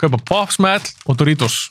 kaupa 0.00 0.20
Pop 0.28 0.52
Smell 0.54 0.84
og 1.06 1.18
Doritos. 1.18 1.66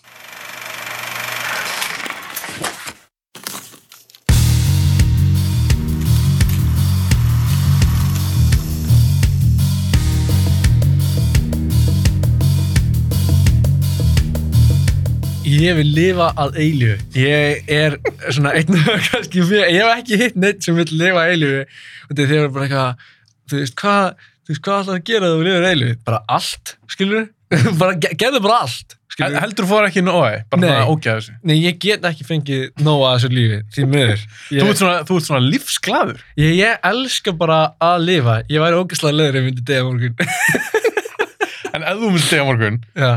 Ég 15.45 15.75
vil 15.77 15.91
lifa 15.94 16.31
að 16.41 16.57
eilífu. 16.59 16.95
Ég 17.21 17.69
er 17.71 17.95
svona 18.33 18.55
einn 18.57 18.75
kannski 19.07 19.44
fyrir, 19.45 19.69
ég 19.71 19.83
hef 19.85 20.02
ekki 20.02 20.17
hitt 20.19 20.39
neitt 20.41 20.66
sem 20.66 20.75
vil 20.77 20.89
lifa 20.97 21.21
að 21.21 21.35
eilífu 21.35 21.61
og 21.61 22.17
þetta 22.17 22.39
er 22.39 22.49
bara 22.55 22.66
eitthvað, 22.66 23.05
þú 23.45 23.61
veist, 23.61 23.75
hvað 23.80 24.07
þú 24.17 24.52
veist, 24.52 24.63
hvað 24.66 24.81
ætlar 24.81 24.99
að 24.99 25.05
gera 25.09 25.30
þegar 25.30 25.38
þú 25.38 25.45
lifir 25.47 25.63
að 25.63 25.71
eilífu? 25.71 25.99
Bara 26.09 26.21
allt, 26.38 26.75
skilur 26.91 27.27
bara, 27.81 27.94
ge- 28.02 28.13
gerðu 28.17 28.40
bara 28.41 28.55
allt, 28.66 28.95
skilur 29.13 29.35
Heldur 29.44 29.66
þú 29.67 29.70
fór 29.70 29.86
ekki 29.88 30.02
nóg, 30.03 30.23
bara 30.49 30.62
Nei. 30.63 30.70
það 30.72 30.91
ógæða 30.95 31.16
þessu. 31.20 31.36
Nei, 31.45 31.55
ég 31.62 31.77
get 31.84 32.08
ekki 32.09 32.26
fengið 32.27 32.63
nóg 32.88 33.03
að 33.05 33.13
þessu 33.20 33.30
lífi, 33.36 33.59
því 33.75 33.86
miður. 33.92 34.23
Þú 34.50 34.58
Ég, 34.58 34.72
ert 34.73 34.81
svona, 34.81 34.95
þú 35.08 35.19
ert 35.19 35.28
svona 35.30 35.44
lífsglaður. 35.45 36.23
ég, 36.42 36.56
ég 36.59 36.88
elska 36.92 37.36
bara 37.38 37.59
að 37.86 38.08
lifa. 38.09 38.36
Ég 38.52 38.66
væri 38.66 38.81
ógæslega 38.81 39.17
leður 39.19 39.38
ef 39.38 39.42
ég 39.42 39.47
myndi 39.52 39.66
degja 39.69 39.86
morgun. 39.88 40.16
En 41.75 41.84
ef 41.84 41.97
þú 42.00 42.08
myndir 42.14 42.30
degja 42.31 42.44
morgun, 42.47 42.75
Já. 42.95 43.09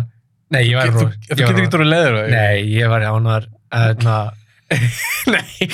Nei, 0.50 0.62
ég 0.66 0.78
væri 0.80 0.90
þú, 0.96 1.02
þú 1.28 1.36
getur 1.38 1.58
ekki 1.62 1.76
orðið 1.78 1.90
leiður 1.92 2.14
á 2.16 2.20
því. 2.20 2.30
Nei, 2.34 2.62
ég 2.74 2.92
væri 2.94 3.10
ánæður. 3.14 3.48
Uh, 3.68 4.30
nei, 5.28 5.68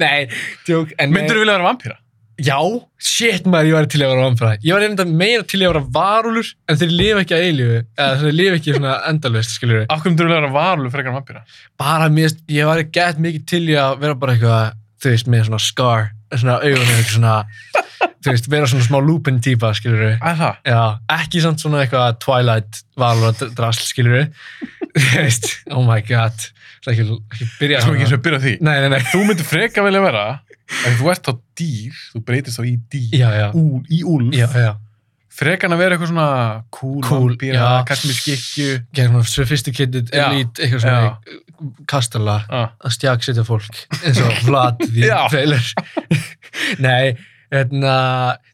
nei, 0.00 0.28
tjók. 0.64 0.90
en 1.00 1.08
nei. 1.10 1.14
Myndur 1.18 1.36
þú 1.36 1.40
vilja 1.42 1.54
vera 1.58 1.64
vampýra? 1.66 1.94
Já, 2.38 2.58
shit 3.02 3.46
maður, 3.50 3.66
ég 3.66 3.74
væri 3.74 3.88
til 3.90 3.98
að 4.04 4.10
vera 4.12 4.26
vampira. 4.28 4.50
Ég 4.62 4.76
væri 4.76 4.86
enda 4.92 5.04
meira 5.10 5.42
til 5.42 5.58
að 5.58 5.72
vera 5.72 5.80
varúlur 5.96 6.46
en 6.70 6.76
þeir 6.78 6.92
lifa 6.94 7.22
ekki 7.24 7.34
að 7.34 7.46
eilífu, 7.48 7.78
eða 7.98 8.18
þeir 8.20 8.36
lifa 8.38 8.58
ekki 8.60 8.74
svona 8.76 8.92
endalvist, 9.10 9.54
skiljur 9.56 9.80
við. 9.80 9.86
Af 9.90 10.04
myndur 10.06 10.28
þú 10.28 10.34
vera 10.36 10.50
varulur 10.54 10.92
frekar 10.94 11.10
en 11.10 11.16
vampýra? 11.18 11.42
Bara 11.82 12.06
mér, 12.14 12.36
ég 12.54 12.70
væri 12.70 12.84
gett 12.94 13.18
mikið 13.24 13.42
til 13.50 13.64
að 13.74 13.96
vera 14.04 14.14
bara 14.22 14.36
eitthvað, 14.36 14.78
þú 15.02 15.10
veist, 15.16 15.30
með 15.34 15.42
svona 15.48 15.60
scar, 15.66 16.06
svona 16.36 16.56
augunni, 16.62 16.94
eitthvað 16.94 17.16
svona, 17.16 17.34
þú 18.22 18.28
veist, 18.30 18.50
vera 18.54 18.70
svona 18.70 18.86
smá 18.86 18.98
lúpin 19.02 19.42
típa, 19.42 19.74
skiljur 19.74 20.04
við. 20.04 20.14
Æ, 20.22 20.30
það? 20.38 20.54
Já, 20.70 20.82
ekki 21.18 21.42
samt 21.42 21.58
svona 21.64 21.82
eitthvað 21.82 22.20
Twilight 22.22 22.72
varúlur 23.02 23.34
drasl, 23.58 23.82
skiljur 23.90 24.14
við. 24.20 24.30
Þú 24.98 25.08
veist, 25.24 25.50
oh 25.74 25.82
my 25.86 25.98
god, 26.06 26.38
það 26.86 26.90
er 26.90 26.94
ekki, 26.94 27.18
ekki 27.34 27.46
byrja 27.58 27.78
Ekki 30.68 30.84
á 30.84 30.90
nei, 30.90 30.98
Þú 30.98 31.08
ert 31.12 31.30
á 31.30 31.32
dýr, 31.56 31.96
þú 32.12 32.20
breytist 32.28 32.58
þá 32.60 32.64
í 32.68 32.74
dýr, 32.92 33.14
já, 33.16 33.28
já, 33.32 33.46
úl, 33.56 33.80
í 33.88 34.02
úlf, 34.04 34.36
en 35.68 35.74
að 35.74 35.80
vera 35.84 35.94
eitthvað 35.94 36.10
svona 36.10 36.28
cool, 36.74 36.98
Cool, 37.06 37.34
skikju. 38.18 38.68
Gerðum 38.96 39.20
svona 39.20 39.30
sophisticated 39.30 40.10
elite, 40.10 40.64
eitthvað 40.64 40.82
svona 40.82 41.80
kastala. 41.90 42.36
Að 42.50 42.94
stjaksetja 42.96 43.44
fólk 43.46 43.84
eins 44.02 44.20
og 44.24 44.40
Vlad 44.48 44.82
því 44.82 45.08
trailer. 45.32 45.72
Nei, 46.86 47.14
hérna 47.54 47.94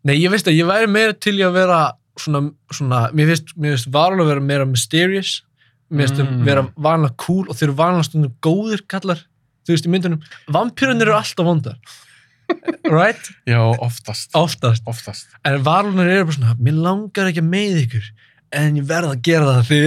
nei, 0.05 0.17
ég 0.21 0.33
veist 0.35 0.51
að 0.51 0.59
ég 0.59 0.69
væri 0.69 0.91
meira 0.93 1.17
til 1.17 1.39
að 1.41 1.57
vera 1.57 1.81
svona, 2.21 2.45
svona 2.71 3.05
mér 3.17 3.33
finnst, 3.33 3.55
finnst 3.57 3.91
varulega 3.95 4.29
að 4.29 4.33
vera 4.35 4.49
meira 4.53 4.69
mysterious. 4.69 5.39
Mér 5.89 6.09
finnst 6.09 6.21
Mm. 6.21 6.37
mm. 6.37 6.45
vera 6.49 6.67
vanlega 6.77 7.17
cool 7.25 7.49
og 7.49 7.57
þeir 7.57 7.71
eru 7.71 7.79
vanlega 7.81 8.07
stundum 8.11 8.37
góðir 8.45 8.85
kallar 8.91 9.25
þú 9.65 9.73
veist 9.75 9.87
í 9.89 9.93
myndunum, 9.93 10.25
vampýrunir 10.53 11.09
eru 11.09 11.17
alltaf 11.17 11.47
vondar 11.47 11.79
right? 12.91 13.31
Já, 13.49 13.61
oftast. 13.81 14.31
oftast, 14.35 14.83
Oftast. 14.87 15.27
en 15.45 15.63
varulega 15.65 16.13
eru 16.19 16.25
bara 16.29 16.37
svona 16.39 16.55
mér 16.61 16.79
langar 16.85 17.31
ekki 17.31 17.43
að 17.43 17.51
með 17.55 17.79
ykkur 17.85 18.11
en 18.55 18.77
ég 18.79 18.85
verð 18.87 19.11
að 19.15 19.23
gera 19.27 19.55
það 19.57 19.65
því 19.71 19.79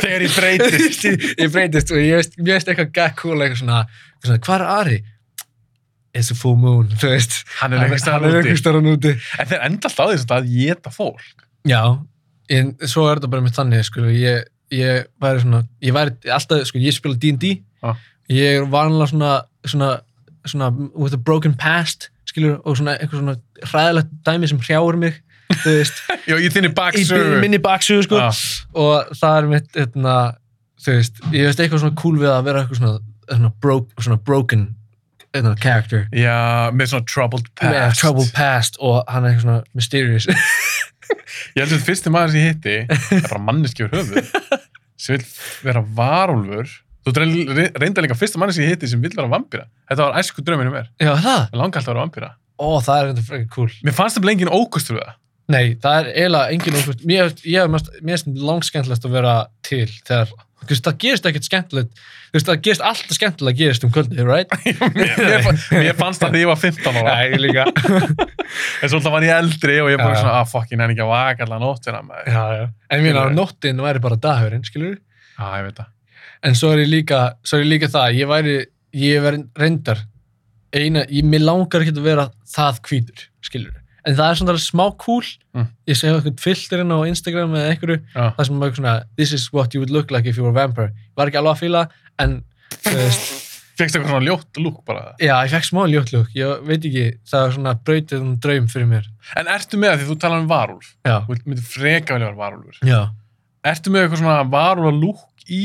Þegar 0.00 0.22
ég 0.24 0.36
breytist. 0.38 1.02
ég, 1.04 1.26
ég 1.44 1.50
breytist 1.52 1.90
og 1.92 1.98
ég 2.00 2.14
veist, 2.20 2.38
ég 2.40 2.48
veist 2.54 2.70
eitthvað 2.72 2.92
gett 2.96 3.18
cool 3.20 3.36
eitthvað 3.44 3.60
svona, 3.64 3.80
svona 4.24 4.38
hvað 4.46 4.56
er 4.60 4.66
Ari? 4.78 4.98
It's 6.14 6.30
a 6.30 6.36
full 6.38 6.54
moon, 6.56 6.88
þú 6.94 7.10
veist 7.10 7.40
Hann 7.58 7.74
er 7.74 7.82
einhvers 7.84 8.04
hann 8.06 8.22
staðar 8.22 8.28
er 8.30 8.38
úti. 8.38 8.40
einhvers 8.46 8.62
staðar 8.62 8.88
úti 8.94 9.12
En 9.42 9.48
þeir 9.50 9.64
enda 9.66 9.90
alltaf 9.90 10.24
því 10.24 10.36
að 10.38 10.50
geta 10.54 10.92
fólk. 10.94 11.44
já, 11.68 11.82
en 12.54 12.74
svo 12.86 13.06
er 13.10 13.18
þetta 13.18 13.30
bara 13.34 13.42
með 13.48 13.56
þannig 13.58 13.86
sko, 13.88 14.04
ég, 14.14 14.44
ég 14.72 15.06
væri 15.20 15.42
svona 15.44 15.62
ég 15.82 15.94
væri 15.96 16.14
alltaf, 16.38 16.64
sko, 16.70 16.80
ég 16.84 16.94
spila 16.96 17.18
D&D 17.18 17.54
Já. 17.84 17.92
ég 18.30 18.60
er 18.62 18.66
vanlega 18.72 19.10
svona, 19.10 19.32
svona 19.68 19.90
svona 20.46 20.70
with 20.94 21.14
a 21.16 21.20
broken 21.20 21.54
past 21.58 22.10
skilur, 22.28 22.58
og 22.64 22.76
svona 22.78 22.96
eitthvað 22.98 23.20
svona 23.22 23.36
hræðilegt 23.70 24.12
dæmi 24.26 24.48
sem 24.50 24.60
hrjáur 24.64 24.98
mig 25.00 25.20
Já, 26.28 26.38
í 26.40 26.48
þinni 26.50 26.70
í 26.72 26.74
baksögu. 26.76 27.40
minni 27.42 27.58
baksugu 27.62 28.04
sko 28.06 28.16
Já. 28.22 28.30
og 28.80 29.10
það 29.18 29.36
er 29.42 29.48
mitt 29.50 29.76
hérna, 29.76 30.14
þú 30.80 30.94
veist, 30.96 31.20
ég 31.34 31.44
veist 31.50 31.60
eitthvað 31.60 31.82
svona 31.84 31.98
cool 32.00 32.16
við 32.22 32.30
að 32.32 32.46
vera 32.48 32.62
eitthvað 32.64 32.80
svona, 32.80 32.94
svona, 33.28 33.50
broke, 33.62 34.04
svona 34.06 34.18
broken 34.24 34.64
hérna, 35.36 35.52
character 35.60 36.06
Já, 36.16 36.70
með 36.72 36.94
svona 36.94 37.08
troubled 37.12 37.50
með 37.60 37.76
past. 37.76 38.00
troubled 38.00 38.32
past 38.36 38.80
og 38.80 39.02
hann 39.10 39.24
er 39.28 39.34
eitthvað 39.34 39.46
svona 39.48 39.62
mysterious 39.76 40.28
Ég 41.54 41.60
held 41.60 41.68
að 41.68 41.74
þetta 41.76 41.84
fyrsti 41.90 42.10
maður 42.14 42.32
sem 42.32 42.40
ég 42.40 42.54
hitti 42.54 42.76
er 42.88 43.26
bara 43.28 43.42
manneski 43.44 43.84
úr 43.84 43.92
höfuð 43.94 44.32
sem 45.04 45.18
vil 45.18 45.26
vera 45.66 45.82
varúlfur 45.96 46.70
Þú 47.04 47.12
reynda 47.20 48.04
líka 48.04 48.16
fyrsta 48.16 48.40
manni 48.40 48.56
sem 48.56 48.64
ég 48.64 48.74
hitti 48.74 48.88
sem 48.88 49.02
vil 49.02 49.12
vera 49.12 49.28
vampýra 49.28 49.66
Þetta 49.90 50.06
var 50.06 50.16
æsku 50.22 50.44
drauminu 50.44 50.72
mér. 50.72 50.88
Já 50.96 51.12
það, 51.20 51.42
Ég 51.52 51.60
langa 51.60 51.76
alltaf 51.80 51.90
að 51.90 51.92
vera 51.92 52.04
vampýra 52.06 52.30
ó 52.54 52.78
það 52.82 52.96
er 52.96 53.04
eitthvað 53.10 53.28
frekar 53.28 53.50
cool. 53.54 53.70
Mér 53.84 53.94
fannst 53.96 54.18
það 54.18 54.24
blengin 54.28 54.52
ókustur 54.54 54.98
við 54.98 55.04
það. 55.04 55.20
Nei, 55.44 55.66
það 55.82 55.96
er 55.98 56.06
eiginlega 56.14 56.50
engin 56.54 56.78
okkur 56.80 56.94
mér 57.04 57.24
ég 57.44 57.68
mér 57.68 57.80
finnst 58.00 58.28
langskemmtilegast 58.48 59.04
að 59.08 59.16
vera 59.18 59.34
til 59.66 59.88
þegar, 59.90 60.30
þú 60.62 60.70
veist, 60.70 60.84
það 60.86 61.00
gerist 61.04 61.26
ekkert 61.28 61.48
skemmtilegt. 61.48 61.90
Þú 62.30 62.38
veist, 62.38 62.48
það 62.48 62.62
gerist 62.64 62.84
alltaf 62.88 63.18
skemmtilega 63.18 63.52
að 63.52 63.58
gerist 63.60 63.84
um 63.84 63.92
kvöldi, 63.92 64.24
right? 64.24 64.50
mér, 64.96 65.12
mér, 65.20 65.50
mér 65.74 65.98
fannst 65.98 66.22
það 66.22 66.30
þegar 66.30 66.40
ég 66.40 66.48
var 66.48 66.60
15 66.62 67.00
ára 67.02 67.16
En 76.44 76.56
svo 76.58 76.74
að 76.74 76.74
að 76.74 76.80
að 76.80 76.80
það 76.80 76.80
er 76.80 76.84
ég 76.84 76.92
líka, 76.92 77.20
er 77.52 77.62
ég 77.62 77.70
líka 77.70 77.88
það 77.92 78.18
ég 78.18 78.28
væri, 78.28 78.58
ég 79.00 79.22
væri 79.24 79.44
reyndar 79.56 80.02
eina, 80.74 81.06
ég, 81.08 81.24
mér 81.24 81.46
langar 81.46 81.84
ekki 81.84 81.94
að 81.94 82.04
vera 82.04 82.28
það 82.54 82.82
hvítur, 82.88 83.24
skilur 83.44 83.80
en 84.04 84.16
það 84.18 84.30
er 84.30 84.38
svona 84.40 84.56
smá 84.60 84.84
cool. 85.00 85.24
Mm. 85.56 85.70
ég 85.88 85.98
segi 85.98 86.12
eitthvað 86.12 86.42
filterinn 86.42 86.92
á 86.92 86.98
Instagram 87.08 87.56
eða 87.56 87.70
einhverju, 87.72 87.96
Já, 88.12 88.24
það 88.36 88.48
sem 88.48 88.58
er 88.58 88.66
eitthvað 88.66 88.80
svona 88.80 88.94
this 89.16 89.32
is 89.36 89.46
what 89.54 89.74
you 89.74 89.80
would 89.80 89.94
look 89.94 90.12
like 90.12 90.28
if 90.28 90.36
you 90.36 90.44
were 90.44 90.52
a 90.52 90.58
vampire. 90.58 90.92
Ég 90.92 91.16
var 91.18 91.30
ekki 91.30 91.40
alveg 91.40 91.54
að 91.54 91.62
fíla, 91.62 91.82
en 92.20 92.36
þú 92.74 92.94
veist, 92.98 93.32
fegst 93.78 93.96
eitthvað 93.96 94.12
svona 94.12 94.28
ljótt 94.28 94.60
lúk 94.60 94.82
bara? 94.86 95.06
Já, 95.22 95.34
ég 95.46 95.54
fekk 95.54 95.68
smá 95.70 95.82
ljótlug 95.90 96.36
ég 96.36 96.64
veit 96.68 96.84
ekki, 96.90 97.06
það 97.30 97.46
var 97.46 97.56
svona 97.56 97.74
brautið 97.88 98.20
um 98.20 98.36
draum 98.44 98.70
fyrir 98.70 98.90
mér, 98.90 99.10
En 99.40 99.50
ertu 99.54 99.80
með 99.80 99.94
það 99.94 100.02
því 100.02 100.10
þú 100.10 100.18
talar 100.24 100.44
um 100.44 100.50
varúlf 100.52 100.92
já, 101.00 101.16
Þú 101.24 101.38
myndir 101.48 101.68
freka 101.70 102.18
vilja 102.18 102.28
vera 102.28 102.42
varúlfur. 102.42 102.80
Já. 102.84 103.00
Ertu 103.64 103.92
með 103.94 104.04
eitthvað 104.04 104.20
svona 104.20 104.48
varúlfa 104.52 104.94
lúk 105.00 105.48
í 105.48 105.64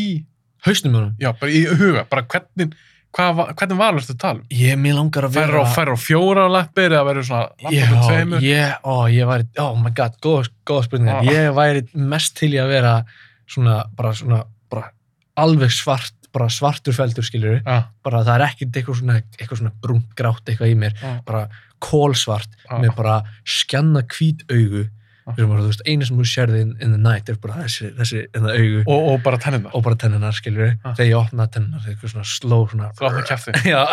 hausnum 0.67 0.95
mjög, 0.95 1.09
Já, 1.23 1.31
bara 1.39 1.51
í 1.51 1.61
huga, 1.79 2.03
bara 2.09 2.23
hvernig 2.23 2.73
hvað, 3.15 3.31
va- 3.39 3.47
hvernig 3.57 3.77
varúlf 3.79 4.03
ertu 4.05 4.13
að 4.15 4.21
tala 4.21 4.39
um? 4.39 4.45
ég, 4.53 4.75
mér 4.77 4.93
langar 4.99 5.25
að 5.29 5.37
vera 5.39 5.63
á, 5.63 5.65
færur 5.73 5.95
á 5.97 5.99
fjóra 5.99 6.45
lappir 6.51 6.91
eða 6.93 7.05
verður 7.07 7.25
svona 7.29 7.47
lappar 7.49 7.73
Já, 7.73 7.87
með 7.89 8.05
tveimur? 8.09 8.45
ég, 8.45 8.75
ó, 8.83 8.95
ég 9.09 9.27
væri, 9.31 9.47
oh 9.65 9.73
my 9.81 9.91
god, 9.97 10.19
góð, 10.21 10.49
góð 10.69 10.83
spurning. 10.89 11.09
Ah. 11.15 11.23
Ég 11.25 11.49
væri 11.57 11.83
mest 11.95 12.35
til 12.37 12.51
í 12.53 12.59
að 12.61 12.69
vera 12.75 12.93
svona, 13.49 13.79
bara 13.97 14.13
svona, 14.13 14.43
bara 14.69 14.91
alveg 15.41 15.71
svart, 15.73 16.13
bara 16.35 16.45
svartur 16.53 16.93
feldur, 16.93 17.25
skiljur 17.25 17.63
Já, 17.65 17.79
Bara 18.05 18.19
það 18.27 18.35
er 18.35 18.45
ekkert 18.51 18.75
eitthvað 18.77 18.99
svona, 19.01 19.15
eitthvað 19.39 19.57
svona 19.63 19.71
brúnt 19.81 20.11
grátt 20.19 20.45
eitthvað 20.51 20.69
í 20.69 20.77
mér. 20.77 20.93
já, 21.01 21.15
Bara 21.25 21.47
kólsvart 21.81 22.51
já. 22.69 22.77
með 22.83 22.91
bara 22.97 23.15
skjanna 23.47 24.03
hvít 24.05 24.43
augu. 24.51 24.83
Bara, 25.37 25.65
veist, 25.67 25.83
einu 25.87 26.05
sem 26.07 26.17
þú 26.17 26.25
sérði 26.31 26.61
in, 26.65 26.71
in 26.81 26.95
the 26.95 27.01
night 27.01 27.29
er 27.29 27.37
bara 27.43 27.61
þessi, 27.65 27.91
þessi 27.99 28.23
the 28.33 28.55
augu 28.55 28.79
og, 28.85 28.89
Og, 28.95 29.07
og 29.13 29.23
bara 29.27 29.37
tenninar. 29.43 29.75
bara 29.85 29.95
tenninar, 29.99 30.33
skiljur 30.37 30.65
Ah. 30.83 30.93
Þegar 30.97 31.09
ég 31.11 31.19
opna 31.19 31.47
tenninar, 31.51 31.83
er 31.85 31.93
eitthvað 31.93 32.13
svona 32.15 32.27
sló. 32.29 32.59
Þú 32.69 33.09
opnar 33.09 33.29
kjæfti. 33.29 33.51
Já. 33.69 33.83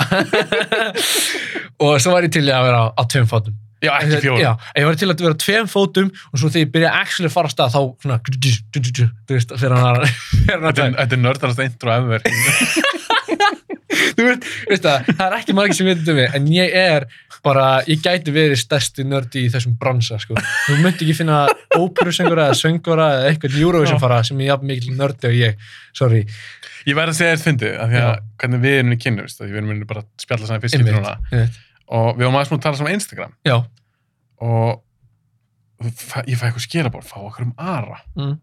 og 1.84 2.00
svo 2.00 2.14
var 2.16 2.26
ég 2.26 2.32
til 2.36 2.46
að 2.48 2.66
vera 2.68 2.82
á, 2.82 2.86
á 2.96 3.02
tveim 3.10 3.28
fótum. 3.30 3.56
Já, 3.86 3.92
ekki 4.02 4.20
fjórum. 4.26 4.42
Já, 4.42 4.52
ég 4.80 4.88
var 4.90 4.98
til 5.00 5.08
að 5.12 5.24
vera 5.26 5.38
tveim 5.46 5.70
fótum 5.72 6.10
og 6.32 6.40
svo 6.40 6.50
þegar 6.52 6.64
ég 6.66 6.72
byrja 6.76 6.92
actually 7.00 7.30
að 7.30 7.36
fara 7.36 7.50
á 7.50 7.54
stað 7.54 7.76
þá 7.76 7.80
svona 8.02 8.18
þú 8.26 9.36
veist, 9.36 9.56
fyrir 9.56 9.76
hann 9.76 9.88
að 9.90 10.08
Þetta 10.46 10.88
er- 10.90 11.00
er 11.06 11.22
nördarast 11.22 11.64
intro 11.66 11.94
ever. 11.96 12.26
þú 14.16 14.24
veist, 14.26 14.46
það, 14.84 15.08
það 15.16 15.24
er 15.26 15.36
ekki 15.38 15.54
margir 15.56 15.76
sem 15.78 15.88
veitum 15.88 16.12
um 16.14 16.18
mig 16.20 16.36
en 16.36 16.46
ég 16.52 16.74
er 16.80 17.06
bara, 17.46 17.66
ég 17.86 18.00
gæti 18.02 18.32
verið 18.34 18.58
stærsti 18.60 19.04
nördi 19.06 19.44
í 19.46 19.50
þessum 19.52 19.76
bransa 19.80 20.18
sko. 20.22 20.34
þú 20.66 20.78
myndi 20.82 21.04
ekki 21.06 21.16
finna 21.20 21.42
óperusöngura 21.76 22.48
eða 22.50 22.58
söngura 22.58 23.08
eða 23.18 23.28
eitthvað 23.30 23.58
Eurovision 23.60 24.02
fara 24.02 24.22
sem 24.26 24.40
er 24.42 24.50
jafn 24.50 24.66
mikil 24.70 24.96
nördi 24.98 25.30
og 25.30 25.36
ég, 25.38 25.60
sorry. 25.96 26.24
Ég 26.86 26.98
verð 26.98 27.14
að 27.14 27.20
segja 27.20 27.36
þér 27.36 27.44
fyndi, 27.44 27.70
af 27.76 27.92
því 27.92 28.02
að 28.02 28.12
hvernig 28.42 28.64
við 28.66 28.76
erum 28.80 28.96
í 28.96 28.98
kynnu, 29.02 29.28
við 29.40 29.56
erum 29.62 29.86
bara 29.90 30.02
að 30.04 30.10
spjalla 30.26 30.50
saman 30.50 30.66
fyrst 30.66 31.65
og 31.86 32.16
við 32.16 32.26
varum 32.26 32.38
aðeins 32.40 32.52
múin 32.52 32.60
að 32.60 32.66
tala 32.66 32.80
saman 32.80 32.96
Instagram 32.96 33.34
já, 33.46 33.56
og 34.42 34.82
ég 35.86 36.38
fæ 36.40 36.46
eitthvað 36.48 36.64
skilabór, 36.64 37.04
fá 37.06 37.18
okkur 37.20 37.46
um 37.48 37.54
Ara. 37.60 38.00
mm. 38.16 38.36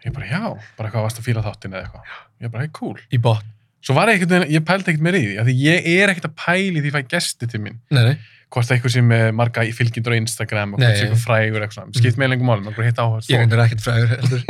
Ég 0.00 0.14
bara, 0.16 0.26
já, 0.30 0.42
bara 0.78 0.88
hvað 0.92 1.04
varst 1.04 1.18
að 1.20 1.26
fíla 1.26 1.42
þáttin 1.44 1.74
eða 1.74 1.84
eitthvað. 1.84 2.12
Ég 2.40 2.52
bara, 2.52 2.64
hey, 2.64 2.70
cool. 2.72 2.96
í 3.12 3.18
bot 3.20 3.44
Svo 3.84 3.94
var 3.96 4.10
ég 4.12 4.20
ekkert, 4.20 4.44
ég 4.52 4.64
pældi 4.68 4.92
ekkert 4.92 5.04
meira 5.04 5.20
í 5.20 5.24
því, 5.24 5.36
af 5.40 5.46
því 5.48 5.54
ég 5.56 5.86
er 5.94 6.10
ekkert 6.12 6.26
að 6.28 6.34
pæli 6.36 6.80
því 6.80 6.82
að 6.82 6.88
ég 6.90 6.96
fæ 6.96 7.12
gesti 7.14 7.48
til 7.48 7.60
mín. 7.64 7.78
nei, 7.88 8.02
nei, 8.10 8.16
Hvort 8.50 8.66
það 8.66 8.74
eitthvað 8.76 8.92
sem 8.96 9.06
með 9.06 9.24
marga 9.38 9.62
í 9.62 9.70
fylgjendur 9.76 10.12
á 10.12 10.20
Instagram 10.20 10.72
og 10.74 10.80
hvort 10.80 10.90
það 10.90 11.04
eitthvað 11.04 11.22
frægur 11.22 11.64
eitthvað 11.64 11.76
svona. 11.78 12.00
Skipt 12.00 12.18
með 12.18 12.30
lengum 12.32 12.50
málum, 12.50 12.68
okkur 12.72 12.88
hitt 12.88 12.98
áhört 13.00 13.30
ég 13.30 13.40
reyndir 13.40 13.62
ekkert 13.62 13.84
fræður 13.84 14.10
heldur 14.16 14.42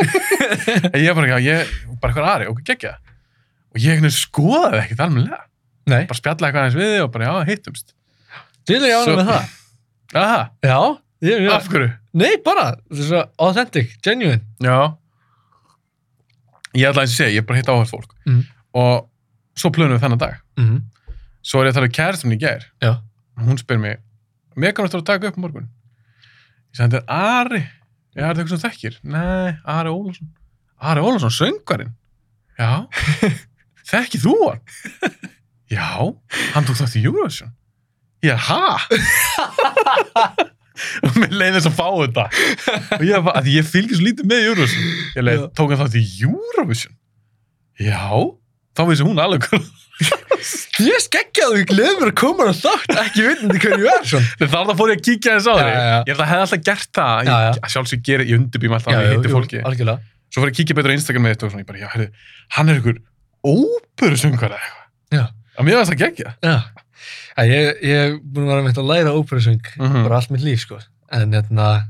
En 0.95 0.99
ég 1.05 1.19
bara, 1.19 1.29
já, 1.31 1.37
ég, 1.45 1.75
bara 2.01 2.11
eitthvað 2.15 2.31
Ari, 2.33 2.49
okkur 2.51 2.67
geggja. 2.73 2.95
Og 3.71 3.85
ég 3.85 4.07
skoðaði 4.17 4.81
ekkert 4.87 5.05
almennilega. 5.05 5.45
Nei, 5.91 6.05
Bara 6.11 6.19
spjallaði 6.21 6.47
eitthvað 6.49 6.63
aðeins 6.65 6.79
við 6.81 6.93
þig 6.95 7.05
og 7.05 7.11
bara, 7.17 7.29
já, 7.29 7.49
hittumst. 7.51 7.95
til 8.71 8.81
ég 8.81 8.95
Svo- 8.95 9.15
ánum 9.15 9.21
með 9.21 9.33
það 9.35 9.57
Aha, 10.21 10.41
já, 10.67 10.79
ég, 11.29 11.43
ég, 11.47 11.51
af 11.55 11.69
hverju? 11.71 11.91
nei, 12.19 12.33
bara, 12.45 12.65
þetta 12.91 13.03
er 13.05 13.09
svo 13.11 13.21
authentic, 13.47 13.93
genuine 14.03 14.41
Já. 14.63 14.79
Ég 16.79 16.87
ætla 16.91 17.03
að 17.07 17.11
segja, 17.15 17.35
ég 17.41 17.47
bara 17.49 17.59
hitt 17.59 17.67
áhört 17.71 17.91
fólk. 17.91 18.13
Mm. 18.31 18.43
Og 18.79 19.09
svo 19.59 19.71
plönum 19.75 19.97
við 19.97 20.05
þennan 20.05 20.21
dag. 20.23 20.37
mm 20.61 20.77
Svo 21.43 21.63
er 21.63 21.71
ég 21.71 21.73
að 21.73 21.79
tala 21.79 21.89
um 21.89 21.95
kæristum 21.97 22.35
í 22.35 22.39
gær. 22.39 22.67
já, 22.85 22.91
Hún 23.41 23.57
spyr 23.59 23.79
mig, 23.81 23.97
mér 24.57 24.75
kannast 24.77 24.95
að 24.95 25.07
taka 25.09 25.31
upp 25.31 25.39
á 25.39 25.43
morgun. 25.43 25.69
Ég 26.71 26.77
sagði, 26.77 26.99
þetta 26.99 27.01
er 27.01 27.41
Ari. 27.41 27.61
Já, 28.15 28.21
er 28.23 28.35
þetta 28.35 28.43
eitthvað 28.43 28.51
sem 28.51 28.61
þú 28.61 28.67
þekkir? 28.69 28.99
Nei, 29.15 29.57
Ari 29.65 29.89
Ólafsson. 29.95 30.29
Ari 30.81 31.01
Ólafsson, 31.01 31.33
söngarinn. 31.39 31.95
Já. 32.61 32.71
Þekkið 33.91 34.27
þú 34.27 34.35
hann? 34.45 34.61
Já, 35.71 35.91
hann 36.55 36.67
tók 36.67 36.79
þátt 36.81 36.97
í 36.99 37.05
Eurovision. 37.07 37.53
Ég, 38.27 38.37
ha? 38.49 38.79
og 41.07 41.19
mér 41.21 41.35
leiði 41.35 41.59
þess 41.59 41.71
að 41.71 41.77
fá 41.79 41.89
þetta. 42.01 42.25
Og 42.99 43.05
ég, 43.07 43.31
að 43.33 43.45
því 43.47 43.55
ég 43.57 43.69
fylgir 43.69 43.99
svo 44.01 44.07
lítið 44.09 44.31
með 44.33 44.49
Eurovision. 44.51 44.89
Ég 45.15 45.27
leið, 45.29 45.45
Já. 45.45 45.51
tók 45.61 45.75
hann 45.75 45.83
þátt 45.85 46.01
í 46.01 46.05
Eurovision? 46.27 46.97
Já, 47.81 48.03
þá 48.77 48.83
vissi 48.91 49.07
hún 49.07 49.23
alveg 49.23 49.47
ég 50.81 51.03
skeggjaði 51.05 51.51
og 51.53 51.59
ég 51.61 51.67
gleði 51.69 51.97
mér 52.01 52.11
að 52.11 52.17
koma 52.21 52.47
á 52.49 52.53
þátt 52.57 53.01
ekki 53.03 53.25
vitandi 53.27 53.61
hverju 53.61 53.85
ég 53.85 53.99
er 54.01 54.07
Þannig 54.09 54.71
þá 54.71 54.79
fór 54.79 54.93
ég 54.93 55.01
að 55.01 55.03
kíkja 55.09 55.35
þess 55.37 55.51
á 55.51 55.55
þig. 55.59 55.75
Ég 55.75 56.13
held 56.13 56.23
að 56.25 56.31
hefði 56.31 56.45
alltaf 56.47 56.63
gert 56.71 56.93
það. 56.97 57.69
Sjálfsög 57.75 58.11
ég 58.15 58.33
undirbým 58.39 58.77
alltaf 58.77 58.95
að 58.95 59.05
ég 59.05 59.13
hitti 59.19 59.35
fólki. 59.35 59.61
algjörlega 59.61 60.09
Svo 60.31 60.45
fór 60.45 60.49
ég 60.49 60.55
að 60.55 60.59
kíkja 60.61 60.77
betur 60.79 60.93
á 60.93 60.97
Instagram 60.97 61.27
með 61.27 61.33
þetta 61.35 61.49
og 61.49 61.59
ég 61.59 61.67
bara, 61.67 61.81
já, 61.83 61.89
herri, 61.91 62.07
hann 62.55 62.71
er 62.71 62.81
ykkur 62.81 63.01
óperusöngar 63.51 64.53
eða 64.55 64.61
eitthvað. 64.63 65.33
Að 65.61 65.67
mér 65.69 65.77
varst 65.81 65.93
að 65.93 66.01
gegja. 66.01 66.31
Ég 67.41 67.81
ég 67.85 67.97
er 67.97 68.15
búin 68.21 68.47
að 68.49 68.51
vera 68.55 68.65
með 68.67 68.79
að 68.81 68.89
læra 68.91 69.13
óperusöng 69.17 69.61
Mhm. 69.79 70.03
bara 70.07 70.17
allt 70.17 70.31
mitt 70.31 70.43
líf, 70.45 70.61
sko. 70.67 70.79
En, 71.13 71.33
hérna, 71.33 71.87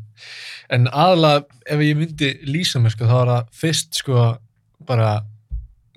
en 0.71 0.87
aðalega, 0.87 1.45
ef 1.67 1.79
ég 1.79 1.97
myndi 1.97 2.31
lýsa 2.47 2.81
mér, 2.83 2.91
sko, 2.95 3.05
þá 3.07 3.17
er 3.23 3.31
það 3.33 3.49
fyrst, 3.53 3.95
sko, 3.95 4.39
bara 4.87 5.23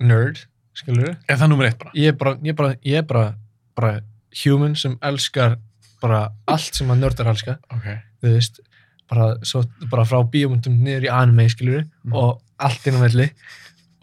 nerd, 0.00 0.44
skilur. 0.74 1.16
Er 1.28 1.36
það 1.36 1.48
nummer 1.48 1.66
eitt 1.66 1.78
bara? 1.78 1.90
Ég 1.94 2.08
er 2.08 2.12
bara, 2.12 2.34
ég 2.36 2.48
er 2.48 2.52
bara, 2.54 2.74
ég 2.84 2.98
er 2.98 3.02
bara, 3.02 3.34
bara 3.76 4.00
human 4.44 4.74
sem 4.76 4.96
elskar 5.02 5.56
bara 6.02 6.28
allt 6.48 6.74
sem 6.74 6.88
að 6.88 6.98
nördar 6.98 7.26
elska, 7.32 7.58
Ok. 7.72 7.84
þú 8.22 8.34
veist, 8.34 8.60
bara, 9.08 9.36
svo, 9.42 9.64
bara 9.90 10.04
frá 10.04 10.22
bíómyndum 10.28 10.80
niður 10.82 11.04
í 11.06 11.10
anime, 11.12 11.48
skilur 11.48 11.84
Mhm. 12.04 12.12
og 12.14 12.40
allt 12.60 12.86
inn 12.86 12.94
á 12.94 13.00
melli. 13.00 13.30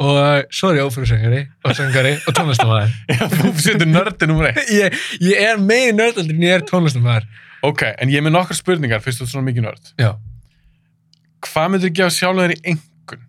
Og 0.02 0.54
svo 0.56 0.72
er 0.72 0.80
ég 0.80 0.88
óperusöngari 0.88 1.42
og 1.62 1.76
söngari 1.78 2.16
og 2.26 2.34
tónlistamæður. 2.38 2.94
Já, 3.12 3.22
þú 3.36 3.52
setur 3.62 3.90
nördi 3.90 4.30
nummer 4.30 4.50
eitt. 4.50 4.64
ég, 4.74 4.96
ég 5.22 5.44
er 5.46 5.62
meiri 5.62 5.94
nördaldur 5.94 6.34
en 6.34 6.46
ég 6.48 6.58
er 6.58 6.66
tónlistamæður. 6.66 7.28
Ok, 7.68 7.84
en 7.86 8.10
ég 8.10 8.18
er 8.18 8.26
með 8.26 8.34
nokkar 8.40 8.58
spurningar 8.58 9.04
fyrst 9.04 9.22
þú 9.22 9.28
ert 9.28 9.34
svona 9.36 9.48
mikið 9.50 9.68
nörd. 9.68 9.92
Já. 10.02 10.16
Hvað 11.46 11.70
myndir 11.74 11.94
gefa 12.00 12.16
sjálf 12.16 12.42
þér 12.42 12.56
í 12.56 12.60
engun? 12.74 13.28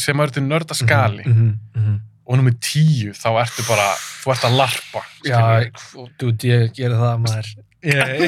Sem 0.00 0.20
að 0.20 0.26
eru 0.26 0.36
til 0.38 0.46
nördaskali. 0.46 1.26
Mm 1.26 1.34
-hmm, 1.34 1.52
mm 1.76 1.84
-hmm. 1.84 2.00
Og 2.24 2.36
nummer 2.36 2.54
tíu, 2.60 3.12
þá 3.12 3.28
ertu 3.42 3.62
bara, 3.68 3.88
þú 4.22 4.32
ert 4.32 4.44
að 4.44 4.56
larpa. 4.56 5.00
Já, 5.24 5.70
dude, 6.18 6.48
ég 6.48 6.72
gera 6.72 6.96
það 6.96 7.18
maður. 7.20 7.48
Ég, 7.84 8.20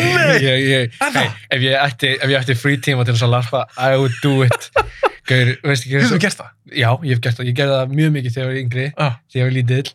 ég, 0.42 0.58
ég, 0.68 0.90
Er 1.00 1.12
hey, 1.16 1.28
ef 1.50 1.60
ég 1.60 1.76
ætti, 1.80 2.08
ef 2.20 2.28
ég 2.28 2.40
ætti 2.40 2.54
frí 2.54 2.76
tíma 2.76 3.04
til 3.04 3.14
þess 3.14 3.24
að 3.24 3.30
larpa, 3.30 3.64
I 3.78 3.96
would 3.96 4.12
do 4.22 4.42
it. 4.44 4.70
Gaur, 5.26 5.48
veistu 5.66 5.88
ekki, 5.88 5.96
Hefur 5.98 6.12
þú 6.16 6.20
gert 6.22 6.38
það? 6.40 6.50
já, 6.70 6.88
ég 7.02 7.10
hef 7.16 7.20
gert 7.24 7.38
það, 7.40 7.46
ég 7.50 7.56
gerði 7.58 7.76
það 7.80 7.94
mjög 7.98 8.12
mikið 8.16 8.34
þegar 8.36 8.46
ég 8.46 8.52
var 8.52 8.60
yngri, 8.62 8.86
Já. 8.92 9.08
þegar 9.32 9.40
ég 9.42 9.46
var 9.48 9.54
lítill, 9.56 9.92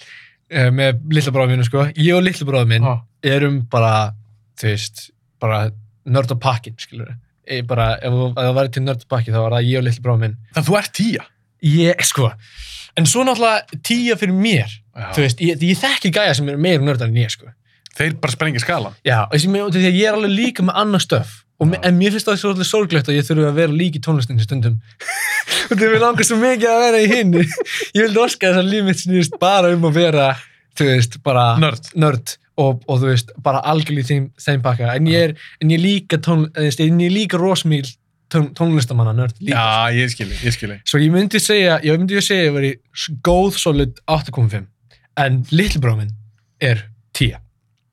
uh, 0.52 0.70
með 0.80 1.02
litla 1.18 1.32
bróðum 1.38 1.54
minn, 1.56 1.64
sko. 1.68 1.86
Ég 1.96 2.16
og 2.18 2.24
litla 2.26 2.48
bróðum 2.50 2.72
minn 2.74 2.88
Já. 2.90 2.94
erum 3.36 3.60
bara, 3.72 3.92
þú 4.60 4.68
veist, 4.72 5.04
bara 5.40 5.60
nörd 6.06 6.34
á 6.34 6.38
pakkin, 6.42 6.76
skilur 6.82 7.12
við. 7.12 7.64
Bara, 7.68 7.88
ef 8.00 8.14
það 8.38 8.54
væri 8.60 8.72
til 8.76 8.84
nörd 8.86 9.02
á 9.04 9.08
pakki, 9.12 9.32
þá 9.34 9.40
var 9.44 9.56
það 9.58 9.70
ég 9.72 9.80
og 9.82 9.88
litla 9.88 10.04
bróðum 10.06 10.20
minn. 10.28 10.36
Þannig 10.52 10.62
að 10.66 10.70
þú 10.72 10.78
ert 10.82 10.94
tíja. 11.00 11.26
Ég, 11.62 12.04
sko, 12.08 12.32
en 12.98 13.06
svo 13.08 13.24
náttúrulega 13.28 13.82
tíja 13.88 14.16
fyrir 14.20 14.34
mér, 14.36 14.72
Já. 14.96 15.08
þú 15.16 15.22
veist, 15.26 15.42
ég, 15.48 15.64
ég 15.64 15.78
þekki 15.80 16.12
gæja 16.16 16.36
sem 16.36 16.50
eru 16.50 16.58
meira 16.62 16.84
nördar 16.84 17.08
en 17.12 17.16
ég, 17.22 17.32
sko. 17.32 17.48
Þeir 17.98 18.14
bara 18.24 18.32
sprengja 18.32 18.60
skalan. 18.64 18.94
Já, 19.04 19.26
þessi, 19.34 19.50
mér, 19.52 19.68
því 19.72 19.82
að 19.90 19.98
ég 20.00 20.08
er 20.08 20.16
alveg 20.16 20.32
líka 20.32 20.64
með 20.64 20.78
annað 20.80 21.02
stöf 21.04 21.32
og. 21.44 21.51
En 21.62 21.98
mér 22.00 22.14
finnst 22.16 22.28
það 22.30 22.40
svolítið 22.42 22.68
sorglegt 22.70 23.10
að 23.12 23.18
ég 23.20 23.26
þurfi 23.28 23.48
að 23.52 23.58
vera 23.62 23.76
líka 23.78 24.00
í 24.00 24.04
tónlistinni 24.06 24.44
stundum. 24.46 24.80
Og 25.72 25.76
það 25.78 25.88
er 25.88 26.02
langar 26.02 26.28
svo 26.28 26.38
mikið 26.42 26.70
að 26.72 26.82
vera 26.86 27.02
í 27.02 27.10
hinn 27.12 27.36
ég 27.38 28.02
vildi 28.02 28.22
orska 28.24 28.50
þess 28.50 28.62
að 28.64 28.72
líf 28.72 28.86
mitt 28.88 29.02
snýrist 29.04 29.36
bara 29.42 29.70
um 29.76 29.86
að 29.90 29.98
vera 30.02 30.28
þú 30.80 30.88
veist, 30.90 31.18
bara 31.24 31.46
Nörd. 31.62 32.36
og, 32.58 32.82
og 32.88 33.02
þú 33.02 33.10
veist, 33.12 33.32
bara 33.44 33.62
algjörlega 33.72 34.04
í 34.04 34.10
þeim, 34.10 34.26
þeim 34.42 34.62
pakka. 34.66 34.94
En 34.98 35.08
ég 35.12 35.28
er, 35.30 35.34
en 35.62 35.72
ég 35.74 35.82
líka 35.84 36.20
tón, 36.24 36.48
þú 36.56 36.66
veist, 36.68 36.82
en 36.84 37.02
ég 37.04 37.12
líka 37.14 37.40
rosmíl 37.42 37.86
tón, 38.32 38.50
tónlistamanna 38.58 39.14
nörd 39.18 39.36
líka. 39.44 39.60
Já, 39.60 39.92
ég 40.00 40.12
skilji, 40.14 40.38
ég 40.48 40.56
skilji. 40.56 40.78
svo 40.88 41.02
ég 41.04 41.12
myndi 41.14 41.40
segja, 41.44 41.78
ég 41.86 42.00
myndi 42.00 42.22
segja 42.24 42.46
að 42.46 42.50
ég 42.50 42.56
veri 42.58 42.72
góð 43.28 43.60
solid 43.60 44.00
8.5 44.08 44.66
en 45.22 45.42
litlbróminn 45.52 46.14
er 46.64 46.86
10 47.20 47.38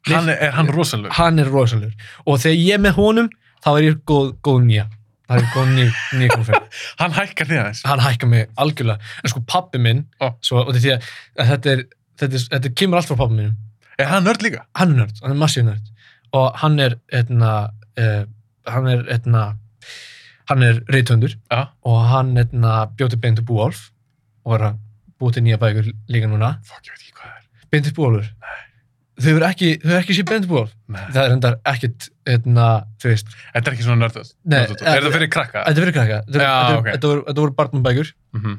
Hann 0.09 0.31
er, 0.31 0.39
er 0.47 0.55
hann 0.57 0.71
rosalur. 0.73 1.11
hann 1.19 1.43
er 1.43 1.51
rosalur 1.53 1.91
og 2.25 2.39
þegar 2.41 2.55
ég 2.63 2.79
er 2.79 2.83
með 2.87 2.95
honum 2.97 3.27
þá 3.65 3.69
er 3.77 3.83
ég 3.89 4.01
góð, 4.09 4.33
góð 4.47 4.61
nýja 4.69 4.87
það 5.29 5.43
er 5.43 5.49
góð 5.55 5.71
nýja, 5.75 5.93
9.5 6.23 6.83
Hann 7.03 7.13
hækkar 7.19 7.49
því 7.51 7.59
aðeins. 7.63 7.83
hann 7.85 8.01
hækkar 8.05 8.31
mig 8.33 8.47
algjörlega 8.57 9.13
en 9.25 9.33
sko 9.35 9.43
pappi 9.47 9.79
minn 9.85 10.05
Ó. 10.25 10.31
svo, 10.41 10.63
og 10.65 10.75
því 10.77 10.95
að 10.97 11.09
þetta 11.53 11.73
er 11.75 11.83
þetta, 12.19 12.33
er, 12.35 12.47
þetta 12.55 12.73
kemur 12.81 13.01
allt 13.01 13.11
frá 13.13 13.19
pappi 13.25 13.39
minn 13.43 13.57
Er 13.99 14.07
hann 14.13 14.25
nörd 14.29 14.43
líka? 14.47 14.65
hann 14.79 14.93
er 14.95 15.03
nörd, 15.03 15.21
hann 15.23 15.35
er 15.35 15.41
massíf 15.43 15.65
nörd 15.67 15.95
og 16.37 16.57
hann 16.61 16.79
er 16.85 16.95
etna, 17.17 17.53
uh, 17.99 18.25
hann 18.69 18.87
er 18.93 19.05
etna, 19.15 19.43
hann 20.51 20.63
er 20.67 20.81
reytöndur 20.93 21.35
Já. 21.51 21.63
og 21.89 22.03
hann 22.13 22.35
etna, 22.41 22.87
bjóti 22.99 23.17
beint 23.21 23.41
upp 23.43 23.49
Búolf 23.49 23.87
og 24.45 24.55
er 24.59 24.67
að 24.71 24.79
búið 25.19 25.39
til 25.39 25.45
nýja 25.49 25.59
bækur 25.61 25.89
líka 26.13 26.29
núna 26.31 26.55
Fokk, 26.69 26.85
ég 26.89 26.93
veit 26.95 27.01
ekki 27.05 27.15
hvað 27.17 27.31
það 27.33 27.39
er. 27.41 27.47
beint 27.73 27.89
upp 27.91 27.97
Búolfur 28.01 28.29
þau 29.21 29.31
eru 29.37 29.47
ekki, 29.49 29.71
eru 29.85 29.97
ekki 29.99 30.17
Búolf 30.49 30.71
Nei. 30.89 31.01
það 31.13 31.23
er 31.25 31.35
endar 31.37 31.57
ekkit 31.67 32.09
etna, 32.27 32.67
þú 33.03 33.09
veist 33.13 33.27
Þetta 33.55 33.67
er 33.71 33.75
ekki 33.77 33.87
svona 33.87 34.03
nördað. 34.07 34.33
Nei, 34.45 34.61
Er 34.63 34.69
þetta 34.79 35.13
fyrir 35.17 35.31
krakka? 35.35 35.65
Þetta 35.67 35.85
verður 35.85 35.97
krakka. 35.99 36.21
Þetta, 36.93 37.09
voru, 37.09 37.25
voru 37.43 37.57
barnabækur 37.59 38.13
Mhm. 38.35 38.59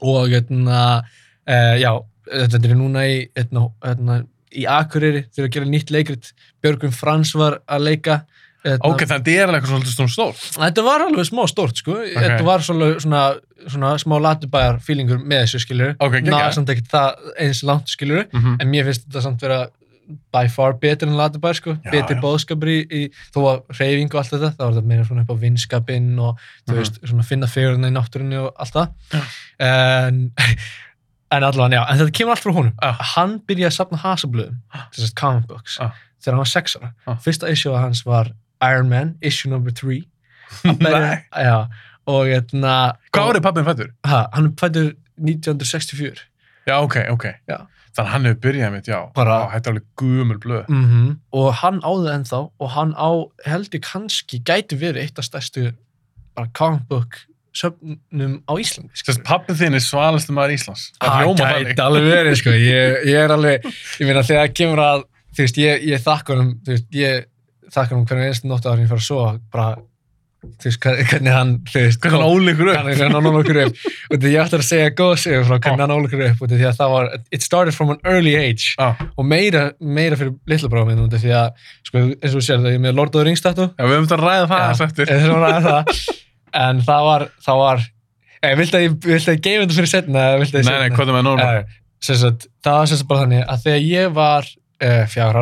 og 0.00 0.32
etna, 0.32 1.02
uh, 1.48 1.76
já, 1.78 1.92
þetta 2.30 2.64
er 2.70 2.74
núna 2.78 3.04
í, 3.08 3.28
etna, 3.36 3.68
etna, 3.84 4.22
í 4.54 4.64
Akureyri 4.64 5.26
þegar 5.34 5.48
að 5.48 5.54
gera 5.58 5.66
nýtt 5.66 5.90
leikrit. 5.90 6.32
Björgum 6.64 6.92
Frans 6.94 7.34
var 7.34 7.60
að 7.68 7.82
leika. 7.84 8.24
Ok, 8.64 9.00
þannig 9.00 9.02
að 9.06 9.22
þetta 9.22 9.32
er 9.38 9.46
alveg 9.48 9.62
eitthvað 9.62 9.92
svona 9.94 10.12
stór. 10.12 10.32
Þetta 10.58 10.82
var 10.84 11.00
alveg 11.06 11.24
smá 11.28 11.42
stórt, 11.48 11.76
sko. 11.78 11.94
Þetta 12.14 12.44
var 12.44 12.58
svona, 12.66 12.88
svona, 13.00 13.20
svona 13.70 13.92
smá 14.02 14.16
latubæjar 14.20 14.80
fílingur 14.84 15.20
með 15.24 15.44
þessu, 15.46 15.60
skiljur. 15.62 15.94
Ok, 16.00 16.18
Ná, 16.20 16.26
geggjað. 16.26 16.52
samt 16.56 16.72
ekkert 16.74 16.90
það 16.90 17.30
eins 17.38 17.62
langt, 17.64 17.86
skiljur. 17.88 18.26
Mhm. 18.32 18.56
En 18.60 18.68
mér 18.72 18.84
finnst 18.88 19.06
þetta 19.06 19.22
samt 19.22 19.40
vera 19.40 19.68
by 20.32 20.46
far 20.48 20.72
betur 20.80 21.08
en 21.08 21.16
latubæjar, 21.18 21.56
sko. 21.58 21.74
Já, 21.84 21.92
já. 22.00 22.20
bóðskapur 22.22 22.70
í, 22.72 22.78
í, 22.88 23.00
þó 23.34 23.38
að 23.50 23.78
reyfing 23.78 24.08
og 24.14 24.20
allt 24.22 24.30
þetta. 24.32 24.50
Það 24.56 24.64
var 24.64 24.74
þetta 24.78 24.88
meira 24.92 25.04
svona 25.08 25.24
upp 25.26 25.32
á 25.32 25.42
vinskapinn 25.42 26.10
og 26.18 26.38
þú 26.66 26.72
Mhm. 26.72 26.78
veist, 26.78 27.00
svona 27.04 27.24
finna 27.28 27.46
fegurna 27.46 27.88
í 27.90 27.94
náttúrunni 27.96 28.38
og 28.40 28.52
allt 28.58 28.72
það. 28.72 29.24
En, 29.60 30.20
en 31.32 31.42
allavega, 31.48 31.76
já, 31.76 31.82
en 31.92 31.98
þetta 32.02 32.14
kemur 32.18 32.30
allt 32.36 32.44
frá 32.46 32.54
honum. 32.56 32.74
Já. 32.82 32.92
Hann 33.14 33.38
byrjaði 33.48 33.70
að 33.70 33.76
safna 33.78 33.98
hasablöðum, 34.04 34.60
þessast 34.94 35.14
comic 35.20 35.46
books, 35.50 35.78
Já. 35.78 35.90
þegar 36.22 36.32
hann 36.38 36.44
var 36.44 36.52
sex 36.54 36.76
ára. 36.80 36.92
Ah. 37.06 37.18
Fyrsta 37.24 37.50
issue 37.52 37.76
hans 37.76 38.04
var 38.06 38.30
Iron 38.64 38.88
Man, 38.88 39.14
issue 39.20 39.50
number 39.50 39.70
3. 39.70 40.04
Nei. 40.80 41.24
Já, 41.36 41.66
og 42.08 42.24
hérna... 42.26 42.96
Hvað 43.12 43.34
árið 43.34 43.42
pappin 43.44 43.64
fættur? 43.68 43.90
Ha, 44.08 44.22
hann 44.32 44.54
fættur 44.56 44.94
1964. 45.20 46.24
Já, 46.68 46.78
ok, 46.80 46.96
ok. 47.12 47.24
Já. 47.48 47.58
Þannig 47.98 48.06
að 48.08 48.12
hann 48.14 48.26
hefur 48.28 48.40
byrjað 48.46 48.72
mitt, 48.76 48.86
já. 48.92 48.98
Bara- 49.16 49.38
Þetta 49.52 49.66
er 49.66 49.72
alveg 49.74 49.86
gumul 49.98 50.38
blöð. 50.38 50.68
Mm 50.70 51.16
Og 51.34 51.48
hann 51.62 51.80
áði 51.82 52.12
ennþá 52.14 52.40
og 52.60 52.68
hann 52.76 52.92
á, 52.94 53.10
heldur 53.44 53.80
kannski, 53.82 54.38
gæti 54.46 54.78
verið 54.78 55.02
eitt 55.02 55.18
af 55.18 55.26
stærstu 55.26 55.72
bara 56.38 56.46
comic 56.54 56.86
book 56.88 57.18
söfnum 57.58 58.36
á 58.46 58.52
Íslandi. 58.54 58.92
Sérst, 58.94 59.24
pappin 59.26 59.56
þinn 59.58 59.74
er 59.74 59.82
svalastu 59.82 60.30
maður 60.36 60.54
Íslands. 60.54 60.92
Það 61.00 61.08
Það 61.10 61.24
hljóma 61.24 61.48
gæti 61.66 61.82
alveg 61.82 62.06
verið, 62.12 62.36
sko. 62.38 62.50
Ég, 62.54 62.98
ég 63.08 63.18
er 63.24 63.34
alveg, 63.34 63.64
ég 63.98 64.06
meina, 64.06 64.22
þegar 64.22 64.52
kemur 64.54 64.82
að, 64.84 65.02
þú 65.34 65.42
veist, 65.42 65.58
ég, 65.58 65.82
ég 65.88 66.04
þakka 66.04 66.36
honum, 66.36 66.52
þú 66.62 66.74
veist, 66.76 66.86
ég 66.94 67.26
þakka 67.74 67.96
honum 67.96 68.06
hvernig 68.06 68.30
einstu 68.30 68.46
nótt 68.52 68.68
áður 68.68 68.78
en 68.78 68.84
ég 68.84 68.92
fara 68.92 69.02
að 69.02 69.08
sofa, 69.08 69.32
bara, 69.50 69.66
þú 70.38 70.68
veist, 70.68 70.78
hvern- 70.84 71.08
hvernig 71.10 71.32
hann, 71.34 71.52
þú 71.66 71.80
veist, 71.82 71.98
Hvernig 72.02 72.20
hann 72.22 72.30
ólíkur 72.30 72.68
upp? 72.70 72.84
hvernig 72.86 73.14
hann 73.16 73.26
ólíkur 73.28 73.58
upp. 73.64 73.76
Og 74.12 74.18
því 74.22 74.30
ég 74.32 74.42
ætti 74.44 74.58
að 74.58 74.64
segja 74.68 74.92
góð 74.98 75.14
sigur 75.22 75.44
frá 75.48 75.56
hvernig 75.58 75.82
hann 75.82 75.94
ólíkur 75.96 76.22
upp, 76.28 76.42
og 76.44 76.52
því 76.52 76.58
að 76.68 76.76
það 76.78 76.92
var, 76.94 77.08
it 77.34 77.42
started 77.46 77.74
from 77.74 77.90
an 77.94 77.98
early 78.06 78.34
age, 78.38 78.74
Já, 78.78 78.88
og 79.18 79.26
meira, 79.26 79.64
meira 79.80 80.18
fyrir 80.20 80.34
litla 80.46 80.70
bráðum 80.72 80.92
minn, 80.94 81.10
því 81.10 81.32
að, 81.34 81.48
sko, 81.88 82.04
eins 82.14 82.30
og 82.32 82.38
þú 82.38 82.44
sér 82.46 82.62
það, 82.62 82.74
ég 82.76 82.82
með 82.86 82.94
Lord 83.00 83.10
of 83.14 83.18
the 83.18 83.26
Rings 83.26 83.42
statu, 83.42 83.66
já, 83.66 83.82
við 83.82 83.94
höfum 83.96 84.06
þetta 84.08 84.18
að 84.18 84.26
ræða 84.28 84.46
það 84.52 84.64
þess 84.68 84.84
eftir. 84.86 85.06
Ég. 85.10 85.16
En 86.58 86.80
það 86.86 87.02
var, 87.08 87.26
það 87.44 87.56
var, 87.64 87.78
eh, 88.42 88.54
viltu 88.56 88.78
að 88.78 88.84
ég, 88.86 88.94
viltu 89.04 89.28
að 89.28 89.36
ég 89.36 89.42
gefa 89.48 89.62
þetta 89.64 89.78
fyrir 89.78 89.92
setna, 89.92 90.18
ég 90.38 90.54
Nei, 90.54 90.78
nei, 90.78 90.90
hvað 90.94 91.08
er 91.08 91.18
með 91.18 91.26
normal? 91.26 91.50
Eh, 91.58 91.64
það 92.62 92.78
var 92.78 92.86
sagt 92.86 93.08
bara 93.10 93.24
þannig 93.26 93.42
að 93.44 93.62
þegar 93.66 93.82
ég 93.88 94.12
var 94.14 94.44
uh, 94.86 95.04
fjár 95.10 95.34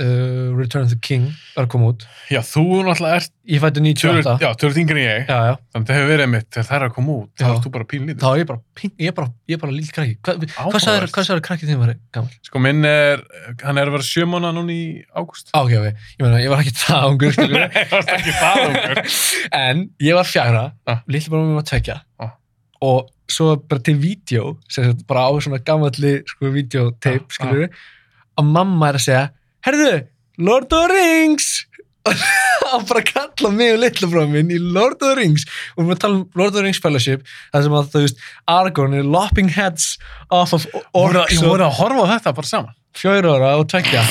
uh, 0.00 0.56
Return 0.56 0.84
of 0.86 0.90
the 0.92 0.98
King 1.02 1.26
var 1.56 1.66
að 1.66 1.70
koma 1.74 1.90
út. 1.92 2.04
Já, 2.32 2.40
þú 2.46 2.62
náttúrulega 2.86 3.18
ert, 3.20 3.32
Ég 3.52 3.58
fætti 3.60 3.80
98. 3.82 4.22
tölur, 4.22 4.38
já, 4.40 4.48
tölur 4.54 4.78
yngri 4.78 5.00
en 5.02 5.08
ég, 5.10 5.22
já, 5.26 5.38
já. 5.50 5.54
þannig 5.74 5.82
að 5.82 5.88
það 5.90 5.96
hefur 5.98 6.10
verið 6.12 6.28
mitt 6.30 6.46
þegar 6.54 6.66
það 6.68 6.76
er 6.78 6.84
að 6.86 6.92
koma 6.96 7.14
út, 7.18 7.30
þá 7.34 7.42
Já. 7.42 7.48
erst 7.52 7.64
þú 7.66 7.72
bara 7.74 7.86
pínlítið. 7.90 8.20
Þá 8.22 8.26
var 8.30 8.38
ég 8.42 8.46
bara, 8.52 8.60
ping, 8.78 8.92
ég 9.02 9.08
er 9.10 9.16
bara, 9.18 9.30
ég 9.50 9.56
er 9.56 9.60
bara 9.64 9.72
líl 9.74 9.88
krakki. 9.96 10.14
Hva, 10.22 10.34
hvað 10.38 10.54
Áhugavert. 10.62 10.84
sagður, 10.86 11.06
hvað 11.16 11.26
sagður 11.28 11.42
krakkið 11.48 11.72
þín 11.72 11.80
var 11.82 11.92
gammal? 12.14 12.36
Sko, 12.46 12.62
minn 12.62 12.84
er, 12.92 13.24
hann 13.64 13.80
er 13.82 13.90
að 13.90 13.96
vera 13.96 14.06
sjö 14.06 14.28
mánuða 14.30 14.54
núna 14.60 14.76
í 14.76 14.84
ágúst. 15.10 15.50
Á, 15.50 15.58
ok, 15.64 15.74
ok. 15.82 16.06
Ég 16.14 16.22
meina, 16.22 16.38
ég 16.44 16.54
var 16.54 16.62
ekki 16.62 16.74
það 16.78 17.08
ungur, 17.10 17.34
skilur 17.34 17.58
Nei, 17.58 17.84
það 17.90 17.98
er 17.98 18.14
ekki 18.20 18.36
það 18.38 18.62
ungur. 18.68 19.02
en 19.64 19.84
ég 20.08 20.14
var 20.20 20.30
fjara, 20.30 20.64
Ah. 20.86 21.02
lítið 21.10 21.34
bara 21.34 21.42
mér 21.50 21.58
var 21.60 21.68
tvekja 21.72 21.98
Ah. 22.22 22.32
og 22.80 23.10
svo 23.28 23.56
bara 23.58 23.80
til 23.82 23.98
vídeo, 23.98 24.56
sem 24.70 24.84
sagt 24.86 25.06
bara 25.10 25.26
á 25.26 25.30
svona 25.42 25.58
gammalli 25.66 26.22
sko 26.30 26.50
videotape, 26.54 27.26
Ah, 27.26 27.34
skilur 27.34 27.66
við 27.66 27.70
að 28.38 28.44
mamma 28.54 28.88
er 28.88 28.94
að 29.02 29.06
segja, 29.10 29.30
herðu, 29.66 29.92
Lord 30.42 30.72
of 30.72 30.72
the 30.72 30.82
Rings. 30.92 31.50
Og 32.72 32.86
bara 32.88 33.02
kalla 33.06 33.50
mig 33.54 33.68
og 33.76 33.82
litla 33.84 34.08
frá 34.10 34.24
minn 34.26 34.48
í 34.50 34.58
Lord 34.58 34.96
of 34.96 35.02
the 35.04 35.14
Rings. 35.20 35.44
Og 35.76 35.84
við 35.84 35.84
erum 35.84 35.94
að 35.94 36.00
tala 36.02 36.16
um 36.18 36.22
Lord 36.40 36.50
of 36.50 36.56
the 36.56 36.64
Rings 36.66 36.80
Fellowship 36.82 37.22
þar 37.52 37.66
sem 37.66 37.76
að 37.78 37.90
þú 37.92 38.02
veist, 38.06 38.22
Aragorn 38.50 38.96
er 38.98 39.06
lopping 39.06 39.52
heads 39.54 39.92
off 40.34 40.54
of 40.56 40.66
orcs 40.98 41.36
ég 41.36 41.44
voru 41.46 41.68
að 41.68 41.76
horfa 41.78 42.06
á 42.08 42.12
þetta 42.16 42.34
bara 42.40 42.50
saman. 42.50 42.74
fjögur 42.98 43.30
ára 43.36 43.52
og 43.60 43.68
tvekja 43.70 44.02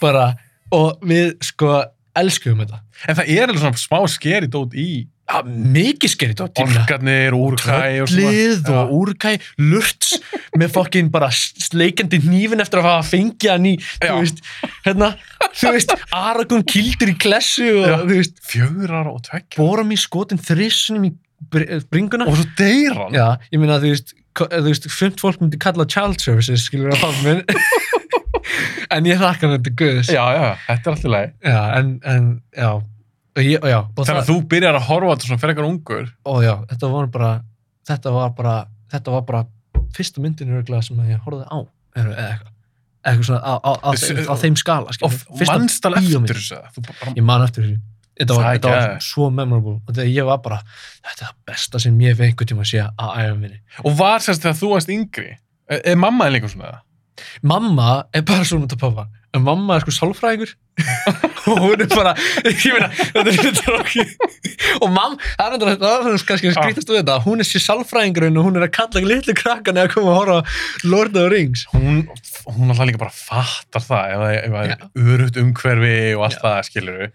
bara, 0.00 0.28
og 0.70 1.02
við 1.02 1.34
sko 1.44 1.72
elskuðum 2.18 2.62
þetta. 2.64 2.82
En 3.08 3.18
það 3.18 3.32
er 3.34 3.48
alveg 3.48 3.62
svona 3.64 3.82
smá 3.82 3.98
skeri 4.14 4.50
dót 4.50 4.78
í 4.78 4.90
ja, 5.28 5.42
mikið 5.44 6.12
skerið 6.14 6.40
á 6.40 6.46
tímina 6.56 6.82
orkarnir, 6.84 7.36
úrkæ 7.36 7.78
og 8.02 8.08
svona. 8.08 8.30
tröllið 8.32 8.70
og 8.72 8.92
úrkæ, 8.98 9.32
lurts 9.60 10.14
með 10.58 10.72
fokkin 10.74 11.10
bara 11.12 11.28
sleikandi 11.34 12.20
hnífin 12.24 12.64
eftir 12.64 12.80
að 12.80 12.88
hafa 12.88 13.08
fengið 13.12 13.50
hann 13.52 13.66
í 13.68 13.74
þú 14.00 14.14
veist, 14.22 14.42
hérna, 14.86 15.10
þú 15.52 15.72
veist 15.76 15.94
Aragorn 16.16 16.64
kildur 16.68 17.12
í 17.12 17.16
klessu 17.20 17.68
og 17.84 18.06
veist, 18.08 18.40
Fjögur 18.48 18.94
ára 19.02 19.12
og 19.12 19.20
tvekja. 19.28 19.58
Boram 19.60 19.92
í 19.92 19.98
skotin 20.00 20.40
þrissunum 20.40 21.04
í 21.10 21.12
br- 21.52 21.84
bringuna 21.92 22.26
Og 22.30 22.40
svo 22.40 22.48
deyr 22.58 22.96
hann. 22.96 23.12
já, 23.14 23.28
ég 23.52 23.60
meina 23.62 23.76
þú 23.82 23.92
veist 23.92 24.14
þú 24.38 24.64
veist, 24.68 24.84
fumt 24.94 25.18
fólk 25.20 25.40
myndi 25.42 25.58
kalla 25.58 25.84
child 25.90 26.20
services 26.22 26.64
skilur 26.68 26.92
að 26.94 27.00
fá 27.02 27.10
minn 27.24 27.40
en 28.94 29.08
ég 29.08 29.18
þakka 29.20 29.44
hann 29.48 29.56
þetta 29.58 29.72
guðs 29.80 30.10
Já, 30.14 30.22
já, 30.34 30.46
þetta 30.68 30.78
er 30.90 30.94
alltaf 30.94 31.12
leið. 31.14 31.32
já, 31.44 31.58
en, 31.78 31.90
en, 32.12 32.28
já 32.56 32.68
og, 32.72 32.84
ég, 33.44 33.58
og 33.62 33.68
já, 33.70 33.78
og 33.84 34.06
Þannig 34.06 34.22
að 34.22 34.28
þú 34.30 34.36
byrjar 34.52 34.78
að 34.78 34.86
horfa 34.88 35.14
þetta 35.14 35.28
svona 35.28 35.42
frekar 35.42 35.66
ungur. 35.68 36.06
og 36.24 36.38
já, 36.44 36.54
þetta 36.72 36.90
var 36.92 37.06
bara 37.14 37.32
þetta 37.88 38.12
var 38.14 38.30
bara, 38.36 38.54
þetta 38.92 39.10
var 39.16 39.22
bara 39.28 39.44
fyrsta 39.96 40.20
myndin 40.24 40.50
örugglega 40.54 40.82
sem 40.84 40.96
ég 41.08 41.20
horfði 41.24 41.44
á 41.48 41.58
eða 41.98 42.14
eitthvað 42.28 42.54
eitthvað 43.08 43.26
svona 43.28 43.40
á, 43.40 43.54
á, 43.64 43.72
á, 43.80 43.90
á 43.94 44.34
þeim 44.42 44.56
skala 44.58 44.90
Og 44.90 44.94
skilur. 44.98 45.20
Fyrsta 45.38 45.54
mannstal 45.58 45.94
bíómynd. 45.94 46.28
eftir 46.28 46.40
þessu. 46.42 47.14
Ég 47.16 47.24
man 47.24 47.44
eftir 47.46 47.64
þessu 47.64 47.78
þetta 48.18 48.34
var, 48.34 48.42
Það 48.42 48.56
þetta 48.58 48.70
var 48.74 49.02
svo 49.06 49.28
memorable 49.30 49.76
og 49.86 49.94
þegar 49.94 50.08
ég 50.10 50.26
var 50.26 50.40
bara, 50.42 50.58
þetta 51.06 51.22
er 51.22 51.28
það 51.28 51.36
besta 51.46 51.78
sem 51.84 52.00
ég 52.02 52.12
hef 52.16 52.20
einhvern 52.26 52.50
tíma 52.50 52.64
að 52.66 52.70
sé 52.72 52.82
á 52.82 53.06
æfum 53.22 53.38
minni 53.44 53.60
Og 53.86 53.94
var 54.00 54.18
sérst 54.24 54.42
þegar 54.42 54.58
þú 54.58 54.70
varst 54.74 54.90
yngri? 54.90 55.28
Er, 55.70 55.80
er 55.92 55.96
mamma 55.96 56.26
líka 56.34 56.50
svona 56.50 56.72
það? 56.72 56.84
mamma 57.42 57.88
er 58.14 58.22
bara 58.26 58.44
svona 58.46 58.66
út 58.66 58.74
af 58.74 58.82
pappa 58.82 59.06
en 59.36 59.44
mamma 59.44 59.76
er 59.76 59.84
sko 59.84 59.94
sálfræðingur 59.96 60.54
og 61.50 61.60
hún 61.60 61.82
er 61.82 61.88
bara 61.90 62.14
ég 62.46 62.62
meina, 62.72 62.88
þetta 62.94 63.24
er 63.32 63.38
þetta 63.42 63.76
ekki 63.82 64.04
og 64.78 64.88
mamma, 64.94 65.18
það 65.36 65.56
er 65.56 65.64
þetta 65.64 65.92
það 65.92 66.26
kannski 66.30 66.50
að 66.50 66.56
skrítast 66.56 66.92
við 66.92 67.00
þetta 67.00 67.18
hún 67.26 67.44
er 67.44 67.48
sér 67.48 67.64
sálfræðingurinn 67.66 68.40
og 68.40 68.48
hún 68.48 68.60
er 68.60 68.66
að 68.68 68.74
kalla 68.78 69.04
litlu 69.04 69.36
krakkan 69.36 69.80
eða 69.80 69.90
að 69.90 69.94
koma 69.96 70.14
að 70.14 70.20
horfa 70.22 70.88
Lord 70.88 71.12
of 71.12 71.18
the 71.18 71.30
Rings 71.34 71.66
Hún, 71.74 72.04
hún 72.48 72.72
alltaf 72.72 72.88
líka 72.88 73.02
bara 73.04 73.14
fattar 73.14 73.84
það 73.84 74.12
ef 74.12 74.20
það 74.24 74.52
það 74.56 74.76
er 74.76 75.16
örugt 75.16 75.40
umhverfi 75.42 75.96
og 76.14 76.28
allt 76.28 76.38
Já. 76.38 76.44
það, 76.46 76.60
skilur 76.70 77.08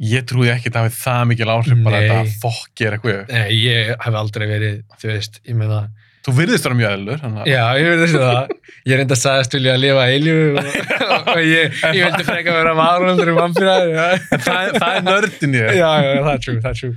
Ég 0.00 0.24
trúði 0.24 0.48
ekki 0.54 0.70
að 0.70 0.76
það 0.78 0.86
hefði 0.86 1.00
það 1.02 1.24
mikil 1.28 1.50
áhrif 1.52 1.80
bara 1.84 1.98
Nei. 2.00 2.04
þetta 2.08 2.36
fokk 2.40 2.82
er 2.86 2.94
eitthvað. 2.96 3.18
Nei, 3.28 3.48
ég 3.60 3.90
hef 4.00 4.14
aldrei 4.16 4.44
verið, 4.48 4.78
þú 4.96 5.10
veist, 5.10 5.34
ég 5.44 5.58
meina 5.60 5.80
Þú 6.26 6.32
virðist 6.36 6.66
vera 6.66 6.76
mjög 6.76 6.94
eðlur, 6.98 7.20
þannig 7.22 7.40
að 7.42 7.48
Já, 7.48 7.62
ég 7.80 8.00
þessi 8.02 8.18
það. 8.20 8.50
Ég 8.90 9.00
enda 9.04 9.16
að 9.16 9.20
sagðast 9.22 9.54
vilja 9.56 9.72
að 9.74 9.80
lifa 9.80 10.02
eilju 10.12 10.34
og, 11.16 11.38
ég, 11.40 11.78
ég 11.96 12.04
vildi 12.04 12.26
freka 12.28 12.54
vera 12.58 12.74
varuldur 12.76 13.30
um 13.32 13.38
vampýra. 13.40 13.76
Já, 13.88 14.06
það, 14.36 14.60
er- 14.66 14.78
það 14.82 14.96
er 14.98 15.04
nördin 15.08 15.54
þér. 15.56 15.70
já, 15.80 15.90
já, 16.04 16.10
það 16.26 16.32
er 16.34 16.42
true, 16.44 16.60
það 16.60 16.70
er 16.74 16.80
true. 16.82 16.94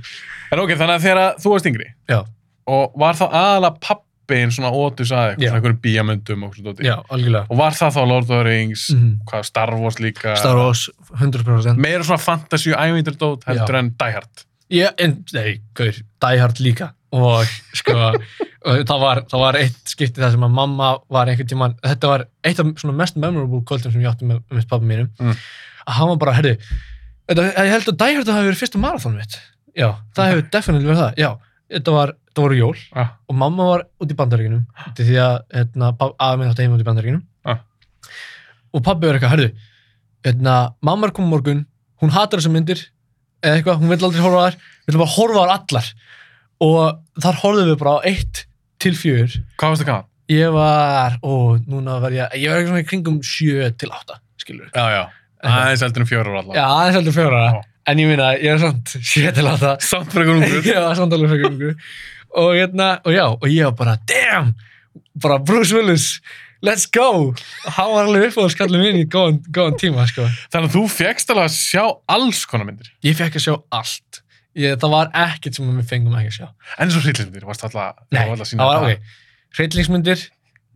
En 0.52 0.62
ok, 0.64 0.74
þannig 0.76 0.94
að 0.98 1.06
þegar 1.08 1.38
þú 1.42 1.54
varst 1.54 1.68
yngri 1.72 1.86
Já, 2.12 2.18
og 2.76 2.98
var 3.00 3.16
þá 3.18 3.24
aðalega 3.30 3.80
pappin 3.88 4.52
svona 4.54 4.70
ótus 4.76 5.10
að 5.12 5.24
Já. 5.40 5.48
svona 5.48 5.58
einhverjum 5.58 5.80
bíamöndum 5.84 6.44
og 6.46 6.54
svona 6.60 6.74
já, 6.84 6.94
algjörlega. 7.12 7.46
Og 7.50 7.58
var 7.64 7.76
það 7.80 7.96
þá 7.96 8.00
Lord 8.12 8.24
of 8.28 8.30
the 8.30 8.42
Rings, 8.46 8.84
Mhm. 8.94 9.10
hvað 9.30 9.44
Star 9.48 9.72
Wars 9.80 9.98
líka? 10.04 10.36
Star 10.40 10.56
Wars, 10.60 10.84
100%. 11.20 11.80
Meira 11.80 12.04
svona 12.04 12.20
fantasy 12.20 12.72
og 12.76 12.80
ævindur 12.84 13.16
dót 13.20 13.48
heldur 13.48 13.72
Já. 13.72 13.80
en 13.80 13.90
Die 14.04 14.12
Hard. 14.18 14.44
Já, 14.72 14.88
en, 14.98 15.18
nei, 15.34 15.58
gaur, 15.76 15.92
Die 16.24 16.38
Hard 16.40 16.60
líka. 16.64 16.92
Og, 17.14 17.46
sko, 17.78 17.94
og 18.66 18.80
það 18.88 19.02
var, 19.04 19.20
það 19.30 19.42
var 19.44 19.58
eitt 19.60 19.92
skipti 19.92 20.18
það 20.22 20.32
sem 20.34 20.44
að 20.48 20.54
mamma 20.56 20.86
var 21.14 21.28
einhvern 21.30 21.50
tímann, 21.52 21.74
þetta 21.84 22.08
var 22.10 22.24
eitt 22.48 22.58
af 22.62 22.70
svona 22.80 22.94
mest 22.98 23.18
memorable 23.22 23.60
kvöldum 23.68 23.92
sem 23.94 24.02
ég 24.02 24.08
átti 24.10 24.26
með, 24.26 24.40
með 24.50 24.64
pappa 24.70 24.88
mínum, 24.88 25.10
Mm. 25.20 25.36
að 25.86 25.98
hann 25.98 26.08
var 26.10 26.16
bara, 26.24 26.34
þetta, 26.40 27.44
ég 27.54 27.70
held 27.74 27.90
að 27.92 27.98
Die 28.02 28.14
Hard 28.16 28.32
hafi 28.34 28.48
verið 28.48 28.62
fyrsta 28.64 28.80
marathon 28.82 29.14
mitt. 29.20 29.36
Já, 29.78 29.92
það 30.16 30.30
hefur 30.32 30.48
definitely 30.56 30.88
verið 30.90 31.02
það, 31.04 31.14
já. 31.22 31.30
Þetta 31.74 31.92
var, 31.94 32.12
þetta 32.30 32.42
voru 32.44 32.56
jól 32.58 32.78
Ah. 32.94 33.08
og 33.28 33.36
mamma 33.44 33.64
var 33.70 33.84
út 34.02 34.10
í 34.10 34.16
bandaríkinum 34.18 34.66
því 34.98 35.14
að 35.22 35.36
hérna, 35.54 35.92
aða 36.00 36.38
minn 36.38 36.50
átti 36.50 36.62
heima 36.66 36.76
út 36.76 36.82
í 36.82 36.88
bandaríkinum 36.88 37.22
Ah. 37.44 37.58
og 38.74 38.82
pabbi 38.84 39.06
var 39.06 39.14
eitthvað, 39.20 39.34
herðu 39.36 39.52
hérna, 40.24 40.74
mamma 40.82 41.06
er 41.08 41.12
komið 41.16 41.30
morgun, 41.30 41.66
hún 42.02 42.10
hatar 42.10 42.38
þessar 42.42 42.52
myndir 42.54 42.82
eða 43.42 43.58
eitthvað, 43.62 43.80
hún 43.80 43.88
vil 43.92 44.04
aldrei 44.08 44.22
horfa 44.24 44.40
á 44.40 44.44
þær 44.50 44.56
við 44.58 44.90
ætlum 44.92 45.02
bara 45.04 45.14
horfa 45.16 45.40
á 45.40 45.44
þær 45.44 45.54
allar 45.56 45.88
og 46.62 46.98
þar 47.22 47.38
horfðum 47.42 47.70
við 47.72 47.78
bara 47.82 47.96
á 47.98 48.06
eitt 48.10 48.44
til 48.82 48.94
fjör 48.98 49.30
Hvað 49.58 49.74
varstu 49.74 49.86
gaman? 49.88 50.08
ég 50.32 50.52
var, 50.54 51.18
ó, 51.20 51.58
núna 51.68 51.98
var 52.00 52.14
ég 52.16 52.32
ég 52.40 52.48
var 52.48 52.56
eitthvað 52.60 52.70
svona 52.72 52.84
í 52.84 52.88
kringum 52.88 53.18
sjö 53.26 53.68
til 53.76 53.90
átta 53.92 54.20
skilur 54.40 54.70
Já, 54.72 54.84
já. 54.94 55.02
Aðeins 55.44 55.82
heldur 55.84 56.04
en 56.04 56.08
fjórar 56.08 56.38
allavega. 56.40 56.56
já, 56.56 56.64
aðeins 56.72 56.96
heldur 57.00 57.16
fjóra 57.18 57.42
Já. 57.44 57.58
en 57.92 57.98
ég 58.00 58.08
minna, 58.08 58.30
ég 58.40 58.54
er 58.54 58.62
samt 58.62 58.94
sjö 59.04 59.32
til 59.36 59.44
átta 59.50 59.74
Samt 59.84 60.12
frekar 60.14 60.38
ungur. 60.38 60.64
já, 60.74 60.80
samtalið 60.96 61.34
fyrir 61.34 61.50
ykkur 61.50 61.76
og 62.34 62.48
hérna, 62.56 62.86
og 63.06 63.12
já, 63.14 63.26
og 63.30 63.44
ég 63.52 63.68
var 63.68 63.76
bara 63.78 63.92
damn, 64.10 64.54
bara 65.22 65.36
Bruce 65.38 65.70
Willis 65.76 66.08
let's 66.64 66.88
go, 66.88 67.34
hann 67.76 67.92
var 67.92 68.08
alveg 68.08 68.30
upp 68.32 68.40
á 68.40 68.42
að 68.48 68.54
skalla 68.56 68.80
minn 68.80 68.96
í 68.96 69.04
góðan, 69.12 69.36
góðan 69.52 69.76
tíma 69.78 70.06
sko. 70.08 70.24
Þannig 70.50 70.70
að 70.70 70.76
þú 70.78 70.82
fekkst 70.96 71.30
alveg 71.34 71.50
að 71.50 71.56
sjá 71.60 71.82
alls 72.16 72.40
konar 72.48 72.64
myndir. 72.70 72.88
ég 73.04 73.14
fekk 73.20 73.36
að 73.36 73.44
sjá 73.44 73.54
allt 73.76 74.22
ég, 74.58 74.78
það 74.80 74.94
var 74.94 75.12
ekkert 75.24 75.58
sem 75.58 75.68
við 75.70 75.90
fengum 75.90 76.16
ekki 76.18 76.32
að 76.32 76.38
sjá 76.38 76.48
En 76.80 76.94
svo 76.94 77.02
hryllindir, 77.04 77.44
varst 77.48 77.66
alltaf 77.66 78.02
Nei, 78.14 78.24
alltaf 78.24 78.46
að 78.46 78.50
sýna 78.52 78.64
það 78.64 78.72
var 78.72 78.88
ok, 78.94 79.14
hryllingsmyndir 79.58 80.26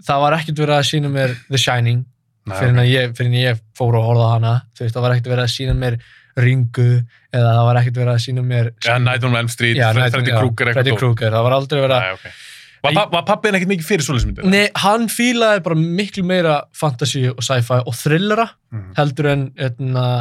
það 0.07 0.23
var 0.25 0.39
ekkert 0.39 0.63
verið 0.63 0.77
að 0.77 0.87
sína 0.89 1.11
mér 1.13 1.35
The 1.49 1.61
Shining. 1.61 2.05
Fyrir 2.49 2.71
en 2.71 2.79
Nei, 2.81 2.87
ég, 2.89 3.15
fyrir 3.19 3.33
en 3.33 3.39
ég 3.41 3.59
fór 3.77 3.99
að 3.99 4.07
horfa 4.09 4.29
á 4.29 4.31
hana. 4.37 4.53
Veist, 4.79 4.95
það 4.95 5.05
var 5.05 5.15
ekkert 5.15 5.33
verið 5.35 5.45
að 5.45 5.53
sína 5.53 5.75
mér 5.77 5.99
Ringu, 6.39 6.91
eða 7.35 7.49
það 7.57 7.65
var 7.67 7.81
ekkert 7.81 7.99
verið 7.99 8.13
að 8.13 8.21
sína 8.23 8.45
mér 8.47 8.69
Já, 8.85 8.93
Night 9.03 9.25
on 9.27 9.35
Elm 9.41 9.51
Street, 9.51 9.81
Freddy 9.83 10.31
Krueger 10.31 10.71
Freddy. 10.77 10.95
Krueger, 10.95 11.35
það 11.35 11.47
var 11.49 11.57
aldrei 11.57 11.81
verið 11.83 11.97
að 11.97 12.23
Nei. 12.29 12.37
Var, 12.83 12.93
pa 12.95 13.05
var 13.11 13.25
pappin 13.27 13.55
ekkert 13.59 13.71
mikið 13.73 13.87
fyrir 13.89 14.05
svoleiðismyndir? 14.07 14.45
Nei, 14.47 14.69
hann 14.77 15.09
fílaði 15.11 15.63
bara 15.65 15.75
miklu 15.79 16.23
meira 16.25 16.55
fantasy 16.73 17.25
og 17.31 17.41
sci-fi 17.43 17.81
og 17.85 17.95
thrillera 17.99 18.49
Mhm. 18.71 18.93
heldur 18.99 19.27
en, 19.33 19.53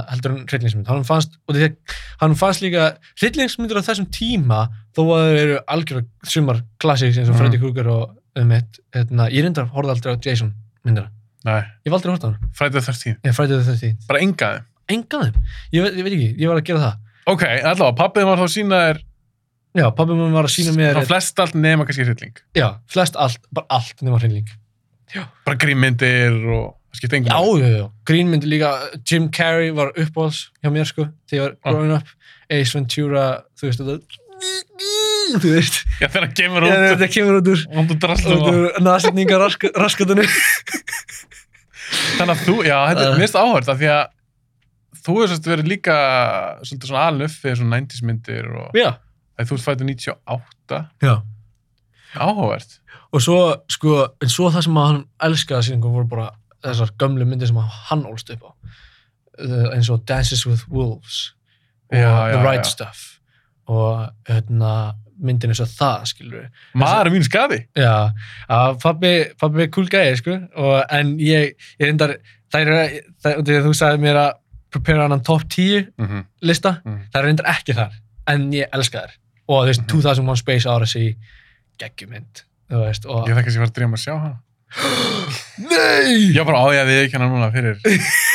heldur 0.09 0.31
en 0.31 0.45
hryllingsmynd. 0.47 0.87
Hann 0.87 1.03
fannst, 1.03 1.37
að- 1.49 1.75
fannst 2.35 2.61
líka 2.63 2.97
hryllingsmyndir 3.19 3.77
á 3.77 3.83
þessum 3.85 4.07
tíma 4.09 4.69
þó 4.95 5.03
að 5.13 5.27
þeir 5.27 5.43
eru 5.43 5.59
algjör 5.67 6.05
sumar 6.25 6.61
klassíks 6.79 7.17
eins 7.17 7.29
og 7.29 7.35
Mhm. 7.35 7.39
Freddy 7.39 7.57
Krueger 7.59 7.87
og 7.89 8.15
um 8.35 8.51
eitt, 8.51 8.79
etna, 8.93 9.29
ég 9.29 9.43
reyndar 9.43 9.69
horfði 9.73 9.89
aldrei 9.95 10.15
á 10.15 10.21
Jason 10.25 10.53
myndina. 10.85 11.09
Nei, 11.45 11.61
Ég 11.85 11.91
var 11.91 11.99
aldrei 11.99 12.11
að 12.13 12.19
horfa 12.19 12.27
á 12.27 12.31
hann. 12.31 12.49
Friday 12.53 12.79
the 12.81 12.91
13th. 12.91 13.17
Ég 13.23 13.35
fræði 13.35 13.61
þau 13.61 13.65
þetta 13.67 14.07
Bara 14.07 14.19
engaði. 14.21 14.61
Enga 14.89 15.19
þeim. 15.23 15.33
Ég, 15.73 15.83
ég 15.97 16.03
veit 16.03 16.13
ekki, 16.13 16.39
ég 16.39 16.47
var 16.47 16.57
að 16.57 16.63
gera 16.63 16.79
það. 16.79 16.95
Ok, 17.27 17.43
allavega, 17.43 17.95
pappin 17.95 18.25
var 18.25 18.37
þá 18.37 18.47
sína 18.47 18.77
þér 18.87 19.01
Já, 19.77 19.87
pabbi 19.93 20.15
mér 20.17 20.31
var 20.33 20.47
að 20.49 20.53
sína 20.55 20.73
mér, 20.75 20.95
frá 20.97 21.05
flest 21.11 21.39
allt 21.43 21.53
nema 21.55 21.85
kannski 21.85 22.05
hrylling. 22.07 22.39
já, 22.57 22.67
flest 22.89 23.15
allt, 23.15 23.39
bara 23.53 23.67
allt 23.77 24.01
nema 24.01 24.17
hrylling. 24.19 24.47
Bara 25.45 25.57
grímmyndir 25.61 26.33
og 26.51 26.73
það. 26.97 27.27
Já, 27.29 27.37
já, 27.61 27.67
já. 27.77 27.83
Greenmynd 28.09 28.43
líka, 28.49 28.71
Jim 29.05 29.29
Carrey 29.29 29.69
var 29.71 29.91
uppáhalds 29.95 30.47
hjá 30.63 30.71
mér, 30.73 30.87
sko, 30.89 31.05
þegar 31.29 31.37
ég 31.37 31.43
var 31.43 31.53
Ah. 31.63 31.71
growing 31.71 31.93
up. 31.93 32.07
Ace 32.49 32.73
Ventura, 32.73 33.43
þú 33.59 33.67
veist, 33.67 33.79
þetta, 33.79 33.99
þú 35.43 35.51
veist, 35.53 35.77
Já, 36.01 36.07
þegar 36.07 36.25
hann 36.25 36.33
kemur 36.33 36.61
Já, 36.65 36.73
út. 36.73 36.97
þetta 36.97 37.09
kemur 37.13 37.37
út 37.41 37.47
úr, 37.53 37.61
Og 37.77 37.87
drastlum 37.99 38.37
út 38.41 38.47
á. 38.47 38.51
úr 38.51 38.81
nasetningar 38.81 39.39
rask, 39.45 39.63
raskatunni. 39.75 40.25
Þannig 42.17 42.33
að 42.33 42.43
þú, 42.47 42.55
já, 42.67 42.77
þetta 42.91 43.03
er 43.05 43.11
Uh. 43.13 43.17
mest 43.21 43.35
áhört 43.35 43.69
af 43.71 43.77
því 43.79 43.89
að 43.93 44.07
þú 45.05 45.13
hefur 45.15 45.29
svolítið 45.31 45.53
verið 45.55 45.67
líka 45.71 45.95
svolítið 46.65 46.87
svona 46.91 47.27
fyrir 47.31 47.55
svona 47.61 47.77
90s 47.79 48.01
myndir 48.03 48.47
og 48.57 48.71
Já. 48.75 48.97
Að 49.37 49.49
þú 49.49 49.57
ert 49.57 49.65
fættur 49.67 49.85
98 49.85 50.81
Já. 51.03 51.15
áhugavert 52.17 52.79
Og 53.15 53.21
svo, 53.23 53.37
sko, 53.71 54.01
en 54.21 54.29
svo 54.29 54.49
það 54.51 54.65
sem 54.65 54.77
að 54.77 54.87
hann 54.89 55.03
elskaði 55.29 55.63
síðan 55.69 55.83
voru 55.93 56.07
bara 56.11 56.25
þessar 56.65 56.89
gömlu 56.99 57.25
myndir 57.25 57.47
sem 57.47 57.57
hann 57.87 58.01
ólst 58.09 58.29
upp 58.33 58.43
á. 58.43 58.51
Eins 59.73 59.87
og 59.93 60.01
Dances 60.09 60.41
with 60.47 60.65
Wolves 60.69 61.33
og 61.91 61.95
Já, 61.95 62.09
The 62.31 62.37
já, 62.37 62.43
Right 62.43 62.65
já. 62.65 62.71
Stuff 62.71 63.03
og 63.67 64.09
hérna, 64.27 64.71
myndin 65.19 65.51
eins 65.51 65.59
og 65.63 65.67
það, 65.71 66.03
skilur 66.11 66.41
við. 66.41 66.49
maður 66.79 67.07
er 67.09 67.13
mín 67.15 67.25
skaði 67.27 67.59
Já, 67.75 67.93
að 68.49 68.77
pabbi, 68.83 69.11
pabbi 69.39 69.63
er 69.65 69.71
cool 69.75 69.87
gæði, 69.91 70.17
sko, 70.21 70.35
og, 70.55 70.75
en 70.95 71.15
ég, 71.19 71.55
ég 71.79 71.89
reyndar, 71.89 72.13
það 72.53 72.61
er, 72.73 72.97
það, 73.23 73.41
þegar 73.49 73.65
þú 73.67 73.73
sagði 73.81 74.03
mér 74.03 74.19
að 74.21 74.29
prepare 74.71 75.07
hann 75.07 75.23
top 75.23 75.43
10 75.51 75.87
mm 75.97 76.05
-hmm. 76.07 76.25
lista, 76.41 76.77
Mm. 76.85 76.99
það 77.11 77.19
er 77.21 77.25
reyndar 77.25 77.49
ekki 77.55 77.73
þar, 77.75 77.93
en 78.27 78.51
ég 78.53 78.67
elska 78.73 78.99
þær. 79.03 79.15
Og 79.47 79.63
þú 79.63 79.67
veist, 79.69 79.81
Mhm. 79.81 79.87
2001 79.93 80.37
Space 80.41 80.67
Odyssey, 80.69 81.15
geggjumynd, 81.79 82.43
þú 82.71 82.83
veist, 82.85 83.05
og... 83.05 83.27
ég 83.29 83.35
þekki 83.37 83.49
að 83.49 83.55
ég 83.55 83.59
var 83.63 83.67
að 83.71 83.77
dreyma 83.79 83.97
að 83.97 84.03
sjá 84.03 84.13
hana 84.17 84.37
Nei! 85.71 86.33
ég 86.35 86.43
bara 86.45 86.59
á 86.59 86.67
ég 86.75 86.81
að 86.83 86.89
við 86.91 86.97
ekki 87.05 87.15
hana 87.17 87.27
núna 87.31 87.47
fyrir 87.53 87.77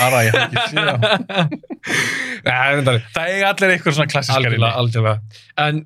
Ara, 0.01 0.23
ég 0.25 0.33
hef 0.33 0.55
ekki 0.57 0.77
reyndar, 2.73 3.01
það 3.15 3.33
eiga 3.35 3.51
allir 3.53 3.73
eitthvað 3.75 3.97
svona 3.99 4.11
klassiskar 4.11 4.57
inni. 4.57 4.71
algjörlega. 4.71 5.21
En 5.63 5.83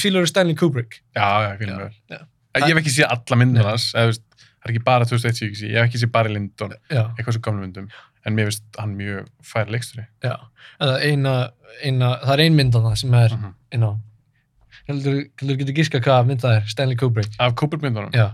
fílur 0.00 0.26
Stanley 0.30 0.56
Kubrick? 0.58 1.02
já, 1.14 1.26
já, 1.44 1.50
fílum 1.60 1.84
Já, 1.84 2.18
vel 2.54 2.62
ég 2.64 2.72
hef 2.72 2.80
ekki 2.82 2.94
séð 2.96 3.12
alla 3.12 3.38
myndir 3.42 3.68
hans 3.68 3.90
þú 3.92 4.06
það 4.08 4.64
er 4.64 4.72
ekki 4.72 4.82
bara 4.88 5.04
2001 5.10 5.36
sem 5.36 5.52
ég 5.52 5.74
ég 5.74 5.78
hef 5.82 5.90
ekki 5.90 6.00
séð 6.02 6.12
bara 6.16 6.32
Lindon, 6.32 6.74
eitthvað 6.88 7.36
svo 7.36 7.44
gamlu 7.44 7.66
myndum 7.66 7.88
en 8.24 8.32
mér 8.38 8.48
finnst 8.48 8.80
hann 8.80 8.96
mjög 8.96 9.28
fær 9.44 9.68
leiksturi 9.68 10.06
já. 10.24 10.34
En 10.80 10.88
það, 10.88 10.98
eina, 11.10 11.34
eina, 11.84 12.10
það 12.24 12.34
er 12.38 12.44
ein 12.46 12.56
mynd 12.56 12.78
af 12.80 12.86
það 12.88 12.96
sem 13.02 13.14
er, 13.20 13.34
mm 13.36 13.42
-hmm. 13.44 13.54
inn 13.76 13.84
á, 13.84 13.90
heldur 13.92 14.13
þú 14.88 15.56
getur 15.58 15.74
giska 15.76 16.00
hvað 16.04 16.26
mynd 16.28 16.42
það 16.44 16.56
er, 16.58 16.66
Stanley 16.68 16.96
Kubrick? 17.00 17.36
af 17.40 17.54
Cooper 17.56 17.78
myndunum, 17.82 18.10
Já. 18.14 18.32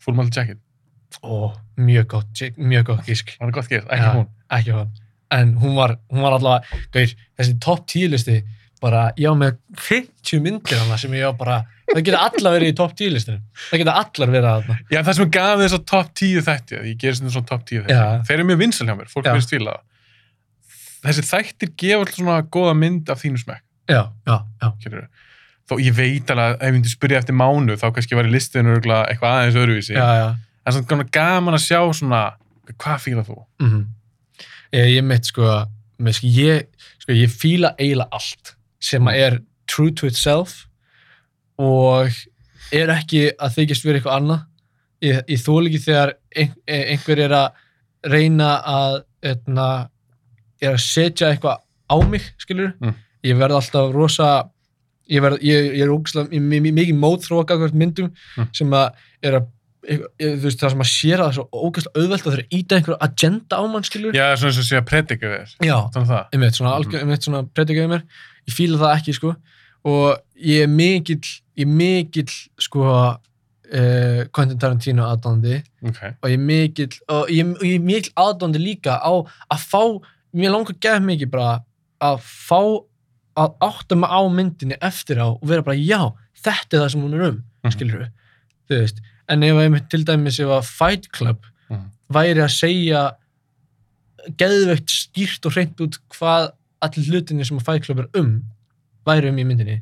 Full 0.00 0.14
Metal 0.16 0.32
Jacket 0.42 0.58
Ó, 1.26 1.50
mjög 1.76 2.06
gott, 2.12 2.40
mjög 2.56 2.84
gott 2.86 3.04
gísk. 3.08 3.32
var 3.40 3.50
það 3.50 3.56
gott 3.58 3.68
geð, 3.68 3.84
ekki 3.90 4.04
Já. 4.06 4.12
hún 4.14 4.28
Ekki 4.50 4.72
hún. 4.76 4.88
En 5.30 5.52
hún 5.58 5.74
var, 5.76 5.96
hún 6.10 6.22
var 6.22 6.32
allavega, 6.38 6.80
gauð, 6.94 7.12
þessi 7.38 7.52
top 7.62 7.84
10 7.86 8.08
listi, 8.10 8.36
bara, 8.82 9.12
ég 9.18 9.30
á 9.30 9.34
með 9.38 9.58
50 9.78 10.40
myndir 10.42 10.78
hana 10.80 10.96
sem 10.98 11.12
ég 11.14 11.26
á 11.26 11.30
bara, 11.36 11.58
það 11.90 12.00
geta 12.08 12.22
allar 12.26 12.54
verið 12.56 12.72
í 12.72 12.76
top 12.80 12.94
10 12.98 13.12
listinu. 13.14 13.38
Það 13.70 13.82
geta 13.82 13.94
allar 14.00 14.32
verið 14.32 14.48
að 14.50 14.62
þarna. 14.64 14.78
Já, 14.90 15.00
það 15.06 15.18
sem 15.20 15.30
gaf 15.36 15.60
þess 15.60 15.76
að 15.78 15.84
top 15.92 16.10
10 16.22 16.42
þætti, 16.48 16.80
ég 16.88 16.98
gerir 17.04 17.18
svona 17.20 17.34
svona 17.36 17.46
top 17.52 17.66
10 17.68 17.84
þætti, 17.84 17.98
Já. 17.98 18.22
þeir 18.26 18.36
eru 18.38 18.48
mjög 18.50 18.60
vinsal 18.64 18.86
hjá 18.88 18.96
mér, 18.98 19.10
fólk 19.12 19.26
Já. 19.28 19.32
verður 19.34 19.46
stíla 19.46 19.74
það. 19.76 19.84
Þessi 21.06 21.26
þættir 21.30 21.72
gefa 21.84 22.00
alltaf 22.04 22.18
svona 22.18 22.38
góða 22.58 22.74
mynd 22.80 23.10
af 23.14 23.22
þínu 23.22 23.42
smekk, 23.44 23.62
Já, 23.90 24.02
já, 24.26 24.36
já. 24.62 24.68
skilur 24.80 25.06
Þó 25.70 25.76
ég 25.78 25.94
veit 25.94 26.30
alveg 26.34 26.48
að 26.50 26.56
ef 26.58 26.66
ég 26.66 26.74
myndi 26.74 26.90
spyrja 26.90 27.20
eftir 27.22 27.36
mánu, 27.38 27.76
þá 27.78 27.86
kannski 27.94 28.16
var 28.18 28.26
í 28.26 28.32
listinu 28.34 28.74
eitthvað 28.80 29.30
aðeins 29.30 29.58
öðruvísi. 29.60 29.94
Já, 29.94 30.08
já. 30.18 30.28
En 30.66 30.74
svona 30.76 31.06
gaman- 31.14 31.54
að 31.54 31.62
sjá 31.68 31.80
svona, 31.94 32.22
hvað 32.74 32.98
fíla 33.06 33.22
þú? 33.26 33.38
Mm 33.62 33.86
ég, 34.72 34.86
ég 34.96 35.04
mitt 35.04 35.26
sko, 35.26 35.46
sko, 35.98 36.26
ég, 36.26 36.66
sko, 37.02 37.14
ég 37.16 37.32
fíla 37.32 37.72
eiginlega 37.78 38.08
allt 38.12 38.54
sem 38.80 39.08
að 39.10 39.22
er 39.26 39.38
true 39.70 39.92
to 39.92 40.06
itself 40.10 40.66
og 41.60 42.10
er 42.72 42.92
ekki 42.94 43.24
að 43.34 43.56
þykjast 43.58 43.84
vera 43.86 44.00
eitthvað 44.00 44.20
annað. 44.20 44.46
Ég, 45.04 45.18
ég 45.32 45.42
þól 45.42 45.66
ekki 45.68 45.82
þegar 45.86 46.12
ein, 46.36 46.54
einhver 46.68 47.22
er 47.24 47.34
að 47.36 47.60
reyna 48.10 48.50
að, 48.68 48.96
etna, 49.32 49.66
er 50.62 50.74
að 50.76 50.82
setja 50.84 51.32
eitthvað 51.32 51.60
á 51.90 51.96
mig, 52.08 52.26
skilur. 52.40 52.72
Mm. 52.80 52.94
Ég 53.26 53.36
verð 53.40 53.58
alltaf 53.58 53.90
rosa, 53.92 54.30
ég, 55.10 55.22
verð, 55.24 55.40
ég, 55.42 55.70
ég 55.76 55.82
er 55.86 55.92
ógæslega, 55.94 56.40
mikið 56.50 56.98
mótþróka 57.02 57.56
hvert 57.60 57.74
myndum 57.74 58.10
Mm. 58.36 58.48
sem 58.54 58.70
að 58.70 58.92
er 59.22 59.32
að 59.40 59.46
ég- 59.90 60.04
þú 60.20 60.42
veist, 60.44 60.60
það 60.60 60.70
sem 60.74 60.84
að 60.84 60.90
sér 60.90 61.18
að 61.18 61.24
það 61.24 61.30
er 61.30 61.36
svo 61.38 61.46
ógæslega 61.66 62.00
auðvelt 62.02 62.26
að 62.26 62.34
þeir 62.36 62.58
íta 62.58 62.76
einhverju 62.76 62.98
agenda 63.00 63.56
á 63.56 63.62
mann, 63.72 63.82
skilur. 63.88 64.12
Já, 64.14 64.26
svona 64.36 64.50
eins 64.52 64.58
og 64.60 64.68
sé 64.68 64.76
að 64.80 64.86
predika 64.90 65.26
þér, 65.32 65.54
Já, 65.64 65.76
það. 65.94 66.26
einmitt, 66.32 66.54
svona, 66.54 67.00
einmitt 67.00 67.22
svona 67.24 67.42
predikaði 67.54 67.88
mér. 67.94 68.02
Ég 68.48 68.54
fíla 68.54 68.78
það 68.78 68.96
ekki, 68.98 69.14
sko. 69.14 69.36
Og 69.84 70.18
ég 70.36 70.62
er 70.62 70.68
mikill, 70.68 71.20
ég 71.56 71.64
er 71.64 71.72
mikill, 71.72 72.32
sko, 72.60 72.84
uh, 73.72 74.24
Quentin 74.34 74.58
Tarantino 74.58 75.04
aðdándi 75.08 75.62
Ok, 75.86 76.00
og 76.22 76.28
ég 76.28 76.34
er 76.34 76.44
mikill, 76.44 77.00
og 77.08 77.28
ég, 77.28 77.56
ég 77.62 77.74
er 77.78 77.84
mikill 77.84 78.12
aðdándi 78.18 78.58
líka 78.60 78.98
á 79.00 79.12
að 79.50 79.60
fá, 79.64 79.82
mér 80.34 80.50
langar 80.52 80.74
að 80.74 80.80
gefa 80.80 81.00
mikið 81.06 81.30
bara 81.30 81.60
að 82.02 82.18
fá 82.20 82.60
að 83.40 83.54
átta 83.66 83.96
mig 83.96 84.10
á 84.12 84.20
myndinni 84.28 84.76
eftir 84.84 85.20
á 85.22 85.26
og 85.32 85.40
vera 85.48 85.64
bara, 85.66 85.76
já, 85.80 86.00
þetta 86.44 86.76
er 86.76 86.82
það 86.84 86.90
sem 86.94 87.02
hún 87.06 87.14
er 87.18 87.24
um, 87.30 87.38
Mhm. 87.64 87.72
skilur 87.74 87.98
við, 88.02 88.10
þú 88.70 88.80
veist. 88.80 89.00
En 89.28 89.42
ef 89.46 89.58
einmitt 89.62 89.88
til 89.92 90.04
dæmis 90.04 90.40
ef 90.42 90.48
að 90.58 90.64
Fight 90.68 91.10
Club 91.12 91.46
Mhm. 91.70 91.90
væri 92.12 92.40
að 92.44 92.52
segja 92.56 93.02
geðveikt 94.40 94.90
skýrt 94.92 95.46
og 95.48 95.54
hreint 95.56 95.80
út 95.80 95.96
hvað 96.12 96.50
allir 96.84 97.08
hlutinni 97.10 97.46
sem 97.46 97.58
að 97.60 97.64
Fight 97.68 97.84
Club 97.86 98.02
er 98.04 98.08
um 98.20 98.42
væri 99.06 99.28
um 99.30 99.36
í 99.40 99.44
myndinni. 99.48 99.80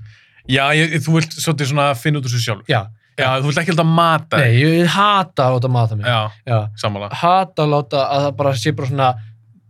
já, 0.49 0.68
ég, 0.75 0.94
þú 1.05 1.18
vilt 1.18 1.35
svolítið 1.37 1.73
svona 1.73 1.88
finna 1.99 2.21
út 2.21 2.25
úr 2.29 2.33
þessu 2.35 2.44
sjálf. 2.47 2.66
Já, 2.71 2.87
Já, 3.18 3.40
þú 3.42 3.49
vilt 3.51 3.59
ekki 3.59 3.75
að 3.75 3.85
mata 3.90 4.37
nei, 4.38 4.53
ég 4.62 4.87
hata 4.87 5.42
að 5.49 5.57
láta 5.57 5.68
mata 5.75 5.97
mig. 5.97 6.07
Já, 6.07 6.31
Já. 6.47 6.59
sammála. 6.79 7.09
Hata 7.12 7.62
að 7.64 7.73
láta 7.75 8.03
að 8.14 8.21
það 8.29 8.37
bara 8.37 8.53
sé 8.55 8.73
bara 8.77 8.88
svona 8.88 9.14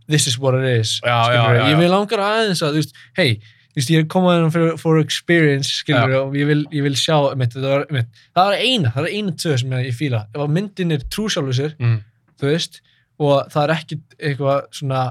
this 0.07 0.27
is 0.27 0.37
what 0.37 0.53
it 0.53 0.63
is. 0.79 0.99
Já, 1.03 1.23
já, 1.33 1.33
já, 1.33 1.57
já. 1.57 1.65
Ég 1.71 1.77
vil 1.79 1.89
langar 1.89 2.19
aðeins 2.19 2.61
að, 2.61 2.73
þú 2.75 2.83
veist, 2.83 2.93
hei, 3.17 3.39
veist, 3.75 3.89
ég 3.93 3.99
er 4.03 4.07
komað 4.09 4.39
inn 4.43 4.51
for, 4.51 4.77
for 4.81 4.99
experience, 4.99 5.69
skilur, 5.83 6.13
og 6.23 6.33
ég 6.35 6.47
vil, 6.49 6.65
ég 6.73 6.83
vil 6.83 6.95
sjá, 6.97 7.15
mitt, 7.37 7.53
það, 7.53 7.69
var, 7.69 7.85
mitt, 7.91 8.07
það 8.35 8.53
er 8.55 8.63
eina, 8.65 8.91
það 8.95 9.05
er 9.07 9.13
eina 9.19 9.31
tvö 9.43 9.57
sem 9.61 9.75
ég 9.85 9.93
fíla. 9.95 10.23
Ef 10.33 10.41
að 10.41 10.53
myndin 10.57 10.91
er 10.95 11.03
trú 11.13 11.27
sjálfur 11.29 11.53
sér, 11.59 11.75
Mm. 11.79 11.99
þú 12.41 12.49
veist, 12.49 12.81
og 13.19 13.49
það 13.51 13.63
er 13.67 13.73
ekki 13.75 13.99
eitthvað 14.19 14.65
svona, 14.71 15.03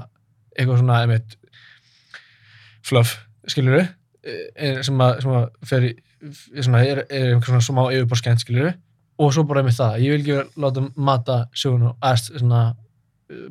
eitthvað 0.57 0.79
svona, 0.83 0.99
einmitt, 1.05 1.35
fluff, 2.89 3.15
skilur 3.49 3.87
sem 4.83 5.01
að, 5.01 5.21
sem 5.23 5.31
að 5.39 5.47
fer 5.69 5.87
svona, 6.65 6.83
er, 6.83 7.03
er 7.09 7.33
einhver 7.33 7.47
svona 7.53 7.63
smá 7.65 7.81
yfirborskent, 7.93 8.41
skilur 8.43 8.73
og 9.19 9.33
svo 9.35 9.43
bara 9.47 9.61
einmitt 9.63 9.77
það, 9.79 9.97
ég 10.03 10.13
vil 10.13 10.21
ekki 10.23 10.35
vera 10.35 10.63
láta 10.65 10.83
mata 10.95 11.37
sögun 11.55 11.89
og 11.91 11.97
aðst, 12.05 12.31
svona, 12.39 12.61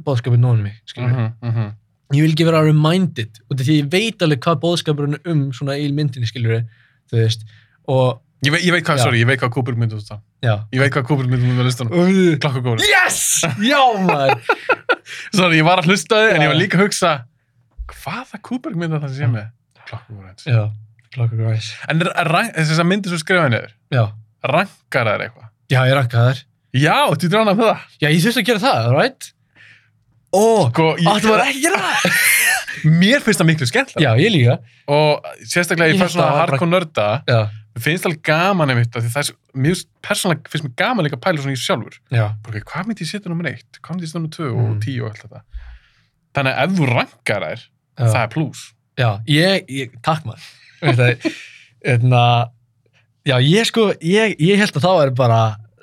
bóðskapið 0.04 0.40
nónum 0.42 0.62
mig, 0.68 0.78
skilur 0.90 1.12
Mhm, 1.14 1.28
mhm. 1.42 1.68
Ég 2.14 2.22
vil 2.24 2.32
ekki 2.32 2.46
vera 2.48 2.62
reminded, 2.64 3.40
og 3.50 3.58
því 3.60 3.74
ég 3.82 3.90
veit 3.92 4.22
alveg 4.24 4.40
hvað 4.44 4.60
bóðskapurinn 4.62 5.18
er 5.18 5.30
um 5.32 5.42
svona 5.52 5.76
í 5.76 5.90
myndinni, 5.92 6.28
skilur 6.30 6.62
þú 7.10 7.20
veist, 7.22 7.44
og, 7.88 8.20
Ég, 8.46 8.52
veit, 8.54 8.62
ég 8.62 8.70
veit 8.70 8.84
hvað, 8.86 9.00
Já. 9.00 9.02
sorry, 9.02 9.18
ég 9.18 9.26
veit 9.26 9.40
hvað 9.42 9.50
Cooper 9.50 9.74
myndi 9.74 9.96
út 9.98 10.06
það. 10.06 10.20
já, 10.46 10.52
Ég 10.70 10.78
veit 10.78 10.92
hvað 10.94 11.06
Cooper 11.08 11.26
myndi 11.26 11.48
út 11.50 11.58
á 11.58 11.66
listanum. 11.66 11.92
Uh, 11.98 12.36
Klokkugóri. 12.38 12.84
yes, 12.86 13.16
já 13.66 13.80
maður, 13.98 14.38
Sorry, 15.38 15.58
ég 15.58 15.66
var 15.66 15.82
að 15.82 15.88
hlusta 15.90 16.20
þið, 16.22 16.34
en 16.36 16.44
ég 16.44 16.52
var 16.52 16.58
líka 16.60 16.78
að 16.78 16.84
hugsa, 16.86 17.10
hvaða 17.90 18.38
Cooper 18.46 18.76
myndi 18.78 19.00
það 19.02 19.16
sé 19.16 19.26
með? 19.32 19.48
Klokkugóri. 19.88 20.34
já, 20.46 20.62
klokkur 21.16 21.40
græs, 21.42 21.72
En 21.90 22.00
er- 22.06 22.12
er 22.14 22.30
rank- 22.30 22.54
þess 22.54 22.78
að 22.78 22.88
myndir 22.92 23.10
svo 23.10 23.18
skrifaði 23.24 23.50
niður, 23.56 23.74
já, 23.98 24.04
rankar 24.54 25.10
þær 25.10 25.24
eitthvað? 25.26 25.48
já, 25.74 25.80
ég 25.90 25.98
rankaði 25.98 26.30
þær. 26.30 26.44
Já, 26.78 26.96
þú 27.18 27.28
drána 27.32 27.54
með 27.58 27.72
það. 27.72 27.84
Já, 28.04 28.08
ég 28.12 28.22
þurfti 28.22 28.42
að 28.44 28.48
gera 28.52 28.62
það, 28.68 28.88
right? 28.94 29.32
Ó, 30.34 30.68
Sko, 30.68 30.88
ég, 31.00 31.06
áttu 31.08 31.30
maður 31.30 31.46
ekki 31.48 31.70
að 31.70 31.78
það? 31.84 32.18
mér 33.02 33.22
finnst 33.24 33.40
það 33.40 33.48
miklu 33.48 33.66
skemmtilega. 33.70 34.10
Já, 34.12 34.20
ég 34.22 34.32
líka. 34.34 34.58
Og 34.92 35.30
sérstaklega 35.48 35.88
ég 35.92 35.96
Ég 35.96 36.02
fær 36.02 36.12
svona 36.12 36.26
að 36.26 36.28
það 36.28 36.38
var 36.38 36.42
hardcore 36.52 36.72
nörda, 36.74 37.06
Já, 37.28 37.38
mér 37.78 37.84
finnst 37.86 38.06
alveg 38.08 38.20
gaman 38.28 38.72
einmitt 38.74 38.98
að 38.98 39.04
því 39.06 39.10
það 39.14 39.22
er, 39.22 39.28
svo- 39.30 39.58
mér 39.62 39.72
finnst 39.74 39.88
persónulega 40.08 40.52
finnst 40.52 40.66
mér 40.68 40.74
gaman 40.82 41.06
líka 41.08 41.16
að 41.18 41.24
pæla 41.28 41.42
svona 41.44 41.56
í 41.56 41.62
sjálfur 41.62 41.98
ok, 42.48 42.60
hvað 42.72 42.88
myndi 42.90 43.04
ég 43.06 43.10
setja 43.12 43.30
nummer 43.32 43.48
eitt, 43.52 43.78
hvað 43.80 43.92
myndi 43.94 44.04
ég 44.06 44.10
setja 44.12 44.20
nummer 44.20 44.34
tvö 44.36 44.48
Mm. 44.52 44.64
og 44.68 44.80
tíu 44.84 45.04
og 45.04 45.10
allt 45.12 45.22
þetta 45.24 45.42
þannig 46.38 46.58
að 46.58 46.64
ef 46.64 46.78
þú 46.78 46.88
rankar 46.92 47.46
þær, 47.48 47.62
það 48.02 48.20
er 48.24 48.32
pluss 48.34 48.64
já, 48.98 49.10
ég, 49.30 49.68
ég 49.78 49.94
takk 50.02 50.26
maður 50.26 50.48
Veist 50.82 50.98
það, 50.98 51.38
hérna, 51.86 52.22
já, 53.26 53.36
ég 53.42 53.66
sko, 53.70 53.86
ég, 54.02 54.34
ég 54.42 54.58
held 54.62 54.74
að 54.78 54.84
það 54.88 54.98
væri 55.02 55.14
bara, 55.22 55.40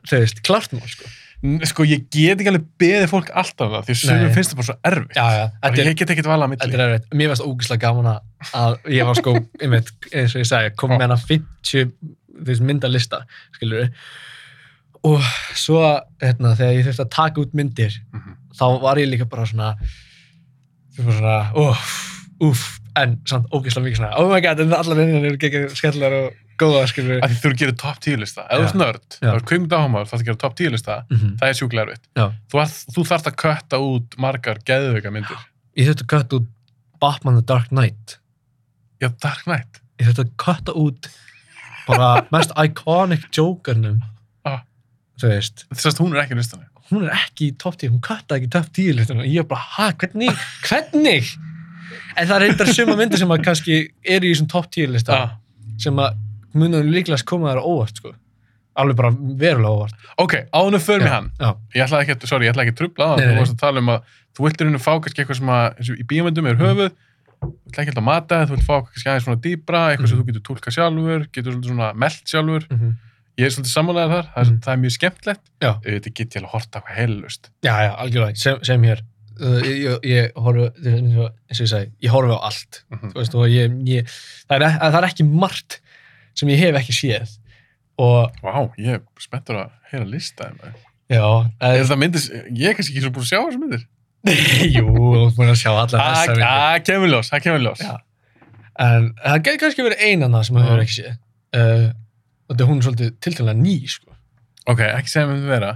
þú 0.08 0.19
veist, 0.21 0.43
klart 0.47 0.75
mál, 0.75 0.86
sko. 0.91 1.10
N- 1.45 1.62
sko, 1.69 1.84
ég 1.86 2.05
get 2.10 2.39
ekki 2.41 2.49
alveg 2.51 2.65
beðið 2.81 3.08
fólk 3.12 3.29
alltaf 3.38 3.69
það, 3.75 3.86
því 3.89 3.95
Nei. 4.10 4.34
finnst 4.34 4.51
það 4.53 4.60
bara 4.62 4.67
svo 4.69 4.75
erfitt 4.89 5.15
Já, 5.19 5.25
já, 5.36 5.43
bara, 5.62 5.73
þetta 5.75 5.86
ég 5.91 5.97
get 6.01 6.13
ekkert 6.15 6.29
valað 6.31 6.45
að 6.47 6.53
þetta 6.55 6.67
milli 6.71 6.84
er 6.86 6.93
erfitt. 6.95 7.10
Mér 7.21 7.31
varst 7.34 7.45
ógæslega 7.45 7.81
gaman 7.86 8.10
að- 8.12 8.91
ég 8.97 9.05
var 9.10 9.19
sko, 9.19 9.34
einmitt, 9.62 9.91
eins 10.12 10.36
og 10.36 10.41
ég 10.41 10.49
sagði, 10.49 10.73
kom 10.81 10.89
með 10.95 11.05
hana 11.05 11.17
50 11.21 11.91
þú 12.36 12.47
veist, 12.49 12.62
myndalista, 12.67 13.21
skilur 13.55 13.84
við. 13.86 13.99
Og 15.05 15.21
svo, 15.55 15.84
hérna, 16.23 16.55
þegar 16.58 16.73
ég 16.79 16.88
þurfti 16.89 17.05
að 17.05 17.13
taka 17.19 17.41
út 17.45 17.53
myndir, 17.53 17.93
Mhm. 18.15 18.36
þá 18.58 18.65
var 18.81 18.95
ég 18.97 19.12
líka 19.12 19.29
bara 19.29 19.45
svona, 19.45 19.75
svona, 20.95 21.36
uff, 21.55 21.93
uff, 22.41 22.65
en 22.97 23.17
samt 23.27 23.47
ógæslega 23.53 23.86
mikið 23.86 23.99
svona, 23.99 24.13
oh 24.19 24.29
my 24.31 24.41
god, 24.43 24.60
en 24.63 24.73
allar 24.73 24.97
myndin 24.97 25.25
eru 25.29 25.38
geggjað 25.41 25.75
skemmtilegar 25.77 26.15
og 26.23 26.34
góða, 26.61 26.81
skilur 26.91 27.19
við. 27.19 27.37
þú 27.43 27.51
gerir 27.59 27.75
top 27.81 27.99
10 28.03 28.19
lista 28.21 28.45
ef 28.49 28.59
þú 28.59 28.65
ert 28.67 28.79
nörd, 28.81 29.07
þá 29.21 29.31
er 29.33 29.45
kveimund 29.51 29.75
áhumaður 29.75 30.09
þá 30.09 30.11
þarf 30.13 30.21
að 30.21 30.29
gera 30.29 30.41
top 30.43 30.55
10 30.61 30.71
lista, 30.75 30.97
Mhm. 31.11 31.31
það 31.39 31.49
er 31.49 31.57
sjúklega 31.59 31.85
erfitt 31.85 32.05
þú, 32.51 32.65
þú 32.95 33.05
þarft 33.11 33.31
að 33.31 33.37
kötta 33.43 33.81
út 33.81 34.17
margar 34.17 34.61
geðveika 34.65 35.11
myndir 35.11 35.43
Ég 35.75 35.89
þurfti 35.89 36.05
að 36.05 36.11
kötta 36.15 36.35
út 36.39 36.47
Batman 37.01 37.35
The 37.35 37.45
Dark 37.53 37.69
Knight. 37.69 38.17
já, 39.01 39.09
Dark 39.19 39.43
Knight 39.45 39.81
Ég 39.99 40.07
þurfti 40.07 40.23
að 40.25 40.35
kötta 40.37 40.75
út 40.75 41.09
bara 41.87 42.27
mest 42.31 42.51
iconic 42.57 43.29
Jokernum. 43.31 44.01
Ah. 44.43 44.63
Þú 45.21 45.29
veist, 45.29 45.65
þess 45.71 45.93
að 45.93 46.01
hún 46.01 46.15
er 46.15 46.23
ekki 46.23 46.33
í 46.33 46.39
listanum 46.41 46.71
hún 46.91 47.05
er 47.07 47.15
ekki 47.17 47.49
í 47.49 47.55
top 47.57 47.77
10, 47.81 47.95
hún 47.95 48.03
köttaði 48.03 48.43
ekki 48.43 48.49
í 48.49 48.53
top 48.53 48.67
10 48.77 48.97
listunum. 48.99 49.25
Ég 49.25 49.41
er 49.41 49.47
bara, 49.49 49.63
ha, 49.77 49.87
hvernig, 49.97 50.43
hvernig? 50.67 51.31
En 52.15 52.27
það 52.29 52.35
er 52.35 52.45
eitthvað 52.47 52.71
suma 52.75 52.97
myndir 52.99 53.21
sem 53.21 53.33
að 53.33 53.43
kannski 53.45 53.79
eru 54.15 54.29
í 54.29 54.33
þessum 54.33 54.49
top 54.51 54.69
10 54.73 54.93
lista 54.93 55.17
ah. 55.17 55.33
sem 55.81 55.97
að 56.01 56.19
munum 56.55 56.87
líklegast 56.91 57.25
koma 57.29 57.51
þær 57.53 57.61
á 57.61 57.65
óvart, 57.65 57.97
sko. 58.01 58.13
Alveg 58.75 58.95
bara 58.99 59.11
verulega 59.15 59.71
óvart. 59.71 59.93
ok, 60.19 60.33
ánum 60.51 60.79
för 60.83 60.99
mig 60.99 61.07
hann 61.11 61.31
Já, 61.39 61.55
ég 61.75 61.83
ætlaði 61.85 62.01
ekki, 62.07 62.15
að- 62.15 62.27
sorry, 62.27 62.45
ég 62.47 62.53
ætlaði 62.53 62.67
ekki 62.67 62.75
að 62.75 62.79
trubla 62.81 63.15
Nei, 63.15 63.25
þú 63.27 63.37
varst 63.39 63.53
að 63.55 63.59
tala 63.63 63.79
um 63.79 63.89
að 63.93 64.01
þú 64.35 64.43
viltir 64.49 64.65
henni 64.67 64.79
fá 64.83 64.93
kannski 64.99 65.21
eitthvað 65.23 65.37
sem 65.39 65.47
að 65.55 65.77
eins 65.79 65.89
og 65.93 65.97
í 66.01 66.05
bíomöndum 66.09 66.47
er 66.51 66.55
höfuð 66.59 66.91
þú 66.91 67.51
vilt 67.51 67.79
ekki 67.79 67.91
alltaf 67.93 68.03
mata, 68.03 68.41
þú 68.45 68.55
vilt 68.55 68.67
fá 68.67 68.75
kannski 68.83 69.07
aðeins 69.11 69.25
svona 69.27 69.41
dýbra, 69.45 69.81
eitthvað 69.93 70.07
sem 70.09 70.17
Mhm. 70.17 70.23
þú 70.23 70.27
getur 70.31 70.45
tólkað 70.49 70.75
sjálfur 70.75 71.27
getur 71.31 71.53
svona 71.63 71.93
melt 71.95 72.23
sjálfur 72.25 72.67
mm 72.71 72.93
ég 73.37 73.45
er 73.45 73.51
svolítið 73.51 73.73
sammálaðið 73.75 74.11
þar, 74.15 74.27
það 74.31 74.39
er, 74.41 74.45
Mhm. 74.51 74.59
það 74.63 74.71
er 74.73 74.79
mjög 74.79 74.93
skemmtilegt 74.95 75.41
Já. 75.61 75.71
þetta 75.83 76.13
get 76.15 76.29
ég 76.29 76.35
alveg 76.39 76.47
að 76.47 76.53
horta 76.55 76.79
eitthvað 76.79 76.95
heilust 76.95 77.49
já, 77.63 77.73
já, 77.83 77.91
algjörlega, 77.99 78.37
sem, 78.37 78.59
sem 78.63 78.81
hér. 78.83 79.01
Uh, 79.35 79.59
ég, 79.59 79.99
ég, 80.07 80.31
horfi, 80.39 80.69
eins 80.87 81.17
og 81.19 81.31
ég 81.51 81.67
segi, 81.67 81.91
ég 82.01 82.09
horfi 82.11 82.31
á 82.31 82.39
allt. 82.39 82.83
Mhm. 82.91 83.11
þú 83.11 83.15
veist, 83.19 83.33
ég, 83.51 83.71
ég 83.83 84.05
það, 84.47 84.55
er, 84.55 84.79
það 84.79 84.95
er 84.95 85.07
ekki 85.09 85.25
margt 85.27 85.79
sem 86.35 86.51
ég 86.53 86.59
hef 86.61 86.77
ekki 86.81 86.95
séð 86.95 87.35
og 88.01 88.31
Vá, 88.43 88.55
ég 88.81 88.97
er 88.97 89.03
spenntur 89.23 89.61
að 89.61 89.69
heyra 89.91 90.05
lista 90.11 90.49
það. 90.51 90.79
já, 91.15 91.25
Er 91.63 91.85
það 91.87 91.99
myndis, 92.01 92.25
ég 92.51 92.65
er 92.69 92.75
kannski 92.75 92.95
ekki 92.95 93.03
svo 93.05 93.13
búin 93.15 93.23
að 93.23 93.29
sjá 93.31 93.39
þessu 93.45 93.61
myndir. 93.61 93.85
jú, 94.75 94.85
þú 94.89 95.21
ert 95.27 95.37
búin 95.37 95.51
að 95.53 95.59
sjá 95.61 95.69
allar 95.71 95.93
þessar 95.93 96.33
myndir 96.33 96.49
Það 96.49 96.79
kemur 96.89 97.11
ljós, 97.13 97.29
það 97.31 97.43
kemur 97.45 97.63
ljós. 97.67 97.83
En 98.85 99.05
það 99.21 99.37
getur 99.45 99.61
kannski 99.63 99.85
verið 99.85 100.03
einan 100.09 100.35
sem 100.43 100.57
það 100.59 100.65
hefur 100.67 100.83
ekki 100.83 100.95
séð 100.97 101.11
uh, 101.13 101.85
og 102.45 102.51
þetta 102.51 102.65
er 102.65 102.69
hún 102.73 102.81
svolítið 102.83 103.13
tiltalega 103.23 103.61
ný 103.61 103.75
sko. 103.89 104.11
Ok, 104.67 104.81
ekki 104.89 105.11
segja 105.13 105.29
um 105.29 105.37
þetta 105.37 105.53
vera. 105.53 105.69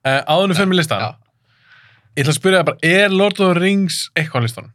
Uh, 0.00 0.18
áðunum 0.32 0.56
fyrir 0.58 0.70
mig 0.72 0.80
listan. 0.80 1.04
já, 1.04 1.10
Ég 2.18 2.24
ætla 2.24 2.32
að 2.34 2.38
spyrja 2.40 2.58
það 2.60 2.66
bara, 2.72 2.80
er 2.90 3.12
Lord 3.14 3.38
of 3.38 3.52
the 3.54 3.60
Rings 3.62 4.00
eitthvað 4.18 4.42
á 4.42 4.44
listanum? 4.48 4.72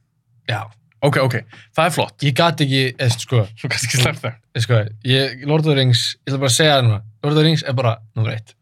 já, 0.47 0.61
Ok, 1.05 1.17
ok, 1.21 1.35
það 1.75 1.85
er 1.89 1.93
flott. 1.95 2.15
ég 2.25 2.33
gat 2.37 2.61
ekki 2.65 2.83
eða, 2.95 3.09
sko, 3.19 3.41
Svo 3.59 3.69
kannski 3.71 3.99
slepp 4.01 4.17
það. 4.23 4.37
sko, 4.63 4.79
ég, 5.05 5.41
Lord 5.45 5.65
of 5.65 5.71
the 5.71 5.77
Rings 5.77 6.05
ég 6.25 6.31
ætla 6.33 6.39
bara 6.43 6.51
að 6.51 6.55
segja 6.59 6.75
það 6.77 6.85
núna. 6.87 6.99
Lord 7.23 7.33
of 7.33 7.39
the 7.39 7.45
Rings 7.49 7.63
er 7.65 7.73
bara 7.77 7.93
nummer 8.15 8.31
eitt. 8.35 8.55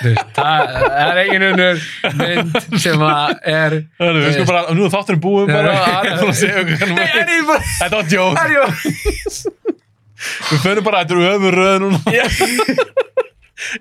Þú 0.00 0.10
það, 0.36 0.70
er 0.96 1.18
engin 1.22 1.44
unnur 1.50 1.80
mynd 2.20 2.54
sem 2.80 3.02
að 3.04 3.32
er 3.52 3.74
Það 4.00 4.06
er, 4.10 4.18
við 4.24 4.34
sko 4.38 4.46
bara, 4.48 4.62
nú 4.76 4.88
þátturinn 4.92 5.22
búið 5.24 5.52
bara, 5.52 5.74
það 5.76 6.08
er 6.10 6.14
bara 6.20 6.32
að 6.32 6.38
segja 6.40 6.62
okkur 6.64 6.76
er. 6.80 7.32
ég 7.36 7.44
bara 7.48 7.62
Þetta 7.80 7.96
var 7.96 8.06
djók. 8.14 8.32
Við 10.50 10.58
förum 10.64 10.84
bara, 10.84 11.00
þetta 11.04 11.16
eru 11.16 11.28
öfur 11.34 11.54
röð 11.60 11.76
núna. 11.84 11.98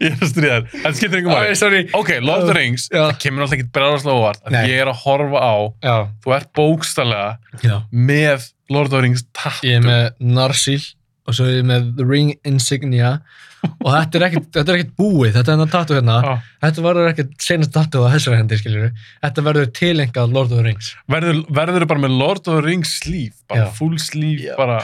Ég 0.04 0.14
er 0.14 0.20
að 0.20 0.32
stríða 0.34 0.54
þér. 0.60 0.70
Þetta 0.76 0.94
skiptir 1.00 1.22
ykkur 1.24 1.58
sorry 1.60 1.82
Ok, 1.98 2.14
Lord 2.22 2.46
of 2.46 2.52
the 2.52 2.56
Rings, 2.58 2.88
Já. 2.92 3.02
það 3.08 3.18
kemur 3.24 3.46
alltaf 3.46 3.58
ekki 3.58 3.68
bregðarslega 3.76 4.22
óvart. 4.22 4.42
að. 4.46 4.58
Ég 4.70 4.84
er 4.84 4.92
að 4.92 5.04
horfa 5.06 5.44
á, 5.44 5.56
já, 5.86 5.96
þú 6.24 6.36
ert 6.38 6.50
bókstallega 6.60 7.28
já 7.66 7.76
með 7.92 8.50
Lord 8.70 8.90
of 8.90 8.96
the 8.98 9.04
Rings 9.06 9.26
tattu. 9.34 9.68
Ég 9.70 9.80
er 9.80 9.86
með 9.86 10.34
Narsil 10.40 10.82
og 11.30 11.38
svo 11.38 11.46
er 11.50 11.60
ég 11.60 11.70
með 11.70 11.92
The 12.00 12.08
Ring 12.10 12.34
Insignia 12.48 13.20
og 13.60 13.90
þetta 13.92 14.20
er 14.20 14.26
ekkert, 14.30 14.48
þetta 14.56 14.72
er 14.72 14.78
ekkert 14.80 14.94
búið, 15.00 15.34
þetta 15.36 15.52
er 15.52 15.58
hennar 15.58 15.72
tattu 15.74 15.98
hérna. 15.98 16.16
Ah. 16.24 16.46
Þetta 16.64 16.86
verður 16.86 17.10
ekkert 17.12 17.34
senast 17.44 17.74
tattu 17.76 18.04
á 18.06 18.08
þessari 18.14 18.40
hendi, 18.40 18.60
skiljur 18.62 18.94
Þetta 19.26 19.44
verður 19.50 19.68
tilengað 19.76 20.34
Lord 20.36 20.54
of 20.54 20.62
the 20.62 20.66
Rings. 20.66 20.94
Verður, 21.12 21.42
verður 21.60 21.88
bara 21.92 22.04
með 22.06 22.16
Lord 22.22 22.48
of 22.48 22.60
the 22.62 22.64
Rings 22.66 22.96
slíf, 23.02 23.36
bara 23.52 23.68
full 23.76 24.00
slíf, 24.00 24.46
bara, 24.60 24.80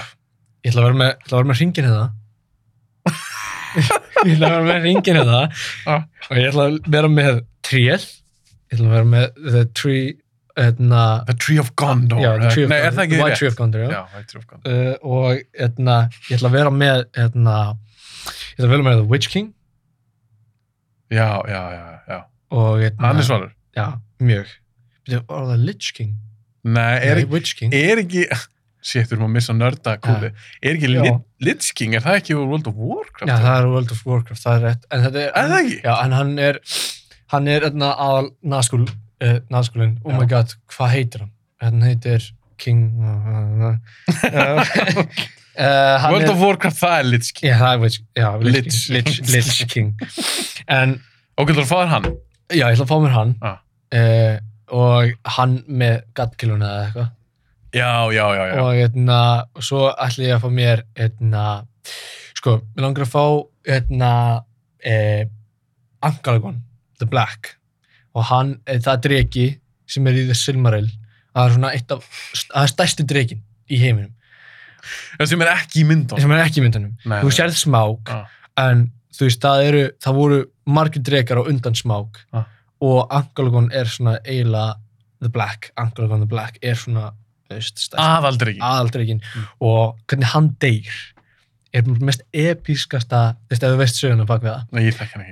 Ég 0.65 0.73
ætla 0.73 0.81
að 0.81 0.87
vera 0.89 0.97
með, 0.97 1.33
með 1.45 1.59
ringin 1.61 1.85
hérna. 1.85 2.05
ég 4.25 4.35
ætla 4.35 4.49
að 4.49 4.55
vera 4.55 4.67
með 4.67 4.85
ringin 4.89 5.19
hérna 5.19 5.41
ah. 5.87 6.05
og 6.29 6.37
ég 6.39 6.51
ætla 6.51 6.67
að 6.67 6.77
vera 6.97 7.09
með 7.11 7.41
trél. 7.65 8.05
Ég 8.65 8.77
ætla 8.77 8.87
að 8.87 8.95
vera 8.95 9.09
með 9.11 9.25
The 9.45 9.63
Tree, 9.77 10.13
hérna, 10.57 11.01
The 11.27 11.35
Tree 11.45 11.61
of 11.61 11.73
Gondor. 11.79 12.21
já, 12.23 12.31
The 12.41 12.53
Tree 12.53 12.67
of 12.67 12.73
Nei, 12.73 12.79
er 12.81 12.95
Gondor. 12.95 13.23
White? 13.23 13.39
Tree 13.39 13.51
of 13.51 13.59
Gondor, 13.59 13.85
já. 13.85 13.89
Já, 13.91 14.23
Tree 14.31 14.41
of 14.41 14.47
Gondor. 14.49 14.71
Uh, 14.71 14.95
og 15.01 15.43
hérna, 15.59 15.97
ég 16.29 16.39
ætla 16.39 16.51
að 16.51 16.57
vera 16.59 16.73
með, 16.73 17.05
hérna, 17.19 17.59
ég 18.25 18.57
ætla 18.57 18.69
að 18.69 18.75
vera 18.75 18.87
með 18.89 19.03
The 19.03 19.07
Witch 19.13 19.31
King 19.33 19.53
Já, 21.13 21.27
já, 21.47 21.61
já, 22.09 22.21
og 22.49 22.81
Hann 22.99 23.17
er 23.17 23.25
svalur. 23.27 23.51
Já, 23.77 23.99
mjög. 24.19 24.49
Var 25.07 25.45
það 25.51 25.65
Lich 25.67 25.91
King? 25.93 26.15
Nei, 26.65 26.97
er, 26.97 27.19
Nei, 27.19 27.27
Witch 27.29 27.55
King. 27.59 27.73
er 27.73 28.01
ekki, 28.01 28.25
shit, 28.85 29.07
við 29.09 29.15
erum 29.17 29.27
að 29.27 29.33
missa 29.35 29.55
nörda 29.55 29.95
kúli. 30.03 30.29
Er 30.61 30.75
ekki. 30.75 30.91
Lit, 30.93 31.21
Lich 31.47 31.69
King, 31.77 31.95
er 31.97 32.03
það 32.05 32.19
ekki 32.19 32.37
World 32.37 32.69
of 32.69 32.77
Warcraft? 32.77 33.29
Já, 33.31 33.35
það 33.41 33.57
er 33.57 33.69
World 33.71 33.93
of 33.95 34.03
Warcraft, 34.09 34.43
það 34.43 34.57
er 34.59 34.65
rétt. 34.69 34.87
En 34.93 35.05
þetta 35.05 35.23
er... 35.23 35.31
Það 35.35 35.55
ekki? 35.59 35.79
Já, 35.81 35.93
en 35.95 36.17
hann 36.19 36.33
er, 36.45 36.59
hann 37.33 37.49
er 37.55 37.67
hérna 37.67 37.91
aðal 38.05 38.29
naðskúl, 38.55 38.83
uh, 39.25 39.37
naðskúlinn, 39.53 39.95
oh 40.03 40.13
Já. 40.13 40.19
my 40.19 40.29
god, 40.35 40.53
hvað 40.75 40.93
heitir 40.95 41.25
hann? 41.25 41.33
Hann 41.65 41.87
heitir 41.87 42.29
King... 42.61 42.85
Uh, 43.01 43.73
hann 46.03 46.13
World 46.13 46.29
of 46.35 46.39
Warcraft, 46.45 46.79
það 46.83 46.95
er 46.99 47.11
Lich 47.13 47.33
King. 47.33 47.49
Já, 47.49 47.57
það 47.63 47.73
er 47.73 47.83
Witch, 47.85 47.99
já, 48.15 48.29
Lich, 48.45 48.79
Lich. 48.93 49.11
King, 49.11 49.29
Lich, 49.33 49.51
Lich 49.51 49.67
King. 49.73 49.93
En, 50.67 50.97
Ok, 51.35 51.51
þú 51.51 51.65
að 51.65 51.67
fá 51.67 51.77
þér 51.81 51.89
hann. 51.91 52.05
já, 52.53 52.61
ég 52.63 52.75
ætla 52.77 52.85
að 52.85 52.91
fá 52.91 52.99
mér 53.03 53.15
hann. 53.15 53.31
Ah. 53.43 53.57
Uh, 53.95 54.35
og 54.75 55.31
hann 55.35 55.57
með 55.67 55.97
gattkiluna 56.15 56.69
eða 56.69 56.85
eitthvað. 56.85 57.09
Já, 57.75 58.07
já, 58.15 58.25
já, 58.35 58.43
já. 58.47 58.61
og 58.63 58.71
hérna, 58.77 59.19
svo 59.59 59.89
ætla 59.99 60.23
ég 60.29 60.35
að 60.37 60.43
fá 60.45 60.49
mér 60.55 60.83
hérna, 60.95 61.43
sko, 62.39 62.53
mér 62.75 62.85
langar 62.87 63.03
að 63.05 63.11
fá 63.11 63.23
hérna 63.67 64.11
eh, 64.85 65.25
Angalagon, 66.05 66.61
The 66.99 67.07
Black 67.09 67.55
og 68.15 68.23
hann, 68.29 68.53
eh, 68.67 68.79
það 68.79 68.93
er 68.93 69.01
dregi 69.07 69.47
sem 69.91 70.07
er 70.07 70.19
í 70.21 70.25
The 70.29 70.37
Silmaril 70.39 70.87
það 71.35 71.41
er 71.49 71.55
svona 71.57 71.71
eitt 71.75 71.91
af, 71.91 72.05
það 72.45 72.61
er 72.63 72.71
stærsti 72.71 73.05
dregin 73.11 73.41
í 73.67 73.79
heiminum, 73.81 74.13
Það 75.17 75.27
sem 75.31 75.41
er 75.41 75.49
ekki 75.55 75.81
í 75.81 75.85
myndun. 75.89 76.19
sem 76.21 76.31
er 76.31 76.43
ekki 76.45 76.61
í 76.61 76.63
myndunum 76.63 76.91
Nei, 77.09 77.19
þú 77.25 77.31
sérð 77.33 77.55
smák, 77.59 78.09
Ah. 78.13 78.25
en 78.69 78.91
þú 79.11 79.25
veist, 79.27 79.41
það 79.41 79.63
eru 79.67 79.83
það 79.99 80.13
voru 80.21 80.39
margir 80.67 81.01
dregar 81.03 81.41
á 81.41 81.43
undan 81.49 81.75
smák 81.75 82.23
Ah. 82.33 82.45
og 82.81 83.07
Angalagon 83.11 83.71
er 83.73 83.85
svona 83.85 84.19
eiginlega 84.23 84.75
The 85.21 85.29
Black, 85.29 85.71
Angalagon 85.77 86.19
The 86.23 86.27
Black 86.29 86.59
er 86.61 86.75
svona, 86.75 87.11
Aðaldryggi. 88.01 88.59
aðaldreikin 88.61 89.21
Mm. 89.21 89.43
og 89.61 89.97
hvernig 90.07 90.31
hann 90.33 90.49
deyr 90.59 90.95
er 91.75 91.83
mest 91.99 92.21
episkasta 92.33 93.35
þú 93.35 93.49
veist, 93.51 93.63
ef 93.63 93.69
þú 93.73 93.77
veist 93.81 93.97
söguna 93.99 94.25
bak 94.25 94.41
við 94.41 94.51
það. 94.53 94.67
Nei, 94.71 94.83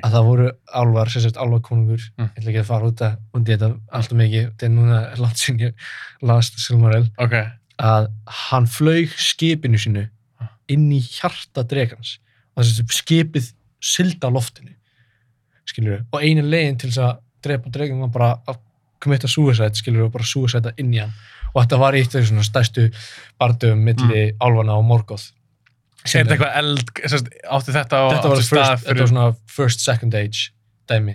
að 0.03 0.11
það 0.11 0.25
voru 0.27 0.47
álvar, 0.75 1.09
sagt 1.09 1.37
álvarkonungur 1.37 2.01
Mm. 2.19 2.29
ég 2.35 2.37
ætla 2.43 2.51
ekki 2.51 2.59
að 2.59 2.65
fara 2.65 2.85
út, 2.91 3.01
að, 3.01 3.17
í 3.33 3.57
þetta 3.57 3.79
alltaf 3.93 4.17
mikið, 4.19 4.49
þetta 4.51 4.63
er 4.63 4.69
núna 4.69 4.99
ég 5.59 5.73
last 6.21 6.59
Silmaril, 6.59 7.09
Ok. 7.17 7.31
að 7.79 8.07
hann 8.27 8.65
flaug 8.65 9.07
skipinu 9.15 9.77
sínu 9.79 10.09
Ah. 10.41 10.47
inn 10.67 10.91
í 10.91 10.99
hjarta 10.99 11.63
dregans 11.65 12.17
og 12.57 12.63
þess 12.65 12.79
að 12.81 12.91
skipið 12.91 13.53
silda 13.81 14.27
á 14.27 14.31
loftinu. 14.35 14.73
Skilur 15.65 16.05
og 16.11 16.21
einu 16.21 16.41
leiðin 16.43 16.77
til 16.77 16.89
þess 16.89 16.99
að 16.99 17.19
drepa 17.41 17.71
dregan 17.71 17.99
var 18.01 18.09
bara 18.09 18.39
að 18.47 18.57
commita 18.99 19.27
suicide 19.27 19.75
skilur 19.75 20.05
og 20.05 20.11
bara 20.11 20.23
suicide 20.23 20.73
inn 20.77 20.93
í 20.93 20.99
hann 20.99 21.13
og 21.53 21.61
þetta 21.63 21.77
var 21.79 21.93
eitt 21.99 22.15
af 22.15 22.25
svona 22.27 22.43
stærstu 22.43 22.89
bardum 23.39 23.77
milli 23.85 24.31
Mm. 24.31 24.37
álfana 24.41 24.77
og 24.77 24.85
Morgoth 24.85 25.31
Er 26.03 26.09
þetta 26.25 26.33
eitthvað 26.35 26.57
eld, 26.59 26.89
átti 27.47 27.71
þetta 27.71 27.95
á 27.95 28.05
þetta 28.11 28.29
var, 28.29 28.41
first, 28.41 28.85
þetta 28.85 28.99
var 28.99 29.07
svona 29.07 29.35
first, 29.47 29.79
second 29.79 30.13
age 30.15 30.49
dæmi 30.89 31.13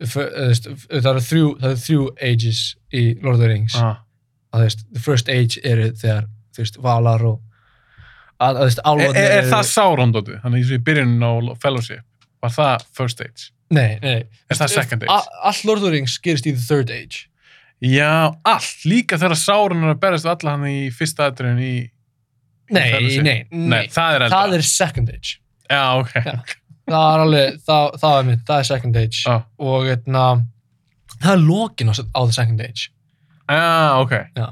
veist, 0.00 0.68
það 0.90 1.08
eru 1.10 1.22
þrjú, 1.24 1.48
eru 1.62 1.76
þrjú 1.80 2.04
ages 2.30 2.60
í 2.92 3.02
Lord 3.22 3.36
of 3.38 3.42
the 3.44 3.48
Rings 3.50 3.74
Ah, 3.78 3.98
að 4.54 4.60
þú 4.60 4.68
veist, 4.68 4.84
the 4.94 5.02
first 5.04 5.28
age 5.32 5.58
eru 5.64 5.90
þegar 5.92 6.26
þú 6.54 6.62
veist, 6.64 6.78
valar 6.84 7.24
og 7.28 7.40
að, 8.40 8.48
að 8.48 8.56
þú 8.58 8.64
veist, 8.68 8.78
er, 8.80 8.88
álfarnir 8.90 9.20
er, 9.20 9.30
er 9.30 9.38
eru- 9.42 9.52
það 9.52 9.68
Sauron-dótið? 9.70 10.40
Þannig 10.42 10.62
eins 10.64 10.72
og 10.72 10.78
í 10.78 10.84
byrjunin 10.88 11.24
á 11.24 11.32
Fellowship, 11.62 12.02
var 12.42 12.50
það 12.56 12.86
first 12.98 13.18
stage? 13.18 13.50
nei, 13.74 13.98
nei, 14.02 14.16
Er 14.50 14.58
það 14.60 14.74
second 14.74 15.02
age? 15.06 15.10
A- 15.12 15.46
allt 15.50 15.64
Lord 15.64 15.78
of 15.82 15.86
the 15.88 15.94
Rings 15.94 16.18
gerist 16.22 16.46
í 16.46 16.52
the 16.54 16.62
third 16.66 16.90
age 16.90 17.26
Já, 17.82 18.30
allt, 18.46 18.84
líka 18.88 19.18
þegar 19.20 19.36
Sauron 19.36 19.82
er 19.84 19.94
að 19.94 20.00
berast 20.00 20.24
við 20.24 20.30
alla 20.36 20.52
hann 20.54 20.66
í 20.70 20.76
fyrsta 20.94 21.26
aðriðin 21.28 21.58
í, 21.64 21.72
í 21.84 22.74
nei, 22.74 22.90
nei, 22.92 23.22
nei, 23.26 23.38
Nei, 23.50 23.82
það 23.92 24.14
er 24.20 24.26
það 24.32 24.54
er 24.58 24.62
second 24.68 25.10
age 25.12 25.34
Já, 25.68 25.82
ok. 26.00 26.14
Já. 26.24 26.34
það 26.88 27.06
er 27.14 27.22
alveg, 27.26 27.58
það, 27.66 27.94
það 28.00 28.18
er 28.20 28.26
mitt, 28.30 28.42
það 28.48 28.58
er 28.62 28.68
second 28.70 28.96
age 29.02 29.22
Já, 29.26 29.36
og 29.68 29.88
etna, 29.92 30.24
það 31.18 31.30
er 31.34 31.42
lokin 31.44 31.92
á, 31.92 31.94
á 32.00 32.20
the 32.24 32.36
second 32.38 32.60
age 32.64 32.86
Já, 33.50 34.00
ok. 34.00 34.14
Já. 34.38 34.46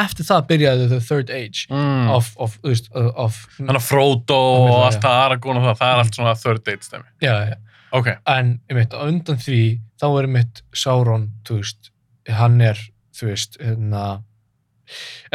eftir 0.00 0.28
það 0.30 0.46
byrjaði 0.48 0.88
the 0.94 1.00
third 1.04 1.30
age 1.32 1.66
Mm. 1.70 2.08
of, 2.14 2.30
of, 2.40 2.56
þú 2.62 2.72
veist, 2.72 2.88
of 2.96 3.36
Þannig 3.58 3.76
að 3.82 3.86
Frodo 3.90 4.38
og 4.70 4.86
allt 4.86 5.02
það 5.04 5.20
Aragorn 5.26 5.60
og 5.60 5.68
það, 5.68 5.78
það 5.82 5.92
er 5.94 6.02
allt 6.04 6.16
svona 6.20 6.34
third 6.40 6.64
date 6.64 6.86
stæmi. 6.88 7.08
já, 7.24 7.34
já. 7.52 7.56
Ok, 7.92 8.06
en 8.30 8.60
einmitt, 8.70 8.92
á 8.94 9.02
undan 9.04 9.36
því 9.42 9.60
þá 10.00 10.04
er 10.20 10.26
einmitt 10.28 10.60
Sauron 10.78 11.24
þú 11.48 11.56
veist, 11.60 11.90
hann 12.28 12.60
er 12.64 12.80
þú 13.16 13.30
veist, 13.30 13.60
hérna 13.60 14.04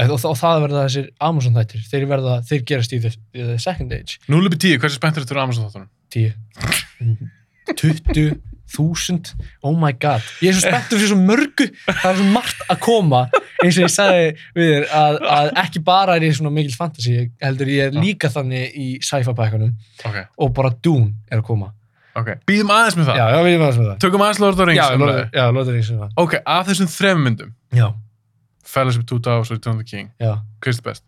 og, 0.02 0.18
og 0.18 0.36
það 0.40 0.66
verða 0.66 0.88
þessir 0.88 1.12
Amazon 1.24 1.56
þættir. 1.56 1.86
Þeir 1.92 2.10
verða, 2.10 2.40
þeir 2.50 2.66
gerast 2.72 2.96
í 2.96 3.00
the, 3.04 3.14
the 3.36 3.60
second 3.62 3.94
age. 3.96 4.20
0 4.32 4.50
upp 4.50 4.58
í 4.58 4.62
10, 4.66 4.82
hversu 4.84 5.00
spenntur 5.00 5.26
þetta 5.26 5.38
eru 5.38 5.46
Amazon 5.46 5.70
þáttunum? 5.70 5.90
10 6.16 6.36
20 7.76 8.36
þúsund, 8.76 9.32
oh 9.66 9.76
my 9.78 9.94
god. 10.02 10.26
Ég 10.44 10.52
er 10.52 10.58
svo 10.58 10.68
spenntur 10.68 11.00
fyrir 11.00 11.12
svo 11.14 11.20
mörgu. 11.22 11.68
Það 11.88 12.08
er 12.10 12.20
svo 12.20 12.28
margt 12.34 12.64
að 12.66 12.80
koma 12.84 13.22
eins 13.64 13.78
og 13.78 13.86
ég 13.86 13.94
sagði 13.94 14.26
við 14.58 14.72
þér 14.72 14.88
að, 15.00 15.20
að 15.38 15.50
ekki 15.64 15.82
bara 15.86 16.18
er 16.18 16.26
ég 16.28 16.36
svona 16.38 16.54
mikil 16.54 16.76
fantasy, 16.76 17.16
ég 17.16 17.32
heldur 17.46 17.72
ég 17.72 17.90
er 17.90 17.98
líka 17.98 18.32
þannig 18.34 18.76
í 18.76 18.88
sci-fi 19.06 19.36
bækunum 19.38 19.72
Ok, 20.06 20.18
og 20.42 20.54
bara 20.58 20.74
Dune 20.84 21.14
er 21.30 21.40
að 21.40 21.48
koma 21.48 21.72
ok. 22.16 22.30
Býðum 22.48 22.72
aðeins 22.76 22.96
með 23.00 23.06
það. 23.10 23.18
já, 23.20 23.26
erum 23.36 23.66
aðeins 23.66 23.80
með 23.82 23.90
það 23.92 24.00
Tökum 24.06 24.22
aðeins 24.26 24.40
Lord 24.40 24.54
of 24.54 24.58
the 24.58 24.66
Rings. 24.66 24.80
já. 24.82 24.98
Lord- 25.00 25.32
já, 25.34 25.46
Lord 25.52 25.62
of 25.62 25.66
the 25.68 25.74
Rings 25.74 25.90
það. 25.92 26.12
Ok, 26.18 26.34
af 26.46 26.68
þessum 26.68 26.88
þrem 26.96 27.24
myndum, 27.28 27.54
já, 27.74 27.88
Fellowship 28.64 29.06
2000 29.06 29.40
og 29.40 29.52
Return 29.52 29.76
of 29.78 29.84
the 29.86 29.90
King, 29.90 30.10
já 30.20 30.34
hvað 30.62 30.68
er 30.68 30.74
þetta 30.74 30.84
best? 30.90 31.04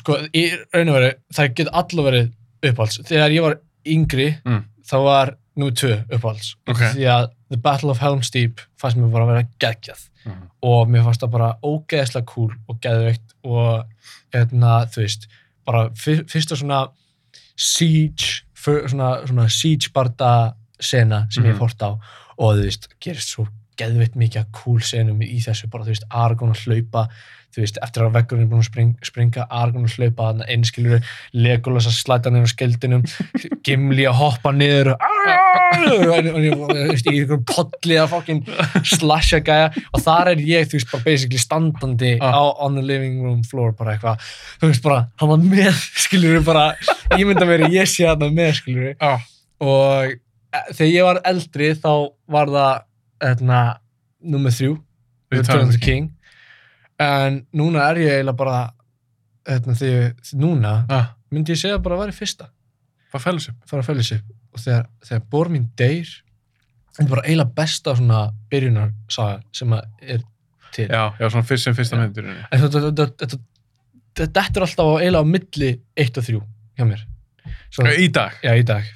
sko, 0.00 0.16
í 0.36 0.44
raun 0.74 0.88
og 0.92 0.96
veru, 0.96 1.10
það 1.36 1.50
getur 1.58 1.74
allar 1.80 2.06
verið 2.10 2.30
uppáhalds. 2.70 3.00
Þegar 3.08 3.34
ég 3.34 3.42
var 3.44 3.58
yngri, 3.86 4.28
Mm. 4.46 4.64
þá 4.86 4.94
var 5.04 5.34
nú 5.58 5.70
tvö 5.70 6.04
uppáhalds. 6.08 6.54
Ok. 6.68 6.76
Því 6.94 7.04
að 7.08 7.30
The 7.50 7.56
Battle 7.58 7.90
of 7.90 7.98
Helm's 7.98 8.30
Deep 8.30 8.60
fannst 8.80 8.96
mér 8.96 9.10
bara 9.12 9.24
að 9.26 9.32
vera 9.34 9.48
geggjað. 9.60 10.06
Mhm. 10.26 10.48
Og 10.62 10.88
mér 10.88 11.04
fannst 11.04 11.20
það 11.20 11.30
bara 11.30 11.56
ógeðslega 11.64 12.26
cool 12.26 12.52
og 12.68 12.80
geðveikt 12.80 13.34
og, 13.44 13.84
hérna, 14.32 14.86
þú 14.86 15.02
veist, 15.02 15.26
bara 15.66 15.88
fyr, 15.90 16.24
fyrsta 16.24 16.56
svona 16.56 16.90
siege, 17.56 18.42
svona, 18.88 19.10
svona 19.26 19.48
siege 19.48 19.90
barda 19.94 20.54
sena 20.80 21.26
sem 21.30 21.44
ég 21.44 21.54
Mhm. 21.54 21.58
hort 21.60 21.82
á 21.82 21.90
og 22.40 22.56
þú 22.56 22.62
veist, 22.64 22.88
gerist 23.00 23.28
svo 23.34 23.46
geðveitt 23.80 24.14
mikið 24.16 24.46
cool 24.52 24.80
senum 24.80 25.20
í 25.24 25.38
þessu, 25.40 25.70
bara 25.70 25.84
þú 25.84 25.88
veist, 25.94 26.04
Aragorn 26.10 26.52
að 26.52 26.64
hlaupa 26.66 27.08
þú 27.50 27.62
veist, 27.64 27.78
eftir 27.82 28.02
að 28.04 28.12
veggurinn 28.14 28.44
er 28.44 28.50
búin 28.50 28.60
að 28.62 28.68
spring, 28.68 28.90
springa 29.02 29.46
Aragorn 29.50 29.84
að 29.88 29.96
hlaupa, 29.96 30.26
þannig 30.32 30.46
að 30.46 30.52
einskilur 30.54 31.00
Legolas 31.32 31.86
að 31.88 31.96
slæta 31.98 32.30
á 32.30 32.46
skildinum 32.46 33.02
Gimli 33.66 34.04
að 34.06 34.18
hoppa 34.20 34.52
niður 34.52 34.92
og 34.94 35.00
og 35.70 36.40
ég- 36.42 36.90
veist, 36.90 37.06
í 37.06 37.12
einhverjum 37.14 37.44
podli 37.46 37.96
að 38.00 38.08
fokkin 38.10 38.40
slasha 38.86 39.40
gæja. 39.44 39.68
Og 39.94 40.02
þar 40.02 40.32
er 40.32 40.42
ég, 40.42 40.66
þú 40.68 40.78
veist, 40.78 40.90
bara 40.92 41.04
basically 41.06 41.38
standandi 41.38 42.12
Ah. 42.20 42.32
á 42.34 42.42
on 42.60 42.74
the 42.74 42.82
living 42.82 43.22
room 43.22 43.42
floor 43.44 43.72
bara 43.72 43.96
eitthvað, 43.96 44.18
þú 44.60 44.70
veist, 44.70 44.82
bara 44.82 45.08
hann 45.20 45.28
var 45.28 45.38
með, 45.38 45.72
skilur 46.04 46.38
við 46.40 46.44
bara 46.44 46.64
ég 47.16 47.26
mynda 47.26 47.46
verið, 47.46 47.70
ég 47.78 47.86
sé 47.90 48.06
hann 48.08 48.18
með, 48.34 48.52
skilur 48.60 48.88
við 48.90 48.96
Já. 49.00 49.20
og 49.60 50.10
e, 50.52 50.62
þegar 50.74 50.92
ég 50.92 51.04
var 51.04 51.20
eldri 51.24 51.70
þá 51.74 51.92
var 52.28 52.46
það 52.46 52.82
hérna, 53.22 53.60
nummer 54.22 54.50
þrjú. 54.50 54.78
Return 55.30 55.68
of 55.68 55.72
the 55.72 55.78
King. 55.78 56.10
En 56.98 57.46
núna 57.54 57.86
er 57.92 57.96
ég 58.02 58.10
eiginlega 58.18 58.36
bara 58.36 58.70
hérna, 59.46 59.76
þegar, 59.78 60.14
núna 60.34 60.84
Ah, 60.90 61.12
myndi 61.32 61.54
ég 61.54 61.60
segja 61.62 61.78
bara 61.80 61.94
að 61.96 62.00
vera 62.00 62.12
í 62.12 62.18
fyrsta. 62.18 62.48
Hvað 63.12 63.22
Fellowship? 63.22 63.54
fara 63.66 63.82
að 63.82 63.86
fellowship 63.86 64.22
og 64.54 64.60
þegar, 64.64 64.88
þegar 65.06 65.22
bor 65.30 65.50
mín 65.52 65.68
deyr 65.78 66.10
þetta 66.90 67.04
er 67.06 67.10
bara 67.14 67.24
eiginlega 67.26 67.54
besta 67.60 67.94
svona 67.96 68.20
byrjunarsaga 68.50 69.40
sem 69.56 69.72
að 69.76 70.10
er 70.16 70.24
til. 70.74 70.86
Já, 70.90 71.04
já, 71.18 71.26
svona 71.30 71.46
fyrst 71.46 71.66
sem 71.68 71.74
fyrsta 71.78 71.98
en 71.98 72.12
þetta, 72.14 72.22
er 74.58 74.66
alltaf 74.66 74.90
eiginlega 75.00 75.22
á 75.22 75.32
milli 75.34 75.70
1 76.04 76.20
og 76.20 76.26
3 76.26 76.40
hjá 76.78 76.86
mér. 76.86 77.04
Svo, 77.70 77.86
Í 77.86 78.08
dag? 78.12 78.34
já, 78.42 78.52
í 78.58 78.64
dag. 78.66 78.86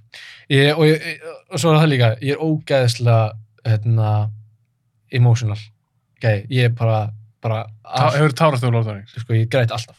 Ég, 0.53 0.75
og, 0.77 0.85
ég, 0.91 1.23
og 1.51 1.61
svo 1.63 1.73
er 1.73 1.79
það 1.81 1.91
líka 1.95 2.11
ég 2.21 2.35
er 2.35 2.43
ógæðislega 2.45 3.21
hérna, 3.65 4.11
emotional 5.15 5.59
gæði, 6.21 6.45
ég 6.53 6.69
er 6.69 6.75
bara, 6.77 6.99
hefur 8.19 8.35
tárast 8.37 8.65
þú 8.65 8.71
Lord 8.75 8.83
of 8.85 8.91
the 8.91 8.97
Rings? 8.99 9.15
sko, 9.23 9.37
ég 9.39 9.49
græt 9.53 9.73
alltaf. 9.75 9.99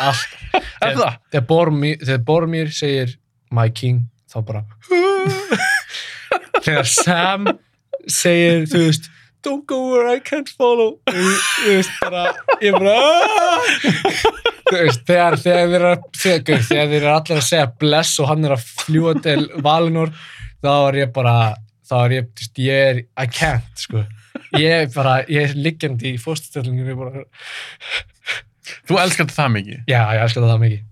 Alltaf. 0.00 0.42
Er 0.84 0.92
það? 0.98 1.14
þegar 1.32 1.46
þegar 2.04 2.22
Boromir 2.28 2.70
segir 2.76 3.14
my 3.54 3.70
king, 3.72 4.02
þá 4.32 4.38
bara 4.48 4.64
þegar 6.64 6.88
Sam 6.90 7.46
segir, 8.10 8.64
þú 8.70 8.80
veist 8.86 9.10
don't 9.46 9.62
go 9.70 9.78
where 9.92 10.08
I 10.10 10.18
can't 10.26 10.48
follow 10.58 10.96
þú 11.06 11.66
veist, 11.68 11.92
bara 12.02 12.24
ég 12.64 12.74
bara 12.74 12.94
"Ah!" 12.98 13.60
þú 14.66 14.80
veist, 14.80 15.04
þegar 15.06 15.36
þegar 15.38 16.64
þeir 16.66 16.96
eru 16.98 17.12
allir 17.12 17.38
að 17.38 17.46
segja 17.46 17.68
bless 17.78 18.16
og 18.22 18.30
hann 18.32 18.44
er 18.48 18.56
að 18.56 18.66
fljúa 18.82 19.14
til 19.22 19.46
Valinor 19.62 20.10
þá 20.64 20.72
er 20.88 21.00
ég 21.04 21.12
bara 21.14 21.36
þá 21.86 21.96
er 22.04 22.16
ég, 22.18 22.26
þú 22.34 22.42
veist, 22.42 22.58
ég 22.66 22.88
er 22.90 23.02
I 23.22 23.26
can't, 23.30 23.70
sko 23.78 24.02
ég 24.58 24.82
er 24.82 24.90
bara, 24.94 25.20
ég 25.30 25.50
er 25.52 25.54
liggjandi 25.68 26.16
í 26.16 26.20
fórstöldinginu 26.20 26.92
ég 26.94 26.98
bara, 26.98 27.24
Þú 28.86 28.96
elskar 28.98 29.28
það 29.30 29.52
mikið? 29.54 29.78
já, 29.86 30.00
ég 30.16 30.22
elskar 30.26 30.42
það 30.50 30.62
mikið 30.64 30.82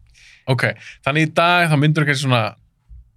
Ok, 0.55 0.63
þannig 1.07 1.25
í 1.27 1.31
dag 1.35 1.71
þá 1.73 1.75
myndur 1.81 2.05
þú 2.05 2.09
kannski 2.11 2.27
svona 2.29 2.43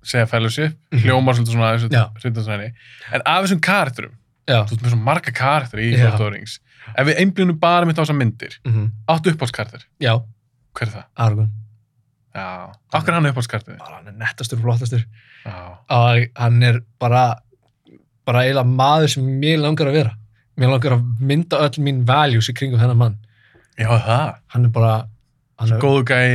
segja 0.08 0.28
Fellowship, 0.32 0.78
Mhm. 0.94 1.02
hljómar 1.04 1.36
svolítið 1.36 1.58
svona 1.58 2.12
hritansvæni. 2.22 2.72
En 3.14 3.22
af 3.26 3.44
þessum 3.46 3.60
karakterum, 3.62 4.14
þú 4.48 4.72
ert 4.74 4.82
með 4.82 4.92
svona 4.94 5.04
marga 5.04 5.32
karakter 5.36 5.80
í. 5.84 5.92
Lord 5.98 6.14
of 6.14 6.20
the 6.20 6.30
Rings. 6.32 6.60
Ef 6.98 7.08
við 7.08 7.18
einblínum 7.20 7.60
bara 7.60 7.86
mitt 7.86 7.98
á 8.00 8.04
þessar 8.06 8.16
myndir, 8.18 8.58
mm 8.66 8.92
áttu 9.10 9.32
uppáhaldskarakter, 9.34 9.84
já, 10.00 10.14
hver 10.74 10.88
er 10.88 10.94
það? 10.94 11.04
Argun 11.18 11.52
Já, 12.38 12.72
okkur 12.94 13.10
er 13.10 13.14
hann 13.18 13.26
uppáhaldskarakter? 13.26 13.78
bara 13.80 13.96
hann 13.98 14.08
er 14.08 14.12
nettastur 14.14 14.60
og 14.60 14.64
flottastur 14.64 15.04
hann 16.38 16.64
er 16.64 16.80
bara 17.00 17.36
bara 18.28 18.40
eiginlega 18.46 18.76
maður 18.78 19.10
sem 19.10 19.24
mér 19.42 19.58
langar 19.64 19.88
að 19.90 19.94
vera 19.98 20.14
mér 20.58 20.70
langar 20.74 20.98
að 20.98 21.06
mynda 21.20 21.60
öll 21.66 21.80
mín 21.84 22.04
values 22.06 22.50
í 22.50 22.54
kringum 22.54 22.80
þennan 22.80 22.98
mann 22.98 23.18
já 23.80 23.88
það. 23.90 24.36
hann 24.54 24.66
er 24.66 24.70
bara 24.70 24.94
er 25.00 25.08
Góðu 25.82 26.04
gæi, 26.06 26.26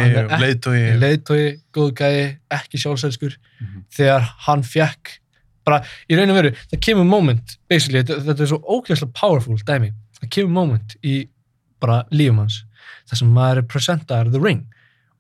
leiðtói. 0.43 0.81
leiðtói, 0.99 1.43
góð 1.77 1.93
gæi, 2.01 2.39
ekki 2.51 2.81
sjálfsælskur 2.83 3.37
Mhm. 3.61 3.85
þegar 3.95 4.21
hann 4.49 4.63
fekk 4.63 5.19
bara 5.65 5.85
raun 6.19 6.31
og 6.31 6.37
veru, 6.41 6.51
það 6.73 6.81
kemur 6.81 7.07
moment 7.07 7.57
basically, 7.71 8.03
þetta, 8.03 8.25
er 8.41 8.51
svo 8.51 8.59
ókvæmslega 8.67 9.13
powerful 9.15 9.57
dæmi, 9.63 9.93
það 10.19 10.31
kemur 10.31 10.51
moment 10.51 10.97
í 11.05 11.29
bara 11.81 12.03
lífum 12.11 12.39
hans 12.43 12.65
þar 13.07 13.17
sem 13.21 13.31
maður 13.33 13.59
er 13.63 13.69
presentaður 13.71 14.33
the 14.33 14.41
ring. 14.41 14.67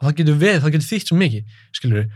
Og 0.00 0.08
það 0.10 0.16
getur 0.18 0.38
getur 0.72 0.88
þýtt 0.90 1.06
svo 1.12 1.16
mikið 1.20 1.44
skilur 1.72 2.10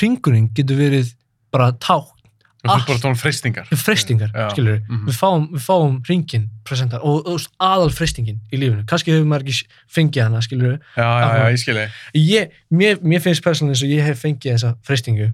ringurinn 0.00 0.50
getur 0.52 0.76
verið 0.76 1.14
bara 1.50 1.72
tákn 1.72 2.19
Allt- 2.68 2.82
ert 2.82 2.86
bara 2.88 2.98
tónum 2.98 3.16
freystingar. 3.16 3.66
freystingar, 3.72 4.30
Já. 4.34 4.50
skilur 4.52 4.74
við, 4.76 4.82
Mhm. 4.88 5.06
við 5.08 5.16
fáum, 5.16 5.44
við 5.54 5.62
fáum 5.64 5.94
ringin 6.08 6.48
presentar 6.64 7.00
og, 7.02 7.26
og 7.26 7.40
aðal 7.58 7.90
freystingin 7.90 8.40
í 8.52 8.58
lífinu, 8.60 8.84
kannski 8.84 9.12
hefur 9.14 9.24
maður 9.26 9.46
ekki 9.48 9.66
fengið 9.88 10.22
hana, 10.26 10.40
skilur 10.44 10.74
við, 10.74 10.80
Já, 10.96 11.08
já, 11.20 11.28
já, 11.38 11.46
ég 11.50 11.58
skilji. 11.58 11.86
ég, 12.14 12.50
mér, 12.70 13.00
mér 13.02 13.20
finnst 13.24 13.42
persónulega 13.42 13.72
eins 13.78 13.82
og 13.82 13.88
ég 13.88 14.02
hef 14.04 14.22
fengið 14.22 14.52
þessa 14.54 14.76
freystingu 14.84 15.32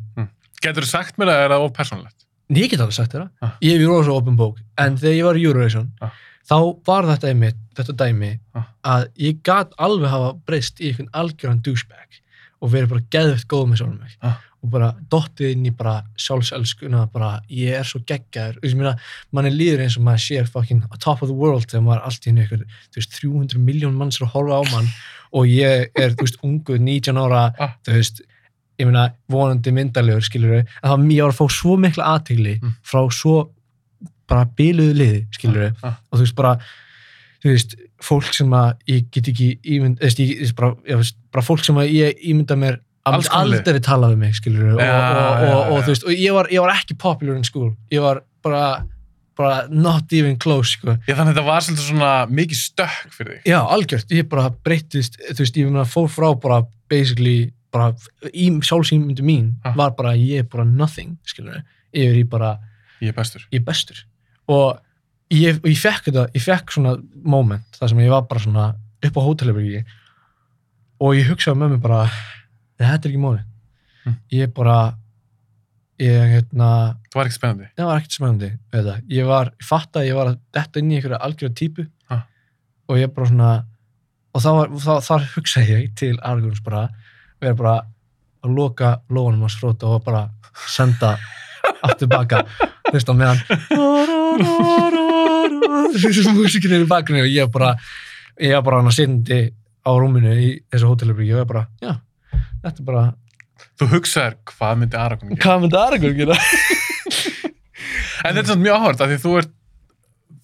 Getur 0.62 0.82
þú 0.82 0.86
sagt 0.86 1.16
mér 1.18 1.28
að 1.28 1.36
það 1.36 1.44
er 1.44 1.52
of 1.64 1.72
persónulegt? 1.72 2.24
ég 2.50 2.70
get 2.70 2.78
alveg 2.80 2.92
sagt 2.94 3.12
þér 3.12 3.28
Ah. 3.42 3.48
það, 3.48 3.52
ég 3.62 3.72
hef 3.72 3.80
í 3.80 3.86
rosa 3.90 4.10
open 4.12 4.36
bók 4.36 4.56
en 4.78 4.96
þegar 4.96 5.16
ég 5.18 5.24
var 5.24 5.34
í 5.34 5.42
Eurovision 5.44 5.90
Ah. 6.00 6.10
þá 6.48 6.78
var 6.86 7.02
þetta 7.02 7.28
einmitt, 7.34 7.56
þetta 7.74 7.96
dæmi 7.96 8.38
Ah. 8.54 8.64
að 8.84 9.08
ég 9.18 9.42
gat 9.42 9.72
alveg 9.78 10.08
hafa 10.10 10.32
breyst 10.46 10.78
í 10.80 10.92
einhvern 10.94 11.10
algjöran 11.12 11.60
douchebag 11.60 12.20
og 12.62 12.70
verið 12.70 12.88
bara 12.88 13.00
geðvitt 13.10 13.46
góð 13.48 13.66
með 13.68 13.76
sjálfum 13.82 13.98
mig 14.00 14.16
Ah. 14.22 14.38
Og 14.64 14.70
bara 14.72 14.88
dottið 15.12 15.52
inn 15.52 15.66
í 15.68 15.70
bara 15.76 16.02
sjálfselskuna 16.18 17.04
bara 17.12 17.40
ég 17.52 17.76
er 17.78 17.84
svo 17.86 18.00
geggjaður 18.08 18.56
og 18.58 18.64
ég 18.68 18.76
meina, 18.78 18.94
mann 19.32 19.46
er 19.46 19.54
líður 19.54 19.82
eins 19.84 19.96
og 19.98 20.06
maður 20.06 20.24
sér 20.24 20.48
fucking 20.50 20.82
top 20.98 21.22
of 21.22 21.28
the 21.28 21.34
world 21.36 21.66
þegar 21.68 21.84
maður 21.86 22.00
er 22.00 22.06
allt 22.08 22.24
í 22.26 22.30
henni 22.30 22.46
ykkur, 22.46 22.64
þú 22.90 23.00
veist, 23.00 23.18
300 23.20 23.60
miljón 23.62 23.94
manns 24.00 24.18
er 24.20 24.26
að 24.26 24.32
horfa 24.34 24.60
á 24.60 24.64
mann 24.72 24.88
og 25.36 25.46
ég 25.52 25.90
er, 25.94 26.10
þú 26.16 26.24
veist, 26.26 26.40
ungu 26.42 26.78
19 26.78 27.20
ára, 27.20 27.44
Ah. 27.58 27.74
þú 27.84 27.92
veist 27.98 28.22
ég 28.78 28.86
meina, 28.90 29.06
vonandi 29.32 29.72
myndalegur, 29.72 30.24
skilur 30.24 30.50
við 30.56 30.58
en 30.82 30.90
það 30.90 31.22
var 31.22 31.30
að 31.32 31.38
fá 31.38 31.46
svo 31.50 31.76
mikla 31.80 32.04
aðtegli 32.16 32.60
Mm. 32.62 32.74
frá 32.84 33.00
svo 33.12 33.50
bara 34.28 34.44
biluðu 34.44 34.94
liði, 34.96 35.26
skilur 35.32 35.62
við 35.70 35.76
Ah. 35.84 35.96
og 36.10 36.18
þú 36.18 36.22
veist, 36.24 36.34
bara 36.36 36.58
þú 37.44 37.52
veist, 37.52 37.76
fólk 38.02 38.32
sem 38.34 38.50
að 38.50 38.74
ég 38.88 39.10
get 39.10 39.24
ekki 39.28 39.58
ímynd, 39.64 39.98
eða 40.00 40.18
ég, 40.18 40.40
ég, 40.42 40.54
bara, 40.56 40.74
ég 40.88 40.96
veist, 40.96 41.16
bara 41.32 41.44
fólk 41.44 41.64
sem 41.64 41.76
að 41.76 41.92
ég 41.92 42.18
ímynda 42.24 42.56
mér 42.58 42.80
að 43.06 43.16
myndi 43.16 43.30
aldrei 43.38 43.80
tala 43.86 44.10
við 44.12 44.18
mig, 44.24 44.34
skilur 44.38 44.74
og, 44.74 44.80
Já, 44.82 44.92
og, 44.92 45.16
og, 45.16 45.46
já, 45.46 45.54
og, 45.56 45.72
já. 45.76 45.80
þú 45.86 45.92
veist, 45.94 46.04
og 46.06 46.12
ég 46.26 46.36
var, 46.36 46.48
ég 46.52 46.64
var 46.66 46.74
ekki 46.74 46.96
popular 46.98 47.36
in 47.38 47.44
school, 47.46 47.72
ég 47.94 48.02
var 48.04 48.22
bara 48.44 48.66
bara 49.36 49.66
not 49.68 50.12
even 50.16 50.38
close, 50.40 50.78
sko 50.78 50.94
Ég 51.04 51.12
þannig 51.12 51.34
að 51.34 51.34
þetta 51.34 51.42
var 51.44 51.64
svolítið 51.66 51.88
svona 51.90 52.12
mikið 52.32 52.56
stökk 52.62 53.10
fyrir 53.12 53.34
þig. 53.34 53.42
Já, 53.50 53.58
algjört, 53.74 54.14
ég 54.16 54.28
bara 54.32 54.46
breyttist, 54.64 55.18
þú 55.28 55.42
veist, 55.42 55.58
ég 55.60 55.90
fór 55.92 56.08
frá 56.08 56.28
bara 56.40 56.62
basically, 56.88 57.52
bara 57.74 57.90
í 58.32 58.46
sjálfsýmyndu 58.64 59.20
mín 59.26 59.50
Ah. 59.64 59.74
var 59.76 59.92
bara 59.98 60.14
ég 60.16 60.38
er 60.40 60.48
bara 60.48 60.64
nothing, 60.64 61.18
skilur 61.28 61.60
yfir 61.92 62.16
í 62.22 62.24
bara, 62.28 62.54
Ég 63.02 63.08
er 63.12 63.12
bestur. 63.18 63.44
ég 63.52 63.60
er 63.60 63.64
bestur 63.66 64.00
og 64.48 64.78
ég, 65.30 65.60
ég 65.60 65.76
fekk 65.76 66.08
þetta, 66.08 66.28
ég 66.32 66.40
fekk 66.42 66.72
svona 66.72 66.96
moment, 67.24 67.66
þar 67.76 67.88
sem 67.92 67.98
ég 67.98 68.10
var 68.10 68.22
bara 68.22 68.40
svona 68.40 68.66
upp 69.04 69.16
á 69.20 69.26
hótelherbyggi 69.26 69.84
og 71.00 71.12
ég 71.18 71.28
hugsaði 71.28 71.60
með 71.60 71.74
mér 71.74 71.82
bara 71.84 72.00
þetta 72.84 73.08
er 73.08 73.12
ekki 73.14 73.24
móli 73.26 73.42
Mm. 74.06 74.14
ég 74.30 74.42
er 74.46 74.50
bara 74.54 74.74
ég, 75.98 76.28
hérna, 76.30 76.66
Það 77.10 77.16
var 77.18 77.26
ekki 77.26 77.34
spennandi. 77.40 77.64
það 77.76 77.86
var 77.88 77.96
ekkert 77.98 78.12
spennandi 78.14 78.50
þetta. 78.70 78.92
Ég 79.10 79.26
var, 79.26 79.46
ég 79.58 79.66
fatt 79.66 79.96
að 79.98 80.04
ég 80.06 80.14
var 80.14 80.26
að 80.30 80.36
detta 80.54 80.78
inn 80.78 80.92
í 80.92 80.94
einhverja 81.00 81.18
algjörða 81.26 81.54
típu 81.58 81.86
Ha. 82.08 82.20
og 82.88 82.96
ég 83.00 83.10
bara 83.16 83.26
svona 83.26 83.48
og 84.34 84.42
þá 84.44 84.48
var, 84.54 84.68
þá, 84.68 84.92
þar 85.08 85.26
hugsaði 85.34 85.66
ég 85.74 85.94
til 85.98 86.14
Argurns 86.22 86.62
bara, 86.62 86.84
vera 87.40 87.54
bara 87.58 87.74
að 88.44 88.54
loka 88.54 89.00
lóanum 89.10 89.40
hans 89.42 89.56
fróta 89.58 89.86
og 89.90 90.04
bara 90.04 90.28
senda 90.68 91.16
aftur 91.82 92.06
baka 92.06 92.44
þú 92.86 92.92
veist 92.94 93.10
á 93.10 93.14
meðan 93.18 93.42
þessu 95.96 96.32
músikin 96.36 96.74
er 96.76 96.84
í 96.84 96.88
bakgrunni 96.90 97.24
og 97.24 97.30
ég 97.32 97.50
bara 97.52 97.74
ég 98.38 98.62
bara 98.62 98.80
hann 98.80 98.90
að 98.90 98.96
sindi 99.00 99.40
á 99.86 99.90
rúminu 99.98 100.32
í 100.34 100.48
þessu 100.70 100.90
hótelabrík, 100.90 101.30
ég 101.32 101.40
var 101.42 101.48
bara, 101.50 101.64
já 101.82 101.94
þetta 102.64 102.80
er 102.82 102.84
bara, 102.90 103.04
Þú 103.80 103.86
hugsaðir 103.92 104.34
hvað 104.50 104.78
myndi 104.80 104.96
Aragorn 105.00 105.30
gera. 105.34 105.42
hvað 105.44 105.60
myndi 105.62 105.78
Argurn 105.80 106.16
gera? 106.16 106.36
En 108.26 108.34
þetta 108.34 108.42
er 108.42 108.48
svona 108.48 108.62
mjög 108.64 108.76
áhverð 108.80 109.02
af 109.04 109.10
því 109.12 109.16
þú 109.22 109.32
ert 109.40 109.50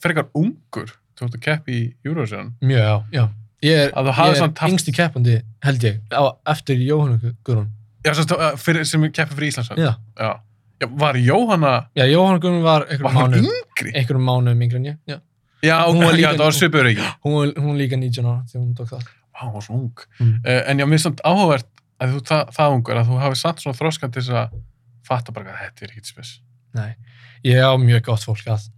frekar 0.03 0.27
ungur. 0.38 0.91
Þú 1.19 1.27
ert 1.27 1.37
að 1.38 1.43
keppi 1.47 1.75
í 1.77 1.85
Eurovision. 2.07 2.51
Mjög, 2.62 2.83
já, 2.83 2.95
já. 3.17 3.25
Ég 3.62 3.81
er, 3.87 3.93
Að 3.97 4.09
þú 4.09 4.15
hafir 4.19 4.29
ég 4.33 4.37
er 4.37 4.41
samt 4.43 4.59
haft- 4.62 4.73
yngsti 4.75 4.93
keppandi, 4.97 5.35
held 5.62 5.85
ég, 5.87 5.99
á, 6.11 6.23
eftir 6.53 6.81
Jóhannu 6.83 7.33
Guðrún. 7.47 7.69
Já, 8.05 8.12
sem, 8.19 8.27
sagt, 8.27 8.59
fyrir, 8.62 8.85
sem 8.91 9.05
keppi 9.15 9.37
fyrir 9.38 9.53
Íslands. 9.53 9.71
Já, 9.79 9.93
Já. 10.19 10.31
Já, 10.83 10.88
var 10.99 11.15
Jóhanna, 11.15 11.73
já 11.95 12.05
Jóhannu 12.11 12.41
Guðrún 12.43 12.62
var 12.67 12.87
einhverjum 12.91 13.37
yngri? 13.38 13.93
einhverjum 13.95 14.25
mánuðum 14.27 14.65
yngri 14.67 14.81
en 14.81 14.85
ég. 14.91 14.97
Já. 15.07 15.19
Já, 15.62 15.77
Hún 15.87 15.97
hún 16.01 16.05
var 16.09 16.15
líka- 16.19 16.33
já, 16.33 16.37
það 16.38 16.45
var 16.49 16.57
svipuður 16.59 16.91
ekki. 16.91 17.07
Hún, 17.25 17.33
var- 17.38 17.55
hún 17.62 17.69
var 17.71 17.79
líka 17.79 17.97
19 17.97 18.27
ára 18.27 18.43
þegar 18.51 18.65
hún 18.67 18.75
tók 18.75 18.88
það. 18.91 19.05
Vá, 19.33 19.41
hún 19.47 19.53
var 19.55 19.62
svo 19.62 19.75
ung. 19.79 19.99
Mm. 20.19 20.35
Uh, 20.45 20.62
en 20.71 20.79
já, 20.79 20.87
mér 20.87 20.99
er 20.99 21.05
samt 21.07 21.21
áhugavert 21.25 21.69
að 22.03 22.17
þú 22.17 22.25
það, 22.31 22.53
það 22.59 22.77
ungur, 22.77 23.01
að 23.01 23.09
þú 23.12 23.21
hafi 23.23 23.41
samt 23.41 23.62
svona 23.62 23.79
þróskan 23.79 24.12
til 24.12 24.23
þess 24.23 24.37
að 24.43 24.59
fatta 25.07 25.35
bara 25.35 25.55
að 25.55 25.62
þetta 25.62 25.87
er 25.87 25.95
ekkit 25.95 26.11
spes. 26.11 26.35
Nei, 26.77 26.91
ég 27.47 27.62
á 27.62 27.73
mjög 27.79 28.05
gott 28.11 28.27
fólk 28.27 28.47
að 28.51 28.69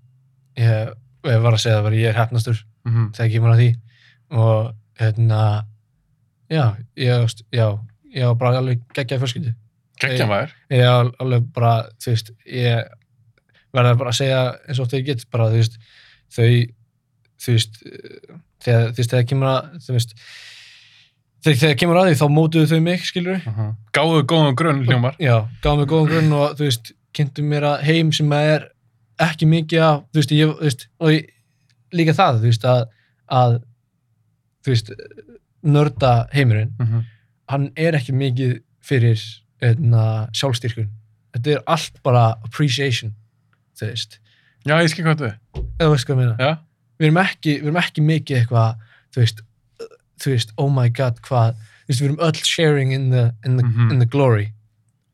ég, 0.60 0.94
ég 1.30 1.42
var 1.44 1.56
að 1.56 1.64
segja 1.64 1.82
bara, 1.84 2.00
ég 2.00 2.12
er 2.12 2.18
hefnastur 2.18 2.62
Mm 2.84 2.92
-hmm. 2.92 3.12
þegar 3.16 3.32
kemur 3.32 3.50
að 3.50 3.60
því 3.60 3.70
og 4.30 4.74
hérna, 5.00 5.66
já, 6.50 6.76
ég, 6.96 7.28
já, 7.52 7.68
ég 8.14 8.26
var 8.26 8.34
bara 8.34 8.58
alveg 8.58 8.80
geggjaði 8.94 9.20
fjölskyldu. 9.22 9.54
Gekkja 10.00 10.26
maður. 10.26 10.54
ég 10.70 10.82
er 10.84 11.10
alveg 11.18 11.52
bara, 11.54 11.88
þú 12.02 12.10
veist, 12.10 12.30
ég 12.46 12.84
verða 13.72 13.94
bara 13.98 14.10
að 14.10 14.18
segja 14.18 14.40
eins 14.68 14.78
og 14.78 14.84
oft 14.84 14.92
ég 14.92 15.06
get, 15.06 15.30
bara, 15.30 15.48
þú 15.48 15.62
veist, 15.62 15.78
þau, 16.36 16.74
þú 17.40 17.52
veist, 17.56 17.80
eh, 17.86 18.36
þegar, 18.60 18.88
þú 18.90 18.96
veist, 18.96 19.10
þegar 19.10 19.28
kemur 19.32 19.48
að, 19.48 19.72
þú 19.86 19.92
veist, 19.96 20.14
þegar, 21.44 21.58
þegar 21.60 21.78
kemur 21.82 22.00
að 22.00 22.08
því 22.08 22.18
þá 22.20 22.26
mótuðu 22.38 22.70
þau 22.72 22.80
mig, 22.84 23.04
skilur 23.08 23.36
Uh 23.40 23.58
-huh. 23.58 23.70
Gáðu 23.96 24.24
góðan 24.32 24.58
grunn 24.58 24.84
hljómar. 24.88 25.16
Já, 25.20 25.36
gáðu 25.62 25.76
mig 25.82 25.88
góðan 25.92 26.10
grunn 26.12 26.32
og, 26.32 26.56
þú 26.58 26.68
veist, 26.68 26.92
kynntu 27.14 27.42
mér 27.42 27.68
að 27.68 27.84
heim 27.88 28.12
sem 28.12 28.32
er 28.32 28.68
ekki 29.22 29.46
mikið 29.46 29.80
af, 29.86 30.02
þú 30.10 30.20
veist, 30.20 30.34
ég, 30.34 30.48
þú 30.48 30.66
veist, 30.68 30.88
og 30.98 31.12
ég, 31.12 31.30
líka 31.92 32.16
það, 32.16 32.40
þú 32.40 32.50
veist, 32.50 32.64
að, 32.64 32.84
að, 33.30 33.58
þú 34.64 34.74
veist, 34.74 34.92
nörda 35.64 36.26
heimurinn, 36.32 36.74
Mm 36.78 36.86
-hmm. 36.86 37.02
hann 37.48 37.70
er 37.76 37.94
ekki 37.94 38.12
mikið 38.12 38.60
fyrir 38.84 39.20
hérna, 39.62 40.28
sjálfstyrkun 40.32 40.90
þetta 41.34 41.50
er 41.50 41.64
allt 41.66 42.02
bara 42.02 42.34
appreciation 42.44 43.14
þú 43.78 43.90
veist, 43.90 44.20
Já, 44.64 44.78
ég 44.80 44.88
skil 44.88 45.04
hvað 45.04 45.34
eða 45.78 45.90
veist 45.90 46.06
hvað 46.08 46.20
við 46.20 46.30
erum 47.04 47.16
ekki, 47.16 47.56
ekki 47.76 48.04
mikið 48.04 48.38
eitthvað 48.38 48.76
þú 49.12 49.20
veist, 49.20 49.40
uh, 49.40 49.46
þú 50.20 50.30
veist, 50.34 50.52
oh 50.58 50.68
my 50.70 50.88
god 50.90 51.20
hvað, 51.26 51.54
þú 51.54 51.88
veist, 51.88 52.00
við 52.00 52.08
erum 52.08 52.22
öll 52.28 52.40
sharing 52.44 52.92
in 52.92 53.10
the, 53.10 53.32
in 53.44 53.56
the, 53.56 53.64
Mhm. 53.64 53.90
in 53.92 53.98
the 53.98 54.06
glory 54.06 54.52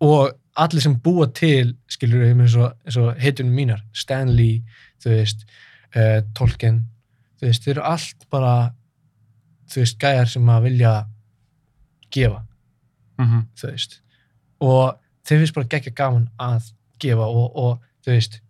og 0.01 0.33
allir 0.57 0.81
sem 0.83 0.95
búa 0.97 1.27
til 1.35 1.75
skilur 1.89 2.25
við 2.25 2.41
eins 2.41 2.57
og, 2.57 2.73
og 2.97 3.17
heitunum 3.21 3.55
mínar 3.55 3.81
Stanley, 3.93 4.63
þú 5.03 5.11
veist 5.15 5.45
uh, 5.97 6.21
Tolkien, 6.35 6.85
þú 7.41 7.47
veist, 7.47 7.65
þeir 7.65 7.77
eru 7.79 7.83
allt 7.83 8.27
bara 8.31 8.73
þú 9.71 9.81
veist, 9.85 9.99
gæjar 9.99 10.29
sem 10.29 10.43
að 10.49 10.63
vilja 10.63 10.95
gefa 12.11 12.43
Mm 13.19 13.27
-hmm. 13.29 13.45
þú 13.57 13.71
veist 13.71 14.01
og 14.61 14.99
þeir 15.25 15.39
finnst 15.39 15.55
bara 15.55 15.67
geggja 15.67 15.93
gaman 15.93 16.29
að 16.39 16.73
gefa 16.99 17.23
og, 17.27 17.57
og 17.57 17.79
þú 18.07 18.11
veist, 18.11 18.41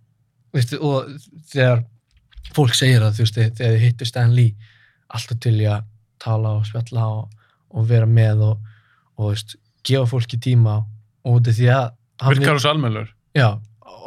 og 0.81 1.07
þegar 1.53 1.85
fólk 2.55 2.75
segir 2.75 3.01
það 3.01 3.13
þú 3.15 3.19
veist, 3.19 3.35
þegar 3.35 3.73
þið 3.73 3.79
hittu 3.81 4.05
Stan 4.05 4.35
Lee 4.35 4.55
alltaf 5.09 5.39
til 5.41 5.61
í 5.61 5.65
að 5.67 5.83
tala 6.21 6.55
og 6.59 6.67
spjalla 6.69 7.07
og, 7.17 7.29
og 7.75 7.89
vera 7.89 8.07
með 8.07 8.43
og, 8.51 8.59
og 9.19 9.33
veist, 9.33 9.57
gefa 9.87 10.07
fólki 10.11 10.39
tíma 10.43 10.79
og 11.25 11.41
þetta 11.41 11.57
því 11.59 11.71
að 11.77 11.89
Virkar 12.35 12.59
þú 12.59 12.61
svo 12.65 12.71
almennlur? 12.75 13.09
Já, 13.37 13.49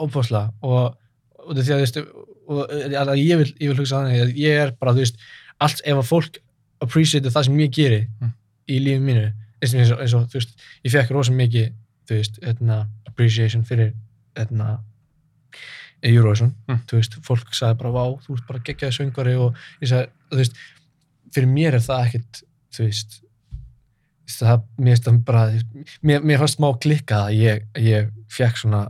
óbúslega 0.03 0.51
og, 0.61 0.95
og 1.43 1.55
því 1.57 1.73
að 1.73 1.81
veist 1.81 1.97
og, 2.03 2.59
að 2.69 3.13
ég, 3.17 3.37
vil, 3.39 3.49
ég 3.63 3.71
vil 3.71 3.79
hugsa 3.79 4.01
þannig 4.03 4.21
að 4.27 4.33
ég 4.43 4.59
er 4.67 4.73
bara, 4.77 4.93
þú 4.93 5.01
veist, 5.05 5.17
allt 5.63 5.81
ef 5.87 5.97
að 6.01 6.09
fólk 6.11 6.37
appreciate 6.83 7.31
það 7.33 7.47
sem 7.49 7.59
ég 7.63 7.71
geri 7.73 8.01
Mm. 8.21 8.33
í 8.69 8.77
lífið 8.83 9.01
mínu 9.07 9.23
eins 9.63 9.73
og, 9.91 9.99
eins 10.03 10.13
og, 10.17 10.25
þú 10.31 10.37
veist, 10.39 10.53
ég 10.85 10.91
fekk 10.93 11.11
rosa 11.15 11.31
mikið 11.35 11.69
þú 12.07 12.17
veist, 12.19 12.37
etna, 12.43 12.77
appreciation 13.07 13.63
fyrir 13.67 13.93
etna, 14.35 14.77
Eurovision, 16.03 16.51
Mm. 16.67 16.81
þú 16.87 16.97
veist, 16.99 17.13
fólk 17.23 17.53
sagði 17.55 17.77
bara, 17.79 17.91
vá, 17.95 18.03
þú 18.25 18.33
ert 18.35 18.47
bara 18.47 18.59
geggjaði 18.59 18.95
söngvari 18.97 19.35
og 19.39 19.55
ég 19.81 19.87
sagði, 19.87 20.09
þú 20.31 20.39
veist, 20.41 20.57
fyrir 21.33 21.49
mér 21.51 21.77
er 21.79 21.83
það 21.85 22.05
ekkit, 22.07 22.41
þú 22.75 22.87
veist 22.87 23.19
það, 24.33 24.63
mér 24.79 24.93
finnst 24.95 25.07
það 25.07 25.17
bara 25.27 25.43
mér, 26.09 26.23
mér 26.25 26.39
fannst 26.41 26.57
smá 26.59 26.69
klikkað 26.81 27.25
að 27.29 27.39
ég, 27.41 27.63
ég 27.83 28.07
fekk 28.33 28.61
svona 28.63 28.83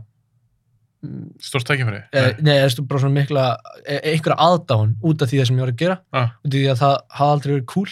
mm, 1.04 1.24
Stórt 1.42 1.66
tækifæri? 1.68 2.02
eh, 2.14 2.30
nei, 2.44 2.54
það 2.62 2.68
er 2.78 2.86
bara 2.90 3.02
svona 3.02 3.18
mikla 3.18 3.44
eh, 3.84 4.00
einhverja 4.14 4.38
aðdáun 4.46 4.94
út 5.04 5.24
af 5.24 5.30
því 5.32 5.40
það 5.42 5.50
sem 5.50 5.58
ég 5.60 5.64
var 5.66 5.72
að 5.74 5.82
gera 5.82 5.98
Ah. 6.14 6.30
út 6.44 6.48
af 6.48 6.54
því 6.56 6.64
að 6.72 6.80
það 6.84 6.96
hafði 7.18 7.34
aldrei 7.34 7.52
verið 7.56 7.66
cool 7.74 7.90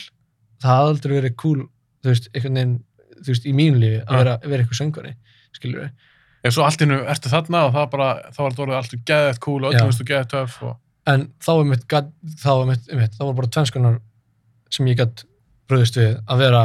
það 0.63 0.73
hafði 0.77 0.95
aldrei 0.95 1.17
verið 1.19 1.37
cool 1.43 1.61
þú 2.03 2.13
veist, 2.13 2.31
einhvern 2.33 2.57
veginn, 2.61 2.79
þú 3.23 3.29
veist, 3.35 3.45
í 3.47 3.53
mínu 3.59 3.83
lífi 3.83 3.99
að 4.01 4.07
Ah. 4.09 4.17
vera, 4.23 4.39
vera 4.47 4.63
eitthvað 4.65 4.81
söngvari, 4.83 5.15
skilur 5.59 5.85
við 5.87 6.09
Ef 6.43 6.55
svo 6.57 6.65
allt 6.67 6.81
innu 6.83 6.97
ertu 7.07 7.31
þarna 7.31 7.59
og 7.69 7.75
það 7.77 7.85
bara, 7.93 8.07
þá 8.35 8.39
var 8.43 8.51
þetta 8.55 8.63
orðið 8.65 8.79
allt 8.81 8.95
geðið 9.07 9.37
cool 9.45 9.61
og 9.65 9.73
Já. 9.73 9.77
öllum 9.79 9.91
veistu 9.93 10.07
geðið 10.09 10.31
töff 10.33 10.57
og... 10.67 10.73
en 11.07 11.29
þá 11.39 11.51
var 11.59 11.69
mitt, 11.71 11.85
þá 12.43 12.49
var 12.59 12.65
mitt, 12.73 12.89
mitt 12.99 13.13
þá 13.15 13.23
var 13.29 13.37
bara 13.39 13.51
tvenskunar 13.55 14.01
sem 14.73 14.89
ég 14.91 14.99
gætt 15.03 15.25
bröðist 15.71 15.99
við 16.01 16.17
að 16.27 16.43
vera 16.47 16.63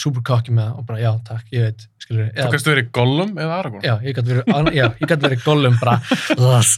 super 0.00 0.22
cocky 0.24 0.52
með 0.56 0.78
og 0.78 0.84
bara, 0.88 1.00
já, 1.02 1.10
takk, 1.28 1.44
ég 1.52 1.66
veit 1.66 1.82
skilur 2.00 2.22
við, 2.24 2.30
Þú 2.38 2.50
kannski 2.54 2.70
verið 2.70 2.86
Gollum 2.96 3.32
eða 3.42 3.56
Aragorn? 3.60 3.82
Já, 3.84 3.94
ég 4.06 4.16
gæti 4.16 4.32
verið, 4.32 4.54
verið 5.26 5.42
gollum 5.44 5.76
bara, 5.82 5.96
"Thus, 6.38 6.70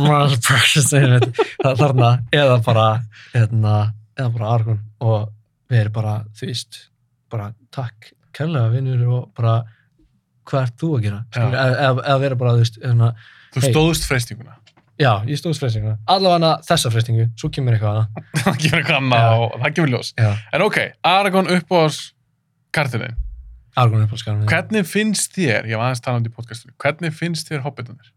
more 0.00 0.38
precious 0.48 0.88
einmitt, 0.96 1.28
það- 1.60 1.76
þarna, 1.82 2.10
eða 2.32 2.56
bara, 2.64 2.86
eða, 3.34 3.74
eða 4.16 4.32
bara 4.38 4.50
argun 4.54 4.80
og 5.00 5.28
við 5.70 5.80
erum 5.82 5.92
bara, 5.98 6.14
þú 6.38 6.46
veist, 6.48 6.80
bara 7.30 7.50
takk 7.74 8.12
kærlega 8.32 8.72
vinnur 8.72 9.04
og 9.18 9.34
bara 9.36 9.64
hvað 10.46 10.62
ert 10.62 10.76
þú 10.80 10.88
að 10.96 11.02
gera, 11.02 11.20
skilur, 11.34 11.52
eða, 11.52 11.76
eða, 11.84 12.04
eða 12.08 12.20
vera 12.24 12.34
bara, 12.36 12.50
þú 12.56 12.64
veist, 12.64 12.78
eða, 12.82 13.14
Þú 13.54 13.60
Hey. 13.62 13.70
stóðst 13.72 14.06
freystinguna. 14.08 14.56
Já, 15.00 15.10
ég 15.26 15.38
stóðst 15.40 15.60
freystinguna, 15.62 15.98
allavega 16.06 16.52
þessa 16.68 16.90
freystingu, 16.94 17.28
svo 17.40 17.48
kemur 17.50 17.74
eitthvað 17.74 17.96
hana, 17.96 18.24
það 18.44 18.58
kemur 18.62 18.78
eitthvað 18.80 18.98
annað 19.00 19.38
og 19.40 19.56
það 19.64 19.74
kemur 19.74 19.92
ljós. 19.94 20.12
já, 20.18 20.30
En 20.52 20.62
ok, 20.62 20.78
Aragorn 21.02 21.50
upp 21.56 21.72
á 21.72 21.76
oss 21.84 22.00
kartinin. 22.72 23.14
Argon 23.76 24.00
er 24.00 24.06
uppáhaldskarfin 24.06 24.46
Hvernig 24.46 24.86
finnst 24.86 25.32
þér, 25.34 25.64
ég 25.66 25.74
var 25.80 25.88
aðeins 25.88 26.00
talað 26.04 26.20
um 26.20 26.24
þetta 26.24 26.30
í 26.30 26.36
podcastinu, 26.36 26.74
hvernig 26.78 27.14
finnst 27.18 27.48
þér 27.50 27.64
hobbitanir? 27.64 28.12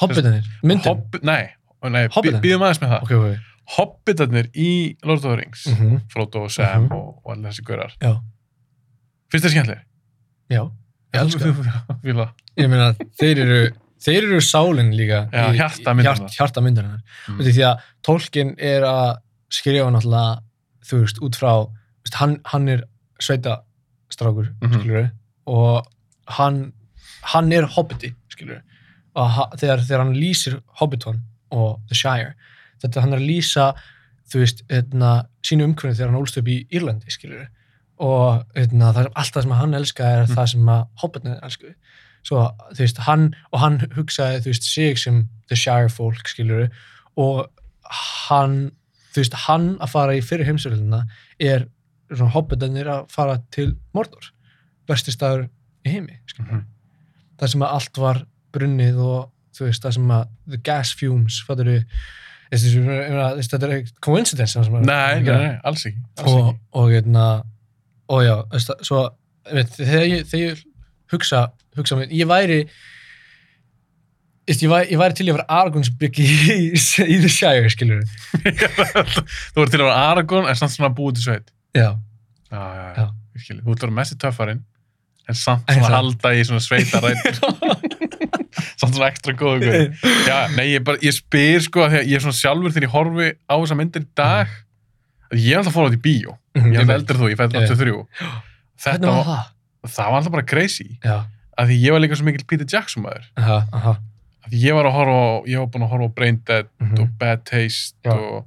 Hobbitanir, 0.00 0.46
myndin 0.64 0.88
Hobb, 0.88 1.18
nei, 1.22 1.50
nei 1.92 2.06
býðum 2.08 2.64
aðeins 2.64 2.80
með 2.80 2.94
það. 2.94 3.02
ok, 3.02 3.12
ok, 3.18 3.50
Hobbitanir 3.76 4.48
í 4.56 4.70
Lord 5.04 5.20
of 5.20 5.26
the 5.28 5.36
Rings, 5.42 5.66
Mhm. 5.68 6.00
Frodo 6.08 6.44
og 6.44 6.50
Sam 6.50 6.86
Mhm. 6.88 6.92
og, 6.96 7.20
og 7.24 7.32
allir 7.36 7.50
þessi 7.52 7.64
gaurar. 7.68 7.92
já, 8.00 8.14
Finnst 9.30 9.44
þér 9.46 9.52
skemmtilegir? 9.54 9.84
já 10.50 10.62
ég 11.14 11.20
elska 11.20 11.52
það. 12.02 12.32
Ég 12.56 12.68
meina, 12.70 12.94
þeir 13.20 13.38
eru 13.44 13.60
þeir 14.04 14.26
eru 14.28 14.40
sálinn 14.44 14.92
líka 14.96 15.22
Já, 15.32 15.48
í- 15.52 15.56
hjarta 15.58 15.94
myndarinnar. 15.94 16.28
hjart- 16.28 16.36
hjarta 16.38 16.60
myndarinnar 16.64 17.02
Mm. 17.28 17.38
mm. 17.38 17.44
því 17.46 17.64
að 17.70 17.80
tólkin 18.04 18.54
er 18.58 18.82
að 18.82 19.16
skrifa 19.50 19.90
náttúrulega 19.90 20.42
þú 20.84 21.00
veist, 21.00 21.18
út 21.24 21.36
frá 21.40 21.52
veist, 22.04 22.14
hann, 22.20 22.40
hann 22.44 22.68
er 22.68 22.82
sveita 23.20 23.62
strákur, 24.10 24.50
Mhm. 24.62 24.80
skilur 24.80 25.10
og 25.46 25.86
hann 26.28 26.72
hann 27.22 27.52
er 27.52 27.62
hobbiti, 27.66 28.14
skilur 28.28 28.60
og 29.16 29.30
ha, 29.30 29.46
þegar, 29.56 29.78
þegar 29.80 29.98
hann 30.04 30.14
lýsir 30.14 30.60
Hobbiton 30.80 31.20
og 31.50 31.80
The 31.88 31.94
Shire 31.94 32.34
þetta 32.82 33.00
hann 33.00 33.12
er 33.14 33.18
að 33.18 33.28
lýsa 33.28 33.74
þú 34.28 34.40
veist, 34.40 34.62
hérna, 34.68 35.26
sínu 35.42 35.64
umhverfið 35.64 35.96
þegar 35.96 36.10
hann 36.10 36.20
ólst 36.20 36.36
upp 36.38 36.46
í 36.48 36.66
Írlandi, 36.72 37.08
skilur 37.10 37.46
og 37.98 38.44
hérna, 38.56 38.92
það 38.92 39.04
er 39.06 39.10
alltaf 39.16 39.42
sem 39.42 39.50
hann 39.52 39.74
elska 39.74 40.04
er 40.04 40.26
Mm. 40.26 40.34
það 40.36 40.48
sem 40.48 40.66
Hobbitin 41.02 41.38
elsku 41.42 41.74
svo, 42.24 42.48
þú 42.72 42.78
veist, 42.84 42.98
hann 43.06 43.34
og 43.52 43.60
hann 43.60 43.78
hugsaði, 43.96 44.40
þú 44.44 44.52
veist, 44.52 44.62
sig 44.74 44.98
sem 44.98 45.28
The 45.48 45.56
Shire 45.56 45.88
fólk, 45.92 46.26
skilur 46.30 46.70
og 47.20 47.46
hann, 48.28 48.72
þú 49.14 49.20
veist, 49.22 49.34
hann 49.46 49.68
að 49.78 49.92
fara 49.92 50.16
í 50.16 50.22
fyrir 50.24 50.46
heimsverðina 50.48 51.04
er 51.38 51.66
svona 52.14 52.32
Hobbitinir 52.34 52.86
að 52.88 53.06
fara 53.12 53.38
til 53.54 53.74
Mordor, 53.94 54.30
versti 54.88 55.12
staður 55.14 55.46
í 55.84 55.90
heimi, 55.94 56.18
skilur 56.26 56.50
Mhm. 56.52 56.64
það 57.38 57.48
sem 57.54 57.60
að 57.60 57.72
allt 57.78 57.98
var 57.98 58.24
brunnið 58.52 58.98
og 58.98 59.30
þú 59.54 59.64
veist, 59.68 59.82
það 59.82 59.94
sem 59.94 60.08
að 60.08 60.28
the 60.48 60.56
gas 60.58 60.92
fumes, 60.92 61.40
fattur 61.46 61.64
við 61.64 61.84
þetta 62.54 63.68
er 63.72 63.84
coincidence 64.00 64.56
Nei, 64.70 65.20
nei, 65.22 65.58
alls 65.64 65.84
ekki. 65.86 65.98
Og, 66.18 66.54
ekki. 66.54 66.58
og 66.72 66.90
hérna 66.92 67.44
og 68.08 68.22
já, 68.22 68.34
veist, 68.52 68.68
það- 68.68 68.84
svo 68.84 69.00
þegar 69.50 70.06
ég 70.08 70.64
hugsa 71.14 71.46
hugsa 71.78 71.96
mér, 71.98 72.10
ég 72.14 72.28
væri 72.30 72.58
ég, 74.48 74.60
væri, 74.68 74.90
ég 74.92 74.98
væri 75.00 75.16
til 75.16 75.26
í 75.28 75.32
að 75.32 75.38
vera 75.38 75.46
Aragons 75.62 75.90
byggi 76.00 76.26
í, 76.26 76.58
í 76.74 77.16
The 77.22 77.30
Shire, 77.32 77.70
skilur 77.72 78.04
Þú 79.54 79.64
ert 79.64 79.72
til 79.72 79.80
að 79.80 79.86
vera 79.86 79.96
Aragorn 80.10 80.50
en 80.50 80.58
samt 80.58 80.74
svona 80.76 80.92
búið 80.94 81.18
til 81.20 81.26
sveit. 81.30 81.52
já, 81.76 81.90
Já, 82.54 82.60
já, 82.60 82.84
já. 82.84 82.92
Já. 83.00 83.06
Ég 83.34 83.42
skil. 83.42 83.56
Þú 83.64 83.72
að 83.74 83.80
vera 83.82 83.94
messi 83.96 84.16
töffarinn 84.22 84.60
en 85.24 85.34
samt 85.40 85.64
En 85.72 85.78
svona 85.80 85.88
samt- 85.88 85.96
halda 85.96 86.30
í 86.36 86.42
svona 86.44 86.60
sveitarætt. 86.62 87.38
samt 88.80 88.92
svona 88.94 89.08
ekstra 89.08 89.32
góðu 89.40 89.64
guð. 89.64 90.04
Já, 90.28 90.36
nei, 90.54 90.66
ég, 90.74 90.84
bara, 90.86 91.00
ég 91.02 91.16
spyr 91.16 91.64
sko 91.64 91.82
að 91.86 91.94
því 91.96 92.02
að 92.02 92.10
ég 92.12 92.18
er 92.20 92.24
svona 92.26 92.38
sjálfur 92.38 92.74
þegar 92.76 92.86
ég 92.86 92.92
horfi 92.94 93.30
á 93.48 93.54
þessa 93.56 93.78
myndir 93.80 94.04
í 94.04 94.10
dag 94.20 94.52
að 95.32 95.40
ég 95.40 95.50
er 95.56 95.62
alltaf 95.62 95.74
fór 95.74 95.88
á 95.88 95.88
þetta 95.88 95.98
í 95.98 96.04
bíó. 96.04 96.36
Mhm, 96.54 96.68
Ég 96.76 96.84
er 96.84 96.86
veit. 96.92 96.94
eldri 97.00 97.18
þú, 97.22 97.30
ég 97.32 97.40
fætti 97.40 97.56
Já. 97.58 97.64
83. 97.72 97.96
Þetta 98.84 98.92
hvernig 98.92 99.08
var 99.08 99.16
var, 99.16 99.26
það? 99.32 99.50
Það 99.86 100.10
var 100.10 100.16
alltaf 100.20 100.32
bara 100.32 100.42
crazy. 100.46 100.98
Að 101.04 101.68
því 101.70 101.76
ég 101.84 101.92
var 101.94 102.00
líka 102.00 102.16
svo 102.18 102.24
mikil 102.26 102.44
Peter 102.46 102.66
Jackson 102.66 103.02
maður. 103.04 103.26
Að 103.36 104.50
því 104.50 104.60
ég 104.64 104.74
var 104.76 104.84
að 104.88 104.92
horfa 104.98 105.20
ég 105.48 105.58
var 105.62 105.66
búin 105.72 105.84
að 105.86 105.92
horfa 105.94 106.08
á 106.08 106.14
Brain 106.14 106.40
Dead 106.44 106.66
Mhm. 106.80 106.98
og 107.00 107.08
Bad 107.18 107.44
Taste 107.44 107.96
Já. 108.04 108.12
og, 108.12 108.44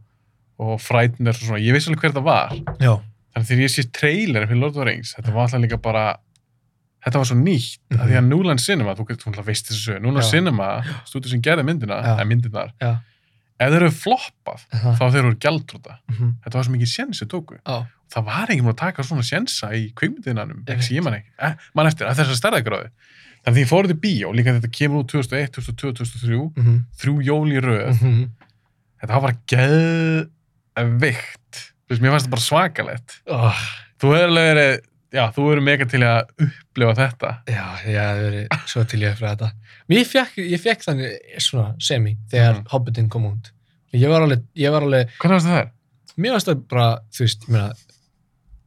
og 0.60 0.80
Frighteners 0.82 1.42
og 1.42 1.48
svona. 1.50 1.62
Ég 1.64 1.74
vissi 1.74 1.90
alveg 1.90 2.02
hver 2.02 2.14
það 2.18 2.24
var. 2.24 2.50
já, 2.80 3.00
Þannig 3.38 3.48
þegar 3.48 3.64
ég 3.64 3.74
sé 3.74 3.84
trailerin 3.94 4.48
fyrir 4.50 4.60
Lord 4.62 4.74
of 4.74 4.82
the 4.82 4.86
Rings, 4.86 5.14
þetta 5.14 5.32
var 5.34 5.46
alltaf 5.48 5.62
líka 5.62 5.78
bara, 5.82 6.18
þetta 7.06 7.18
var 7.22 7.26
svo 7.26 7.36
nýtt, 7.38 7.78
mm 7.90 7.98
Mhm. 7.98 8.02
að 8.02 8.08
því 8.10 8.16
að 8.18 8.28
Núland 8.32 8.60
Cinema, 8.60 8.96
þú 8.96 9.44
veist 9.46 9.66
þessu 9.70 10.00
Núland. 10.02 10.24
Cinema, 10.24 10.84
stúdíu 11.06 11.30
sem 11.30 11.42
gerði 11.42 11.64
myndina, 11.66 12.02
eða 12.04 12.26
myndirnar, 12.28 12.72
já 12.82 12.98
ef 13.60 13.72
þeir 13.74 13.82
eru 13.82 13.92
floppað, 13.94 14.64
aha, 14.74 14.94
þá 15.00 15.04
þeir 15.14 15.22
eru 15.26 15.36
gjaldrúta. 15.46 15.98
mhm, 16.12 16.34
Þetta 16.46 16.58
var 16.60 16.64
svo 16.68 16.74
mikið 16.78 16.92
séns 16.94 17.18
sem 17.24 17.28
tóku. 17.32 17.58
já, 17.66 17.78
Það 18.08 18.24
var 18.30 18.48
ekki 18.54 18.64
múin 18.64 18.72
að 18.74 18.80
taka 18.80 19.04
svona 19.04 19.24
sénsa 19.28 19.68
í 19.76 19.90
Ég 20.68 20.80
ég 20.96 21.04
ekki, 21.20 21.32
eh, 21.44 21.54
man 21.76 21.88
eftir, 21.90 22.08
að 22.08 22.16
þessar 22.22 22.38
stærðagráði. 22.40 22.90
Þannig 23.44 23.52
að 23.52 23.54
því 23.58 23.64
ég 23.66 23.70
fór 23.72 23.84
þetta 23.88 23.98
í 23.98 24.04
bíó, 24.06 24.28
líka 24.36 24.54
þetta 24.56 24.72
kemur 24.78 25.04
út 25.04 25.10
2001, 25.12 25.52
2002, 25.58 25.92
2003, 26.00 26.40
mhm, 26.56 26.78
þrjú 27.02 27.16
jól 27.28 27.48
í 27.52 27.60
röð, 27.64 28.02
mhm 28.02 28.24
þetta 28.98 29.20
var 29.22 29.34
geðvikt. 30.78 31.60
Mér 31.88 32.12
fannst 32.12 32.26
þetta 32.28 32.34
bara 32.36 32.44
svakalegt. 32.48 33.18
oh, 33.32 33.60
Þú 34.02 34.12
hefur 34.14 34.34
verið, 34.36 34.74
já, 35.16 35.24
þú 35.34 35.46
hefur 35.48 35.62
mega 35.66 35.86
til 35.90 36.02
að 36.06 36.32
upplifa 36.46 36.94
þetta. 37.00 37.30
Já, 37.50 37.64
ég 37.88 37.98
hef 37.98 38.18
verið 38.24 38.48
svo 38.74 38.84
til 38.92 39.00
ég 39.06 39.16
fyrir 39.18 39.32
þetta. 39.36 39.50
Mér 39.88 40.04
fekk, 40.08 40.38
ég 40.44 40.60
fekk 40.60 40.82
þannig 40.84 41.38
svona 41.40 41.76
semi 41.80 42.18
þegar 42.32 42.58
Mhm. 42.58 42.68
Hobbitin 42.74 43.10
kom 43.10 43.26
út. 43.30 43.52
Ég 43.94 44.10
var 44.12 44.22
alveg, 44.26 44.42
ég 44.56 44.72
var 44.72 44.82
alveg, 44.84 45.10
Hvernig 45.20 45.38
varst 45.40 45.48
það? 45.48 45.70
mér 46.18 46.32
varst 46.36 46.48
það 46.48 46.68
bara, 46.68 46.88
þú 47.14 47.20
veist, 47.24 47.42
ég 47.48 47.50
meina, 47.50 47.74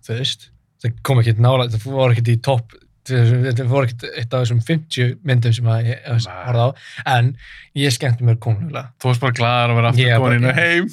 þú 0.07 0.15
veist, 0.19 0.47
það 0.83 0.95
kom 1.03 1.19
ekkert 1.21 1.39
nála, 1.45 1.67
það 1.69 1.85
voru 1.85 2.15
ekkert 2.15 2.31
í 2.33 2.37
topp, 2.43 2.73
það 3.05 3.69
voru 3.69 3.87
ekkert 3.87 4.07
eitt 4.17 4.33
af 4.35 4.47
þessum 4.47 4.63
50 4.65 5.19
myndum 5.25 5.53
sem 5.53 5.65
að 5.67 5.85
ég 5.91 5.99
ég 6.07 6.27
horfði 6.47 6.65
á, 6.65 6.69
en 7.07 7.37
ég 7.77 7.93
skemmti 7.93 8.23
mér 8.25 8.39
konunglega. 8.39 8.89
Þú 9.01 9.11
varst 9.11 9.21
bara 9.21 9.33
glaðar 9.33 9.71
að 9.71 9.77
vera 9.77 9.89
aftur 9.91 10.07
Ég 10.07 10.37
inn 10.37 10.55
heim. 10.55 10.89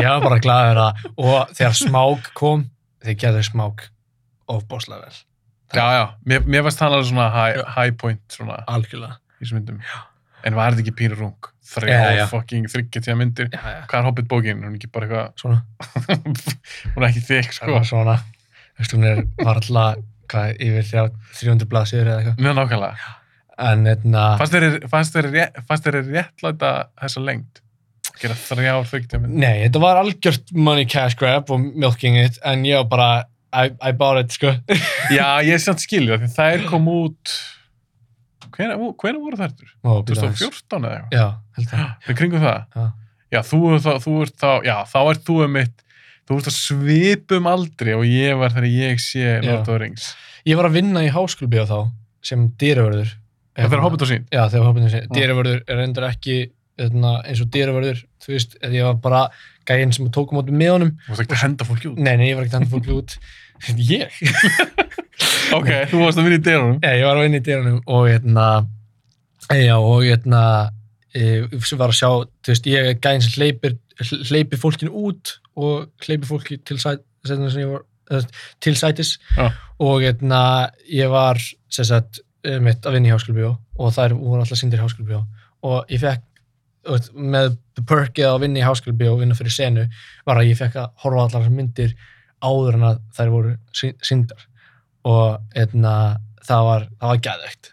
Ég 0.00 0.08
var 0.08 0.20
bara 0.24 0.38
glaður 0.40 0.80
að, 0.86 1.04
og 1.18 1.48
þegar 1.54 1.76
smák 1.76 2.32
kom, 2.34 2.64
þeir 3.04 3.16
gerðu 3.20 3.42
smák 3.50 3.84
ofbáslega 4.48 5.04
vel. 5.04 5.18
Já, 5.74 5.84
já, 5.96 6.04
mér, 6.28 6.44
mér 6.46 6.62
varst 6.66 6.78
það 6.82 6.92
alveg 6.96 7.08
svona 7.10 7.28
high, 7.32 7.56
Já. 7.58 7.64
high 7.76 7.94
point 7.96 8.20
svona 8.28 8.58
Algjörlega. 8.68 9.16
í 9.40 9.44
þessum 9.44 9.58
myndum. 9.60 9.78
En 10.44 10.54
var 10.58 10.72
þetta 10.74 10.82
ekki 10.86 10.96
pínu 10.98 11.18
rung? 11.18 11.36
Já, 11.62 11.80
Þrjá 11.80 12.16
já. 12.18 12.24
fucking 12.28 12.66
þryggja 12.68 13.14
myndir. 13.16 13.48
Já, 13.54 13.60
já, 13.62 13.82
Hvað 13.88 13.98
er 14.00 14.04
Hobbit 14.08 14.26
bókin? 14.28 14.58
Hún 14.60 14.72
er 14.74 14.76
ekki 14.76 14.90
bara 14.92 15.06
eitthvað, 15.06 15.28
svona. 15.40 15.62
hún 16.94 17.02
er 17.04 17.08
ekki 17.08 17.22
þykk, 17.28 17.52
sko. 17.56 17.78
svona 17.88 18.16
hún 18.92 19.04
er 19.06 19.22
var 19.44 19.60
alltaf 19.60 20.02
hvað, 20.32 20.54
yfir 20.64 20.86
þrjá, 20.88 21.02
300 21.38 21.68
blaðsýður 21.70 22.08
eða 22.10 22.20
eitthvað 22.22 22.44
Mjög 22.46 22.56
nákvæmlega. 22.58 23.10
en 23.68 23.84
hérna, 23.86 24.22
Fannst 24.40 24.54
þér, 24.56 25.28
rétt- 25.32 26.12
réttlæta 26.12 26.70
þessa 27.02 27.22
lengd? 27.24 27.60
Gera 28.22 28.34
þrjár 28.38 28.86
þryggja 28.90 29.20
myndir? 29.22 29.38
nei, 29.44 29.62
þetta 29.66 29.80
var 29.82 30.00
algjört 30.02 30.52
money 30.52 30.84
cash 30.88 31.16
grab 31.20 31.50
og 31.54 31.60
milking 31.60 32.16
it 32.24 32.38
en 32.44 32.64
ég 32.68 32.80
var 32.82 32.88
bara, 32.92 33.10
I, 33.52 33.68
I 33.84 33.92
bought 33.92 34.20
it 34.24 34.32
sko 34.32 34.54
Já, 35.16 35.26
ég 35.44 35.52
er 35.56 35.60
samt 35.60 35.82
skilja, 35.84 36.16
því 36.22 36.28
þær 36.36 36.62
kom 36.70 36.86
út, 36.88 37.32
hvenær, 38.56 38.80
hvenær 39.00 39.20
voru 39.22 39.38
þær? 39.40 39.52
Aðeins. 39.84 40.18
2014 40.22 40.86
eða 40.88 40.96
eitthvað? 40.98 41.16
já, 41.18 41.26
held 41.58 41.70
það 41.72 42.08
Við 42.08 42.18
kringum 42.22 42.44
það? 42.46 42.60
Já. 42.76 42.86
Já, 43.32 43.40
þú, 43.48 43.60
þá, 43.80 43.90
þú 44.04 44.14
ert 44.26 44.34
þá, 44.42 44.50
já, 44.68 44.74
þá 44.92 44.98
ert 45.14 45.22
þú 45.28 45.36
um 45.46 45.54
mitt, 45.56 45.84
þú 46.28 46.38
ert 46.40 46.48
að 46.50 46.56
svipum 46.58 47.46
aldri 47.48 47.94
og 47.96 48.02
ég 48.08 48.36
var 48.40 48.52
þegar 48.52 48.68
ég 48.72 49.00
sé 49.00 49.38
Lord 49.40 49.62
of 49.62 49.68
the 49.70 49.78
Rings. 49.80 50.10
ég 50.48 50.58
var 50.60 50.68
að 50.68 50.76
vinna 50.80 51.04
í 51.06 51.12
háskólbíó 51.14 51.64
þá 51.70 51.78
sem 52.24 52.48
dýravörður 52.60 53.14
Það 53.52 53.74
er 53.76 53.80
Hobbit 53.84 54.02
og 54.04 54.08
sín. 54.08 54.22
já, 54.32 54.42
þegar 54.48 54.62
Hobbit 54.70 54.84
og 54.86 54.92
sín, 54.94 55.02
Já. 55.04 55.12
dýravörður 55.16 55.58
er 55.68 55.80
endur 55.82 56.06
ekki 56.08 56.36
hérna, 56.80 57.10
eins 57.28 57.40
og 57.44 57.50
dýravörður 57.52 57.98
þú 58.24 58.30
veist, 58.32 58.54
ég 58.64 58.86
var 58.86 58.94
bara 59.04 59.18
gæinn 59.68 59.92
sem 59.92 60.06
tók 60.14 60.32
á 60.32 60.34
móti 60.38 60.54
með 60.56 60.70
honum 60.72 60.92
Þú 61.04 61.10
veist 61.12 61.24
ekki 61.26 61.36
að 61.36 61.42
henda 61.42 61.66
fólki 61.68 61.90
út. 61.90 61.98
nei, 62.00 62.14
nei, 62.16 62.28
ég 62.30 62.38
var 62.38 62.46
ekki 62.46 62.54
þannig 62.56 62.72
fólk 62.72 62.88
út 62.96 63.16
ég? 63.78 64.12
Ok, 65.52 65.68
þú 65.90 66.00
varst 66.00 66.18
að 66.18 66.26
vinna 66.26 66.38
í 66.38 66.44
dyrunum. 66.46 66.78
Já, 66.82 66.92
ég 66.96 67.06
var 67.06 67.18
að 67.18 67.26
vinna 67.26 67.38
í 67.38 67.44
dyrunum 67.46 67.80
og 67.92 68.06
hérna, 68.08 68.46
já, 69.52 69.74
og 69.76 70.04
hérna, 70.06 70.42
e, 71.12 71.22
sem 71.60 71.80
var 71.80 71.92
að 71.92 71.98
sjá, 71.98 72.10
þú 72.40 72.52
veist, 72.54 72.68
ég 72.72 72.88
er 72.88 72.98
gæðin 72.98 73.24
sem 73.26 73.36
hleypir, 73.36 73.76
hleypir 74.30 74.60
fólkinu 74.62 74.92
út 75.04 75.34
og 75.60 76.06
hleypir 76.06 76.30
fólki 76.30 76.58
til, 76.64 76.78
sæt, 76.80 77.04
var, 77.28 77.84
eða, 78.10 78.22
til 78.64 78.74
sætis 78.78 79.14
Já. 79.36 79.50
og 79.82 80.02
hérna, 80.04 80.42
ég 80.90 81.12
var, 81.12 81.40
sem 81.72 81.88
sagt, 81.88 82.22
eh, 82.46 82.58
mitt 82.62 82.86
að 82.86 82.96
vinna 82.96 83.10
í 83.10 83.14
háskólubíó 83.14 83.54
og 83.78 83.94
þær 83.94 84.16
voru 84.18 84.42
alltaf 84.42 84.60
sindir 84.60 84.80
í 84.80 84.86
háskólubíó 84.86 85.24
og 85.68 85.92
ég 85.92 86.02
fekk, 86.02 86.24
með 87.14 87.58
perkið 87.86 88.26
að 88.26 88.40
vinna 88.42 88.62
í 88.62 88.66
háskólubíó 88.66 89.12
og 89.12 89.20
vinna 89.20 89.36
fyrir 89.38 89.54
senu 89.54 89.84
var 90.26 90.40
að 90.40 90.48
ég 90.50 90.58
fekk 90.58 90.80
að 90.80 90.88
horfa 91.04 91.28
allar 91.28 91.52
myndir 91.52 91.92
áður 92.42 92.74
en 92.78 92.84
að 92.90 93.00
þær 93.16 93.30
voru 93.32 93.54
sindar 94.02 94.46
og 95.08 95.40
hérna, 95.54 95.92
það 96.46 96.64
var, 96.68 96.84
var. 97.02 97.68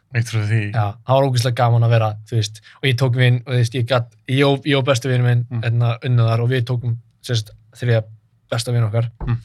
Já, 0.74 0.86
það 1.06 1.16
var 1.16 1.28
ógeðslega 1.30 1.58
gaman 1.60 1.86
að 1.88 1.94
vera, 1.96 2.10
veist, 2.32 2.62
og 2.80 2.86
ég 2.90 2.98
tók 3.02 3.16
vinn, 3.18 3.40
og 3.46 3.54
veist, 3.58 3.74
ég 3.78 3.86
gatt, 3.90 4.14
ég 4.30 4.46
og, 4.48 4.66
ég 4.70 4.78
og 4.80 4.86
bestu 4.86 5.10
vinn 5.12 5.26
minn, 5.26 5.46
Mm. 5.50 5.62
hérna, 5.66 5.92
unnið 6.06 6.30
þar 6.32 6.44
og 6.46 6.50
við 6.54 6.64
tókum, 6.70 6.96
sérst, 7.26 7.52
þriða 7.78 8.04
besta 8.50 8.72
vinn 8.74 8.84
okkar 8.88 9.10
Mm. 9.28 9.38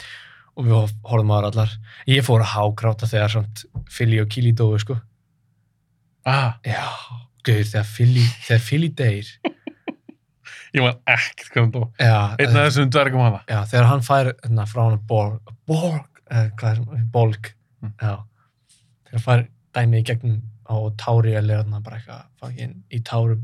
og 0.57 0.65
við 0.65 0.93
horfum 1.05 1.29
þar 1.35 1.49
allar. 1.51 1.71
Ég 2.09 2.25
fór 2.25 2.41
að 2.45 2.53
hágráta 2.55 3.07
þegar 3.11 3.29
Philly 3.91 4.21
og 4.21 4.29
Kili 4.29 4.53
dói, 4.53 4.79
sko. 4.81 4.97
Ah, 6.27 6.55
Já, 6.65 6.85
gauður, 7.45 7.69
þegar 7.69 7.85
Philly, 7.85 8.25
þegar 8.47 8.61
Philly 8.65 8.89
deyr, 8.89 9.27
ég 10.75 10.83
var 10.85 10.97
ekkert 11.07 11.53
hvernig 11.55 11.85
já, 12.01 12.17
Einn 12.39 12.57
af 12.57 12.69
þessum 12.69 12.91
dvergum 12.91 13.23
hana. 13.23 13.43
já, 13.49 13.61
þegar 13.71 13.89
hann 13.91 14.05
fær, 14.07 14.33
hérna, 14.45 14.67
frá 14.71 14.83
hann 14.89 14.99
Borg, 15.07 15.53
Borg, 15.71 16.09
eh, 16.31 16.49
hvað 16.61 16.71
er, 16.73 17.05
Bolg, 17.13 17.51
Já. 18.01 18.15
Þegar 19.09 19.23
fær 19.27 19.43
dæmi 19.77 20.01
í 20.01 20.07
gegnum 20.09 20.39
á 20.65 20.77
Táriel 20.97 21.51
er 21.51 21.61
þarna 21.63 21.83
bara 21.85 21.99
eitthvað 21.99 22.23
fucking 22.41 22.75
í 22.91 23.01
tárum, 23.05 23.43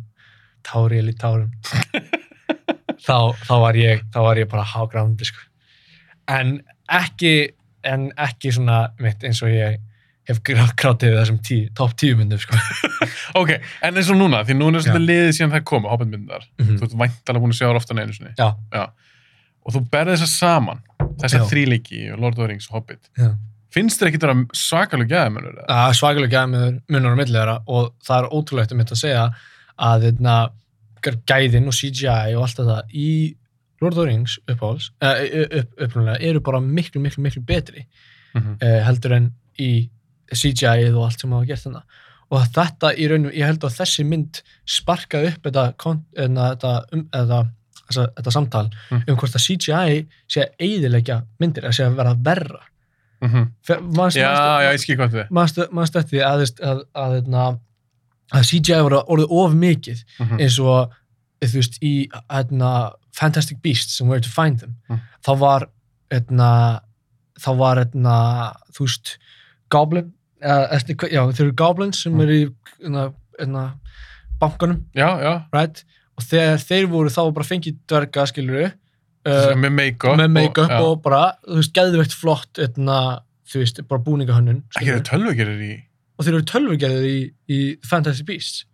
Táriel 0.65 1.11
í 1.13 1.17
tárum. 1.21 1.51
þá, 3.07 3.19
þá 3.45 3.55
var 3.67 3.79
ég, 3.79 4.03
þá 4.15 4.19
var 4.25 4.41
ég 4.41 4.49
bara 4.51 4.65
hágrándi, 4.65 5.29
sko. 5.29 5.45
En 6.31 6.57
ekki, 6.91 7.35
en 7.85 8.09
ekki 8.17 8.53
svona 8.57 8.81
mitt 9.01 9.23
eins 9.29 9.43
og 9.45 9.53
ég 9.53 9.79
hef 10.29 10.41
grá- 10.47 10.75
grátið 10.79 11.13
við 11.15 11.19
þessum 11.21 11.39
tí, 11.47 11.59
topp 11.75 11.95
tíu 11.97 12.17
myndum, 12.19 12.39
sko. 12.39 12.57
Ok, 13.41 13.51
en 13.83 13.97
eins 13.97 14.11
og 14.11 14.19
núna, 14.19 14.43
því 14.47 14.57
núna 14.59 14.79
er 14.79 14.85
Já. 14.85 14.91
svolítið 14.91 15.07
liðið 15.11 15.33
síðan 15.37 15.53
það 15.55 15.65
koma, 15.71 15.91
hoppinmyndar. 15.93 16.47
Mhm. 16.59 16.77
Þú 16.81 16.87
ert 16.89 16.97
væntalega 17.03 17.43
búin 17.45 17.55
að 17.55 17.59
sjá 17.61 17.67
það 17.69 17.77
ofta 17.81 17.95
en 17.95 18.03
einu 18.03 18.13
sinni. 18.17 18.33
Já. 18.39 18.85
Og 19.61 19.75
þú 19.75 19.83
berði 19.93 20.17
þessar 20.17 20.33
saman, 20.33 20.83
þessar 21.23 21.41
Já. 21.45 21.49
þríleiki, 21.53 22.01
Lord 22.17 22.35
of 22.35 22.41
the 22.41 22.47
Rings 22.51 22.69
og 22.71 22.79
Hobbit. 22.81 23.11
Já. 23.19 23.31
Finnst 23.71 24.01
þér 24.01 24.09
ekki 24.11 24.19
þetta 24.19 24.57
svakalega 24.59 25.21
er 25.31 25.95
svakalega 25.95 26.41
á 26.43 26.49
milli 26.51 27.37
þeirra 27.37 27.59
og 27.71 27.93
það 28.03 28.17
er 28.25 28.31
ótrúlegt 28.35 28.73
um 28.75 28.81
þetta 28.83 28.97
að 28.97 29.03
segja 29.05 29.27
að 29.79 30.07
þeirna, 30.09 30.37
gæðin 31.31 31.71
og 31.71 31.77
CGI 31.79 32.35
og 32.35 32.43
allt 32.49 32.59
þetta 32.59 32.81
í 32.91 33.11
Lord 33.81 33.95
of 33.95 34.01
the 34.03 34.07
Rings 34.11 34.35
uppáhalds, 34.51 34.91
uh, 35.01 35.23
upp, 35.61 35.71
upprunalega 35.87 36.19
eru 36.29 36.43
bara 36.45 36.61
miklu, 36.61 37.01
miklu, 37.01 37.23
miklu 37.25 37.43
betri 37.47 37.87
Mm 38.31 38.43
-hmm. 38.43 38.57
uh, 38.63 38.85
heldur 38.87 39.13
en 39.13 39.33
í 39.59 39.91
CGI 40.35 40.91
og 40.95 41.05
allt 41.05 41.21
sem 41.21 41.31
hafa 41.33 41.47
gert 41.47 41.65
þarna 41.65 41.83
og 42.31 42.45
þetta 42.55 42.93
í 42.95 43.09
rauninu, 43.11 43.33
ég 43.35 43.47
held 43.47 43.65
að 43.67 43.75
þessi 43.81 44.05
mynd 44.07 44.43
sparkaði 44.65 45.33
upp 45.33 45.43
þetta, 45.49 45.65
eðna, 46.17 46.45
þetta, 46.55 46.75
um, 46.93 47.05
þetta, 47.13 47.39
þessa, 47.89 48.05
þetta 48.21 48.31
samtal 48.37 48.67
Mm. 48.91 49.03
um 49.09 49.17
hvort 49.17 49.35
að 49.35 49.47
CGI 49.47 50.07
sé 50.31 50.41
að 50.45 50.53
eiðilegja 50.61 51.17
myndir, 51.41 51.65
að 51.67 51.73
sé 51.75 51.85
að 51.89 51.97
vera 51.97 52.15
verra 52.15 52.61
Fe- 53.67 53.81
manstu- 53.83 54.21
Já, 54.23 54.31
manstu- 54.31 54.63
já, 54.65 54.71
ég 54.73 54.81
skil 54.81 54.97
hvað 54.97 55.11
þið. 55.13 55.27
eftir 55.99 56.19
því 56.19 56.23
að, 56.25 56.41
að, 56.63 56.79
að, 56.95 57.17
að, 57.35 57.59
að, 58.33 58.47
CGI 58.49 58.79
voru 58.87 59.03
orðið 59.13 59.31
of 59.31 59.53
mikið 59.55 60.05
Mm 60.21 60.27
-hmm. 60.29 60.41
eins 60.41 60.59
og 60.61 60.91
þú 61.43 61.55
veist 61.59 61.79
í 61.83 62.09
hérna, 62.31 62.93
Fantastic 63.13 63.59
Beasts 63.63 64.01
and 64.01 64.09
Where 64.09 64.21
to 64.21 64.29
Find 64.29 64.61
Them 64.61 64.77
Mm. 64.89 65.01
þá 65.27 65.39
var 65.39 65.67
hérna, 66.11 66.81
þá 67.41 67.57
var 67.59 67.77
hérna, 67.77 68.55
þú 68.73 68.87
veist 68.87 69.19
Goblin 69.71 70.13
já, 70.41 71.23
þeir 71.31 71.45
eru 71.47 71.55
Goblins 71.61 72.03
sem 72.03 72.13
Mm. 72.15 72.21
eru 72.25 72.37
í 72.39 72.45
hérna, 72.81 73.07
hérna, 73.39 73.65
bankanum 74.41 74.85
Já, 74.97 75.09
já, 75.21 75.33
right? 75.53 75.85
og 76.17 76.25
þegar 76.25 76.63
þeir 76.65 76.87
voru 76.93 77.11
þá 77.13 77.21
bara 77.37 77.47
fengið 77.49 77.77
dverga 77.89 78.27
skilur 78.31 78.71
uh, 78.71 79.53
með 79.57 79.73
make-up. 79.77 80.17
make-up 80.33 80.71
já. 80.73 80.81
og, 80.81 81.03
bara, 81.05 81.23
þú 81.47 81.59
veist, 81.61 81.75
geðveikt 81.77 82.17
flott 82.17 82.61
hérna, 82.61 82.97
þú 83.51 83.63
veist, 83.63 83.83
bara 83.89 84.01
búningahönnun 84.07 84.63
Ekki 84.65 84.85
skilurðu. 84.85 85.03
það 85.03 85.11
tölvugerir 85.13 85.63
í... 85.69 85.73
og 86.19 86.25
þeir 86.27 86.35
eru 86.39 86.49
tölvugerðir 86.55 87.07
í, 87.11 87.21
í 87.49 87.61
Fantasy 87.89 88.25
Beasts 88.29 88.65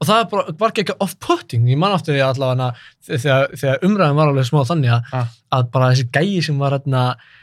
og 0.00 0.08
það 0.08 0.22
bara, 0.32 0.52
var 0.56 0.70
ekki 0.72 0.80
eitthvað 0.86 1.02
off-putting 1.04 1.66
ég 1.68 1.76
man 1.80 1.92
aftur 1.92 2.14
því 2.16 2.22
allavega 2.24 2.70
þegar, 3.04 3.50
þegar 3.60 3.82
umræðin 3.84 4.16
var 4.16 4.30
alveg 4.32 4.46
smá 4.48 4.62
þannig 4.64 4.94
að, 4.96 5.10
Ah. 5.12 5.26
að 5.52 5.66
bara 5.74 5.90
þessi 5.92 6.06
gæi 6.16 6.42
sem 6.46 6.56
var 6.58 6.72
hérna, 6.78 7.02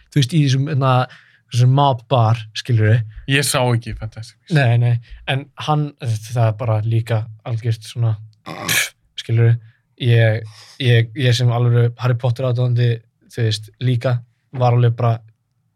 þú 0.09 0.17
veist, 0.23 0.34
í 0.34 0.41
þessum, 0.47 0.65
þessum 1.52 1.74
mob 1.78 2.02
bar, 2.12 2.39
skilur 2.58 2.91
við 2.91 3.02
Ég 3.38 3.45
sá 3.48 3.60
ekki 3.64 3.93
Fantastic 4.00 4.38
Beasts. 4.39 4.56
nei, 4.58 4.78
nei, 4.82 5.00
en 5.28 5.45
hann 5.68 5.89
það 6.02 6.43
er 6.48 6.58
bara 6.60 6.80
líka 6.86 7.22
algjört 7.48 7.88
svona 7.88 8.16
skilur 9.20 9.50
við 9.52 10.10
ég, 10.12 10.43
ég, 10.84 11.10
ég 11.18 11.36
sem 11.36 11.52
alveg 11.52 11.93
Harry 12.00 12.18
Potter 12.20 12.45
aðdóðandi, 12.50 12.89
þú 13.34 13.48
veist, 13.48 13.72
líka 13.84 14.18
var 14.58 14.76
alveg 14.78 14.93
bara 15.00 15.18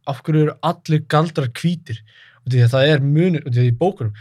af 0.09 0.21
hverju 0.25 0.43
eru 0.47 0.57
allir 0.65 1.03
galdrar 1.11 1.49
hvítir 1.57 2.01
og 2.41 2.51
því 2.51 2.61
að 2.65 2.71
það 2.75 2.91
er 2.91 3.03
munur, 3.05 3.43
og 3.45 3.53
því 3.53 3.63
að 3.63 3.69
í 3.71 3.75
bókunum 3.77 4.13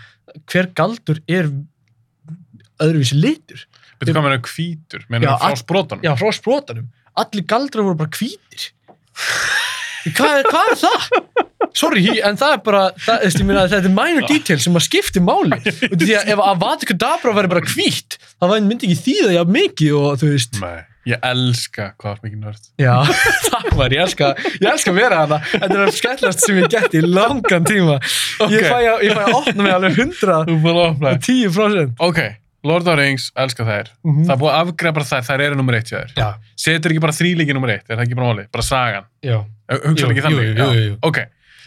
hver 0.51 0.71
galdur 0.79 1.21
er 1.29 1.51
öðruvísi 2.81 3.19
litur 3.21 3.67
Veitu 4.01 4.15
hvað 4.17 4.25
meina 4.25 4.41
hvítur? 4.47 5.03
Meina 5.13 5.35
frá 5.37 5.57
sprótanum? 5.61 6.05
já, 6.05 6.15
frá 6.17 6.31
sprótanum, 6.33 6.87
allir 7.21 7.45
galdrar 7.49 7.85
voru 7.85 7.99
bara 8.01 8.15
hvítir 8.17 8.71
hvað, 10.09 10.43
hvað 10.51 10.71
er 10.73 10.79
það? 10.81 11.09
Sorry, 11.77 12.03
en 12.27 12.39
það 12.41 12.55
er 12.57 12.63
bara, 12.67 12.83
það, 13.05 13.27
meina, 13.47 13.65
þetta 13.71 13.89
er 13.91 13.95
minor 13.95 14.27
detail 14.27 14.59
sem 14.63 14.79
að 14.79 14.87
skipti 14.89 15.23
máli. 15.23 15.59
Og 15.91 15.97
því 16.01 16.15
að 16.19 16.31
ef 16.35 16.43
Avada 16.51 16.89
Kedavra 16.89 17.35
væri 17.37 17.51
bara 17.53 17.67
hvít, 17.75 18.17
það 18.41 18.55
myndi 18.67 18.89
ekki 18.91 19.03
þýða 19.07 19.35
jafn 19.37 19.55
mikið 19.59 19.99
og 20.01 20.17
þú 20.23 20.31
veist, 20.33 20.59
Nei, 20.65 20.81
ég 21.13 21.23
elska 21.31 21.87
hvað 22.01 22.17
er 22.17 22.21
mikið 22.27 22.43
nörd. 22.47 22.67
já, 22.81 22.95
það 23.51 23.71
var, 23.79 23.95
ég 23.95 24.05
elska, 24.07 24.33
ég 24.57 24.69
elska 24.73 24.95
að 24.95 24.99
vera 24.99 25.23
hana. 25.23 25.41
Þetta 25.53 25.71
er 25.71 25.79
það 25.85 25.97
skemmtilegast 26.01 26.45
sem 26.47 26.61
ég 26.61 26.69
gett 26.75 26.99
í 26.99 27.05
langan 27.07 27.71
tíma. 27.71 27.99
Að, 28.41 28.57
ég 28.57 28.67
fæ 28.67 29.25
að 29.29 29.39
opna 29.39 29.63
mig 29.63 29.77
alveg 29.77 29.99
110%. 30.01 30.51
Þú 30.51 30.59
búin 30.65 30.81
að 30.81 30.87
opna. 30.91 31.15
Ok, 32.11 32.21
Lord 32.67 32.83
of 32.85 32.89
the 32.91 32.97
Rings, 32.99 33.31
elska 33.41 33.65
þær. 33.65 33.89
Mhm. 34.05 34.25
Það 34.29 34.35
er 34.35 34.41
búið 34.43 34.53
að 34.53 34.61
afgreða 34.65 34.95
bara 34.99 35.09
þær, 35.11 35.27
þær 35.31 35.45
eru 35.47 35.57
nummer 35.61 35.75
eitt 35.79 35.91
hjá 35.91 35.99
þér. 36.01 36.15
Já, 36.17 36.29
Setur 36.57 36.93
ekki 36.93 37.01
bara 37.07 37.17
þrýleiki 37.17 37.55
nummer 37.57 37.73
eitt, 37.75 37.87
er 37.89 37.97
það 37.97 38.07
ekki 38.07 38.17
bara 38.21 38.31
máli? 38.35 38.47
Bara 38.53 38.63
sagan. 38.67 39.05
já. 39.25 39.39
Hugsaðu 39.71 40.11
ekki 40.15 40.25
þannig? 40.27 40.49
jú, 40.51 40.57
jú, 40.59 40.73
jú, 40.75 40.89
jú. 40.91 40.97
Ok, 41.07 41.21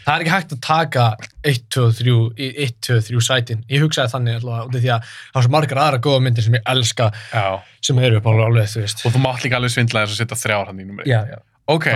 Það 0.04 0.18
er 0.18 0.22
ekki 0.24 0.32
hægt 0.34 0.50
að 0.52 0.60
taka 0.60 1.04
1, 1.48 1.60
2, 1.72 1.84
3, 1.96 2.14
í 2.36 2.48
1, 2.66 2.72
2, 2.84 2.96
3 3.06 3.20
sætin. 3.24 3.62
Ég 3.72 3.80
hugsaði 3.80 4.12
þannig 4.12 4.34
alltaf, 4.36 4.74
því 4.74 4.90
að 4.92 5.06
það 5.06 5.38
er 5.40 5.46
svo 5.46 5.52
margar 5.54 5.80
aðra 5.80 6.00
góða 6.04 6.20
myndir 6.26 6.44
sem 6.44 6.56
ég 6.58 6.66
elska 6.74 7.06
já. 7.32 7.44
sem 7.88 8.02
eru 8.04 8.18
upp 8.20 8.28
alveg, 8.28 8.44
alveg, 8.50 8.68
þú 8.68 8.82
veist. 8.84 9.00
Og 9.08 9.14
þú 9.14 9.22
mátt 9.24 9.46
líka 9.46 9.56
alveg 9.56 9.72
svindla 9.72 10.04
þess 10.04 10.12
að 10.12 10.20
setja 10.20 10.40
þrjár 10.42 10.68
hann 10.68 10.82
í 10.82 10.84
nummer 10.84 11.06
eitt. 11.06 11.08
Já, 11.14 11.24
já. 11.32 11.40
Ok, 11.72 11.88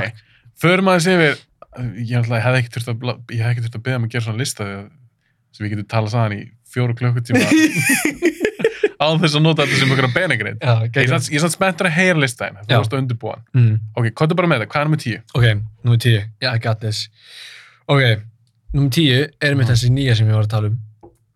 förum 0.57 0.89
aðeins 0.89 1.11
yfir, 1.13 1.37
ég, 1.85 2.33
ég 2.33 2.41
hef 2.49 2.59
ekki 2.63 2.73
þurft 2.79 3.77
að, 3.77 3.83
beða 3.85 4.01
mig 4.01 4.09
að 4.09 4.17
gera 4.17 4.25
svona 4.25 4.41
lista 4.41 4.65
sem 5.53 5.67
við 5.67 5.75
getum 5.75 5.91
talað 5.93 6.15
saman 6.17 6.39
í 6.39 6.43
fjóru 6.73 6.97
klukkutíma 6.97 7.45
á 8.99 9.07
þess 9.19 9.37
að 9.39 9.43
nota 9.45 9.63
þetta 9.67 9.79
sem 9.79 10.13
benegrind. 10.15 10.59
Já, 10.61 10.75
Ég 10.91 11.13
er 11.13 11.41
samt 11.45 11.53
spenntur 11.55 11.87
að 11.87 11.95
heyra 11.99 12.19
listaðin, 12.19 12.57
þú 12.67 12.79
varst 12.79 12.93
að 12.93 13.03
undirbúa. 13.03 13.37
Mm. 13.55 13.79
Ok, 13.97 14.09
hvað 14.11 14.31
er 14.31 14.35
bara 14.41 14.49
með 14.49 14.61
það? 14.65 14.69
Hvað 14.73 14.81
er 14.81 14.85
nummer 14.89 15.03
tíu? 15.05 15.21
Ok, 15.35 15.47
nummer 15.85 15.99
10. 15.99 16.25
Yeah, 16.43 16.55
I 16.55 16.59
got 16.59 16.81
this. 16.81 17.09
Ok, 17.89 18.03
nummer 18.75 18.91
10 18.91 19.29
er 19.41 19.55
með 19.55 19.65
Mhm. 19.65 19.71
þessi 19.73 19.91
nýja 19.91 20.17
sem 20.17 20.27
ég 20.29 20.35
var 20.35 20.45
að 20.45 20.49
tala 20.51 20.67
um 20.69 20.79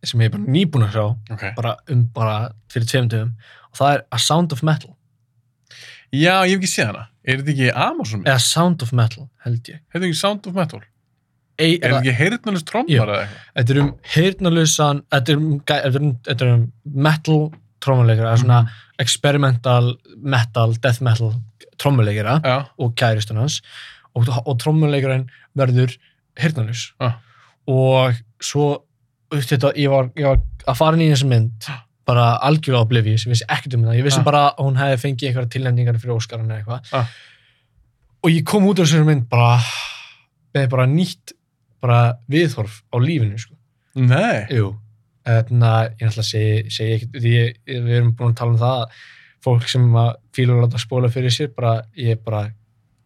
sem 0.04 0.20
ég 0.20 0.24
er 0.24 0.30
bara 0.30 0.42
nýbúin 0.42 0.82
að 0.88 0.92
sjá 0.92 1.16
Ok. 1.30 1.54
bara 1.56 1.76
um 1.88 2.04
bara 2.12 2.52
fyrir 2.68 2.86
tveim 2.90 3.08
dögum 3.08 3.32
og 3.70 3.78
það 3.78 3.94
er 3.94 4.02
A 4.10 4.18
Sound 4.18 4.52
of 4.52 4.62
Metal 4.64 4.96
Já, 6.12 6.42
ég 6.44 6.50
hef 6.50 6.58
ekki 6.60 6.68
séð 6.68 6.86
hana. 6.90 7.06
Er 7.24 7.36
þetta 7.38 7.52
ekki 7.54 7.68
Amazon? 7.74 8.24
eða 8.24 8.40
Sound 8.40 8.82
of 8.82 8.92
Metal, 8.92 9.30
held 9.44 9.62
ég 9.70 9.78
Heitir 9.94 10.08
ekki 10.10 10.16
Sound 10.18 10.46
of 10.46 10.54
Metal? 10.54 10.80
Er 11.58 11.92
ekki 11.98 12.14
heyrðnalist 12.16 12.64
Jú. 12.66 12.70
trommar 12.72 13.10
eða 13.12 13.24
eitthvað? 13.26 13.48
Þetta 13.56 13.74
er 13.74 13.80
um 13.82 13.90
þetta 15.12 15.32
er 15.32 15.36
um, 15.36 15.48
þetta 15.66 15.96
er 15.96 16.02
um, 16.02 16.12
þetta 16.28 16.46
er 16.46 16.52
um 16.54 16.62
metal 17.08 17.40
trommuleikara, 17.82 18.30
eða 18.32 18.40
svona 18.44 18.60
experimental 19.02 19.92
metal, 20.22 20.74
death 20.82 21.02
metal 21.02 21.32
trommuleikara 21.82 22.38
Já, 22.44 22.56
og 22.78 22.94
kæristun 22.98 23.40
hans 23.42 23.60
og, 24.14 24.28
og 24.46 24.58
trommuleikarinn 24.62 25.26
verður 25.58 25.96
heyrnalus 26.38 26.92
Ah. 27.02 27.18
og 27.68 28.14
svo 28.42 28.84
þetta, 29.32 29.72
ég, 29.80 29.88
var, 29.90 30.10
ég 30.16 30.26
var 30.28 30.40
að 30.68 30.76
fara 30.78 30.96
inn 30.96 31.06
í 31.08 31.10
þessa 31.12 31.28
mynd 31.30 31.68
bara 32.06 32.36
algjörlega 32.44 32.82
oblivious, 32.86 33.24
ég 33.26 33.32
vissi 33.34 33.46
ekkert 33.48 33.74
um 33.78 33.84
það 33.88 33.98
ég 34.00 34.06
vissi 34.06 34.20
Ah. 34.20 34.24
bara 34.26 34.42
að 34.52 34.64
hún 34.66 34.78
hefði 34.80 35.00
fengið 35.04 35.28
einhverja 35.30 35.52
tilnefningar 35.56 35.98
fyrir 36.02 36.16
Óskarinn 36.16 36.50
eða 36.50 36.62
eitthvað 36.62 37.06
og 38.22 38.30
ég 38.30 38.44
kom 38.46 38.66
út 38.70 38.78
af 38.78 38.86
þessari 38.86 39.08
mynd 39.10 39.28
bara 39.32 39.56
með 40.54 40.68
bara 40.70 40.86
nýtt 40.86 41.32
bara 41.82 41.98
viðhorf 42.30 42.80
á 42.88 42.96
lífinu 43.02 43.38
sko. 43.42 43.54
nei. 43.98 44.46
Jú, 44.54 44.70
þannig 45.26 45.68
að 45.68 45.84
ég 46.00 46.08
ætla 46.08 46.22
að 46.24 46.30
segja, 46.30 46.62
segja 46.78 46.96
ekkert, 46.96 47.18
því 47.22 47.32
ég, 47.36 47.52
við 47.68 47.92
erum 47.98 48.14
búin 48.18 48.32
að 48.32 48.38
tala 48.40 48.54
um 48.54 48.58
það 48.62 48.80
að 48.82 48.96
fólk 49.42 49.68
sem 49.70 49.84
að 49.98 50.10
fílur 50.38 50.56
að 50.58 50.64
láta 50.66 50.80
spóla 50.82 51.10
fyrir 51.12 51.34
sér, 51.34 51.50
bara, 51.56 51.74
ég 51.98 52.20
bara, 52.24 52.40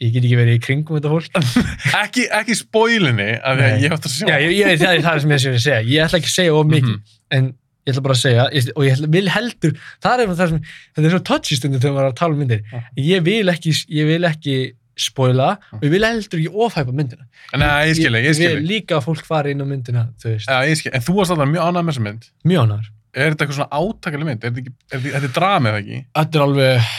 ég 0.04 0.12
get 0.12 0.24
ekki 0.28 0.36
verið 0.38 0.58
í 0.58 0.62
kringum 0.66 0.98
þetta 0.98 1.12
fólk. 1.12 1.38
Ekki, 2.04 2.26
ekki 2.38 2.56
spoilinni, 2.58 3.30
af 3.40 3.56
því 3.56 3.68
að 3.70 3.84
ég 3.86 3.94
átt 3.96 4.08
að 4.08 4.12
sjá. 4.16 4.26
Já, 4.28 4.36
ég, 4.44 4.52
ég, 4.60 4.80
það 4.82 4.96
er 4.98 5.04
það 5.06 5.20
sem 5.24 5.32
ég 5.36 5.40
sé 5.46 5.52
að 5.54 5.62
segja. 5.64 5.78
Ég 5.94 6.04
ætla 6.06 6.20
ekki 6.20 6.30
að 6.32 6.36
segja 6.36 6.56
of 6.60 6.66
mikið, 6.68 6.90
Mhm. 6.92 7.14
en 7.38 7.46
ég 7.86 7.94
ætla 7.94 8.02
bara 8.04 8.16
að 8.18 8.20
segja, 8.20 8.44
og 8.76 8.82
ég 8.84 8.96
ætla, 8.98 9.08
vil 9.16 9.28
heldur, 9.32 9.72
það 10.04 10.20
er 10.26 10.34
það 10.36 10.48
sem, 10.52 10.60
þetta 10.96 11.06
er 11.08 11.14
svo 11.16 11.22
touchy 11.30 11.56
stundum 11.60 11.80
þegar 11.80 11.94
maður 11.96 12.08
er 12.08 12.12
að 12.12 12.18
tala 12.20 12.36
um 12.36 12.40
myndir. 12.44 12.62
Ég 13.00 13.24
vil 13.30 13.52
ekki, 13.54 13.72
ég 13.96 14.06
vil 14.12 14.28
ekki 14.28 14.56
spoila 14.96 15.48
og 15.76 15.82
ég 15.84 15.90
vil 15.92 16.04
heldur 16.06 16.40
ekki 16.40 16.52
ofhæpa 16.66 16.92
myndina. 16.96 17.26
Nei, 17.56 17.88
ég 17.90 17.96
skil 17.98 18.12
þig, 18.16 18.24
ég 18.30 18.34
skil 18.38 18.48
vil 18.48 18.60
þig. 18.62 18.68
líka 18.70 18.96
að 18.98 19.04
fólk 19.06 19.24
fari 19.28 19.52
inn 19.52 19.60
á 19.60 19.66
myndina, 19.68 20.04
þú 20.22 20.30
veist, 20.32 20.48
Já, 20.48 20.60
ég 20.70 20.78
skil, 20.80 20.92
en 20.96 21.04
þú 21.04 21.16
varst 21.18 21.34
alltaf 21.34 21.50
mjög 21.52 21.66
ánægð 21.68 21.84
með 21.86 21.92
þessa 21.92 22.04
mynd. 22.06 22.28
mjög 22.48 22.62
ánæður. 22.66 22.88
Er 23.16 23.30
þetta 23.32 23.44
eitthvað 23.46 23.58
svona 23.60 23.80
átakalega 23.80 24.28
mynd? 24.30 24.44
Er 24.44 24.50
þetta 24.50 24.62
ekki, 24.62 24.72
er 24.92 24.98
þetta, 24.98 25.12
þetta 25.16 25.28
er 25.30 25.34
dramið 25.40 25.70
eða 25.72 25.82
ekki? 25.82 26.00
Þetta 26.16 26.36
er 26.40 26.44
alveg, 26.46 26.90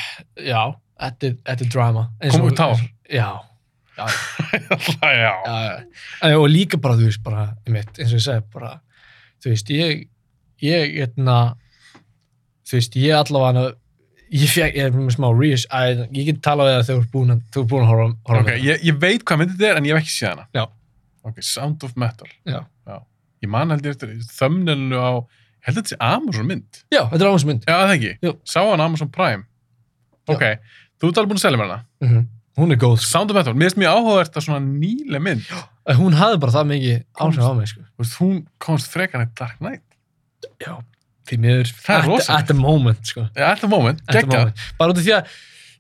já, 0.48 0.62
þetta 1.04 1.32
þetta 1.50 1.66
er 1.68 1.72
drama. 1.76 2.04
Eins 2.22 2.34
Kom 2.38 2.42
og- 2.42 2.52
út 2.52 2.58
tár? 2.64 2.86
Já, 3.08 3.28
já, 3.98 5.12
já. 5.18 5.34
já, 6.22 6.38
og 6.38 6.50
líka 6.50 6.78
bara, 6.82 6.96
þú 6.98 7.08
veist, 7.10 7.24
bara, 7.26 7.44
einmitt, 7.66 7.94
eins 8.00 8.12
og 8.14 8.20
ég 8.20 8.26
segi, 8.26 8.46
bara, 8.54 8.72
þú 9.44 9.52
veist, 9.54 9.70
ég, 9.74 10.04
ég, 10.62 10.96
hérna, 11.00 11.38
þú 12.68 12.78
veist, 12.80 12.98
ég 13.02 13.16
allavega, 13.18 13.72
ég 14.32 14.50
fekk, 14.52 14.76
ég 14.76 14.84
er 14.88 14.92
með 14.98 15.14
smá 15.16 15.28
reis, 15.40 15.66
að 15.72 16.02
ég 16.18 16.26
get 16.32 16.42
talað 16.46 16.68
við 16.70 16.76
það 16.78 16.88
þegar 16.88 16.98
þú 16.98 17.04
ert 17.04 17.12
búin 17.14 17.84
að, 17.84 17.90
horfa, 17.92 18.08
horfa 18.28 18.42
Ok, 18.44 18.50
ég, 18.66 18.82
ég 18.90 18.98
veit 19.02 19.24
hvað 19.24 19.40
myndið 19.42 19.58
þetta 19.58 19.70
er, 19.72 19.78
en 19.82 19.86
ég 19.88 19.94
hef 19.96 20.04
ekki 20.04 20.14
séð 20.16 20.30
hana. 20.34 20.46
Já. 20.58 20.64
ok, 21.28 21.42
Sound 21.42 21.84
of 21.88 21.96
Metal 21.96 22.28
Já. 22.48 22.60
ég 23.44 23.50
man 23.54 23.70
held 23.76 23.86
ég 23.86 23.96
eftir 23.96 24.16
þömnelinu 24.38 24.98
á 25.00 25.12
held 25.68 25.78
þetta 25.80 25.92
sé 25.94 25.98
Amazon 26.00 26.48
mynd 26.48 26.82
Já, 26.92 27.04
þetta 27.12 27.22
er 27.24 27.30
áhersmynd. 27.32 27.68
já, 27.68 27.76
það 27.84 27.94
ekki, 27.98 28.12
Jú. 28.26 28.34
sá 28.48 28.60
hann 28.66 28.82
Amazon 28.84 29.10
Prime 29.14 29.44
ok, 30.28 30.44
þú 31.00 31.12
ert 31.12 31.22
alveg 31.22 31.32
búin 31.32 31.40
að 31.42 31.46
selja 31.48 31.62
mér 31.62 31.72
hana 31.72 31.86
Mm 32.04 32.26
Hún 32.58 32.72
er 32.74 32.78
góð. 32.82 32.96
sko. 32.98 33.12
Sound 33.12 33.30
of 33.30 33.36
Metal, 33.38 33.54
mér 33.54 33.70
finnst 33.70 33.78
mjög 33.78 33.92
áhugavert 33.94 34.34
að 34.40 34.46
svona 34.48 34.64
nýle 34.66 35.20
mynd 35.22 35.44
Hún 36.00 36.16
hafði 36.18 36.40
bara 36.42 36.52
það 36.56 36.66
mikið 36.72 36.96
áhrif 37.22 37.44
á 37.46 37.54
mig, 37.54 37.68
sko. 37.70 37.84
Hún 38.18 38.40
komst 38.58 38.90
frekar 38.90 39.22
Því 41.28 41.38
miður. 41.44 41.72
Það 41.84 41.94
er 41.98 42.00
at- 42.00 42.08
rosalegt. 42.08 42.40
At 42.40 42.48
the 42.48 42.56
moment, 42.56 43.06
sko. 43.12 43.26
ja, 43.36 43.52
at 43.52 43.60
the 43.60 43.68
moment, 43.68 44.02
moment. 44.28 44.56
Bara 44.80 44.94
út 44.94 44.98
af 45.02 45.04
því 45.04 45.14
að, 45.18 45.32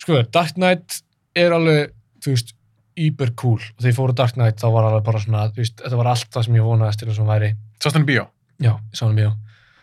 sko, 0.03 0.21
Dark 0.35 0.53
Knight 0.57 1.01
er 1.35 1.51
alveg, 1.55 1.91
þú 2.25 2.33
veist, 2.33 2.53
yber 2.97 3.31
cool. 3.39 3.59
Og 3.61 3.79
þegar 3.83 3.91
ég 3.93 3.97
fór 3.99 4.11
á 4.11 4.15
Dark 4.19 4.33
Knight 4.35 4.57
þá 4.59 4.67
var 4.73 4.87
alveg 4.89 5.03
bara 5.05 5.19
svona, 5.23 5.45
þú 5.53 5.61
veist, 5.63 5.75
þetta 5.83 5.97
var 6.01 6.07
allt 6.11 6.29
það 6.33 6.43
sem 6.49 6.55
ég 6.59 6.65
vonaðist 6.67 6.99
til 6.99 7.07
þess 7.07 7.19
að 7.19 7.23
hún 7.23 7.31
væri. 7.35 7.51
sást 7.79 7.93
hann 7.93 8.03
í 8.07 8.09
bíó, 8.11 8.27
Já, 8.59 8.71
ég 8.73 8.97
sá 8.97 9.05
hann 9.05 9.13
í 9.17 9.21
bíó. 9.21 9.31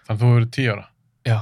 þannig 0.04 0.18
að 0.18 0.24
þú 0.24 0.32
verið 0.34 0.50
tíu 0.58 0.72
ára 0.74 0.86
Já, 1.24 1.38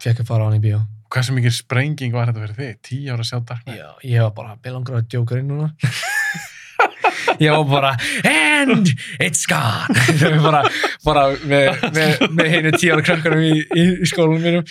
fekk 0.00 0.20
að 0.24 0.26
fara 0.32 0.42
á 0.42 0.46
hann 0.48 0.56
í 0.58 0.64
bíó. 0.64 0.78
og 0.80 1.10
hversu 1.14 1.34
mikið 1.36 1.52
sprenging 1.52 2.12
var 2.16 2.26
þetta 2.32 2.40
fyrir 2.46 2.56
þig 2.56 2.80
tíu 2.88 3.12
ára 3.12 3.20
að 3.22 3.28
sjá 3.30 3.38
Dark 3.44 3.64
Knight 3.68 3.78
Já, 3.78 3.88
ég 4.08 4.22
var 4.24 4.30
bara 4.40 4.56
belangur 4.64 4.96
að 4.96 5.06
djóka 5.12 5.38
inn 5.38 5.48
núna. 5.52 5.70
ég 7.38 7.50
var 7.54 7.64
bara, 7.70 7.90
and 8.26 8.90
it's 9.22 9.46
gone. 9.48 9.94
Bara, 10.42 10.62
bara 11.06 11.24
með, 11.46 11.84
með, 11.94 12.24
með 12.36 12.50
henni 12.54 12.72
tíu 12.76 12.94
ára 12.96 13.04
krakkarum 13.06 13.42
í, 13.46 13.52
í, 13.76 13.84
skólanum 14.10 14.42
mínum. 14.44 14.64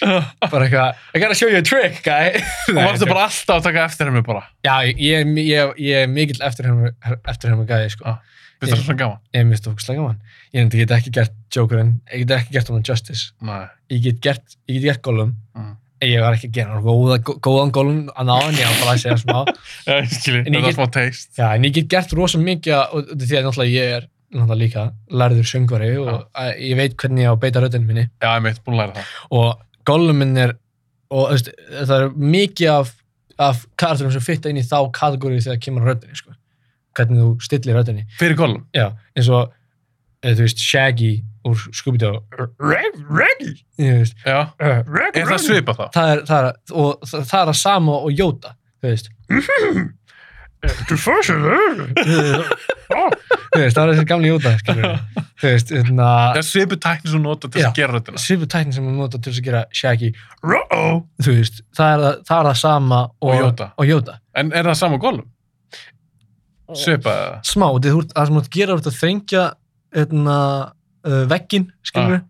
Bara 0.49 0.66
eitthvað, 0.68 1.03
I 1.16 1.22
gotta 1.24 1.38
show 1.39 1.49
you 1.51 1.62
a 1.62 1.66
trick, 1.66 2.01
guy. 2.05 2.41
og 2.76 2.82
varstu 2.82 3.07
bara 3.10 3.28
alltaf 3.30 3.60
að 3.60 3.68
taka 3.70 3.86
eftir 3.89 4.10
henni 4.12 4.24
bara 4.26 4.43
Já, 4.66 4.76
ég, 4.89 4.99
ég, 5.03 5.34
ég, 5.45 5.74
ég 5.89 6.03
er 6.05 6.12
mikill 6.12 6.43
eftir 6.45 6.70
henni, 6.70 6.91
eftir 7.30 7.53
henni 7.53 7.68
gæði, 7.70 7.93
sko. 7.95 8.10
Ah, 8.14 8.20
Ég 8.60 9.45
minnst 9.47 9.68
okkur 9.72 9.95
gaman. 9.95 10.18
Ég 10.51 10.68
get 10.74 10.91
ekki 10.91 11.12
gert 11.16 11.36
Jokerinn, 11.55 11.93
ég 12.12 12.26
get 12.26 12.34
ekki 12.41 12.57
gert 12.57 12.68
honum 12.72 12.84
Justice. 12.84 13.30
Nei. 13.45 13.62
Ég 13.93 14.01
get 14.03 14.20
gert, 14.26 14.57
gert 14.68 15.01
Gollum, 15.05 15.36
Mm. 15.55 15.78
Ég 16.06 16.22
var 16.24 16.36
ekki 16.38 16.47
að 16.50 16.56
gera 16.60 16.80
góða, 16.86 17.18
góðan 17.43 17.72
Gollum 17.76 18.00
að 18.14 18.28
ná 18.30 18.36
hann, 18.39 18.56
ég 18.60 18.70
var 18.70 18.78
bara 18.84 18.93
að 18.95 19.02
segja 19.04 19.18
smá. 19.24 19.39
Já, 19.88 19.93
ég 20.00 20.14
skilji, 20.14 20.43
þetta 20.47 20.62
get- 20.68 20.78
smá 20.78 20.88
taste. 20.95 21.34
Já, 21.39 21.47
en 21.58 21.68
ég 21.68 21.74
get 21.76 21.89
gert 21.91 22.14
rosa 22.20 22.39
mikið 22.41 22.78
og 22.80 23.12
því 23.16 23.39
að 23.39 23.47
náttúrulega 23.50 23.74
ég 23.76 23.95
er 23.97 24.08
náttúrulega 24.30 24.60
líka 24.62 24.86
lærður 25.22 25.47
söngvari 25.52 25.91
og 26.04 26.10
að, 26.38 26.50
ég 26.70 26.78
veit 26.80 26.95
hvernig 27.02 27.24
ég 27.26 27.30
á 27.30 27.34
að 27.34 27.41
beita 27.43 27.64
röddinu 27.66 27.88
minni 27.89 28.06
Já, 28.22 28.30
ég 28.38 28.43
meit, 28.45 28.60
búin 28.66 28.78
að 28.78 28.82
læra 28.84 28.95
það. 29.00 29.14
og 29.39 29.64
Gollum 29.89 30.20
minn 30.22 30.38
er 30.38 30.56
og 31.10 31.32
veist, 31.34 31.50
það 31.74 31.95
er 31.97 32.12
mikið 32.36 32.70
af, 32.76 32.91
af 33.41 33.64
karakterum 33.82 34.12
sem 34.14 34.22
fitta 34.22 34.52
inn 34.54 34.60
í 34.62 34.66
þá 34.68 34.78
kategóri 34.93 35.39
þegar 35.41 35.62
kemur 35.66 35.82
á 35.82 35.89
röddinu 35.89 36.20
sko. 36.20 36.36
hvernig 37.00 37.24
þú 37.24 37.30
stillir 37.47 37.78
röddinu 37.80 38.04
Fyrir 38.20 38.38
Gollum. 38.38 38.68
Já, 38.78 38.91
eins 39.18 39.30
og 39.34 39.50
eh, 40.22 40.36
þú 40.36 40.45
veist, 40.45 40.62
Shaggy 40.62 41.12
úr 41.50 41.60
Scooby-Doo 41.80 42.16
Reggie 43.20 43.56
uh, 43.80 44.82
Er 45.14 45.30
það 45.30 45.43
svipað 45.45 45.80
þá? 45.80 45.86
það 45.97 46.12
er, 46.16 46.24
það 46.30 46.50
er, 46.50 46.60
og 46.84 47.08
það, 47.12 47.39
er 47.43 47.54
að 47.54 47.60
sama 47.62 47.97
og 48.00 48.12
Jóta 48.20 48.56
þú 48.80 48.91
veist 48.91 49.10
þú 52.89 53.60
veist, 53.62 53.76
það 53.78 53.84
er 53.84 53.91
þessi 53.93 54.08
gamli 54.10 54.32
Jóta 54.34 54.52
skilur 54.60 54.84
við. 54.84 55.24
þú 55.39 55.47
veist, 55.54 55.70
hérna 55.72 56.08
Það 56.34 56.39
er 56.41 56.47
svipuð 56.50 56.80
tækni 56.84 57.12
sem 57.14 57.24
nota 57.24 57.50
til 57.54 57.64
að 57.64 57.78
gera 57.78 57.95
röddina. 57.95 58.20
svipu 58.24 58.50
tæknin 58.52 58.76
sem 58.76 58.89
nota 58.97 59.22
til 59.24 59.32
að 59.34 59.41
gera 59.45 59.62
Shaggy 59.72 60.10
þú 61.24 61.36
veist, 61.38 61.62
það 61.78 61.93
er 61.93 62.20
það, 62.28 62.50
er 62.54 62.60
sama 62.64 63.00
og, 63.08 63.30
Og 63.30 63.39
Yoda. 63.39 63.70
og 63.80 63.88
Jóta 63.89 64.18
En 64.39 64.52
er 64.56 64.68
það 64.72 64.80
sama 64.82 65.00
Gollum? 65.02 65.28
Svipað 66.78 67.22
eða? 67.24 67.39
smá, 67.50 67.66
það 68.14 68.28
sem 68.30 68.36
þú 68.36 68.43
ert 68.78 68.89
að 68.91 69.00
þrengja 69.00 69.45
hérna, 69.97 70.36
uh, 71.10 71.24
veggin, 71.32 71.68
skilur 71.86 72.22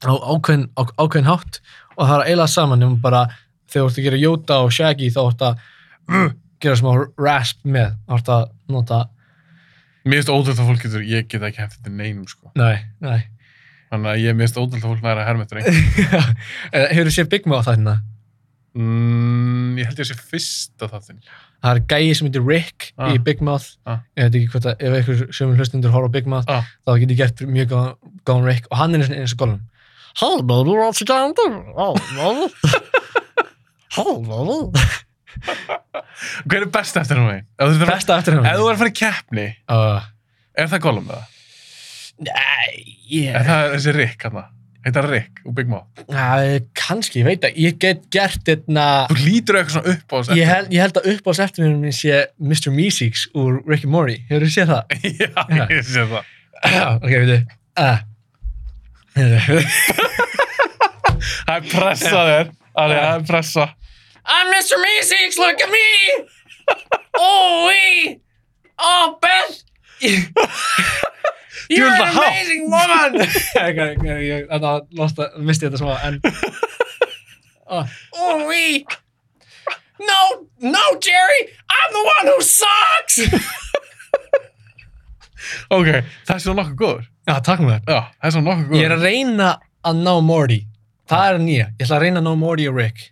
á 0.00 0.12
ákveðin, 0.16 0.66
á, 0.76 0.82
ákveðin 0.96 1.28
hátt 1.30 1.60
og 1.96 2.06
það 2.08 2.14
er 2.16 2.26
eiginlega 2.30 2.52
saman 2.54 2.86
um 2.86 2.94
bara 3.02 3.24
þegar 3.70 3.82
þú 3.82 3.88
ert 3.90 3.98
að 4.00 4.06
gera 4.08 4.20
Jóta 4.22 4.60
og 4.64 4.70
Shaggy 4.74 5.10
þá 5.14 5.20
ert 5.26 5.42
að 5.48 5.64
uh, 6.10 6.30
gera 6.60 6.78
smá 6.80 6.92
rasp 7.20 7.60
með 7.64 7.92
þá 8.08 8.14
ert 8.18 8.30
að 8.36 8.46
nota 8.72 9.00
Mér 10.00 10.22
finnst 10.22 10.30
ótrúlega 10.32 10.62
að 10.64 10.70
fólk 10.70 10.84
getur, 10.86 11.02
ég 11.04 11.26
get 11.28 11.42
ekki 11.44 11.60
hægt 11.60 11.74
þetta 11.76 11.90
neinum 11.92 12.24
sko. 12.28 12.48
nei, 12.56 12.80
nei 13.04 13.20
Þannig 13.90 14.12
að 14.14 14.22
ég 14.22 14.36
finnst 14.38 14.56
ótrúlega 14.56 14.86
að 14.86 14.92
fólk 14.94 15.04
næra 15.04 15.24
að 15.24 15.28
herma 15.28 15.44
eftir 15.46 15.60
einn. 15.60 16.40
hefur 16.94 17.08
þú 17.10 17.14
séð 17.16 17.30
Big 17.34 17.48
Mouth 17.50 17.66
þarna? 17.66 17.96
Mm, 18.78 19.78
ég 19.80 19.88
held 19.88 19.98
ég 19.98 20.04
að 20.06 20.12
sé 20.12 20.28
fyrsta 20.30 20.86
þáttinn. 20.92 21.18
Það 21.62 21.76
er 21.76 21.80
gæi 21.92 22.14
sem 22.16 22.26
heitir 22.28 22.46
Rick 22.46 22.92
Ah. 22.98 23.10
í 23.14 23.18
Big 23.22 23.40
Mouth 23.42 23.76
Ah. 23.86 23.98
ég 24.16 24.24
veit 24.30 24.34
ekki 24.40 24.50
hvort 24.54 24.66
að 24.70 24.80
ef 24.80 24.94
einhver 25.00 25.32
sömur 25.36 25.56
hlustundur 25.60 25.90
horfa 25.94 26.08
á 26.08 26.12
Big 26.12 26.26
Mouth 26.26 26.48
Ah. 26.48 26.64
þá 26.86 26.98
get 27.00 27.10
ég 27.10 27.16
gert 27.20 27.40
mjög 27.46 27.68
góðan, 27.74 27.94
góðan 28.24 28.44
Rick 28.48 28.66
og 28.70 28.76
hann 28.78 28.94
er 28.94 29.00
eins 29.08 29.32
og 29.32 29.38
Gollum 29.38 29.60
Hello, 30.16 30.42
what's 30.74 31.02
going 31.04 31.34
on? 31.76 32.48
Hello 33.94 34.72
Hver 36.44 36.62
er 36.64 36.70
best 36.74 36.96
eftir 36.98 37.16
hún 37.20 37.28
veginn? 37.30 37.46
Ef 37.58 37.68
þú 37.68 37.70
ert 37.70 37.76
að 37.76 37.84
fara- 37.84 37.94
Besta 37.96 38.16
eftir 38.18 38.34
hann 38.36 38.46
ef 38.50 38.56
þú 38.58 38.64
er 38.68 38.74
að 38.74 38.80
fara 38.80 38.90
í 38.90 38.96
keppni, 39.00 39.44
uh, 39.68 40.00
er 40.58 40.66
það 40.72 40.82
Gollum 40.86 41.06
eða? 41.10 41.24
Nei, 42.20 42.96
Er 43.10 43.40
ég 43.40 43.46
það 43.46 43.74
þessi 43.76 43.94
Rick 43.96 44.22
hann? 44.26 44.40
Heitar 44.84 45.06
Rick 45.10 45.42
úr 45.44 45.52
Big 45.56 45.68
Mouth? 45.68 45.88
Æ, 46.08 46.60
kannski, 46.78 47.20
ég 47.20 47.26
veit 47.28 47.44
að 47.44 47.58
ég 47.60 47.76
get 47.82 48.06
gert 48.12 48.40
þetta 48.46 48.86
Þú 49.10 49.16
lítur 49.20 49.58
eitthvað 49.60 49.74
svona 49.76 49.94
upp 49.94 50.08
á 50.08 50.16
þess 50.18 50.38
ég 50.38 50.46
held, 50.48 50.70
ég 50.72 50.80
held 50.84 51.00
að 51.00 51.08
uppáhalds 51.14 51.42
eftir 51.44 51.66
minn 51.66 51.96
sé 51.96 52.14
Mr. 52.40 52.70
Meeseeks 52.72 53.26
úr 53.36 53.60
Rick 53.68 53.84
and 53.84 53.92
Morty 53.92 54.16
hefur 54.30 54.46
þú 54.46 54.52
séð 54.54 54.68
það? 54.72 54.82
Já, 55.20 55.66
ég 55.74 55.84
sé 55.90 56.06
það. 56.14 56.24
ok, 57.04 57.12
veit 57.12 57.30
þið 57.34 57.42
uh. 57.84 57.98
Það 61.50 61.56
er 61.56 61.64
pressa 61.68 62.20
þér. 62.30 62.50
Það 62.76 62.92
er 62.96 63.24
pressa. 63.28 63.64
I'm 64.24 64.46
Mr. 64.52 64.78
Meeseeks, 64.80 65.36
look 65.40 65.60
at 65.60 65.70
me! 65.72 65.86
Oh, 67.18 67.66
we! 67.66 68.20
Oh, 68.78 69.18
Beth! 69.20 69.64
You're 71.68 71.90
an 71.92 72.14
hátt. 72.14 72.30
amazing 72.30 72.70
woman! 72.70 73.20
Þannig 74.50 74.64
að 74.64 75.38
misti 75.44 75.66
ég 75.66 75.72
þetta 75.72 75.82
smá, 75.82 75.94
en... 76.08 76.20
Oh, 77.70 77.86
oh, 78.18 78.48
we! 78.48 78.82
No, 80.02 80.20
no, 80.58 80.80
Jerry! 80.98 81.52
I'm 81.70 81.92
the 81.94 82.02
one 82.02 82.32
who 82.32 82.42
sucks! 82.42 83.20
Ok, 85.70 85.88
það 86.26 86.34
er 86.34 86.42
svona 86.42 86.62
nokkuð 86.62 86.76
góður. 86.78 87.06
Já, 87.26 87.34
takk 87.46 87.62
mér. 87.64 87.80
Já, 87.86 88.00
það 88.18 88.26
er 88.28 88.34
svona 88.34 88.48
nokkuð 88.50 88.66
góður. 88.68 88.80
Ég 88.80 88.86
er 88.86 88.94
að 88.94 89.04
reyna 89.06 89.48
að 89.86 90.02
ná 90.04 90.12
Morty. 90.26 90.58
Það 91.10 91.28
er 91.30 91.40
nýja. 91.42 91.66
Ég 91.70 91.86
ætla 91.86 91.96
að 91.96 92.04
reyna 92.04 92.20
að 92.20 92.26
ná 92.26 92.32
Morty 92.42 92.66
og 92.70 92.78
Rick. 92.78 93.04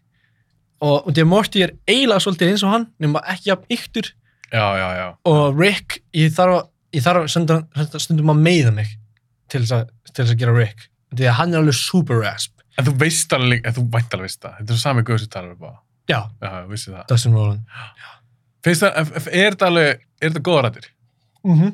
Og, 0.79 0.97
og 0.97 1.09
því 1.11 1.25
að 1.25 1.31
Morty 1.33 1.63
er 1.65 1.75
eiginlega 1.91 2.25
svolítið 2.25 2.53
eins 2.53 2.65
og 2.67 2.75
hann, 2.75 2.87
nema 3.03 3.23
ekki 3.35 3.55
af 3.55 3.65
yktur. 3.75 4.11
Já, 4.49 4.65
já, 4.81 4.87
já. 4.97 5.07
og 5.29 5.59
Rick, 5.61 5.99
ég 6.17 6.35
þarf 6.37 6.55
að, 6.57 6.69
ég 6.97 7.05
þarf 7.05 7.27
stundum, 7.33 8.33
að 8.33 8.45
meiða 8.45 8.73
mig 8.75 8.95
til 9.49 9.63
þess 9.63 9.75
að, 9.77 9.91
til 10.13 10.23
þess 10.25 10.35
að 10.35 10.41
gera 10.43 10.55
Rick 10.57 10.89
því 11.15 11.29
að 11.29 11.37
hann 11.41 11.55
er 11.55 11.63
alveg 11.63 11.79
super 11.79 12.23
rasp 12.25 12.55
En 12.79 12.87
þú 12.87 12.93
veist 13.01 13.33
alveg, 13.35 13.65
en 13.67 13.75
þú 13.75 13.83
vænt 13.91 14.13
alveg 14.15 14.29
veist 14.29 14.39
það. 14.45 14.53
Þetta 14.59 14.71
er 14.71 14.77
svo 14.77 14.83
sami 14.85 15.03
guður 15.03 15.23
sem 15.25 15.31
talar 15.33 15.55
upp 15.57 15.65
á. 15.67 15.73
já, 16.09 16.21
Já, 16.39 16.51
það. 16.79 17.01
Dustin 17.11 17.35
Roland 17.35 17.61
Finnst 18.63 18.85
það, 18.85 19.11
er 19.33 19.57
þetta 19.57 19.67
alveg, 19.67 20.05
er 20.21 20.31
þetta 20.31 20.45
góða 20.47 20.63
rættir? 20.67 20.87
mm 21.45 21.59
-hmm. 21.61 21.73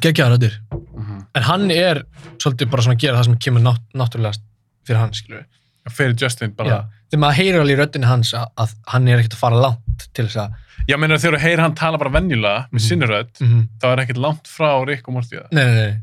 geggjaður 0.00 0.36
rættir 0.36 0.60
Mm 0.98 1.18
en 1.34 1.42
hann 1.42 1.70
er 1.70 2.02
svolítið 2.38 2.70
bara 2.70 2.82
svona 2.82 2.96
að 2.96 3.00
gera 3.04 3.18
það 3.18 3.24
sem 3.24 3.38
kemur 3.44 3.62
nátt, 3.64 3.84
náttúrulega 3.94 4.40
fyrir 4.86 5.00
hann 5.00 5.10
við 5.10 5.44
Fyrir 5.88 6.16
Justin 6.20 6.54
bara. 6.56 6.68
já. 6.68 6.78
þegar 7.10 7.20
maður 7.20 7.38
heyrir 7.38 7.60
alveg 7.60 7.76
í 7.76 7.80
röddinni 7.80 8.06
hans 8.06 8.34
að, 8.36 8.48
að 8.56 8.74
hann 8.92 9.08
er 9.08 9.18
ekkert 9.22 9.36
að 9.38 9.38
fara 9.38 9.60
langt 9.62 10.08
til 10.12 10.26
þess 10.26 10.36
að 10.36 10.56
Já, 10.88 10.96
meina 10.96 11.18
þegar 11.20 11.36
þú 11.38 11.42
heyrir 11.44 11.60
hann 11.60 11.74
tala 11.74 11.98
bara 12.00 12.10
venjulega 12.10 12.66
með 12.72 12.78
Mhm. 12.80 12.86
sinni 12.88 13.06
rödd, 13.06 13.40
mm 13.40 13.46
-hmm. 13.48 13.64
þá 13.80 13.86
er 13.92 13.98
ekkert 14.04 14.16
langt 14.24 14.46
frá 14.48 14.84
Rick 14.86 15.08
og 15.08 15.14
Morty 15.14 15.36
það. 15.36 15.48
nei, 15.52 15.64
nei, 15.64 15.74
nei 15.74 15.96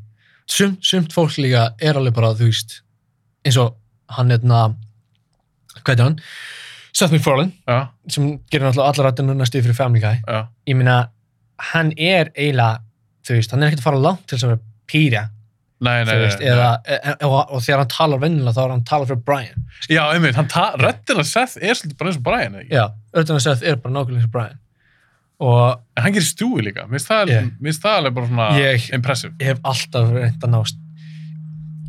sumt, 0.47 0.83
sumt 0.85 1.11
fólk 1.13 1.37
líka 1.41 1.73
er 1.81 1.93
alveg 1.97 2.13
bara 2.13 2.33
þú 2.33 2.45
veist 2.51 2.81
eins 3.45 3.57
og 3.57 3.75
hann 4.09 4.31
er 4.31 4.37
hvað 4.39 5.99
er 5.99 6.03
hann? 6.03 6.19
Seth 6.93 7.11
MacFarlane 7.11 7.51
Já, 7.67 7.87
sem 8.07 8.39
gerir 8.51 8.65
náttúrulega 8.69 8.93
allar 8.93 9.11
rættinu 9.11 9.33
næstu 9.35 9.61
fyrir 9.61 9.75
Family 9.75 9.99
Guy 10.01 10.21
já. 10.27 10.47
ég 10.67 10.75
meina, 10.75 11.09
hann 11.59 11.91
er 11.97 12.29
eiginlega, 12.37 12.79
þú 13.27 13.35
veist, 13.35 13.51
hann 13.51 13.63
er 13.63 13.67
ekkert 13.71 13.79
að 13.79 13.83
fara 13.89 13.97
langt 13.97 14.27
til 14.27 14.37
þess 14.37 14.43
að 14.45 14.49
vera 14.49 14.59
pýrja, 14.87 15.29
Nei, 15.81 16.03
nei, 16.05 16.15
veist, 16.15 16.39
nei, 16.39 16.47
eða, 16.47 16.69
e, 16.87 16.93
e, 17.03 17.15
og, 17.27 17.51
og 17.51 17.61
þegar 17.61 17.77
hann 17.83 17.87
talar 17.91 18.19
vennilega 18.19 18.53
þá 18.55 18.63
er 18.63 18.69
hann 18.69 18.83
talar 18.85 19.05
fyrir 19.09 19.23
Brian. 19.25 19.65
Já, 19.89 20.03
einmitt, 20.13 20.35
ta- 20.49 20.75
röddina 20.77 21.23
Seth 21.27 21.57
er 21.61 21.73
svolítið 21.75 21.97
bara 21.97 22.09
eins 22.09 22.17
og 22.17 22.23
Brian, 22.23 22.55
ekki? 22.55 22.71
Já, 22.71 22.85
auðvitað 23.13 23.35
að 23.35 23.51
að 23.51 23.55
það 23.59 23.67
er 23.67 23.75
bara 23.75 23.93
nákvæmlega 23.93 24.15
eins 24.21 24.23
og 24.29 24.31
Brian. 24.31 24.59
Og 25.39 25.81
En 25.97 26.03
hann 26.03 26.13
gerir 26.13 26.25
stúi 26.27 26.61
líka. 26.63 26.85
Mér 26.87 26.99
finnst 26.99 27.07
það, 27.09 27.27
Yeah. 27.29 27.49
það 27.83 27.97
alveg 27.99 28.13
bara 28.13 28.27
svona 28.27 28.49
Ég- 28.59 28.93
impressive. 28.93 29.33
ég 29.39 29.45
hef 29.45 29.59
alltaf 29.63 30.11
reynd 30.13 30.41
að 30.43 30.49
ná, 30.49 30.63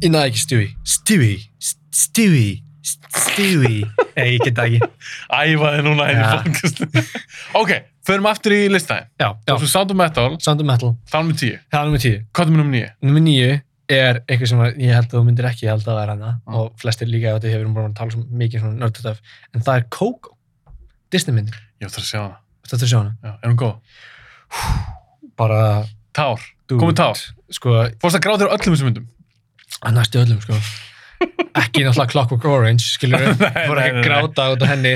ég 0.03 0.11
náði 0.11 0.31
ekki 0.31 0.43
Stewie, 0.45 0.71
Stewie, 0.85 1.39
St- 1.59 1.81
Stewie, 1.93 2.63
St- 2.83 3.11
Stewie, 3.17 3.85
nei, 4.17 4.37
ég 4.39 4.45
get 4.45 4.55
það 4.55 4.67
ekki. 4.67 4.89
Æfa 5.31 5.71
þig 5.77 5.85
núna 5.87 6.09
Ja. 6.13 6.43
podcastu. 6.43 6.87
ok, 7.61 7.71
förum 8.07 8.27
aftur 8.31 8.53
í 8.53 8.69
listæðin. 8.69 9.07
Svo 9.47 9.67
Sound 9.67 9.91
of 9.91 9.97
Metal, 9.97 10.37
Sound 10.41 10.61
of 10.61 10.67
Metal. 10.67 10.97
þá 11.11 11.15
erum 11.19 11.33
við 11.33 11.39
tíu. 11.43 11.59
Það 11.73 11.81
er 11.81 11.85
nummer 11.85 11.99
tíu. 11.99 12.25
Hvað 12.35 12.47
er 12.47 12.51
nummer 12.51 12.71
níu? 12.77 12.91
Nummer 13.03 13.21
níu 13.21 13.61
er 13.89 14.21
eitthvað 14.29 14.49
sem 14.49 14.59
ég 14.83 14.93
held 14.95 15.09
að 15.09 15.15
þú 15.19 15.25
myndir 15.27 15.45
ekki 15.51 15.67
held 15.71 15.85
að 15.87 15.99
vera 16.01 16.15
hana 16.17 16.41
Mm. 16.47 16.55
og 16.55 16.77
flestir 16.79 17.07
líka 17.09 17.35
ef 17.37 17.43
þetta 17.43 17.53
hefur 17.55 17.75
búin 17.75 17.91
að 17.91 17.95
tala 17.95 18.11
svo 18.11 18.25
mikið 18.31 18.61
svona 18.61 18.79
nördastöf 18.83 19.19
en 19.55 19.61
það 19.61 19.77
er 19.77 19.85
Coco, 19.91 20.37
Disney 21.11 21.35
myndin 21.35 21.55
Ég 21.81 21.87
ætla 21.89 22.03
að 22.03 22.11
sjá 22.11 22.21
hana. 22.23 22.37
Þetta 22.73 22.87
er 22.87 22.93
sjá 22.93 22.99
hana 23.01 23.15
Já, 23.23 23.33
er 23.43 23.49
hún 23.53 23.59
góð? 23.61 23.77
bara 25.37 25.61
Tár. 26.17 26.41
dude, 26.69 26.81
Komið 26.81 26.97
tár. 26.97 27.19
sko, 27.53 27.75
Fórst 28.03 28.17
að 28.19 28.25
gráta 28.25 28.45
þér 28.47 28.53
öllum 28.57 28.75
þessum 28.77 28.89
myndum? 28.91 29.09
að 29.85 29.97
næstu 29.99 30.21
öllum 30.23 30.41
sko 30.45 30.57
ekki 31.57 31.85
náttúrulega 31.85 32.11
Clockwork 32.13 32.45
Orange 32.49 32.85
nei, 33.09 33.21
ekki 33.27 33.99
nei, 33.99 34.03
gráta 34.05 34.47
út 34.55 34.63
af 34.65 34.71
henni 34.73 34.95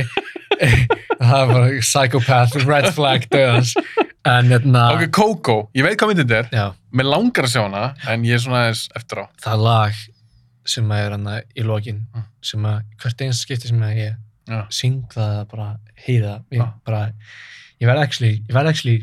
það 1.21 1.37
er 1.43 1.51
bara 1.53 1.67
psychopath, 1.81 2.57
red 2.69 2.89
flag 2.97 3.27
döðans 3.33 3.75
en 4.29 4.51
hérna 4.53 4.83
Ok, 4.95 5.07
Coco. 5.17 5.55
Ég 5.77 5.85
veit 5.87 5.97
hvað 6.01 6.11
myndin 6.13 6.29
þetta 6.29 6.41
er. 6.45 6.49
já, 6.53 6.67
Mér 6.93 7.07
langar 7.09 7.47
að 7.49 7.53
sjá 7.55 7.63
hana, 7.65 7.85
en 8.13 8.25
ég 8.29 8.37
er 8.37 8.43
svona 8.43 8.65
aðeins 8.67 8.83
eftir 8.99 9.23
á. 9.23 9.25
það 9.45 9.63
lag 9.65 10.01
sem 10.69 10.91
að 10.93 11.05
er 11.07 11.15
hann 11.17 11.29
í 11.57 11.65
lokin 11.65 12.03
Mm. 12.15 12.27
sem 12.45 12.67
að 12.69 12.83
hvert 13.01 13.23
eins 13.25 13.41
skipti 13.45 13.69
sem 13.71 13.81
að 13.85 13.97
ég 13.97 14.67
syng 14.75 15.05
það 15.13 15.39
bara 15.53 15.69
heyra 16.05 16.35
það 16.51 16.59
ég 16.59 16.61
Já. 16.61 16.69
bara 16.85 17.01
ég 17.81 17.89
verð 17.89 18.03
actually, 18.03 18.35
ég 18.49 18.53
verð 18.55 18.69
actually 18.75 18.97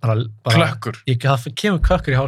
bara, 0.00 0.14
bara 0.46 0.56
Klökkur. 0.56 0.96
ég, 1.10 1.18
það 1.20 1.52
kemur 1.62 1.82
kökkur 1.84 2.14
í 2.14 2.18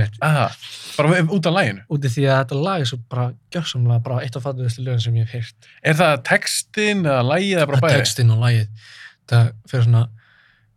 veit, 0.00 0.16
Aha. 0.26 0.48
Bara 0.96 1.12
út 1.36 1.46
af 1.46 1.54
læginu. 1.54 1.84
út 1.94 2.04
af 2.08 2.14
því 2.16 2.24
að 2.26 2.40
þetta 2.40 2.58
lag 2.64 2.80
er 2.80 2.90
svo 2.90 2.98
bara 3.10 3.26
gjörsamlega 3.54 4.02
bara 4.08 4.20
eitt 4.24 4.36
af 4.36 4.42
fattuðustu 4.48 4.82
lögum 4.86 5.00
sem 5.06 5.14
ég 5.20 5.28
hef 5.30 5.32
heyrt 5.38 5.70
Er 5.82 5.94
það 6.00 6.16
textin 6.30 7.04
eða 7.06 7.22
lægið 7.30 7.56
eða 7.60 7.66
bara 7.70 7.78
það 7.80 7.86
bæði? 7.88 8.02
textinn 8.02 8.34
og 8.34 8.42
lagið 8.44 8.68
það 9.30 9.52
fyrir 9.70 9.86
svona 9.88 10.04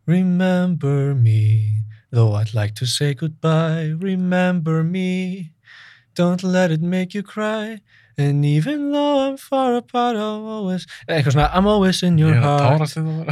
Remember 0.07 1.13
me 1.15 1.83
though 2.11 2.33
I'd 2.35 2.53
like 2.53 2.73
to 2.75 2.85
say 2.85 3.13
goodbye 3.13 3.93
Remember 3.99 4.83
me 4.83 5.51
don't 6.15 6.43
let 6.43 6.71
it 6.71 6.81
make 6.81 7.13
you 7.13 7.23
cry 7.23 7.81
and 8.17 8.43
even 8.45 8.91
though 8.91 9.27
I'm 9.27 9.37
far 9.37 9.75
apart 9.77 10.15
I'm 10.17 10.45
always 10.57 10.87
eitthvað 11.07 11.35
svona 11.35 11.49
I'm 11.53 11.67
always 11.67 12.01
in 12.03 12.17
your 12.17 12.33
Ég 12.33 12.41
heart. 12.41 12.81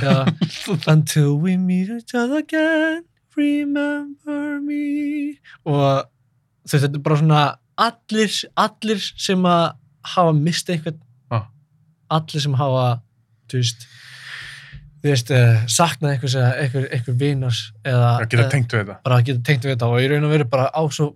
Já. 0.04 0.16
until 0.94 1.38
we 1.42 1.58
meet 1.58 1.90
each 1.90 2.14
other 2.14 2.38
again 2.44 3.04
remember 3.36 4.60
me 4.62 5.40
og 5.66 6.06
þú 6.66 6.72
veist, 6.72 6.86
þetta 6.86 6.96
er 7.00 7.04
bara 7.08 7.18
svona 7.22 7.42
allir, 7.78 8.32
allir 8.56 9.02
sem 9.20 9.42
að 9.50 9.66
hafa 10.16 10.34
mist 10.38 10.70
einhvern 10.72 11.02
Ah. 11.34 11.48
allir 12.20 12.42
sem 12.46 12.54
hafa 12.54 12.86
þú 13.50 13.60
veist 13.64 13.88
þú 15.06 15.12
veist, 15.12 15.32
uh, 15.34 15.66
saknað 15.70 16.14
einhvers 16.16 16.36
eða 16.40 16.54
einhver, 16.64 17.18
vinars 17.20 17.60
eða 17.86 18.14
eða 18.26 18.50
tengt 18.54 18.72
við 18.74 18.86
þetta. 18.86 18.96
bara 19.06 19.20
geta 19.22 19.44
tengt 19.50 19.66
við 19.68 19.76
þetta 19.76 19.90
og 19.92 20.00
í 20.02 20.08
raun 20.14 20.24
og 20.30 20.32
veru 20.34 20.48
bara 20.50 20.70
á 20.74 20.82
svo 20.90 21.12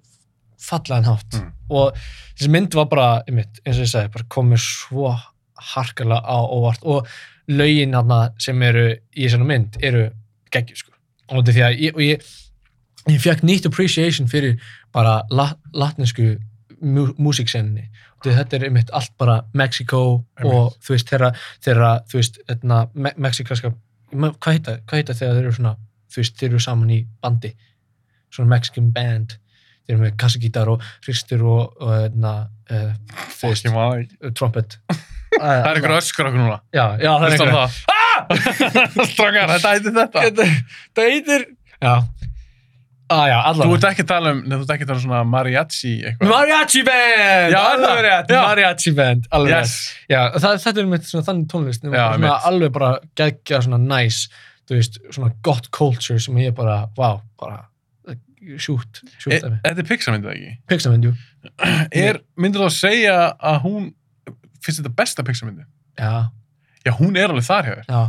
fallegan 0.59 1.07
hátt. 1.07 1.39
Mm. 1.39 1.51
og 1.69 1.97
þessi 2.37 2.51
mynd 2.51 2.75
var 2.75 2.87
bara, 2.91 3.09
einmitt, 3.27 3.61
eins 3.65 3.79
og 3.79 3.87
ég 3.87 4.13
bara 4.13 4.29
komið 4.29 4.63
svo 4.65 5.11
harkalega 5.73 6.21
á 6.23 6.37
óvart. 6.49 6.83
Og 6.83 7.07
hana 7.49 8.19
sem 8.39 8.61
eru 8.61 8.91
í 8.93 9.25
þessari 9.25 9.47
mynd 9.47 9.79
eru 9.81 10.09
geggjur 10.53 10.77
sko. 10.77 10.93
Og 11.29 11.41
þetta 11.41 11.51
er 11.51 11.55
því 11.55 11.65
að 11.65 11.81
ég, 11.83 11.99
ég, 12.05 12.29
ég 13.09 13.21
fekk 13.21 13.43
nýtt 13.43 13.65
appreciation 13.65 14.27
fyrir 14.27 14.59
bara 14.93 15.23
lat, 15.29 15.59
latnesku 15.73 16.37
músiksenni 17.19 17.89
og 18.19 18.31
þetta 18.35 18.55
er 18.55 18.65
einmitt 18.67 18.91
allt 18.95 19.11
bara 19.19 19.41
Mexico 19.53 19.99
og 20.43 20.75
þú 20.83 20.95
veist 20.95 21.11
þeirra, 21.11 21.29
þeirra 21.63 21.91
þú 22.07 22.19
veist, 22.19 22.39
etna, 22.51 22.79
me 22.93 23.11
mexikanska 23.17 23.73
hvað 24.11 24.53
heita, 24.53 24.77
hvað 24.87 25.01
heita 25.01 25.15
þegar 25.15 25.35
þeir 25.35 25.43
eru 25.43 25.55
svona 25.57 25.75
þú 26.09 26.21
veist, 26.21 26.37
þeir 26.39 26.49
eru 26.49 26.63
saman 26.63 26.93
í 26.93 26.99
bandi? 27.21 27.51
Svona 28.33 28.55
Mexican 28.55 28.91
band 28.95 29.37
þeir 29.89 29.95
eru 29.97 30.03
með 30.05 30.17
kassagítar 30.21 30.69
og 30.69 30.83
hristur 31.01 31.41
og, 31.49 31.79
og 31.81 31.95
etna, 32.05 32.33
uh, 32.69 32.91
ekki. 33.41 34.33
trumpet 34.37 34.77
Það 35.39 35.65
er 35.69 35.77
einhver 35.77 35.93
öskur 35.97 36.29
okkur 36.29 36.41
núna. 36.41 36.59
já, 36.73 36.85
já, 37.01 37.09
það 37.09 37.25
er 37.25 37.35
einhver 37.35 37.51
það. 37.57 37.75
Strákar, 39.09 39.51
þetta 39.55 39.73
heitir 39.73 39.93
þetta. 39.97 40.47
það 40.97 41.09
heitir 41.13 41.45
já, 41.79 41.93
ah, 43.13 43.23
já, 43.29 43.37
Þú 43.59 43.69
ert 43.77 43.87
ekki 43.91 44.05
að 44.05 44.09
tala 44.11 44.33
um, 44.35 44.41
nei, 44.43 44.55
þú 44.57 44.65
ert 44.65 44.73
ekki 44.75 44.85
að 44.85 44.91
tala 44.91 44.99
um 44.99 45.05
svona 45.05 45.21
mariachi 45.29 45.93
eitthvað. 46.01 46.33
Mariachi 46.33 46.83
band! 46.89 47.53
Já, 47.53 47.61
alveg. 47.69 48.35
Mariachi 48.35 48.93
band, 48.97 49.29
alveg 49.39 49.55
Yes. 49.55 49.77
það, 50.35 50.59
þetta 50.65 50.83
er 50.83 50.91
mitt 50.93 51.09
svona 51.09 51.27
þannig 51.29 51.49
tónlist, 51.53 51.89
alveg 52.51 52.75
bara 52.75 52.91
geggja 53.21 53.63
svona 53.65 53.81
nice, 53.85 54.29
veist, 54.69 54.99
svona 55.13 55.31
gott 55.45 55.71
culture 55.73 56.19
sem 56.21 56.37
ég 56.41 56.53
bara, 56.57 56.83
wow, 56.99 57.21
bara 57.41 57.63
sjút, 58.61 59.01
sjút 59.19 59.33
E, 59.33 59.39
af 59.43 59.49
mig. 59.51 59.59
þetta 59.65 59.83
er 59.83 59.87
Pixar 59.89 60.15
myndið 60.15 60.31
ekki. 60.35 60.51
Pixarmynd, 60.71 61.07
jú. 61.09 61.13
Er, 62.05 62.19
myndir 62.39 62.61
þú 62.63 62.67
að 62.69 62.75
segja 62.77 63.15
að 63.51 63.59
hún, 63.65 63.89
finnst 64.63 64.81
þetta 64.81 64.93
besta 65.01 65.25
Pixar 65.27 65.49
myndi? 65.51 65.65
Já, 65.99 66.13
Já, 66.87 66.93
hún 66.95 67.17
er 67.19 67.27
alveg 67.33 67.43
þar 67.49 67.67
þér. 67.69 67.81
já. 67.89 68.01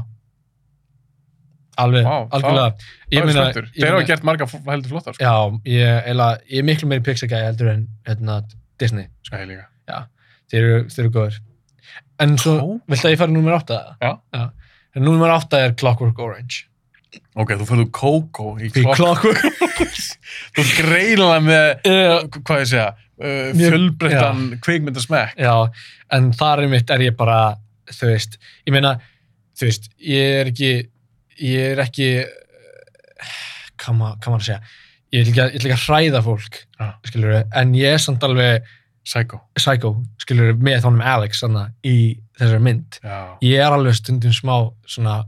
Alveg, 1.81 2.05
Vá, 2.05 2.17
algjörlega. 2.37 2.73
Það 3.11 3.31
er 3.41 3.69
ég 3.71 3.77
Þeir 3.81 3.95
hafa 3.95 4.07
gert 4.11 4.25
marga 4.29 4.47
heldur 4.67 4.91
flottar, 4.93 5.15
sko. 5.17 5.25
Já, 5.25 5.61
ég, 5.71 6.01
eila, 6.11 6.27
ég 6.51 6.61
er 6.61 6.67
miklu 6.69 6.89
meiri 6.91 7.05
Pixar-gæði 7.07 7.47
heldur 7.47 7.71
en 7.73 7.85
hérna, 8.09 8.37
Disney. 8.83 9.07
Sko, 9.25 9.39
ég 9.41 9.49
líka. 9.55 10.01
Þeir 10.51 10.67
eru, 10.67 10.81
þeir 10.93 11.05
eru 11.07 11.13
góður. 11.15 11.39
En 12.21 12.35
svo, 12.43 12.57
viltu 12.91 13.09
að 13.09 13.15
ég 13.15 13.21
fara 13.23 13.33
númer 13.33 13.57
8? 13.57 13.79
Já. 14.03 14.11
já. 14.37 14.43
Númer 15.01 15.33
8 15.39 15.61
er 15.65 15.75
Clockwork 15.81 16.19
Orange. 16.21 16.67
Ok, 17.41 17.55
þú 17.59 17.67
fyrir 17.69 17.89
Coco 17.95 18.47
í 18.61 18.69
Í 18.69 18.73
klokk. 18.75 18.99
Clockwork 19.01 19.41
Þú 20.55 20.63
ert 20.65 20.75
greinilega 20.79 21.41
með, 21.43 21.71
uh, 21.91 22.17
hvað 22.39 22.63
ég 22.63 22.69
segja, 22.71 22.89
uh, 23.21 23.51
fjölbreyttan 23.59 24.45
kvikmyndasmekk. 24.65 25.39
Já, 25.43 25.55
en 26.17 26.31
þar 26.39 26.65
er 26.65 26.73
mitt 26.73 26.91
er 26.95 27.05
ég 27.07 27.17
bara, 27.19 27.39
þú 27.91 28.11
veist, 28.13 28.39
ég 28.67 28.75
meina, 28.75 28.95
þú 29.59 29.69
veist, 29.71 29.91
ég 30.07 30.37
er 30.41 30.51
ekki, 30.53 30.73
ég 31.47 31.73
er 31.75 31.83
ekki, 31.87 32.11
hvað 33.81 33.99
maður 34.01 34.37
að 34.37 34.47
segja, 34.49 34.61
ég 35.15 35.31
ekki 35.31 35.43
að, 35.43 35.55
ég 35.55 35.61
ætla 35.61 35.71
ekki 35.71 35.79
að 35.79 35.87
hræða 35.87 36.23
fólk, 36.27 36.61
Já. 36.79 36.87
skilur 37.11 37.35
við, 37.35 37.43
en 37.63 37.75
ég 37.79 37.97
er 37.97 38.05
samt 38.07 38.27
alveg 38.29 38.71
Psycho. 39.11 39.41
psycho, 39.57 39.95
skilur 40.21 40.51
við, 40.53 40.65
með 40.69 40.85
honum 40.87 41.01
Alex, 41.09 41.41
þannig, 41.43 41.71
í 41.89 41.97
þessari 42.39 42.63
mynd. 42.67 42.99
Já. 43.03 43.21
Ég 43.43 43.63
er 43.65 43.75
alveg 43.75 43.97
stundum 43.97 44.35
smá, 44.37 44.55
svona, 44.87 45.23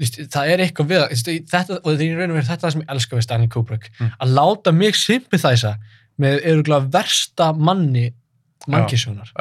það 0.00 0.50
er 0.54 0.62
eitthvað 0.64 0.86
við, 0.90 1.02
það, 1.20 1.40
þetta, 1.52 1.78
og 1.84 1.98
raun 2.00 2.30
og 2.30 2.36
verið 2.36 2.48
þetta 2.48 2.54
er 2.54 2.64
það 2.66 2.72
sem 2.72 2.80
ég 2.84 2.92
elska 2.94 3.16
við 3.16 3.22
Stanley 3.26 3.48
Kubrick, 3.52 3.90
Mm. 4.00 4.12
að 4.20 4.34
láta 4.38 4.72
mig 4.72 4.94
sympathæsa 4.96 5.74
með 6.20 6.40
öruglega 6.52 6.90
versta 6.90 7.52
manni 7.56 8.06
mannkísunar 8.68 9.32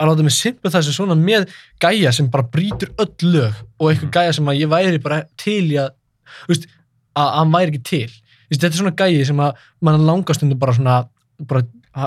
að 0.00 0.08
láta 0.08 0.22
mig 0.26 0.32
sympathæsa 0.36 0.92
svona 0.92 1.14
með 1.18 1.48
gæja 1.80 2.12
sem 2.12 2.28
bara 2.32 2.42
brýtur 2.42 2.90
öll 2.98 3.32
lög 3.32 3.54
og 3.78 3.90
eitthvað 3.92 4.08
Mhm. 4.08 4.12
gæja 4.16 4.32
sem 4.34 4.44
að 4.46 4.60
ég 4.60 4.68
væri 4.68 5.02
bara 5.02 5.22
til 5.36 5.68
í 5.72 5.76
að, 5.78 5.90
að 6.48 6.66
að 7.16 7.34
hann 7.36 7.52
væri 7.52 7.70
ekki 7.72 7.82
til. 7.84 8.08
Þú 8.08 8.48
veist, 8.50 8.60
þetta 8.62 8.72
er 8.74 8.80
svona 8.80 8.96
gæji 8.96 9.26
sem 9.26 9.36
að 9.36 9.54
mann 9.80 10.06
langar 10.06 10.34
stundum 10.34 10.58
bara 10.58 10.72
svona, 10.72 11.08
bara, 11.40 11.62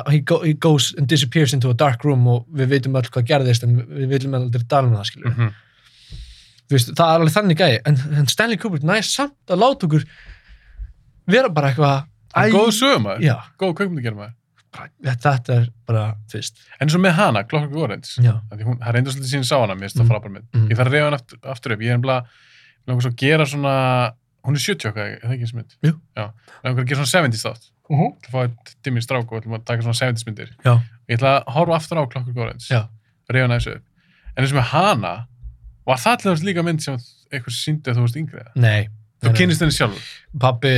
he, 0.10 0.20
go, 0.20 0.40
he 0.42 0.54
goes 0.54 0.94
and 0.98 1.08
disappears 1.08 1.54
into 1.54 1.70
a 1.70 1.74
dark 1.74 2.04
room 2.04 2.28
og 2.28 2.46
við 2.54 2.68
veitum 2.74 2.96
öll 2.98 3.10
hvað 3.10 3.28
gerðist 3.30 3.64
en 3.64 3.78
við 3.86 4.08
viljum 4.10 4.34
aldrei 4.34 4.64
tala 4.68 4.88
um 4.88 4.96
það, 4.96 5.06
skilur. 5.06 5.30
Mm 5.30 5.36
-hmm. 5.38 5.54
Veist, 6.72 6.90
það 6.98 7.12
er 7.14 7.20
alveg 7.22 7.34
þannig 7.36 7.58
gæji, 7.60 7.80
en, 7.86 7.98
en 8.18 8.28
Stanley 8.28 8.58
Kubrick 8.58 8.84
næst 8.84 9.14
samt 9.14 9.52
að 9.54 9.60
láta 9.62 9.86
okkur 9.86 10.06
vera 11.30 11.50
bara 11.54 11.70
eitthvað, 11.72 12.08
Góð 12.52 12.72
sögumæður. 12.76 13.22
Góð 13.62 13.74
kvikmyndagermaður. 13.80 14.34
bara, 14.76 14.90
þetta 15.24 15.54
er 15.56 15.68
bara, 15.88 16.02
veist, 16.34 16.58
En 16.84 16.90
svo 16.92 17.00
með 17.00 17.14
hana, 17.16 17.44
því 18.60 18.66
Hún, 18.68 18.80
það 18.82 18.94
reyndur 18.98 19.14
svolítið 19.16 19.32
síðan 19.32 19.48
sá 19.48 19.56
hana, 19.62 19.76
mér 19.76 19.86
finnst 19.88 19.96
það 20.02 20.04
Mm. 20.04 20.10
frábær 20.12 20.34
mynd. 20.34 20.48
Mhm. 20.54 20.68
Ég 20.72 20.78
þarf 20.78 20.90
að 20.90 20.96
reyfa 20.98 21.06
hann 21.06 21.14
aftur, 21.20 21.38
aftur 21.54 21.72
upp. 21.76 21.80
Ég 21.80 21.92
er 21.94 21.96
ég 21.96 22.26
langar 22.88 23.02
svo 23.06 23.12
að 23.14 23.16
gera 23.24 23.46
svona, 23.46 23.76
hún 24.46 24.56
er 24.56 24.64
70 24.66 24.90
okkar, 24.90 25.06
er 25.06 25.20
það 25.24 25.32
ekki 25.38 25.46
þessi 25.46 25.56
mynd? 25.56 25.72
Jú. 25.86 25.94
Langar 26.66 26.84
að 26.84 26.88
gera 26.90 27.00
svona 27.06 27.14
70s 27.16 27.46
þátt. 27.46 27.64
uh 27.90 27.98
-huh. 28.00 28.12
Það 28.26 28.32
fá 28.34 28.40
eitt 28.44 28.76
dimmi 28.84 29.02
strák 29.02 29.32
og 29.32 29.42
ætlum 29.44 29.56
að 29.56 29.64
taka 29.66 29.82
svona 29.82 30.00
70s 30.02 30.26
myndir. 30.28 30.50
já, 30.66 30.82
Ég 31.08 31.18
ætla 31.20 31.44
að 31.46 31.54
horfa 31.54 31.76
aftur 31.76 31.98
á 31.98 32.04
Orange. 32.42 32.68
já, 32.70 32.88
Reyfa 33.30 33.48
hana 33.48 33.56
þessu 33.60 33.76
upp. 33.76 33.84
En 34.36 34.44
eins 34.44 34.52
og 34.52 34.58
með 34.60 34.68
hana, 34.76 35.28
var 35.86 35.98
það 36.02 36.26
allir 36.32 36.46
líka 36.50 36.64
mynd 36.66 36.82
sem 36.86 36.98
eitthvað 37.32 37.56
síndi 37.58 37.90
að 37.92 37.98
þú 38.00 38.06
varst 38.06 38.20
yngri 38.22 38.40
eða? 38.44 38.52
nei. 38.56 38.88
Þú 39.26 39.32
kynist 39.34 39.62
henni 39.64 39.74
sjálfur. 39.74 40.02
Pappi, 40.40 40.72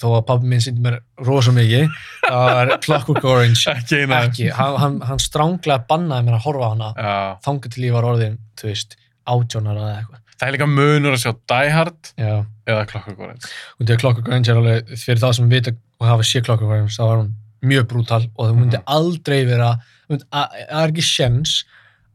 þó 0.00 0.06
að 0.16 0.22
pappi 0.28 0.46
minn 0.48 0.62
sýndi 0.62 0.80
mér 0.84 0.94
rosa 1.26 1.52
mikið, 1.52 1.88
það 2.24 2.44
var 2.56 2.70
Clockwork 2.86 3.24
Orange, 3.28 3.64
Ekki 3.72 3.98
eina. 4.04 4.20
ekki, 4.28 4.46
hann, 4.56 4.76
hann, 4.80 4.94
hann 5.04 5.20
stránglega 5.20 5.82
bannaði 5.90 6.24
mér 6.28 6.36
að 6.38 6.44
horfa 6.46 6.68
á 6.68 6.70
hana, 6.72 6.88
Já. 6.96 7.16
þangað 7.44 7.74
til 7.74 7.84
ég 7.88 7.96
var 7.96 8.06
orðin, 8.08 8.38
þú 8.56 8.70
veist, 8.70 8.96
átjónar 9.28 9.80
eða 9.82 9.90
eitthvað. 9.98 10.22
Það 10.36 10.46
er 10.48 10.54
líka 10.56 10.68
munur 10.70 11.16
að 11.16 11.20
sjá 11.24 11.32
Die 11.52 11.70
Hard 11.74 12.10
Já, 12.20 12.32
eða 12.68 12.86
Clockwork 12.92 13.20
Orange. 13.26 13.50
og 13.76 13.82
því 13.86 13.92
að 13.96 14.00
Clockwork 14.04 14.28
Orange 14.32 14.52
er 14.54 14.60
alveg, 14.62 14.94
fyrir 15.02 15.20
það 15.26 15.36
sem 15.40 15.48
vita 15.52 15.74
og 16.00 16.06
hafa 16.12 16.26
sé 16.30 16.42
Clockwork 16.46 16.72
Orange, 16.76 16.94
þá 16.96 17.02
var 17.10 17.20
hún 17.24 17.30
mjög 17.66 17.86
brútal 17.90 18.22
og 18.36 18.42
það 18.46 18.56
myndi 18.62 18.78
Mhm. 18.80 18.88
aldrei 18.96 19.38
vera, 19.48 19.70
það 20.06 20.14
myndi- 20.14 20.28
að- 20.32 20.56
það 20.70 20.82
er 20.86 20.92
ekki 20.94 21.06
sjens 21.10 21.54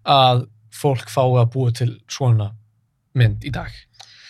að 0.05 0.45
fólk 0.82 1.11
fái 1.11 1.29
að 1.41 1.51
búa 1.53 1.73
til 1.77 1.91
svona 2.11 2.51
mynd 3.17 3.45
í 3.45 3.53
dag. 3.53 3.71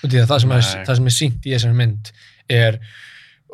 og 0.02 0.10
það 0.12 0.38
sem, 0.44 0.54
er, 0.56 0.70
það 0.88 0.96
sem 0.98 1.10
er 1.10 1.16
sínt 1.16 1.46
í 1.46 1.54
þessari 1.54 1.78
mynd 1.78 2.12
er 2.52 2.80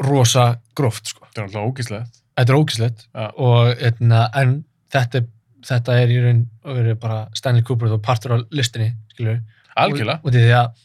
rosa 0.08 0.48
gróft 0.78 1.12
sko. 1.12 1.26
þetta 1.28 1.42
er 1.42 1.48
alltaf 1.48 1.68
ógíslegt 1.72 2.22
þetta 2.38 2.54
er 2.54 2.60
ógislegt 2.60 3.06
Já. 3.08 3.28
og 3.36 3.84
etna, 3.90 4.24
en 4.38 4.58
þetta, 4.94 5.24
þetta 5.68 6.00
er 6.02 6.14
í 6.14 6.20
raun 6.24 6.44
og 6.64 6.80
verið 6.80 7.00
bara 7.02 7.22
Stanley 7.38 7.66
Cooper 7.68 7.96
og 7.98 8.04
partur 8.06 8.38
á 8.38 8.46
listinni 8.54 8.92
algjörlega, 9.18 10.20
og, 10.22 10.30
og 10.30 10.36
því 10.36 10.46
að 10.56 10.84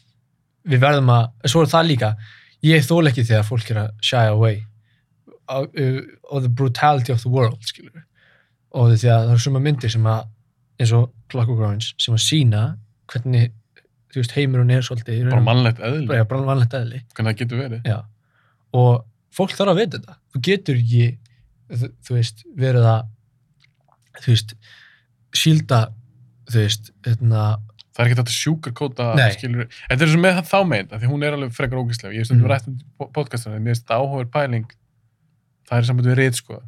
við 0.73 0.83
verðum 0.83 1.11
að, 1.13 1.27
svo 1.51 1.63
er 1.63 1.71
það 1.73 1.89
líka 1.91 2.13
ég 2.63 2.87
þól 2.87 3.03
ekki 3.11 3.27
þegar 3.27 3.47
fólk 3.47 3.71
er 3.73 3.81
að 3.83 3.91
shy 4.03 4.23
away 4.31 4.63
of, 5.51 5.67
of 6.31 6.43
the 6.45 6.49
brutality 6.51 7.13
of 7.13 7.21
the 7.23 7.31
world 7.31 7.61
skilur 7.67 8.03
og 8.73 8.95
því 8.95 9.11
að 9.13 9.27
það 9.27 9.33
eru 9.35 9.43
suma 9.45 9.61
myndir 9.61 9.93
sem 9.93 10.07
að 10.09 10.25
eins 10.83 10.93
og 10.97 11.09
Clockwork 11.31 11.63
Orange 11.63 11.93
sem 12.01 12.13
að 12.15 12.23
sína 12.25 12.63
hvernig 13.11 13.51
þú 14.13 14.21
veist 14.21 14.35
heimurinn 14.37 14.69
er 14.75 14.85
svolítið 14.85 15.23
bara 15.31 15.41
mannlegt 15.41 15.79
eðli. 15.81 16.05
Bara, 16.11 16.21
já, 16.21 16.27
bara 16.29 16.45
vanlegt 16.51 16.75
eðli. 16.77 17.01
Hvernig 17.17 17.31
það 17.33 17.39
getur 17.43 17.63
verið. 17.63 17.89
Já. 17.89 17.99
og 18.77 19.03
fólk 19.33 19.55
þarf 19.57 19.73
að 19.73 19.79
vita 19.81 19.97
þetta. 19.99 20.15
Þú 20.33 20.41
getur 20.47 20.79
ekki 20.79 21.05
þú, 21.73 21.89
þú 22.05 22.15
veist, 22.19 22.43
verið 22.61 22.87
að 22.91 23.03
þú 24.21 24.33
veist 24.35 24.55
sílda 25.33 25.79
þú 26.51 26.59
veist, 26.61 26.91
hérna 27.07 27.43
það 27.93 28.01
er 28.03 28.09
ekki 28.09 28.17
þetta 28.19 28.35
sjúkarkóta 28.35 29.07
skilur, 29.37 29.67
þetta 29.89 30.05
er 30.05 30.11
svo 30.11 30.21
með 30.21 30.39
þá 30.49 30.55
meint 30.69 30.93
því 30.93 31.09
hún 31.09 31.25
er 31.25 31.35
alveg 31.37 31.53
frekar 31.57 31.81
ógíslega, 31.81 32.13
ég 32.13 32.23
veist 32.23 32.33
um 32.33 32.37
Mhm. 32.37 32.45
mm. 32.45 32.51
rætt 32.53 32.67
um 32.67 33.11
podcastinu, 33.13 33.59
mér 33.61 33.73
veist 33.73 33.85
þetta 33.85 33.97
áhugaður 34.01 34.29
pæling 34.33 34.67
það 35.69 35.77
er 35.77 35.87
samband 35.89 36.09
við 36.11 36.17
reyð 36.19 36.37
sko 36.41 36.59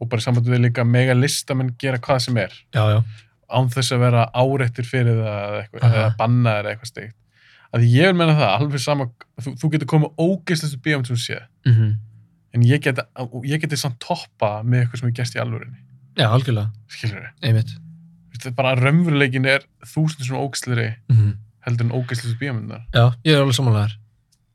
og 0.00 0.08
bara 0.10 0.24
samband 0.24 0.48
við 0.48 0.64
líka 0.64 0.84
mega 0.88 1.14
listamenn 1.16 1.74
gera 1.80 2.00
hvað 2.02 2.22
sem 2.26 2.38
er. 2.40 2.54
Já, 2.74 2.82
já, 2.96 3.00
án 3.50 3.70
þess 3.72 3.94
að 3.94 4.04
vera 4.04 4.26
áreittir 4.32 4.86
fyrir 4.88 5.18
það 5.20 5.40
eða, 5.40 5.64
eitthvað, 5.64 5.88
eða 5.90 6.12
banna 6.18 6.54
eða 6.60 6.74
eitthvað 6.74 6.92
steikt 6.92 7.16
að 7.70 7.86
ég 7.86 8.10
vil 8.10 8.18
menna 8.18 8.34
það, 8.38 8.52
alveg 8.56 8.82
sama 8.82 9.06
þú, 9.38 9.52
þú 9.60 9.70
getur 9.74 9.90
komið 9.90 10.24
ógeðslestu 10.24 10.80
bíómynd 10.84 11.10
sem 11.10 11.18
þú 11.18 11.26
sé 11.26 11.42
mm 11.68 11.90
en 12.50 12.64
ég 12.66 12.80
geti, 12.82 12.98
ég 13.46 13.60
geti 13.62 13.76
samt 13.78 14.00
toppa 14.02 14.64
með 14.66 14.80
eitthvað 14.80 14.98
sem 14.98 15.06
er 15.06 15.12
gæst 15.20 15.36
í 15.36 15.38
alvörinni 15.38 15.76
já, 16.18 16.24
algjörlega. 16.26 16.72
Skilur 16.90 17.28
er 18.50 18.56
bara 18.56 18.72
raunveruleikin 18.74 19.46
er 19.46 19.62
þúsund 19.86 20.26
sem 20.26 20.34
ógeðsleri 20.40 20.88
mm 21.12 21.30
heldur 21.60 21.86
en 21.86 21.92
ógeðslestu 21.92 22.38
bíómyndar. 22.40 22.80
Já, 22.96 23.12
ég 23.28 23.36
er 23.36 23.42
alveg 23.44 23.54
samanlegar 23.58 23.92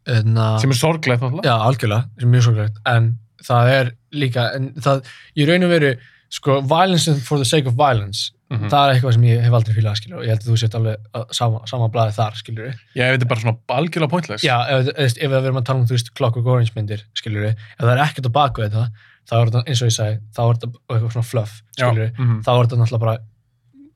hérna, 0.10 0.46
sem 0.60 0.72
er 0.74 0.80
sorglegt 0.80 1.22
náttúrulega. 1.22 1.46
Já, 1.46 1.54
algjörlega, 1.70 2.10
sem 2.18 2.28
er 2.28 2.34
mjög 2.34 2.46
sorglegt. 2.48 2.80
En 2.90 3.12
það 3.44 3.72
er 3.80 3.92
líka, 4.16 4.50
en 4.56 4.72
það 4.80 5.04
ég 5.36 5.50
raun 5.50 5.68
og 5.68 5.74
veru, 5.76 5.92
sko, 6.36 6.62
violence 6.62 7.14
for 7.26 7.38
the 7.42 7.46
sake 7.48 7.68
of 7.68 7.76
violence, 7.80 8.32
Mhm. 8.46 8.70
það 8.70 8.84
er 8.86 8.92
eitthvað 8.94 9.14
sem 9.16 9.24
ég 9.26 9.42
hef 9.42 9.54
aldrei 9.58 9.74
fílað, 9.74 9.96
skilur, 9.98 10.18
og 10.20 10.24
ég 10.24 10.30
held 10.30 10.44
að 10.44 10.50
þú 10.52 10.58
sett 10.62 10.76
alveg 10.78 10.98
á 11.18 11.20
sama, 11.34 11.62
sama 11.66 11.88
blaði 11.90 12.14
þar, 12.14 12.36
skilur 12.38 12.68
ég 12.70 13.10
veit 13.10 13.16
þetta 13.16 13.26
er 13.26 13.32
bara 13.32 13.42
svona 13.42 13.58
algjörlega 13.74 14.12
pointless 14.12 14.44
Já, 14.46 14.58
ef, 14.70 14.90
ef, 14.94 15.16
ef 15.18 15.32
við 15.32 15.48
erum 15.50 15.58
að 15.58 15.66
tala 15.66 15.80
um, 15.80 15.88
þú 15.90 15.96
veist, 15.98 16.12
Clockwork 16.14 16.46
Orange 16.54 16.76
myndir, 16.76 17.02
skilur 17.18 17.48
ef 17.50 17.56
það 17.80 17.94
er 17.96 18.04
ekkert 18.06 18.30
á 18.30 18.38
baku 18.38 18.62
þetta, 18.62 18.84
þá 19.26 19.34
er 19.40 19.50
þetta, 19.50 19.64
eins 19.66 19.82
og 19.82 19.90
ég 19.90 19.96
sagði, 19.98 20.20
þá 20.38 20.42
er 20.46 20.60
þetta 20.60 20.70
eitthvað 20.94 21.16
svona 21.16 21.30
fluff, 21.32 21.56
skilur 21.74 22.04
við, 22.04 22.12
mhm. 22.20 22.38
þá 22.46 22.52
er 22.54 22.62
þetta 22.68 22.80
náttúrulega 22.84 23.06
bara 23.08 23.18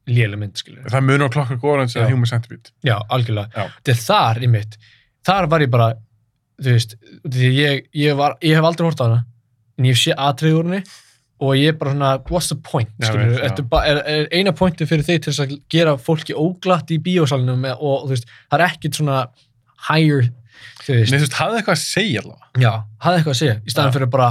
léleg 0.10 0.42
mynd, 0.42 0.58
skilur 0.58 0.90
það 0.90 1.06
munur 1.06 1.30
á 1.30 1.34
klokkar 1.38 1.62
góðans 1.62 1.94
Já. 1.94 2.02
eða 2.02 2.14
human 2.16 2.30
centipede 2.30 2.74
Já, 2.82 2.98
algjörlega. 3.14 3.54
Já. 3.54 3.94
Þar 4.02 4.42
mitt, 4.50 4.78
þar 5.30 5.50
var 5.52 5.62
ég 5.62 5.70
bara, 5.70 5.92
þú 6.60 6.74
veist, 6.76 6.96
því 7.26 7.52
ég, 7.56 7.86
ég, 7.98 8.18
var, 8.20 8.38
ég 8.46 8.58
hef 8.58 8.68
aldrei 8.68 8.90
hort 8.90 9.04
á 9.04 9.06
hana, 9.08 9.22
en 9.80 9.88
ég 9.90 10.00
sé 10.00 10.16
atriði 10.16 10.60
úr 10.60 10.70
henni 10.70 10.82
og 11.40 11.54
ég 11.56 11.72
er 11.72 11.78
bara 11.80 11.94
svona, 11.94 12.10
what's 12.28 12.50
the 12.52 12.58
point, 12.60 12.90
skilur 13.00 13.38
já. 13.38 13.46
er, 13.48 13.62
er, 13.80 14.02
er 14.12 14.34
eina 14.36 14.52
pointi 14.56 14.88
fyrir 14.88 15.08
þig 15.08 15.22
til 15.24 15.36
að 15.40 15.54
gera 15.72 15.96
fólki 15.96 16.36
óglatt 16.36 16.92
í 16.92 17.00
bíósalinu 17.04 17.56
með, 17.62 17.78
og, 17.80 18.10
þú 18.10 18.16
veist, 18.16 18.34
það 18.50 18.60
er 18.60 18.66
ekkit 18.66 19.00
svona 19.00 19.22
higher, 19.88 20.28
þú 20.84 20.98
veist, 20.98 21.14
Nei, 21.14 21.16
þú 21.16 21.24
veist, 21.24 21.40
hafði 21.40 21.62
eitthvað 21.62 21.78
að 21.78 21.86
segja 21.86 22.26
allavega. 22.26 22.52
Já, 22.60 22.74
hafði 23.06 23.22
eitthvað 23.22 23.36
að 23.38 23.42
segja, 23.44 23.56
í 23.64 23.76
staðan 23.76 23.96
fyrir 23.96 24.12
bara 24.18 24.30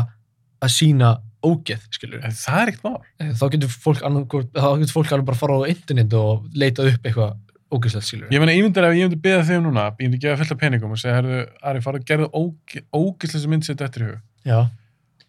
að 0.59 0.75
sína 0.75 1.15
ógeð, 1.49 1.89
skilur 1.95 2.25
En 2.27 2.35
það 2.35 2.61
er 2.61 2.73
ekkert 2.73 2.87
mál. 2.89 3.33
Þá 3.39 3.45
getur 3.55 3.75
fólk 3.79 4.05
alveg 4.05 5.27
bara 5.29 5.37
að 5.37 5.43
fara 5.43 5.59
á 5.63 5.71
internet 5.71 6.17
og 6.19 6.49
leita 6.59 6.87
upp 6.91 7.07
eitthvað 7.07 7.37
ógeðslegt, 7.73 8.07
skilur 8.09 8.33
Ég 8.33 8.41
meina, 8.43 8.55
ég 8.57 8.65
myndi 8.65 8.81
ef 8.81 8.95
ég 8.97 9.05
myndi 9.07 9.21
beða 9.25 9.45
þig 9.49 9.59
um 9.61 9.65
núna 9.69 9.85
ég 9.91 10.05
myndi 10.07 10.21
gefa 10.23 10.39
fullt 10.41 10.55
af 10.55 10.61
peningum 10.63 10.95
og 10.95 11.01
segja, 11.01 11.17
herðu, 11.19 11.41
Ari, 11.71 11.83
fara 11.85 12.01
að 12.01 12.07
gera 12.09 12.29
ógislega 12.97 13.53
mynd 13.53 13.65
sér 13.67 13.79
þetta 13.79 14.01
í 14.01 14.07
hug. 14.07 14.21
Já, 14.49 14.61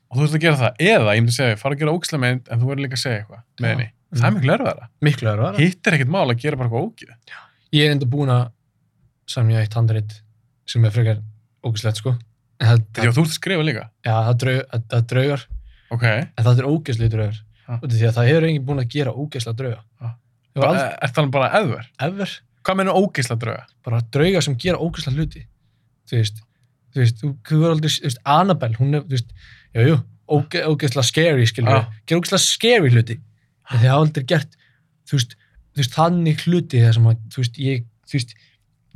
og 0.09 0.13
þú 0.17 0.23
ert 0.25 0.37
að 0.37 0.43
gera 0.45 0.59
það, 0.61 0.71
eða 0.93 1.15
ég 1.15 1.21
myndi 1.23 1.35
segja, 1.35 1.59
fara 1.59 1.75
að 1.75 1.81
gera 1.83 1.95
ógislega 1.95 2.23
mynd 2.23 2.43
en 2.47 2.61
þú 2.61 2.65
verður 2.71 2.83
líka 2.85 2.97
að 2.97 3.03
segja 3.03 3.19
eitthvað 3.19 3.41
með 3.59 3.69
henni. 3.73 3.87
Það 4.09 4.25
er 4.29 4.33
miklu 4.37 4.53
erfiðara, 4.55 4.85
miklu 5.05 5.27
það 5.29 5.59
hitt 5.59 5.83
er 5.89 5.97
ekkert 5.97 6.13
mál 6.15 6.25
að 6.25 6.39
gera 6.41 6.59
bara 6.59 6.69
eitthvað 6.69 6.85
ógið 6.87 7.09
Ég 7.75 7.85
er 7.85 7.91
enda 7.93 8.07
búin 8.09 8.31
að 8.33 8.45
samja 9.29 9.61
eitt 9.61 9.75
handrit 9.77 10.15
sem 10.69 10.85
er 10.87 10.95
frekar 10.95 11.19
ógeðslegt, 11.61 11.99
sko. 12.01 12.15
En 12.59 12.65
það, 12.71 12.79
að 13.03 13.03
að 13.03 13.13
já, 14.01 14.15
það, 20.01 20.15
það, 20.55 20.63
það 20.63 20.75
er 20.75 20.79
það 20.79 21.07
er 21.09 21.13
það 21.13 21.23
drauga 21.23 21.33
bara, 21.35 21.49
er 21.49 21.53
það 21.53 21.61
eðver 21.61 21.89
ever, 22.07 22.35
hvað 22.65 22.79
meina 22.79 22.97
ógislega 22.97 23.41
drauga? 23.43 23.65
bara 23.85 24.01
draugar 24.15 24.45
sem 24.45 24.57
gera 24.59 24.81
ógeðslega 24.81 25.17
hluti 25.19 25.45
þú 26.09 26.17
veist, 26.19 26.41
þú 26.93 27.03
veist, 27.03 27.21
þú, 27.21 27.59
er 27.59 27.73
aldrei, 27.73 27.91
þú 27.93 28.07
veist, 28.09 28.21
Annabelle, 28.35 28.79
hún 28.79 28.97
er, 28.97 29.05
þú 29.05 29.15
veist, 29.17 29.33
jú, 29.77 29.85
jú, 29.91 29.97
óge, 30.39 30.63
ógeðslega 30.65 31.07
scary, 31.09 31.47
skilur 31.49 31.69
Já. 31.75 31.79
við, 31.79 32.01
gera 32.09 32.21
ógeðslega 32.23 32.45
scary 32.45 32.93
hluti, 32.95 33.17
en 33.69 33.83
þið 33.83 33.91
hafa 33.91 34.01
aldrei 34.03 34.25
gert, 34.33 34.57
þú 35.09 35.19
veist, 35.19 35.37
þú 35.69 35.83
veist, 35.83 35.95
þannig 35.97 36.43
hluti 36.47 36.83
þar 36.83 36.97
sem 36.97 37.09
að, 37.11 37.21
þú 37.35 37.43
veist, 37.43 37.61
ég, 37.65 37.85
þú 38.09 38.17
veist, 38.17 38.35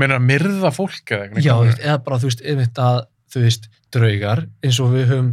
meina 0.01 0.17
að 0.17 0.27
myrða 0.31 0.73
fólk 0.73 1.13
eða 1.13 1.27
eitthvað 1.27 1.45
já, 1.45 1.53
þú 1.53 1.69
veist, 1.69 1.83
eða 1.85 1.97
bara, 2.07 2.19
þú 2.23 2.29
veist, 2.31 2.43
einmitt 2.49 2.83
að, 2.83 2.99
þú 3.33 3.45
veist, 3.45 3.69
draugar, 3.93 4.45
eins 4.65 4.81
og 4.81 4.93
við 4.93 5.09
höfum 5.13 5.31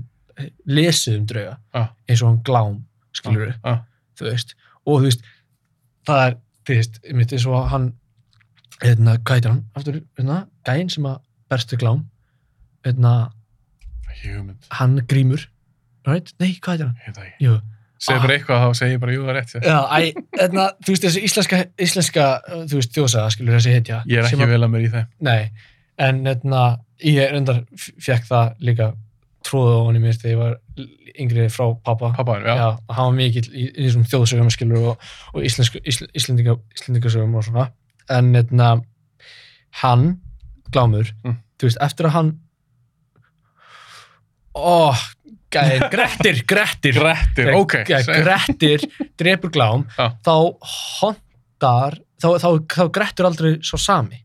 lesið 0.69 1.19
um 1.19 1.27
drauga, 1.29 1.57
Já. 1.77 1.83
eins 2.09 2.23
og 2.23 2.29
hann 2.31 2.41
glám, 2.45 2.77
skilur 3.17 3.47
við, 3.49 3.71
þú 4.21 4.29
veist, 4.29 4.55
og 4.85 5.01
þú 5.01 5.09
veist, 5.09 5.25
það 6.09 6.23
er, 6.27 6.37
þú 6.67 6.77
veist, 6.79 7.01
einmitt 7.05 7.33
eins 7.37 7.47
og 7.51 7.67
hann, 7.73 7.91
hérna, 8.83 9.17
hvað 9.21 9.37
heitir 9.41 9.51
hann, 9.53 9.65
aftur, 9.77 10.01
hérna, 10.19 10.39
gæinn 10.69 10.91
sem 10.93 11.05
að 11.11 11.19
berstu 11.51 11.77
glám, 11.81 12.05
hérna, 12.87 13.15
hann 14.79 15.01
grímur, 15.09 15.45
right? 16.09 16.33
Nei, 16.41 16.55
hvað 16.63 16.73
heitir 16.77 16.87
hann? 16.89 16.97
það 17.15 17.27
ekki 17.27 17.45
Jú, 17.47 17.55
segja 18.01 18.17
Ah. 18.19 18.23
bara 18.25 18.35
eitthvað 18.39 18.63
þá 18.65 18.71
segja 18.81 18.95
ég 18.97 19.01
bara 19.03 19.13
jú 19.15 19.23
það 19.27 19.31
er 19.31 19.37
rétt 19.41 19.53
já, 19.61 19.79
æ, 19.93 20.15
hérna, 20.41 20.65
þú 20.81 20.95
veist, 20.95 21.05
þessi 21.05 21.23
íslenska, 21.29 21.59
íslenska, 21.87 22.25
uh, 22.49 22.63
þú 22.71 22.79
veist, 22.81 22.93
þjóðsaga, 22.97 23.31
skilur 23.35 23.57
þessi 23.59 23.75
heitja. 23.77 23.99
ég 24.09 24.19
er 24.23 24.29
ekki 24.31 24.49
vel 24.49 24.63
að 24.65 24.71
mér 24.73 24.87
í 24.87 24.91
þeim 24.95 25.07
Nei, 25.21 25.51
en 25.99 26.23
hérna, 26.25 26.63
ég 27.05 27.33
reyndar 27.35 27.63
fekk 28.01 28.25
það 28.31 28.55
líka 28.71 28.91
tróðu 29.51 29.75
á 29.75 29.81
honum 29.89 30.05
mér 30.07 30.15
þegar 30.21 30.31
ég 30.31 30.41
var 30.41 30.59
yngri 31.21 31.47
frá 31.51 31.67
pappa. 31.85 32.13
pappaðin, 32.17 32.47
já, 32.47 32.69
og 32.79 32.95
hann 32.97 33.09
var 33.11 33.17
mikill 33.19 33.49
í, 33.51 33.65
í 33.75 33.87
þessum 33.89 34.05
þjóðsögum 34.07 34.51
skilur 34.55 34.85
og, 34.93 35.09
og 35.35 35.43
íslendingasögum 35.51 37.35
og 37.41 37.45
svona. 37.49 37.67
En 38.11 38.31
hérna, 38.35 38.71
hann, 39.83 40.07
Glámur, 40.71 41.11
Mm. 41.27 41.37
þú 41.59 41.67
veist, 41.67 41.81
eftir 41.83 42.07
að 42.07 42.15
hann, 42.15 42.31
ó, 44.55 44.95
gæði, 45.53 45.79
Grettir, 45.95 46.41
Grettir, 46.49 46.99
Grettir, 47.01 47.51
ok. 47.59 47.77
Grettir 47.89 48.85
drepur 49.19 49.51
Glám, 49.55 49.85
Já. 49.99 50.11
þá 50.27 50.35
hondar, 51.03 51.99
þá, 52.23 52.29
þá, 52.43 52.49
þá 52.71 52.83
Grettir 52.95 53.29
aldrei 53.29 53.53
svo 53.67 53.81
sami. 53.81 54.23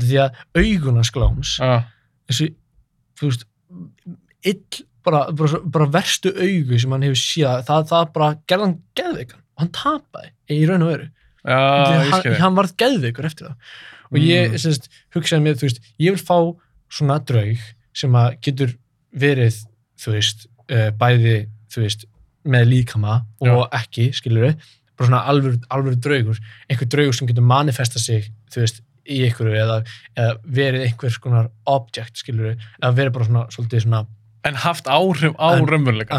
Því 0.00 0.16
að 0.24 0.40
augunars 0.58 1.12
Gláms, 1.14 1.56
Já, 1.60 1.84
þessi, 2.30 2.48
þú 3.20 3.28
veist, 3.30 3.44
ill, 4.50 4.84
bara, 5.04 5.24
bara, 5.36 5.60
bara 5.76 5.88
verstu 5.94 6.32
augu 6.32 6.78
sem 6.80 6.94
hann 6.94 7.04
hefur 7.06 7.20
síða, 7.20 7.54
það, 7.68 7.88
það 7.90 8.06
bara 8.14 8.28
gerði 8.50 8.66
hann 8.68 8.76
geðveikan 9.00 9.40
og 9.54 9.64
hann 9.64 9.72
tapaði 9.76 10.30
í 10.54 10.62
raun 10.68 10.84
og 10.86 10.92
veru. 10.94 11.08
já, 11.44 11.58
ég 12.00 12.12
hann, 12.14 12.38
hann 12.40 12.56
varð 12.56 12.72
geðveikur 12.80 13.28
eftir 13.28 13.50
það. 13.50 13.74
Og 14.14 14.18
ég, 14.20 14.48
Mm. 14.48 14.54
mm. 14.54 14.62
sérst, 14.62 14.88
hugsaði 15.14 15.42
mér, 15.44 15.58
þú 15.60 15.66
veist, 15.68 15.80
ég 16.00 16.14
vil 16.14 16.24
fá 16.24 16.38
svona 16.94 17.18
draug 17.26 17.60
sem 17.94 18.12
að 18.20 18.38
getur 18.46 18.72
verið, 19.14 19.60
þú 20.00 20.14
veist, 20.16 20.46
uh, 20.70 20.90
bæði, 21.00 21.36
þú 21.74 21.82
veist, 21.84 22.04
með 22.44 22.66
líkama 22.70 23.20
og 23.40 23.68
ekki, 23.72 24.10
skilur 24.14 24.48
við, 24.48 24.64
bara 24.96 25.08
svona 25.08 25.22
alvöru, 25.30 25.60
alvöru 25.72 25.96
draugur, 26.04 26.38
einhver 26.70 26.88
draugur 26.92 27.14
sem 27.16 27.26
getur 27.30 27.42
manifesta 27.46 27.98
sig, 27.98 28.28
þú 28.52 28.60
veist, 28.64 28.82
í 29.04 29.20
einhverju 29.26 29.56
eða, 29.60 29.78
eða 30.16 30.34
verið 30.60 30.84
einhvers 30.88 31.18
konar 31.20 31.48
object, 31.66 32.16
skilur 32.22 32.50
við, 32.52 32.62
eða 32.82 32.92
verið 32.96 33.12
bara 33.16 33.28
svona, 33.28 33.42
svolítið 33.52 33.82
svona, 33.86 34.02
en 34.44 34.58
haft 34.60 34.88
áhrif 34.90 35.34
á 35.40 35.56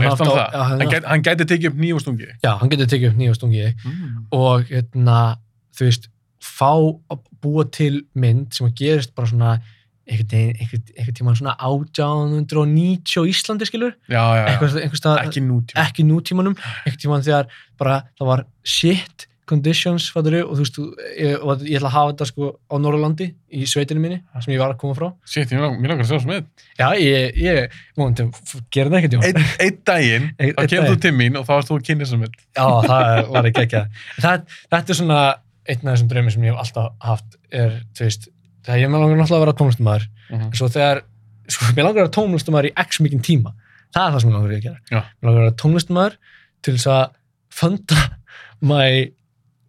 haft 0.09 0.25
hann 0.55 0.89
gæti, 0.89 1.05
hann 1.05 1.23
gæti 1.25 1.47
tekið 1.51 1.71
upp 1.71 1.79
nýjum 1.83 2.01
stungi. 2.01 2.29
Já, 2.41 2.51
hann 2.59 2.71
getur 2.73 2.89
tekið 2.89 3.11
upp 3.11 3.21
nýja 3.21 3.37
stungi. 3.37 3.69
Mm. 3.85 4.27
og 4.33 4.67
hérna, 4.71 5.19
þú 5.77 5.89
veist, 5.89 6.09
fá 6.41 6.73
að 6.73 7.23
búa 7.41 7.65
til 7.69 8.03
mynd 8.17 8.53
sem 8.55 8.67
að 8.67 8.77
gerist 8.81 9.15
bara 9.17 9.29
svona 9.29 9.55
einhvern 10.05 11.15
tímann 11.17 11.37
svona 11.37 11.55
1890 11.57 13.17
á 13.17 13.23
Íslandi, 13.25 13.65
skilur? 13.65 13.95
Já, 14.05 14.21
já, 14.21 14.41
já. 14.41 14.49
einhvers, 14.51 14.75
einhvers 14.77 15.01
staðar, 15.01 15.23
ekki 15.25 15.41
nútíma 15.41 15.85
ekki 15.85 16.05
nútímanum. 16.05 16.57
Einhvern 16.85 17.01
tímann 17.01 17.25
þegar 17.25 17.49
bara 17.81 18.03
það 18.19 18.29
var 18.29 18.45
shit 18.61 19.25
conditions, 19.49 20.07
fattur 20.13 20.35
og 20.43 20.55
þú 20.57 20.63
veist, 20.63 20.77
ég, 21.19 21.35
og 21.45 21.61
ég 21.65 21.77
ætla 21.79 21.89
að 21.91 21.95
hafa 21.95 22.11
þetta 22.13 22.25
sko 22.31 22.49
á 22.71 22.75
Norrlandi, 22.81 23.27
í 23.53 23.65
sveitinu 23.69 24.01
minni 24.01 24.17
sem 24.41 24.53
ég 24.55 24.59
var 24.61 24.73
að 24.73 24.79
koma 24.81 24.95
frá. 24.97 25.07
Shit, 25.29 25.51
ég 25.53 25.61
mér 25.61 25.91
langar 25.93 26.05
að 26.05 26.09
sjá 26.11 26.19
sem 26.23 26.33
eitt. 26.35 26.47
Já, 26.79 26.87
ég, 26.97 27.37
ég, 27.43 27.75
múndi, 27.97 28.25
gera 28.73 28.89
það 28.89 28.97
ekkert, 28.99 29.13
Jón. 29.15 29.23
Ein 29.65 29.79
daginn, 29.89 30.27
þá 30.41 30.61
kemur 30.73 30.89
þú 30.93 30.99
til 31.05 31.13
mín 31.19 31.37
og 31.39 31.45
þá 31.47 31.53
varst 31.55 31.69
þú 31.71 31.77
að 31.79 31.85
kynna 31.89 32.05
sem 32.09 32.25
eitt. 32.25 32.37
Já, 32.57 32.65
það 32.89 33.31
var 33.35 33.49
ekki 33.51 33.65
ekki 33.65 33.81
það. 34.25 34.45
Þetta 34.73 34.85
er 34.95 34.99
svona 35.01 35.19
einn 35.65 35.81
af 35.81 35.91
þessum 35.95 36.09
draumir 36.11 36.33
sem 36.35 36.43
ég 36.45 36.53
hef 36.53 36.61
alltaf 36.65 36.87
haft 37.01 37.37
er, 37.51 37.71
þú 37.97 38.05
veist, 38.05 38.29
þegar 38.65 38.81
ég 38.83 38.89
með 38.93 38.99
langar 39.05 39.17
náttúrulega 39.21 39.39
að 39.39 39.45
vera 39.45 39.57
tónlistumæður 39.61 40.05
Mhm. 40.25 40.47
svo 40.57 40.67
þegar, 40.73 41.03
sko, 41.53 41.65
mér 41.77 41.83
langar 41.85 42.01
að 42.01 42.01
vera 42.01 42.15
tónlistumæður 42.17 42.65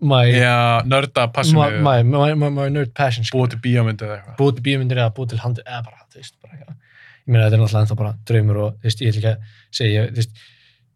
my 0.01 0.24
Já, 0.32 0.82
nörda, 0.84 1.26
my, 1.26 1.32
passjónu, 1.32 1.80
my, 1.82 2.03
my, 2.34 2.51
my, 2.51 2.66
nerd 2.74 2.92
passion 2.94 3.24
sko. 3.24 3.38
búið 3.40 3.55
til 3.55 3.61
bíómyndi 3.64 4.05
eða 4.05 4.18
eitthvað. 4.18 4.36
búið 4.40 4.59
til 4.59 4.64
bíómyndir 4.66 5.01
eða 5.01 5.14
búið 5.16 5.30
til 5.32 5.38
handi 5.44 5.62
eða 5.66 5.82
bara, 5.86 6.03
þú 6.12 6.20
veist, 6.20 6.34
bara 6.42 6.59
eitthvað 6.59 6.74
ég 6.76 7.32
meina 7.32 7.47
þetta 7.47 7.57
er 7.57 7.62
náttúrulega 7.62 7.84
ennþá 7.86 7.97
bara 8.03 8.12
draumur 8.28 8.61
og 8.64 8.74
þú 8.76 8.86
veist, 8.90 9.01
ég 9.03 9.14
ætla 9.14 9.22
ekki 9.22 9.32
að 9.32 9.57
segja, 9.80 10.05
þú 10.11 10.20
veist 10.20 10.36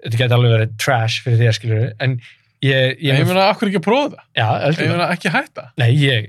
þetta 0.05 0.21
geti 0.21 0.37
alveg 0.37 0.53
verið 0.57 0.77
trash 0.85 1.23
fyrir 1.25 1.49
að 1.51 1.57
skilur 1.59 1.87
en 2.07 2.19
ég, 2.61 3.01
ég, 3.01 3.17
Ég 3.17 3.27
meina, 3.31 3.47
akkur 3.55 3.71
ekki 3.71 3.81
að 3.81 3.87
prófa 3.89 4.11
það? 4.13 4.21
já, 4.37 4.45
Ég 4.45 4.67
algjörlega. 4.69 4.93
meina, 4.97 5.09
ekki 5.17 5.33
hætta. 5.35 5.65
nei, 5.81 5.91
ég, 5.97 6.29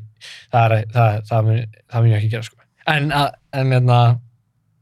það 0.53 0.77
er, 0.77 0.87
það, 0.95 1.19
það, 1.29 1.45
mun, 1.51 1.61
það 1.91 2.05
mun 2.07 2.11
ég 2.15 2.17
ekki 2.21 2.31
gera, 2.31 2.47
sko 2.47 2.57
en, 2.95 3.11
en, 3.11 3.75
en, 3.77 3.93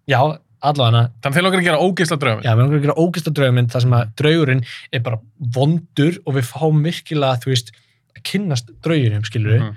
já, 0.10 0.20
allavega 0.62 1.10
Þannig 1.24 1.36
þeir 1.38 1.44
langar 1.46 1.60
að 1.62 1.68
gera 1.70 1.84
ógeðsla 1.86 2.18
draumi. 2.20 2.44
já, 2.44 2.52
mér 2.56 2.64
langar 2.66 2.80
að 2.80 2.86
gera 2.88 2.96
ógæsta 3.04 3.32
drauminn 3.34 3.70
þar 3.72 3.82
sem 3.86 3.94
að 4.00 4.10
draugurinn 4.22 4.64
er 4.94 5.00
bara 5.06 5.20
vondur 5.56 6.18
og 6.26 6.36
við 6.36 6.50
fáum 6.50 6.84
virkilega, 6.84 7.40
þú 7.44 7.52
veist 7.54 7.72
að 8.18 8.24
kynnast 8.32 8.72
draugurum, 8.84 9.24
skilur 9.24 9.52
við 9.56 9.62
Mhm. 9.62 9.76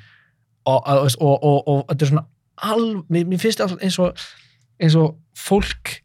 og, 0.66 0.83
og, 0.87 1.11
og, 1.20 1.45
og, 1.45 1.68
og 1.68 1.85
þetta 1.89 2.03
er 2.03 2.11
svona 2.12 2.24
alv, 2.62 3.05
mér, 3.11 3.26
mér 3.26 3.41
finnst 3.41 3.59
það 3.62 3.76
eins 3.83 3.99
og 3.99 4.16
eins 4.83 4.95
og 4.97 5.16
fólk 5.39 6.01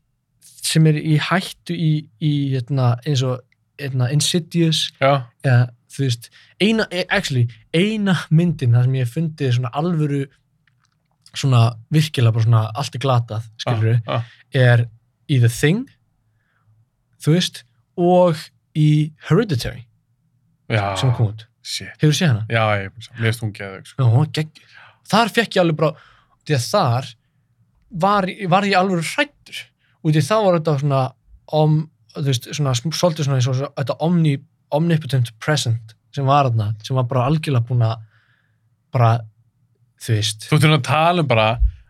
sem 0.68 0.86
er 0.88 0.94
í 1.00 1.18
hættu 1.18 1.74
í, 1.74 2.08
í 2.22 2.32
hérna, 2.54 2.98
eins 3.06 3.22
og 3.24 3.40
hérna, 3.80 4.10
Insidious 4.12 4.92
eða 5.46 5.70
þú 5.94 6.04
veist, 6.04 6.30
eina, 6.62 6.86
eh, 6.92 7.06
actually, 7.10 7.48
eina 7.74 8.14
myndin 8.30 8.74
þar 8.76 8.84
sem 8.84 8.94
ég 8.98 9.06
hef 9.06 9.14
fundið 9.16 9.54
svona 9.56 9.72
alvöru 9.74 10.26
svona 11.36 11.62
virkilega 11.94 12.34
bara 12.36 12.46
svona 12.48 12.62
allt 12.76 12.96
er 12.96 13.04
glatað, 13.04 13.48
skilur 13.62 13.90
við, 13.92 14.00
já. 14.08 14.22
er 14.54 14.86
í 15.28 15.40
The 15.44 15.50
Thing 15.52 15.86
þú 17.24 17.34
veist, 17.36 17.64
og 17.98 18.38
í 18.78 19.12
Hereditary 19.30 19.84
Já, 20.70 20.96
sem 21.00 21.14
kom 21.16 21.30
út, 21.32 21.46
hefur 21.96 22.12
þú 22.12 22.18
séð 22.18 22.28
hana? 22.34 22.46
Já, 22.52 22.64
ég 22.84 23.28
erst 23.32 23.44
hún 23.44 23.54
geðið, 23.56 23.86
sko. 23.88 24.04
Þar 25.08 25.30
fekk 25.32 25.56
ég 25.56 25.62
alveg 25.64 25.78
bara, 25.80 25.94
því 26.44 26.56
að 26.58 26.66
þar 26.68 27.08
var, 28.04 28.28
var 28.52 28.68
ég 28.68 28.76
alveg 28.76 29.06
hrættur. 29.14 29.62
Og 30.04 30.12
því 30.12 30.24
þá 30.28 30.34
var 30.44 30.58
þetta 30.58 30.74
svona, 30.82 31.00
om, 31.56 31.78
þú 32.18 32.26
veist, 32.28 32.50
svona, 32.58 32.74
svolítið 32.76 33.30
svona 33.30 33.38
eins 33.40 33.48
og 33.48 33.56
svo- 33.62 33.72
þetta 33.80 33.96
omni, 34.04 34.34
omnipotent 34.76 35.32
present 35.40 35.96
sem 36.16 36.28
var 36.28 36.50
þarna, 36.50 36.68
sem 36.84 37.00
var 37.00 37.08
bara 37.08 37.24
algjörlega 37.32 37.64
búin 37.70 37.86
að, 37.88 38.04
bara, 38.92 39.14
þú 40.04 40.16
veist, 40.18 40.48
Þú 40.50 40.60
þurfum 40.62 40.78
að 40.78 40.86
tala 40.88 41.24
um 41.24 41.30
bara 41.30 41.48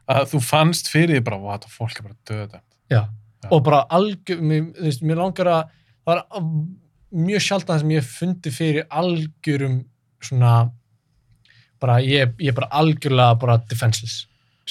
að 0.08 0.30
þú 0.32 0.42
fannst 0.48 0.90
fyrir 0.92 1.18
því 1.18 1.24
bara, 1.28 1.40
hvað 1.44 1.58
þetta 1.58 1.74
fólk 1.76 2.00
er 2.00 2.08
bara 2.08 2.20
döða. 2.32 2.62
já. 2.92 3.02
Já. 3.44 3.50
Og 3.54 3.60
bara 3.64 3.84
algjör, 3.94 4.40
mér, 4.42 4.64
þú 4.74 4.86
veist, 4.88 5.04
mér 5.06 5.20
langar 5.22 5.48
að, 5.54 5.74
það 6.08 6.16
var 6.16 6.46
mjög 7.28 7.44
sjaldan 7.46 7.80
sem 7.84 7.92
ég 7.94 8.02
hef 8.02 8.16
fundið 8.18 8.56
fyrir 8.56 8.88
algjörum 8.90 9.76
svona, 10.26 10.54
bara, 11.80 12.00
ég, 12.02 12.34
ég 12.42 12.50
er 12.50 12.58
bara 12.58 12.72
algjörlega 12.82 13.38
bara 13.40 13.60
defenseless. 13.70 14.26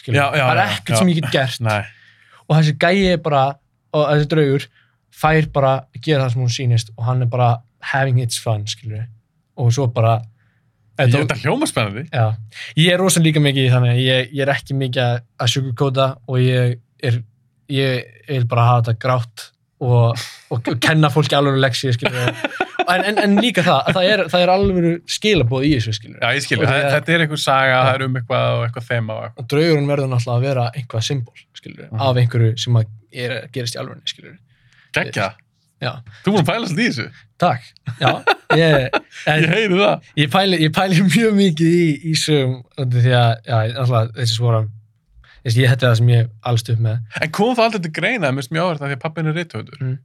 já, 0.06 0.26
það 0.34 0.50
er 0.50 0.62
ekkert 0.64 0.96
já. 0.96 0.98
sem 0.98 1.08
ég 1.12 1.20
get 1.22 1.30
gert 1.32 1.60
Nei, 1.64 1.84
og 2.48 2.56
þessi 2.58 2.74
gæi 2.82 3.12
er 3.14 3.22
bara 3.22 3.44
og 3.94 4.08
þessi 4.10 4.28
draugur 4.32 4.66
fær 5.16 5.46
bara 5.54 5.72
að 5.94 6.02
gera 6.04 6.26
það 6.26 6.32
sem 6.34 6.42
hún 6.42 6.52
sýnist 6.56 6.90
og 6.96 7.04
hann 7.06 7.22
er 7.24 7.30
bara 7.32 7.50
having 7.92 8.18
its 8.20 8.38
fun, 8.42 8.66
við 8.84 9.06
og 9.56 9.72
svo 9.72 9.86
bara 9.88 10.18
ég 10.98 11.12
Þetta- 11.12 11.18
veit 11.22 11.34
að 11.36 11.42
hljóma 11.44 11.66
spennandi. 11.68 12.04
já, 12.12 12.26
ég 12.76 12.92
er 12.92 12.98
rosa 12.98 13.20
líka 13.20 13.40
mikið 13.40 13.66
í 13.68 13.72
þannig 13.74 13.90
að 13.96 14.00
ég, 14.06 14.30
ég 14.32 14.42
er 14.46 14.52
ekki 14.54 14.74
mikið 14.74 15.02
að- 15.04 15.20
sugarcoata 15.52 16.06
og 16.28 16.38
ég 16.40 16.78
er 17.02 17.22
ég 17.68 18.04
vil 18.28 18.46
bara 18.46 18.64
hafa 18.70 18.82
þetta 18.92 18.98
grátt 19.02 19.50
og, 19.80 20.16
og, 20.50 20.62
kenna 20.80 21.10
fólki 21.12 21.34
alveg 21.36 21.58
leksi, 21.60 21.90
skilur 21.92 22.30
en, 22.88 23.02
en, 23.04 23.18
en 23.18 23.34
líka 23.42 23.60
það, 23.66 23.80
að 23.90 23.96
það 23.98 24.06
er, 24.12 24.20
það 24.32 24.42
er 24.46 24.52
alveg 24.54 24.86
skilabóð 25.10 25.66
í 25.66 25.72
þessu, 25.74 25.92
skilur 25.98 26.20
Já, 26.22 26.30
ég 26.32 26.44
því 26.70 26.76
að- 26.86 26.92
þetta 26.94 27.12
er 27.16 27.24
einhver 27.26 27.42
saga, 27.42 27.80
það 27.84 27.94
er 27.98 28.04
um 28.06 28.16
eitthvað 28.20 28.46
og 28.54 28.62
eitthvað 28.68 28.86
þema 28.88 29.16
og 29.16 29.24
eitthvað. 29.26 29.42
og 29.42 29.48
draugurinn 29.52 29.90
verður 29.90 30.08
náttúrulega 30.14 30.38
að 30.38 30.46
vera 30.46 30.64
einhvað 30.78 31.02
symbol, 31.10 31.34
skilur 31.58 31.76
við, 31.82 31.90
Mhm. 31.90 32.00
af 32.06 32.16
einhverju 32.22 32.58
sem 32.64 32.74
að 32.80 32.86
er, 33.12 33.48
gerist 33.52 33.76
í 33.76 33.80
alvegni, 33.82 34.06
skilur 34.06 34.30
við 34.30 34.38
Gekja, 34.96 35.34
já, 35.82 35.92
þú 36.24 36.32
múin 36.34 36.42
að 36.42 36.48
pæla 36.50 36.68
svolítið 36.70 36.86
í 36.86 36.88
þessu. 36.92 37.06
takk, 37.42 37.66
já 38.00 38.10
ég, 38.56 38.96
Ég 39.26 39.48
heyri 39.52 39.76
það. 39.80 40.08
ég 40.22 40.30
pæli, 40.32 40.58
ég 40.64 40.72
pæli 40.76 41.02
mjög 41.04 41.36
mikið 41.36 41.76
í, 41.76 41.86
í 42.10 42.14
sögum 42.20 42.56
út 42.64 42.80
af 42.86 43.04
því 43.04 43.14
að, 43.20 43.32
já, 43.50 43.56
alltaf 43.82 44.10
þessi 44.16 44.36
svora 44.38 44.60
ég, 45.46 45.58
er 45.66 45.78
það 45.78 45.96
sem 46.00 46.08
ég 46.14 46.28
alst 46.50 46.70
upp 46.72 46.80
með 46.82 47.22
En 47.22 47.30
kom 47.36 47.52
það 47.54 47.64
aldrei 47.68 47.82
til 47.86 47.94
greina, 48.00 48.30
mér 48.32 48.42
finnst 48.42 48.54
mjög 48.56 48.66
áverð 48.70 48.82
að 48.86 48.90
því 48.92 48.96
að 48.98 49.02
pappin 49.04 49.30
er 49.30 49.36
rithöfundur. 49.38 49.82
Mm. 49.84 49.96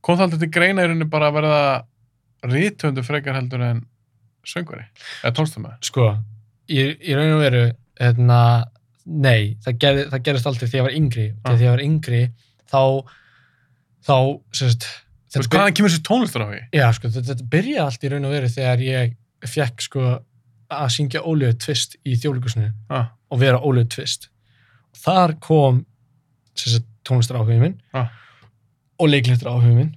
Kom 0.00 0.16
það 0.16 0.26
aldrei 0.28 0.40
til 0.46 0.52
greina 0.54 0.84
í 0.84 0.88
rauninni 0.88 1.08
bara 1.12 1.28
að 1.28 1.34
verða 1.40 1.62
rithöfundur 2.54 3.04
frekar 3.04 3.36
heldur 3.36 3.64
en 3.66 3.82
söngvari, 4.48 4.86
eða 5.20 5.34
tónstamæður. 5.36 5.80
sko, 5.84 6.06
í, 6.72 6.78
í 7.04 7.16
raun 7.18 7.34
og 7.36 7.42
veru 7.42 7.64
hérna, 8.00 8.38
nei, 9.04 9.56
það, 9.64 9.76
gerði, 9.82 10.04
það 10.14 10.22
gerist 10.30 10.48
aldrei 10.48 10.68
þegar 10.70 10.78
ég 10.80 10.86
var 10.88 10.96
yngri 11.02 11.26
Ah. 11.44 11.50
þegar 11.50 11.64
ég 11.66 11.74
var 11.74 11.82
yngri 11.84 12.22
þá 12.70 12.80
þá, 14.06 14.16
sérst 14.56 14.86
veist, 15.34 15.50
hvaðan 15.52 15.76
kemur 15.76 15.92
þessi 15.92 16.04
tónlistur 16.08 16.44
á 16.44 16.48
því? 16.50 16.60
já, 16.78 16.86
sko, 16.96 17.08
þetta, 17.14 17.28
þetta 17.34 17.48
byrjaði 17.52 17.84
allt 17.86 18.04
í 18.06 18.10
raun 18.14 18.24
og 18.28 18.34
veru 18.36 18.48
þegar 18.56 18.84
ég 18.86 19.14
fekk 19.50 19.86
sko 19.86 20.06
að 20.70 20.90
syngja 20.94 21.22
Óliður 21.26 21.56
Twist 21.64 21.96
í 22.06 22.16
þjóðleikusinu 22.22 22.68
Ah, 22.94 23.08
og 23.30 23.40
vera 23.42 23.58
Óliður 23.62 23.88
Twist 23.96 24.28
og 24.90 25.00
þar 25.04 25.36
kom 25.42 25.84
sérst 26.58 26.84
tónlistar 27.06 27.38
áhugin 27.40 27.62
minn 27.62 27.78
Ah. 27.96 28.10
og 29.00 29.08
leiklistar 29.10 29.50
áhugin 29.54 29.76
minn 29.78 29.92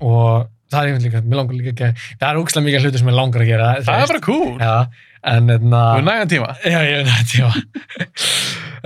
og 0.00 0.48
það 0.70 0.80
er 0.82 0.88
einhvern 0.90 1.04
líka, 1.06 1.20
mér 1.24 1.38
langar 1.40 1.56
líka 1.56 1.70
ekki 1.72 1.86
að 1.86 2.00
það 2.20 2.28
er 2.32 2.38
ógslag 2.42 2.64
mikið 2.66 2.84
hluti 2.86 2.98
sem 3.00 3.08
ég 3.12 3.16
langar 3.16 3.42
að 3.44 3.50
gera 3.52 3.68
þú 3.78 3.86
það 3.86 4.02
er 4.02 4.10
bara 4.12 4.24
cool. 4.26 4.56
já, 4.58 4.74
en 5.26 5.46
Þú 5.46 5.70
er 5.96 6.06
nægan 6.06 6.30
tíma. 6.32 6.48
já, 6.66 6.78
ég 6.82 6.96
veit 6.98 7.12
þetta, 7.12 7.38
já 7.38 7.48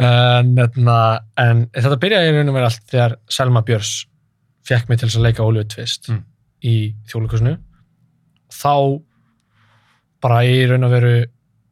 en, 0.00 0.52
hérna, 0.56 0.96
en 1.40 1.64
þetta 1.74 1.98
byrjaði 2.04 2.30
í 2.30 2.34
raun 2.36 2.52
og 2.52 2.56
veru 2.58 2.68
allt 2.68 2.84
þegar 2.92 3.16
Selma 3.32 3.62
Björns 3.66 3.92
fekk 4.70 4.88
mig 4.88 5.00
til 5.02 5.08
að 5.10 5.24
leika 5.28 5.44
Óliður 5.46 5.68
Twist 5.74 6.08
Mm. 6.10 6.22
í 6.64 6.74
þjóðleikusinu 7.10 7.56
þá 8.52 8.74
bara 10.20 10.42
í 10.44 10.56
raun 10.68 10.84
og 10.86 10.92
veru 10.92 11.12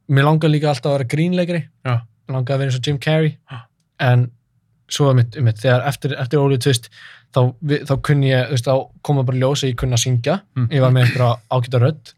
mér 0.08 0.24
langar 0.24 0.50
líka 0.52 0.70
alltaf 0.72 0.92
að 0.92 0.96
vera 0.98 1.08
grínleikari 1.12 1.62
Já. 1.84 1.94
mér 2.28 2.34
langar 2.38 2.54
að 2.56 2.58
vera 2.62 2.70
eins 2.70 2.78
og 2.80 2.86
Jim 2.88 2.98
Carrey 3.04 3.34
Já. 3.50 3.58
en 4.00 4.30
svo 4.88 5.10
um 5.10 5.16
mitt, 5.20 5.34
þegar 5.36 5.84
eftir, 5.90 6.14
eftir 6.16 6.40
Óliður 6.40 6.62
Twist 6.64 6.88
þá, 7.34 7.40
við, 7.60 7.82
þá 7.90 7.94
kunni 8.08 8.30
ég, 8.30 8.46
þú 8.48 8.54
veist, 8.56 8.68
þá 8.70 9.02
koma 9.04 9.24
bara 9.28 9.36
ljós 9.42 9.64
að 9.66 9.72
ég 9.74 9.76
kunni 9.82 9.98
að 9.98 10.04
syngja 10.06 10.38
Mm. 10.56 10.68
ég 10.72 10.80
var 10.80 10.90
með 10.96 11.04
einhverja 11.04 11.40
ágæta 11.52 11.80
rödd 11.82 12.14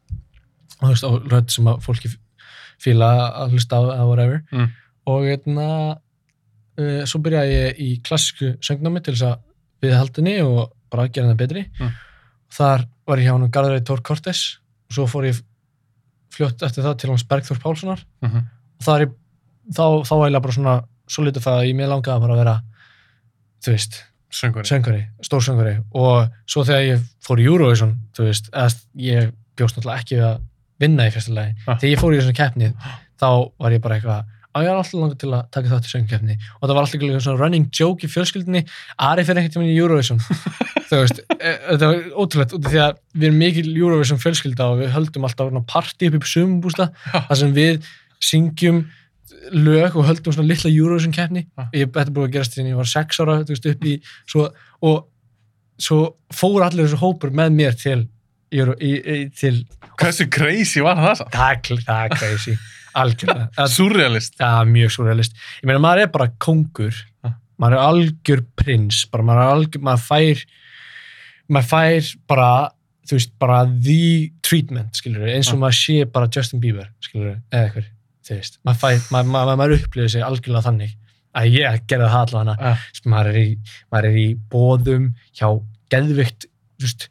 og 0.81 0.85
þú 0.85 0.93
veist, 0.93 1.33
rödd 1.33 1.51
sem 1.51 1.65
að 1.73 1.81
fólki 1.83 2.13
fíla 2.81 3.09
að 3.43 3.51
hlusta 3.57 3.77
á 3.83 4.05
whatever 4.07 4.43
Mm. 4.53 4.71
og 5.11 5.27
hérna 5.27 5.67
uh, 6.79 7.03
svo 7.05 7.19
byrjaði 7.21 7.57
ég 7.59 7.81
í 7.83 7.91
klassísku 8.07 8.55
söngnámi 8.63 9.03
til 9.03 9.15
þess 9.15 9.27
að 9.33 9.39
við 9.83 9.95
haldinni 9.97 10.37
og 10.45 10.73
bara 10.91 11.09
gera 11.09 11.31
það 11.33 11.37
betri 11.45 11.63
Mm. 11.81 11.93
þar 12.51 12.87
var 13.07 13.19
ég 13.19 13.25
hjá 13.29 13.33
hann 13.37 13.51
Garðari 13.51 13.81
Tór 13.87 14.03
Kortes 14.03 14.59
og 14.91 14.95
svo 14.95 15.07
fór 15.07 15.25
ég 15.31 15.41
fljótt 16.35 16.63
eftir 16.63 16.85
það 16.85 16.97
til 16.99 17.11
hans 17.11 17.25
Bergþór 17.25 17.59
Pálssonar 17.63 18.05
Mm 18.23 18.31
-hmm. 18.31 18.45
og 18.81 18.85
það 18.87 18.95
er 19.01 19.07
ég, 19.07 19.13
þá, 19.75 19.85
þá 20.09 20.15
var 20.19 20.31
ég 20.31 20.43
bara 20.43 20.53
svona 20.53 20.85
svo 21.09 21.25
litið 21.25 21.43
það 21.43 21.59
að 21.61 21.67
ég 21.69 21.75
mér 21.77 21.89
langaði 21.89 22.21
bara 22.21 22.33
að 22.35 22.39
vera 22.45 22.61
þú 23.65 23.71
veist, 23.73 24.05
söngari, 24.65 25.07
stór 25.23 25.43
söngari 25.43 25.85
og 25.93 26.29
svo 26.47 26.65
þegar 26.65 26.83
ég 26.97 27.01
fór 27.27 27.39
í 27.41 27.45
Eurovision 27.47 27.97
þú 28.17 28.25
veist, 28.25 28.51
eða 28.53 28.75
ég 28.95 29.33
bjóst 29.57 29.77
náttúrulega 29.77 30.01
ekki 30.01 30.17
að 30.23 30.41
vinna 30.81 31.07
í 31.07 31.11
fyrsta 31.11 31.33
lagi 31.35 31.55
Ah. 31.67 31.75
þegar 31.77 31.93
ég 31.93 31.99
fór 32.01 32.15
í 32.15 32.21
þessum 32.21 32.35
keppni 32.37 32.73
þá 33.21 33.51
var 33.59 33.71
ég 33.73 33.81
bara 33.81 33.95
eitthvað 33.99 34.25
að 34.55 34.67
ég 34.67 34.71
er 34.73 34.81
alltaf 34.81 34.99
langar 34.99 35.19
til 35.21 35.31
að 35.31 35.43
taka 35.55 35.71
þátt 35.71 35.89
í 35.89 35.93
söngkeppni. 35.93 36.37
Og 36.59 36.65
það 36.65 36.75
var 36.75 36.83
alltaf 36.83 37.05
líka 37.05 37.23
svona 37.23 37.41
running 37.41 37.69
joke 37.75 38.07
í 38.07 38.11
fjölskyldinni 38.11 38.63
Ari 39.07 39.25
fyrir 39.29 39.51
tímann 39.51 39.71
í 39.71 39.77
Eurovision. 39.79 40.23
Þú 40.91 41.03
veist, 41.05 41.21
e, 41.37 41.53
þetta 41.69 41.91
var 41.91 42.01
ótrúlegt 42.19 42.55
út 42.57 42.65
af 42.67 42.73
því 42.73 42.81
að 42.83 42.97
við 43.15 43.29
erum 43.29 43.43
mikil 43.45 43.67
Eurovision 43.71 44.23
fjölskylda 44.23 44.71
og 44.73 44.81
við 44.81 44.91
höldum 44.97 45.29
alltaf 45.29 45.61
party 45.71 46.11
upp 46.11 46.19
í 46.19 46.33
sumumbústa 46.33 46.89
Já. 46.91 47.21
þar 47.29 47.41
sem 47.45 47.53
við 47.55 47.91
syngjum 48.31 48.81
lög 49.55 49.97
og 49.97 50.09
höldum 50.09 50.35
svona 50.35 50.51
litla 50.51 50.71
Eurovision 50.73 51.15
keppni 51.15 51.45
Já. 51.47 51.69
ég, 51.73 51.87
er 51.87 52.11
búið 52.11 52.27
að 52.27 52.35
gerast 52.35 52.57
þegar 52.57 52.73
ég 52.73 52.81
var 52.81 52.91
sex 52.91 53.23
ára 53.23 53.39
þú 53.45 53.55
veist, 53.55 53.69
upp 53.71 53.87
í, 53.87 53.95
svo, 54.29 54.49
og 54.83 54.99
svo 55.81 56.01
fór 56.35 56.67
allir 56.67 56.89
þessu 56.89 57.01
hópur 57.01 57.33
með 57.35 57.55
mér 57.57 57.79
til 57.79 58.01
í, 58.51 58.61
í, 58.91 59.21
til 59.39 59.55
Hversu 60.01 60.27
crazy 60.33 60.83
var 60.85 60.99
það 60.99 61.25
það 61.31 61.73
það 61.87 62.05
er 62.05 62.19
crazy 62.19 62.59
algjörlega 62.95 63.67
Surrealist. 63.77 64.35
er 64.41 64.65
mjög 64.71 64.91
surrealist 64.97 65.37
ég 65.63 65.67
meina 65.71 65.83
maður 65.83 66.03
er 66.07 66.13
bara 66.15 66.29
kóngur 66.41 66.95
Ja. 67.25 67.35
maður 67.61 67.77
er 67.77 67.85
algjör 67.87 68.45
prins 68.57 69.05
bara 69.13 69.23
maður 69.25 69.43
er 69.45 69.55
algjör, 69.55 69.83
maður 69.85 70.05
fær 70.09 70.45
maður 71.51 71.69
fær 71.71 72.11
bara 72.31 72.51
þú 73.11 73.17
veist, 73.19 73.33
bara 73.43 73.65
the 73.83 74.31
treatment 74.47 74.95
skilur 75.01 75.27
eins 75.29 75.49
og 75.51 75.59
Ja. 75.59 75.61
maður 75.67 75.79
sé 75.81 76.05
bara 76.13 76.29
Justin 76.35 76.61
Bieber 76.61 76.89
skilur 77.03 77.41
eða 77.51 77.65
eitthvað, 77.67 77.89
þú 78.27 78.37
veist 78.37 78.59
maður, 78.65 78.81
fær, 78.81 79.01
maður, 79.11 79.31
maður, 79.35 79.57
maður 79.63 79.77
upplifir 79.81 80.11
sig 80.15 80.23
algjörlega 80.23 80.67
þannig 80.69 80.97
að 81.35 81.51
ég 81.55 81.83
gerði 81.87 82.09
það 82.11 82.23
allavega 82.27 82.57
Ja. 82.61 82.77
maður 83.07 83.31
er 83.35 83.41
í, 83.41 83.59
maður 83.93 84.09
er 84.11 84.17
í 84.19 84.29
bóðum 84.51 85.11
hjá 85.35 85.49
geðvikt 85.91 86.47
þú 86.81 86.87
veist, 86.87 87.09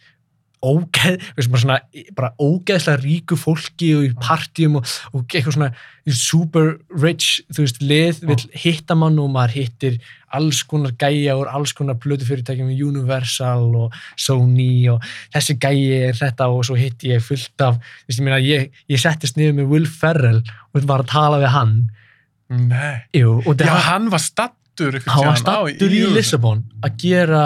ógeð, 0.65 1.23
svona 1.39 1.79
bara 2.17 2.33
ógeðslega 2.41 2.99
ríku 3.03 3.37
fólki 3.39 3.93
og 3.95 4.07
í 4.07 4.11
partíum 4.19 4.79
og, 4.79 4.87
og 5.13 5.23
eitthvað 5.29 5.55
svona 5.55 5.69
super 6.09 6.71
rich, 6.89 7.39
þú 7.53 7.63
veist, 7.65 7.81
lið 7.85 8.23
vil 8.27 8.39
hitta 8.63 8.97
mann 8.97 9.19
og 9.21 9.29
maður 9.33 9.55
hittir 9.59 9.99
alls 10.35 10.61
konar 10.67 10.93
gæja 10.99 11.35
úr 11.39 11.49
alls 11.53 11.73
konar 11.77 11.97
plötu 12.01 12.27
fyrirtækjum 12.27 12.69
Universal 12.69 13.69
og 13.77 13.95
Sony 14.19 14.89
og 14.91 15.05
þessi 15.33 15.55
gæji 15.61 15.87
er 16.09 16.17
þetta 16.17 16.49
og 16.53 16.65
svo 16.67 16.77
hitti 16.79 17.13
ég 17.13 17.23
fullt 17.25 17.65
af 17.65 17.79
þú 17.79 18.09
veist, 18.09 18.19
ég 18.19 18.25
meina, 18.27 18.41
ég, 18.43 18.69
ég 18.91 19.01
settist 19.01 19.39
niður 19.39 19.61
með 19.61 19.73
Will 19.73 19.89
Ferrell 19.89 20.43
og 20.43 20.85
var 20.89 21.05
að 21.05 21.13
tala 21.13 21.41
við 21.41 21.53
hann 21.55 21.75
Nei. 22.49 23.05
Jú, 23.13 23.35
og 23.45 23.53
Já, 23.59 23.67
það 23.69 23.83
hann 23.85 24.07
var 24.09 24.21
stattur. 24.25 24.95
hann 25.05 25.27
var 25.27 25.37
stattur 25.37 25.91
í 25.93 25.99
Eurovision. 25.99 26.15
Lissabon 26.17 26.63
að 26.81 26.95
gera 27.03 27.43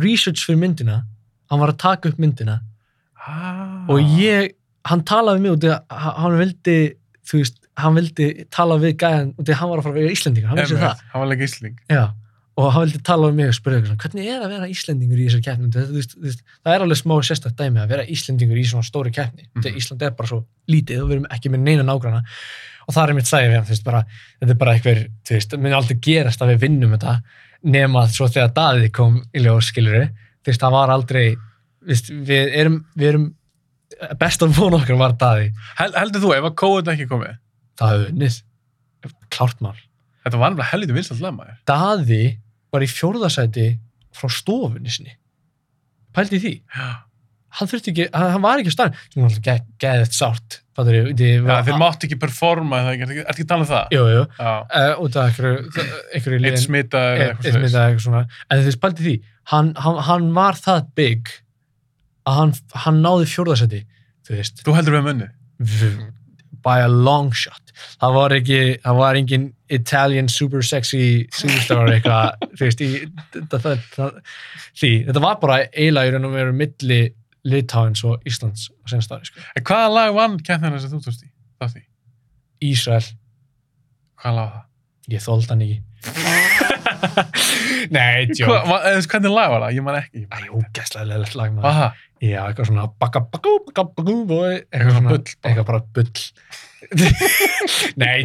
research 0.00 0.46
fyrir 0.46 0.60
myndina 0.62 1.02
hann 1.50 1.62
var 1.62 1.72
að 1.72 1.82
taka 1.82 2.10
upp 2.10 2.18
myndina. 2.22 2.60
Ah. 3.26 3.88
og 3.90 3.98
ég, 4.20 4.52
hann 4.86 5.00
talaði 5.02 5.42
mig 5.42 5.56
út 5.56 5.64
í 5.66 5.70
að 5.72 5.96
hann 6.22 6.36
vildi 6.38 6.76
þú 7.26 7.40
veist, 7.40 7.56
hann 7.80 7.96
vildi 7.98 8.28
tala 8.54 8.76
við 8.78 8.94
gæjan 9.02 9.32
út 9.34 9.48
í 9.48 9.54
að 9.54 9.58
hann 9.60 9.72
var 9.72 9.80
að 9.80 9.88
fara 9.88 9.96
að 9.96 10.04
vera 10.04 10.14
Íslendingur, 10.14 10.52
hann 10.52 10.60
vissi 10.60 10.78
það. 10.78 11.02
Hann 11.12 11.22
var 11.24 11.30
leik 11.32 11.42
Ísling. 11.46 11.80
Já, 11.90 12.04
og 12.56 12.68
hann 12.72 12.84
vildi 12.86 13.00
tala 13.08 13.30
við 13.30 13.40
mig 13.40 13.50
og 13.50 13.56
spyrja 13.58 13.80
svona, 13.82 13.98
hvernig 14.04 14.28
er 14.30 14.44
að 14.46 14.54
vera 14.54 14.68
Íslendingur 14.72 15.18
í 15.18 15.26
þessar 15.26 15.42
keppni? 15.48 15.86
Veist, 15.96 16.14
þú 16.14 16.28
veist, 16.28 16.44
það 16.62 16.76
er 16.76 16.84
alveg 16.86 17.00
smá 17.02 17.14
sérstætt 17.28 17.58
dæmi 17.58 17.82
að 17.82 17.94
vera 17.96 18.06
Íslendingur 18.14 18.60
í 18.60 18.66
svona 18.70 18.86
stóri 18.86 19.12
keppni. 19.16 19.48
Mhm. 19.48 19.64
þegar 19.66 19.80
Ísland 19.82 20.06
er 20.06 20.14
bara 20.20 20.30
svo 20.30 20.40
lítið 20.70 21.02
og 21.02 21.10
við 21.10 21.16
erum 21.18 21.30
ekki 21.36 21.52
með 21.52 21.66
neina 21.66 21.86
nágrana 21.90 22.22
og 22.86 22.94
það 22.94 23.08
er 23.08 23.18
mitt 23.18 23.26
sæði 23.26 23.50
við 23.50 23.58
hann, 23.58 23.66
veist, 23.66 23.84
bara 23.84 24.04
þetta 24.38 24.54
er 24.54 24.60
bara 24.62 24.76
eitthvað, 24.76 25.02
þú 25.26 25.34
veist, 25.34 25.50
það 25.50 25.66
muni 25.66 25.76
aldrei 25.80 25.98
gerast 26.06 26.42
að 26.42 26.52
við 26.54 26.62
vinnum 26.62 26.94
þetta 26.94 27.16
nema 27.66 28.06
svo 28.06 28.28
þegar 28.30 28.54
Daði 28.54 28.92
kom 28.94 29.18
í 29.34 29.42
ljós, 29.42 29.72
skilur 29.72 29.98
þú 29.98 30.04
veist, 30.46 30.62
það 30.62 30.76
var 30.76 30.92
aldrei 30.94 31.24
veist, 31.86 32.10
við 32.10 32.54
erum, 32.62 32.80
við 32.98 33.12
erum 33.12 33.26
besta 34.20 34.48
von 34.50 34.76
okkar 34.78 34.98
var 35.00 35.16
Daði. 35.20 35.50
Hel, 35.78 35.90
heldur 35.96 36.24
þú, 36.24 36.32
ef 36.36 36.48
að 36.50 36.56
COVID 36.62 36.92
ekki 36.92 37.08
komið, 37.10 37.38
það 37.78 37.94
hefur 37.94 38.12
unnið, 38.12 38.38
klárt 39.36 39.62
mál. 39.64 39.76
Þetta 40.26 40.42
var 40.42 40.52
alveg 40.52 40.70
helviti 40.72 40.96
vinsalt 40.96 41.22
lag 41.22 41.34
maður. 41.36 41.58
Daði 41.70 42.22
var 42.74 42.82
í 42.82 42.90
fjórðasæti 42.90 43.66
frá 44.16 44.30
stofunni 44.32 44.92
sinni. 44.92 45.14
Pældi 46.16 46.40
í 46.40 46.42
því. 46.42 46.54
Já. 46.74 46.86
hann 47.56 47.70
þurfti 47.70 47.92
ekki, 47.92 48.06
hann, 48.12 48.32
hann 48.34 48.42
var 48.44 48.60
ekki 48.60 48.72
á 48.72 48.76
staðin 48.76 48.96
sem 49.00 49.20
er 49.20 49.26
alltaf 49.28 49.44
ge 49.46 49.54
geðið 49.80 50.10
sárt 50.16 50.56
fattur, 50.76 51.08
því, 51.16 51.28
Já, 51.46 51.54
þeir 51.64 51.78
mátt 51.80 52.04
ekki 52.04 52.18
performa 52.20 52.82
eða 52.82 53.06
ekki, 53.06 53.22
að 53.32 53.40
tala 53.48 53.64
um 53.64 53.70
það? 53.70 53.94
jú, 53.96 54.02
jú, 54.12 54.24
uh, 54.42 54.90
út 55.04 55.16
af 55.16 55.30
einhverju 55.40 56.40
Eitt 56.50 56.60
smita 56.60 57.02
eða 57.14 57.30
eitt 57.30 57.48
eitthvað 57.48 58.02
svona. 58.04 58.24
En 58.52 58.66
pældi 58.82 59.00
í 59.00 59.06
því, 59.06 59.14
hann, 59.52 59.72
hann, 59.80 59.98
hann 60.08 60.30
var 60.36 60.58
það 60.58 60.86
big 60.98 61.32
að 62.26 62.38
hann, 62.40 62.54
hann 62.86 63.02
náði 63.04 63.28
fjórðasæti 63.30 63.82
þú 64.26 64.36
veist, 64.38 64.62
Þú 64.66 64.74
heldur 64.78 64.96
við 64.98 65.04
munni? 65.10 65.28
by 66.66 66.80
a 66.82 66.88
long 66.90 67.28
shot 67.36 67.70
það 68.00 68.14
var 68.16 68.32
ekki, 68.34 68.56
það 68.82 68.96
var 68.98 69.18
engin 69.20 69.44
Italian 69.70 70.26
super 70.32 70.64
sexy 70.66 71.02
superstar 71.34 71.92
eitthvað, 71.94 72.48
þú 72.56 72.64
veist, 72.66 72.82
í, 72.82 72.88
það, 73.36 73.54
það, 73.60 73.84
það, 73.94 74.18
því, 74.80 74.90
þetta 75.10 75.22
var 75.26 75.38
bara 75.42 75.60
eiginlega 75.68 76.10
í 76.10 76.14
raun 76.16 76.28
og 76.30 76.34
veru 76.34 76.56
milli 76.58 77.00
Litáins 77.46 78.02
og 78.08 78.24
Íslands 78.26 78.66
á 78.74 78.84
senast 78.90 79.12
ári, 79.14 79.28
sko. 79.28 79.38
En 79.54 79.62
hvaða 79.68 79.90
lag 79.94 80.14
vann 80.16 80.32
keppnina 80.42 80.80
sem 80.82 80.90
þú 80.90 80.98
tókst 81.04 81.22
í? 81.22 81.84
Ísrael, 82.72 83.04
Hvaða 84.18 84.34
lag 84.40 84.48
var 84.50 84.56
það? 84.56 84.64
ég 85.14 85.22
þóldi 85.28 85.52
hann 85.52 85.66
ekki 85.68 86.45
Nei, 87.96 88.26
Hva, 88.26 88.58
tjók 88.66 89.08
hvernig 89.10 89.32
lag 89.34 89.50
var 89.52 89.64
það? 89.66 89.74
Ég 89.78 89.84
man 89.86 89.98
ekki. 90.00 90.22
Æ, 90.26 90.38
ógæslega 90.50 91.06
leðilegt 91.10 91.36
lag. 91.38 91.56
Var 91.62 91.76
það? 91.80 92.02
Já, 92.26 92.38
eitthvað 92.48 92.68
svona 92.70 92.86
bakka, 93.02 93.20
bakka, 93.32 93.50
bakka, 93.66 93.82
bakka, 93.98 94.14
boy 94.30 94.54
Eitthvað 94.72 94.94
svona 94.96 95.10
bull. 95.12 95.34
Eitthvað 95.44 95.66
bara 95.68 95.80
bull 95.98 96.12
Nei, 98.00 98.24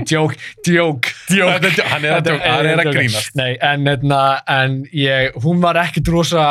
Þetta 1.55 1.69
er 1.71 1.75
djó- 1.75 1.87
Hann 1.91 2.05
er 2.05 2.15
að, 2.19 2.29
hann 2.45 2.69
er 2.69 2.81
að 2.83 2.91
grínast. 2.93 3.33
Nei, 3.39 3.49
en, 3.65 3.87
etna, 3.91 4.19
en 4.53 4.77
ég, 4.95 5.35
hún 5.43 5.61
var 5.63 5.79
ekkit 5.81 6.11
rosa, 6.13 6.45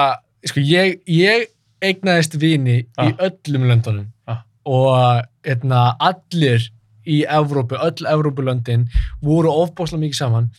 sko, 0.49 0.61
ég, 0.65 0.99
ég 1.11 1.47
eignaðist 1.81 2.35
vini 2.43 2.81
í 2.83 2.87
Ah. 3.01 3.13
öllum 3.29 3.65
löndunum 3.71 4.09
Ah. 4.29 4.43
og 4.67 5.23
etna, 5.45 5.95
allir 6.01 6.67
í 7.09 7.23
Evrópu, 7.25 7.79
öll 7.81 8.05
Evrópulöndin 8.11 8.89
voru 9.25 9.49
ofbáslega 9.63 10.03
mikið 10.05 10.19
saman 10.21 10.51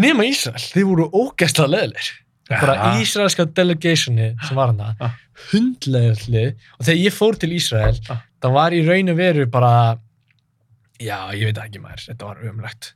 nema 0.00 0.24
Ísrael, 0.28 0.62
þið 0.74 0.86
voru 0.90 1.06
ógæslega 1.12 1.68
leðilegir. 1.74 2.10
Bara 2.48 2.74
ísraelska 3.02 3.44
delegationi 3.52 4.30
sem 4.46 4.56
var 4.56 4.70
hana, 4.72 4.94
Ah. 5.04 5.16
hundleðilegir 5.52 6.54
og 6.78 6.86
þegar 6.86 7.00
ég 7.04 7.12
fór 7.16 7.36
til 7.38 7.50
Ísrael, 7.56 7.98
Ah. 8.08 8.22
það 8.42 8.52
var 8.54 8.70
í 8.72 8.80
raun 8.86 9.10
og 9.12 9.16
veru 9.18 9.46
bara, 9.46 9.98
já, 10.98 11.18
ég 11.34 11.44
veit 11.50 11.58
ekki 11.62 11.80
maður, 11.82 12.06
þetta 12.08 12.24
var 12.30 12.36
umlegt. 12.48 12.92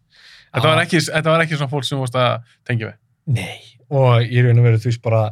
Þetta 0.55 0.69
var, 0.69 0.83
ekki, 0.85 0.99
þetta 1.09 1.31
var 1.33 1.41
ekki 1.45 1.57
svona 1.57 1.71
fólk 1.73 1.85
sem 1.89 1.99
vorst 1.99 2.15
að 2.19 2.43
tengja 2.69 2.91
við. 2.91 2.97
Nei, 3.27 3.61
og 3.91 4.21
ég 4.27 4.45
raun 4.45 4.59
og 4.59 4.65
veru 4.65 4.79
þú 4.83 4.91
veist 4.91 5.03
bara 5.03 5.23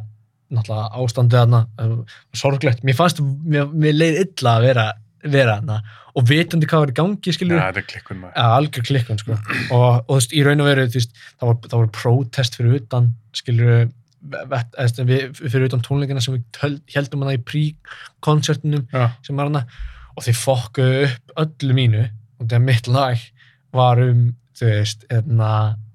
náttúrulega 0.50 1.00
ástandið 1.00 1.38
hana 1.38 1.60
uh, 1.78 2.04
sorglegt, 2.34 2.82
mér 2.84 2.96
fannst 2.98 3.20
mér, 3.20 3.68
mér 3.72 3.94
leið 3.98 4.20
illa 4.24 4.56
að 4.58 4.62
vera, 4.68 4.86
vera 5.22 5.58
hana 5.60 5.80
og 6.16 6.26
vitandi 6.28 6.66
hvað 6.70 6.84
var 6.84 6.92
í 6.92 6.96
gangi, 6.96 7.34
skilur 7.36 7.58
Já, 7.58 7.64
þetta 7.68 7.82
er 7.82 7.88
klikkun 7.92 8.20
maður. 8.22 8.34
ja, 8.36 8.46
algjör 8.56 8.86
klikkun, 8.88 9.20
sko. 9.20 9.36
Og, 9.36 9.84
og 9.84 10.08
þú 10.08 10.18
veist, 10.18 10.34
í 10.34 10.44
raun 10.46 10.64
og 10.64 10.68
veru, 10.70 10.86
þú 10.90 11.00
veist, 11.00 11.22
það 11.38 11.50
var, 11.50 11.58
það 11.66 11.82
var 11.82 11.90
prótest 12.00 12.58
fyrir 12.58 12.76
utan, 12.80 13.10
skilur 13.36 13.72
við, 15.08 15.38
fyrir 15.40 15.68
utan 15.68 15.84
tónleikina 15.84 16.20
sem 16.24 16.36
við 16.36 16.80
heldum 16.94 17.24
hana 17.24 17.38
í 17.38 17.42
prí-koncertinum 17.46 18.84
Já. 18.92 19.06
sem 19.24 19.38
var 19.38 19.48
hana 19.48 19.64
og 20.16 20.26
þeir 20.26 20.36
fokkuðu 20.36 21.04
upp 21.06 21.34
öllu 21.44 21.76
mínu 21.78 22.02
og 22.04 22.46
þegar 22.46 22.66
mitt 22.66 22.90
lag 22.90 23.22
var 23.76 24.02
um 24.02 24.26
þú 24.60 24.68
veist, 24.68 25.06
eðna, 25.12 25.50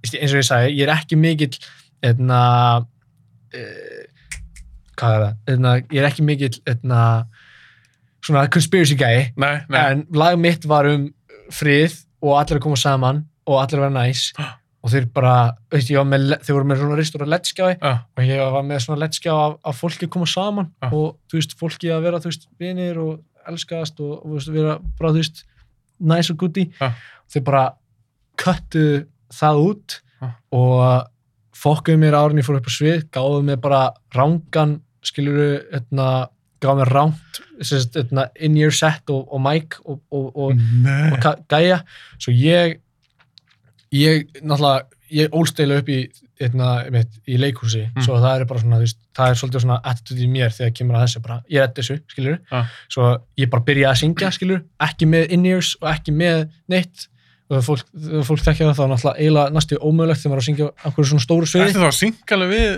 eins 0.05 0.33
og 0.33 0.39
ég 0.39 0.47
sagði 0.47 0.73
ég 0.73 0.87
er 0.87 0.93
ekki 0.95 1.17
mikill 1.19 1.53
eðna, 2.05 2.41
e, 3.53 3.63
hvað 4.97 5.15
er 5.17 5.23
það? 5.25 5.35
Eðna, 5.53 5.73
ég 5.83 5.99
er 6.01 6.09
ekki 6.09 6.25
mikill 6.25 6.53
eðna, 6.71 7.01
svona 8.25 8.45
conspiracy 8.51 8.97
guy 8.99 9.29
Nei, 9.37 9.55
nei. 9.69 9.79
en 9.91 10.05
lag 10.17 10.37
mitt 10.41 10.65
var 10.69 10.89
um 10.89 11.07
frið 11.53 11.99
og 12.25 12.37
allir 12.39 12.59
að 12.59 12.63
koma 12.65 12.79
saman 12.81 13.23
og 13.45 13.59
allir 13.61 13.79
að 13.81 13.85
vera 13.87 13.95
næs 13.99 14.27
og 14.85 14.91
þeir 14.93 15.07
bara, 15.13 15.35
veist 15.73 15.89
ég 15.89 16.05
með 16.05 16.35
þeir 16.45 16.57
voru 16.57 16.69
með 16.69 16.81
svona 16.83 16.97
ristur 16.99 17.25
að 17.25 17.31
lettskjáði 17.33 17.77
Já. 17.81 17.93
og 18.05 18.27
ég 18.29 18.53
var 18.55 18.65
með 18.67 18.83
svona 18.85 19.01
lettskjá 19.05 19.33
af, 19.33 19.57
af 19.65 19.79
fólki 19.81 20.05
að 20.09 20.13
koma 20.17 20.29
saman 20.29 20.69
Já. 20.83 20.89
og 20.91 21.07
þú 21.31 21.39
veist, 21.39 21.57
fólki 21.61 21.89
að 21.93 22.05
vera 22.05 22.21
þú 22.21 22.31
veist, 22.31 22.47
vinir 22.61 22.99
og 23.01 23.15
elskast 23.49 24.01
og, 24.01 24.13
og 24.25 24.35
veist, 24.37 24.51
vera 24.53 24.77
bara, 24.99 25.13
þú 25.15 25.21
veist, 25.23 25.43
næs 26.05 26.29
og 26.33 26.39
gutti 26.43 26.67
Já. 26.79 26.91
þeir 27.33 27.45
bara 27.49 27.65
köttu 28.41 28.85
það 29.33 29.61
út 29.65 29.99
og 30.55 31.11
fokkuðu 31.55 31.99
mér 32.01 32.17
árin 32.19 32.39
ég 32.41 32.45
fór 32.45 32.57
upp 32.59 32.67
á 32.69 32.73
svið, 32.73 33.05
gáðu 33.13 33.41
mér 33.47 33.59
bara 33.63 33.81
rángan, 34.13 34.79
skiluru 35.05 35.47
etna, 35.73 36.27
gáðu 36.65 36.81
mér 36.81 36.93
ránt 36.95 37.41
etna, 38.01 38.27
in 38.35 38.57
your 38.59 38.73
set 38.75 39.09
og, 39.13 39.27
og 39.31 39.41
mic 39.45 39.77
og, 39.85 40.01
og, 40.11 40.35
og, 40.35 41.37
gæja. 41.51 41.79
Svo 42.19 42.33
ég 42.35 42.79
ég 43.95 44.27
náttúrulega, 44.41 44.85
ég 45.15 45.35
ólst 45.35 45.59
eiginlega 45.59 45.83
upp 45.83 45.91
í 45.93 45.99
eitna, 46.41 46.69
einmitt, 46.83 47.15
í 47.31 47.37
leikhúsi. 47.39 47.85
Mm. 47.93 48.03
svo 48.03 48.19
það 48.19 48.41
er 48.41 48.47
bara 48.49 48.61
svona, 48.63 48.79
veist, 48.83 48.99
það 49.15 49.31
er 49.31 49.39
svolítið 49.39 49.63
svona 49.63 49.79
attitude 49.91 50.23
í 50.25 50.29
mér 50.31 50.53
þegar 50.55 50.73
kemur 50.75 50.97
að 50.97 51.05
þessu, 51.05 51.21
bara, 51.23 51.37
ég 51.51 51.63
er 51.63 51.73
þessu 51.77 51.97
skilur, 52.11 52.39
Ja. 52.51 52.63
svo 52.91 53.11
ég 53.39 53.51
bara 53.51 53.67
byrja 53.69 53.91
að 53.91 53.99
syngja 54.01 54.31
skilur, 54.35 54.63
ekki 54.83 55.07
með 55.07 55.35
in-ears 55.37 55.75
og 55.81 55.91
ekki 55.93 56.15
með 56.15 56.49
neitt. 56.67 57.07
Og 57.45 57.53
þegar 57.53 57.65
fólk, 57.67 57.89
fólk 58.25 58.41
þekkja 58.41 58.67
það 58.71 58.77
þá 58.79 58.85
náttúrulega 58.89 59.19
eiginlega 59.21 59.53
næstu 59.53 59.77
ómögulegt 59.77 60.21
þegar 60.21 60.31
maður 60.31 60.39
er 60.39 60.43
að 60.43 60.49
syngja 60.49 60.65
á 60.65 60.85
einhverju 60.89 61.09
svona 61.11 61.25
stóru 61.25 61.49
sviði. 61.49 61.65
Ertu 61.69 61.83
þá 61.83 61.89
að 61.91 61.99
synga 61.99 62.35
alveg 62.35 62.53
við? 62.55 62.71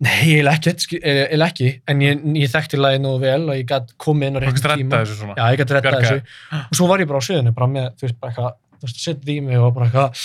Nei, 0.00 0.40
skil- 0.80 1.02
eiginlega 1.04 1.50
ekki 1.50 1.70
en 1.92 2.00
ég, 2.00 2.22
ég 2.40 2.48
þekkti 2.54 2.78
lagið 2.80 3.02
nú 3.04 3.10
vel 3.20 3.42
og 3.50 3.56
ég 3.58 3.66
gætt 3.68 3.90
komið 4.00 4.30
inn 4.30 4.36
á 4.36 4.40
Þú 4.40 4.44
rétt 4.46 4.54
kannski 4.54 4.80
tíma. 4.80 4.96
redda 4.96 5.00
þessu 5.04 5.18
svona. 5.20 5.34
Já, 5.36 5.44
ég 5.52 5.58
gæti 5.60 5.76
retta 5.76 5.92
þessu. 6.00 6.22
Og 6.70 6.74
svo 6.78 6.86
var 6.88 7.02
ég 7.04 7.08
bara 7.10 7.20
á 7.20 7.24
sviðinu 7.26 7.52
bara 7.54 7.68
með, 7.68 7.88
þú 8.00 8.06
veist, 8.06 8.16
bara 8.20 8.32
eitthvað 8.32 8.54
þú 8.80 8.86
veist, 8.88 9.00
setja 9.04 9.34
í 9.34 9.40
mig 9.44 9.58
og 9.60 9.74
bara 9.76 9.86
eitthvað, 9.90 10.22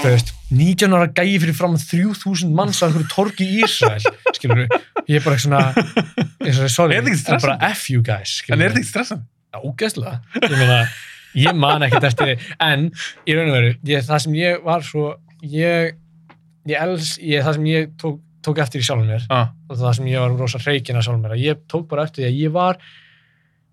þú 0.00 0.12
veist, 0.14 0.30
19 0.50 0.94
ára 0.96 1.08
gæi 1.12 1.34
fyrir 1.42 1.56
fram 1.58 1.74
3000 1.76 2.54
manns 2.56 2.80
á 2.80 2.88
einhverju 2.88 3.08
torgi 3.12 3.44
í 3.44 3.58
Ísrael, 3.66 4.00
skilur 4.32 4.62
ég 4.64 5.18
er 5.18 5.24
bara 5.26 5.36
eitthvað 5.36 5.44
svona, 5.44 5.60
eins 6.40 6.60
og 6.64 6.70
sorry, 6.72 6.96
Er 6.96 7.04
þetta 7.04 7.12
ekki 7.18 7.34
en 7.36 7.44
bara? 7.44 7.58
F 7.76 7.90
you 7.92 8.00
guys, 8.00 8.32
En 8.32 8.56
skilur 8.56 8.64
er 8.64 8.72
þetta 8.72 8.80
ekki 8.80 8.92
stressandi? 8.94 9.28
ágæslega, 9.52 10.16
ég 10.40 10.56
meina 10.56 10.80
ég 11.36 11.54
man 11.60 11.84
ekkert 11.84 12.04
eftir 12.08 12.32
en 12.64 12.88
í 13.28 13.36
raun 13.36 13.50
og 13.52 13.58
veru, 13.58 13.74
ég, 13.92 14.08
það 14.08 14.24
sem 14.24 14.32
ég 14.40 14.64
var 14.64 14.80
svo 14.88 15.10
ég, 15.44 15.92
ég 16.68 16.80
els 16.80 17.12
ég, 17.20 17.44
það 17.44 17.58
sem 17.60 17.68
ég 17.68 17.92
tók, 18.00 18.16
tók 18.46 18.60
eftir 18.62 18.80
í 18.82 18.86
sjálfum 18.86 19.08
mér 19.10 19.26
Ah, 19.34 19.50
og 19.68 19.76
það 19.80 19.96
sem 19.98 20.06
ég 20.12 20.22
var 20.22 20.36
rosa 20.38 20.60
hreikin 20.62 20.96
að 20.98 21.06
sjálfum 21.08 21.24
mér 21.26 21.34
að 21.36 21.44
ég 21.44 21.62
tók 21.70 21.88
bara 21.90 22.04
eftir 22.08 22.24
því 22.24 22.28
að 22.30 22.38
ég 22.42 22.54
var 22.54 22.78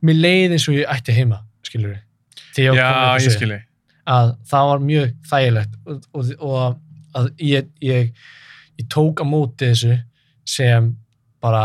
mér 0.06 0.20
leið 0.22 0.56
eins 0.58 0.68
og 0.70 0.78
ég 0.80 0.92
ætti 0.96 1.16
heima 1.16 1.40
skilur 1.66 1.94
við, 1.96 2.02
skilji. 3.36 3.60
að 4.16 4.34
það 4.52 4.70
var 4.72 4.84
mjög 4.90 5.14
þægilegt 5.32 5.78
og, 5.86 6.04
og, 6.14 6.34
og 6.40 7.16
að 7.16 7.30
ég, 7.42 7.70
ég, 7.82 8.12
ég 8.82 8.90
tók 8.92 9.24
á 9.24 9.26
móti 9.26 9.72
þessu 9.72 9.98
sem 10.46 10.92
bara 11.42 11.64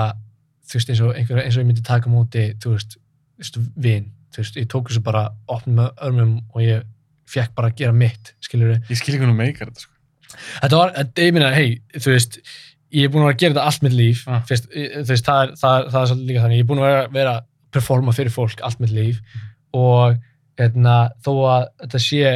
þú 0.71 0.79
veist 0.79 0.93
eins 0.95 1.03
og, 1.05 1.13
einhver, 1.19 1.43
eins 1.43 1.57
og 1.59 1.65
ég 1.65 1.69
myndi 1.71 1.83
taka 1.87 2.09
á 2.09 2.13
móti 2.15 2.47
þú 2.63 2.77
veist, 2.77 2.97
veist 3.41 3.59
vin 3.77 4.11
þú 4.31 4.43
veist, 4.45 4.59
ég 4.61 4.69
tók 4.71 4.91
þessu 4.93 5.03
bara 5.05 5.25
opnum 5.51 5.81
með 5.83 6.05
örmum 6.07 6.35
og 6.55 6.63
ég 6.65 6.85
fekk 7.31 7.55
bara 7.57 7.71
að 7.71 7.81
gera 7.83 7.95
mitt 7.95 8.33
skilur 8.43 8.73
við, 8.75 8.85
Ég 8.91 8.99
skilji 9.01 9.19
hvernig 9.21 9.35
þú 9.37 9.41
meikar 9.43 9.71
þetta, 9.71 9.85
sko. 9.85 10.39
þetta 10.63 10.81
var, 10.81 10.95
ég 11.27 11.35
minna, 11.37 11.51
hei 11.55 11.69
þú 11.99 12.15
veist, 12.15 12.39
ég 12.93 13.05
er 13.07 13.13
búin 13.13 13.23
að 13.23 13.29
vera 13.31 13.35
að 13.37 13.41
gera 13.43 13.55
þetta 13.55 13.67
allt 13.71 13.83
mitt 13.87 13.97
líf. 13.99 14.25
Ah. 14.29 14.41
fyrst, 14.49 14.67
veist, 15.09 15.25
það 15.27 15.43
er, 15.45 15.55
það, 15.61 15.77
er- 15.81 15.91
það 15.95 16.01
er 16.03 16.11
svolítið 16.13 16.31
líka 16.31 16.45
þannig, 16.45 16.57
ég 16.61 16.65
er 16.65 16.71
búin 16.71 16.83
að 16.83 16.89
vera, 16.91 17.07
vera 17.15 17.35
að 17.39 17.45
performa 17.77 18.13
fyrir 18.17 18.35
fólk 18.35 18.63
allt 18.67 18.81
mitt 18.83 18.95
líf. 18.95 19.21
Og 19.79 20.17
hérna, 20.59 20.97
þó 21.25 21.33
að 21.55 21.67
þetta 21.85 22.01
sé, 22.07 22.33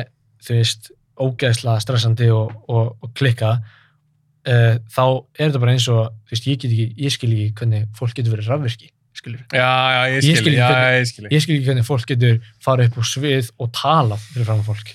þú 0.47 0.59
veist 0.61 0.91
ógeðslega 1.25 1.81
stressandi 1.83 2.29
og, 2.35 2.53
og, 2.69 2.95
og 3.03 3.13
klikka 3.19 3.53
uh, 3.59 4.75
þá 4.91 5.03
er 5.39 5.47
þetta 5.49 5.61
bara 5.63 5.75
eins 5.77 5.87
og, 5.93 6.09
veist, 6.31 6.47
ég 6.51 6.59
ekki 6.59 6.89
ég 7.05 7.15
skil 7.15 7.31
ekki 7.35 7.53
hvernig 7.61 7.85
fólk 7.99 8.15
getur 8.19 8.35
verið 8.35 8.51
rafvirki 8.51 8.91
skilur 9.15 9.45
Já, 9.55 9.69
já, 9.95 10.01
ég 10.11 10.27
Ég 10.27 10.41
skil 10.41 10.51
ekki 10.51 10.59
já, 10.59 10.69
hvernig- 10.73 10.99
ég 10.99 11.11
skilji. 11.13 11.31
ég 11.37 11.45
skil 11.45 11.55
ekki 11.59 11.69
hvernig 11.71 11.87
fólk 11.87 12.09
getur 12.11 12.41
farið 12.67 12.91
upp 12.91 12.99
á 12.99 13.03
svið 13.13 13.51
og 13.63 13.71
talað 13.79 14.25
fyrir 14.33 14.49
fram 14.51 14.63
á 14.63 14.67
fólk 14.67 14.91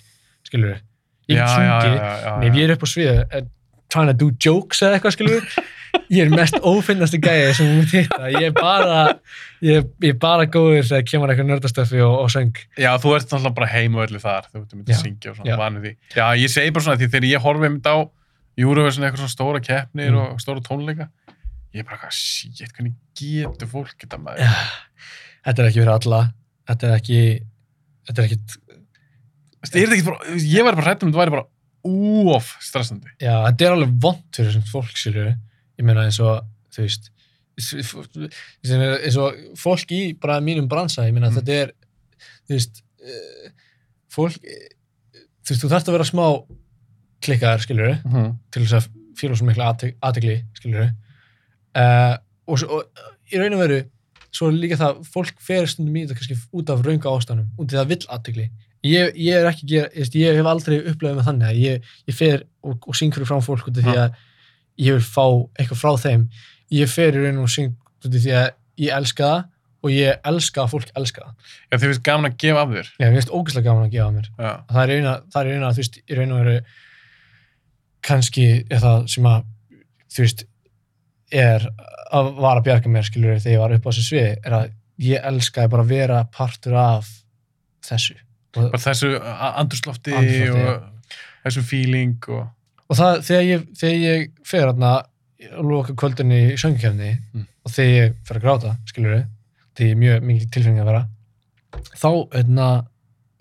skilur 0.49 0.76
ég 1.30 1.40
sungið, 1.40 1.95
já, 1.95 2.11
já, 2.19 2.34
en 2.36 2.48
ef 2.49 2.60
ég 2.60 2.68
er 2.68 2.76
upp 2.76 2.84
á 2.84 2.90
svið 2.91 3.11
uh, 3.23 3.41
trying 3.90 4.10
to 4.11 4.16
do 4.22 4.30
jokes 4.45 4.82
eða 4.86 4.98
eitthvað 4.99 5.16
skilur 5.18 5.48
ég 6.14 6.22
er 6.28 6.30
mest 6.30 6.57
ófinnasti 6.61 7.18
gæði 7.24 7.53
sem 7.57 7.70
hún 7.72 7.88
hitta 7.90 8.28
ég 8.30 8.44
er 8.49 8.53
bara 8.53 8.99
ég, 9.66 9.88
ég 10.06 10.11
er 10.14 10.20
bara 10.22 10.45
góður 10.45 10.86
þegar 10.86 11.07
kemur 11.10 11.34
eitthvað 11.34 11.49
nördastöfi 11.49 12.02
og, 12.06 12.16
og 12.26 12.30
söng 12.34 12.53
Já, 12.78 12.91
þú 13.02 13.16
ert 13.18 13.26
náttúrulega 13.32 13.56
bara 13.57 13.70
heima 13.74 14.03
öllu 14.06 14.22
þar, 14.22 14.49
þú 14.53 14.61
Já, 14.61 14.78
að 14.94 15.02
syngja 15.02 15.32
og 15.34 15.40
svona, 15.40 15.57
vanið 15.64 15.88
því. 15.88 15.94
Já, 16.14 16.26
ég 16.44 16.53
segi 16.53 16.74
bara 16.78 16.86
svona 16.86 17.02
því 17.02 17.10
þegar 17.16 17.28
ég 17.32 17.45
horfi 17.48 17.66
mynd 17.66 17.90
á 17.90 17.95
Eurovision 18.60 19.07
eitthvað 19.07 19.24
svona 19.24 19.34
stóra 19.36 19.64
keppnir 19.66 20.11
Mm. 20.14 20.20
og 20.36 20.41
stóra 20.44 20.61
tónleika, 20.66 21.10
ég 21.74 21.82
er 21.82 21.86
bara 21.90 21.98
eitthvað, 21.98 22.18
shit, 22.22 22.74
hvernig 22.78 22.94
getur 23.18 23.70
fólk 23.74 23.95
þetta 24.06 24.22
maður? 24.22 24.45
Já, 24.45 24.53
þetta 25.49 25.64
er 25.64 25.70
ekki 25.72 25.82
fyrir 25.82 25.95
alla 25.98 26.22
þetta 26.70 26.90
er 26.90 26.98
ekki 26.99 27.22
þetta 28.10 28.22
er 28.22 28.30
ekki, 28.30 30.03
ég 30.45 30.66
væri 30.66 30.78
bara 30.78 30.86
hrættum, 30.88 31.10
þetta 31.11 31.22
væri 31.24 31.34
bara 31.40 31.48
úof 31.84 32.57
stressandi. 32.61 33.07
já, 33.22 33.34
þetta 33.47 33.65
er 33.65 33.72
alveg 33.76 33.93
vond 34.03 34.23
fyrir 34.35 34.49
þessum 34.51 34.68
fólk, 34.72 34.95
skilur 34.97 35.30
ég 35.80 35.85
meina 35.88 36.03
eins 36.06 36.19
og, 36.19 36.43
þú 36.76 36.81
veist 36.85 37.11
eins 37.60 39.18
og 39.19 39.35
fólk 39.60 39.91
í 39.95 40.01
bara 40.19 40.39
mínum 40.43 40.68
bransa, 40.72 41.06
ég 41.07 41.14
meina 41.15 41.30
Mm. 41.30 41.35
þetta 41.39 41.51
er 41.64 41.72
þú 42.47 42.56
veist 42.56 42.81
eh, 43.03 43.51
fólk 44.11 44.39
eh, 44.43 44.69
þú 45.43 45.53
veist, 45.53 45.64
þú 45.64 45.69
þarft 45.73 45.88
að 45.89 45.95
vera 45.97 46.10
smá 46.10 46.26
klikkaðar, 47.22 47.61
skilur 47.64 47.93
Mm 48.06 48.11
-hmm. 48.11 48.35
til 48.51 48.64
þess 48.64 48.73
að 48.73 48.89
fíla 49.19 49.35
svo 49.35 49.45
mikla 49.45 49.73
aðtegli, 50.01 50.43
skilur 50.56 50.81
uh, 51.76 52.18
og, 52.47 52.57
svo- 52.60 52.69
og 52.72 52.84
í 53.31 53.38
raun 53.38 53.53
og 53.53 53.60
veru 53.60 53.84
svo 54.31 54.47
er 54.47 54.53
líka 54.53 54.77
það, 54.77 55.03
fólk 55.11 55.35
fer 55.41 55.65
stundum 55.68 55.95
í 55.95 56.06
þetta 56.06 56.15
kannski 56.15 56.38
út 56.53 56.69
af 56.69 56.85
raunga 56.85 57.10
ástæðanum, 57.10 57.47
út 57.57 57.73
í 57.73 57.76
það 57.76 57.88
vill 57.88 58.06
aðtegli 58.10 58.49
ég, 58.85 59.14
ég 59.19 59.35
er 59.35 59.49
ekki, 59.49 59.68
gera, 59.69 59.91
ég, 59.95 60.15
ég 60.22 60.39
hef 60.39 60.49
aldrei 60.49 60.80
upplefað 60.80 61.19
með 61.19 61.30
þannig 61.30 61.49
að 61.49 61.61
ég, 61.64 61.93
ég 62.10 62.18
fer 62.18 62.43
og, 62.64 62.80
og 62.85 62.97
syng 62.97 63.15
fyrir 63.15 63.30
fram 63.30 63.43
fólk 63.45 63.69
út 63.69 63.80
af 63.80 63.85
því 63.88 63.95
að 63.95 64.19
ég 64.80 64.97
vil 64.97 65.06
fá 65.06 65.26
eitthvað 65.60 65.81
frá 65.81 65.93
þeim. 66.06 66.26
Ég 66.73 66.91
fer 66.91 67.18
í 67.18 67.23
raun 67.23 67.41
og 67.43 67.51
syng 67.51 67.73
út 67.73 68.11
af 68.11 68.19
því 68.19 68.35
að 68.39 68.49
ég 68.80 68.95
elska 68.95 69.31
það 69.31 69.47
og 69.80 69.93
ég 69.95 70.27
elska 70.27 70.64
að 70.65 70.73
fólk 70.73 70.91
elska 70.99 71.23
það. 71.23 71.56
Já, 71.69 71.76
þið 71.76 71.85
finnst 71.85 72.06
gaman 72.07 72.30
að 72.30 72.38
gefa 72.43 72.64
af 72.64 72.73
þér. 72.73 72.91
ég 72.99 73.06
mér 73.06 73.18
finnst 73.19 73.34
ógeðslega 73.34 73.68
gaman 73.69 73.85
að 73.88 73.93
gefa 73.95 74.10
mér. 74.15 74.30
Já, 74.35 74.51
það 74.72 74.81
er 74.84 74.93
eina, 74.95 75.14
það 75.34 75.41
er 75.41 75.51
eina, 75.60 75.72
þú 75.76 75.84
veist, 75.84 75.99
í 75.99 76.18
raun 76.18 76.34
og 76.35 76.41
veru 76.43 76.56
kannski 78.10 78.47
er 78.60 78.84
það 78.84 79.06
sem 79.14 79.30
að, 79.30 79.45
þú 80.10 80.26
veist, 80.26 80.43
er 81.39 81.68
að 82.10 82.31
var 82.39 82.60
að 82.60 82.65
bjarga 82.68 82.91
mér, 82.91 83.07
skilur 83.07 83.39
þegar 83.39 83.56
ég 83.56 83.64
var 83.64 83.76
upp 83.77 83.88
á 83.88 83.89
þessu 83.91 84.06
sviði, 84.07 84.34
er 84.43 84.57
að 84.57 84.72
ég 84.99 85.69
bara 85.72 85.85
að 85.85 85.93
vera 85.93 86.23
partur 86.34 86.76
af 86.80 87.11
þessu. 87.85 88.18
Bara 88.55 88.80
þessu 88.81 89.11
a- 89.19 89.51
andrúrslofti 89.61 90.13
Andrúmslofti, 90.17 90.63
og 90.65 91.45
þessum 91.45 91.67
feeling 91.69 92.15
og... 92.34 92.47
og 92.89 92.97
það, 92.97 93.19
þegar 93.27 93.43
ég, 93.47 93.65
þegar 93.77 93.99
ég 94.03 94.30
fer 94.49 94.65
þarna 94.71 94.93
að 94.99 95.69
loka 95.69 95.93
kvöldinni 95.95 96.39
í 96.53 96.57
söngkefni 96.59 97.11
Mm. 97.34 97.45
og 97.65 97.71
þegar 97.76 97.93
ég 97.95 98.15
fer 98.27 98.39
að 98.39 98.45
gráta, 98.47 98.71
skilur 98.89 99.13
þegar 99.77 99.88
ég 99.88 99.93
er 99.95 100.01
mjög 100.01 100.26
mikið 100.31 100.49
tilfengi 100.55 100.81
að 100.84 100.89
vera 100.89 101.03
þá, 102.01 102.09
hérna, 102.34 102.67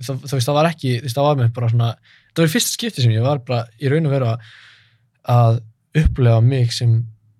það, 0.04 0.20
þú 0.28 0.34
veist, 0.36 0.46
það 0.50 0.58
var 0.60 0.68
ekki, 0.70 0.92
það 1.08 1.26
var 1.28 1.40
mér 1.40 1.50
bara 1.56 1.70
svona 1.72 1.88
það 2.34 2.42
var 2.44 2.52
fyrsta 2.52 2.74
skipti 2.76 3.02
sem 3.06 3.14
ég 3.16 3.24
var 3.24 3.40
bara 3.48 3.64
í 3.82 3.90
raun 3.90 4.06
og 4.06 4.14
veru 4.14 4.28
að, 4.28 5.58
upplega 5.98 6.40
mig 6.44 6.70
sem 6.76 6.92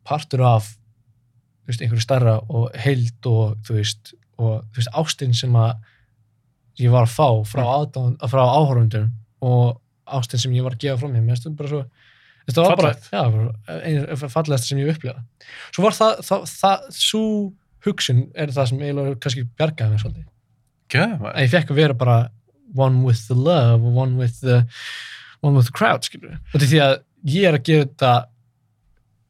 partur 0.09 0.43
af 0.49 0.73
veist, 1.69 1.83
einhverju 1.85 2.03
starra 2.03 2.39
og 2.49 2.73
heild 2.81 3.29
og 3.29 3.59
þú 3.69 3.77
veist, 3.79 4.15
og 4.41 4.65
þú 4.73 4.81
veist, 4.81 4.93
ástinn 5.05 5.37
sem 5.37 5.55
að 5.61 5.77
ég 6.79 6.91
var 6.95 7.07
að 7.09 7.15
fá 7.15 7.29
frá, 7.49 7.65
frá 8.31 8.43
áhorfundum 8.55 9.09
og 9.45 9.81
ástinn 10.19 10.41
sem 10.43 10.55
ég 10.57 10.65
var 10.65 10.77
að 10.77 10.85
gefa 10.87 11.01
frá 11.03 11.09
mér. 11.13 11.25
Mér 11.27 11.37
finnst 11.39 11.57
bara 11.59 11.69
svo 11.73 11.83
þetta 12.49 12.65
var 12.65 12.77
Fallegt. 12.81 13.09
bara 13.13 13.79
einu 13.85 14.17
fallegast 14.33 14.69
sem 14.71 14.79
ég 14.81 14.89
hef 14.89 14.97
upplegað 14.97 15.21
svo 15.75 15.85
var 15.85 15.97
það, 15.99 16.15
það, 16.29 16.47
það 16.55 16.87
svo 16.97 17.23
hugsun 17.87 18.23
er 18.35 18.53
það 18.57 18.71
sem 18.73 18.81
eiginlega 18.83 19.19
kannski 19.23 19.45
bjargaði 19.59 19.93
mér 19.95 20.03
svolítið. 20.03 20.27
Gæða, 20.89 21.19
að 21.35 21.43
ég 21.45 21.53
fekk 21.53 21.71
að 21.75 21.81
vera 21.83 21.95
bara 22.01 22.17
one 22.77 23.03
with 23.05 23.21
the 23.29 23.37
love 23.37 23.85
og 23.85 23.97
one 24.01 24.17
with 24.21 24.41
the 24.41 24.63
one 25.45 25.55
with 25.57 25.69
the 25.69 25.77
crowd, 25.77 26.03
skilur 26.09 26.39
og 26.55 26.61
því 26.65 26.81
að 26.85 26.97
ég 27.29 27.47
er 27.51 27.59
að 27.59 27.67
gera 27.69 27.85
þetta 27.87 28.13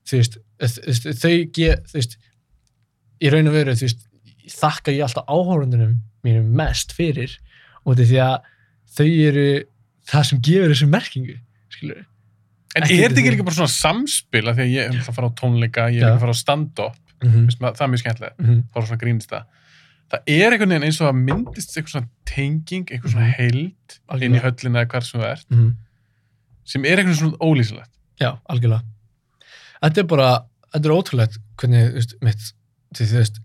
þú 0.09 0.21
veist, 0.23 0.39
þau 1.21 1.35
ge- 1.59 1.77
þú 1.91 1.99
veist, 1.99 2.17
í 3.23 3.31
raun 3.35 3.51
og 3.51 3.57
veru 3.59 3.75
þú 3.77 3.85
veist, 3.89 4.07
þakka 4.53 4.93
ég 4.95 5.03
alltaf 5.07 5.25
áhórundunum 5.29 5.97
mínum 6.25 6.53
mest 6.59 6.93
fyrir 6.97 7.37
og 7.87 7.97
því 7.97 8.19
að 8.25 8.39
þau 8.97 9.07
eru 9.29 9.49
það 10.09 10.25
sem 10.31 10.41
gefur 10.49 10.73
þessu 10.75 10.89
merkingu 10.89 11.37
skilur 11.71 12.05
En 12.77 12.83
er 12.85 12.89
þetta 12.89 13.07
ekki 13.07 13.15
þetta. 13.17 13.31
líka 13.33 13.45
bara 13.49 13.57
svona 13.57 13.73
samspil 13.75 14.49
af 14.49 14.57
því 14.59 14.63
að 14.67 14.73
ég 14.75 14.91
er 14.93 14.99
að 15.01 15.15
fara 15.17 15.29
á 15.29 15.39
tónleika, 15.41 15.87
ég 15.91 16.03
er 16.05 16.13
að 16.13 16.21
fara 16.21 16.35
á 16.37 16.39
stand-up, 16.39 16.97
mm 17.25 17.31
-hmm. 17.33 17.47
Það 17.59 17.81
er 17.83 17.89
mjög 17.89 17.99
skemmtilegt, 18.03 18.39
Mm 18.39 18.47
-hmm. 18.47 18.63
þá 18.71 18.77
er 18.77 18.87
svona 18.87 19.01
grínist 19.03 19.31
það. 19.31 19.45
Það 20.11 20.21
er 20.27 20.53
einhvern 20.53 20.69
veginn 20.71 20.85
eins 20.85 21.01
og 21.01 21.09
að 21.09 21.17
myndist 21.25 21.77
eitthvað 21.77 21.91
svona 21.91 22.09
tenging, 22.25 22.85
eitthvað 22.91 23.11
svona 23.13 23.27
Mhm. 23.27 23.35
heild 23.39 23.99
Algjörlega. 24.09 24.25
inn 24.25 24.35
í 24.35 24.41
höllina 24.45 24.79
eða 24.85 24.89
hvar 24.89 25.03
sem 25.05 25.21
það 25.21 25.31
er, 25.33 25.41
Mhm. 25.51 25.77
sem 26.65 26.85
er 26.85 26.97
eitthvað 26.99 27.17
svona 27.17 27.37
ólýsilegt. 27.41 27.91
Já, 28.21 28.39
algjörlega. 28.49 28.83
Þetta 29.83 29.99
er 29.99 30.05
bara, 30.05 30.45
þetta 30.75 30.85
er 30.87 30.93
ótrúlegt 31.03 31.39
hvernig, 31.57 31.91
þú 31.91 31.95
veist, 31.95 32.15
mitt, 32.23 32.53
því 32.95 33.05
þú 33.07 33.17
veist, 33.19 33.39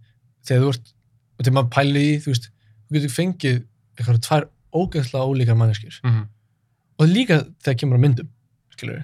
þegar 0.46 0.62
þú 0.62 0.70
ert, 0.70 0.93
og 1.38 1.46
þegar 1.46 1.58
maður 1.58 1.74
pæli 1.78 2.04
í, 2.10 2.20
þú 2.24 2.34
veist, 2.34 2.52
þú 2.88 2.98
getur 2.98 3.16
fengið 3.16 3.58
eitthvað 3.98 4.22
tvær 4.28 4.48
ógeðslega 4.74 5.26
ólíkar 5.30 5.58
manneskjur. 5.58 6.00
Mm 6.04 6.12
-hmm. 6.12 6.28
Og 7.00 7.08
líka 7.08 7.46
þegar 7.64 7.80
kemur 7.80 7.98
á 7.98 8.04
myndum, 8.04 8.30
skilur 8.74 9.04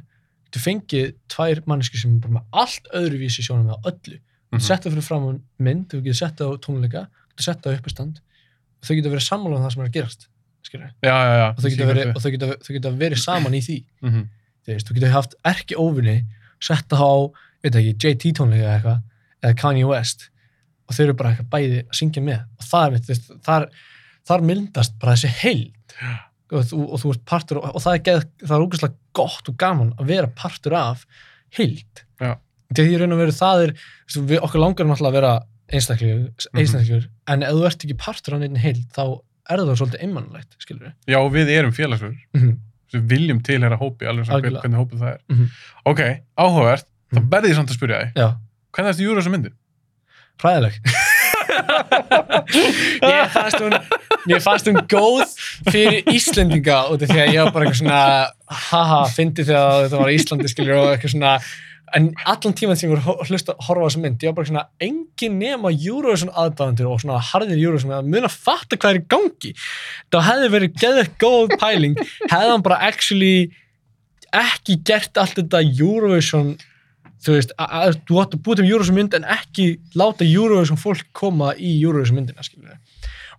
þú 0.54 0.64
fengið 0.64 1.12
tvær 1.30 1.62
manneskjur 1.70 2.04
sem 2.04 2.16
er 2.16 2.24
bara 2.24 2.40
með 2.40 2.58
allt 2.64 2.90
öðruvísi 2.98 3.46
sjónum 3.46 3.70
með 3.70 3.92
öllu. 3.92 4.18
Getur 4.50 4.66
sett 4.66 4.86
það 4.86 4.96
fyrir 4.96 5.06
fram 5.06 5.28
á 5.30 5.32
mynd, 5.68 5.86
þú 5.92 6.02
getur 6.06 6.18
sett 6.18 6.40
það 6.40 6.50
á 6.50 6.56
tónleika, 6.66 7.04
þú 7.06 7.36
getur 7.36 7.46
sett 7.46 7.62
það 7.62 7.70
á 7.70 7.78
uppistand 7.78 8.22
og 8.80 8.88
þau 8.88 8.96
getur 8.96 9.14
verið 9.14 9.26
sammála 9.28 9.60
um 9.60 9.66
það 9.66 9.74
sem 9.76 9.84
er 9.84 9.90
að 9.90 9.96
gerast, 9.98 10.26
skilur. 10.66 10.90
Já, 11.06 11.14
já, 11.14 11.36
já. 11.42 11.48
Og 11.50 11.62
þau 11.62 11.70
getur 11.70 11.92
verið, 11.92 12.10
og 12.10 12.24
þau 12.24 12.32
getur, 12.36 12.56
þau 12.66 12.74
getur 12.78 12.98
verið 13.04 13.22
saman 13.22 13.58
í 13.58 13.62
því. 13.62 13.78
Mm 14.02 14.12
-hmm. 14.16 14.82
þú 14.88 14.98
getur 14.98 15.14
haft 15.14 15.36
erki 15.52 15.78
óvinni 15.78 16.18
setta 16.60 16.98
á, 16.98 17.14
veit 17.62 17.76
ekki, 17.76 17.94
JT 17.94 18.34
tónleika 18.40 18.66
eða 18.66 18.76
eitthvað, 18.80 19.00
eða 19.44 19.60
Kanye 19.62 19.86
West 19.86 20.30
og 20.90 20.96
þau 20.98 21.04
eru 21.06 21.14
bara 21.20 21.32
eitthvað 21.36 21.50
bæði 21.54 21.80
að 21.86 21.98
syngja 22.00 22.24
með 22.26 22.40
og 22.58 22.66
það 22.72 22.86
er 22.88 22.96
mitt, 22.96 23.30
þar, 23.46 23.68
þar 24.30 24.46
myndast 24.50 24.96
bara 25.00 25.14
þessi 25.16 25.32
heild 25.44 25.96
og 26.50 26.64
þú, 26.66 26.80
og 26.90 26.98
þú 27.04 27.12
ert 27.14 27.24
partur, 27.30 27.60
og, 27.62 27.76
og 27.78 27.84
það 27.86 27.96
er, 28.00 28.04
geð, 28.10 28.24
það 28.42 28.56
er 28.58 28.66
ógeðslega 28.66 28.96
gott 29.20 29.50
og 29.52 29.58
gaman 29.62 29.92
að 30.02 30.10
vera 30.10 30.32
partur 30.40 30.74
af 30.80 31.04
heild 31.60 32.04
Já. 32.20 32.34
þegar 32.74 32.90
því 32.90 33.00
raun 33.04 33.16
og 33.16 33.22
veru 33.22 33.36
það 33.38 33.64
er 33.68 33.74
við, 34.18 34.40
okkur 34.48 34.64
langar 34.64 34.90
náttúrulega 34.90 35.14
að 35.14 35.20
vera 35.20 35.34
einstaklegur, 35.70 36.48
einstaklegur 36.58 37.06
en 37.30 37.46
ef 37.46 37.54
þú 37.54 37.68
ert 37.70 37.86
ekki 37.86 37.98
partur 38.02 38.36
af 38.38 38.42
neitt 38.42 38.58
heild 38.64 38.88
þá 38.98 39.04
er 39.50 39.62
það 39.66 39.78
svolítið 39.82 40.04
einmannlegt, 40.08 40.58
skilur 40.62 40.88
við 40.90 41.14
Já, 41.14 41.20
við 41.38 41.54
erum 41.60 41.76
félagsverður. 41.78 42.26
mm 42.38 42.58
sem 42.90 43.04
viljum 43.06 43.38
tilhera 43.46 43.78
hópi, 43.78 44.08
alveg 44.10 44.26
svona 44.26 44.50
hvernig 44.50 44.80
hópið 44.80 45.02
það 45.04 45.10
er. 45.12 45.18
Mhm. 45.30 45.50
Ok, 45.92 46.00
áhugavert, 46.42 46.88
þá 47.14 47.20
Mhm. 47.20 47.28
verði 47.30 47.50
ég 47.52 47.58
samt 47.60 47.70
að 47.70 47.78
spyrja 47.78 48.00
þig, 48.02 48.16
hvernig 48.74 48.90
er 48.90 48.94
þetta 48.96 49.04
júru 49.06 49.20
þessa 49.22 49.34
myndi? 49.36 49.52
Fræðileg. 50.42 50.80
ég 53.14 53.32
fannst 53.34 53.62
hún, 53.62 53.76
ég 54.30 54.44
fannst 54.44 54.70
hún 54.70 54.82
góð 54.90 55.32
fyrir 55.70 56.04
Íslendinga 56.14 56.78
út 56.94 57.04
af 57.04 57.12
því 57.12 57.24
að 57.24 57.34
ég 57.34 57.48
var 57.48 57.56
bara 57.56 57.68
eitthvað 57.68 57.82
svona, 57.82 58.04
haha, 58.70 59.02
fyndi 59.16 59.48
þegar 59.48 59.86
þetta 59.86 60.04
var 60.04 60.14
Íslandi, 60.14 60.52
skilur, 60.52 60.80
og 60.80 60.92
eitthvað 60.94 61.14
svona, 61.16 61.34
en 61.98 62.04
allan 62.30 62.58
tíman 62.58 62.78
sem 62.78 62.90
ég 62.90 62.96
voru 62.96 63.16
að 63.16 63.34
hlusta 63.34 63.56
að 63.56 63.64
horfa 63.68 63.82
á 63.82 63.88
þessa 63.90 64.04
mynd, 64.04 64.24
ég 64.24 64.32
var 64.32 64.40
bara 64.40 64.52
svona, 64.52 64.66
engin 64.90 65.40
nema 65.42 65.74
Eurovision 65.74 66.34
aðdáðandur 66.34 66.92
og 66.92 67.02
svona 67.04 67.24
harðir 67.32 67.64
Eurovision 67.64 67.98
að 67.98 68.12
mun 68.14 68.30
að 68.30 68.36
fatta 68.36 68.78
hvað 68.78 68.94
er 68.94 69.02
í 69.02 69.08
gangi. 69.16 69.56
Það 70.14 70.28
hefði 70.30 70.54
verið 70.56 70.78
geðið 70.84 71.12
góð 71.24 71.58
pæling, 71.58 71.96
hefði 72.28 72.54
hann 72.54 72.66
bara 72.66 72.84
actually 72.90 73.38
ekki 74.36 74.78
gert 74.86 75.18
allt 75.18 75.40
þetta 75.40 75.64
Eurovision 75.66 76.54
þú 77.24 77.36
veist, 77.38 77.52
að- 77.60 78.00
þú 78.08 78.22
átt 78.24 78.34
að 78.38 78.44
búið 78.46 78.62
til 78.62 78.70
Eurovision 78.72 78.96
mynd 78.96 79.14
en 79.20 79.24
ekki 79.38 79.80
láta 79.96 80.24
Eurovision 80.28 80.78
fólk 80.80 81.06
koma 81.14 81.54
í 81.56 81.80
Eurovision 81.84 82.16
myndina, 82.20 82.44
skilur 82.46 82.78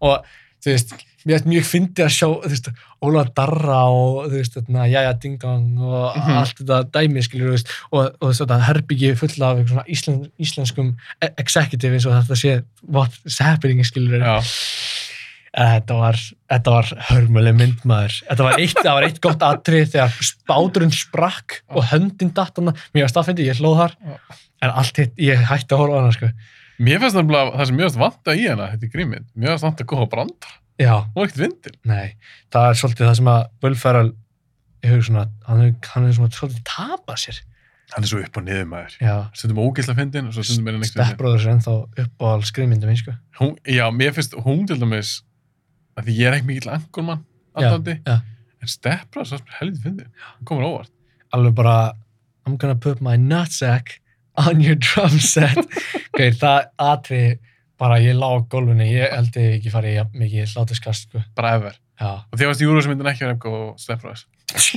og 0.00 0.24
þú 0.64 0.74
veist, 0.74 0.92
mér 1.24 1.34
veist 1.36 1.46
mjög 1.48 1.64
fyndi 1.68 2.02
að 2.04 2.12
sjá, 2.16 2.28
þú 2.44 2.48
veist, 2.48 2.68
Óla 3.04 3.22
Darra 3.36 3.78
og 3.88 4.26
þú 4.30 4.36
veist, 4.38 4.54
þarna, 4.56 4.86
Jæja 4.88 5.12
Ding 5.20 5.38
Dong 5.40 5.78
og 5.80 6.16
Mhm. 6.16 6.36
allt 6.36 6.56
þetta 6.60 6.78
dæmi, 6.92 7.22
skilur 7.24 7.50
veist, 7.54 7.68
og, 7.92 8.14
og 8.20 8.32
þetta 8.36 8.60
herbyggi 8.68 9.14
fulla 9.16 9.50
af 9.50 9.58
eitthvað 9.58 9.68
svona 9.72 9.88
íslen, 9.88 10.30
íslenskum 10.40 10.94
e- 11.22 11.32
executive 11.38 11.92
eins 11.92 12.06
og 12.06 12.12
þetta 12.24 12.36
sé 12.36 12.62
what's 12.90 13.38
happening, 13.40 13.80
skilur 13.84 14.20
Já, 14.20 14.40
Þetta 15.50 15.96
var, 15.98 16.18
þetta 16.52 16.72
var 16.76 16.90
hörmuleg 17.08 17.56
myndmaður. 17.58 18.16
Þetta 18.28 18.44
var 18.46 18.60
eitt, 18.62 18.78
það 18.78 18.94
var 18.94 19.06
eitt 19.08 19.20
gott 19.24 19.42
atrið 19.42 19.88
þegar 19.96 20.14
spáturinn 20.28 20.94
sprakk 20.94 21.56
og 21.74 21.88
höndin 21.90 22.30
datt 22.36 22.60
hana. 22.60 22.74
Mér 22.94 23.08
var 23.08 23.12
staðfindi, 23.14 23.48
ég 23.48 23.58
hlóð 23.58 23.80
þar. 23.80 23.96
En 24.62 24.70
allt 24.70 25.00
hitt, 25.02 25.16
ég 25.18 25.42
hætti 25.50 25.74
að 25.74 25.82
horfa 25.82 25.98
á 25.98 26.00
hana, 26.04 26.14
sko. 26.14 26.30
mér 26.80 27.02
finnst 27.02 27.18
það 27.18 27.34
það 27.58 27.66
sem 27.66 27.82
finnst 27.82 28.00
vanta 28.00 28.36
í 28.38 28.46
hana, 28.46 28.70
þetta 28.72 28.86
er 28.86 28.92
grímið, 28.94 29.26
finnst 29.50 29.66
vanta 29.66 29.84
að 29.84 29.90
góða 29.90 30.10
brandar, 30.14 30.56
Já, 30.80 30.94
var 31.12 31.26
ekkert 31.26 31.42
vindin. 31.42 31.74
nei. 31.84 32.14
Það 32.54 32.68
er 32.70 32.78
svolítið 32.80 33.08
það 33.10 33.16
sem 33.18 33.30
að 33.34 33.40
svona, 35.04 35.24
hann 35.48 35.64
er, 35.66 35.72
hann 35.92 36.06
er 36.08 36.14
svona 36.16 36.32
svolítið 36.32 36.62
tapað 36.70 37.18
sér. 37.20 37.40
Hann 37.90 38.06
er 38.06 38.10
svo 38.12 38.20
upp 38.22 38.38
og 38.38 38.46
niður 38.46 38.68
maður. 38.70 38.94
Já, 39.02 39.14
Stundum 39.36 39.60
ógeðslega 39.64 39.98
fyndin 39.98 40.30
og 40.30 40.36
svo 40.36 40.44
stundum 40.46 40.70
er 40.70 40.76
hann 40.78 40.86
ekkert 40.86 41.04
Step 41.04 41.18
Brothers 41.18 41.44
er 41.44 41.52
ennþá 41.56 41.74
upp 42.04 42.22
á 42.22 42.26
all 42.30 42.46
sko. 43.02 43.16
Hún, 43.40 43.56
já, 43.66 43.84
mér 43.90 44.14
finnst 44.16 44.36
hún 44.46 44.62
til 44.70 44.78
dæmis 44.80 45.10
að 46.00 46.08
því 46.08 46.16
ég 46.18 46.30
er 46.30 46.38
ekki 46.38 46.48
mikill 46.50 46.72
angurmann 46.74 47.24
já. 47.60 48.16
en 48.60 48.70
Stepra 48.70 49.24
svo 49.26 49.40
helviti 49.58 49.84
fyndið, 49.86 50.08
hún 50.38 50.48
komur 50.48 50.68
óvart 50.68 50.96
Alveg 51.30 51.54
bara, 51.54 51.92
I'm 52.46 52.56
gonna 52.58 52.74
put 52.74 53.00
my 53.00 53.16
nutsack 53.16 54.00
on 54.34 54.60
your 54.60 54.74
drum 54.74 55.18
set. 55.20 55.58
Gauð, 56.16 56.40
það 56.40 56.66
atrið, 56.82 57.38
bara 57.80 58.00
ég 58.02 58.18
lá 58.18 58.26
á 58.34 58.38
gólfinu, 58.50 58.86
ég 58.86 59.14
held 59.14 59.38
ég 59.38 59.56
ekki 59.58 59.72
farið 59.72 59.96
jafn 60.00 60.20
mikið 60.24 60.54
hlátuskast, 60.56 61.08
sko. 61.08 61.22
bara 61.38 61.54
ever, 61.58 61.78
Já. 62.00 62.10
og 62.26 62.34
því 62.34 62.50
varst 62.50 62.64
Júru 62.64 62.82
sem 62.82 62.92
myndin 62.92 63.10
ekki 63.12 63.26
að 63.26 63.32
reyna 63.32 63.54
og 63.60 63.80
Stepra 63.80 64.16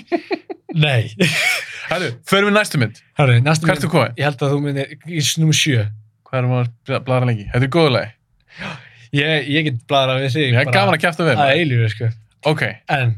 Nei. 0.85 1.09
Hæru, 1.91 2.13
förum 2.29 2.49
við 2.49 2.55
næstu 2.57 2.79
mynd, 2.81 3.01
Hörru, 3.19 3.39
næstu 3.45 3.89
komið? 3.91 4.15
Ég 4.17 4.25
held 4.29 4.45
að 4.45 4.53
þú 4.53 4.61
myndir, 4.63 4.93
í 5.05 5.21
nummer 5.41 5.57
sjö. 5.57 5.87
Hvað 6.25 6.39
erum 6.39 6.53
við 6.57 6.95
að 6.97 7.03
bladra 7.09 7.29
lengi? 7.29 7.49
Þetta 7.53 7.67
er 7.67 7.73
góðulegi, 7.73 8.13
Ég, 9.13 9.49
ég 9.53 9.67
get 9.67 9.81
bladra 9.89 10.17
við 10.19 10.31
þig. 10.33 10.47
ég 10.53 10.59
er 10.63 10.71
gaman 10.73 10.95
að 10.95 11.03
kæfta 11.03 11.25
við 11.27 11.41
að 11.41 11.51
eilífu, 11.57 11.89
sko. 11.93 12.07
Ok, 12.49 12.63
En, 12.89 13.13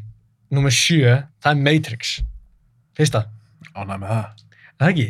nummer 0.51 0.73
sjö, 0.75 1.21
það 1.43 1.51
er 1.53 1.61
Matrix. 1.67 2.17
Fyrsta. 2.95 3.25
ánæg 3.75 3.99
með 3.99 4.09
það 4.09 4.25
Er 4.25 4.75
Það 4.79 4.89
ekki? 4.91 5.07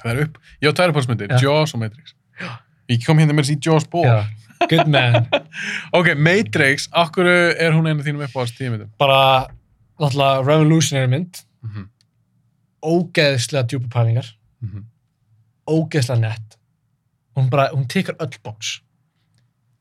Það 0.00 0.10
er 0.12 0.22
upp, 0.24 0.38
ég 0.62 0.72
á 0.72 0.76
tværupólsmyndir, 0.78 1.30
Já. 1.32 1.38
Jaws 1.42 1.74
og 1.74 1.80
Matrix 1.80 2.14
Ég 2.88 3.04
kom 3.04 3.18
hérna 3.18 3.34
með 3.36 3.48
þessi 3.48 3.58
Jaws 3.66 3.86
ból 3.92 4.04
Já. 4.04 4.24
Good 4.70 4.88
man. 4.88 5.26
Ok, 5.98 6.14
Matrix, 6.16 6.88
okkur 6.92 7.28
er 7.28 7.72
hún 7.76 7.88
einu 7.88 8.00
af 8.00 8.06
þínum 8.06 8.24
uppáhalds 8.24 8.56
tímyndum 8.56 8.88
Bara, 8.98 9.46
náttúrulega, 10.00 10.44
revolutionary 10.46 11.08
mynd. 11.12 11.42
mm 11.62 11.70
-hmm. 11.70 11.86
Ógeðslega 12.86 13.66
djúpa 13.66 13.88
pælingar. 13.88 14.26
Ógeðslega 15.66 16.20
nett. 16.20 16.58
Hún 17.36 17.48
bara, 17.50 17.70
hún 17.72 17.86
tekur 17.88 18.14
öll 18.20 18.38
box. 18.44 18.80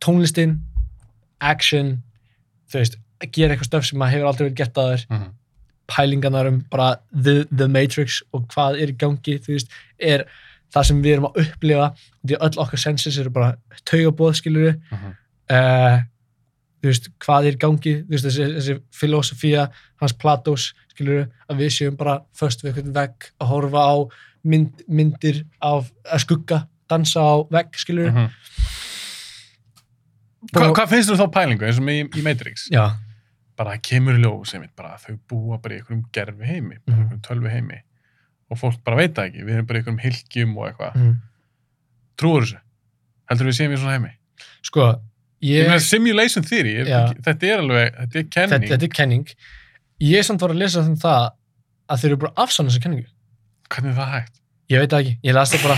Tónlistin, 0.05 0.59
action, 1.41 1.95
þú 2.71 2.81
veist, 2.81 2.97
gera 3.33 3.55
eitthvað 3.55 3.69
stöf 3.71 3.85
sem 3.89 3.99
maður 3.99 4.13
hefur 4.17 4.29
aldrei 4.31 4.45
verið 4.47 4.59
gett 4.61 4.77
að 4.81 4.91
þér. 4.93 5.05
Mm 5.09 5.17
-hmm. 5.21 5.33
pælingarnar 5.87 6.47
um 6.49 6.63
bara 6.71 6.95
the, 7.23 7.45
the 7.55 7.67
Matrix 7.67 8.23
og 8.33 8.47
hvað 8.49 8.81
er 8.81 8.89
í 8.89 8.97
gangi, 8.97 9.35
þú 9.39 9.51
veist, 9.53 9.67
er 9.99 10.23
það 10.73 10.83
sem 10.87 11.01
við 11.03 11.13
erum 11.13 11.25
að 11.29 11.37
upplifa 11.43 11.89
því 12.27 12.37
öll 12.41 12.57
okkar 12.63 12.79
senses 12.79 13.17
eru 13.21 13.29
bara 13.29 13.55
taugabóð, 13.85 14.33
skilur 14.35 14.63
við, 14.65 14.81
Mhm. 14.91 15.11
uh, 15.49 15.99
þú 16.81 16.89
veist, 16.89 17.09
hvað 17.19 17.45
er 17.45 17.53
í 17.53 17.57
gangi, 17.61 17.93
þú 18.03 18.09
veist, 18.09 18.25
þessi, 18.25 18.47
þessi 18.57 18.79
filosofía 18.91 19.69
hans 20.01 20.13
Platós, 20.13 20.73
skilur 20.95 21.13
við, 21.19 21.27
að 21.49 21.57
við 21.57 21.69
séum 21.69 21.95
bara 21.97 22.19
först 22.33 22.63
við 22.63 22.73
eitthvað 22.73 22.93
vegg 22.93 23.29
að 23.41 23.47
horfa 23.47 23.77
á 23.93 23.95
mynd, 24.43 24.81
myndir 24.89 25.43
af 25.61 25.91
að 26.11 26.19
skugga, 26.19 26.67
dansa 26.89 27.19
á 27.21 27.45
vegg, 27.51 27.71
skilur 27.77 28.09
við. 28.09 28.13
Mhm. 28.13 28.29
Hva, 30.53 30.67
Hvað 30.75 30.89
finnst 30.93 31.09
þú 31.11 31.17
þá 31.19 31.25
pælingu 31.33 31.65
eins 31.67 31.79
og 31.81 31.89
í, 31.89 31.97
í 32.19 32.23
Matrix? 32.25 32.67
Já, 32.73 32.85
Bara 33.55 33.77
kemur 33.79 34.17
í 34.19 34.19
einmitt, 34.53 34.75
bara 34.75 34.97
þau 34.99 35.15
búa 35.31 35.57
bara 35.63 35.75
í 35.75 35.79
einhverjum 35.79 36.03
gerfi 36.11 36.43
heimi, 36.49 36.75
bara 36.85 36.97
Mhm. 36.97 37.03
einhverjum 37.05 37.21
tölvi 37.23 37.49
heimi 37.53 37.77
og 38.51 38.57
fólk 38.59 38.83
bara 38.83 38.97
veit 38.97 39.13
það 39.15 39.29
ekki, 39.31 39.45
við 39.45 39.53
erum 39.55 39.65
bara 39.65 39.79
í 39.79 39.81
einhverjum 39.81 40.01
hilkjum 40.03 40.57
og 40.57 40.65
eitthvað. 40.67 40.95
mm. 40.95 41.15
Trúur 42.19 42.41
þessu? 42.43 42.59
Heldur 43.31 43.47
við 43.49 43.55
séum 43.59 43.73
í 43.73 43.77
svona 43.79 43.95
heimi? 43.95 44.11
sko, 44.61 44.99
Ég 45.41 45.61
ég, 45.61 45.67
meina 45.69 45.79
simulation 45.79 46.43
theory, 46.43 46.75
er, 46.81 47.13
þetta 47.21 47.43
er 47.47 47.59
alveg, 47.63 47.95
þetta 48.01 48.15
er 48.19 48.23
kenning. 48.23 48.49
þetta, 48.61 48.71
þetta 48.75 48.83
er 48.83 48.93
kenning, 48.95 49.25
ég 50.01 50.17
er 50.19 50.23
samt 50.23 50.41
var 50.41 50.49
að 50.49 50.57
lesa 50.57 50.79
um 50.81 50.95
það 50.97 51.31
að 51.89 51.99
þeir 52.01 52.05
eru 52.11 52.17
bara 52.17 52.33
afsann 52.37 52.67
þessa 52.67 52.81
kenningu. 52.81 53.05
Hvernig 53.69 53.91
er 53.91 53.99
það 53.99 54.11
hægt? 54.15 54.39
Ég 54.69 54.79
veit 54.81 54.89
það 54.89 55.01
ekki, 55.05 55.17
ég 55.23 55.33
las 55.33 55.51
það 55.53 55.63
bara 55.63 55.75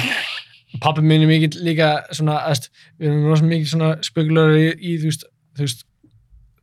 pappi 0.81 1.01
minn 1.01 1.21
er 1.23 1.27
mikið 1.31 1.57
líka 1.63 1.89
svona 2.11 2.39
æst, 2.51 2.69
við 2.99 3.07
erum 3.11 3.25
rosa 3.31 3.43
mikið 3.47 3.67
svona 3.71 3.89
spökulegur 4.03 4.57
í, 4.59 4.67
í 4.79 4.97
þú 5.01 5.09
veist, 5.11 5.23
veist 5.57 5.85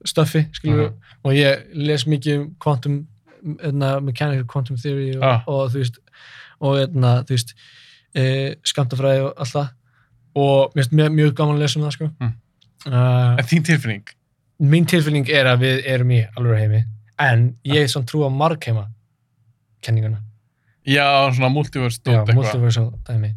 stöffi, 0.04 0.42
skilur 0.52 0.90
Mhm. 0.90 0.94
og 1.24 1.32
ég 1.32 1.64
les 1.74 2.04
mikið 2.06 2.40
um 2.40 2.56
quantum 2.60 3.06
eðna, 3.44 4.00
mechanical 4.02 4.44
quantum 4.46 4.76
theory 4.76 5.16
og, 5.16 5.22
Ah. 5.24 5.42
og 5.46 5.70
þú 5.72 5.78
veist 5.80 5.98
og 6.60 6.76
eðna, 6.88 7.24
þú 7.24 7.28
veist 7.36 7.54
e, 8.14 8.54
skamtafræði 8.64 9.24
og 9.24 9.32
allt 9.36 9.52
það 9.52 9.68
og 10.36 10.72
mér 10.74 10.82
finnst 10.84 10.92
mjög, 10.92 11.10
mjög 11.14 11.32
gaman 11.34 11.56
að 11.56 11.60
lesa 11.60 11.78
um 11.80 11.86
það 11.86 11.92
sko 11.92 12.10
Mm. 12.20 12.32
uh, 12.86 13.36
En 13.38 13.44
þín 13.44 13.64
tilfinning? 13.64 14.04
mín 14.62 14.86
tilfinning 14.86 15.28
er 15.28 15.46
að 15.46 15.58
við 15.60 15.82
erum 15.86 16.10
í 16.10 16.26
alveg 16.36 16.58
heimi 16.58 16.84
en 17.18 17.56
ég 17.64 17.82
er 17.82 17.86
samt 17.88 18.06
trú 18.06 18.22
á 18.24 18.30
margheima 18.30 18.86
kenninguna, 19.82 20.20
Já, 20.86 21.30
svona 21.32 21.48
multiverse 21.48 21.98
já, 22.04 22.12
dót 22.12 22.28
eitthvað. 22.28 22.36
Og 22.38 22.44
þetta- 22.44 22.52
Heldur 22.52 22.70
sér 22.70 23.04
til, 23.04 23.24
a- 23.24 23.34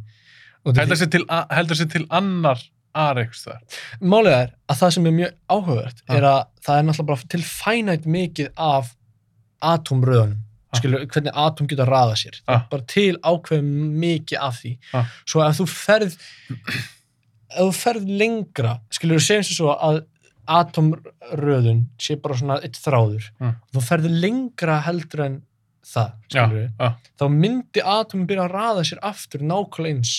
heldur 0.75 1.75
sér 1.79 1.91
til 1.91 2.05
annar 2.09 2.59
aðra 2.97 3.23
eitthvað 3.23 3.43
þar? 3.45 3.79
Málið 4.01 4.33
er 4.41 4.51
að 4.69 4.79
það 4.81 4.93
sem 4.95 5.05
er 5.05 5.15
mjög 5.19 5.33
áhugavert 5.53 6.01
Ah. 6.07 6.15
er 6.17 6.23
að 6.23 6.41
það 6.65 6.77
er 6.79 6.83
náttúrulega 6.87 7.07
bara 7.07 7.29
til 7.35 7.41
fænætt 7.45 8.05
mikið 8.05 8.49
af 8.57 8.93
atomröðunum 9.61 10.43
Ah. 10.73 10.77
skilur, 10.81 11.05
hvernig 11.07 11.31
atom 11.33 11.67
geta 11.67 11.85
raða 11.87 12.15
sér 12.19 12.41
það 12.43 12.55
Ah. 12.55 12.63
bara 12.69 12.81
til 12.87 13.17
ákveð 13.23 13.61
mikið 13.63 14.37
af 14.41 14.57
því 14.61 14.77
svo 15.25 15.41
ef 15.47 15.57
þú 15.61 15.67
ferð 15.71 16.17
ef 17.49 17.63
þú 17.63 17.73
ferð 17.73 18.05
lengra 18.19 18.79
skilur, 18.91 19.19
segjum 19.23 19.43
sem 19.43 19.55
svo 19.55 19.71
að 19.79 20.05
atomröðun 20.47 21.85
sé 21.99 22.15
bara 22.21 22.35
svona 22.35 22.59
eitt 22.63 22.77
þráður 22.83 23.29
þú 23.73 23.81
ferð 23.83 24.09
lengra 24.21 24.81
heldur 24.85 25.23
en 25.25 25.41
það 25.87 26.11
skilur, 26.29 26.69
já. 26.79 26.89
þá 27.19 27.25
myndi 27.31 27.81
atomin 27.83 28.27
byrja 28.27 28.45
að 28.49 28.55
raða 28.57 28.83
sér 28.89 28.99
aftur 29.07 29.39
nákvæmlega 29.47 29.95
eins 29.95 30.13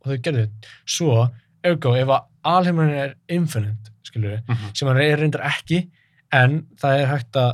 og 0.00 0.10
þau 0.12 0.18
gerðu 0.26 0.44
svo, 0.86 1.16
ergo, 1.64 1.94
ef 1.94 2.08
að 2.08 2.26
alheimurinn 2.50 2.94
er 3.04 3.14
infinite, 3.28 3.90
skilur 4.06 4.36
við, 4.38 4.44
Mhm. 4.48 4.76
sem 4.76 4.88
hann 4.88 4.96
er 5.04 5.16
reyndar 5.20 5.42
ekki, 5.50 5.88
en 6.32 6.62
það 6.80 7.00
er 7.02 7.06
hægt 7.06 7.32
að, 7.36 7.50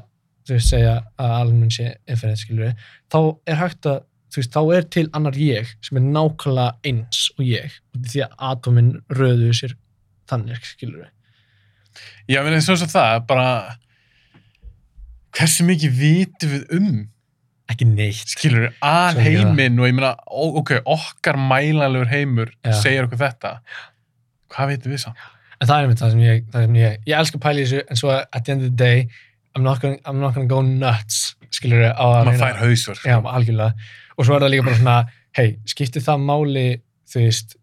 þú 0.47 0.55
veist, 0.55 0.69
segja 0.71 0.93
að 1.19 1.31
alheimurinn 1.41 1.71
sé 1.75 1.97
infinite, 2.09 2.39
skilur 2.45 2.69
við, 2.69 2.85
þá 3.11 3.19
er 3.47 3.57
hægt 3.57 3.87
að, 3.91 4.05
þú 4.31 4.37
veist, 4.43 4.53
þá 4.53 4.77
er 4.77 4.83
til 4.83 5.09
annar 5.13 5.33
ég 5.33 5.67
sem 5.83 5.97
er 5.99 6.03
nákvæmlega 6.03 6.77
eins 6.85 7.31
og 7.39 7.45
ég, 7.47 7.71
af 7.95 8.01
því 8.13 8.23
að 8.27 8.37
atomin 8.51 8.93
röðu 9.11 9.51
sér 9.55 9.75
þannig, 10.29 10.63
skilur 10.63 11.03
við. 11.05 11.11
Já, 12.29 12.43
menn 12.45 12.55
eins 12.55 12.69
og 12.69 12.77
svo 12.79 12.87
það, 12.87 13.27
bara 13.27 13.77
hversu 15.37 15.65
mikið 15.69 15.93
vitum 16.01 16.51
við 16.55 16.65
um 16.77 17.09
Ekki 17.73 17.87
neitt. 17.91 18.31
skilur 18.31 18.69
við 18.69 18.83
alheiminn 18.87 19.81
og 19.81 19.89
ég 19.89 19.97
meina, 19.97 20.13
ok, 20.31 20.77
okkar 20.87 21.39
mælanlegur 21.41 22.11
heimur 22.13 22.53
Já. 22.63 22.77
segir 22.79 23.09
okkur 23.09 23.19
þetta 23.25 23.57
hvað 24.55 24.73
veitum 24.73 24.95
við 24.95 25.03
samt? 25.03 25.25
En 25.57 25.69
það 25.69 25.77
er 25.77 25.87
einmitt 25.87 26.03
það 26.03 26.13
sem 26.13 26.23
ég, 26.23 26.43
það 26.53 26.67
sem 26.67 26.77
ég, 26.79 26.97
ég 27.09 27.19
elska 27.19 27.39
að 27.39 27.45
pæla 27.47 27.63
í 27.63 27.65
þessu, 27.65 27.83
en 27.91 28.01
svo 28.01 28.13
at 28.15 28.43
the 28.45 28.53
end 28.55 28.63
of 28.67 28.71
the 28.71 28.77
day, 28.77 29.07
I'm 29.57 29.65
not 29.65 29.81
gonna, 29.81 29.99
I'm 30.05 30.21
not 30.21 30.37
gonna 30.37 30.51
go 30.51 30.61
nuts 30.63 31.21
skilur 31.55 31.87
á 31.89 32.05
að 32.05 32.29
maður 32.29 32.43
fær 32.43 32.59
hausverk 32.61 33.07
Já, 33.07 33.17
algjörlega. 33.33 33.87
Og 34.17 34.29
svo 34.29 34.37
er 34.37 34.45
það 34.45 34.53
líka 34.53 34.67
bara 34.67 34.81
svona, 34.81 34.97
hei, 35.39 35.47
skiptir 35.69 36.05
það 36.05 36.27
máli, 36.29 36.67
þú 37.13 37.23
veist, 37.25 37.57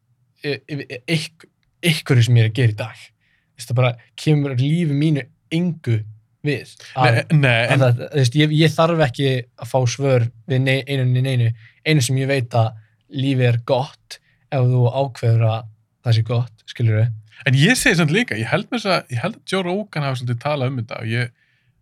ykkur, 0.43 1.51
ykkur 1.93 2.23
sem 2.25 2.39
ég 2.39 2.47
er 2.47 2.51
að 2.51 2.57
gera 2.59 2.73
í 2.73 2.79
dag. 2.81 3.03
Þú 3.03 3.61
veist, 3.61 3.69
það 3.69 3.79
bara 3.81 3.93
kemur 4.23 4.57
lífi 4.59 4.97
mínu 4.97 5.25
engu 5.53 5.99
við. 6.43 6.71
Að, 6.99 7.17
nei, 7.31 7.39
nei, 7.39 7.59
að 7.65 7.73
en, 7.75 7.83
það, 7.85 8.01
veist, 8.19 8.35
ég, 8.39 8.53
ég 8.59 8.73
þarf 8.73 9.03
ekki 9.07 9.27
að 9.63 9.69
fá 9.71 9.79
svör 9.93 10.25
við 10.51 10.63
nei, 10.65 10.77
einu 10.87 11.05
neinu. 11.23 11.51
Einu 11.87 12.03
sem 12.03 12.17
ég 12.21 12.27
veit 12.31 12.55
að 12.59 12.73
lífi 13.13 13.45
er 13.47 13.59
gott 13.69 14.19
ef 14.53 14.65
þú 14.69 14.83
ákveður 14.91 15.45
að 15.49 15.69
það 16.03 16.17
sé 16.17 16.23
gott, 16.27 16.63
skilur 16.69 16.99
við. 16.99 17.11
en 17.47 17.55
ég 17.59 17.77
segi 17.79 17.95
samt 17.99 18.11
líka 18.13 18.35
ég 18.39 18.47
held, 18.51 18.67
með 18.71 18.79
þess 18.83 18.91
að, 18.93 19.07
ég 19.15 19.21
held 19.23 19.35
að 19.39 19.53
Joe 19.53 19.63
Rogan 19.65 20.03
hafi 20.07 20.19
svolítið 20.21 20.41
talað 20.43 20.69
um 20.71 20.77
þetta 20.81 20.99
og 21.01 21.07
ég, 21.11 21.31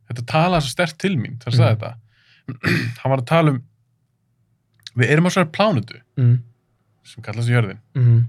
þetta 0.09 0.23
talaði 0.31 0.65
svo 0.67 0.71
stert 0.75 0.97
til 1.01 1.15
mín 1.17 1.35
hann 1.43 1.57
sagði 1.57 1.71
Mhm. 1.71 1.81
þetta 1.81 2.99
hann 3.01 3.11
var 3.13 3.21
að 3.21 3.27
tala 3.31 3.51
um 3.55 3.59
við 5.01 5.11
erum 5.13 5.27
á 5.29 5.31
svona 5.35 5.51
plánutu 5.55 5.99
Mm, 6.19 6.37
sem 7.07 7.23
kallast 7.25 7.49
jörðin 7.51 7.79
mm, 7.95 8.21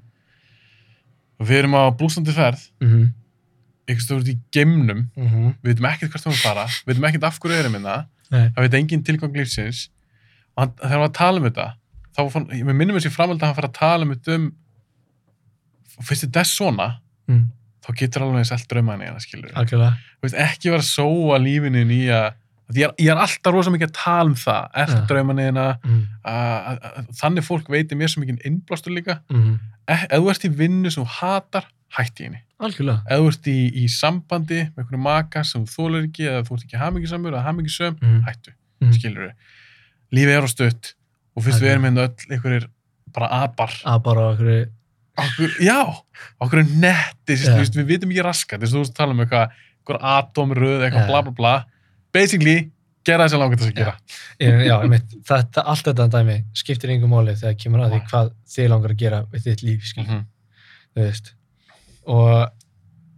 og 1.41 1.49
við 1.49 1.59
erum 1.63 1.75
á 1.79 1.83
blúsandi 1.99 2.35
ferð 2.37 2.63
mm, 2.85 3.07
einhvers 3.89 4.05
stóður 4.07 4.23
út 4.25 4.31
í 4.33 4.39
geimnum 4.55 5.01
mm, 5.17 5.47
við 5.63 5.73
veitum 5.73 5.89
ekkert 5.91 6.13
hvert 6.15 6.25
það 6.25 6.33
var 6.33 6.39
að 6.39 6.45
fara 6.47 6.67
við 6.73 6.93
veitum 6.93 7.07
ekkert 7.09 7.25
af 7.29 7.39
hverju 7.43 7.59
erum 7.63 7.73
minna 7.77 7.97
Nei. 8.33 8.45
það 8.55 8.61
veit 8.67 8.75
engin 8.79 9.03
tilgang 9.05 9.35
lífsins. 9.37 9.81
Og 10.57 10.63
hann, 10.63 10.75
þegar 10.79 10.93
hann 10.93 11.03
var 11.03 11.09
að 11.11 11.17
tala 11.19 11.41
um 11.43 11.47
þetta 11.49 11.67
þá 12.13 12.21
fann, 12.33 12.47
með 12.53 12.77
minnum 12.79 12.97
þessi 12.99 13.13
framhald 13.13 13.43
að 13.43 13.51
hann 13.51 13.59
fara 13.59 13.71
að 13.73 13.79
tala 13.81 14.07
um 14.07 14.13
þetta 14.15 14.37
um 14.39 14.47
og 15.99 16.07
fyrst 16.09 16.25
þetta 16.27 16.41
er 16.45 16.49
svona 16.49 16.87
mm, 17.31 17.43
þá 17.85 17.91
getur 17.99 18.25
alveg 18.27 18.43
eins 18.45 18.53
allt 18.55 18.69
draumaðin 18.71 19.05
í 19.05 19.11
hana 19.11 19.21
skilur. 19.25 19.53
Þú 20.23 20.31
ekki 20.47 20.71
vera 20.73 20.85
að 20.85 20.89
sóa 20.93 21.41
lífinu 21.43 21.83
í 21.93 22.01
að 22.15 22.31
ég 22.79 22.87
er, 22.87 22.95
ég 23.03 23.11
er 23.13 23.21
alltaf 23.21 23.53
rosa 23.53 23.73
mikið 23.75 23.91
að 23.91 23.97
tala 23.99 24.31
um 24.31 24.37
það 24.39 24.79
er 24.85 24.93
Ja. 24.95 25.01
draumaðina 25.11 25.67
Mm, 25.83 26.05
þannig 27.19 27.45
fólk 27.45 27.69
veitir 27.73 27.99
mér 28.01 28.09
svo 28.13 28.23
mikið 28.23 28.47
innblástur 28.49 28.95
líka. 28.95 29.19
Mm, 29.33 29.59
ef 29.91 30.07
þú 30.15 30.31
ert 30.33 30.47
í 30.47 30.53
vinnu 30.63 30.91
sem 30.95 31.03
þú 31.05 31.09
hatar 31.19 31.67
hætti 31.99 32.29
henni 32.29 32.41
algjörlega. 32.67 33.03
ef 33.11 33.19
þú 33.23 33.29
ert 33.33 33.49
í, 33.53 33.57
í 33.83 33.85
sambandi 33.93 34.61
með 34.73 34.83
einhverju 34.83 35.03
maka 35.03 35.43
sem 35.45 35.65
þú 35.67 35.75
þólar 35.77 36.07
ekki 36.09 36.27
eða 36.31 36.43
þú 36.49 36.57
ert 36.59 36.67
ekki 36.69 36.81
hamingisamur 36.83 37.33
eða 37.37 37.45
hamingisöm, 37.49 37.97
Mm, 38.03 38.21
hættu, 38.29 38.53
mm. 38.83 38.93
skilur 38.99 39.27
við 39.29 39.33
lífið 40.19 40.37
er 40.39 40.47
á 40.47 40.49
stutt 40.53 40.93
og 41.37 41.43
fyrst 41.47 41.61
við 41.63 41.69
Ok. 41.69 41.73
erum 41.73 41.85
hérna 41.89 42.07
öll 42.09 42.37
einhverjir 42.37 42.69
bara 43.13 43.29
apar 43.45 43.73
Að 43.85 44.03
bara 44.05 44.27
okkur, 44.33 44.69
okkur, 45.19 45.57
já, 45.61 45.79
okkur 46.41 46.63
netti 46.69 47.37
yeah. 47.37 47.65
við 47.77 47.87
vitum 47.95 48.11
ekki 48.13 48.23
raskat, 48.25 48.61
þess 48.61 48.73
að 48.73 48.77
þú 48.79 48.85
veist 48.85 48.93
að 48.95 49.01
tala 49.03 49.13
um 49.17 49.21
eitthvað 49.25 49.51
einhver 49.83 49.99
atómröð, 50.13 50.85
eitthvað 50.87 51.03
Já. 51.03 51.09
bla 51.11 51.23
bla 51.27 51.33
bla 51.41 51.55
basically, 52.15 52.71
gera 53.05 53.25
það 53.27 53.31
sem 53.33 53.41
langar 53.43 53.59
þess 53.59 53.73
að 53.73 53.79
gera 53.81 53.95
ég, 54.39 54.67
já, 54.69 54.75
einmitt, 54.85 55.15
þetta, 55.27 55.65
allt 55.73 55.85
þetta 55.89 56.07
dæmi 56.13 56.37
skiptir 56.55 56.93
yngum 56.95 57.11
máli 57.11 57.35
þegar 57.41 57.57
kemur 57.59 57.81
að 57.87 57.95
því 57.97 58.01
hvað 58.13 58.31
þið 58.55 58.69
langar 58.71 58.93
að 58.95 59.01
gera 59.03 59.23
við 59.33 59.47
þitt 59.49 59.63
líf, 59.67 59.87
skil, 59.89 60.05
Mhm. 60.07 60.21
þú 60.95 61.01
veist. 61.07 61.33
Og 62.07 62.49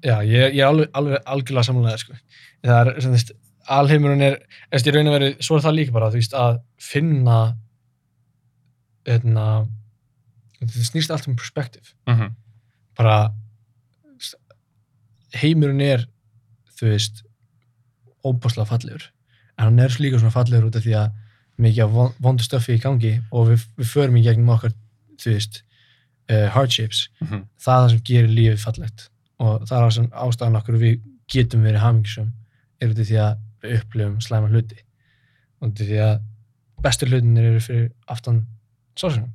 já, 0.04 0.18
ég, 0.24 0.54
ég 0.54 0.60
er 0.60 0.68
alveg, 0.68 0.90
alveg 0.92 1.22
algjörlega 1.24 1.64
samanlega, 1.68 1.98
sko. 2.02 2.16
Það 2.64 2.80
er, 2.80 3.00
sem 3.00 3.10
þú 3.10 3.16
veist, 3.18 3.32
alheimurinn 3.78 4.22
er, 4.26 4.34
veist, 4.72 4.86
ég 4.88 4.94
raun 4.96 5.08
að 5.08 5.16
veri, 5.18 5.30
svo 5.40 5.56
er 5.56 5.64
það 5.64 5.76
líka 5.78 5.92
bara, 5.96 6.10
þú 6.12 6.20
veist, 6.20 6.34
að 6.36 6.58
finna, 6.84 7.38
hérna, 9.08 9.46
þetta 10.60 10.84
snýst 10.88 11.12
allt 11.12 11.28
um 11.28 11.36
perspektíf. 11.36 11.94
Mhm. 12.08 12.34
bara 12.96 13.32
s- 14.22 14.36
heimurinn 15.34 15.80
er 15.82 16.04
þú 16.78 16.86
veist 16.92 17.24
óbúslega 18.24 18.68
fallegur 18.70 19.08
en 19.58 19.64
hann 19.64 19.78
er 19.80 19.88
líka 19.98 20.20
svona 20.20 20.30
fallegur 20.30 20.68
út 20.68 20.76
af 20.76 20.84
því 20.84 20.94
að 20.94 21.10
mikið 21.58 22.12
vondu 22.22 22.44
stöfi 22.46 22.76
í 22.76 22.80
gangi 22.80 23.16
og 23.32 23.48
við, 23.48 23.64
við 23.76 23.86
förum 23.90 24.16
í 24.16 24.22
gegnum 24.22 24.52
okkar 24.54 24.70
þú 25.18 25.32
veist 25.34 25.62
uh, 26.30 26.48
hardships 26.54 27.08
Mhm. 27.20 27.42
það 27.60 27.74
er 27.74 27.82
það 27.84 27.90
sem 27.94 28.00
gerir 28.10 28.28
lífið 28.38 28.62
fallegt. 28.64 29.08
Og 29.40 29.62
það 29.68 29.76
er 29.78 29.84
það 29.84 29.92
sem 29.98 30.06
ástæðan 30.24 30.58
okkur 30.60 30.78
við 30.80 31.00
getum 31.32 31.62
verið 31.66 31.80
hamingisum 31.82 32.32
er 32.80 32.88
út 32.92 32.98
af 33.00 33.06
því 33.08 33.18
að 33.24 33.38
við 33.64 33.78
upplifum 33.80 34.20
slæma 34.20 34.48
hluti. 34.52 34.76
Og 35.60 35.68
út 35.70 35.80
af 35.80 35.86
því 35.88 35.98
að 36.04 36.20
bestu 36.84 37.06
hlutinir 37.08 37.44
eru 37.50 37.60
fyrir 37.64 37.90
aftan 38.08 38.46
sásökan 38.96 39.30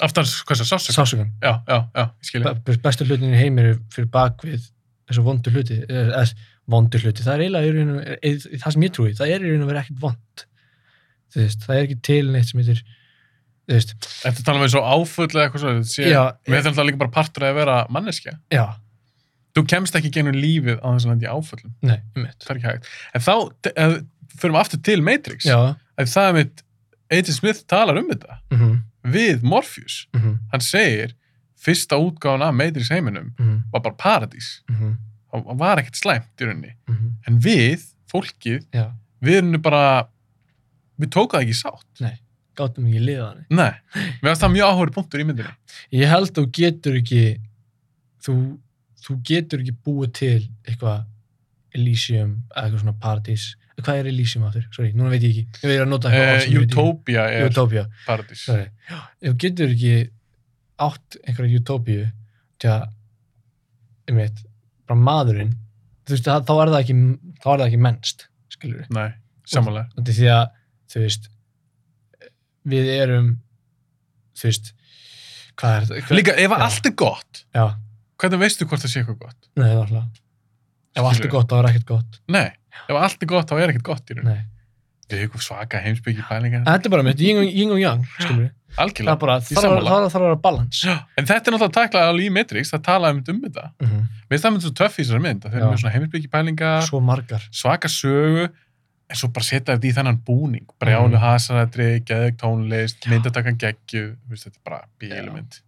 aftan, 0.00 0.24
sásök 0.24 0.92
sásökan 0.94 1.30
já, 1.42 1.62
já, 1.68 1.78
já, 1.94 2.04
ég 2.04 2.26
skilja 2.28 2.54
Be- 2.64 2.76
bestu 2.84 3.04
hlutin 3.08 3.32
í 3.32 3.38
heimi 3.40 3.62
eru 3.64 3.78
fyrir 3.92 4.08
bakvið 4.12 4.66
þessu 5.08 5.22
vondu 5.24 5.50
hluti 5.54 5.78
eða 5.88 6.20
eða 6.20 6.34
vondu 6.68 6.98
hluti, 7.00 7.22
það 7.24 7.34
er 7.34 7.44
eiginlega 7.46 8.04
í 8.26 8.58
það 8.60 8.72
sem 8.74 8.82
ég 8.86 8.92
trúi, 8.96 9.14
það 9.16 9.32
er 9.36 9.46
í 9.46 9.50
og 9.62 9.68
verið 9.70 9.80
ekkert 9.84 10.00
vond 10.02 10.44
það 11.36 11.74
er 11.76 11.82
ekki 11.86 11.98
til 12.02 12.30
neitt 12.32 12.48
sem 12.50 12.60
heitir 12.60 12.82
Þetta 13.66 14.44
tala 14.46 14.60
um 14.60 14.64
eins 14.66 14.74
og 14.78 14.86
áfull 14.86 15.26
eða 15.26 15.46
eitthvað 15.46 15.62
svo 15.64 15.72
við 16.46 16.58
þetta 16.62 16.82
er 16.82 16.88
líka 16.88 17.00
bara 17.02 17.14
partur 17.14 17.46
að 17.48 17.56
vera 17.58 17.78
manneskja. 17.92 18.36
Já, 18.54 18.66
þú 19.56 19.64
kemst 19.72 19.96
ekki 19.98 20.12
genið 20.14 20.38
lífið 20.38 20.78
á 20.84 20.86
þess 20.92 21.06
að 21.06 21.12
lenda 21.12 21.26
í 21.26 21.32
áfullum 21.32 21.72
nei, 21.86 21.98
það 22.14 22.52
er 22.52 22.60
ekki 22.60 22.68
hægt. 22.70 22.90
En 23.16 23.24
þá, 23.26 23.32
ef, 23.72 23.96
förum 24.42 24.58
aftur 24.60 24.82
til 24.86 24.98
Matrix. 25.04 25.48
Já, 25.48 25.58
ef 25.98 26.12
það 26.12 26.30
er 26.30 26.36
mitt 26.38 26.62
Agent 27.06 27.38
Smith 27.38 27.64
talar 27.70 27.98
um 28.00 28.10
þetta. 28.10 28.38
Mhm, 28.54 28.76
við 29.16 29.46
Morpheus, 29.46 30.00
mhm, 30.14 30.36
hann 30.52 30.64
segir 30.66 31.14
fyrsta 31.66 31.98
útgáðan 32.02 32.46
af 32.46 32.54
Matrix 32.54 32.90
heiminum 32.92 33.32
mhm, 33.38 33.64
var 33.72 33.82
bara 33.86 33.98
paradís, 33.98 34.60
mhm, 34.70 34.94
það 35.32 35.58
var 35.62 35.82
ekkert 35.82 35.98
slæmt 35.98 36.42
í 36.42 36.46
rauninni, 36.46 36.74
mhm, 36.90 37.10
en 37.26 37.40
við 37.42 37.86
fólkið, 38.10 38.66
já, 38.74 38.90
við 39.22 39.40
erum 39.40 39.62
bara 39.62 39.84
við 41.00 41.10
tókum 41.14 41.38
það 41.38 41.46
ekki 41.46 41.58
sátt. 41.58 41.88
Nei 42.02 42.14
gátum 42.58 42.86
ekki 42.88 43.02
liða 43.02 43.26
þannig 43.26 43.58
nei, 43.60 44.00
við 44.20 44.30
varst 44.30 44.44
það 44.44 44.54
mjög 44.54 44.70
áhverju 44.70 44.94
punktur 44.96 45.22
í 45.22 45.26
myndinni. 45.28 45.52
Ég 45.96 46.10
held 46.12 46.32
þú 46.36 46.46
getur 46.58 46.98
ekki 47.00 47.20
þú, 48.26 48.34
þú 49.06 49.18
getur 49.30 49.62
ekki 49.62 49.76
búið 49.86 50.16
til 50.20 50.40
eitthvað 50.66 51.04
Elysium 51.76 52.34
eða 52.54 52.64
eitthvað 52.64 52.82
svona 52.82 52.98
paradís. 53.02 53.46
Hvað 53.76 54.00
er 54.00 54.10
Elysium 54.10 54.46
aftur? 54.48 54.66
Sorry, 54.72 54.92
núna 54.96 55.12
veit 55.12 55.26
ég 55.26 55.34
ekki. 55.34 55.60
Ég 55.60 55.72
veit 55.72 55.82
að 55.82 55.90
nota 55.90 56.08
uh, 56.08 56.16
ég 56.16 56.30
veit 56.30 56.46
ekki. 56.46 56.62
Utopia 56.64 57.26
er 57.28 57.50
Utopia 57.50 57.86
paradís. 58.06 58.46
Ef 58.48 59.26
þú 59.26 59.34
getur 59.44 59.74
ekki 59.74 59.96
átt 60.86 61.18
einhverja 61.24 61.60
utópíu 61.60 62.06
til 62.60 62.72
að 62.72 62.86
um 64.10 64.20
eitt, 64.22 64.42
bara 64.86 65.02
maðurinn 65.02 65.54
þú 66.06 66.14
veist, 66.14 66.28
þá 66.28 66.52
er 66.54 66.72
það 66.72 66.80
ekki 66.80 66.96
þá 67.42 67.48
er 67.52 67.60
það 67.60 67.66
ekki 67.66 67.80
mennst, 67.86 68.26
skilur 68.54 68.82
við 68.82 68.92
nei, 68.96 69.08
samanlega 69.50 70.06
því 70.06 70.28
að, 70.32 70.44
þú 70.92 71.02
veist 71.02 71.28
við 72.66 72.90
erum 72.96 73.28
þú 74.36 74.48
veist 74.50 74.72
hvað 75.56 75.76
er 75.78 75.88
þetta? 75.88 76.18
Líka, 76.18 76.34
ef 76.36 76.52
Já. 76.52 76.58
allt 76.66 76.90
er 76.90 76.96
gott 77.04 77.44
Já, 77.56 77.66
hvernig 78.20 78.42
veistu 78.42 78.66
hvort 78.68 78.84
það 78.84 78.92
sé 78.92 79.02
eitthvað 79.02 79.22
gott? 79.24 79.40
Nei, 79.56 79.68
það 79.70 79.76
er 79.76 79.80
alltaf. 79.86 80.20
Ef 80.96 81.04
allt 81.10 81.24
er 81.24 81.32
gott, 81.32 81.48
þá 81.50 81.56
er 81.60 81.66
ekkert 81.70 81.88
gott. 81.90 82.20
Nei, 82.32 82.46
ef 82.88 82.98
allt 83.00 83.24
er 83.24 83.28
gott 83.32 83.50
þá 83.50 83.58
er 83.60 83.72
ekkert 83.72 83.86
gott 83.88 84.12
í 84.12 84.16
raun 84.16 84.28
nei. 84.30 84.44
við 85.10 85.24
eitthvað 85.26 85.44
svaka 85.46 85.80
heimsbyggi 85.84 86.24
pælingar. 86.26 86.62
Þetta 86.66 86.88
er 86.88 86.94
bara 86.96 87.04
mitt, 87.06 87.20
yin 87.22 87.72
og, 87.72 87.78
yang 87.80 88.04
við, 88.04 88.24
það 88.26 88.40
er 88.40 88.82
algjörlega, 88.82 89.18
bara 89.20 89.36
það 89.40 89.60
þarf 89.60 89.76
að- 89.76 89.86
það 89.86 90.16
að 90.18 90.24
vera 90.26 90.38
balans 90.46 90.80
en 90.84 91.28
þetta 91.28 91.36
er 91.36 91.54
náttúrulega 91.54 91.76
taklað 91.76 92.08
alveg 92.10 92.26
í 92.26 92.32
Matrix 92.32 92.72
það 92.72 92.82
talaði 92.88 93.30
um 93.32 93.40
þetta. 93.44 93.66
-hmm. 93.80 94.00
Mér 94.26 94.34
finnst 94.34 94.44
það 94.44 94.52
myndi 94.56 94.66
svo 94.66 94.74
töff 94.80 94.96
í 94.98 95.02
þessari 95.04 95.22
mynd 95.22 95.44
að 95.46 95.52
Já. 95.52 95.56
eru 95.56 95.70
með 95.70 95.80
svona 95.80 95.94
heimilsbyggi 95.94 96.30
pælingar, 96.32 96.82
svo 96.82 97.00
margar. 97.00 97.42
svaka 97.52 97.88
sögu 97.88 98.48
en 99.10 99.16
svo 99.16 99.28
bara 99.32 99.44
setja 99.46 99.76
þetta 99.76 99.86
í 99.86 99.94
þennan 99.94 100.16
búning 100.26 100.66
brjálu 100.82 101.14
Mhm. 101.14 101.22
hasarætri, 101.22 102.00
geðug 102.04 102.36
tónlist 102.40 102.98
Já. 103.04 103.10
myndatakan 103.12 103.56
geggju, 103.58 104.16
þú 104.28 104.32
þetta 104.42 104.56
er 104.56 104.64
bara 104.64 104.80
bílumynd. 105.00 105.60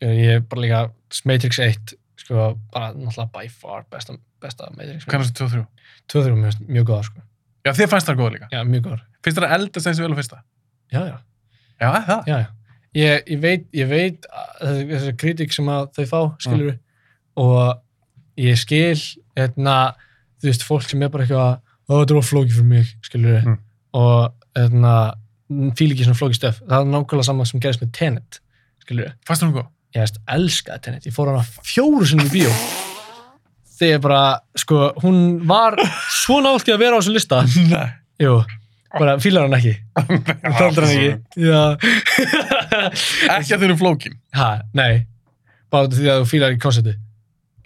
ég 0.00 0.36
er 0.36 0.40
bara 0.40 0.60
líka 0.62 0.90
Matrix 1.24 1.58
1 1.58 1.94
sko, 2.16 2.58
bara 2.72 2.92
náttúrulega 2.94 3.32
by 3.32 3.48
far 3.48 3.84
besta, 3.90 4.16
besta 4.40 4.70
Matrix 4.76 5.04
Kannast 5.04 5.34
þetta 5.34 5.48
2-3? 5.50 5.66
2-3 6.08 6.36
mjög, 6.36 6.68
mjög 6.68 6.84
góða 6.86 7.04
sko. 7.04 7.20
Já, 7.66 7.72
þér 7.72 7.88
fannst 7.92 8.06
það 8.08 8.16
góð 8.16 8.32
líka. 8.32 8.48
já, 8.52 8.62
mjög 8.64 8.82
góða 8.82 9.00
Finnst 9.22 9.38
það 9.42 9.52
eldast 9.58 9.86
eins 9.86 9.98
og 10.00 10.04
vel 10.08 10.14
á 10.14 10.18
fyrsta? 10.22 10.42
já, 10.92 11.00
já, 11.06 11.18
Já, 11.80 11.92
það. 11.92 12.24
já, 12.26 12.38
já. 12.38 12.46
Ég, 12.94 13.22
ég 13.28 13.40
veit, 13.40 13.66
ég 13.72 13.88
veit 13.88 14.26
að 14.32 14.88
þessi 14.88 15.16
kritik 15.18 15.52
sem 15.52 15.66
að 15.66 15.92
þau 15.94 16.06
fá 16.06 16.36
skilur 16.40 16.70
við 16.72 16.78
og 17.36 17.82
ég 18.38 18.56
skil 18.56 18.96
hérna, 19.36 19.94
þú 20.40 20.48
veist, 20.48 20.62
fólk 20.64 20.88
sem 20.88 21.02
er 21.02 21.08
bara 21.12 21.24
eitthvað 21.26 21.60
að 21.88 22.02
þetta 22.04 22.18
of 22.20 22.28
flókið 22.32 22.54
fyrir 22.58 22.68
mig 22.74 22.90
skilur 23.06 23.32
við 23.38 23.46
Mm. 23.48 23.58
og 23.94 24.32
hérna, 24.58 24.94
fíl 25.78 25.90
ekki 25.94 26.04
svona 26.04 26.18
flókið 26.20 26.38
stöf 26.40 26.58
það 26.68 26.80
er 26.82 26.90
nákvæmlega 26.92 27.24
sama 27.30 27.44
sem 27.48 27.60
gerist 27.64 27.80
með 27.82 27.92
Tenet 27.96 28.40
skilur 28.84 29.04
við 29.08 29.14
Fannst 29.26 29.42
það 29.42 29.48
hún 29.48 29.56
góð? 29.60 29.68
ég 29.96 30.02
veist, 30.04 30.18
elskaði 30.28 30.82
Tenet, 30.84 31.06
ég 31.08 31.14
fór 31.16 31.30
hana 31.32 31.44
fjóru 31.64 32.04
sinni 32.06 32.26
í 32.28 32.32
bíó. 32.34 32.50
Þegar 33.78 34.00
bara, 34.04 34.22
sko, 34.58 34.78
hún 35.04 35.18
var 35.48 35.76
svo 36.12 36.40
nátt 36.44 36.66
í 36.68 36.72
að 36.74 36.80
vera 36.82 36.98
á 36.98 37.00
þessu 37.00 37.14
lista. 37.14 37.38
Nei. 37.72 37.88
jú, 38.20 38.34
bara 38.98 39.14
fílar 39.22 39.46
hann 39.46 39.54
ekki. 39.56 39.72
Taldra 40.58 40.88
hann 40.88 40.98
ekki. 40.98 41.12
já. 41.40 41.62
Ekki 43.38 43.54
að 43.54 43.60
þau 43.62 43.66
eru 43.68 43.76
flókin. 43.80 44.18
ha, 44.36 44.48
nei, 44.76 45.06
bara 45.72 45.88
því 45.92 46.08
að 46.12 46.20
þú 46.24 46.28
fílar 46.32 46.52
ekki 46.54 46.62
konceptu 46.66 46.94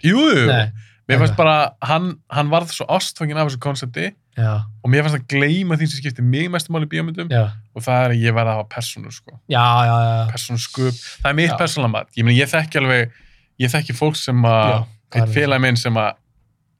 Jú, 0.03 0.19
jú. 0.19 0.45
nei, 0.49 0.71
mér 1.09 1.19
fannst 1.19 1.35
bara, 1.35 1.55
hann, 1.83 2.13
hann 2.31 2.49
varð 2.49 2.71
svo 2.71 2.85
ástfangin 2.87 3.37
af 3.37 3.49
þessu 3.49 3.59
konsepti 3.59 4.05
já, 4.37 4.63
og 4.83 4.89
mér 4.91 5.03
fannst 5.03 5.19
að 5.19 5.27
gleyma 5.33 5.75
því 5.77 5.87
sem 5.91 5.99
skiptir 6.01 6.23
mig 6.23 6.47
mestum 6.49 6.75
máli 6.77 6.87
í 6.87 6.91
bíómyndum 6.93 7.27
og 7.75 7.83
það 7.83 8.05
er 8.05 8.13
að 8.15 8.21
ég 8.23 8.33
verða 8.37 8.53
að 8.53 8.59
hafa 8.61 8.69
persónu 8.75 9.11
sko. 9.11 9.39
já, 9.51 9.65
já, 9.89 9.95
já. 10.07 10.31
persónu 10.31 10.59
skup, 10.63 10.93
það 11.23 11.29
er 11.29 11.35
mitt 11.41 11.55
persónulega 11.59 11.91
mat. 11.91 12.07
Ég 12.15 12.31
ég 12.37 12.49
þekki 12.53 12.79
alveg, 12.81 13.11
ég 13.59 13.73
þekki 13.75 13.93
fólk 13.99 14.15
sem 14.15 14.41
að, 14.47 14.85
er- 15.15 15.27
félag 15.35 15.61
minn 15.61 15.75
sem 15.77 15.93
að 15.93 16.13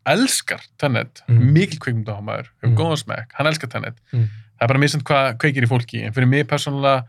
elskar 0.06 0.60
Tenet, 0.78 1.22
Mm. 1.30 1.52
mikil 1.54 1.80
kveikmyndahámaður 1.80 2.48
hefur 2.62 2.72
Mm. 2.72 2.76
góðan 2.80 3.00
smekk, 3.04 3.32
hann 3.38 3.48
elskar 3.48 3.70
Tenet. 3.70 3.96
Mm. 4.14 4.30
það 4.60 4.62
er 4.64 4.68
bara 4.68 4.80
misend 4.80 5.04
hvað 5.04 5.38
kveikir 5.38 5.64
í 5.64 5.68
fólki 5.68 6.06
en 6.06 6.14
fyrir 6.14 6.28
mig 6.28 6.48
persónulega 6.48 7.06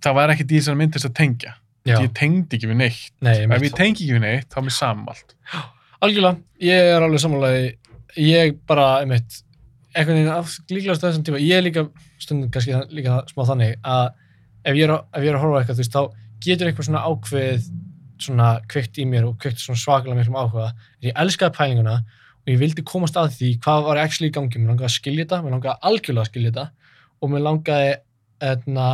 það 0.00 0.14
var 0.14 0.28
ekki 0.30 0.44
því 0.46 0.62
sem 0.62 0.78
myndist 0.78 1.04
að 1.06 1.14
tengja. 1.14 1.54
Ég 1.86 2.12
tengdi 2.14 2.56
ekki 2.56 2.68
við 2.68 2.76
neitt. 2.76 3.10
Nei, 3.20 3.42
ef 3.44 3.62
ég 3.62 3.74
tengi 3.74 4.04
ekki 4.04 4.14
við 4.14 4.20
neitt, 4.20 4.48
þá 4.52 4.56
er 4.58 4.62
mér 4.62 4.76
saman 4.76 5.08
allt 5.08 5.34
Algjörlega, 6.00 6.38
ég 6.64 6.86
er 6.94 7.04
alveg 7.04 7.20
samanlega 7.20 7.72
ég 8.16 8.54
bara, 8.68 9.02
einmitt 9.02 9.42
einhvern 9.92 10.16
veginn 10.16 10.32
af 10.32 10.54
líklegast 10.70 11.02
þessum 11.04 11.24
tíma 11.26 11.40
ég 11.42 11.58
er 11.58 11.64
líka, 11.66 11.82
stundum 12.22 12.50
kannski 12.54 12.78
líka 12.94 13.18
smá 13.28 13.42
þannig 13.48 13.74
að 13.84 14.06
ef 14.70 14.78
ég 14.78 14.86
er, 14.86 14.92
ef 14.96 15.24
ég 15.26 15.28
er 15.28 15.36
að 15.36 15.42
horfa 15.44 15.60
eitthvað 15.60 15.82
veist, 15.82 15.96
þá 15.96 16.46
getur 16.46 16.70
eitthvað 16.70 16.86
svona 16.88 17.02
ákveð 17.04 17.66
svona 18.20 18.48
kveikt 18.70 19.00
í 19.00 19.06
mér 19.10 19.26
og 19.28 19.34
kveikt 19.42 19.60
svona 19.60 19.80
svakalega 19.82 20.16
mér 20.16 20.28
sem 20.28 20.38
áhuga, 20.40 20.68
ég 21.04 21.20
elskaði 21.20 21.56
pælinguna 21.58 21.96
og 22.00 22.52
ég 22.52 22.60
vildi 22.62 22.84
komast 22.88 23.18
að 23.20 23.34
því 23.36 23.50
hvað 23.66 23.82
var 23.88 24.00
actually 24.00 24.30
í 24.30 24.34
gangi, 24.38 24.60
mér 24.60 24.72
langaði 24.72 24.88
að 24.88 24.94
skilja 24.94 25.26
þetta 25.26 25.42
mér 25.44 25.56
langaði 25.56 25.88
algjörlega 25.90 26.24
að 26.24 26.30
skilja 26.30 26.54
þetta 26.54 26.66
og 27.20 27.34
mér 27.34 27.44
langaði 27.44 27.90
etna, 28.50 28.86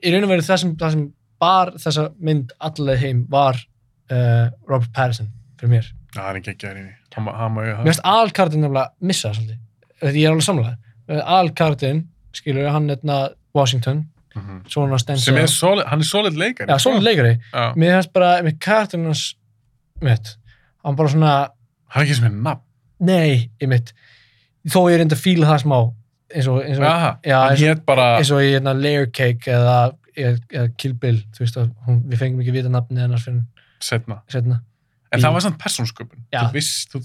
í 0.00 0.14
raun 0.14 0.28
og 0.28 0.32
veru 0.32 0.46
það 0.48 0.62
sem, 0.62 0.72
sem 0.80 1.04
bar 1.44 1.74
þessa 1.76 2.06
mynd 2.24 2.56
allaveg 2.56 3.04
heim 3.04 3.22
var 3.32 3.60
uh, 3.60 4.48
Robert 4.64 4.92
Pattinson 4.96 5.28
fyrir 5.60 5.76
mér 5.76 5.92
það 6.14 6.30
er 6.30 6.40
ekki 6.40 6.52
ekki 6.54 6.68
að 6.70 6.74
reyni 6.78 6.94
hann 7.14 7.28
hann 7.28 7.54
Mér 7.58 7.92
finnst 7.92 8.04
aðalkartin 8.10 8.64
nefnilega 8.64 8.90
missa 9.00 9.28
það 9.30 9.38
svolítið. 9.38 9.60
Ég 10.14 10.24
er 10.26 10.32
alveg 10.34 10.46
samlega. 10.48 10.76
Aðalkartin, 11.08 12.04
skilur, 12.34 12.70
hann 12.70 12.90
er 12.90 13.30
Washington, 13.54 14.08
Mhm. 14.34 14.64
svona 14.68 14.98
stensa. 14.98 15.24
sem 15.24 15.36
er 15.36 15.46
solid, 15.46 15.86
hann 15.86 16.00
er 16.00 16.04
solid 16.04 16.32
leikari 16.34 16.66
Já, 16.68 16.76
svona 16.78 17.00
leikari. 17.00 17.38
Já. 17.52 17.72
Mér 17.76 17.92
finnst 18.02 18.12
bara, 18.12 18.42
með 18.42 18.58
kartin 18.58 19.04
hans, 19.04 19.34
mitt, 20.02 20.36
hann 20.84 20.96
bara 20.96 21.08
svona, 21.08 21.50
hann 21.88 22.02
er 22.02 22.06
ekki 22.06 22.16
sem 22.16 22.24
er 22.24 22.30
nafn 22.30 22.60
nei, 23.00 23.50
ég 23.60 23.68
mitt, 23.68 23.92
þó 24.66 24.90
ég 24.90 24.98
reyndi 24.98 25.14
að 25.14 25.22
fíla 25.22 25.46
það 25.46 25.62
smá, 25.62 25.78
eins 26.34 26.48
og, 26.48 26.62
eins 26.64 26.78
og, 26.78 26.84
Aha, 26.84 27.18
já, 27.22 27.38
hann 27.48 27.56
hétt 27.56 27.84
bara 27.86 28.18
eins 28.18 28.30
og 28.32 28.42
í 28.42 28.50
hérna, 28.56 28.74
Layer 28.74 29.06
Cake 29.06 29.46
eða, 29.46 29.94
eða, 30.16 30.76
Kill 30.76 30.94
Bill, 30.94 31.22
þú 31.30 31.38
veist 31.44 31.56
að 31.56 31.70
hún, 31.86 32.02
við 32.10 32.18
fengum 32.18 32.40
ekki 32.42 32.52
vita 32.58 32.68
nafni 32.68 32.98
hennar 33.04 33.18
fyrir 33.22 33.44
setna 33.80 34.20
setna. 34.28 34.62
En 35.14 35.22
það 35.24 35.32
var 35.38 35.44
samt 35.46 35.58
persónsköpun. 35.62 36.24
Þú, 36.34 36.44
viss, 36.54 36.72
þú, 36.92 37.00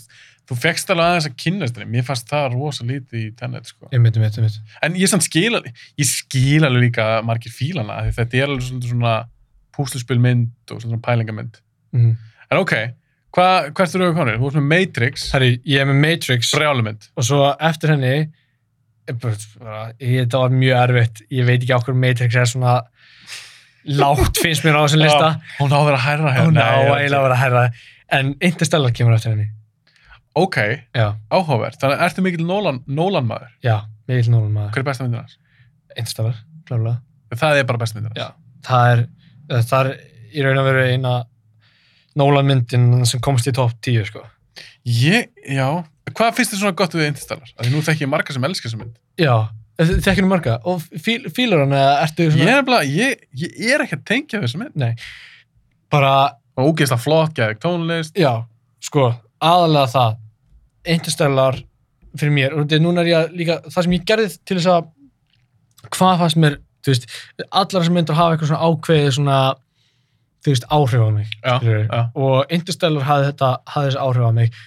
þú 0.49 0.57
fegst 0.63 0.89
alveg 0.93 1.05
aðeins 1.09 1.27
að 1.29 1.35
kynnast 1.43 1.77
henni. 1.77 1.91
Mér 1.97 2.05
fannst 2.07 2.29
það 2.31 2.47
rosa 2.55 2.85
lítið 2.89 3.19
í 3.21 3.27
Tenet 3.39 3.69
sko. 3.69 3.89
Ég 3.93 4.01
mitt, 4.01 4.17
ég 4.17 4.39
mitt. 4.41 4.59
en 4.81 4.95
ég 4.99 5.09
samt 5.11 5.23
skil 5.27 5.53
ég 5.61 6.07
skil 6.09 6.63
alveg 6.65 6.87
líka 6.89 7.09
margir 7.27 7.53
fílana 7.53 8.01
því 8.07 8.15
þetta 8.17 8.41
er 8.41 8.47
alveg 8.53 8.87
svona 8.89 9.15
púsluspilmynd 9.77 10.73
og 10.75 10.81
svona 10.85 10.99
pælingamynd 11.01 11.61
Mm. 11.93 12.11
en 12.51 12.57
ok, 12.61 12.73
hva, 13.33 13.45
hvert 13.73 13.95
eru 13.95 14.11
við 14.11 14.17
konur? 14.19 14.35
þú 14.37 14.49
ert 14.51 14.57
með 14.59 14.67
Matrix, 14.69 15.23
Herri, 15.33 15.47
ég 15.65 15.79
er 15.81 15.87
með 15.89 15.97
Matrix. 16.03 16.51
brjálumynd 16.53 17.07
og 17.17 17.23
svo 17.25 17.55
eftir 17.59 17.89
henni 17.95 18.29
bara, 19.09 19.93
ég, 19.97 20.19
þetta 20.27 20.37
var 20.43 20.49
mjög 20.53 20.75
erfitt. 20.83 21.21
Ég 21.33 21.47
veit 21.47 21.63
ekki 21.63 21.73
okkur 21.73 21.95
Matrix 21.97 22.35
er 22.37 22.45
svona 22.45 22.75
lágt 23.89 24.37
finnst 24.43 24.61
mér 24.67 24.77
á 24.77 24.81
þessum 24.85 25.01
lista. 25.01 25.29
hún 25.57 25.71
á 25.73 25.77
að 25.79 25.87
vera 25.89 26.01
hærra 26.03 26.33
hún 26.43 26.53
Nei, 26.53 26.61
á 26.61 26.77
ég 26.77 26.89
er 26.89 26.99
eiginlega 26.99 27.31
að 27.31 27.39
herra 27.41 27.63
en 28.15 28.33
Interstellar 28.39 28.93
kemur 28.95 29.15
eftir 29.15 29.33
henni. 29.33 29.49
Ok, 30.39 30.57
já, 30.95 31.07
áhugavert, 31.33 31.79
þannig 31.81 32.03
ertu 32.05 32.23
mikill 32.23 32.45
Nolan, 32.47 32.83
Nolan 32.87 33.25
maður? 33.27 33.49
Já, 33.65 33.75
mikill 34.09 34.31
Nolan 34.33 34.53
maður. 34.55 34.73
Hver 34.75 34.83
er 34.83 34.87
besta 34.87 35.05
myndin 35.05 35.23
hans? 35.23 35.37
Interstellar, 35.95 36.41
klárlega. 36.69 36.99
Það 37.41 37.61
er 37.61 37.69
bara 37.69 37.81
besta 37.81 37.97
myndin 37.97 38.13
hans. 38.13 38.35
Það 38.67 38.93
er, 38.93 39.03
það 39.71 39.79
er 39.79 39.91
í 40.29 40.45
raun 40.45 40.61
og 40.61 40.67
veru 40.69 40.83
eina 40.85 41.13
Nolan 42.19 42.49
myndin 42.49 43.05
sem 43.09 43.21
komst 43.25 43.49
í 43.49 43.55
topp 43.55 43.77
10 43.85 44.05
sko. 44.09 44.25
ég, 44.85 45.29
já, 45.49 45.67
hvað 46.09 46.35
finnst 46.37 46.53
þið 46.53 46.61
svona 46.63 46.77
gott 46.77 46.95
við 46.97 47.09
Interstellar? 47.09 47.53
því 47.59 47.73
nú 47.73 47.81
þekki 47.85 48.05
ég 48.05 48.11
marga 48.11 48.35
sem 48.35 48.45
elskar 48.49 48.69
þessa 48.69 48.81
mynd. 48.83 48.95
Já, 49.19 49.35
þekkir 49.79 50.25
nú 50.25 50.31
marga? 50.31 50.59
Og 50.69 50.85
fíl, 51.01 51.21
fílar 51.33 51.65
hann 51.65 51.75
eða 51.77 51.97
ertu 52.05 52.27
ég 52.27 52.35
svona 52.37 52.57
er, 52.57 52.65
bara, 52.67 52.83
ég, 52.85 53.25
ég 53.33 53.73
er 53.75 53.85
ekki 53.85 53.97
að 53.99 54.05
tengja 54.13 54.41
þessu 54.43 54.61
mynd. 54.61 54.77
Nei, 54.79 54.93
bara 55.91 56.13
og 56.59 56.73
ógeðslega 56.73 57.03
flott, 57.03 57.35
geðið 57.37 57.61
tónlist. 57.63 58.19
Já, 58.19 58.45
sko, 58.83 59.09
aðalega 59.39 59.91
það. 59.93 60.17
Interstellar 60.95 61.59
fyrir 62.17 62.35
mér. 62.35 62.55
Og 62.55 62.65
þetta 62.65 62.81
núna 62.83 63.03
er 63.03 63.11
ég 63.11 63.33
líka 63.39 63.59
það 63.67 63.85
sem 63.85 63.95
ég 63.95 64.05
gerði 64.09 64.29
til 64.43 64.59
þess 64.59 64.71
að 64.73 64.91
hvað 65.95 66.21
fannst 66.23 66.39
mér, 66.43 66.59
þú 66.83 66.93
veist 66.93 67.09
allar 67.49 67.85
sem 67.85 67.95
myndir 67.95 68.17
hafa 68.17 68.35
eitthvað 68.35 68.51
svona 68.51 68.69
ákveðið 68.69 69.11
svona 69.17 69.39
þú 70.43 70.53
veist, 70.53 70.67
áhrif 70.71 71.03
á 71.03 71.09
mig 71.11 71.31
já, 71.43 71.55
já, 71.61 72.01
og 72.15 72.53
Interstellar 72.55 73.07
hafði 73.07 73.31
þetta 73.31 73.49
hafði 73.73 73.89
þessi 73.89 74.03
áhrif 74.05 74.27
á 74.27 74.31
mig. 74.39 74.59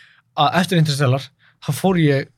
Að 0.43 0.59
eftir 0.61 0.81
Interstellar 0.81 1.29
þá 1.63 1.71
fór 1.77 2.01
ég 2.03 2.29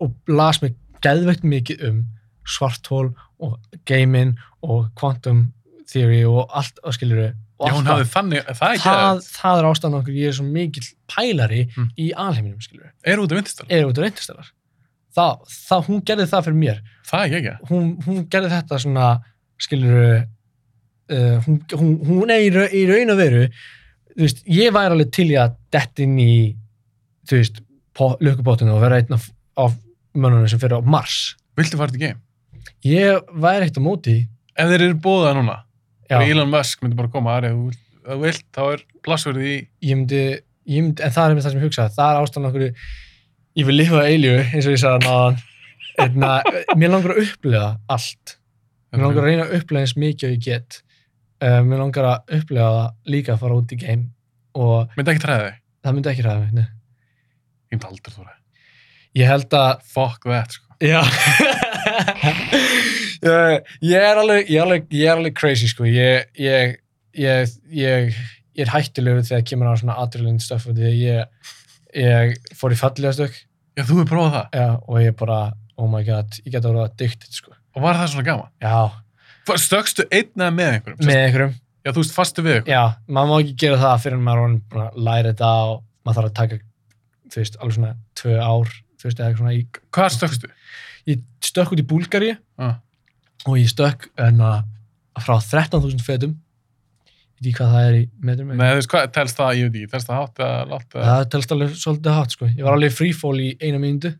og 0.00 0.32
las 0.32 0.60
mig 0.64 0.76
geðveikt 1.04 1.44
mikið 1.44 1.84
um 1.88 2.00
svarthól 2.48 3.10
og 3.40 3.56
gaming 3.88 4.36
og 4.64 4.88
quantum 4.98 5.50
theory 5.90 6.22
og 6.28 6.50
allt, 6.56 6.80
og 6.84 6.96
skilur 6.96 7.32
já, 7.68 7.72
hún 7.76 7.88
hafði 7.90 8.06
þannig, 8.14 8.44
það 8.56 8.66
er 8.70 8.76
ekki 8.78 8.86
það, 8.88 9.20
það 9.36 9.58
er 9.60 9.68
ástæðan 9.70 9.98
okkur 10.00 10.16
ég 10.20 10.28
er 10.30 10.36
svo 10.38 10.46
mikill 10.48 10.88
pælari 11.12 11.60
Mm. 11.76 11.88
í 11.98 12.06
alheiminum 12.16 12.60
skilur 12.64 12.90
er 13.04 13.18
út 13.22 13.32
af 13.34 13.40
Interstellar, 13.42 13.70
er 13.76 13.84
út 13.90 13.98
á 14.00 14.02
Interstellar. 14.08 14.48
Það, 15.10 15.40
það, 15.68 15.80
hún 15.88 16.02
gerði 16.06 16.26
það 16.30 16.44
fyrir 16.46 16.58
mér. 16.62 16.76
Það 17.10 17.20
er 17.20 17.26
ekki 17.26 17.38
ekki 17.50 17.70
hún, 17.72 17.88
hún 18.06 18.20
gerði 18.30 18.50
þetta 18.54 18.78
svona 18.84 19.06
skilur 19.60 19.98
uh, 21.10 21.36
hún, 21.46 21.60
hún, 21.74 21.92
hún 22.06 22.30
er 22.30 22.44
í, 22.46 22.50
ra- 22.54 22.70
í 22.70 22.84
raun 22.88 23.10
og 23.14 23.18
veru 23.20 23.42
þú 23.50 24.24
veist, 24.24 24.42
ég 24.46 24.72
væri 24.74 24.94
alveg 24.96 25.10
til 25.14 25.28
í 25.32 25.36
að 25.40 25.56
dett 25.74 26.02
inn 26.04 26.16
í 26.22 26.32
þú 27.30 27.38
veist, 27.40 27.60
lukkubótinu 28.00 28.72
og 28.76 28.80
vera 28.84 28.98
einn 29.02 29.12
af, 29.16 29.26
af 29.60 29.74
mönnunum 30.16 30.48
sem 30.50 30.58
fyrir 30.62 30.80
á 30.80 30.82
Mars. 30.82 31.36
Viltu 31.58 31.76
fara 31.80 31.92
til 31.92 32.00
game? 32.00 32.20
ég 32.86 33.20
væri 33.40 33.66
eitt 33.68 33.76
á 33.78 33.82
móti. 33.84 34.14
Ef 34.56 34.68
þeir 34.70 34.82
eru 34.86 34.96
bóðað 35.04 35.36
núna, 35.40 35.56
Elon 36.10 36.50
Musk 36.50 36.82
myndi 36.82 36.98
bara 36.98 37.12
koma 37.12 37.36
aðrið, 37.38 37.54
ef 37.54 38.10
þú- 38.10 38.20
vilt, 38.24 38.44
þá 38.56 38.62
er 38.72 38.82
plassverðið 39.06 39.46
í 39.50 39.56
ég 39.90 40.00
myndi, 40.00 40.22
ég 40.70 40.84
myndi 40.84 41.06
en 41.06 41.14
það 41.14 41.28
er 41.30 41.36
með 41.36 41.44
það 41.46 41.54
sem 41.54 41.60
ég 41.60 41.66
hugsa, 41.68 41.88
það 41.94 42.10
er 42.10 42.20
ástæðan 42.24 42.50
okkur 42.50 42.66
ég 43.60 43.66
vil 43.70 43.76
lifa 43.78 44.00
að 44.00 44.10
eilju 44.10 44.34
eins 44.42 44.66
og 44.66 44.74
ég 44.74 44.82
sagði 44.82 45.06
náðan 45.06 45.40
Einna, 46.00 46.28
mér 46.80 46.92
langar 46.94 47.12
að 47.12 47.18
upplega 47.26 47.64
allt. 47.92 48.36
Mér 48.94 49.02
langar 49.04 49.20
að 49.20 49.26
reyna 49.26 49.42
að 49.44 49.56
upplega 49.58 49.82
eins 49.84 49.92
mikið 50.00 50.28
og 50.30 50.32
ég 50.32 50.44
get. 50.46 50.78
Uh, 51.40 51.58
mér 51.66 51.82
langar 51.82 52.06
að 52.08 52.34
upplega 52.38 52.68
það 52.76 53.12
líka 53.12 53.34
að 53.34 53.42
fara 53.42 53.58
út 53.60 53.74
í 53.74 53.78
game 53.80 54.06
og 54.60 54.96
myndi 54.96 55.12
ekki 55.12 55.22
træða 55.24 55.44
þig, 55.46 55.58
það 55.84 55.94
myndi 55.96 56.10
ekki 56.12 56.24
ræða 56.26 56.40
mig 56.40 56.52
ég 56.60 57.76
myndi 57.76 57.88
aldrei 57.90 58.14
þú 58.16 58.26
ég 59.20 59.30
held 59.30 59.56
að 59.60 59.70
fuck 59.90 60.26
that, 60.26 60.56
sko 60.56 60.66
ég, 63.26 63.70
ég 63.90 64.04
er 64.10 64.20
alveg 64.20 64.50
ég 64.50 64.58
er 64.60 64.64
alveg, 64.66 64.86
ég 64.94 65.06
er 65.10 65.16
alveg 65.18 65.36
crazy 65.38 65.68
sko. 65.70 65.84
Ég, 65.88 66.26
ég, 66.40 66.76
ég, 67.18 67.54
ég, 67.74 68.14
ég 68.56 68.64
er 68.66 68.72
hættulegur 68.74 69.24
þegar 69.26 69.46
kemur 69.50 69.70
á 69.72 69.74
svona 69.80 69.98
adrenaline 70.02 70.40
stuff 70.42 70.66
og 70.70 70.76
því 70.78 70.92
ég, 71.00 71.52
ég 71.96 72.52
fór 72.58 72.74
í 72.74 72.78
fallega 72.80 73.12
stök. 73.16 73.36
Já, 73.78 73.84
þú 73.86 74.00
hefur 74.00 74.10
prófað 74.10 74.34
það, 74.36 74.58
já, 74.60 74.68
og 74.90 75.00
ég 75.04 75.16
bara, 75.20 75.40
oh 75.80 75.88
my 75.90 76.02
god 76.06 76.40
ég 76.44 76.52
get 76.52 76.64
að 76.64 76.74
vera 76.74 76.88
addicted 76.90 77.32
sko. 77.36 77.54
Og 77.76 77.84
var 77.84 77.96
það 78.00 78.10
svona 78.14 78.26
gaman? 78.26 78.50
Já, 78.60 78.80
F- 79.46 79.60
stökkstu 79.62 80.04
einn 80.10 80.32
eða 80.36 80.50
með 80.54 80.72
einhverjum? 80.74 81.06
með 81.08 81.20
einhverjum. 81.24 81.54
Já, 81.80 81.92
þú 81.94 82.02
veist, 82.02 82.12
fastu 82.16 82.42
við 82.44 82.56
einhverjum. 82.58 82.74
Já, 82.74 82.82
maður 83.08 83.30
má 83.30 83.36
ekki 83.44 83.54
gera 83.62 83.78
það 83.80 84.02
fyrir 84.04 84.18
en 84.18 84.26
maður 84.26 84.98
læra 85.06 85.30
þetta 85.32 85.50
og 85.70 85.78
maður 86.04 86.18
þarf 86.18 86.28
að 86.30 86.36
taka 86.40 86.58
þú 87.30 87.40
veist, 87.40 87.56
alveg 87.62 87.76
svona 87.78 87.92
tvö 88.20 88.34
ár 88.42 88.74
þú 89.00 89.06
veist, 89.08 89.20
eða 89.22 89.30
eitthvað 89.30 89.40
svona 89.40 89.54
í 89.56 89.62
hvað 89.96 90.12
stökkstu? 90.18 90.50
ég 91.08 91.22
stökk 91.48 91.72
út 91.74 91.80
í 91.80 91.86
Búlgari 91.94 92.32
Ah. 92.60 92.74
Og 93.46 93.56
ég 93.58 93.68
stökk 93.72 94.08
enna 94.20 94.64
frá 95.20 95.36
13.000 95.40 96.00
fetum. 96.04 96.36
Ég 97.40 97.46
veit 97.46 97.48
ekki 97.50 97.56
hvað 97.62 97.70
það 97.74 97.86
er 97.90 97.94
í 97.96 98.02
metrum 98.20 98.50
Nei, 98.52 98.66
þú 98.68 98.78
veist, 98.80 98.90
hvað, 98.92 99.06
telst 99.16 99.38
það, 99.38 99.52
ég 99.56 99.68
veit 99.70 99.76
ekki, 99.80 99.90
telst 99.94 100.08
það 100.10 100.18
hátt 100.20 100.42
eða 100.44 100.64
látt 100.74 100.94
eða? 100.96 101.04
það 101.10 101.22
telst 101.34 101.54
alveg 101.54 101.76
svolítið 101.80 102.16
hátt 102.18 102.34
sko. 102.36 102.48
Ég 102.52 102.66
var 102.66 102.76
alveg 102.76 102.92
freefall 102.96 103.38
í 103.40 103.50
eina 103.64 103.80
mínútu. 103.80 104.10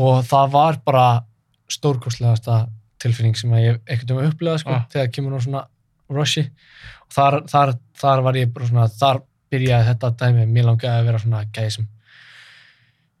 Og 0.00 0.22
það 0.24 0.54
var 0.54 0.78
bara 0.86 1.06
stórkostlegasta 1.72 2.62
tilfinning 3.02 3.36
sem 3.36 3.52
ég 3.58 3.80
ekkert 3.86 4.12
um 4.14 4.22
að 4.22 4.30
upplega 4.30 4.62
sko 4.62 4.72
Ah. 4.76 4.86
þegar 4.92 5.10
kemur 5.12 5.36
á 5.36 5.40
svona 5.44 5.62
rushi. 6.12 6.46
Og 7.08 7.12
þar, 7.16 7.38
þar, 7.50 7.74
þar 8.00 8.22
var 8.22 8.34
ég 8.40 8.52
bara 8.54 8.66
svona 8.70 8.88
þar 8.88 9.22
byrjaði 9.52 9.88
þetta 9.90 10.10
dæmi, 10.22 10.46
mér 10.48 10.64
langaði 10.70 10.96
að 10.96 11.04
vera 11.10 11.18
svona 11.18 11.44
gæði 11.52 11.72
sem 11.76 11.88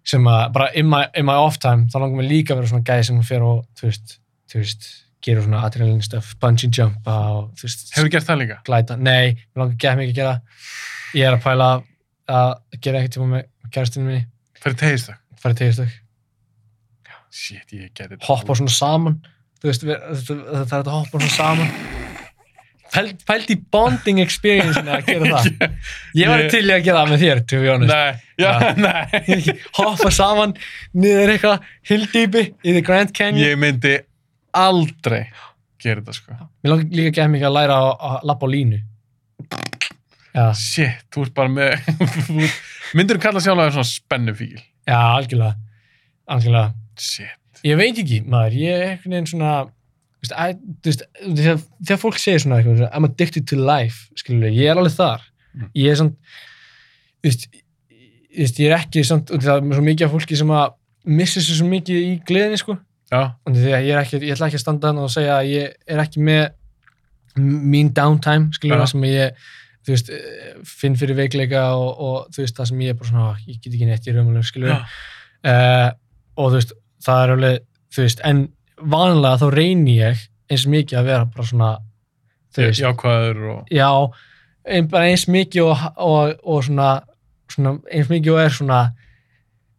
sem 0.04 0.24
að 0.26 0.52
bara 0.52 0.70
in 0.74 0.88
my, 0.90 1.04
in 1.14 1.26
my 1.28 1.34
off 1.38 1.58
time 1.62 1.86
þá 1.92 2.00
langar 2.00 2.18
mér 2.22 2.28
líka 2.30 2.54
að 2.54 2.62
vera 2.62 2.70
svona 2.72 2.86
gæði 2.88 3.04
sem 3.06 3.20
fyrir 3.22 3.44
og 3.46 3.60
þú 3.78 3.86
veist, 3.86 4.16
þú 4.52 4.60
veist, 4.62 4.88
gerur 5.22 5.44
svona 5.46 5.62
adrenaline 5.66 6.02
stuff, 6.04 6.34
bungee 6.42 6.68
jumpa 6.74 7.16
og 7.32 7.50
þú 7.58 7.68
veist, 7.68 7.84
Hefur 7.96 8.10
gert 8.12 8.26
það 8.28 8.40
líka? 8.42 8.58
glæta, 8.66 8.96
nei, 8.98 9.32
mér 9.54 9.62
langar 9.64 9.76
ekki 9.78 9.96
mikið 10.02 10.12
að 10.12 10.20
gera 10.20 10.34
ég 11.14 11.26
er 11.28 11.36
að 11.38 11.42
pæla 11.46 11.70
að 12.32 12.52
gera 12.84 13.02
tíma 13.08 13.28
með 13.36 13.48
kærastinu 13.72 14.06
minni, 14.08 14.24
Fyrir 14.62 14.78
tegist 14.82 15.08
það. 15.10 15.20
farið 15.42 15.60
tegistök, 15.62 15.98
Shit, 17.32 17.70
ég 17.72 17.88
geti 17.96 18.10
þetta. 18.12 18.24
hoppa 18.28 18.54
svona 18.58 18.72
saman, 18.74 19.14
þú 19.62 19.70
veist, 19.70 19.84
það 19.88 20.74
er 20.76 20.82
að 20.82 20.90
hoppa 20.98 21.20
svona 21.22 21.32
saman. 21.32 21.70
Pælt, 22.92 23.22
pælt 23.24 23.48
í 23.48 23.56
bonding 23.72 24.18
experience 24.20 24.76
að 24.76 25.06
gera 25.06 25.30
það. 25.30 25.76
Ég 26.20 26.28
var 26.28 26.42
Ég- 26.42 26.50
til 26.52 26.60
í 26.68 26.74
að 26.74 26.82
gera 26.84 27.00
það 27.06 27.12
með 27.14 27.22
þér, 27.22 27.38
to 27.48 27.60
be 27.62 27.70
honest. 27.72 27.94
Nei, 27.94 28.12
já, 28.42 28.50
nei. 28.84 29.54
hoppa 29.78 30.10
saman 30.12 30.52
niður 30.92 31.32
eitthvað 31.32 31.64
hildýpi 31.88 32.42
í 32.68 32.74
The 32.76 32.82
Grand 32.84 33.14
Canyon. 33.16 33.40
Ég 33.46 33.56
myndi 33.62 33.94
aldrei 34.56 35.24
gera 35.82 36.00
þetta, 36.00 36.14
sko. 36.16 36.36
Mér 36.62 36.72
langar 36.74 36.96
líka 36.96 37.10
ekki 37.12 37.32
mikið 37.34 37.48
að 37.48 37.56
læra 37.56 37.76
að, 37.82 37.92
að 38.08 38.26
lappa 38.30 38.48
á 38.48 38.52
línu. 38.52 38.80
Já, 40.32 40.44
Shit, 40.56 41.02
þú 41.12 41.26
ert 41.26 41.34
bara 41.36 41.52
með... 41.52 41.88
þú 42.26 42.38
ert- 42.46 42.60
Myndirðu 42.96 43.22
kalla 43.24 43.42
sjálf 43.44 43.72
svona 43.74 43.88
spennufíl? 43.88 44.60
já, 44.88 44.98
algjörlega. 44.98 45.56
Algjörlega. 46.32 46.72
Shit. 47.00 47.38
Ég 47.66 47.78
veit 47.78 47.98
ekki, 48.00 48.20
maður, 48.26 48.56
ég 48.58 48.74
er 48.76 48.86
einhvern 48.92 49.14
veginn 49.16 49.28
svona, 49.30 49.50
þú 50.22 50.24
veist, 50.26 50.32
að, 50.34 50.62
þú 50.82 50.94
þegar, 51.42 52.00
fólk 52.02 52.18
segir 52.18 52.42
svona 52.42 52.58
eitthvað, 52.58 52.86
I'm 52.90 53.06
addicted 53.06 53.46
to 53.52 53.58
life, 53.60 54.08
skilur 54.18 54.48
ég, 54.50 54.70
er 54.72 54.80
alveg 54.80 54.96
þar. 54.96 55.26
Mm. 55.54 55.68
Ég 55.78 55.92
er 55.92 56.00
svona, 56.00 56.38
þú 57.22 57.28
veist, 57.28 57.46
þú 58.32 58.64
ég 58.64 58.66
er 58.70 58.76
ekki 58.80 59.04
svona, 59.06 59.38
það 59.44 59.52
er 59.60 59.76
svo 59.78 59.86
mikið 59.86 60.08
af 60.08 60.16
fólki 60.16 60.40
sem 60.40 60.54
að 60.58 60.74
missa 61.20 61.42
sér 61.44 61.60
svo 61.60 61.68
mikið 61.70 62.02
í 62.02 62.10
gleðinni, 62.26 62.58
sko. 62.62 62.78
Ég 63.12 63.90
er 63.92 64.02
ekki, 64.02 64.20
ég 64.22 64.34
ætla 64.34 64.48
ekki 64.48 64.60
að 64.60 64.64
standa 64.64 64.90
hann 64.92 65.02
og 65.02 65.10
segja 65.12 65.40
að 65.40 65.50
ég 65.52 65.74
er 65.86 66.02
ekki 66.04 66.22
með 66.24 66.44
mín 67.36 67.92
downtime, 67.96 68.52
skilur 68.56 68.82
það 68.82 68.90
sem 68.92 69.04
ég, 69.08 69.42
veist, 69.88 70.10
eh, 70.12 70.54
finn 70.68 70.96
fyrir 71.00 71.16
veikleika 71.18 71.64
og, 71.76 72.00
og 72.00 72.36
veist, 72.36 72.56
það 72.56 72.70
sem 72.70 72.82
ég 72.84 72.92
er 72.92 72.98
bara 73.00 73.08
svona, 73.08 73.28
"Ah, 73.30 73.44
ég 73.48 73.60
get 73.60 73.72
ekki 73.72 73.88
neitt 73.88 74.08
í 74.08 74.14
raunverulega, 74.14 74.48
skilur 74.48 74.72
uh, 74.72 75.90
og 76.36 76.50
þú 76.50 76.58
veist, 76.58 76.74
það 77.04 77.22
er 77.22 77.34
alveg 77.36 77.62
þú 77.92 78.04
veist, 78.06 78.20
en 78.24 78.42
vanlega 78.82 79.40
þá 79.40 79.48
reyni 79.54 79.96
ég 79.98 80.28
eins 80.50 80.66
mikið 80.66 80.98
að 80.98 81.08
vera 81.10 81.24
bara 81.24 81.48
svona 81.48 81.70
þú 82.54 82.66
veist, 82.66 82.82
Jákvæður 82.82 83.42
og... 83.52 83.64
já 83.72 83.90
ein, 84.64 84.88
bara 84.88 85.08
eins 85.10 85.26
mikið 85.28 85.68
og, 85.68 85.86
og, 85.96 86.34
og 86.44 86.64
svona, 86.66 86.90
svona 87.50 87.76
eins 87.90 88.10
mikið 88.12 88.36
og 88.36 88.42
er 88.44 88.56
svona 88.58 88.80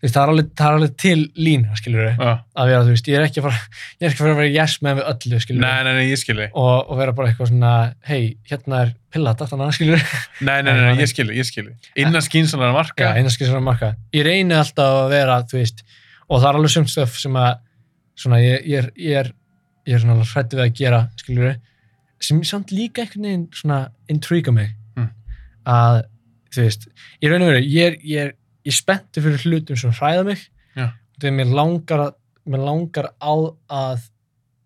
veist, 0.04 0.16
það 0.18 0.24
er 0.24 0.32
alveg, 0.34 0.48
það 0.60 0.68
er 0.68 0.78
alveg 0.78 0.96
til 1.00 1.20
lína, 1.40 1.78
skilur 1.80 2.02
við, 2.04 2.18
Já. 2.20 2.32
að 2.60 2.70
vera, 2.70 2.84
þú 2.84 2.94
veist, 2.94 3.10
ég 3.10 3.18
er 3.20 3.26
ekki 3.28 3.40
að 3.40 3.46
fara 3.48 4.34
að 4.34 4.40
vera 4.42 4.48
yes 4.52 4.76
með 4.84 4.98
við 5.00 5.10
öllu, 5.14 5.40
skilur 5.44 5.64
Nei, 5.64 5.84
nei, 5.88 5.94
nei, 5.98 6.04
ég 6.10 6.20
skilji. 6.20 6.48
og, 6.60 6.74
og 6.92 7.00
vera 7.00 7.16
bara 7.16 7.32
eitthvað 7.32 7.52
svona, 7.54 7.72
hei, 8.10 8.20
hérna 8.50 8.82
er 8.84 8.92
pilla, 9.16 9.34
dættan 9.40 9.64
að, 9.64 9.72
skilur 9.78 10.02
við 10.02 10.44
Nei, 10.50 10.58
nei, 10.68 10.74
nei, 10.76 10.92
ég 11.04 11.12
skilji, 11.14 11.38
ég 11.40 11.48
skilji. 11.48 11.76
Innan 12.04 12.26
skínsanar 12.26 12.74
Já, 12.74 12.76
marka. 12.76 13.14
skil 13.32 13.48
sem 13.48 13.60
að 13.62 13.66
marka. 13.70 13.94
Ég 14.18 14.28
reyni 14.28 14.58
alltaf 14.60 15.00
að 15.06 15.10
vera, 15.16 15.40
þú 15.48 15.60
veist, 15.62 15.84
og 16.28 16.36
það 16.44 16.50
er 16.52 16.60
alveg 16.60 16.76
sumt 16.76 16.92
stöf 16.92 17.18
sem 17.24 17.40
að, 17.40 17.64
svona, 18.20 18.44
ég, 18.44 18.68
ég 18.68 18.84
er, 18.84 18.92
ég 19.00 19.20
er, 19.24 19.34
ég 19.88 19.96
er 19.96 20.04
svona 20.04 20.18
alveg 20.20 20.36
hrættu 20.36 20.60
við 20.60 20.68
að 20.68 20.78
gera, 20.84 21.02
skiljur 21.24 21.50
við, 21.50 21.60
sem 22.24 22.44
samt 22.48 22.76
líka 22.76 23.04
einhvern 23.04 23.30
veginn 23.30 23.50
svona 23.56 23.82
intriga 24.12 24.52
mig. 24.56 24.76
Mm. 25.00 25.10
Að, 25.72 26.04
þú 26.52 26.68
veist, 26.68 26.90
ég 27.24 28.34
ég 28.66 28.74
spenntur 28.76 29.24
fyrir 29.26 29.44
hlutum 29.46 29.76
sem 29.80 29.92
hræða 29.92 30.26
mig. 30.26 30.44
Já. 30.76 30.92
Þegar 31.20 31.36
mér 31.40 31.54
langar 31.56 32.04
mér 32.50 32.64
langar 32.66 33.12
á 33.22 33.34
að 33.70 34.10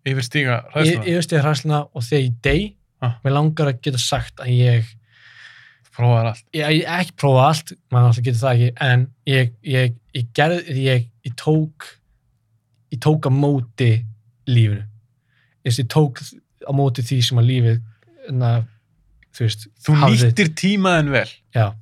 Yfir 0.08 0.24
stíga 0.24 0.54
ræðsluna. 0.74 1.04
yfirstíða 1.04 1.42
hræðsluna 1.44 1.80
og 1.94 2.02
þegar 2.02 2.22
ég 2.24 2.36
dey, 2.42 2.74
Ah. 3.02 3.12
mér 3.24 3.32
langar 3.36 3.68
að 3.70 3.80
geta 3.82 3.98
sagt 3.98 4.40
að 4.42 4.48
ég 4.58 4.84
Prófaðar 5.94 6.26
allt. 6.30 6.44
ég, 6.54 6.68
ég 6.78 6.84
ekki 6.86 7.12
prófa 7.18 7.44
allt, 7.48 7.72
maður 7.90 8.08
alltaf 8.08 8.24
getur 8.24 8.40
það 8.40 8.54
ekki 8.54 8.72
en 8.80 9.04
ég, 9.26 9.52
ég, 9.62 9.94
ég 10.14 10.26
gerði 10.34 10.82
ég, 10.84 11.06
ég 11.26 11.34
tók 11.36 11.86
ég 12.92 13.00
tók 13.02 13.26
á 13.26 13.30
móti 13.34 14.04
lífinu 14.46 14.84
ég, 15.66 15.86
tók 15.90 16.20
á 16.66 16.70
móti 16.72 17.02
því 17.02 17.18
sem 17.28 17.38
að 17.42 17.48
lífið 17.50 17.80
na, 18.38 18.52
þú 19.34 19.44
veist 19.46 19.66
Þú 19.84 19.96
nýttir 20.06 20.52
tímaðin 20.54 21.10
vel. 21.10 21.26
já, 21.54 21.74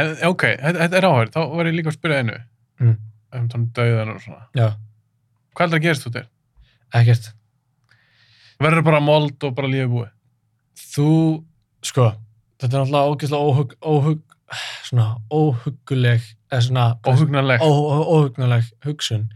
En, 0.00 0.12
ok, 0.30 0.44
þetta, 0.56 0.78
þetta 0.86 0.98
er 1.00 1.06
áhverð. 1.08 1.32
Þá 1.34 1.40
var 1.58 1.68
ég 1.68 1.76
líka 1.76 1.92
að 1.92 1.98
spyrja 1.98 2.22
einu. 2.22 2.38
Mm. 2.80 2.96
Um 3.32 3.48
tónum 3.52 3.68
döðan 3.76 4.14
og 4.14 4.20
svona. 4.24 4.42
já, 4.56 4.68
Hvað 5.52 5.64
er 5.66 5.70
það 5.72 5.78
að 5.78 5.84
gerast 5.86 6.04
þú 6.06 6.12
þér? 6.16 6.26
ekkert 6.92 7.30
Verður 8.62 8.84
bara 8.86 9.00
mold 9.04 9.46
og 9.48 9.54
bara 9.56 9.70
lífið 9.72 9.90
búið? 9.92 10.10
þú, 10.92 11.08
sko 11.84 12.06
þetta 12.60 12.76
er 12.76 12.82
náttúrulega 12.82 13.12
ógeðslega 13.12 13.48
óhug, 13.48 13.74
óhug 13.80 14.20
svona 14.84 15.06
óhuguleg 15.32 16.24
eða 16.52 16.62
svona 16.66 16.86
Óhugnanlegt. 17.08 17.64
ó, 17.64 17.68
ó, 17.72 17.96
óhugnuleg 18.18 18.68
hugsun 18.84 19.28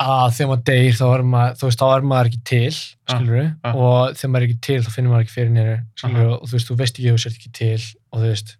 að 0.00 0.34
þegar 0.36 0.50
maður 0.50 0.64
deyr 0.70 0.94
þá 0.96 1.04
er 1.10 1.22
maður, 1.30 1.56
þú 1.60 1.68
veist, 1.68 1.80
þá 1.82 1.88
er 1.94 2.06
maður 2.10 2.30
ekki 2.30 2.42
til 2.50 2.72
skilur 2.74 3.34
við, 3.36 3.48
ah. 3.62 3.74
og 3.76 4.16
þegar 4.16 4.32
maður 4.32 4.42
er 4.42 4.48
ekki 4.48 4.60
til 4.66 4.80
þá 4.82 4.90
finnur 4.96 5.12
maður 5.14 5.26
ekki 5.26 5.36
fyrir 5.36 5.52
nýru, 5.54 5.76
skilur 6.00 6.20
við, 6.24 6.30
og 6.34 6.48
þú 6.48 6.56
veist, 6.56 6.70
þú 6.70 6.76
veist 6.80 6.98
ekki 7.00 7.10
ef 7.10 7.16
þú 7.18 7.22
sért 7.24 7.38
ekki 7.38 7.52
til, 7.60 7.80
og 8.10 8.22
þú 8.24 8.30
veist 8.32 8.56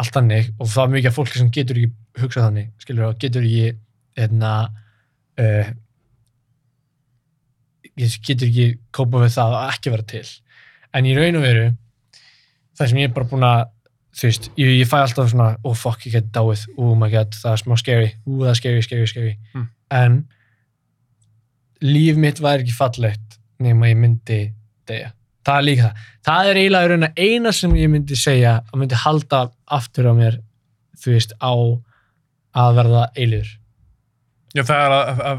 allt 0.00 0.14
þannig, 0.16 0.50
og 0.58 0.70
það 0.70 0.84
er 0.84 0.92
mikið 0.94 1.10
af 1.10 1.18
fólki 1.18 1.40
sem 1.40 1.52
getur 1.54 1.80
ekki 1.80 2.22
hugsað 2.22 2.48
þannig, 2.48 2.70
skilur 2.82 3.08
og 3.08 3.20
getur 3.22 3.46
ekki 3.46 3.70
hérna 4.18 4.52
uh, 5.40 5.70
getur 7.94 8.48
ekki 8.48 8.66
kópa 8.94 9.22
við 9.22 9.36
það 9.36 9.56
að 9.60 9.70
ekki 9.74 9.94
vera 9.94 10.08
til. 10.14 10.26
En 10.94 11.08
í 11.08 11.14
raun 11.16 11.38
og 11.38 11.46
veru 11.46 11.70
það 12.74 12.90
sem 12.90 13.00
ég 13.02 13.10
er 13.10 13.14
bara 13.14 13.30
búin 13.30 13.46
að 13.46 13.64
þú 14.14 14.28
veist, 14.28 14.48
ég, 14.60 14.70
ég 14.80 14.90
fæ 14.90 14.96
alltaf 15.00 15.32
svona 15.32 15.48
oh 15.66 15.74
fuck, 15.78 16.06
ég 16.06 16.18
geti 16.18 16.30
dáið, 16.34 16.68
oh 16.78 16.94
my 16.98 17.10
god, 17.10 17.34
það 17.34 17.56
er 17.56 17.62
smá 17.62 17.76
scary. 17.80 18.12
Oh, 18.26 18.38
það 18.44 18.52
er 18.52 18.60
scary, 18.60 18.86
scary, 18.86 19.10
scary. 19.10 19.34
Mm. 19.54 19.68
en 19.94 20.22
líf 21.84 22.16
mitt 22.16 22.40
væri 22.42 22.64
ekki 22.64 22.74
fallegt 22.74 23.38
nema 23.62 23.90
ég 23.90 23.98
myndi 24.00 24.40
deyja. 24.88 25.12
Það 25.44 25.58
er 25.58 25.66
líka 25.66 25.88
það, 25.88 26.04
það 26.24 26.50
er 26.50 26.60
eiginlega 26.62 27.10
eina 27.20 27.52
sem 27.52 27.74
ég 27.76 27.90
myndi 27.92 28.16
segja 28.16 28.54
að 28.62 28.78
myndi 28.80 29.00
halda 29.02 29.42
aftur 29.78 30.08
á 30.10 30.12
mér 30.16 30.38
þú 31.02 31.14
veist, 31.16 31.34
á 31.42 31.52
að 32.54 32.76
verða 32.78 33.04
eilur 33.18 33.48
Já, 34.54 34.62
það 34.62 34.80
er 34.84 34.92
að, 34.94 35.08
að, 35.10 35.38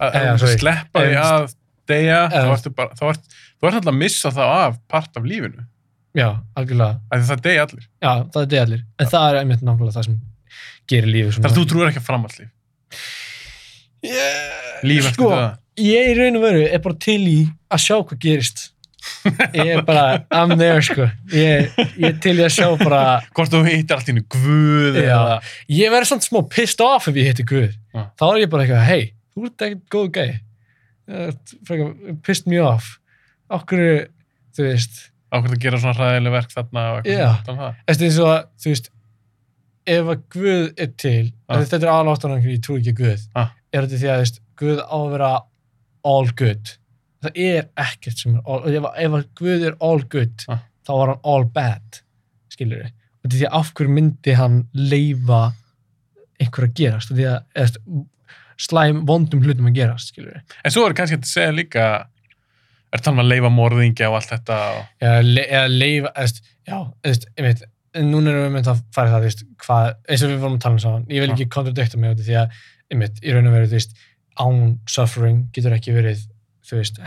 að, 0.00 0.14
að, 0.16 0.28
sorry. 0.40 0.58
sleppa 0.62 1.02
því 1.04 1.16
að 1.20 1.48
deyja, 1.86 2.20
þá 2.32 2.52
ertu 2.56 2.70
bara, 2.78 2.96
þá 2.98 3.02
ert, 3.12 3.34
þú 3.60 3.68
ert 3.68 3.76
alltaf 3.78 3.92
að 3.92 3.98
missa 4.00 4.32
það 4.34 4.52
af 4.62 4.78
part 4.90 5.18
af 5.20 5.26
lífinu. 5.28 5.66
já, 6.16 6.28
algjörlega, 6.56 7.20
það 7.28 7.42
deyja 7.44 7.66
allir. 7.66 7.84
já, 8.00 8.12
það 8.34 8.48
deyja 8.54 8.64
allir 8.66 8.82
en 9.04 9.10
það 9.12 9.26
er 9.28 9.38
einmitt 9.42 9.62
nákvæmlega 9.68 9.96
það 9.98 10.08
sem 10.08 10.16
gerir 10.88 11.12
lífið 11.12 11.36
Þannig 11.36 11.50
að 11.52 11.58
þú 11.60 11.66
trúir 11.72 11.90
ekki 11.90 12.00
að 12.02 12.08
framhaldslíf. 12.08 12.50
yeah. 14.06 14.80
Líf 14.86 15.06
eftir 15.10 15.18
sko, 15.20 15.30
það. 15.32 15.54
ég 15.84 16.10
í 16.10 16.16
raun 16.18 16.38
og 16.40 16.44
veru 16.46 16.64
er 16.68 16.82
bara 16.84 16.98
til 17.06 17.20
í 17.28 17.36
að 17.72 17.82
sjá 17.86 17.96
hvað 18.00 18.20
gerist 18.24 18.64
ég 19.56 19.70
er 19.76 19.82
bara, 19.86 20.04
there 20.60 20.82
sko. 20.84 21.06
Ég, 21.34 21.70
ég 21.98 22.18
til 22.22 22.34
í 22.38 22.44
að 22.46 22.52
sjá 22.56 22.66
bara 22.80 23.00
Hvort 23.36 23.52
þú 23.52 23.60
hittir 23.66 23.96
allt 23.96 24.08
í 24.08 24.12
hennu 24.14 24.24
guð 24.32 24.98
eða... 25.02 25.38
ég 25.72 25.90
verður 25.94 26.10
samt 26.12 26.26
smá 26.26 26.40
pissed 26.52 26.82
off 26.84 27.08
ef 27.10 27.18
ég 27.18 27.30
hitti 27.32 27.46
Guð. 27.48 27.72
Já. 27.94 28.02
þá 28.18 28.24
er 28.30 28.40
ég 28.44 28.50
bara 28.52 28.66
eitthvað, 28.66 28.84
hei, 28.90 29.04
þú 29.34 29.46
ert 29.48 29.66
ekkert 29.66 29.86
góð 29.96 30.08
frekar 31.66 31.92
pissed 32.26 32.46
me 32.50 32.60
off. 32.62 32.96
Okkur, 33.56 33.82
þú 34.56 34.66
veist 34.70 35.04
Ákveð 35.34 35.56
að 35.56 35.62
gera 35.66 35.78
svona 35.82 35.96
hræðileg 35.98 36.32
verk 36.36 36.52
þarna 36.54 36.82
svona 37.00 37.08
eftir 37.90 38.06
eins 38.08 38.18
og 38.22 38.28
að, 38.30 38.44
þú 38.62 38.70
veist 38.72 38.90
ef 39.96 40.08
að 40.14 40.22
Guð 40.34 40.64
er 40.82 40.90
til 40.98 41.24
Ah. 41.46 41.60
þetta 41.62 41.78
er 41.86 41.92
alveg 41.92 42.16
áttan 42.16 42.32
ég 42.56 42.62
trú 42.66 42.76
ekki 42.80 42.94
á 42.94 42.98
Guð 43.02 43.20
Ah. 43.38 43.50
er 43.74 43.84
þetta 43.86 44.00
því 44.00 44.08
að 44.10 44.22
veist, 44.24 44.40
Guð 44.58 44.80
á 44.82 44.96
að 44.98 45.10
vera 45.12 45.30
all 46.06 46.30
good 46.38 46.72
það 47.26 47.40
er 47.44 47.68
ekkert 47.86 48.22
sem 48.22 48.34
er 48.38 48.48
all, 48.48 48.64
ef, 48.70 48.88
ef 49.04 49.16
Guð 49.38 49.68
er 49.70 49.78
all 49.84 50.02
good 50.12 50.46
Ah. 50.48 50.64
þá 50.86 50.92
var 50.94 51.12
hann 51.12 51.30
all 51.34 51.46
bad 51.52 52.02
skilur 52.52 52.84
við, 52.84 52.90
og 52.92 53.28
þetta 53.28 53.38
því 53.38 53.46
að 53.48 53.56
af 53.60 53.72
hverju 53.76 53.94
myndi 53.96 54.36
hann 54.38 54.58
leifa 54.72 55.40
einhver 56.40 56.68
að 56.68 56.76
gerast 56.80 57.12
því 57.12 57.30
að 57.30 57.38
eða, 57.56 58.04
slæm 58.66 59.06
vondum 59.08 59.42
hlutum 59.44 59.70
að 59.70 59.80
gerast 59.80 60.12
skilur 60.12 60.36
við, 60.36 60.58
En 60.64 60.74
svo 60.74 60.86
er 60.86 60.96
kannski 60.96 61.20
að 61.20 61.30
segja 61.30 61.54
líka 61.56 61.86
er 62.94 63.02
talað 63.02 63.16
um 63.18 63.24
að 63.24 63.32
leifa 63.34 63.52
morðingja 63.52 64.10
og 64.10 64.20
allt 64.20 64.32
þetta 64.34 64.60
og... 64.76 64.84
eða, 65.02 65.24
le, 65.26 65.46
eða 65.46 65.72
leifa 65.72 66.12
eða, 66.12 66.22
veist, 66.22 66.44
já, 66.66 66.76
eða, 66.76 67.10
veist, 67.10 67.26
ég 67.36 67.48
veit 67.48 67.64
núna 68.04 68.32
erum 68.32 68.46
við 68.46 68.54
mynd 68.56 68.70
að 68.70 68.80
fara 68.94 69.12
það, 69.14 69.26
veist, 69.26 69.42
hvað 69.62 69.90
eins 70.04 70.24
og 70.24 70.32
við 70.32 70.40
vorum 70.42 70.56
að 70.58 70.64
tala 70.64 70.76
um 70.76 70.82
saman, 70.82 71.04
ég 71.12 71.22
vil 71.22 71.30
Já. 71.30 71.34
ekki 71.36 71.48
kontradikta 71.52 72.00
mig 72.00 72.12
út 72.12 72.20
af 72.20 72.26
því 72.28 72.38
að, 72.42 72.56
ég 72.92 73.02
veit, 73.02 73.20
í 73.22 73.34
raun 73.34 73.48
og 73.48 73.56
veru, 73.56 73.70
þú 73.70 73.78
veist 73.78 73.94
án 74.36 74.58
suffering 74.92 75.38
getur 75.56 75.76
ekki 75.76 75.94
verið 75.96 76.24
þú 76.66 76.76
veist, 76.80 77.00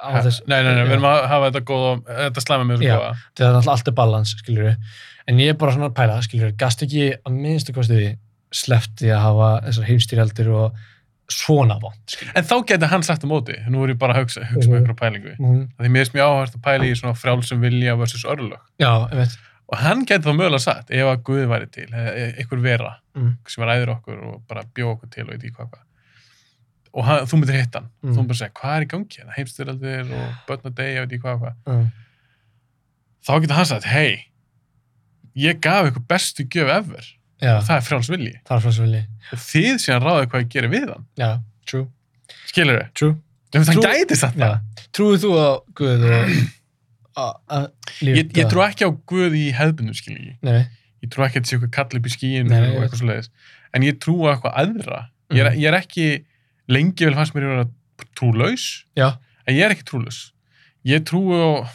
á 0.00 0.08
þess 0.24 0.40
Nei, 0.48 0.62
nei, 0.64 0.72
nei, 0.74 0.84
við 0.88 0.92
erum 0.96 1.08
að 1.10 1.26
hafa 1.28 1.50
þetta 1.50 1.64
góð 1.68 1.86
og 1.90 2.06
þetta 2.08 2.44
slæma 2.46 2.78
Já. 2.80 2.96
góða. 2.96 3.12
það 3.36 3.46
er 3.46 3.54
alltaf 3.60 3.72
allt 3.74 3.88
er 3.88 3.96
balans, 4.02 4.34
skiljur 4.40 4.76
en 5.28 5.38
ég 5.42 5.48
er 5.52 5.58
bara 5.60 5.72
svona 5.76 5.90
að 5.90 5.96
pæla, 5.98 6.20
skiljur 6.24 6.52
gast 6.56 6.82
ekki 6.86 7.08
að 7.26 7.32
minnstu 7.36 7.74
kosti 7.76 7.94
því 8.00 8.10
sleppt 8.56 9.00
því 9.02 9.10
að 9.12 9.24
hafa 9.26 9.48
þessar 9.66 9.88
heimstýrjaldir 9.90 10.48
og 10.54 10.84
svona 11.28 11.74
vond, 11.82 12.14
En 12.38 12.44
þá 12.46 12.54
geti 12.70 12.86
hann 12.86 13.02
sagt 13.02 13.24
á 13.24 13.28
móti, 13.28 13.56
nú 13.68 13.82
er 13.82 13.90
ég 13.94 13.98
bara 13.98 14.14
að 14.14 14.20
hugsa, 14.22 14.44
hugsa 14.46 14.68
með 14.70 14.76
Mhm. 14.76 14.86
einhverja 14.86 15.00
pælingu. 15.00 15.32
mm. 15.40 15.68
Því 15.80 15.88
mér 15.90 16.06
er 16.06 16.12
mjög 16.14 16.28
áhægt 16.30 16.54
að 16.54 16.62
pæla 16.62 16.84
í 16.86 16.94
svona 16.94 17.14
frjálsum 17.18 17.60
vilja 17.60 17.96
versus 17.98 18.24
örlög. 18.24 18.60
já, 18.78 18.92
og 19.68 19.78
hann 19.78 20.04
gæti 20.06 20.22
þá 20.22 20.36
mögulega 20.38 20.60
sagt 20.62 20.90
ef 20.94 21.02
að 21.10 21.22
Guð 21.26 21.48
væri 21.50 21.66
til, 21.72 21.88
e- 21.92 22.34
einhver 22.38 22.62
vera 22.62 22.92
mm. 23.16 23.36
sem 23.48 23.64
var 23.64 23.74
æður 23.74 23.96
okkur 23.98 24.22
og 24.22 24.42
bara 24.46 24.62
bjó 24.72 24.94
okkur 24.94 25.10
til 25.10 25.24
og 25.24 25.30
veit 25.34 25.42
ekki 25.42 25.56
hvað 25.58 25.70
hvað 25.72 25.82
og 26.96 27.04
hann, 27.04 27.26
þú 27.28 27.38
myndir 27.42 27.58
hitta 27.60 27.80
hann, 27.82 27.90
Mm. 28.02 28.12
þú 28.12 28.16
myndir 28.16 28.28
bara 28.32 28.40
segja 28.40 28.54
hvað 28.60 28.76
er 28.76 28.84
í 28.86 28.88
gangi 28.92 29.18
hérna, 29.20 29.34
heimstyraldir 29.36 30.12
og 30.16 30.34
börn 30.48 30.64
að 30.70 30.74
deyja, 30.80 31.02
veit 31.04 31.12
ekki 31.12 31.22
hvað 31.26 31.40
hvað 31.42 31.54
Mm. 31.66 31.86
þá 33.26 33.32
getur 33.42 33.56
hann 33.58 33.68
sagt, 33.70 33.84
hei 33.90 34.26
ég 35.36 35.60
gaf 35.60 35.90
ykkur 35.90 36.06
bestu 36.08 36.44
gjöf 36.48 36.70
ever. 36.78 37.04
Já, 37.42 37.58
og 37.58 37.64
það 37.68 37.76
er 37.76 37.84
frjáls 37.84 38.08
vilji. 38.08 38.34
Það 38.48 38.56
er 38.56 38.62
frá 38.64 38.72
svo 38.72 38.84
vilji. 38.86 39.02
Og 39.32 39.38
þið 39.44 39.74
síðan 39.82 40.04
ráðið 40.06 40.28
hvað 40.32 40.40
ég 40.40 40.48
gerir 40.54 40.70
við 40.72 40.86
hann. 40.88 41.04
Já, 41.20 41.30
true, 41.68 41.86
skilur 42.48 42.78
þau? 42.80 42.88
true 42.94 43.16
það 43.52 43.72
Trú- 43.76 43.82
gæti 43.84 44.16
sagt 44.16 44.36
já. 44.36 44.46
það. 44.46 44.86
Trúið 44.96 45.18
þú 45.26 45.30
á 45.36 45.48
Guð 45.76 46.06
og 46.06 46.30
að- 47.16 47.36
að 47.48 47.66
líf 48.00 48.16
ég, 48.16 48.32
ég 48.40 48.48
trú 48.50 48.62
ekki 48.64 48.84
á 48.88 48.90
Guð 49.06 49.32
í 49.36 49.44
hefðbundum 49.52 49.94
skilji 49.96 50.36
nei, 50.42 50.66
ég 51.04 51.10
trú 51.12 51.24
ekki 51.24 51.36
að 51.36 51.44
þetta 51.44 51.48
sé 51.52 51.56
eitthvað 51.58 51.72
kall 51.76 51.98
upp 52.00 52.06
í 52.08 52.12
skíinu 52.16 52.56
og 52.56 52.80
eitthvað 52.82 53.00
svo 53.00 53.08
leiðis 53.12 53.28
en 53.74 53.82
ég 53.82 53.98
trú 54.00 54.16
á 54.24 54.32
eitthvað 54.32 54.56
aðra. 54.56 54.98
Ég 55.30 55.44
er, 55.44 55.50
Mhm. 55.50 55.60
ég 55.60 55.68
er 55.68 55.76
ekki 55.80 56.24
lengi 56.72 57.08
vel 57.08 57.16
fannst 57.16 57.36
mér 57.36 57.48
að 57.48 57.52
vera 57.54 57.66
trúlaus 58.18 58.66
já, 58.98 59.08
en 59.46 59.56
ég 59.56 59.66
er 59.66 59.74
ekki 59.74 59.86
trúlaus. 59.88 60.20
Ég 60.86 61.04
trú 61.06 61.22
á 61.34 61.66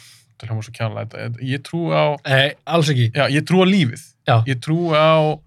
kjánlega 0.42 1.28
ég 1.38 1.62
trú 1.62 1.88
á, 1.94 2.18
nei, 2.26 2.54
alls 2.64 2.90
ekki. 2.90 3.10
Já, 3.14 3.28
ég 3.30 3.46
trú 3.46 3.62
á 3.62 3.66
lífið. 3.68 4.02
Já. 4.26 4.36
ég 4.46 4.58
trú 4.62 4.90
á 4.94 5.38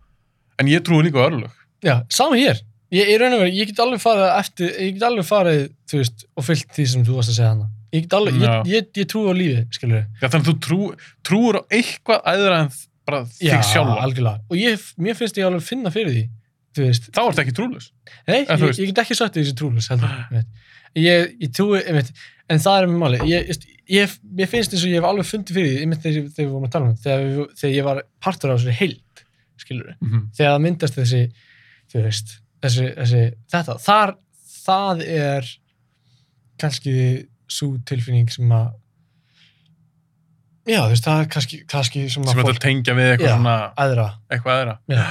en 0.60 0.72
ég 0.72 0.84
trú 0.86 1.02
líka 1.04 1.20
á 1.20 1.28
örlög. 1.28 1.54
Já, 1.84 2.02
saman 2.10 2.40
hér. 2.40 2.62
Ég, 2.94 3.10
ég, 3.10 3.20
veru, 3.20 3.48
ég 3.50 3.72
get 3.72 3.80
alveg 3.82 4.00
farið 4.00 4.28
eftir 4.38 4.76
ég 4.78 4.94
get 4.96 5.08
alveg 5.08 5.26
farið, 5.28 5.64
veist, 5.92 6.28
og 6.38 6.46
fyllt 6.46 6.70
því 6.76 6.86
sem 6.92 7.06
þú 7.08 7.18
varst 7.18 7.34
að 7.34 7.40
segja 7.40 7.54
hana 7.56 7.72
ég 7.96 8.06
ég, 8.06 8.70
ég, 8.70 8.90
ég 9.00 9.08
trú 9.10 9.24
á 9.30 9.34
lífi, 9.36 9.64
skilur 9.74 9.98
við 9.98 10.22
Já, 10.22 10.28
þannig 10.28 10.42
að 10.44 10.50
þú 10.50 10.56
trú, 10.66 10.80
trúur 11.26 11.60
á 11.60 11.62
eitthvað 11.74 12.28
aðra 12.32 12.60
en 12.64 12.72
bara 13.06 13.22
já, 13.40 13.56
þig 13.62 13.92
algjörlega, 13.94 14.42
og 14.50 14.60
ég, 14.60 14.86
mér 15.02 15.18
finnst 15.18 15.40
ég 15.40 15.48
alveg 15.48 15.66
finna 15.66 15.92
fyrir 15.94 16.14
því, 16.14 16.24
veist. 16.84 17.10
Þá 17.16 17.22
ertu 17.24 17.44
ekki 17.44 17.56
trúlaus. 17.56 17.92
Nei, 18.28 18.42
ég, 18.44 18.62
veist- 18.62 18.80
ég 18.80 18.92
get 18.92 19.04
ekki 19.06 19.16
sagt 19.16 19.36
því 19.36 19.44
þessi 19.44 19.58
trúlus 19.60 19.90
heldur, 19.92 20.12
einmitt. 20.30 20.48
ég, 20.96 21.36
ég 21.40 21.52
trúi, 21.56 21.80
einmitt, 21.84 22.12
en 22.52 22.62
það 22.62 22.80
er 22.82 22.88
með 22.92 23.02
máli 23.02 23.20
ég, 23.30 23.50
ég, 23.90 24.14
ég, 24.38 24.50
finnst 24.52 24.76
eins 24.76 24.84
og 24.84 24.92
ég 24.92 25.00
hef 25.00 25.10
alveg 25.10 25.28
fundið 25.30 25.58
fyrir 25.58 25.74
því 25.74 26.00
þegar, 26.04 26.30
þegar 26.36 26.46
við 26.46 26.54
vorum 26.54 26.68
að 26.68 26.74
tala 26.76 26.90
um 26.90 26.96
þegar, 27.06 27.26
við, 27.26 27.52
þegar 27.62 27.76
ég 27.76 27.88
var 27.88 28.02
partur 28.22 28.54
á 28.54 28.56
þessari 28.56 28.78
heild 28.80 29.24
skilur 29.62 29.92
mm 29.96 30.08
-hmm. 30.10 30.24
þegar 30.38 30.54
það 30.54 30.64
myndast 30.66 31.00
þessi 31.00 31.22
þú 31.92 32.06
veist, 32.06 32.34
þessi, 32.66 32.88
þessi 33.00 33.22
þetta, 33.54 33.78
þar, 33.86 34.16
það 34.66 35.06
er 35.06 35.54
kannski 36.62 36.96
svo 37.52 37.76
tilfinning 37.88 38.32
sem 38.32 38.52
að 38.52 38.74
já, 40.66 40.80
þú 40.82 40.90
veist, 40.94 41.06
það 41.06 41.22
er 41.22 41.32
kannski, 41.36 41.62
kannski 41.70 42.04
sem 42.10 42.26
sem 42.26 42.42
að 42.42 42.50
fólk 42.50 42.62
tengja 42.64 42.98
við 42.98 43.12
eitthvað 43.14 43.32
Já. 43.32 43.38
svona 43.38 43.58
aðra, 43.86 44.08
eitthvað 44.34 44.60
aðra. 44.60 44.76
Já, 44.90 45.04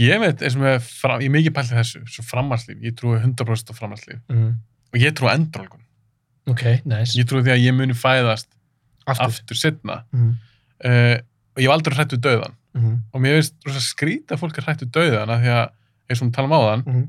ég 0.00 0.20
veit, 0.22 0.42
eins 0.42 0.56
og 0.56 0.64
með, 0.64 0.78
fram, 1.00 1.20
ég 1.22 1.30
er 1.30 1.34
mikið 1.36 1.54
pælt 1.56 1.72
í 1.72 1.78
þessu 1.78 2.02
svo 2.08 2.24
framhalslíf, 2.26 2.78
ég 2.84 2.96
trúi 2.98 3.18
100% 3.18 3.72
á 3.72 3.74
framhalslíf 3.76 4.20
mm, 4.30 4.50
og 4.94 5.02
ég 5.02 5.16
trúi 5.16 5.32
endrólgun 5.32 5.84
ok, 6.50 6.64
nice. 6.88 7.14
Ég 7.18 7.28
trúi 7.28 7.44
því 7.46 7.54
að 7.54 7.64
ég 7.66 7.76
muni 7.76 7.96
fæðast 7.96 8.50
aftur, 9.06 9.26
aftur 9.28 9.60
setna 9.60 10.02
Mm, 10.10 10.34
uh, 10.86 11.16
og 11.54 11.62
ég 11.62 11.68
hef 11.68 11.74
aldrei 11.74 11.96
hrættu 11.98 12.18
döðan 12.22 12.56
mm, 12.78 12.96
og 13.12 13.24
mér 13.24 13.40
rosa 13.66 13.82
skrýta 13.84 14.36
að 14.36 14.44
fólk 14.44 14.60
er 14.60 14.68
hrættu 14.68 14.88
döðan 14.90 15.32
af 15.34 15.42
því 15.42 15.54
að, 15.54 15.64
eins 16.10 16.22
og 16.22 16.28
við 16.28 16.36
talum 16.38 16.54
á 16.56 16.60
þann 16.64 16.84
mm, 16.86 17.08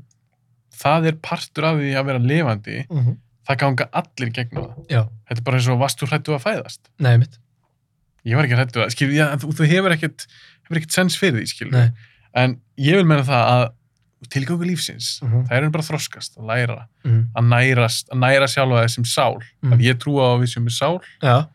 það 0.82 1.08
er 1.10 1.20
partur 1.22 1.68
af 1.68 1.78
því 1.78 1.92
að 1.98 2.08
vera 2.08 2.22
lifandi. 2.26 2.82
Mm, 2.88 3.16
það 3.48 3.58
ganga 3.62 3.86
allir 4.00 4.30
í 4.30 4.34
gegnum 4.36 4.66
það. 4.68 4.84
Já, 4.90 5.00
þetta 5.28 5.40
er 5.42 5.46
bara 5.46 5.58
eins 5.58 5.70
og 5.72 5.80
varst 5.82 6.02
þú 6.02 6.08
hrættu 6.10 6.34
að 6.36 6.44
fæðast? 6.46 6.92
Nei, 7.02 7.14
mitt 7.22 7.38
ég 8.28 8.38
var 8.38 8.46
ekki 8.46 8.58
hrættu 8.58 8.82
að, 8.82 8.92
skil, 8.94 9.10
já, 9.16 9.24
þú, 9.42 9.50
þú 9.58 9.68
hefur 9.70 9.94
ekkert 9.96 10.26
hefur 10.62 10.78
ekkert 10.78 10.94
sens 10.94 11.16
fyrir 11.18 11.40
því, 11.40 11.48
skil 11.50 11.70
Nei. 11.72 11.88
En 12.34 12.60
ég 12.78 12.96
vil 12.96 13.04
meina 13.04 13.22
það 13.22 13.46
að 13.52 13.64
tilgangu 14.32 14.64
lífsins, 14.64 15.20
Mhm. 15.22 15.46
það 15.48 15.52
er 15.56 15.70
bara 15.70 15.82
að 15.82 15.90
þroskast 15.90 16.36
að 16.38 16.46
læra, 16.46 16.86
mm, 17.04 17.22
að 17.36 17.44
nærast 17.52 18.08
að 18.12 18.18
næra 18.22 18.46
sjálfa 18.48 18.84
þessum 18.86 19.04
sál, 19.06 19.42
Mm. 19.62 19.72
að 19.72 19.80
ég 19.82 19.98
trúa 19.98 20.22
á 20.22 20.28
að 20.36 20.40
við 20.42 20.62
með 20.62 20.76
sál, 20.78 21.00
já, 21.22 21.46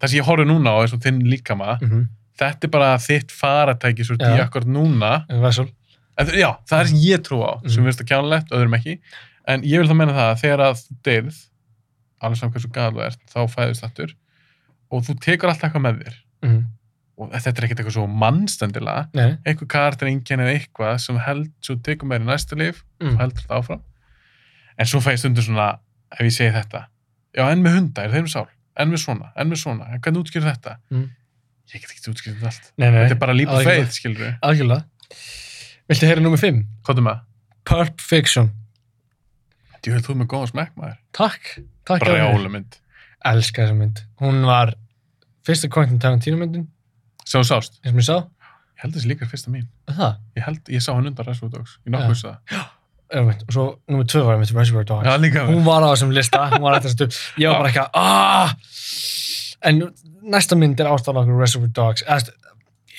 það 0.00 0.08
sem 0.08 0.18
ég 0.20 0.26
horfði 0.26 0.46
núna 0.48 0.70
á 0.70 0.76
og 0.80 1.00
þinn 1.00 1.22
líkama, 1.28 1.78
mhm, 1.80 2.08
þetta 2.38 2.64
er 2.64 2.68
bara 2.70 2.96
þitt 2.96 3.30
faratæki 3.30 4.04
svo 4.04 4.16
því 4.16 4.40
akkur 4.48 4.64
núna. 4.64 5.26
En, 6.18 6.26
já, 6.26 6.56
það 6.66 6.80
er 6.80 6.86
sem 6.86 6.96
ég 6.98 7.18
trú 7.22 7.38
á, 7.44 7.60
sem 7.68 7.82
Mhm. 7.84 7.86
verðist 7.86 8.00
að 8.00 8.08
kjánlegt 8.08 8.50
öðrum 8.50 8.74
ekki, 8.78 8.98
en 9.46 9.62
ég 9.62 9.78
vil 9.78 9.88
þá 9.88 9.96
meina 9.96 10.12
það 10.12 10.34
að 10.34 10.40
þegar 10.40 10.58
að 10.60 10.74
þú 10.80 10.96
deyrð 11.04 11.46
alveg 12.22 12.36
saman 12.38 12.52
hversu 12.52 12.68
gæðal 12.72 12.92
þú 12.94 13.06
ert, 13.06 13.18
þá 13.28 13.40
fæðist 13.54 13.82
þattur 13.84 14.14
og 14.90 15.02
þú 15.04 15.14
tekur 15.20 15.48
alltaf 15.50 15.70
eitthvað 15.70 15.84
með 15.84 16.02
þér. 16.02 16.14
Og 17.20 17.34
þetta 17.34 17.52
er 17.52 17.66
ekkert 17.66 17.82
eitthvað 17.82 17.96
svo 17.98 18.06
mannstendilega. 18.22 19.08
Nei, 19.16 19.36
einhver 19.44 19.68
karakter 19.70 20.08
einkenni 20.10 20.46
eða 20.46 20.56
eitthvað 20.56 20.96
sem 21.04 21.20
held, 21.26 21.50
svo 21.64 21.76
tekur 21.84 22.08
mér 22.10 22.24
í 22.24 22.28
næsta 22.30 22.58
líf 22.58 22.80
mm. 23.02 23.12
og 23.12 23.20
heldur 23.24 23.44
þetta 23.44 23.60
áfram. 23.60 23.84
En 24.80 24.88
svo 24.88 25.02
fæ 25.04 25.12
ég 25.12 25.20
stundum 25.20 25.44
svona, 25.44 25.74
ef 26.16 26.24
ég 26.24 26.34
segi 26.34 26.54
þetta 26.56 26.86
já, 27.36 27.44
en 27.46 27.62
með 27.64 27.76
hunda, 27.78 28.04
er 28.04 28.14
þeim 28.14 28.28
sál? 28.30 28.46
En 28.80 28.90
með 28.90 29.02
svona, 29.04 29.32
en 29.38 29.50
með 29.50 29.62
svona, 29.62 29.88
en 29.90 30.02
hvernig 30.02 30.24
útskýr 30.24 30.46
þetta? 30.46 30.76
Mm. 30.92 31.08
ég 31.70 31.82
get 31.82 31.92
ekki 31.92 32.12
útskýrt 32.12 32.38
þetta 32.38 32.50
allt. 32.50 32.70
Nei, 32.74 32.88
nei, 32.88 32.98
þetta 33.04 33.16
er 33.16 33.20
bara 33.20 33.36
lípa 33.36 33.60
feið, 33.66 33.86
skilur 33.94 34.24
við 34.24 34.32
Algjörlega. 34.46 35.20
Viltu 35.90 36.08
heyra 36.10 36.24
nummer 36.24 36.40
5? 36.40 36.60
hvað 36.86 37.02
er 37.02 37.06
með? 37.06 37.22
Pulp 37.70 38.02
Fiction. 38.02 38.50
Þú 39.80 39.94
hefur 39.94 40.06
þú 40.06 40.16
með 40.20 40.30
góðan 40.32 40.52
smekk 40.52 40.76
maður. 40.78 40.98
Takk, 41.16 41.50
takk 41.88 42.04
bara 42.04 42.16
hjá 42.16 42.24
þér. 42.26 42.34
jálu 42.34 42.52
mynd. 42.56 42.78
Elska 43.30 43.64
þessa 43.64 43.76
mynd. 43.78 44.02
Hún 44.20 44.44
var 44.48 44.74
fyrsta 45.46 45.70
Quentin 45.72 46.00
Tarantino 46.02 46.40
myndin 46.40 46.68
sem 47.30 47.40
þú 47.42 47.48
sást, 47.50 47.80
og 47.86 47.96
mér 47.96 48.06
sá? 48.08 48.16
Ég 48.80 48.84
held 48.84 48.94
þessi 48.96 49.10
líka 49.10 49.26
er 49.26 49.30
fyrsta 49.30 49.52
mín. 49.52 49.66
Er 49.90 49.96
Það, 49.98 50.12
ég 50.38 50.44
held, 50.48 50.60
ég 50.72 50.84
sá 50.84 50.90
hann 50.96 51.08
undan 51.10 51.26
Reservoir 51.28 51.52
Dogs. 51.58 51.78
Ég 51.84 51.92
Já. 51.92 51.98
nokkuð 51.98 52.22
það. 52.24 52.68
Einmitt. 53.10 53.40
og 53.48 53.52
svo 53.54 53.64
nummer 53.90 54.06
2 54.06 54.20
var 54.24 54.36
einmitt 54.36 54.52
Reservoir 54.54 54.86
Dogs. 54.86 55.06
Já, 55.08 55.16
líka 55.20 55.46
Hún 55.48 55.64
var 55.66 55.82
á 55.82 55.88
þessum 55.92 56.12
lista, 56.14 56.44
hún 56.52 56.62
var 56.62 56.78
eftir 56.78 56.94
þessu 56.94 57.42
Ég 57.42 57.50
var 57.50 57.58
bara 57.60 57.72
eitthvað 57.72 57.90
aah! 57.94 58.54
En 59.68 59.82
næsta 60.32 60.56
mynd 60.56 60.80
er 60.80 60.88
ástæðan 60.88 61.24
okkur 61.24 61.40
Reservoir 61.42 61.72
Dogs. 61.76 62.04
Eða, 62.06 62.20
veist, 62.20 62.30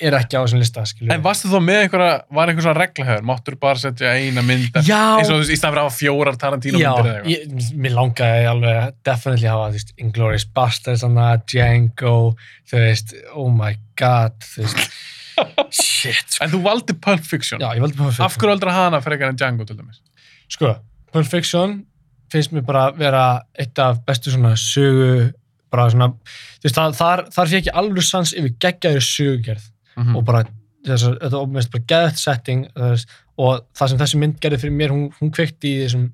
er 0.02 0.16
ekki 0.18 0.34
á 0.38 0.42
þessum 0.42 0.60
lista 0.62 0.82
skilur 0.88 1.12
en 1.14 1.22
varstu 1.24 1.48
þá 1.52 1.58
með 1.62 1.78
einhverja, 1.84 2.16
var 2.38 2.50
einhver 2.52 2.64
svona 2.66 2.80
regla 2.82 3.06
hefur 3.08 3.26
máttur 3.30 3.56
bara 3.62 3.78
setja 3.82 4.12
eina 4.18 4.42
mynd 4.46 4.68
eftir- 4.70 4.88
Já, 4.90 5.00
eins 5.20 5.30
og 5.30 5.36
þú 5.36 5.42
veist, 5.44 5.52
í 5.54 5.58
staðan 5.60 5.74
fyrir 5.76 5.82
að 5.82 5.88
hafa 5.88 5.98
fjórar 6.00 6.38
Tarantino 6.42 6.80
Já, 6.82 6.90
myndir 6.96 7.10
eða 7.12 7.22
eitthvað? 7.22 7.62
ég, 7.62 7.76
mér 7.86 7.94
langaði 7.98 8.48
alveg 8.52 8.78
að 8.82 8.92
definitely 9.10 9.50
hafa, 9.52 9.68
þú 9.72 9.78
veist, 9.80 9.92
Inglourious 10.06 10.46
Basterds, 10.58 11.04
að 11.08 11.44
Django, 11.54 12.14
þú 12.70 12.82
veist, 12.86 13.14
oh 13.34 13.50
my 13.54 13.72
god, 14.02 14.36
þú 14.52 14.66
veist, 14.66 14.98
shit, 15.82 16.26
sko. 16.34 16.44
en 16.44 16.52
þú 16.52 16.60
valdi 16.66 16.96
Pulp 17.02 17.24
Fiction. 17.26 17.60
Já, 17.62 17.70
ég 17.76 17.82
veldi 17.84 17.96
Pulp 17.98 18.10
Fiction. 18.12 18.26
af 18.26 18.36
hverju 18.38 18.56
aldrei 18.56 18.74
hana 18.76 19.00
frekar 19.04 19.32
en 19.32 19.38
Django 19.40 19.64
til 19.68 19.78
dæmis? 19.78 20.02
Sko, 20.52 20.74
Pulp 21.12 21.28
Fiction 21.30 21.78
finnst 22.32 22.52
mér 22.56 22.64
bara 22.64 22.86
vera 22.96 23.24
eitt 23.60 23.78
af 23.82 24.02
bestu 24.08 24.32
svona 24.32 24.54
sögu, 24.56 25.30
bara 25.72 25.86
svona, 25.92 26.10
þú 26.60 26.66
veist, 26.68 26.76
það, 26.78 26.94
þar, 27.00 27.22
þar 27.34 27.50
fekk 27.52 27.68
ég 27.70 27.76
alveg 27.80 28.04
sans 28.08 28.32
yfir 28.36 28.54
geggjaður 28.60 29.04
sögugerð 29.08 29.66
mm 29.96 30.16
og 30.16 30.24
bara 30.24 30.44
þess 30.86 31.04
að 31.06 31.18
þetta 31.22 31.40
ómest 31.44 31.70
bara 31.72 31.84
geðt 31.92 32.18
setting 32.18 32.64
þess, 32.74 33.06
og 33.38 33.60
það 33.78 33.88
sem 33.92 33.98
þessi 34.02 34.18
mynd 34.18 34.40
gerði 34.42 34.58
fyrir 34.64 34.76
mér 34.80 34.90
hún, 34.94 35.04
hún 35.20 35.30
kveikti 35.30 35.70
í 35.76 35.80
þessum 35.84 36.08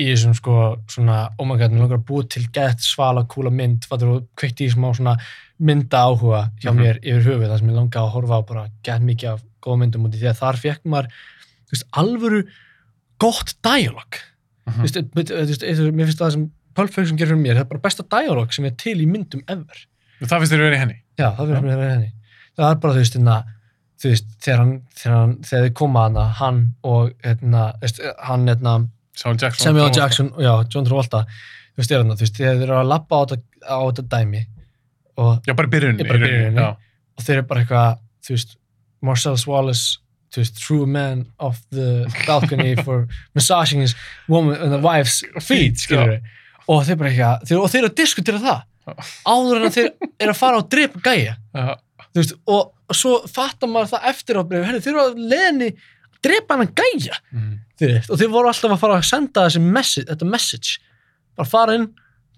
í 0.00 0.06
þessum 0.08 0.32
sko 0.34 0.54
svona 0.88 1.16
oh 1.38 1.44
my 1.44 1.58
god, 1.60 1.70
mér 1.74 1.82
langar 1.84 1.98
að 2.00 2.06
búa 2.08 2.24
til 2.24 2.46
geðt 2.54 2.80
svala 2.86 3.26
kúla 3.28 3.50
mynd 3.52 3.84
og 3.92 4.22
kveikti 4.40 4.64
í 4.64 4.72
smá 4.72 4.88
svona 4.96 5.16
mynda 5.60 6.00
áhuga 6.08 6.46
hjá 6.62 6.72
Mhm. 6.72 6.80
mér 6.80 6.96
yfir 7.02 7.26
höfuð 7.28 7.48
það 7.52 7.58
sem 7.58 7.68
ég 7.68 7.76
langaði 7.76 8.02
að 8.06 8.12
horfa 8.16 8.38
á 8.40 8.42
bara 8.48 8.64
geðt 8.82 9.04
mikið 9.10 9.28
af 9.34 9.42
góða 9.62 9.78
myndum 9.82 10.06
út 10.08 10.14
í 10.16 10.18
því 10.22 10.28
að 10.32 10.40
þar 10.40 10.56
fekk 10.64 10.82
maður 10.88 11.08
veist, 11.70 11.84
alvöru 11.92 12.40
gott 13.20 13.54
dialog 13.62 14.18
þú 14.66 14.82
veist, 14.82 15.92
mér 15.92 16.06
finnst 16.08 16.18
það 16.22 16.32
sem 16.32 16.50
Pulp 16.72 16.88
Fiction 16.94 17.18
gerir 17.20 17.34
fyrir 17.34 17.42
mér, 17.44 17.56
það 17.58 17.64
er 17.66 17.68
bara 17.68 17.82
besta 17.84 18.04
dialog 18.08 18.52
sem 18.56 18.64
er 18.64 18.72
til 18.80 18.94
í 19.02 19.06
myndum 19.06 19.42
ever. 19.46 19.76
Það 20.24 20.38
finnst 20.40 20.52
þér 20.54 20.62
verið 20.64 20.78
henni? 20.80 20.94
Já, 21.20 21.26
það 21.36 21.50
mér 21.50 21.58
að 21.58 21.80
vera 21.82 21.90
henni. 21.92 22.12
Það 22.58 22.68
er 22.68 22.80
bara, 22.82 22.94
þú 22.96 23.02
veist, 23.02 23.16
hérna, 23.18 23.36
þú 24.02 24.10
veist, 24.10 24.32
þegar 24.44 24.60
hann, 24.62 24.72
þegar 24.98 25.16
hann, 25.16 25.34
þegar 25.48 25.66
þið 25.66 25.74
koma 25.80 26.04
hana, 26.06 26.26
hann 26.40 26.60
og, 26.88 27.12
hérna, 27.24 27.64
hann, 28.26 28.48
hérna, 28.50 28.74
Jackson 29.12 29.66
Samuel. 29.68 29.90
Jackson, 29.94 30.32
já, 30.40 30.52
John 30.72 30.88
Travolta, 30.88 31.24
þú 31.72 31.82
veist, 31.82 31.92
þegar 31.92 32.60
þeir 32.60 32.66
eru 32.66 32.78
að 32.80 32.90
labba 32.90 33.20
á 33.20 33.22
þetta, 33.32 33.42
á 33.68 33.78
dæmi 34.16 34.44
og, 35.20 35.32
já, 35.46 35.54
bara 35.54 35.68
byrjunni, 35.68 36.06
bara 36.08 36.22
byrjunni. 36.22 36.60
já. 36.60 36.70
og 37.16 37.26
þeir 37.26 37.36
eru 37.38 37.48
bara 37.50 37.64
eitthvað, 37.64 38.00
þú 38.26 38.36
veist, 38.36 38.56
Marcellus 39.02 39.46
Wallace, 39.46 39.98
true 40.58 40.86
man 40.86 41.26
of 41.38 41.60
the 41.70 42.06
balcony 42.26 42.74
for 42.84 43.06
massaging 43.34 43.80
his 43.80 43.94
woman 44.28 44.56
and 44.56 44.72
the 44.72 44.78
wife's 44.80 45.22
feet. 45.44 45.76
Og 46.70 46.84
þeir 46.86 46.96
bara 46.96 47.10
eitthvað, 47.10 47.48
þeir, 47.48 47.58
og 47.58 47.72
þeir 47.72 47.82
eru 47.82 47.90
að 47.90 47.96
diskutera 47.98 48.40
það, 48.40 48.60
áður 49.26 49.58
en 49.58 49.66
að 49.66 49.76
þeir 49.76 49.88
eru 50.22 50.32
að 50.32 50.38
fara 50.38 50.60
og 50.62 50.68
drepa 50.72 51.02
gæja 51.04 51.34
veist, 52.20 52.34
og, 52.46 52.72
og 52.92 52.98
svo 52.98 53.14
fattar 53.30 53.70
maður 53.72 53.94
það 53.94 54.06
eftir 54.12 54.36
á 54.36 54.42
breyfi, 54.44 54.66
herri, 54.68 54.82
þeir 54.84 54.92
eru 54.92 55.04
að 55.06 55.24
leðinni 55.32 55.70
drepa 56.22 56.54
hann 56.58 56.66
að 56.68 56.74
gæja, 56.82 57.16
þú 57.80 57.88
veist, 57.88 58.10
og 58.12 58.20
þeir 58.20 58.32
voru 58.36 58.52
alltaf 58.52 58.76
að 58.76 58.82
fara 58.84 59.00
að 59.00 59.08
senda 59.08 59.48
message, 59.58 60.06
þetta 60.12 60.28
message, 60.28 60.78
bara 61.38 61.48
fara 61.48 61.74
inn 61.80 61.88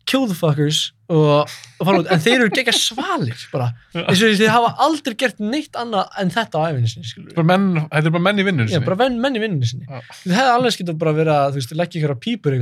kill 0.05 0.27
the 0.29 0.37
fuckers 0.37 0.91
og, 1.09 1.49
og 1.81 1.87
fara 1.89 2.01
út, 2.03 2.09
en 2.13 2.21
þeir 2.21 2.43
eru 2.45 2.51
gegga 2.53 2.73
svalir 2.77 3.45
bara, 3.53 3.71
eins 3.97 4.21
og 4.21 4.35
þeir 4.37 4.51
hafa 4.53 4.71
aldrei 4.85 5.15
gert 5.21 5.39
neitt 5.41 5.77
annað 5.81 6.11
en 6.21 6.33
þetta 6.35 6.61
á 6.61 6.63
æfinni 6.69 6.91
sinni, 6.93 7.09
Bara 7.37 7.47
menn, 7.49 7.67
þetta 7.89 8.11
er 8.11 8.15
bara 8.17 8.25
menn 8.27 8.43
í 8.43 8.45
vinnunum 8.45 8.69
Já, 8.73 8.81
bara 8.85 8.99
menn, 9.01 9.17
í 9.37 9.41
vinnunni 9.41 9.69
sinni. 9.71 9.89
Já. 9.89 10.03
Þið 10.23 10.35
hefði 10.37 10.53
alveg 10.59 10.77
getað 10.83 10.99
bara 11.01 11.15
verið 11.17 11.35
að, 11.39 11.47
þú 11.55 11.61
veist, 11.63 11.75
leggja 11.81 12.01
ykkur 12.03 12.13
á 12.13 12.19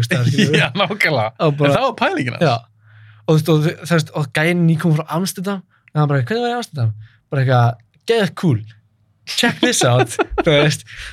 skilur 0.07 0.57
Já, 0.63 0.69
nákvæmlega. 0.79 1.27
Og 1.49 1.57
bara- 1.59 1.73
En 1.73 1.77
það 1.77 1.87
var 1.89 1.97
pælingin 2.03 2.39
hans. 2.39 2.47
Já. 2.47 2.55
Og 3.27 3.35
þú 3.35 3.39
veist, 3.39 3.51
og, 3.51 3.67
veist, 3.97 4.15
og 4.23 4.31
gæinn 4.39 4.63
nýkom 4.71 4.95
frá 4.99 5.05
Amsterdam, 5.19 5.63
og 5.95 6.01
hann 6.01 6.09
bara, 6.11 6.23
hvernig 6.23 6.43
var 6.47 6.53
í 6.55 6.59
Amsterdam? 6.61 6.93
Bara 7.33 7.43
eitthvað, 7.45 7.83
geðið 8.11 8.33
cool. 8.43 8.63
Check 9.33 9.61
this 9.63 9.85
out. 9.87 10.17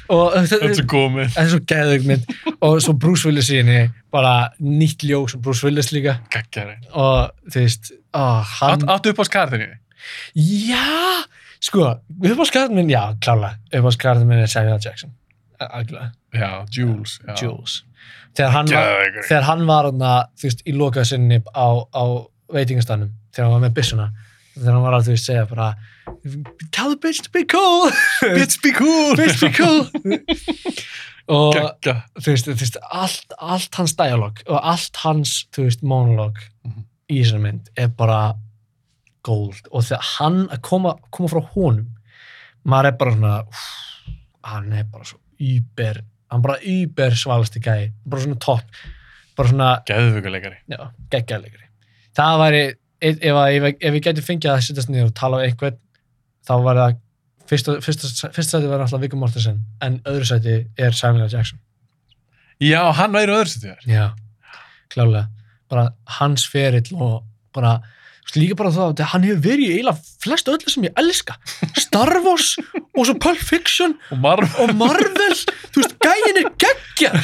Og 0.09 0.33
Þetta 0.33 0.57
er 0.65 0.73
svo 0.73 0.85
góð 0.89 2.05
mynd. 2.09 2.31
Og 2.65 2.79
svo 2.81 2.95
Bruce 2.97 3.27
Willis 3.29 3.51
í 3.53 3.59
henni 3.61 3.83
bara 4.11 4.49
nýtt 4.59 5.05
ljós 5.05 5.35
og 5.37 5.43
Bruce 5.45 5.61
Willis 5.67 5.91
líka 5.93 6.15
Gaggjari. 6.33 6.79
og 6.97 7.29
þú 7.53 7.61
veist 7.61 7.91
hann, 8.13 8.79
Átt, 8.79 8.87
áttu 8.89 9.13
upp 9.13 9.21
á 9.21 9.25
skarðinni? 9.29 9.69
já 10.33 10.87
sko, 11.61 11.85
upp 12.01 12.41
á 12.41 12.45
skarðin 12.49 12.79
minn, 12.79 12.89
já, 12.89 13.03
klálega 13.21 13.59
upp 13.77 13.85
á 13.85 13.91
skarðin 13.93 14.29
minn 14.31 14.41
er 14.41 14.49
Samuel 14.49 14.79
Jackson 14.81 15.13
algjörlega, 15.59 16.11
Já, 16.33 16.65
Jules. 16.73 17.19
Já. 17.27 17.35
Jules 17.43 17.83
þegar 18.33 18.51
hann 18.55 18.71
var, 18.73 19.21
þegar 19.27 19.47
hann 19.51 19.65
var 19.69 19.91
þú 19.93 20.47
veist, 20.47 20.65
í 20.65 20.73
lokað 20.73 21.09
sinni 21.11 21.41
á, 21.53 21.67
á 21.93 22.03
veitingastannum, 22.53 23.13
þegar 23.35 23.49
hann 23.51 23.59
var 23.59 23.65
með 23.69 23.77
byssuna 23.77 24.09
þegar 24.55 24.73
hann 24.75 24.85
var 24.87 24.97
að 24.97 25.05
þú 25.09 25.13
veist 25.15 25.29
segja 25.29 25.45
bara 25.49 25.69
tell 26.73 26.89
the 26.95 26.97
bitch 27.03 27.21
to 27.25 27.29
be 27.31 27.43
cool. 27.45 27.89
Bitch 28.37 28.57
be 28.63 28.71
cool. 28.73 29.15
bitch 29.19 29.39
be 29.43 29.51
cool. 29.53 29.85
Og 31.29 31.53
þú 31.53 32.31
veist, 32.33 32.47
þú 32.49 32.55
veist 32.57 32.77
allt, 32.89 33.33
allt 33.37 33.75
hans 33.77 33.93
dialog 33.99 34.39
og 34.49 34.57
allt 34.65 34.97
hans, 35.03 35.33
þú 35.53 35.67
veist, 35.67 35.83
monolog 35.85 36.39
Mhm. 36.65 36.85
í 37.11 37.19
þessari 37.21 37.41
mynd 37.43 37.69
er 37.77 37.87
bara 37.93 38.33
gold. 39.23 39.59
Og 39.71 39.83
þegar 39.85 40.07
hann 40.17 40.39
að 40.49 40.61
koma, 40.65 40.95
koma 41.13 41.29
frá 41.29 41.41
honum 41.53 41.87
maður 42.65 42.87
er 42.89 42.97
bara 42.97 43.11
svona 43.13 43.35
úff, 43.45 43.67
hann 44.43 44.73
er 44.73 44.83
bara 44.89 45.05
svo 45.05 45.19
yber 45.39 46.01
hann 46.31 46.41
bara 46.41 46.57
yber 46.65 47.11
svalasti 47.17 47.61
gæi. 47.61 47.91
Bara 48.05 48.21
svona 48.25 48.39
topp. 48.39 48.65
Bara 49.37 49.49
svona, 49.49 49.69
geggjaðleikari 49.87 51.67
það 52.17 52.39
væri, 52.41 52.63
ef, 53.01 53.21
ef, 53.21 53.69
ef, 53.69 53.93
við 53.93 54.01
gætum 54.07 54.25
fengið 54.25 54.51
að 54.53 54.65
sittast 54.67 54.91
niður 54.91 55.11
og 55.11 55.15
tala 55.19 55.39
um 55.39 55.47
einhvern 55.47 55.79
þá 56.47 56.53
var 56.65 56.81
það 56.83 56.99
fyrsta, 57.49 57.79
fyrsta, 57.85 58.29
fyrsta 58.35 58.59
sæti 58.59 58.69
var 58.69 58.83
alltaf 58.85 59.01
Viggo 59.01 59.17
Mortensen 59.19 59.63
en 59.85 59.99
öðru 60.09 60.27
sæti 60.29 60.61
er 60.77 60.95
Samuel 60.95 61.25
L. 61.27 61.33
Jackson 61.33 61.59
Já, 62.59 62.81
hann 62.91 63.13
væri 63.15 63.31
öðru 63.31 63.61
þér. 63.61 63.83
Já, 63.87 64.05
klálega. 64.91 65.29
Bara 65.71 65.85
hans 66.19 66.43
ferill 66.49 66.89
og 66.97 67.21
bara, 67.55 67.77
líka 68.37 68.57
bara 68.59 68.71
það 68.75 68.91
að 68.93 69.07
hann 69.13 69.25
hefur 69.25 69.41
verið 69.45 69.63
í 69.65 69.75
eiginlega 69.77 70.13
flest 70.23 70.49
öllu 70.51 70.73
sem 70.73 70.85
ég 70.85 70.99
elska. 70.99 71.37
Star 71.79 72.11
Wars 72.25 72.51
og 72.93 73.07
svo 73.07 73.15
Pulp 73.21 73.41
Fiction 73.41 73.95
Og 74.13 74.21
Marv, 74.21 74.53
og 74.61 74.73
Marvel. 74.77 75.35
Þú 75.73 75.83
veist, 75.83 75.95
gæin 76.03 76.41
er 76.41 76.49
geggjar. 76.61 77.19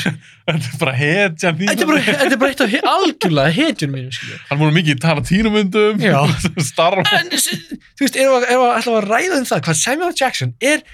þetta 0.45 0.71
er 0.71 0.81
bara 0.81 0.95
hetjan 0.97 1.57
þín. 1.59 1.71
Þetta 1.71 1.85
er 1.85 1.91
bara, 1.91 2.03
þetta 2.09 2.39
bara 2.41 2.53
eitt 2.53 2.65
af 2.65 2.75
algjörlega 2.95 3.89
mínum, 3.91 4.11
skilju. 4.15 4.41
Hann 4.49 4.61
múið 4.61 4.77
mikið 4.79 4.95
í 4.95 4.99
Tarantínumundum. 5.05 6.03
Já. 6.03 6.19
Starf. 6.71 7.13
En, 7.13 7.33
þú 7.33 8.05
veist, 8.05 8.19
erum 8.21 8.45
við 8.45 8.67
ætla 8.79 8.99
að 9.01 9.09
ræða 9.09 9.41
um 9.41 9.49
það 9.51 9.65
hvað 9.69 9.81
Samuel. 9.81 10.13
Jackson 10.15 10.55
er 10.63 10.85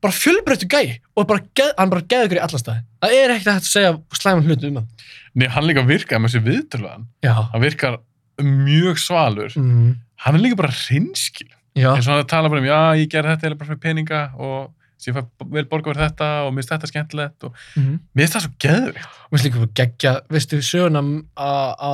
bara 0.00 0.16
fjölbreyttu 0.16 0.68
gæi 0.70 1.00
og 1.18 1.26
bara 1.28 1.44
geð, 1.56 1.74
hann 1.76 1.90
bara 1.92 2.06
geður 2.08 2.30
ykkur 2.30 2.40
í 2.40 2.44
alla 2.46 2.60
staði. 2.62 2.84
Það 3.04 3.16
er 3.18 3.34
ekkert 3.34 3.50
að 3.52 3.66
segja 3.68 3.90
slæman 4.16 4.46
hlut 4.48 4.68
um 4.68 4.78
hann. 4.80 4.88
Nei, 5.36 5.46
hann 5.52 5.66
líka 5.68 5.84
virkaði 5.86 6.22
með 6.24 6.32
þessi 6.32 6.44
viðtöluðan. 6.46 7.04
Já. 7.24 7.34
Hann 7.52 7.62
virkar 7.62 7.98
mjög 8.46 8.98
svalur. 9.02 9.52
Mm. 9.56 9.96
Hann 10.24 10.36
er 10.36 10.42
líka 10.44 10.56
bara 10.60 10.72
hrinskil. 10.74 11.48
Eins 11.80 12.08
og 12.08 12.16
hann 12.18 12.26
tala 12.28 12.50
bara 12.52 12.60
um, 12.60 12.66
já, 12.68 12.80
ég 13.00 13.08
ger 13.12 13.24
þetta 13.24 13.54
bara 13.56 13.70
fyrir 13.70 13.80
peninga 13.80 14.22
og 14.36 14.70
ég 15.00 15.14
vel 15.16 15.64
borga 15.70 15.94
fyrir 15.94 16.02
þetta 16.10 16.26
og 16.44 16.50
mér 16.52 16.60
finnst 16.60 16.72
þetta 16.74 16.88
skemmtilegt 16.90 17.44
og 17.48 17.54
Mm. 17.78 18.00
mér 18.14 18.26
finnst 18.26 18.34
það 18.36 18.44
svo 18.44 18.52
geðvikt. 18.64 19.06
Mér 19.06 19.30
finnst 19.38 19.46
líka 19.48 19.62
bara 19.62 19.76
geggja, 19.80 20.12
veistu, 20.28 20.58
söguna 20.66 21.00
á, 21.38 21.50
á 21.78 21.92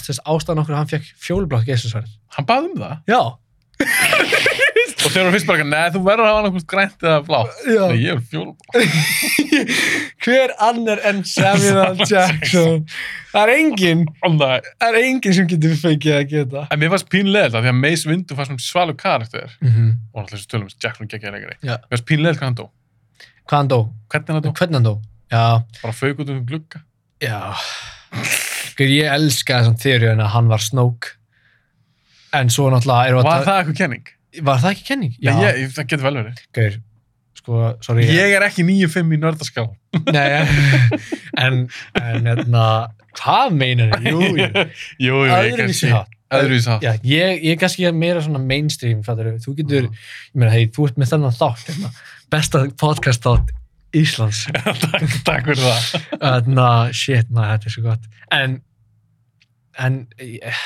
þess 0.00 0.20
ástæðan 0.26 0.62
okkur 0.64 0.74
hann 0.80 0.90
fekk 0.90 1.12
fjólublátt 1.22 1.68
geislasverð. 1.68 2.10
Hann 2.34 2.48
baði 2.48 2.72
um 2.72 2.80
það 2.82 2.96
Já. 3.14 3.20
og 3.78 5.12
þegar 5.12 5.28
hann 5.28 5.34
finnst 5.36 5.46
bara, 5.46 5.64
neð, 5.70 5.92
þú 5.94 6.00
verður 6.08 6.24
að 6.26 6.32
hafa 6.32 6.40
annað 6.48 6.66
grænt 6.72 7.04
eða 7.06 7.20
blátt. 7.28 7.60
Nei, 7.68 7.98
ég 8.02 8.10
er 8.16 8.24
fjólblá. 8.32 8.56
Hver 10.28 10.52
annar 10.60 11.00
en 11.08 11.22
Samuel 11.24 11.78
L. 11.94 12.02
Jackson? 12.12 12.82
Það 13.32 13.42
er 13.42 13.52
enginn, 13.54 14.02
Það 14.20 14.86
er 14.90 14.98
enginn 15.00 15.36
sem 15.38 15.46
getur 15.48 15.76
fengið 15.80 16.16
að 16.18 16.24
geta. 16.32 16.64
En 16.72 16.82
mér 16.82 16.92
fannst 16.92 17.08
pínlega 17.12 17.48
þetta, 17.48 17.62
því 17.64 17.72
að 17.72 17.78
Mace 17.82 18.10
Windu 18.10 18.36
fannst 18.36 18.66
svalur 18.66 18.96
karakter 19.00 19.48
Mm 19.60 19.70
-hmm. 19.72 19.94
og 20.12 20.20
náttúrulega 20.22 20.36
þessu 20.36 20.50
tölum, 20.52 20.68
Jackson 20.82 21.08
geggjaði 21.08 21.32
leikari. 21.38 21.56
Já. 21.62 21.76
Mér 21.78 21.96
fannst 21.96 22.08
pínlega 22.10 22.34
hvað 22.38 22.48
hann 22.50 22.58
dó. 22.60 22.66
Hvað 23.48 23.58
hann 23.58 23.68
dó? 23.68 23.80
Hvernig 24.12 24.34
hann 24.34 24.42
dó? 24.42 24.52
Hvernig 24.52 24.74
hann 24.74 24.84
dó? 24.84 24.94
Já. 25.32 25.62
Bara 25.82 25.92
fauk 25.92 26.18
út 26.20 26.30
um 26.30 26.44
glugga. 26.46 26.82
Já. 27.20 27.54
Ég 28.78 29.08
elska 29.10 29.58
þessum 29.62 29.78
þeoríun 29.80 30.22
að 30.22 30.30
hann 30.34 30.48
var 30.48 30.62
Snoke. 30.62 31.16
En 32.32 32.50
svo 32.52 32.68
náttúrulega 32.70 33.22
Var 33.22 33.40
að 33.40 33.46
það 33.48 33.58
eitthvað 33.58 33.76
kenning? 33.80 34.08
Var 34.44 34.60
það 34.62 34.70
ekki 34.74 34.84
kenning? 34.84 35.14
Já. 35.18 35.32
Nei, 35.34 35.44
ég, 35.62 35.72
það 35.74 35.88
getur 35.88 36.04
vel 36.04 36.14
verið. 36.20 36.78
Sko, 37.38 37.72
sorry. 37.84 38.06
Ég 38.10 38.34
er 38.34 38.44
ekki 38.46 38.64
9-5 38.66 39.14
í 39.14 39.18
nördaskál. 39.22 39.68
Nei, 40.10 40.28
en, 41.38 41.66
en, 42.02 42.26
hérna, 42.26 42.64
hvað 43.18 43.58
meinar 43.58 43.94
þið? 44.02 44.08
Jú, 44.10 45.18
jú. 45.22 45.42
Öðruvísi. 46.28 46.74
Já, 46.84 46.90
ég, 47.08 47.38
ég 47.40 47.54
er 47.54 47.60
kannski 47.60 47.88
meira 47.96 48.20
svona 48.20 48.40
mainstream, 48.42 49.00
fattar 49.06 49.30
þú 49.40 49.54
getur, 49.62 49.86
ég 49.88 50.34
meina, 50.36 50.50
hei, 50.52 50.66
þú 50.74 50.90
ert 50.90 50.98
með 51.00 51.14
þennan 51.14 51.36
þátt, 51.38 51.62
hérna, 51.70 51.92
besta 52.28 52.66
podcast 52.80 53.24
þátt 53.24 53.54
Íslands. 53.96 54.42
takk, 54.84 55.14
takk 55.24 55.48
fyrir 55.48 55.62
það. 55.62 56.10
Þannig 56.20 56.60
að, 56.66 56.90
shit, 57.00 57.30
maður, 57.32 57.54
þetta 57.54 57.70
er 57.70 57.74
svo 57.74 57.84
gott. 57.86 58.10
En, 58.36 58.58
en, 59.86 59.98
ég, 60.20 60.60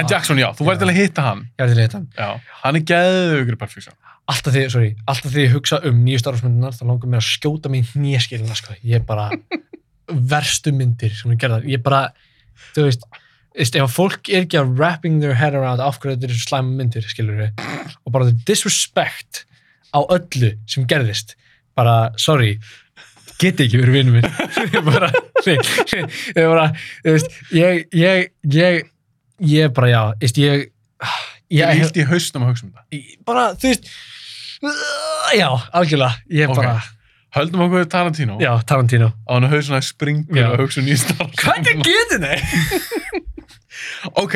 En 0.00 0.10
Jackson, 0.10 0.38
já, 0.40 0.48
þú 0.56 0.66
væri 0.66 0.80
til 0.80 0.88
að 0.90 0.98
hitta 0.98 1.22
hann. 1.26 1.46
ég 1.58 1.64
er 1.64 1.70
til 1.70 1.76
að 1.76 1.84
heita 1.84 1.98
hann. 1.98 2.10
Já, 2.16 2.56
hann 2.64 2.78
er 2.78 2.84
geðugur 2.90 3.56
í 3.56 3.60
Perfection. 3.60 3.96
Alltaf 4.30 4.54
því, 4.54 4.62
sorry, 4.70 4.90
alltaf 5.10 5.32
því 5.34 5.44
ég 5.46 5.54
hugsa 5.56 5.78
um 5.88 6.02
nýju 6.04 6.20
starfsmyndunar, 6.22 6.74
þá 6.76 6.84
langar 6.86 7.10
mér 7.10 7.22
að 7.22 7.28
skjóta 7.32 7.70
mig 7.72 7.82
í 7.82 7.88
hnéskilina, 7.96 8.54
sko. 8.58 8.76
Ég 8.86 9.00
er 9.00 9.06
bara 9.08 9.28
verstu 10.32 10.72
myndir 10.76 11.14
sem 11.18 11.32
ég 11.34 11.40
gerða. 11.42 11.60
Ég 11.66 11.80
er 11.80 11.84
bara, 11.86 12.02
þú 12.76 12.84
veist, 12.86 13.06
veist, 13.58 13.78
ef 13.78 13.86
að 13.88 13.94
fólk 13.96 14.30
er 14.30 14.44
ekki 14.44 14.60
að 14.60 14.74
wrapping 14.78 15.18
their 15.22 15.34
head 15.40 15.56
around 15.58 15.82
af 15.82 15.98
hverju 16.02 16.16
þetta 16.18 16.30
eru 16.30 16.38
slæma 16.44 16.76
myndir, 16.80 17.08
skilur 17.10 17.40
við, 17.42 17.64
og 18.04 18.14
bara 18.14 18.28
the 18.30 18.36
disrespect 18.46 19.44
á 19.90 19.98
öllu 20.06 20.52
sem 20.70 20.86
gerðist, 20.90 21.34
bara, 21.78 21.96
sorry, 22.20 22.54
geti 23.40 23.66
ekki 23.66 23.80
verið 23.82 23.96
vinnum 23.98 24.20
minn. 24.20 24.30
ég 24.76 24.84
bara, 24.86 25.10
ég 25.42 26.44
bara, 26.44 26.68
þú 27.02 27.16
veist, 27.16 27.40
ég, 27.56 27.82
ég, 27.98 28.30
ég, 28.54 28.86
ég 29.56 29.74
bara, 29.74 29.90
já, 29.90 30.02
veist, 30.22 30.38
ég, 30.44 30.68
Ég 31.50 31.64
er 31.66 31.72
ég, 31.74 31.80
hilt 31.82 31.96
í 31.98 32.04
hausnum 32.06 32.44
að 32.46 32.50
hugsa 32.52 32.66
um 32.68 32.74
það. 32.76 32.82
ég- 32.94 33.14
bara, 33.26 33.48
þú 33.58 33.70
veist, 33.72 33.88
já, 35.38 35.48
algjörlega, 35.72 36.14
ég 36.30 36.48
Ok. 36.50 36.56
bara, 36.56 36.80
Höldum 37.30 37.60
okkur 37.62 37.84
Tarantino. 37.86 38.38
já, 38.42 38.50
Tarantino. 38.66 39.12
Á 39.28 39.32
hann 39.34 39.44
að 39.46 39.52
hausuna 39.54 39.78
springur 39.86 40.34
Já. 40.36 40.48
að 40.50 40.64
hugsa 40.64 40.80
um 40.80 40.86
nýstar. 40.88 41.28
Hvað 41.38 41.64
getur 41.86 42.18
þið? 42.18 42.40
Ok, 44.16 44.34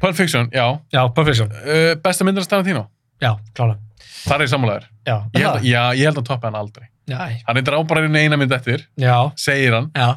Pulp 0.00 0.14
Fiction, 0.16 0.48
já. 0.52 0.78
Já, 0.92 1.08
Perfection. 1.14 1.50
Uh, 1.50 1.94
besta 2.02 2.24
myndir 2.24 2.42
af 2.44 2.48
Tarantino. 2.48 2.86
Já, 3.20 3.34
klála. 3.56 3.76
Það 4.24 4.44
er 4.44 4.50
sammálaður. 4.52 4.86
Já, 5.08 5.14
Ég 5.34 5.42
held, 5.44 5.64
já, 5.66 5.82
ég 5.96 6.04
held 6.08 6.20
að 6.20 6.26
toppa 6.28 6.48
hann 6.48 6.56
aldrei. 6.60 6.86
Já, 7.10 7.18
Hann 7.48 7.56
er 7.58 7.64
drábarinn 7.66 8.16
eina 8.16 8.36
mynd 8.38 8.52
eftir, 8.52 8.84
já, 9.00 9.16
segir 9.40 9.74
hann. 9.74 9.90
já. 9.96 10.16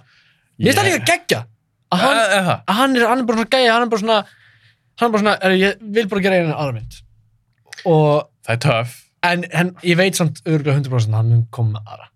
Mér 0.59 0.69
finnst 0.69 0.79
það 0.79 0.89
líka 0.91 1.05
geggja. 1.09 1.39
Að 1.93 1.99
hann, 2.03 2.17
Eh, 2.17 2.37
eh, 2.37 2.43
það. 2.47 2.61
að 2.67 2.75
hann, 2.79 2.95
er, 2.97 3.07
hann 3.07 3.19
er 3.19 3.23
bara 3.29 3.37
svona 3.37 3.49
gæja, 3.55 3.71
hann 3.73 3.81
er 3.81 3.89
bara 3.89 4.01
svona, 4.03 4.19
hann 4.99 5.07
er 5.07 5.11
bara 5.17 5.23
svona, 5.23 5.35
er, 5.41 5.51
ég 5.63 5.81
vil 5.97 6.07
bara 6.13 6.21
gera 6.21 6.35
einu 6.43 6.53
aðra 6.53 6.73
mynd. 6.77 6.99
Og, 7.85 8.29
Það 8.45 8.53
er 8.53 8.61
töff. 8.67 8.93
En, 9.29 9.45
en 9.51 9.71
ég 9.83 9.97
veit 9.99 10.17
samt 10.19 10.41
örgulega 10.45 10.79
100% 10.81 11.13
að 11.13 11.19
hann 11.19 11.31
mun 11.31 11.45
koma 11.53 11.77
með 11.79 11.93
aðra. 11.93 12.09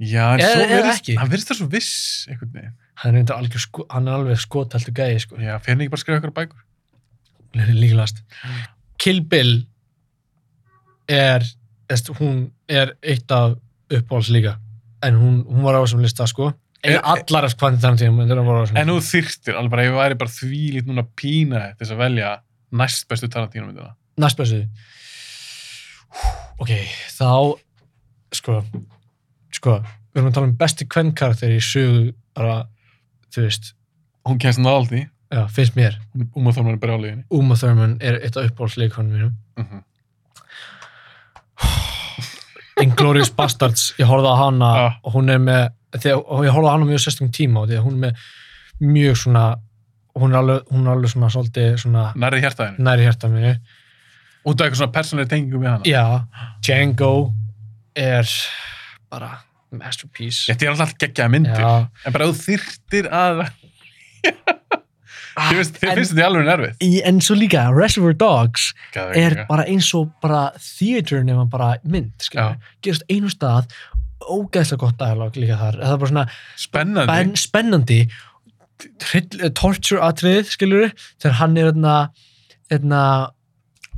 Já, 0.00 0.24
en 0.32 0.40
svo 0.46 0.80
ekki. 0.94 1.16
hann 1.20 1.28
virðist 1.32 1.50
það 1.52 1.58
svo 1.60 1.68
viss 1.74 1.92
einhvern 2.30 2.52
veginn. 2.56 2.76
Hann 3.00 3.16
er, 3.16 3.32
algjör 3.34 3.62
sko, 3.64 3.84
hann 3.92 4.08
er 4.08 4.16
alveg 4.18 4.40
skotæltu 4.40 4.92
gæji, 4.96 5.20
sko. 5.26 5.36
Já, 5.40 5.54
fyrir 5.60 5.74
hann 5.76 5.84
ekki 5.84 5.92
bara 5.92 6.00
að 6.00 6.04
skrifa 6.04 6.20
ykkur 6.20 6.36
bækur. 6.36 6.64
líklegast 7.56 8.22
Kill 9.00 9.22
Bill 9.26 9.66
er 11.10 11.44
eðst, 11.90 12.12
hún 12.20 12.50
er 12.70 12.94
eitt 13.02 13.30
af 13.34 13.56
uppáhalds 13.90 14.30
líka 14.30 14.56
en 15.02 15.16
hún, 15.18 15.40
hún 15.48 15.64
var 15.64 15.80
á 15.80 15.82
þessum 15.82 16.04
lista 16.04 16.26
sko 16.30 16.52
Er- 16.80 16.96
eða 16.96 17.16
allar 17.16 17.48
myndin 18.14 18.44
var 18.46 18.60
á 18.60 18.64
þessum 18.64 18.78
En 18.80 18.88
þú 18.88 19.00
þyrftir, 19.04 19.56
alveg 19.58 19.70
bara, 19.70 19.82
ég 19.84 19.96
væri 19.96 20.18
bara 20.20 20.30
þvílít 20.30 20.86
núna 20.88 21.04
pína 21.16 21.64
þess 21.80 21.92
að 21.92 22.02
velja 22.04 22.30
næst 22.72 23.08
bestu 23.08 23.28
Tarantino 23.28 23.66
myndina. 23.66 23.96
næst 24.16 24.36
bestu 24.38 24.62
ok, 26.60 26.72
þá 27.16 27.30
sko 28.34 28.60
sko, 29.54 29.78
við 30.12 30.20
erum 30.20 30.30
að 30.30 30.36
tala 30.38 30.50
um 30.50 30.58
besti 30.58 30.86
Quentin 30.86 31.16
karakter 31.18 31.54
í 31.54 31.60
sögu 31.64 32.12
bara, 32.36 32.64
þú 33.34 33.46
veist 33.46 33.72
hún 34.28 34.38
kemst 34.42 34.60
því 34.60 35.06
Já, 35.30 35.44
finnst 35.46 35.76
mér. 35.78 35.94
Uma 36.34 36.50
Thurman 36.50 36.74
er 36.74 36.80
brjáliðinni 36.82 37.22
Uma 37.30 37.54
Thurman 37.54 37.92
er 38.02 38.16
eitt 38.18 38.36
af 38.36 38.48
uppáhaldsleikonum 38.50 39.12
mínum. 39.12 39.32
mm 39.56 39.64
-hmm. 39.64 39.82
Inglourious 42.82 43.30
Bastards, 43.30 43.94
ég 43.98 44.06
horfði 44.06 44.26
á 44.26 44.36
hana 44.44 44.66
Ah. 44.66 44.92
og 45.04 45.12
hún 45.12 45.30
er 45.30 45.38
með, 45.38 45.68
þegar, 45.98 46.22
og 46.26 46.44
ég 46.44 46.50
horfði 46.50 46.68
á 46.68 46.72
hana 46.72 46.84
á 46.84 46.90
mjög 46.90 47.00
sérstökum 47.04 47.30
tíma 47.30 47.60
og 47.60 47.68
því 47.68 47.76
að 47.78 47.84
hún 47.84 47.92
er 47.94 48.00
með 48.00 48.14
mjög 48.80 49.16
svona, 49.16 49.56
hún 50.14 50.32
er 50.32 50.36
alveg, 50.36 50.62
hún 50.70 50.86
er 50.86 50.90
alveg 50.90 51.10
svona 51.10 51.28
svolítið 51.30 51.76
svona 51.76 52.12
nærið 52.14 52.40
hjartaðinu 52.40 52.78
næri 52.78 53.02
hjarta 53.02 53.28
mínu. 53.28 53.54
Út 54.44 54.60
af 54.60 54.66
eitthvað 54.66 54.80
svona 54.80 54.94
persónuleg 54.94 55.30
tengingu 55.30 55.60
við 55.62 55.70
hana 55.70 55.90
Já, 55.90 56.04
Django 56.64 57.12
er 57.98 58.28
bara 59.10 59.30
masterpiece. 59.70 60.46
Þetta 60.50 60.66
er 60.66 60.72
alltaf 60.74 60.94
geggjaða 60.98 61.32
myndir 61.34 61.62
Já. 61.62 61.72
en 62.06 62.14
bara 62.16 62.30
þú 62.30 62.38
þyrtir 62.44 63.10
að 63.14 63.44
Ah, 65.38 65.52
þið 65.54 65.60
finnst, 65.60 65.76
þetta 65.78 66.02
í 66.18 66.24
alveg 66.26 66.46
nervið 66.48 67.04
En 67.06 67.20
svo 67.22 67.36
líka, 67.38 67.60
Reservoir 67.72 68.16
Dogs 68.18 68.64
Geðveik 68.92 69.16
er 69.20 69.36
líka. 69.36 69.44
bara 69.48 69.64
eins 69.70 69.86
og 69.96 70.10
bara 70.20 70.40
theater 70.58 71.22
nema 71.24 71.44
bara 71.48 71.68
mynd, 71.86 72.10
skilur. 72.20 72.56
Gerist 72.82 73.04
einu 73.08 73.30
stað, 73.30 73.70
ógeðslega 74.26 74.82
gott 74.82 74.98
dialog 75.00 75.38
líka 75.38 75.56
þar. 75.60 75.78
Það 75.78 75.94
er 75.94 76.00
bara 76.02 76.10
svona 76.10 76.26
spennandi 76.60 77.12
ben, 77.12 77.32
spennandi 77.38 78.00
torture 79.56 80.02
atriðið, 80.10 80.50
skilur 80.56 80.90
þegar 81.22 81.38
hann 81.40 81.56
er 81.62 81.70
þarna 81.70 83.04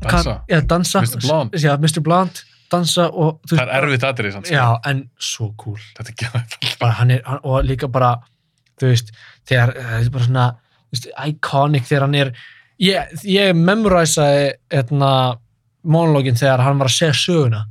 Dansa. 0.03 0.35
ja, 0.49 0.61
dansa 0.61 1.01
Mr. 1.03 1.21
Blonde. 1.27 1.59
já, 1.59 1.77
Mr. 1.79 2.01
Blonde, 2.03 2.43
dansa 2.73 3.09
og 3.13 3.41
þú 3.49 3.57
það 3.59 3.63
er 3.69 3.75
erfitt 3.83 4.05
aðrið 4.09 4.33
sko. 4.39 4.55
já, 4.55 4.67
en 4.91 5.03
svo 5.19 5.51
cool 5.61 5.79
bara 6.81 6.93
hann 7.01 7.11
er, 7.11 7.23
hann, 7.27 7.39
og 7.45 7.65
líka 7.65 7.89
bara 7.93 8.15
þú 8.81 8.89
veist, 8.93 9.13
þegar 9.49 9.75
það 9.77 9.99
er 10.07 10.11
bara 10.11 10.25
svona 10.25 10.47
veist, 10.93 11.09
iconic 11.29 11.85
þegar 11.91 12.07
hann 12.07 12.15
er 12.15 12.33
ég, 12.83 13.13
ég 13.29 13.53
memorisaði 13.57 14.53
hérna, 14.73 15.13
monologin 15.85 16.35
þegar 16.39 16.63
hann 16.65 16.79
var 16.81 16.89
að 16.91 16.97
segja 16.97 17.15
söguna 17.15 17.67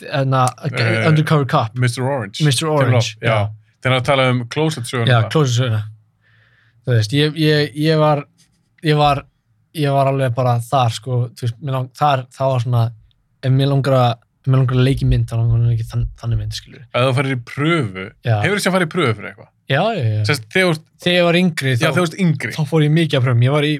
hérna, 0.00 0.46
Eh, 0.64 1.06
Undercover 1.08 1.44
Cop 1.46 1.74
Mr. 1.76 2.00
Orange 2.02 2.44
Mr. 2.44 2.68
Orange, 2.72 3.16
upp, 3.16 3.22
já. 3.24 3.48
þegar 3.82 3.94
hann 3.98 4.04
tala 4.04 4.28
um 4.30 4.44
closet 4.48 4.84
söguna 4.88 5.06
Já, 5.10 5.18
það. 5.22 5.30
close 5.34 5.56
söguna. 5.58 5.82
Þú 6.86 6.94
veist, 6.96 7.12
ég, 7.12 7.34
ég, 7.36 7.74
ég 7.76 7.98
var, 8.00 8.22
ég 8.82 8.96
var, 8.96 9.20
ég 9.74 9.92
var 9.94 10.06
alveg 10.10 10.34
bara 10.34 10.56
þar, 10.64 10.90
sko, 10.96 11.20
veist, 11.40 11.56
lang, 11.62 11.90
þar, 11.98 12.24
það 12.34 12.52
var 12.54 12.64
svona, 12.64 12.82
ef 13.42 13.52
mér 13.54 13.70
langar 13.70 13.96
að, 14.00 14.10
að 14.50 14.74
leiki 14.80 15.06
mynd, 15.06 15.28
þá 15.30 15.36
langar 15.38 15.60
mér 15.62 15.74
ekki 15.76 15.86
þann, 15.92 16.06
þannig 16.20 16.38
mynd, 16.42 16.56
skilur. 16.58 16.82
ef 16.90 17.04
þú 17.06 17.12
farir 17.20 17.36
í 17.36 17.40
pröfu 17.52 18.06
Já. 18.26 18.36
hefur 18.42 18.56
þú 18.58 18.64
sér 18.64 18.70
að 18.72 18.76
fara 18.78 18.88
í 18.88 18.92
pröfu 18.96 19.14
fyrir 19.20 19.30
eitthvað 19.30 19.50
Já, 19.70 19.82
já. 19.94 20.24
Sest, 20.26 20.48
þegar 20.50 20.80
Þegar 21.00 21.14
ég 21.16 21.24
var 21.28 21.36
yngri, 21.38 21.76
já, 21.78 21.90
þá, 21.94 22.00
yngri 22.24 22.50
þá 22.56 22.64
fór 22.66 22.82
ég 22.82 22.90
mikið 22.92 23.16
að 23.20 23.22
pröfum. 23.24 23.44
Ég 23.46 23.52
var 23.54 23.64
í, 23.68 23.70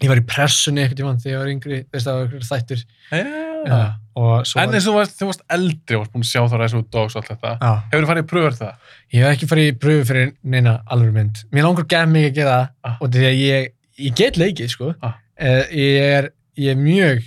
ég 0.00 0.08
var 0.10 0.18
í 0.18 0.24
pressunni 0.26 0.80
eitthvað 0.82 0.96
tímann 1.02 1.20
þegar 1.20 1.34
ég 1.34 1.42
var 1.42 1.50
yngri, 1.52 1.80
þú 1.84 1.98
veist, 1.98 2.08
það 2.08 2.64
var. 3.12 3.92
Og 4.14 4.44
svo 4.46 4.60
en 4.62 4.74
eins 4.76 4.84
og 4.86 4.92
þú 4.92 4.98
varst, 5.00 5.14
þú 5.18 5.28
varst 5.28 5.44
eldri 5.50 5.96
og 5.96 6.02
varst 6.04 6.12
búin 6.14 6.22
að 6.24 6.28
sjá 6.30 6.42
þá 6.46 6.56
ræsa 6.60 6.78
út 6.78 6.98
og 7.00 7.14
allt 7.18 7.30
þetta 7.32 7.52
hefur 7.90 8.04
þú 8.04 8.10
farið 8.10 8.24
í 8.24 8.28
pröfu 8.30 8.44
fyrir 8.44 8.58
það 8.60 8.92
ég 9.14 9.24
hef 9.24 9.32
ekki 9.34 9.48
farið 9.50 9.70
í 9.70 9.76
pröfu 9.84 10.04
fyrir 10.10 10.28
neina 10.54 10.74
alveg 10.94 11.14
mynd. 11.16 11.40
Mér 11.50 11.66
langar 11.66 11.86
gæð 11.90 12.12
mikið 12.12 12.28
að 12.30 12.36
gera 12.38 12.54
það, 12.54 12.68
Ah. 12.84 12.96
og 13.00 13.10
því 13.14 13.24
að 13.30 13.38
ég, 13.42 13.66
ég 14.00 14.16
get 14.18 14.38
leikið, 14.40 14.72
sko. 14.72 14.90
Ah. 15.04 15.20
uh, 15.38 15.62
ég, 15.74 16.00
er, 16.02 16.30
ég 16.60 16.74
er 16.74 16.80
mjög 16.80 17.22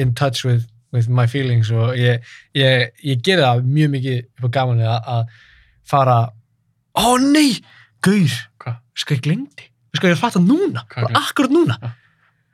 in 0.00 0.14
touch 0.14 0.44
with, 0.46 0.66
with 0.94 1.10
my 1.10 1.26
feelings 1.30 1.70
og 1.74 1.96
ég, 1.98 2.24
ég, 2.56 2.92
ég 3.06 3.24
ger 3.24 3.42
það 3.42 3.64
mjög 3.66 3.92
mikið 3.96 4.20
upp 4.22 4.46
á 4.46 4.50
gamanið 4.58 4.92
að, 4.92 5.10
að 5.16 5.34
fara 5.90 6.18
ó 7.00 7.08
nei, 7.22 7.58
gaur. 8.04 8.38
Hvað? 8.60 8.78
sko 9.00 9.16
ég 9.16 9.24
glemdi, 9.24 9.68
sko 9.96 10.06
ég 10.06 10.14
er 10.14 10.18
að 10.18 10.24
fatta 10.24 10.44
núna? 10.44 10.84
Bara 10.94 11.24
akkurat 11.24 11.54
núna? 11.54 11.78
Ah. 11.82 11.96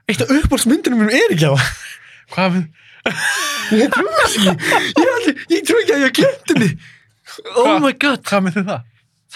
eitt 0.07 0.23
af 0.23 0.31
uppáhaldsmyndunum 0.31 1.03
mínum 1.03 1.17
er 1.19 1.35
ekki 1.35 1.51
á. 1.51 1.55
Hvað 2.35 2.59
við 2.59 2.67
ég 3.77 3.95
þess 3.95 4.37
ekki. 4.51 5.33
Ég, 5.51 5.63
trúi 5.67 5.83
ekki 5.83 5.95
að 5.95 6.05
ég 6.05 6.15
glemdi 6.17 6.55
henni 6.55 6.69
oh 7.55 7.67
Hvað? 7.67 7.81
my 7.83 7.93
god, 8.03 8.23
hvað 8.27 8.45
með 8.47 8.57
þið 8.57 8.69
það? 8.71 8.87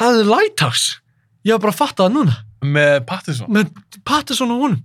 Það 0.01 0.19
er 0.21 0.31
Lighthouse. 0.31 1.01
Ég 1.45 1.57
var 1.57 1.63
bara 1.65 1.75
að 1.75 1.81
fatta 1.81 2.07
það 2.07 2.15
núna 2.17 2.37
með 2.65 2.97
Pattinson? 3.09 3.51
Með 3.53 3.71
Patterson 4.07 4.55
og 4.55 4.65
honum? 4.65 4.81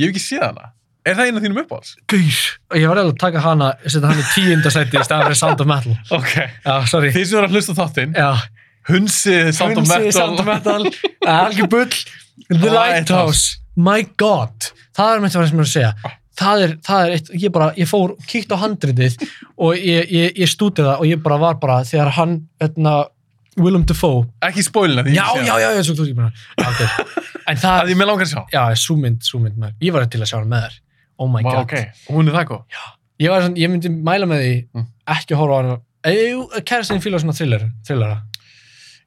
Ég 0.00 0.08
hef 0.08 0.14
ekki 0.14 0.22
séð 0.24 0.46
hana. 0.48 0.70
Er 1.08 1.16
það 1.16 1.30
eina 1.30 1.40
af 1.40 1.44
þínum 1.46 1.60
uppáhalds? 1.62 1.92
Gaur, 2.12 2.40
og 2.70 2.76
ég 2.76 2.90
var 2.90 2.98
eiginlega 3.00 3.14
að 3.14 3.20
taka 3.22 3.42
hana 3.44 3.68
setja 3.86 4.08
hann 4.10 4.20
í 4.20 4.24
tíundasætti 4.34 4.98
í 5.00 5.04
staðan 5.06 5.30
fyrir 5.30 5.38
Sound 5.40 5.62
of 5.64 5.70
Metal. 5.70 5.94
Ok. 6.16 6.34
Já, 6.66 6.74
sorry. 6.92 7.12
Þið 7.14 7.24
sem 7.30 7.38
eru 7.40 7.48
að 7.48 7.56
hlusta 7.56 7.76
þáttinn 7.78 8.16
Já, 8.20 8.28
hunsið 8.90 9.52
Sound 9.56 9.80
of 9.80 9.88
Metal. 9.88 10.12
Sound 10.16 10.42
of 10.42 10.48
Metal. 10.50 10.90
Algjör 11.24 11.70
bull 11.72 11.88
The 12.50 12.72
Lighthouse. 12.74 13.60
My 13.80 14.04
God. 14.20 14.70
Það 14.96 15.14
er 15.14 15.22
með 15.24 15.34
það 15.36 15.48
sem 15.48 15.56
ég 15.56 15.62
er 15.62 15.68
að 15.68 15.72
segja. 15.72 15.92
Það 16.40 16.62
er, 16.64 16.74
það 16.84 17.06
er 17.06 17.14
eitt, 17.16 17.30
ég 17.42 17.52
bara, 17.52 17.70
ég 17.76 17.88
fór, 17.88 18.14
kíkt 18.28 18.52
á 18.52 18.56
handritið 18.62 19.16
og 19.60 19.76
ég, 19.76 20.08
ég, 20.08 20.38
ég 20.40 20.48
stútið 20.48 20.88
það 20.88 21.02
og 21.02 21.08
ég 21.10 21.24
bara 21.24 21.36
var 21.40 21.58
bara, 21.60 21.80
þegar 21.84 22.12
hann, 22.16 22.36
hérna, 22.62 22.94
Willem 23.64 23.84
Dafoe. 23.88 24.26
Ekki 24.48 24.62
spóilina 24.66 25.02
því 25.06 25.14
Já, 25.16 25.26
já, 25.44 25.54
já, 25.60 25.68
já, 25.76 25.82
svo 25.86 25.94
þú 25.98 26.06
ekki 26.06 26.16
bara 26.18 26.30
Já, 26.60 26.68
ok. 26.70 26.80
En 27.50 27.56
það, 27.56 27.76
það 27.80 27.90
er 27.90 27.98
mér 28.00 28.08
langar 28.10 28.26
að 28.26 28.32
sjá 28.32 28.42
já, 28.54 28.62
súmynd, 28.84 29.20
súmynd 29.26 29.56
maður. 29.60 29.76
Ég 29.82 29.92
var 29.96 30.06
til 30.06 30.20
að 30.22 30.30
sjá 30.30 30.38
hann 30.38 30.48
með 30.52 30.64
þér. 30.66 30.80
Oh 31.20 31.28
my 31.28 31.42
Vá, 31.42 31.50
God. 31.50 31.62
ok, 31.66 31.74
og 32.08 32.16
hún 32.20 32.28
er 32.30 32.36
það 32.38 32.46
góð. 32.50 32.62
Ég, 33.20 33.30
var, 33.30 33.46
ég 33.60 33.70
myndi 33.72 33.90
mæla 33.92 34.26
með 34.30 34.42
því 34.44 34.52
Mm. 34.74 34.86
ekki 35.16 35.34
að 35.34 35.40
horfa 35.42 35.54
á 35.54 35.60
hann 35.60 36.64
kærastinn 36.64 37.02
fíla 37.04 37.18
svona 37.20 37.34
thriller, 37.36 37.64
thrillera. 37.84 38.22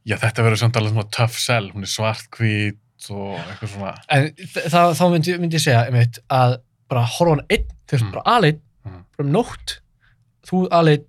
Já, 0.05 0.17
þetta 0.21 0.43
verður 0.45 0.59
samt 0.61 0.75
alveg 0.77 0.91
svona 0.93 1.09
tough 1.15 1.37
sell. 1.39 1.71
Hún 1.73 1.81
er 1.87 1.89
svartkvít 1.89 3.09
og 3.09 3.39
eitthvað 3.39 3.71
svona. 3.73 3.93
En 4.09 4.27
það, 4.69 4.93
þá 4.99 5.03
myndi, 5.15 5.37
myndi 5.39 5.57
ég 5.57 5.63
segja 5.63 5.85
einmitt, 5.87 6.19
að 6.29 6.57
bara 6.91 7.05
horfa 7.15 7.31
á 7.31 7.33
hann 7.33 7.45
einn 7.49 7.65
þegar 7.89 8.03
Mm. 8.03 8.11
bara 8.11 8.23
aðleitt, 8.35 8.61
Mm. 8.85 9.03
bara 9.17 9.27
um 9.27 9.31
nótt 9.33 9.79
þú 10.45 10.67
aðleitt 10.69 11.05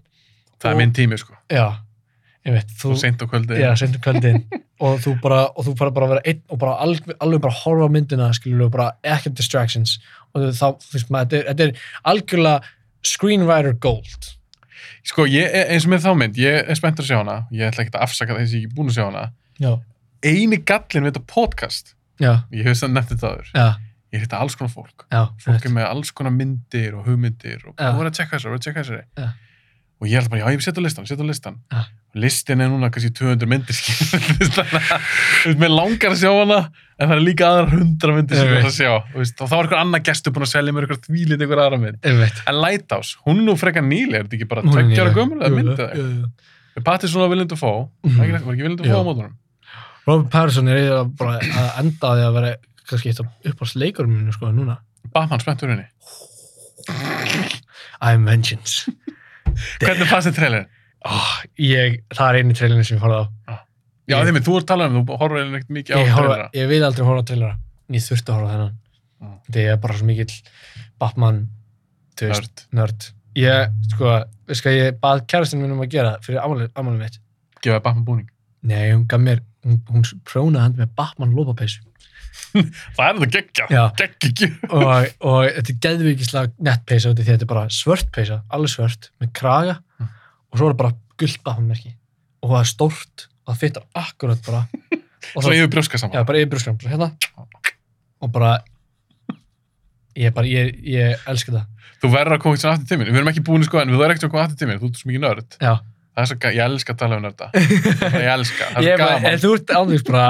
það 0.62 0.70
er 0.70 0.76
minn 0.80 0.92
tími 0.92 1.18
sko. 1.18 1.34
Já, 1.50 1.66
einmitt, 2.44 2.74
þú, 2.80 2.94
seint 3.00 3.22
á 3.22 3.26
kvöldi 3.30 3.58
já, 3.60 3.70
sendum 3.80 4.02
kvöldin. 4.04 4.44
Og 4.84 4.98
þú 5.00 5.14
bara, 5.22 5.44
og 5.54 5.66
þú 5.68 5.74
bara, 5.80 5.94
bara 5.96 6.10
vera 6.12 6.24
einn 6.28 6.42
og 6.52 6.60
bara 6.60 6.76
alveg, 6.84 7.14
alveg 7.22 7.42
bara 7.44 7.56
horfa 7.62 7.88
á 7.88 7.90
myndina 7.94 8.28
skilur 8.36 8.72
bara 8.74 8.90
ekkert 9.06 9.36
distractions. 9.38 9.96
Og 10.34 10.50
þá, 10.56 10.66
þú 10.82 10.96
veist 10.96 11.12
maður, 11.14 11.46
þetta 11.50 11.68
er, 11.68 11.84
algjörlega 12.10 12.74
screenwriter 13.06 13.78
gold. 13.80 14.30
Sko, 15.04 15.28
ég, 15.30 15.48
eins 15.70 15.86
og 15.86 15.94
með 15.94 16.04
þá 16.04 16.12
mynd, 16.20 16.38
ég 16.40 16.60
er 16.68 16.78
spenntur 16.80 17.04
að 17.04 17.10
sjá 17.12 17.18
hana. 17.20 17.38
Ég 17.54 17.70
ætla 17.70 17.84
ekki 17.84 17.94
að 17.94 18.06
afsaka 18.08 18.34
það 18.34 18.44
eins 18.44 18.54
og 18.54 18.60
ég 18.60 18.68
er 18.68 18.76
búin 18.76 18.92
að 18.92 18.98
sjá 18.98 19.04
hana. 19.06 19.24
Já, 19.62 19.72
eini 20.24 20.60
gallin 20.66 21.06
við 21.06 21.12
þetta 21.12 21.26
podcast. 21.32 21.94
Já, 22.22 22.32
ég 22.54 22.68
hef 22.68 22.80
það 22.82 22.96
nefnt 22.98 23.14
þetta 23.14 23.32
aður 23.32 23.82
ég 24.14 24.22
hitta 24.22 24.38
alls 24.38 24.54
konar 24.58 24.72
fólk. 24.72 25.06
Já 25.10 25.24
fólk 25.42 25.66
er 25.66 25.72
með 25.74 25.88
alls 25.88 26.12
konar 26.14 26.34
myndir 26.34 26.94
og 26.94 27.08
hugmyndir 27.08 27.64
og 27.66 27.74
verður 27.80 28.10
að 28.10 28.18
tjekka 28.20 28.36
þessari, 28.36 28.52
verður 28.52 28.60
að 28.60 28.66
tjekka 28.66 28.84
þessari. 28.84 29.06
Og 30.02 30.08
ég 30.10 30.18
held 30.18 30.30
bara, 30.32 30.42
já, 30.42 30.54
ég 30.56 30.64
setja 30.64 30.82
á 30.82 30.84
listan, 30.84 31.06
setja 31.08 31.24
á 31.24 31.28
listan 31.28 31.54
Já. 31.72 31.80
listin 32.18 32.60
er 32.64 32.68
núna 32.72 32.90
kannski 32.92 33.12
200 33.14 33.46
myndir 33.48 33.78
að 35.44 35.58
mér 35.62 35.72
langar 35.72 36.12
að 36.14 36.18
sjá 36.20 36.30
hana 36.34 36.58
en 36.98 37.08
það 37.10 37.14
er 37.16 37.22
líka 37.24 37.48
aðra 37.50 37.78
100 37.78 38.16
myndir 38.18 38.40
sem 38.40 38.50
Ég 38.50 38.58
er 38.58 38.68
að 38.68 38.74
sjá 38.76 38.90
og 38.94 39.38
þá 39.38 39.54
er 39.54 39.60
einhver 39.62 39.78
annar 39.80 40.02
gestur 40.10 40.34
búin 40.34 40.46
að 40.48 40.52
selja 40.54 40.74
mér 40.76 40.86
einhver 40.88 41.00
þvílit 41.06 41.44
einhver 41.46 41.62
aðra 41.64 41.78
mynd. 41.84 42.10
En 42.50 42.58
Lighthouse, 42.60 43.16
hún 43.28 43.44
nú 43.46 43.54
frekar 43.60 43.86
nýlega 43.86 44.24
er 44.24 44.26
þetta 44.28 44.38
ekki 44.40 44.50
bara 44.50 44.66
tveggjara 44.66 45.14
gömul 45.16 45.40
eða 45.40 45.50
Jú, 45.52 45.56
mynd 45.60 45.72
jú, 45.72 45.78
eða 45.78 45.96
jú, 46.02 46.10
jú. 46.18 46.28
við 46.76 46.86
patið 46.90 47.14
svona 47.14 47.30
viljandi 47.32 47.56
að 47.56 47.62
fá? 47.64 47.72
Mhm. 48.04 48.20
var 48.20 48.54
ekki 48.54 48.66
viljandi 48.66 48.84
að 48.84 48.94
fá 48.94 49.00
á 49.00 49.08
mótunum 49.08 49.34
Robert 50.04 50.30
Patterson 50.34 50.68
er 50.68 50.76
eiginlega 50.82 51.04
bara 51.16 51.38
að 51.40 51.78
enda 51.80 52.04
á 52.04 52.12
því 52.18 52.24
að 52.28 52.34
vera 52.36 52.50
kannski 52.90 53.08
eitt 53.14 53.20
af 53.22 53.28
uppáhaldsleikurum 53.48 54.10
mínu 54.12 54.34
sko 54.36 54.50
núna. 54.52 54.74
Batman 55.14 55.40
spenntur 55.40 55.70
henni. 55.72 55.86
I'm 58.04 58.26
Vengeance 58.28 58.90
hvernig 59.82 60.08
fannst 60.10 60.28
þið 60.30 60.36
trailerin? 60.38 60.68
oh, 61.04 61.32
ég, 61.60 61.98
það 62.16 62.28
er 62.30 62.38
einu 62.40 62.54
trailinu 62.56 62.84
sem 62.88 62.96
ég 62.96 63.02
horfði 63.04 63.18
á. 63.20 63.56
Já, 64.04 64.14
Ég- 64.18 64.26
þeim, 64.28 64.38
þú 64.44 64.54
ert 64.60 64.66
talað 64.68 64.94
um, 64.94 65.02
þú 65.08 65.18
horfður 65.20 65.40
eiginlega 65.42 65.60
ekkert 65.62 65.74
mikið 65.78 65.94
á 65.94 66.00
trailera. 66.14 66.46
ég 66.56 66.68
vil 66.70 66.80
aldrei 66.84 67.04
horfa 67.08 67.24
á 67.24 67.28
trailera 67.30 67.56
ég 67.94 68.04
þurfti 68.06 68.32
að 68.32 68.38
horfa 68.38 68.48
á 68.48 68.52
þennan. 68.54 68.72
Mm. 69.24 69.34
þetta 69.48 69.60
er 69.72 69.78
bara 69.84 69.94
svo 69.98 70.06
mikill 70.08 70.34
Batman 71.00 71.38
þú 72.18 72.28
veist, 72.30 72.64
Nörd. 72.76 73.06
ég, 73.38 73.72
sko, 73.92 74.12
veist 74.48 74.64
hvað 74.66 74.76
ég 74.78 74.98
bað 75.00 75.22
kærastinn 75.32 75.62
minn 75.62 75.72
um 75.76 75.80
að 75.84 75.92
gera 75.96 76.14
fyrir 76.24 76.40
ammálið 76.44 77.00
mitt? 77.00 77.18
Gefa 77.60 77.78
þér 77.78 77.84
Batman 77.86 78.04
búning? 78.08 78.28
Nei, 78.64 78.92
hún 78.92 79.06
gaf 79.08 79.20
mér, 79.20 79.40
hún, 79.64 79.80
hún 79.92 80.04
prjónaði 80.28 80.62
hann 80.66 80.76
með 80.80 80.92
Batman 81.00 81.32
lópapeysu 81.36 81.80
það 82.96 83.04
er 83.06 83.20
þetta 83.20 83.30
geggja, 83.36 83.66
Já. 83.70 83.82
geggja 84.00 84.48
og, 84.70 84.88
og 85.20 85.38
þetta 85.56 85.72
er 85.74 85.78
geðvikislega 85.86 86.52
nett 86.68 86.84
peysa 86.88 87.12
út 87.12 87.20
í 87.20 87.24
því 87.24 87.32
þetta 87.34 87.46
er 87.46 87.52
bara 87.54 87.64
svört 87.74 88.10
peysa, 88.14 88.40
alveg 88.54 88.74
svört 88.74 89.10
með 89.22 89.32
kraga. 89.40 89.78
Mm. 90.00 90.10
og 90.50 90.58
svo 90.60 90.68
er 90.68 90.74
það 90.74 90.82
bara 90.82 90.96
gullt 91.22 91.40
Batman-merki 91.46 91.94
og 92.44 92.52
það 92.52 92.60
er 92.60 92.70
stórt 92.70 93.26
og 93.44 93.52
það 93.52 93.60
fyttar 93.64 93.88
akkurat 94.04 94.46
bara. 94.46 94.62
Og 95.34 95.40
svo 95.42 95.48
það, 95.48 95.58
yfir 95.58 95.72
brjóska 95.74 96.00
saman. 96.00 96.16
Já, 96.16 96.26
bara 96.28 96.40
yfir 96.40 96.52
brjóskram 96.54 96.78
bara 96.80 96.94
hérna. 96.94 97.10
Og 98.24 98.32
bara 98.32 98.52
ég 100.18 100.34
bara, 100.34 100.46
ég, 100.48 100.74
ég 100.86 101.26
elska 101.30 101.54
það. 101.54 101.70
Þú 102.02 102.10
verður 102.12 102.36
að 102.36 102.42
koma 102.44 102.56
eitthvað 102.56 102.74
aftur 102.74 102.90
tíminn, 102.90 103.10
við 103.10 103.20
erum 103.20 103.30
ekki 103.32 103.44
búin 103.46 103.64
sko 103.66 103.80
en 103.80 103.90
við 103.92 104.00
verðum 104.00 104.14
ekkert 104.14 104.28
að 104.28 104.32
koma 104.34 104.44
aftur 104.44 104.60
tíminn, 104.60 104.80
þú 104.80 104.90
ert 104.90 105.00
svo 105.00 105.10
mikið 105.10 105.22
nörd. 105.24 105.56
Já, 105.58 105.72
það 106.14 106.22
er 106.22 106.28
svo 106.30 106.36
gaman, 106.42 106.54
ég 106.54 106.64
elska 106.70 106.94
að 106.94 106.98
tala 107.00 107.16
um 107.18 107.24
þetta 107.26 107.46
ég 108.14 108.28
elska, 108.34 108.66
það 108.70 108.84
er 108.84 108.92
er 108.92 109.00
bara, 109.00 109.14
en 109.16 109.24
gaman 109.24 109.40
þú 109.42 109.50
ert 109.56 109.72
ánveg 109.74 110.04
bara, 110.06 110.26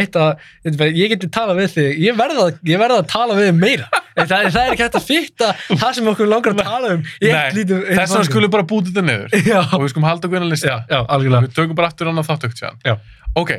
eitt 0.00 0.18
að, 0.18 0.46
er 0.66 0.96
ég 0.98 1.12
geti 1.14 1.30
talað 1.38 1.60
við 1.62 1.68
þig, 1.76 2.00
ég 2.02 2.18
verða, 2.18 2.46
ég 2.72 2.82
verða 2.82 2.98
að 3.04 3.08
tala 3.12 3.36
við 3.38 3.48
þig 3.48 3.58
meira. 3.62 3.88
Það, 4.18 4.48
það 4.50 4.58
er 4.64 4.72
ekki 4.74 4.82
hægt 4.82 4.98
að 4.98 5.06
fitta 5.06 5.48
það 5.68 5.92
sem 5.94 6.08
okkur 6.10 6.26
langar 6.32 6.56
að 6.56 6.62
tala 6.66 6.88
um. 6.96 7.04
þess 7.22 7.54
vegna 7.62 8.02
podcast. 8.02 8.30
skulum 8.32 8.48
við 8.48 8.54
bara 8.56 8.66
búta 8.72 8.90
þetta 8.90 9.04
niður 9.06 9.36
Já, 9.46 9.60
og 9.62 9.84
við 9.84 9.92
skulum 9.92 10.06
halda 10.08 10.26
okkur 10.26 10.40
inn 10.40 10.46
að 10.48 10.54
lista 10.56 10.72
já, 10.72 10.76
já, 10.90 10.98
algjörlega. 11.14 11.46
við 11.46 11.54
tökum 11.54 11.78
bara 11.78 11.90
aftur 11.92 12.10
annað 12.10 12.26
þáttökt 12.32 12.62
Já. 12.88 12.94
ok, 13.38 13.52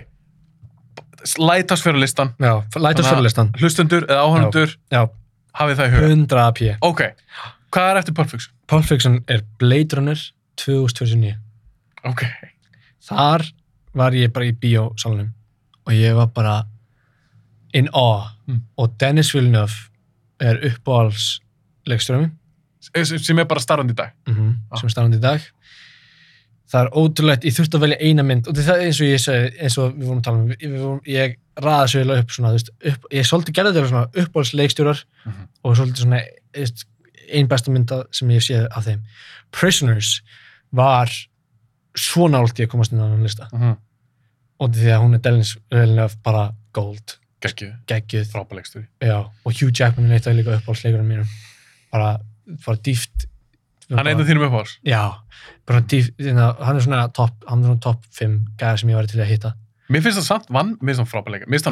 lætast 1.39 1.87
fyrir 1.87 2.03
listan 2.03 2.33
Já, 2.43 2.53
læta 2.75 3.05
oss 3.05 3.11
fyrir 3.13 3.23
listan. 3.29 3.53
hlustendur 3.59 4.03
eða 4.09 4.25
áhörnundur 4.27 4.75
Já, 4.91 5.01
hafið 5.61 5.79
það 5.79 5.87
í 5.87 5.95
huga 5.95 6.11
100 6.11 6.51
p. 6.59 6.73
ok, 6.91 7.05
hvað 7.71 7.91
er 7.93 8.01
eftir 8.03 8.19
Pulp 8.19 8.33
Fiction? 8.35 8.55
Pulp 8.67 8.89
Fiction 8.91 9.19
er 9.31 9.45
Blade 9.63 9.95
Runner 9.95 10.27
2029. 10.59 11.37
ok, 12.05 12.23
Þar 13.09 13.45
var 13.97 14.11
ég 14.13 14.31
bara 14.33 14.45
í 14.45 14.51
bíósalunum 14.53 15.31
og 15.87 15.93
ég 15.95 16.13
var 16.15 16.27
bara 16.35 16.63
in 17.73 17.87
awe. 17.93 18.27
Mm. 18.47 18.61
Og 18.77 18.91
Dennis 18.99 19.31
Villeneuve 19.33 19.73
er 20.39 20.59
uppáhalds 20.69 21.39
leikstjóra 21.89 22.29
sem 22.79 23.39
er 23.41 23.45
bara 23.49 23.59
starfandi 23.61 23.93
í 23.93 23.97
dag 23.97 24.13
mm 24.29 24.51
Já. 24.71 24.77
sem 24.79 24.87
er 24.87 24.93
starfandi 24.93 25.17
í 25.19 25.21
dag 25.23 25.41
það 26.69 26.79
er 26.85 26.89
ótrúlegt, 27.01 27.43
ég 27.49 27.55
þurfti 27.57 27.77
að 27.79 27.83
velja 27.83 27.97
eina 28.05 28.23
mynd 28.23 28.47
og 28.47 28.55
það 28.55 28.75
er 28.75 28.83
eins 28.85 28.99
og 29.01 29.07
ég 29.09 29.21
segi, 29.23 29.49
eins 29.59 29.77
og 29.81 29.95
við 29.97 30.05
vorum 30.05 30.19
að 30.21 30.27
tala 30.27 30.37
um 30.43 30.75
vorum, 30.77 30.99
ég 31.09 31.35
raða 31.59 31.87
svo 31.89 31.99
eiginlega 31.99 32.23
upp 32.23 32.31
svona, 32.35 32.51
veist, 32.55 32.69
upp, 32.91 33.07
ég 33.11 33.25
svolítið 33.27 33.57
gerði 33.57 33.73
þetta 33.75 33.89
svona 33.91 34.23
uppáhaldsleikstjórar 34.23 35.01
Mhm. 35.25 35.47
og 35.63 35.75
svolítið 35.77 36.03
svona 36.05 36.21
þú 36.53 36.61
veist, 36.63 36.85
ein 37.33 37.47
besta 37.47 37.71
mynda 37.71 38.03
sem 38.11 38.29
ég 38.29 38.45
séð 38.45 38.67
af 38.71 38.85
þeim 38.85 39.01
Prisoners 39.51 40.21
var 40.71 41.09
svo 41.99 42.27
nált 42.31 42.59
ég 42.59 42.69
að 42.69 42.73
komast 42.73 42.93
inn 42.93 43.01
á 43.01 43.07
hann 43.07 43.23
lista. 43.25 43.49
Mm 43.51 43.61
-hmm. 43.61 43.77
og 44.59 44.75
því 44.75 44.89
að 44.93 45.01
hún 45.03 45.15
er 45.15 45.21
Villeneuve 45.71 46.15
bara 46.23 46.51
gold, 46.73 47.17
já, 49.01 49.17
og 49.45 49.53
Hugh 49.53 49.71
Jackman 49.71 50.11
er 50.11 50.15
eitt 50.15 50.27
af 50.27 50.35
líka 50.35 50.57
uppáhaldsleikurum 50.57 51.07
mínum. 51.07 51.27
Bara, 51.91 52.19
bara 52.65 52.77
dýft. 52.77 53.27
Hann 53.89 54.07
er 54.07 54.11
einn 54.11 54.21
af 54.21 54.27
þínum 54.27 54.45
uppáhals 54.49 54.79
Já, 54.85 55.13
bara 55.65 55.81
dýf, 55.81 56.11
þarna, 56.19 56.55
hann 56.61 56.75
er 56.75 56.81
svona 56.81 57.07
topp, 57.07 57.33
hann 57.47 57.59
er 57.59 57.65
svona 57.65 57.79
topp 57.79 58.03
5 58.11 58.45
gæðar 58.57 58.77
sem 58.77 58.89
ég 58.89 58.95
var 58.95 59.05
til 59.05 59.21
að 59.21 59.31
hitta. 59.31 59.53
mér 59.89 60.01
finnst 60.01 60.19
það 60.19 60.25
samt 60.25 60.45
vann, 60.49 60.77
mér 60.81 60.93
finnst 60.93 60.99
hann 60.99 61.07
frábæleikari 61.07 61.49
mér 61.49 61.57
finnst 61.57 61.65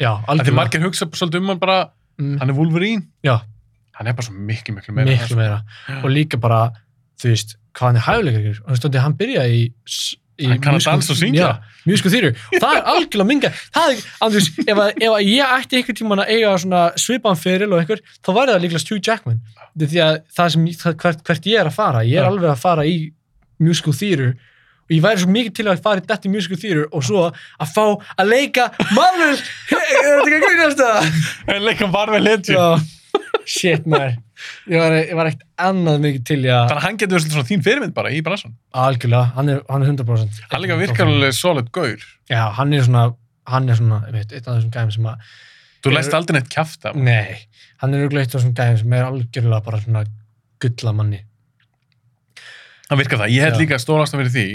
Já, 0.00 0.24
af 0.26 0.46
því 0.46 0.54
margir 0.54 0.80
hugsa 0.80 1.06
svolítið 1.06 1.42
um 1.42 1.48
hann 1.48 1.58
bara 1.58 1.90
Mm, 2.18 2.38
hann 2.38 2.50
er 2.50 2.54
Wolverine, 2.54 3.02
já, 3.26 3.40
hann 3.98 4.06
er 4.06 4.14
bara 4.14 4.26
svo 4.26 4.34
miklu 4.38 4.74
miklu 4.76 4.94
meira. 4.94 5.10
Miklu 5.10 5.38
meira. 5.38 5.62
Og 6.02 6.12
líka 6.12 6.38
bara, 6.38 6.68
þú 7.24 7.32
veist, 7.32 7.56
hvað 7.74 7.90
hann 7.90 7.98
er 8.00 8.06
hæguleikar. 8.08 8.60
Og 8.60 8.68
þú 8.68 8.76
veist, 8.76 9.00
hann 9.06 9.16
byrjaði 9.22 9.56
í... 9.56 9.64
í 10.44 10.50
Hann 10.50 10.62
kann 10.62 10.78
að 10.78 10.86
dansa 10.88 11.14
og 11.14 11.18
syngja. 11.20 11.48
Já, 11.48 11.82
mjúsku 11.88 12.12
þýru. 12.12 12.30
Og 12.52 12.62
það 12.62 12.78
er 12.78 12.88
algjörlega 12.92 13.28
minga. 13.30 13.50
Það 13.74 13.92
er, 13.92 14.06
andrús, 14.26 14.48
ef, 14.64 14.72
að, 14.74 14.88
ef 14.98 15.12
að 15.16 15.26
ég 15.30 15.52
ætti 15.58 15.80
einhvern 15.80 15.98
tímann 16.00 16.24
að 16.24 16.32
eiga 16.34 16.54
svona 16.64 16.86
svipan 17.00 17.38
fyrir 17.38 17.70
og 17.70 17.82
einhver, 17.82 18.02
þá 18.18 18.32
væri 18.32 18.54
það 18.54 18.64
líklega 18.64 18.88
Hugh 18.90 19.04
Jackman. 19.10 19.44
Því 19.84 20.02
að 20.06 20.16
það 20.38 20.50
sem, 20.56 20.66
það, 20.80 20.96
hvert, 21.04 21.22
hvert 21.28 21.46
ég 21.50 21.62
er 21.62 21.70
að 21.70 21.78
fara, 21.78 22.02
ég 22.06 22.18
er 22.18 22.26
Já. 22.26 22.30
alveg 22.32 22.50
að 22.50 22.64
fara 22.64 22.88
í 22.90 22.98
musical 23.62 23.94
theater 23.94 24.34
og 24.84 24.92
ég 24.92 25.04
væri 25.04 25.22
svo 25.22 25.32
mikið 25.32 25.54
til 25.56 25.66
að 25.70 25.82
fara 25.84 26.02
í 26.02 26.04
þetta 26.08 26.32
musical 26.32 26.58
theater 26.60 26.88
og 26.90 27.04
svo 27.06 27.22
að 27.30 27.70
fá 27.72 27.84
að 28.20 28.28
leika 28.28 28.66
Marvel, 28.92 29.38
er 29.72 29.78
þetta 29.78 30.18
ekki 30.18 30.36
að 30.36 30.44
grínast 30.44 30.82
það? 30.82 31.22
en 31.54 31.64
leika 31.64 31.88
Marvel 31.92 32.24
Legend 32.26 32.92
shit 33.48 33.88
maður 33.88 34.18
ég 34.70 34.80
var, 34.80 34.96
ég 34.98 35.14
var 35.18 35.30
ekkert 35.30 35.44
annað 35.68 36.04
mikið 36.04 36.24
til 36.30 36.38
í 36.42 36.50
að 36.50 36.68
þannig 36.68 36.78
að 36.78 36.84
hann 36.86 37.00
getur 37.00 37.18
verið 37.18 37.34
svona 37.34 37.48
þín 37.50 37.64
fyrirmynd 37.66 37.96
bara 37.96 38.12
í 38.14 38.20
bransan 38.26 38.54
algjörlega, 38.84 39.32
hann 39.38 39.52
er, 39.54 39.62
hann 39.70 39.84
er 39.84 39.92
100% 39.92 40.40
hann 40.52 40.64
líka 40.64 40.78
virkar 40.80 41.10
alveg 41.10 41.36
solid 41.38 41.70
gaur. 41.74 42.06
Já, 42.30 42.42
hann 42.58 42.72
er 42.76 42.86
svona, 42.86 43.04
hann 43.50 43.68
er 43.68 43.80
svona 43.80 44.00
ég 44.10 44.20
eitt 44.22 44.48
af 44.48 44.50
þessum 44.52 44.72
gæðum 44.74 44.94
sem 44.96 45.10
að 45.12 45.34
þú 45.84 45.94
læst 45.94 46.16
aldrei 46.16 46.38
neitt 46.38 46.52
kjafta 46.52 46.94
nei, 46.96 47.44
hann 47.82 47.96
er 47.96 48.06
eitt 48.06 48.30
af 48.30 48.38
þessum 48.38 48.54
gæðum 48.56 48.80
sem 48.82 48.96
er 48.98 49.08
algjörlega 49.08 49.64
bara 49.68 49.82
svona 49.84 50.04
gullamanni. 50.64 51.24
Hann 52.88 53.00
virkar 53.00 53.20
það, 53.24 53.34
ég 53.34 53.46
held 53.46 53.56
Já. 53.56 53.60
líka 53.62 53.80
stórastan 53.80 54.20
fyrir 54.22 54.34
því 54.34 54.48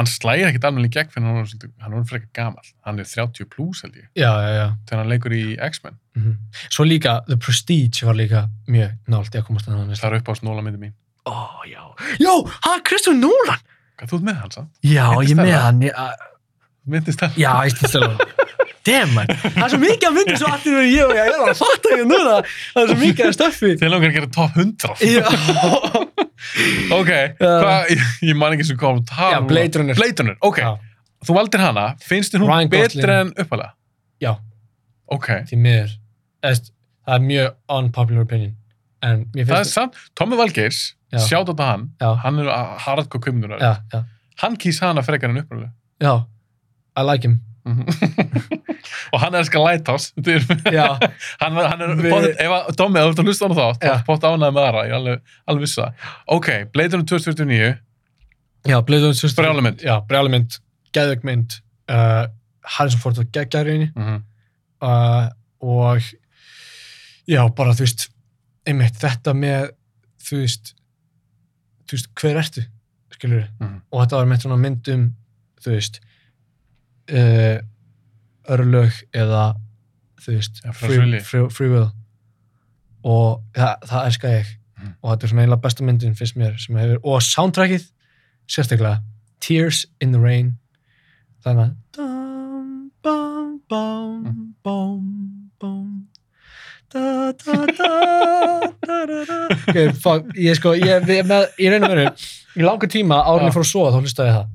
hann 0.00 0.08
slægir 0.10 0.48
ekkit 0.50 0.64
alveg 0.68 0.88
í 0.88 0.92
gegn 0.96 1.10
fyrir 1.14 1.26
hann 1.28 1.40
er 1.44 1.70
hann 1.84 1.96
er 2.00 2.06
frekar 2.10 2.30
gamal 2.40 2.70
hann 2.88 2.98
er 3.02 3.08
30 3.10 3.48
plus 3.52 3.82
held 3.84 3.96
ég. 4.00 4.08
Já, 4.18 4.30
já, 4.42 4.50
já. 4.56 4.66
Þegar 4.88 5.02
hann 5.04 5.12
leikur 5.12 5.36
í 5.36 5.42
X-Men. 5.70 5.98
Mm 6.18 6.34
svo 6.72 6.84
líka, 6.88 7.18
The 7.28 7.36
Prestige 7.38 8.06
var 8.08 8.16
líka 8.18 8.44
mjög 8.66 8.96
nált 9.12 9.34
í 9.36 9.38
að 9.40 9.46
komast 9.46 9.68
að 9.70 9.94
það 9.94 10.08
er 10.10 10.18
upp 10.20 10.32
á 10.32 10.34
snóla 10.40 10.64
myndi 10.66 10.80
mín. 10.82 10.96
Ó, 11.28 11.36
já, 11.68 11.82
já, 12.18 12.32
hann 12.66 12.82
Kristján 12.88 13.20
Nólan 13.22 13.60
hvað 14.00 14.08
þú 14.10 14.16
ert 14.16 14.24
með 14.30 14.36
hann 14.40 14.52
samt? 14.54 14.70
já, 14.80 15.04
Myndist 15.12 15.30
ég 15.30 15.36
það? 15.36 15.44
með 15.44 15.58
hann 15.60 15.82
ég, 15.84 15.92
myndist 16.94 17.20
það? 17.20 17.34
Já, 17.36 17.50
ég 17.68 17.74
stið 17.76 17.92
stjálf 17.92 18.36
Damn 18.88 19.10
man, 19.12 19.28
það 19.28 19.64
er 19.66 19.72
svo 19.74 19.78
mikið 19.82 20.06
að 20.08 20.14
myndi 20.16 20.36
svo 20.40 20.48
allir 20.54 20.76
verið 20.78 20.94
ég 20.94 21.02
og 21.04 21.10
ég 21.12 21.26
er 21.28 21.42
að 21.44 21.58
fatta 21.58 21.90
ekki 21.92 22.06
núna. 22.08 22.36
Það 22.48 22.80
er 22.80 22.88
svo 22.88 22.96
mikið 23.02 23.26
að 23.26 23.34
stöffi 23.36 23.72
þeir 23.82 23.90
langar 23.92 24.08
að 24.08 24.14
gera 24.16 24.30
top 24.38 24.56
100 24.56 25.02
Já, 25.04 25.26
ok, 26.98 27.10
hvað, 27.40 27.90
ég, 27.94 28.04
ég 28.30 28.38
man 28.38 28.54
ekki 28.56 28.66
sem 28.70 28.78
kom 28.80 29.02
Já, 29.06 29.40
Blade 29.46 29.78
Runner. 29.80 29.94
Blade 29.98 30.22
Runner, 30.22 30.36
ok, 30.46 30.60
Já. 30.64 30.70
þú 31.26 31.36
valdir 31.36 31.62
hana 31.64 31.84
finnst 32.04 32.34
þér 32.34 32.44
hún 32.44 32.52
Ryan 32.52 32.70
betri 32.72 33.00
Gosling. 33.02 33.10
en 33.16 33.32
uppalega? 33.44 33.72
Já. 34.24 34.32
ok, 35.10 35.28
því 35.50 35.58
miður 35.66 35.96
Eðst, 36.46 36.72
Það 37.06 37.14
er 37.16 37.22
mjög 37.26 37.54
unpopular 37.76 38.24
opinion 38.24 38.56
En 39.04 39.22
mér 39.34 39.46
það 39.48 39.54
er 39.56 39.64
finnst 39.64 39.74
samt 39.76 40.00
Tommy 40.16 40.36
Valgeirs, 40.40 40.80
Já. 41.12 41.18
sjátt 41.26 41.48
á 41.48 41.52
þetta 41.52 41.68
hann 41.72 41.86
Já. 42.00 42.10
hann 42.24 42.38
er 42.44 42.50
hardcore 42.86 43.24
kvimnunar 43.26 43.60
Já, 43.60 43.72
já, 43.92 44.02
hann 44.44 44.56
kýs 44.60 44.80
hana 44.84 45.02
frekar 45.04 45.32
en 45.32 45.42
uppalega 45.42 45.72
já 46.00 46.14
I 46.96 47.02
like 47.06 47.24
him 47.26 47.40
og 49.12 49.20
hann 49.22 49.34
elskar 49.38 49.62
Lighthouse 49.64 50.12
Þetta 50.16 50.34
er- 50.36 50.74
Já, 50.74 50.86
hann, 51.40 51.54
var- 51.58 51.68
hann 51.72 51.84
er 51.84 51.94
Við- 51.98 52.12
potið, 52.14 52.34
ef 52.44 52.54
að 52.56 52.70
ef 53.00 53.06
þú 53.06 53.12
ert 53.12 53.22
að 53.22 53.30
hlusta 53.30 53.44
á 53.44 53.48
hann 53.48 53.58
þá 53.60 53.66
þá 53.84 54.04
pott 54.08 54.26
ánæði 54.30 54.54
með 54.56 54.64
aðra, 54.66 54.84
ég 54.86 54.90
er 54.94 54.98
alveg, 55.00 55.22
alveg 55.46 55.66
vissi 55.66 55.80
það. 55.82 56.08
Ok, 56.36 56.48
Blade 56.74 56.96
Runner 56.96 57.08
2049 57.12 57.70
já, 58.70 58.76
Blade 58.86 59.02
Runner 59.02 59.18
Brjálæð 59.40 59.66
mynd. 59.68 59.84
Já, 59.86 59.94
brjálega 60.08 60.34
mynd, 60.36 60.58
geðveik 60.96 61.22
mynd 61.28 61.58
uh, 61.90 62.24
Harrison 62.76 63.00
Ford 63.02 63.20
í 63.70 63.76
henni. 63.76 63.90
Mm 63.94 64.08
-hmm. 64.08 64.22
uh, 64.82 65.28
og 65.60 66.02
já, 67.30 67.42
bara 67.56 67.72
þú 67.76 67.84
veist 67.86 68.08
einmitt 68.68 68.96
þetta 69.00 69.32
með 69.36 69.70
þú 70.24 70.42
veist, 70.42 70.74
þú 71.88 71.96
veist 71.96 72.10
hver 72.20 72.36
ertu, 72.42 72.62
skilur 73.14 73.46
Mhm. 73.60 73.80
og 73.90 74.00
þetta 74.04 74.16
var 74.16 74.26
með 74.26 74.40
svona 74.44 74.56
mynd 74.60 74.88
um 74.94 75.06
þú 75.64 75.70
veist 75.74 76.00
uh, 77.12 77.58
örlög 78.50 78.92
eða 79.14 79.44
þú 80.20 80.34
veist, 80.36 80.60
frá 80.64 80.86
free, 80.86 81.20
free, 81.24 81.48
free 81.54 81.68
will. 81.72 81.90
Og 83.04 83.40
það, 83.56 83.86
það 83.90 84.06
elska 84.10 84.32
ég. 84.38 84.56
Mhm. 84.80 84.94
og 85.02 85.10
þetta 85.12 85.24
er 85.26 85.28
svona 85.28 85.42
eiginlega 85.42 85.60
besta 85.66 85.84
myndin 85.84 86.14
finnst 86.16 86.36
mér 86.40 86.54
sem 86.60 86.76
hefur, 86.80 87.00
og 87.04 87.20
soundtrackið 87.20 87.82
sérstaklega, 88.48 89.02
Tears 89.40 89.82
in 90.00 90.12
the 90.12 90.20
Rain. 90.20 90.54
Þannig 91.44 91.66
að 91.66 91.74
dum, 91.96 92.90
bum, 93.02 93.60
bum, 93.68 94.22
Mhm. 94.24 94.54
bum, 94.64 95.50
bum. 95.60 96.06
Da, 96.92 97.32
da, 97.32 97.66
da, 97.66 97.90
da, 98.86 99.06
da, 99.06 99.24
da. 99.24 99.36
ok, 99.68 99.94
fuck, 100.02 100.32
ég 100.34 100.56
sko 100.58 100.72
ég, 100.74 101.04
ég, 101.06 101.26
með, 101.28 101.44
ég 101.60 101.70
reyna 101.70 101.86
verið 101.92 102.24
í 102.58 102.64
langa 102.66 102.88
tíma 102.90 103.20
ég 103.44 103.52
fór 103.54 103.62
að 103.62 103.68
sofa 103.70 103.92
þá 103.94 104.00
hlustaði 104.00 104.32
ég 104.32 104.38
það 104.40 104.48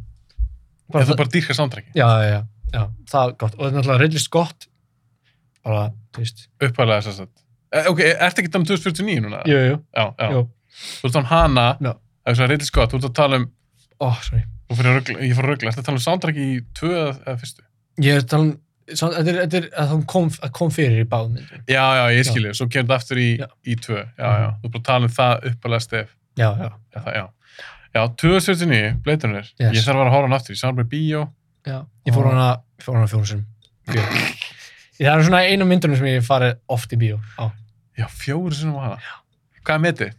Bara 0.93 1.07
þú 1.09 1.17
bara 1.17 1.33
dýrka 1.33 1.55
soundtracki 1.57 1.95
já, 1.97 2.05
já, 2.05 2.29
já, 2.29 2.41
já, 2.75 2.83
það 3.09 3.29
er 3.31 3.33
gott. 3.41 3.55
Og 3.55 3.63
þetta 3.63 3.71
er 3.71 3.77
náttúrulega 3.79 4.01
reyndlist 4.03 4.29
gott. 4.33 4.67
Bara, 5.65 5.87
þú 6.13 6.21
veist. 6.21 6.45
Uppalega 6.61 7.05
þess 7.07 7.23
að 7.25 7.33
Eh, 7.75 7.87
ok, 7.91 8.01
ertu 8.23 8.43
ekki 8.43 8.51
að 8.51 8.59
um 8.61 8.65
2049 8.69 9.23
núna? 9.25 9.39
jú, 9.49 9.55
jú, 9.59 9.77
já, 9.91 10.03
já. 10.15 10.27
jú, 10.31 10.43
þú 11.01 11.07
ert 11.09 11.15
að 11.15 11.21
um 11.21 11.29
hana. 11.31 11.65
Já. 11.81 11.91
það 12.25 12.31
er 12.31 12.37
svo 12.39 12.47
reyndið 12.51 12.69
skott, 12.69 12.91
þú 12.93 12.99
ert 12.99 13.07
að 13.09 13.15
tala 13.17 13.39
um 13.41 13.47
ó, 13.99 14.07
sorry. 14.23 14.43
Þú 14.65 14.77
fyrir 14.79 14.91
að 14.91 14.95
rugla, 14.99 15.15
ég 15.25 15.35
fór 15.35 15.45
að 15.47 15.51
ruggla, 15.51 15.71
ertu 15.71 15.81
að 15.81 15.87
tala 15.89 15.99
um 15.99 16.05
soundtracki 16.05 16.45
í 16.45 16.61
tvö 16.77 16.93
eða 16.93 17.15
eða 17.25 17.35
fyrstu? 17.41 17.65
ég 18.05 18.15
er 18.15 18.23
að 18.23 18.29
tala 18.31 18.45
um 18.45 18.53
þetta 18.85 19.33
er, 19.33 19.39
er 19.59 19.67
að 19.81 19.91
það 19.91 20.05
kom, 20.13 20.29
að 20.45 20.51
kom 20.59 20.71
fyrir 20.73 21.01
í 21.03 21.07
báðum 21.09 21.35
myndum. 21.35 21.61
Já, 21.69 21.83
já, 21.99 22.03
ég 22.15 22.27
skilji, 22.29 22.53
svo 22.57 22.67
kemur 22.69 22.87
þetta 22.87 22.97
aftur 23.01 23.21
í, 23.21 23.29
í 23.65 23.77
tvö, 23.81 24.01
já, 24.05 24.29
já, 24.45 24.47
þú 24.61 24.69
ert 24.71 24.79
að 24.79 24.85
tala 24.89 25.09
um 25.09 25.15
það 25.15 25.47
uppalega 25.51 25.85
stef, 25.85 26.15
já, 26.37 26.47
já, 26.49 26.69
já, 26.95 26.99
það, 27.01 27.11
já. 27.19 27.25
Já, 27.95 28.01
2079, 28.19 28.97
Blade 29.03 29.23
Runner, 29.27 29.45
Yes. 29.59 29.71
ég 29.77 29.85
þarf 29.85 29.95
að 29.95 29.99
vera 30.01 30.09
að 30.09 30.15
horfa 30.17 30.27
hann 30.27 30.35
aftur, 30.35 30.51
ég 30.55 30.59
sá 30.59 30.67
hann 30.67 30.75
bara 30.75 30.87
í 30.87 30.91
bíó, 30.91 31.21
já 31.65 31.77
ég 32.05 32.13
fór 32.15 32.27
hana, 32.27 32.47
ég 32.75 32.83
fór 32.83 32.97
hana 32.99 33.07
fjórum 33.07 33.27
sem 33.29 33.45
það 34.99 35.11
er 35.13 35.23
svona 35.23 35.41
einu 35.47 35.65
myndunum 35.69 35.97
sem 35.99 36.09
ég 36.09 36.25
farið 36.27 36.57
oft 36.75 36.91
í 36.91 36.99
bíó 36.99 37.19
á. 37.39 37.51
Já, 37.95 38.07
fjóru 38.11 38.51
sinum 38.55 38.75
á 38.79 38.83
hana. 38.83 38.99
Hvað 39.63 39.75
er 39.79 39.83
metið? 39.85 40.13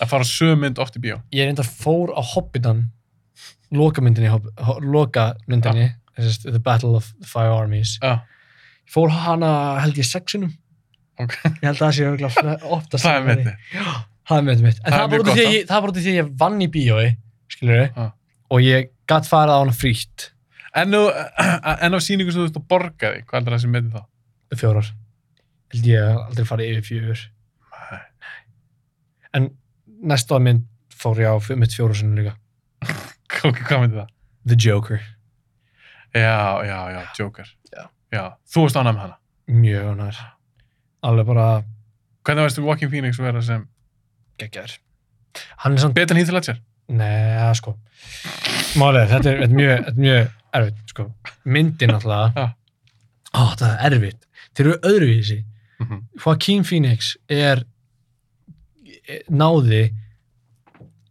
Að 0.00 0.08
fara 0.12 0.24
sömu 0.28 0.60
mynd 0.66 0.78
oft 0.80 0.96
í 0.96 1.00
bíó. 1.00 1.20
ég 1.32 1.48
reyndar 1.48 1.64
fór 1.68 2.12
á 2.12 2.20
Hobbitan 2.34 2.90
lokamyndinni 3.72 4.28
lokamyndinni 4.84 5.94
The 6.20 6.58
Battle 6.60 6.96
of 6.96 7.12
the 7.20 7.26
Five 7.26 7.52
Armies. 7.56 7.98
Já, 8.02 8.20
ég 8.84 8.92
fór 8.92 9.08
hana 9.10 9.80
held 9.80 9.96
ég 9.96 10.04
sexinum 10.04 10.52
ok, 11.20 11.32
ég 11.44 11.64
held 11.64 11.76
að 11.80 11.84
það 11.86 11.92
sé 11.96 12.04
örugglega 12.08 12.56
ofta 12.68 12.98
það 13.00 13.16
er 13.16 13.28
metið. 13.28 13.54
Það 14.30 14.38
er 14.40 14.46
metið 14.48 14.64
mitt 14.68 14.78
en 14.80 14.86
Það 14.86 14.94
er 14.94 15.00
það, 15.00 15.10
var 15.10 15.24
gott, 15.28 15.40
ég- 15.42 15.66
það 15.70 15.80
var 15.84 15.92
út 15.92 15.98
af 16.00 16.04
því 16.06 16.12
að 16.14 16.18
ég 16.20 16.30
vann 16.44 16.60
í 16.62 16.68
bíói 16.76 17.08
skilur 17.50 17.82
Já. 17.84 18.06
og 18.54 18.64
ég 18.64 18.90
gatt 19.10 19.28
farið 19.30 19.56
á 19.56 19.60
hana 19.64 19.74
frítt 19.76 20.30
En, 20.80 20.94
á 20.94 21.98
sýningu 21.98 22.30
sem 22.30 22.44
þú 22.44 22.46
ert 22.46 22.58
að 22.60 22.66
borga 22.70 23.08
því, 23.10 23.22
hvað 23.26 23.36
heldur 23.40 23.56
það 23.56 23.62
sem 23.64 23.72
meði 23.74 23.90
þá? 23.90 24.02
fjórar 24.60 24.90
held 25.74 25.86
ég 25.90 26.02
að 26.06 26.20
aldrei 26.28 26.46
farið 26.50 26.70
yfir 26.76 26.86
fjögur 26.90 27.24
Nei. 27.90 28.00
en 29.38 29.48
næsta 30.10 30.38
mynd 30.42 30.64
fór 31.00 31.20
ég 31.22 31.30
á 31.30 31.36
mitt 31.58 31.74
fjóru 31.74 31.94
sinni 31.98 32.22
líka 32.22 32.36
Ok, 33.46 33.60
hvað 33.66 33.82
myndi 33.84 33.98
það? 34.00 34.08
The 34.50 34.56
Joker, 34.60 35.00
Já, 36.14 36.60
já, 36.66 36.78
já, 36.90 37.00
Joker. 37.18 37.46
Já. 38.10 38.24
þú 38.50 38.64
varst 38.66 38.76
ánægð 38.80 38.96
með 38.96 39.02
hana. 39.04 39.16
mjög 39.62 39.90
ánæður 39.92 40.18
alveg 41.06 41.28
bara 41.30 41.44
Hvernig 42.26 42.44
varstu 42.46 42.64
Walking 42.66 42.90
Phoenix 42.92 43.20
vera 43.22 43.40
sem 43.42 43.62
geggjar 44.40 44.78
hann 45.62 45.76
er 45.76 45.84
samt, 45.84 45.94
betur 45.94 46.16
en 46.16 46.22
Heath 46.22 46.34
Ledger? 46.34 46.58
neða 46.90 47.52
sko. 47.58 47.74
Málið, 48.80 49.06
þetta 49.12 49.30
er, 49.30 49.40
þetta 49.42 49.46
er 49.46 49.56
mjög, 49.58 49.72
þetta 49.76 49.92
er 49.92 50.04
mjög 50.04 50.58
erfitt 50.58 50.92
sko, 50.94 51.06
myndin 51.56 51.94
alltaf. 51.94 52.40
Ó, 53.30 53.42
það 53.60 53.72
er 53.72 53.96
erfitt. 53.96 54.28
Þeir 54.50 54.66
eru 54.66 54.76
öðruvísi. 54.90 55.38
Mm 55.80 55.86
-hmm. 55.86 56.00
Joaquin 56.24 56.64
Phoenix 56.66 57.14
er 57.28 57.64
eh, 59.06 59.22
náði 59.30 59.82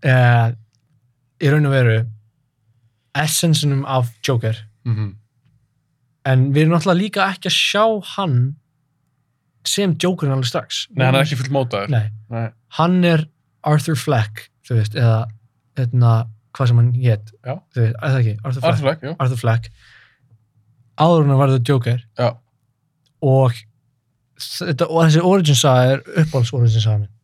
eh, 0.04 0.50
í 1.40 1.52
raun 1.52 1.70
og 1.70 1.74
veru 1.74 2.00
essensunum 3.16 3.86
af 3.86 4.12
Joker. 4.28 4.66
Mhm. 4.86 5.16
en 6.30 6.52
við 6.54 6.62
erum 6.62 6.74
náttúrulega 6.76 7.02
líka 7.02 7.26
ekki 7.32 7.48
að 7.48 7.56
sjá 7.56 7.84
hann 8.16 8.56
sem 9.70 9.94
Jokerinn 10.02 10.34
alveg 10.36 10.50
strax 10.50 10.84
Nei, 10.96 11.06
hann 11.06 11.18
er 11.20 11.26
ekki 11.28 11.38
full 11.40 11.52
mótaður. 11.56 11.92
Nei, 11.94 12.08
Nei. 12.34 12.48
hann 12.80 12.98
er 13.08 13.26
Arthur 13.70 13.98
Fleck 14.00 14.46
þú 14.68 14.78
veist, 14.80 14.98
eða 15.00 15.20
eðna, 15.80 16.14
hvað 16.58 16.72
sem 16.72 16.82
hann 16.82 16.92
hétt 16.98 17.32
Já. 17.46 17.56
þú 17.76 17.84
veist, 17.86 17.98
það 18.04 18.20
ekki, 18.20 18.36
Arthur 18.44 18.62
Fleck, 18.62 18.70
Arthur 18.74 18.86
Fleck, 18.88 19.04
jú. 19.08 19.16
Arthur 19.26 19.42
Fleck 19.44 19.72
áður 21.00 21.26
en 21.28 21.34
að 21.36 21.42
verða 21.44 21.60
Joker 21.70 22.02
Já. 22.20 22.30
og, 23.34 23.60
þetta, 24.44 24.88
og 24.90 25.04
þessi 25.06 25.24
origin 25.34 25.60
saga 25.60 25.94
er 25.96 26.04
uppáhalds 26.24 26.54
origin 26.58 26.84
saga 26.86 27.02
minn 27.06 27.16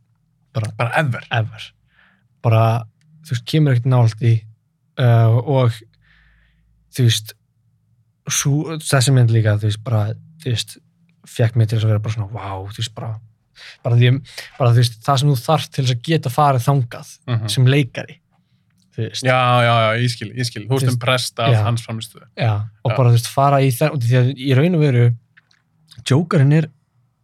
Bara 0.55 0.91
ever. 1.01 1.25
ever 1.35 1.63
bara, 2.45 2.61
þú 3.25 3.33
veist, 3.33 3.45
kemur 3.49 3.73
ekkert 3.75 3.89
nált 3.91 4.21
í 4.23 4.35
uh, 5.01 5.35
og 5.41 5.73
þú 6.95 7.07
veist 7.09 7.33
sú, 8.31 8.51
þessi 8.79 9.11
mynd 9.15 9.33
líka, 9.35 9.57
þú 9.59 9.67
veist, 9.67 9.81
bara 9.83 10.03
þú 10.43 10.53
veist, 10.53 10.77
fekk 11.29 11.55
mig 11.59 11.69
til 11.71 11.79
að 11.81 11.87
vera 11.93 11.99
bara 12.03 12.13
svona 12.13 12.31
wow, 12.35 12.67
þú 12.71 12.81
veist, 12.83 12.93
bara 12.97 13.13
bara, 13.85 13.95
því, 13.95 14.11
bara 14.59 14.71
þú 14.75 14.81
veist, 14.81 14.99
það 15.05 15.19
sem 15.21 15.29
þú 15.31 15.37
þarft 15.45 15.71
til 15.77 15.85
að 15.87 16.01
geta 16.09 16.29
farið 16.33 16.65
þangað 16.69 17.11
Mm 17.29 17.49
sem 17.49 17.65
leikari 17.67 18.19
Já, 18.95 19.59
já, 19.59 19.73
já, 19.75 19.89
ég 19.99 20.07
skil, 20.13 20.29
ég 20.31 20.47
skil. 20.47 20.61
Þú 20.63 20.69
Þú 20.69 20.75
veist 20.77 20.85
veist, 20.87 20.95
impressed 20.95 21.39
af 21.43 21.49
já. 21.51 21.57
hans 21.65 21.81
framistuðu. 21.83 22.27
Já, 22.39 22.51
og 22.79 22.91
Já. 22.91 22.95
bara 22.95 23.09
þú 23.09 23.15
veist, 23.17 23.27
fara 23.27 23.57
í 23.59 23.71
það 23.75 23.97
því 24.05 24.15
að 24.21 24.29
í 24.39 24.53
raun 24.55 24.77
og 24.77 24.83
veru 24.85 25.01
Jokerinn 26.07 26.53
er 26.55 26.67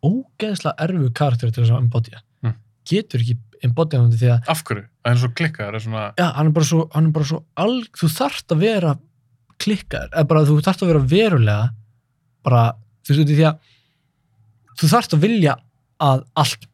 ógeðslega 0.04 0.76
erfu 0.84 1.12
karakter 1.16 1.52
til 1.54 1.64
þess 1.64 1.72
að 1.76 1.84
embodya 1.86 2.20
Mm. 2.44 2.56
getur 2.90 3.22
ekki 3.24 3.38
embodya 3.64 4.00
hann 4.02 4.12
því 4.12 4.30
að 4.34 4.50
Af 4.52 4.64
hverju? 4.68 4.84
Það 5.06 5.12
er 5.14 5.20
svo 5.22 5.30
klikkaður, 5.38 5.76
er 5.76 5.84
svona... 5.86 6.04
já, 6.18 6.28
hann 6.36 6.48
er 6.48 6.52
bara 6.58 6.66
svo, 6.66 6.90
hann 6.96 7.06
er 7.08 7.12
bara 7.16 7.26
svo 7.32 7.40
al, 7.56 7.76
þú 8.00 8.10
þarft 8.18 8.52
að 8.56 8.62
vera 8.66 8.94
klikkar, 9.62 10.08
eða 10.12 10.28
bara 10.28 10.44
þú 10.50 10.56
þarft 10.66 10.82
að 10.84 10.92
vera 10.92 11.04
verulega 11.12 11.70
bara, 12.44 12.64
þú 13.06 13.16
veist, 13.16 13.32
því 13.32 13.46
að 13.48 13.60
þú 14.82 14.92
þarft 14.92 15.16
að 15.16 15.24
vilja 15.26 15.56
að 16.02 16.24
allt 16.42 16.68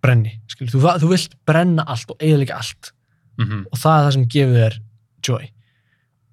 brenni, 0.00 0.34
skilur, 0.48 0.72
þú, 0.72 0.82
þú 1.02 1.12
vilt 1.12 1.36
brenna 1.48 1.84
allt 1.90 2.10
og 2.12 2.22
eiginlega 2.22 2.58
allt. 2.60 2.92
Mm 3.40 3.66
og 3.72 3.78
það 3.78 3.98
er 3.98 4.04
það 4.04 4.12
sem 4.16 4.26
gefur 4.34 4.58
þér 4.60 4.74
joy. 5.26 5.46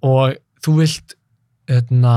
Og 0.07 0.35
þú 0.63 0.73
vilt 0.81 1.15
hérna, 1.67 2.15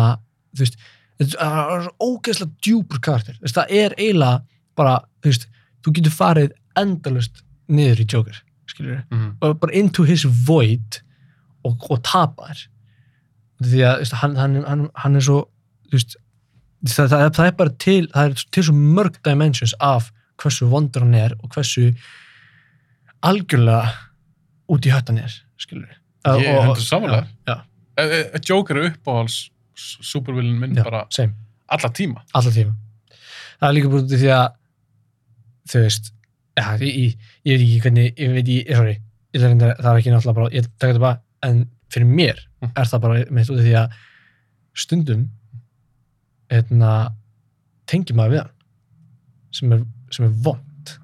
þú 0.54 0.64
veist 0.64 0.80
þetta 1.20 1.50
er 1.76 1.88
ógeðslega 2.00 2.50
djúpur 2.64 3.00
karakter. 3.00 3.36
Veist, 3.40 3.54
það 3.54 3.74
er 3.82 3.94
eiginlega 3.98 4.40
bara 4.78 4.96
þú 5.20 5.32
veist, 5.32 5.46
þú 5.84 5.94
getur 5.98 6.16
farið 6.16 6.56
endalust 6.80 7.44
niður 7.70 8.02
í 8.02 8.06
Joker, 8.08 8.42
skilur 8.66 9.02
-hmm. 9.10 9.36
og 9.40 9.60
bara 9.60 9.72
into 9.72 10.04
his 10.04 10.24
void 10.24 11.02
og, 11.64 11.76
og 11.90 12.02
tapa 12.02 12.50
þér 12.50 12.68
því 13.60 13.80
að 13.84 13.98
veist, 13.98 14.12
hann, 14.12 14.36
hann, 14.36 14.64
hann, 14.64 14.88
hann 14.94 15.16
er 15.16 15.20
svo 15.20 15.48
þú 15.90 15.98
veist, 15.98 16.16
það, 16.86 17.08
það, 17.12 17.26
það 17.36 17.46
er 17.50 17.56
bara 17.58 17.74
til 17.84 18.00
það 18.14 18.30
er 18.30 18.44
til 18.56 18.64
svo 18.68 18.74
mörg 18.96 19.18
dimensions 19.26 19.74
af 19.80 20.10
hversu 20.40 20.68
vondur 20.72 21.04
hann 21.04 21.14
er 21.14 21.34
og 21.42 21.50
hversu 21.54 21.90
algjörlega 23.26 23.90
út 24.70 24.86
í 24.86 24.92
höttan 24.94 25.18
er 25.20 25.34
skilur 25.60 25.96
Ég 26.20 26.46
er 26.50 26.58
hendur 26.60 26.84
samanlega. 26.84 27.26
já, 27.48 27.56
Joker 28.48 28.76
er 28.76 28.90
uppáhals 28.90 29.38
supervillin 29.80 30.58
minn 30.60 30.76
já, 30.76 30.84
bara 30.84 31.06
same, 31.12 31.32
alla 31.68 31.88
tíma. 31.96 32.22
alltaf 32.36 32.54
tíma 32.54 32.74
það 33.60 33.68
er 33.70 33.76
líka 33.76 33.92
búin 33.92 34.08
því 34.10 34.30
að 34.36 34.48
þú 35.70 35.82
veist 35.86 36.10
ja, 36.60 36.74
ég, 36.80 37.16
ég, 37.44 37.56
veit 37.56 37.64
ekki 37.64 37.80
hvernig 37.84 38.20
ég 38.20 38.32
veit 38.34 38.44
ekki, 38.44 38.76
sorry, 38.76 38.94
ég 39.36 39.44
það 39.44 39.90
er 39.92 40.00
ekki 40.00 40.12
náttúrulega 40.14 40.38
bara, 40.40 40.52
ég 40.56 40.68
taka 40.76 40.92
þetta 40.92 41.04
bara, 41.06 41.20
en 41.48 41.66
fyrir 41.92 42.08
mér 42.16 42.46
Mm. 42.60 42.74
er 42.76 42.84
það 42.90 43.00
bara 43.00 43.20
mitt 43.32 43.48
út 43.48 43.56
í 43.56 43.62
því 43.64 43.70
að 43.80 43.92
stundum 44.76 45.20
hérna 46.50 46.92
tengi 47.90 48.14
maður 48.16 48.34
við 48.36 48.40
hann 48.44 48.54
sem 49.54 49.72
er, 49.74 49.82
sem 50.14 50.26
er 50.28 50.34
vond 50.46 50.94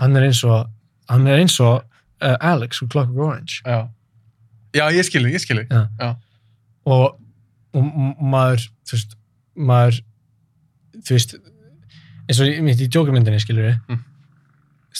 hann 0.00 0.16
er 0.16 0.26
eins 0.28 0.42
og 0.44 0.68
hann 1.10 1.26
er 1.26 1.40
eins 1.42 1.56
og 1.64 1.80
uh, 2.22 2.36
Alex 2.40 2.82
úr 2.84 2.90
Clockwork 2.92 3.26
Orange 3.30 3.60
Já. 3.66 3.88
Já, 4.72 4.86
ég 4.96 5.04
skilji, 5.04 5.32
ég 5.34 5.42
skilji. 5.42 5.66
og, 6.88 7.18
og 7.76 7.88
maður 8.24 8.62
þú 8.88 8.94
veist, 8.96 9.16
maður 9.56 9.98
þú 11.02 11.16
veist 11.18 11.34
eins 12.28 12.40
og 12.40 12.48
í- 12.48 12.62
mitt 12.64 12.80
í 12.80 12.88
Joker-myndinni 12.88 13.40
skilur 13.42 13.68
við 13.68 13.76
Mm. 13.92 14.00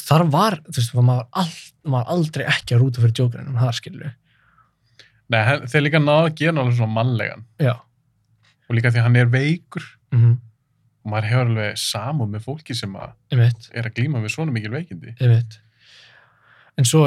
þar 0.09 0.23
var, 0.33 0.55
þú 0.69 0.77
veist, 0.81 0.93
var 0.97 1.05
maður, 1.05 1.27
all, 1.33 1.55
maður 1.93 2.13
aldrei 2.17 2.45
ekki 2.49 2.75
að 2.77 2.81
rúta 2.83 3.01
fyrir 3.03 3.17
Jokerinn 3.23 3.49
en 3.53 3.61
það 3.61 3.75
skilur 3.81 4.05
við 4.07 4.13
Nei, 5.33 5.41
þeir 5.73 5.83
líka 5.87 6.01
náðu 6.03 6.27
að 6.29 6.35
gera 6.43 6.61
alveg 6.61 6.77
svona 6.77 6.93
mannlegan. 6.99 7.45
já, 7.61 7.75
Og 8.73 8.79
líka 8.79 8.89
því 8.95 9.03
að 9.03 9.07
hann 9.09 9.19
er 9.21 9.29
veikur. 9.29 9.85
Mhm, 10.15 10.33
og 11.03 11.11
maður 11.13 11.27
hefur 11.29 11.49
alveg 11.51 11.79
samúð 11.83 12.29
með 12.33 12.45
fólki 12.47 12.77
sem 12.79 12.93
að 12.97 13.11
er 13.75 13.89
að 13.91 13.95
glíma 13.99 14.21
við 14.23 14.33
svona 14.33 14.53
mikil 14.55 14.71
veikindi. 14.73 15.13
einmitt. 15.21 15.59
En 16.79 16.85
svo 16.89 17.03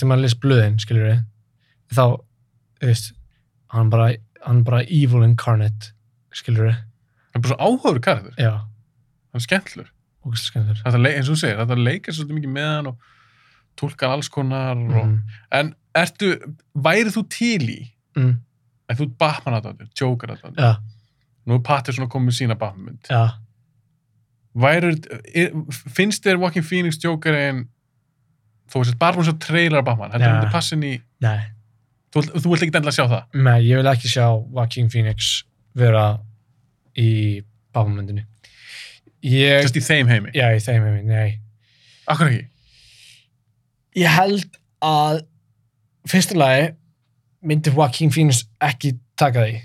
þegar 0.00 0.08
maður 0.08 0.22
les 0.24 0.36
blöðin 0.38 0.78
skilur 0.80 1.04
við, 1.10 1.18
þá 1.92 2.04
þú 2.78 2.86
veist, 2.88 3.12
hann 3.74 3.90
bara 3.92 4.06
hann 4.46 4.62
bara 4.64 4.80
evil 4.86 5.24
incarnate 5.26 5.90
skilur 6.32 6.70
við, 6.70 6.78
Það 7.34 7.36
er 7.36 7.42
bara 7.44 7.54
svo 7.54 7.66
áhugaður 7.68 8.32
já, 8.38 8.52
Hann 9.28 9.38
er 9.42 9.44
skemmtlur. 9.44 9.90
eins 11.18 11.28
og 11.28 11.34
þú 11.36 11.40
segir, 11.42 11.58
þetta 11.60 11.76
leikar 11.84 12.14
svolítið 12.16 12.38
mikið 12.38 12.52
með 12.54 12.68
hann 12.72 12.86
og 12.86 13.02
tólkar 13.78 14.14
alls 14.14 14.28
konar 14.32 14.76
og... 14.78 15.04
mm, 15.04 15.18
En 15.58 15.74
ertu, 15.98 16.30
værið 16.74 17.12
þú 17.18 17.22
til 17.34 17.68
í 17.74 17.80
mm, 18.16 18.32
en 18.88 18.96
þú 18.98 19.04
ert 19.08 19.18
Batman 19.20 19.58
aðdóndir, 19.58 19.88
Joker 20.00 20.32
aðdóndir 20.34 20.64
já, 20.64 20.72
nú 21.48 21.58
er 21.58 21.64
Pattinson 21.66 22.06
að 22.06 22.12
koma 22.14 22.28
með 22.30 22.38
sína 22.40 22.56
Batman 22.60 22.90
mynd 22.92 23.10
já. 23.12 23.22
Værið, 24.58 25.04
er, 25.38 25.52
finnst 25.94 26.24
þér 26.24 26.40
Walking 26.42 26.64
Phoenix 26.66 26.98
Joker 27.02 27.36
en 27.36 27.66
þú 28.72 28.82
veist 28.82 28.98
bara 29.00 29.16
búin 29.16 29.28
svo 29.28 29.36
trailer 29.40 29.80
af 29.82 29.86
Batman, 29.86 30.10
heldur 30.14 30.26
Ja. 30.26 30.32
þú 30.32 30.40
myndi 30.40 30.52
passa 30.56 30.74
inn 30.76 30.82
í 30.88 30.94
nei. 31.24 31.38
Þú, 32.14 32.22
þú 32.40 32.50
vilt 32.54 32.62
ekki 32.64 32.72
endilega 32.72 32.96
sjá 32.96 33.06
það? 33.12 33.24
Nei, 33.44 33.58
ég 33.68 33.76
vil 33.82 33.90
ekki 33.92 34.08
sjá 34.08 34.24
Joaquin 34.56 34.88
Phoenix 34.92 35.28
vera 35.76 36.06
í 36.98 37.44
Babamöndinni. 37.76 38.24
Ég, 39.22 39.60
just 39.66 39.76
í 39.76 39.82
þeim 39.84 40.08
heimi, 40.08 40.32
já, 40.34 40.48
í 40.56 40.62
þeim 40.64 40.86
heimi, 40.88 41.02
nei. 41.04 41.38
akkur 42.08 42.30
ekki? 42.32 42.46
Ég 44.00 44.14
held 44.14 44.58
að 44.84 45.20
fyrsta 46.08 46.36
lagi 46.38 46.68
myndi 47.42 47.70
Joaquin 47.74 48.10
Phoenix 48.14 48.44
ekki 48.60 48.94
taka 49.18 49.44
því. 49.46 49.60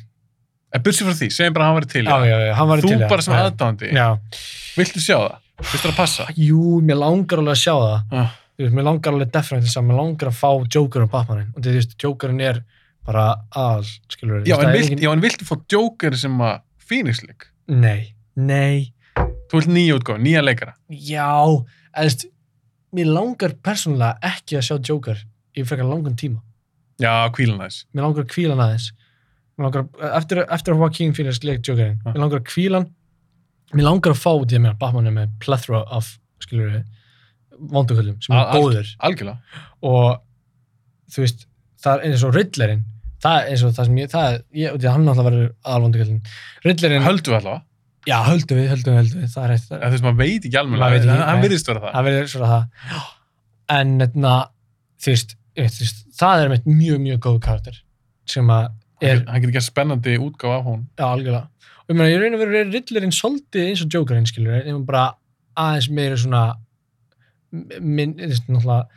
en 0.74 0.82
bursið 0.86 1.08
frá 1.10 1.16
því, 1.20 1.30
segjum 1.34 1.54
bara 1.56 1.66
að 1.66 1.72
hann 1.72 1.80
væri 1.80 1.90
til 1.94 2.06
Já, 2.06 2.16
já, 2.26 2.38
já, 2.48 2.54
hann 2.58 2.70
var 2.70 2.82
þú 2.84 2.91
til 2.94 3.08
bara 3.10 3.22
sem 3.26 3.34
aðdándi, 3.38 3.91
Já, 3.94 4.08
viltu 4.78 5.02
sjá 5.04 5.18
það? 5.18 5.36
Viltu 5.64 5.82
það 5.84 5.91
að 5.91 5.98
passa? 6.00 6.28
Jú, 6.38 6.64
mér 6.82 6.98
langar 7.02 7.41
alveg 7.44 7.54
að 7.58 7.62
sjá 7.64 7.74
það. 7.78 8.00
ah. 8.24 8.32
Þú 8.54 8.64
veist, 8.66 8.74
mér 8.78 8.86
langar 8.86 9.14
alveg 9.14 9.30
definitely 9.34 9.66
þess 9.68 9.80
að 9.82 9.86
mér 9.90 9.98
langar 9.98 10.30
að 10.30 10.36
fá 10.38 10.50
Joker 10.76 11.06
og 11.06 11.10
Batmanin. 11.14 11.48
Og 11.56 11.64
þú 11.66 11.72
veist, 11.74 11.95
Jokerin 12.04 12.41
er 12.45 12.60
bara 13.06 13.24
all, 13.58 13.86
skilur 14.14 14.44
já, 14.45 14.56
en 15.12 15.24
viltu 15.24 15.45
fá 15.48 15.56
Joker 15.74 16.16
sem 16.18 16.36
að 16.41 16.60
Phoenix 16.78 17.24
leik? 17.26 17.48
Nei, 17.68 18.14
nei, 18.38 18.94
þú 19.50 19.58
vilt 19.60 19.72
nýja 19.74 19.98
útgáð, 19.98 20.22
nýja 20.26 20.44
leikara? 20.45 20.76
Já, 20.90 21.34
eðst, 22.04 22.28
mér 22.94 23.10
langar 23.14 23.56
persónulega 23.66 24.18
ekki 24.34 24.58
að 24.60 24.68
sjá 24.70 24.78
Joker 24.90 25.22
í 25.58 25.66
frekar 25.66 25.90
langan 25.90 26.16
tíma. 26.20 26.41
Já, 27.02 27.14
kvílan 27.36 27.60
þess 27.64 27.86
Mér 27.94 28.03
langar 28.07 28.24
að 28.26 28.30
kvíla 28.34 28.53
hann 28.56 28.65
aðeins. 28.68 28.91
Langar, 29.64 29.86
eftir, 30.18 30.44
eftir 30.49 30.74
að 30.74 30.80
Joaquin 30.82 31.14
Phoenix 31.14 31.40
leik 31.45 31.61
Jokerinn, 31.68 31.99
Ja. 32.06 32.11
mér 32.14 32.22
langar 32.24 32.40
að 32.41 32.48
kvíla 32.49 32.80
hann, 32.82 32.88
mér 33.74 33.84
langar 33.90 34.11
að 34.14 34.22
fá 34.24 34.32
út 34.34 34.52
í 34.52 34.57
að 34.57 34.64
mér 34.68 34.78
Batman 34.82 35.07
er 35.07 35.11
með 35.18 35.30
plethora 35.40 35.84
af, 35.94 36.20
skilur 36.41 36.72
við, 36.74 36.84
vondugullum 37.74 38.18
sem 38.24 38.34
er 38.36 38.49
góður 38.56 38.90
algjörlega 38.99 39.38
og 39.86 40.22
þú 41.14 41.22
veist, 41.26 41.45
það 41.84 41.94
er 41.99 42.07
eins 42.10 42.24
og 42.26 42.34
Riddlerinn, 42.36 42.82
það 43.24 43.38
er 43.40 43.52
eins 43.53 43.64
og 43.68 43.76
það 43.78 43.86
sem 43.91 43.99
ég, 44.02 44.10
það 44.14 44.26
er, 44.32 44.40
ég, 44.64 44.74
út 44.74 44.82
í 44.84 44.88
að 44.90 44.95
hann 44.95 45.06
náttúrulega 45.06 45.30
verður 45.30 45.52
aðalvondugöldin. 45.64 46.22
Riddlerinn, 46.65 47.06
Höldu 47.06 47.36
allavega. 47.38 47.61
já, 48.10 48.18
höldum 48.26 48.57
við, 48.60 48.68
höldum 48.74 48.94
við, 48.95 48.99
höldum 49.03 49.22
við, 49.22 49.30
það 49.36 49.44
er 49.45 49.52
rétt. 49.53 49.68
Eða 49.70 49.86
Þú 49.86 49.94
veist, 49.94 50.03
maður 50.07 50.18
veit 50.24 50.48
ekki 50.49 50.60
alveg. 50.60 51.06
Hann, 51.07 51.22
hann 51.30 51.44
virðist 51.45 51.70
vera 51.70 51.84
það. 51.84 51.94
Það 51.94 52.07
verður 52.10 52.32
svona 52.34 52.49
það. 52.53 53.06
En, 53.78 53.94
þarna, 54.02 54.34
þú 55.06 55.14
veist, 55.14 55.36
veist, 55.62 56.06
það 56.18 56.44
er 56.44 56.50
mjög, 56.66 57.00
mjög 57.08 57.20
góð 57.20 57.40
karakter 57.46 57.78
sem 58.26 58.48
að 58.48 58.72
er, 59.04 59.24
Hann 59.28 59.42
getur 59.44 59.52
gert 59.54 59.68
spennandi 59.68 60.18
útgáfa 60.18 60.60
af 60.60 60.66
hún. 60.66 60.86
já, 60.98 61.06
algjörlega. 61.06 61.48
Og 61.84 61.92
ég 61.92 61.98
meina, 62.00 62.10
ég 62.10 62.34
og 62.34 62.40
veru 62.40 62.58
er 62.62 62.70
Riddlerinn 62.72 63.12
svolítið 63.12 63.68
eins 63.68 63.82
og 63.84 63.90
Jokerinn, 63.92 64.26
skilur, 64.26 64.62
en 64.66 64.86
bara 64.86 65.14
aðeins 65.60 65.90
meira 65.92 66.16
svona, 66.16 66.56
minn, 67.82 68.14
þú 68.18 68.30
veist, 68.32 68.48
náttúrulega, 68.48 68.88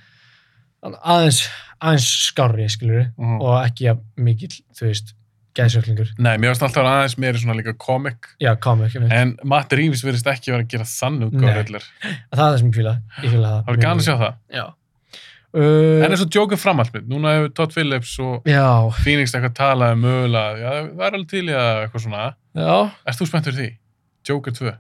aðeins, 1.03 1.41
aðeins 1.83 2.09
skárri, 2.31 2.69
skilur, 2.71 3.09
Mhm. 3.19 3.41
og 3.43 3.65
ekki 3.67 3.91
að 3.91 4.01
mikill, 4.17 4.55
þú 4.79 4.87
veist, 4.87 5.13
geðsöklingur. 5.57 6.09
Nei, 6.19 6.37
mér 6.37 6.53
varst 6.53 6.63
alltaf 6.63 6.85
aðeins 6.85 7.17
meiri 7.19 7.39
svona 7.41 7.57
líka 7.57 7.73
komik. 7.77 8.27
Já, 8.41 8.55
komik, 8.61 8.93
ég 8.95 9.01
veit. 9.03 9.13
En 9.13 9.37
Matt 9.43 9.73
Reeves 9.73 10.03
virðist 10.05 10.27
ekki 10.27 10.53
vera 10.53 10.63
að 10.63 10.69
gera 10.69 10.85
þann 10.85 11.31
útgáfa 11.31 11.41
Nei. 11.41 11.55
Riddler. 11.63 11.83
Það 12.03 12.13
er 12.33 12.37
það 12.39 12.59
sem 12.59 12.71
ég 12.71 12.75
fíla, 12.77 13.03
ég 13.23 13.31
fíla 13.31 13.49
það. 13.51 13.65
Það 14.53 14.75
Uh, 15.55 16.03
En 16.05 16.11
eins 16.13 16.21
og 16.21 16.29
Joker 16.35 16.59
framhaldmynd, 16.61 17.07
núna 17.09 17.31
hefur 17.37 17.53
Todd 17.57 17.73
Phillips 17.73 18.17
og 18.21 18.43
Phoenix 19.03 19.33
eitthvað 19.35 19.55
talað 19.57 19.93
um 19.97 20.03
mögulega, 20.05 20.59
já, 20.61 20.73
það 20.91 21.07
er 21.07 21.15
alveg 21.17 21.29
til 21.31 21.45
í 21.47 21.55
að 21.57 21.83
eitthvað 21.87 22.03
svona. 22.05 22.25
já, 22.57 22.75
Erst 23.07 23.23
þú 23.23 23.29
spenntur 23.31 23.57
því? 23.57 23.69
Joker 24.29 24.53
2? 24.59 24.75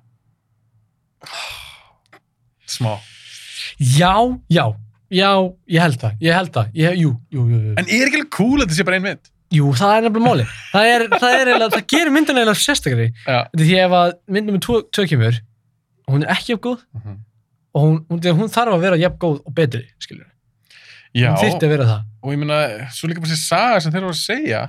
Smá. 2.66 2.96
já, 3.78 4.12
já, 4.50 4.64
já, 5.10 5.30
ég 5.70 5.80
held 5.80 5.98
það, 6.02 6.18
ég 6.26 6.34
held 6.36 6.52
það, 6.56 6.70
ég, 6.82 6.98
jú, 7.00 7.12
jú, 7.30 7.46
jú, 7.52 7.60
jú. 7.70 7.72
En 7.78 7.86
er 7.86 8.08
ekki 8.10 8.20
alveg 8.20 8.30
cool 8.36 8.58
að 8.60 8.66
þetta 8.66 8.78
sé 8.80 8.86
bara 8.88 8.98
ein 9.00 9.06
mynd? 9.06 9.30
Jú, 9.54 9.68
það 9.78 9.92
er 9.94 10.04
nefnilega 10.08 10.26
máli. 10.26 10.44
Það 10.72 10.88
er, 10.92 11.04
það 11.12 11.34
er 11.36 11.50
eiginlega, 11.52 11.72
það 11.76 11.84
gerir 11.92 12.12
myndin 12.16 12.40
eiginlega 12.40 12.58
sérstakari. 12.66 13.04
Já. 13.22 13.38
Því 13.54 13.76
ef 13.84 13.94
að 14.00 14.14
myndin 14.34 14.56
með 14.56 14.64
tvö 14.90 15.04
kemur, 15.12 15.38
hún 16.10 16.24
er 16.26 16.32
ekki 16.34 16.52
jafn 16.56 16.64
góð 16.66 16.80
Mhm. 16.98 17.14
og 17.76 17.82
hún, 17.86 17.98
hún, 18.10 18.20
hún 18.40 18.50
þarf 18.50 18.74
að 18.74 18.82
vera 18.82 18.96
jafn 18.98 19.18
góð 19.22 19.38
og 19.46 19.54
betri, 19.54 19.84
skilur. 20.02 20.26
Já, 21.14 21.30
Hún 21.30 21.38
þyrfti 21.44 21.66
að 21.66 21.72
vera 21.76 21.84
það. 21.90 22.02
og 22.22 22.32
ég 22.32 22.38
meina, 22.42 22.90
svo 22.92 23.08
líka 23.08 23.20
bara 23.22 23.30
þessi 23.32 23.46
saga 23.48 23.80
sem 23.80 23.92
þeir 23.92 24.02
voru 24.06 24.16
að 24.16 24.24
segja, 24.24 24.62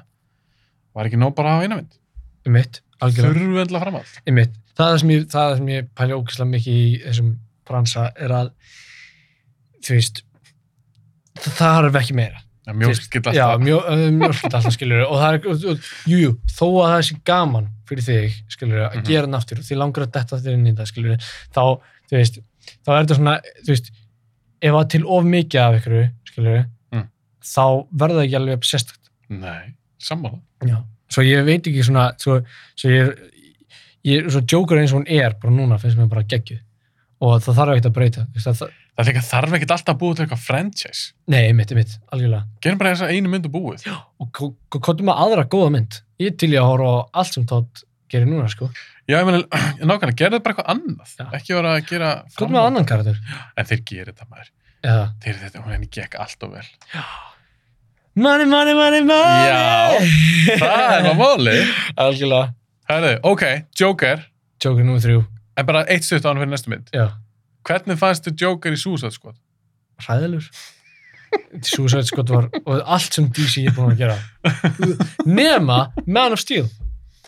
var 0.96 1.06
ekki 1.10 1.18
nóg 1.20 1.36
bara 1.36 1.50
að 1.50 1.54
hafa 1.58 1.64
eina 1.68 1.76
mynd? 1.82 1.98
Um 2.48 2.54
mitt, 2.54 2.82
algjörlega. 3.02 3.34
Þurfu 3.40 3.62
endla 3.66 3.80
framhald. 3.84 4.14
Um 4.28 4.36
mitt. 4.36 4.54
Það 4.78 4.94
er 4.94 4.98
sem 5.02 5.10
ég, 5.10 5.26
það 5.34 5.52
er 5.52 5.58
sem 5.58 5.68
ég 5.74 5.88
pæli 5.98 6.14
ógæslega 6.16 6.50
mikið 6.54 6.78
í 6.78 6.90
þessum 7.08 7.32
bransa 7.68 8.12
er 8.16 8.32
að, 8.38 8.52
þú 9.84 9.96
veist, 9.98 10.22
það 11.38 11.58
þarf 11.62 11.98
ekki 12.02 12.16
meira. 12.18 12.44
Já, 12.68 12.74
mjólkill 12.76 13.22
alltaf. 13.22 13.36
Já, 13.38 13.46
mjó, 13.64 13.78
mjölkill 14.18 14.50
alltaf, 14.52 14.74
skilur 14.76 15.04
og 15.08 15.20
það 15.22 15.38
er, 15.38 15.46
og, 15.72 15.86
jú, 16.12 16.32
þó 16.52 16.66
að 16.84 16.90
það 16.92 17.04
sé 17.08 17.18
gaman 17.30 17.70
fyrir 17.88 18.04
þig, 18.04 18.34
skilur 18.52 18.82
að 18.84 18.96
Mhm. 18.98 19.06
gera 19.08 19.22
hann 19.24 19.38
aftur 19.40 19.60
og 19.62 19.64
því 19.64 19.78
langar 19.80 20.04
að 20.04 20.12
detta 20.18 20.40
þér 20.44 20.54
inn 20.58 20.68
í 20.68 20.74
það, 20.76 20.90
skilur 20.92 21.18
þá, 21.56 21.62
þú 22.12 22.18
veist, 22.18 22.40
þá 22.84 22.90
er 22.92 23.06
þetta 23.06 23.16
svona 23.22 23.36
þú 23.64 23.72
veist, 23.72 23.92
ef 24.62 24.72
það 24.74 24.82
er 24.84 24.90
til 24.96 25.04
of 25.06 25.24
mikið 25.24 25.62
af 25.64 25.80
ykkur, 25.82 25.98
Mm. 26.94 27.08
þá 27.44 27.64
verður 27.92 28.18
það 28.20 28.26
ekki 28.28 28.38
alveg 28.40 28.66
sérstakt 28.70 29.10
Nei, 29.30 29.74
sammála. 30.00 30.40
Já. 30.64 30.84
svo 31.10 31.24
ég 31.24 31.46
veit 31.46 31.66
ekki 31.68 31.84
svona 31.84 32.12
svo, 32.22 32.42
svo 32.76 32.90
ég 32.90 33.08
er, 33.08 33.16
ég 34.06 34.30
svo 34.32 34.42
joker 34.46 34.78
eins 34.78 34.94
og 34.94 35.02
hún 35.02 35.08
er 35.10 35.34
bara 35.42 35.54
núna, 35.54 35.80
finnst 35.82 35.98
mér 35.98 36.08
bara 36.10 36.24
geggjuð 36.24 36.60
og 37.22 37.42
það 37.42 37.56
þarf 37.58 37.72
ekkert 37.74 37.90
að 37.90 37.96
breyta 37.98 38.28
að, 38.28 38.44
það, 38.62 38.76
Það 38.98 39.04
er 39.06 39.14
líka 39.14 39.22
þarf 39.28 39.54
ekkert 39.54 39.72
alltaf 39.76 39.94
að 39.96 40.00
búa 40.02 40.16
til 40.16 40.24
eitthvað 40.26 40.40
franchise. 40.46 41.12
nei, 41.28 41.52
mitt, 41.54 41.72
mitt, 41.78 41.98
algjörlega 42.14 42.46
Gerum 42.62 42.78
bara 42.80 42.94
þessa 42.96 43.10
einu 43.14 43.30
mynd 43.30 43.46
og 43.46 43.52
búið. 43.54 43.84
og 44.20 44.32
komum 44.82 45.06
með 45.12 45.22
aðra 45.26 45.46
góða 45.50 45.72
mynd 45.72 46.02
ég 46.20 46.38
til 46.38 46.50
í 46.54 46.58
að 46.58 46.66
horfa 46.72 46.94
á 46.94 47.10
allt 47.14 47.34
sem 47.34 47.46
Todd 47.46 47.84
gerir 48.12 48.28
núna 48.30 48.48
sko. 48.52 48.68
Já, 49.08 49.18
ég 49.20 49.26
meina, 49.28 49.42
nákvæmlega, 49.90 50.18
gerðu 50.20 50.40
bara 50.44 50.54
eitthvað 50.56 50.70
annað. 50.74 51.14
Já. 51.20 51.26
Ekki 51.40 51.56
vera 51.58 51.74
að 51.78 51.88
gera 51.92 52.12
komum 52.38 52.58
með 52.58 52.68
annan 52.70 52.88
karakter 52.90 53.20
En 53.58 53.70
þeir 53.70 53.82
gerir 53.92 54.12
þetta 54.14 54.28
maður. 54.30 54.52
eða 54.84 55.06
Þeir 55.24 55.40
þetta, 55.44 55.64
hún 55.66 55.76
henni 55.78 55.90
gekk 55.98 56.18
allt 56.24 56.44
og 56.48 56.54
vel. 56.58 56.68
money, 58.16 58.46
money, 58.50 58.74
money, 58.74 59.02
money 59.06 59.48
Já, 59.48 60.58
Það 60.58 60.96
er 60.98 61.08
maður 61.08 61.20
máli. 61.22 61.58
algjörlega 62.06 62.54
Herðu, 62.88 63.14
ok, 63.28 63.44
Joker, 63.82 64.22
Joker 64.64 64.84
nr. 64.88 65.00
3 65.04 65.18
en 65.58 65.66
bara 65.68 65.82
eitt 65.92 66.06
stutt 66.06 66.24
á 66.24 66.30
hann 66.30 66.38
fyrir 66.40 66.52
næstu 66.54 66.70
mynd. 66.72 66.90
já, 66.94 67.08
Hvernig 67.68 67.98
fannst 68.00 68.28
þið 68.30 68.42
Joker 68.46 68.76
í 68.76 68.80
Suicide 68.80 69.12
Squad? 69.16 69.36
hræðilur 70.06 70.46
Suicide 71.66 72.06
Squad 72.08 72.30
var 72.32 72.46
og 72.64 72.82
allt 72.86 73.18
sem 73.18 73.26
DC 73.36 73.66
er 73.68 73.74
búin 73.76 73.92
að 73.92 74.04
gera 74.06 74.18
nema 75.40 75.80
Man 76.06 76.36
of 76.38 76.40
Steel 76.40 76.70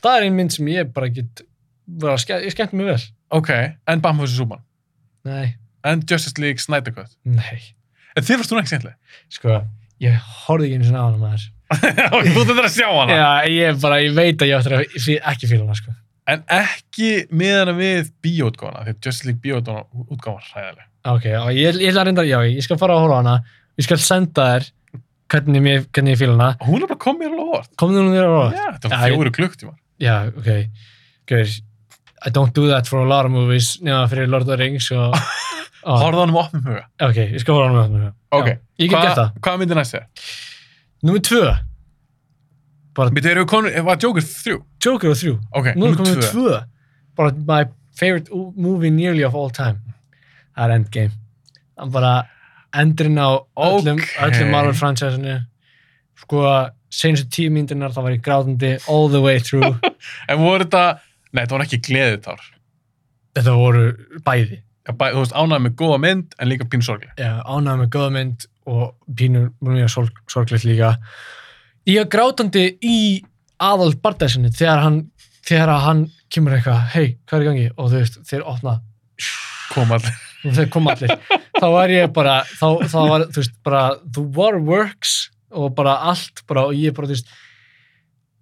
það 0.04 0.18
er 0.18 0.28
ein 0.28 0.36
mynd 0.40 0.54
sem 0.56 0.68
ég 0.72 0.92
bara 0.96 1.10
get 1.14 1.44
bara, 1.88 2.18
ske, 2.22 2.38
ég 2.46 2.54
skemmt 2.56 2.74
mig 2.78 2.86
vel 2.90 3.00
Ok, 3.32 3.50
en 3.88 4.02
vs. 4.02 4.36
Superman. 4.38 4.64
nei, 5.26 5.56
En 5.84 6.02
Justice 6.10 6.36
League 6.42 6.60
Snyder 6.60 6.92
Cut. 6.96 7.12
nei 7.24 7.76
En 8.18 8.24
þið 8.26 8.40
fannst 8.42 8.52
hún 8.52 8.60
ekki 8.64 8.74
skemmtileg? 8.74 8.96
sko, 9.30 9.62
ég 10.02 10.18
horfði 10.48 10.70
ekki 10.70 10.80
eins 10.80 10.92
og 10.92 11.00
á 11.00 11.04
hana 11.08 11.18
maður 11.24 11.48
ok, 12.18 12.28
þú 12.34 12.44
þetta 12.50 12.64
að 12.66 12.72
sjá 12.74 12.88
hana. 12.90 13.14
já, 13.14 13.28
ég 13.54 13.82
bara, 13.82 14.00
ég 14.02 14.16
veit 14.18 14.42
að 14.42 14.50
ég 14.50 14.58
áttur 14.58 14.74
að 14.80 14.96
fí- 14.98 15.20
ekki 15.32 15.50
fíla 15.52 15.66
hana 15.68 15.76
sko 15.78 15.94
En 16.30 16.44
ekki 16.54 17.12
meðan 17.34 17.72
við 17.78 18.10
bíóutgáfana, 18.22 18.84
því 18.86 18.92
að 18.94 19.06
Justice 19.06 19.26
League 19.26 19.42
bíóutgáfana 19.42 20.36
var 20.36 20.44
hræðileg. 20.52 20.84
Ok, 21.10 21.24
já, 21.26 21.40
ég, 21.58 21.80
ég 21.82 21.90
ætla 21.90 22.04
að 22.04 22.06
reynda, 22.10 22.26
já, 22.30 22.38
ég 22.46 22.62
skal 22.68 22.78
fara 22.78 22.94
að 22.94 23.02
horfa 23.02 23.16
á 23.18 23.22
hana, 23.24 23.34
ég 23.82 23.88
skal 23.88 23.98
senda 24.04 24.46
þér 24.52 24.68
hvernig, 25.34 25.64
mér, 25.66 25.88
hvernig 25.90 26.14
ég 26.14 26.20
fíla 26.22 26.36
hana. 26.36 26.50
Og 26.62 26.70
hún 26.70 26.84
er 26.86 26.92
bara 26.92 27.02
komið 27.02 27.32
alveg 27.32 27.50
óvart. 27.50 27.72
Komðu 27.82 28.04
nú 28.06 28.14
þér 28.14 28.28
að 28.28 28.36
horfa? 28.36 28.52
Já, 28.60 28.66
þetta 28.76 28.92
Já, 28.92 28.94
var 28.94 29.10
ég- 29.10 29.18
fjóru 29.18 29.34
klukktíma. 29.40 29.74
Já, 30.00 30.28
ok. 30.32 30.50
Gauður, 31.30 31.56
I 32.26 32.30
don't 32.36 32.54
do 32.56 32.68
that 32.70 32.88
for 32.88 33.00
a 33.04 33.08
lot 33.08 33.26
of 33.26 33.32
movies, 33.32 33.78
nema 33.82 34.06
fyrir 34.12 34.28
Lord 34.30 34.44
of 34.48 34.52
the 34.54 34.58
Rings 34.60 34.90
og... 34.92 35.16
Horfðu 35.80 36.20
hann 36.20 36.30
um 36.34 36.38
opnum 36.42 36.64
huga. 36.68 36.82
ok, 37.02 37.16
ég 37.32 37.40
skal 37.40 37.56
horfa 37.56 37.70
á 37.72 37.82
hana 37.86 37.88
með 37.94 38.02
það. 38.04 38.16
Ok, 38.36 38.48
Já, 38.50 38.56
ég 38.84 38.90
get 38.90 38.96
Hva- 38.98 39.04
gert 39.06 39.20
það. 39.22 39.30
Hvað 39.46 39.60
myndi 39.62 39.78
næst 39.80 39.94
þér? 39.96 40.08
Númer 41.08 41.24
tvö, 41.30 41.44
Við 43.00 43.28
erum 43.32 43.46
komin, 43.48 43.78
var 43.88 44.00
Joker 44.04 44.26
þrjú? 44.28 44.58
Joker 44.84 45.14
og 45.14 45.16
þrjú. 45.22 45.34
Ok, 45.56 45.68
Nú 45.80 45.86
er 45.88 45.94
númer 45.94 46.00
komið 46.02 46.18
tvö. 46.20 46.32
tvö. 46.34 46.58
Bara 47.16 47.32
my 47.48 47.62
favorite 47.96 48.28
o- 48.36 48.50
movie 48.58 48.92
nearly 48.92 49.24
of 49.24 49.36
all 49.40 49.50
time. 49.56 49.80
Það 50.58 50.66
er 50.66 50.74
Endgame. 50.76 51.14
Það 51.78 51.86
er 51.86 51.94
bara 51.96 52.12
endurinn 52.84 53.22
á 53.24 53.30
öllum, 53.56 54.02
Ok. 54.04 54.10
öllum 54.28 54.52
Marvel 54.52 54.74
franchise-inu. 54.76 55.38
Sko, 56.20 56.44
senustu 56.90 57.30
tíu 57.36 57.52
mínúturnar 57.54 57.94
þá 57.96 58.00
var 58.06 58.16
ég 58.16 58.24
grátandi 58.26 58.72
all 58.90 59.10
the 59.14 59.22
way 59.22 59.40
through. 59.40 59.78
En 60.32 60.40
voru 60.42 60.64
þetta, 60.66 61.00
nei, 61.34 61.44
þetta 61.44 61.56
var 61.58 61.66
ekki 61.68 61.80
gleðitár. 61.90 62.42
Þetta 63.38 63.54
voru 63.60 63.84
bæði. 64.26 64.62
Já, 64.90 64.94
bæ- 64.98 65.12
Þú 65.14 65.24
veist, 65.24 65.36
ánægð 65.38 65.64
með 65.68 65.76
góða 65.84 66.00
mynd, 66.06 66.34
en 66.40 66.50
líka 66.50 66.66
pínu 66.70 66.86
sorglega. 66.88 67.14
Já, 67.20 67.34
ánægð 67.46 67.82
með 67.84 67.90
góða 67.96 68.14
mynd 68.16 68.48
og 68.70 69.16
pínur 69.20 69.50
mjög 69.66 69.92
sorg, 69.94 70.22
sorglegt 70.30 70.66
líka. 70.66 70.94
Ég 71.90 72.02
er 72.04 72.10
grátandi 72.12 72.66
í 72.86 72.98
aðal 73.62 73.92
bardæsinu 74.02 74.50
þegar 74.56 74.82
hann, 74.86 75.00
þegar 75.46 75.72
hann 75.86 76.04
kemur 76.34 76.54
eitthvað, 76.58 76.82
hei, 76.94 77.08
hvað 77.30 77.40
er 77.40 77.46
í 77.46 77.50
gangi? 77.50 77.68
Og 77.78 77.90
þú 77.94 78.02
veist, 78.04 78.20
þeir 78.30 78.44
opna 78.50 78.76
Kom 79.70 79.92
allir. 79.94 80.14
og 80.46 80.54
þeir 80.58 80.70
koma 80.74 80.94
allir. 80.96 81.12
þá 81.60 81.66
var 81.74 81.92
ég 81.94 82.12
bara, 82.16 82.36
þá, 82.58 82.68
þá 82.90 82.98
var, 83.10 83.26
þú 83.34 83.42
veist, 83.44 83.56
bara 83.66 83.82
the 84.16 84.22
waterworks 84.38 85.16
og 85.52 85.74
bara 85.78 85.98
allt, 86.12 86.44
bara, 86.50 86.68
og 86.70 86.78
ég 86.78 86.96
bara, 86.96 87.10
þú 87.10 87.16
veist, 87.16 87.32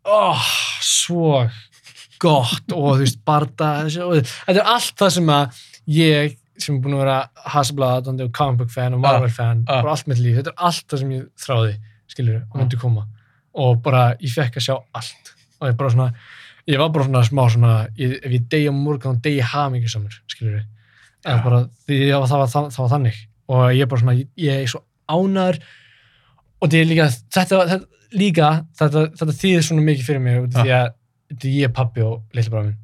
oh, 0.07 0.49
svo 0.83 1.31
gott. 2.21 2.73
Og 2.73 2.97
þú 2.97 3.03
veist, 3.03 3.21
barda, 3.27 3.71
og 4.05 4.17
þetta 4.25 4.55
er 4.57 4.71
allt 4.75 4.95
það 4.99 5.13
sem 5.17 5.31
að 5.33 5.61
ég, 5.97 6.37
sem 6.57 6.77
er 6.77 6.81
búin 6.83 6.97
að 6.97 7.03
vera 7.05 7.19
hasblaðandi 7.53 8.27
og 8.27 8.33
comic 8.35 8.63
book 8.63 8.73
fan 8.73 8.97
og 8.97 9.03
Marvel 9.03 9.31
fan, 9.33 9.63
ah. 9.67 9.83
bara 9.83 9.93
allt 9.93 10.09
mitt 10.09 10.23
líf, 10.23 10.39
þetta 10.39 10.55
er 10.55 10.67
allt 10.69 10.87
það 10.89 11.03
sem 11.03 11.13
ég 11.15 11.27
þráði, 11.45 11.75
skilur, 12.13 12.41
og 12.47 12.61
myndi 12.61 12.81
koma. 12.81 13.05
Og 13.57 13.77
bara, 13.85 14.09
ég 14.21 14.33
fekk 14.33 14.59
að 14.59 14.67
sjá 14.67 14.75
allt. 14.77 15.35
Og 15.57 15.69
ég 15.71 15.77
bara 15.77 15.93
svona, 15.93 16.09
ég 16.69 16.81
var 16.81 16.89
bara 16.93 17.07
svona 17.07 17.23
smá 17.25 17.45
svona, 17.53 17.75
ég, 17.97 18.17
ef 18.21 18.33
ég 18.33 18.49
degi 18.51 18.69
á 18.69 18.73
morgun 18.75 19.17
þá 19.17 19.29
degi 19.29 19.45
hamingi 19.53 19.89
samur, 19.89 20.17
skilur 20.29 20.59
eða 21.27 21.37
Já. 21.37 21.43
bara, 21.43 21.63
því 21.87 21.97
það, 22.05 22.21
var, 22.21 22.51
það, 22.51 22.69
það 22.75 22.83
var 22.83 22.93
þannig. 22.93 23.19
Og 23.47 23.63
ég 23.75 23.89
bara 23.91 24.03
svona, 24.03 24.15
ég, 24.19 24.61
er 24.61 24.71
svo 24.71 24.81
ánæður 25.07 25.59
og 26.61 26.71
þetta 26.71 26.89
líka 26.89 27.07
þetta, 27.13 27.61
þetta, 27.71 27.79
líka, 28.17 28.49
þetta, 28.79 29.05
þetta 29.19 29.37
þýðir 29.41 29.65
svona 29.67 29.85
mikið 29.87 30.07
fyrir 30.09 30.23
mig, 30.23 30.41
því 30.55 30.71
að 30.79 30.89
þetta 31.31 31.47
er 31.51 31.57
ég, 31.57 31.73
pappi 31.75 32.05
og 32.07 32.19
litli 32.37 32.53
bráð 32.53 32.69
minn 32.69 32.77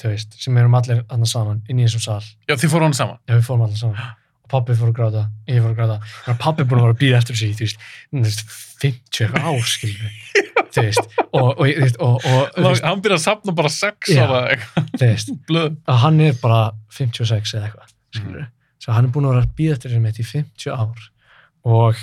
þú 0.00 0.12
veist, 0.12 0.36
sem 0.38 0.58
erum 0.60 0.76
allir 0.78 1.04
annað 1.10 1.32
saman 1.32 1.62
inn 1.68 1.80
í 1.82 1.86
þessum 1.88 2.04
sal, 2.04 2.24
Já, 2.46 2.54
þið 2.54 2.72
fóru 2.74 2.86
hann 2.86 2.94
saman. 2.96 3.18
já 3.26 3.34
við 3.34 3.46
fórum 3.48 3.64
allir 3.66 3.80
saman. 3.80 4.10
Og 4.40 4.52
pappi 4.52 4.76
fór 4.78 4.90
að 4.90 4.94
gráta, 4.98 5.22
ég 5.50 5.64
fór 5.64 5.72
að 5.72 5.80
gráta. 5.80 5.96
Og 6.30 6.38
pappi 6.42 6.62
er 6.62 6.68
búin 6.70 6.80
að 6.80 6.84
vera 6.86 6.94
að 6.94 7.00
býða 7.00 7.18
eftir 7.20 7.40
í, 7.42 7.48
þú 7.58 7.66
veist, 7.66 7.82
þú 8.12 8.22
veist 8.28 8.44
50 8.80 9.24
eitthvað 9.24 9.48
ár, 9.50 9.66
skilur 9.70 10.14
þú 10.74 10.84
veist, 10.86 11.18
og, 11.26 11.48
og, 11.50 11.82
og, 12.06 12.30
og, 12.30 12.78
Hann 12.86 13.02
byrjaði 13.02 13.18
að 13.18 13.24
sapna 13.26 13.54
bara 13.58 13.72
sex 13.74 14.14
Já. 14.14 14.22
ára 14.24 14.40
eitthvað. 14.54 14.88
þú 14.94 15.10
veist, 15.10 15.34
að 15.90 16.00
hann 16.04 16.22
er 16.28 16.38
bara 16.40 16.60
56 16.94 17.54
eða 17.58 17.68
eitthvað 17.68 17.92
skilur 18.14 18.46
svo 18.80 18.94
hann 18.96 19.10
er 19.10 19.12
búin 19.12 19.26
að 19.28 19.34
vera 19.34 19.44
að 19.44 19.54
býða 19.58 19.74
eftir 19.76 19.92
þessu 19.92 20.02
mitt 20.06 20.22
í 20.22 20.24
50 20.24 20.70
ár. 20.72 21.02
Og 21.68 21.98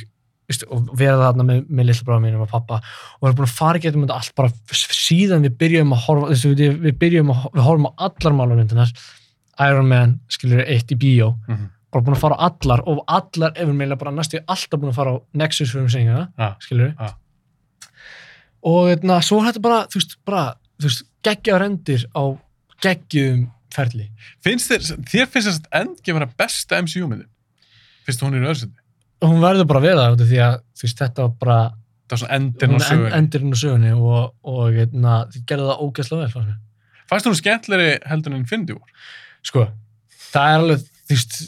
og 0.71 0.91
vera 0.95 1.17
þarna 1.19 1.43
með, 1.43 1.63
með 1.67 1.87
lillabráða 1.89 2.23
mínum 2.23 2.43
og 2.45 2.49
pappa 2.51 2.77
og 2.79 3.19
við 3.19 3.27
erum 3.27 3.37
búin 3.41 3.47
að 3.49 3.55
fara 3.57 3.79
getum 3.83 4.03
þetta 4.05 4.15
allt 4.21 4.35
bara 4.37 4.51
síðan 4.71 5.43
við 5.43 5.57
byrjum 5.59 5.91
að 5.91 6.03
horfa 6.05 6.29
þessu, 6.31 6.51
við, 6.55 6.77
við 6.85 6.95
byrjum 7.01 7.31
að 7.33 7.41
við 7.57 7.65
horfum 7.65 7.87
á 7.89 7.91
allar 8.07 8.37
málamyndunar 8.37 8.93
Iron 9.67 9.89
Man 9.91 10.13
skilur 10.31 10.63
eitt 10.63 10.93
í 10.93 10.95
bíó 10.95 11.33
Mhm. 11.49 11.67
bara 11.91 12.03
búin 12.05 12.15
að 12.15 12.21
fara 12.23 12.35
á 12.39 12.47
allar 12.47 12.81
og 12.87 13.03
allar 13.07 13.51
ef 13.57 13.67
við 13.67 13.75
meila 13.75 13.97
bara 13.99 14.11
næstu 14.15 14.39
alltaf 14.47 14.79
búin 14.79 14.91
að 14.93 14.95
fara 15.01 15.11
á 15.11 15.15
Nexus 15.33 15.71
fyrir 15.73 15.83
um 15.83 15.89
segjuna, 15.89 16.23
Já. 16.39 16.55
skilur 16.63 16.95
Já. 16.95 17.13
og 18.63 18.89
eitna, 18.91 19.19
svo 19.21 19.41
þetta 19.43 19.61
bara 19.67 19.83
þú 19.91 19.99
veist, 19.99 20.17
bara, 20.27 20.45
þú 20.79 20.87
veist, 20.89 21.03
geggja 21.27 21.59
rendir 21.59 22.07
á 22.15 22.23
geggjum 22.83 23.47
ferli 23.75 24.09
Finnst 24.45 24.71
þér, 24.71 24.87
þér 25.11 25.27
finnst 25.27 25.47
þess 25.51 25.59
að 25.59 25.81
Endgame 25.81 26.19
vera 26.21 26.31
besta 26.39 26.79
MCU-myndin? 26.81 27.27
Finnst 28.07 28.21
þú 28.21 28.29
hún 28.29 28.37
í 28.39 28.45
öðursindi? 28.47 28.79
Hún 29.25 29.41
verður 29.41 29.67
bara 29.67 29.79
vera 29.83 30.05
það 30.07 30.25
því 30.31 30.39
að 30.45 30.55
veist, 30.83 31.01
þetta 31.01 31.21
var 31.27 31.35
bara 31.41 31.59
Það 32.07 32.13
var 32.13 32.19
svona 32.21 32.35
endin 32.37 32.71
á 32.71 32.79
sögunni. 32.87 33.11
endurinn 33.17 33.51
á 33.51 33.57
sögunni 33.59 33.89
og, 33.97 34.33
og 34.47 34.77
eitna, 34.79 35.15
þið 35.33 35.45
gerði 35.49 35.65
það 35.67 35.81
ógeðslega 35.87 36.21
vel 36.23 36.31
fannst 37.07 37.25
þú 37.27 37.31
hún 37.33 37.39
skemmtleri 37.41 37.87
heldur 38.07 38.31
en 38.33 38.37
Infinity 38.43 38.73
War? 38.77 38.91
sko, 39.43 39.65
það 40.31 40.51
er 40.53 40.61
alveg 40.61 40.85
þú 41.07 41.15
veist, 41.15 41.39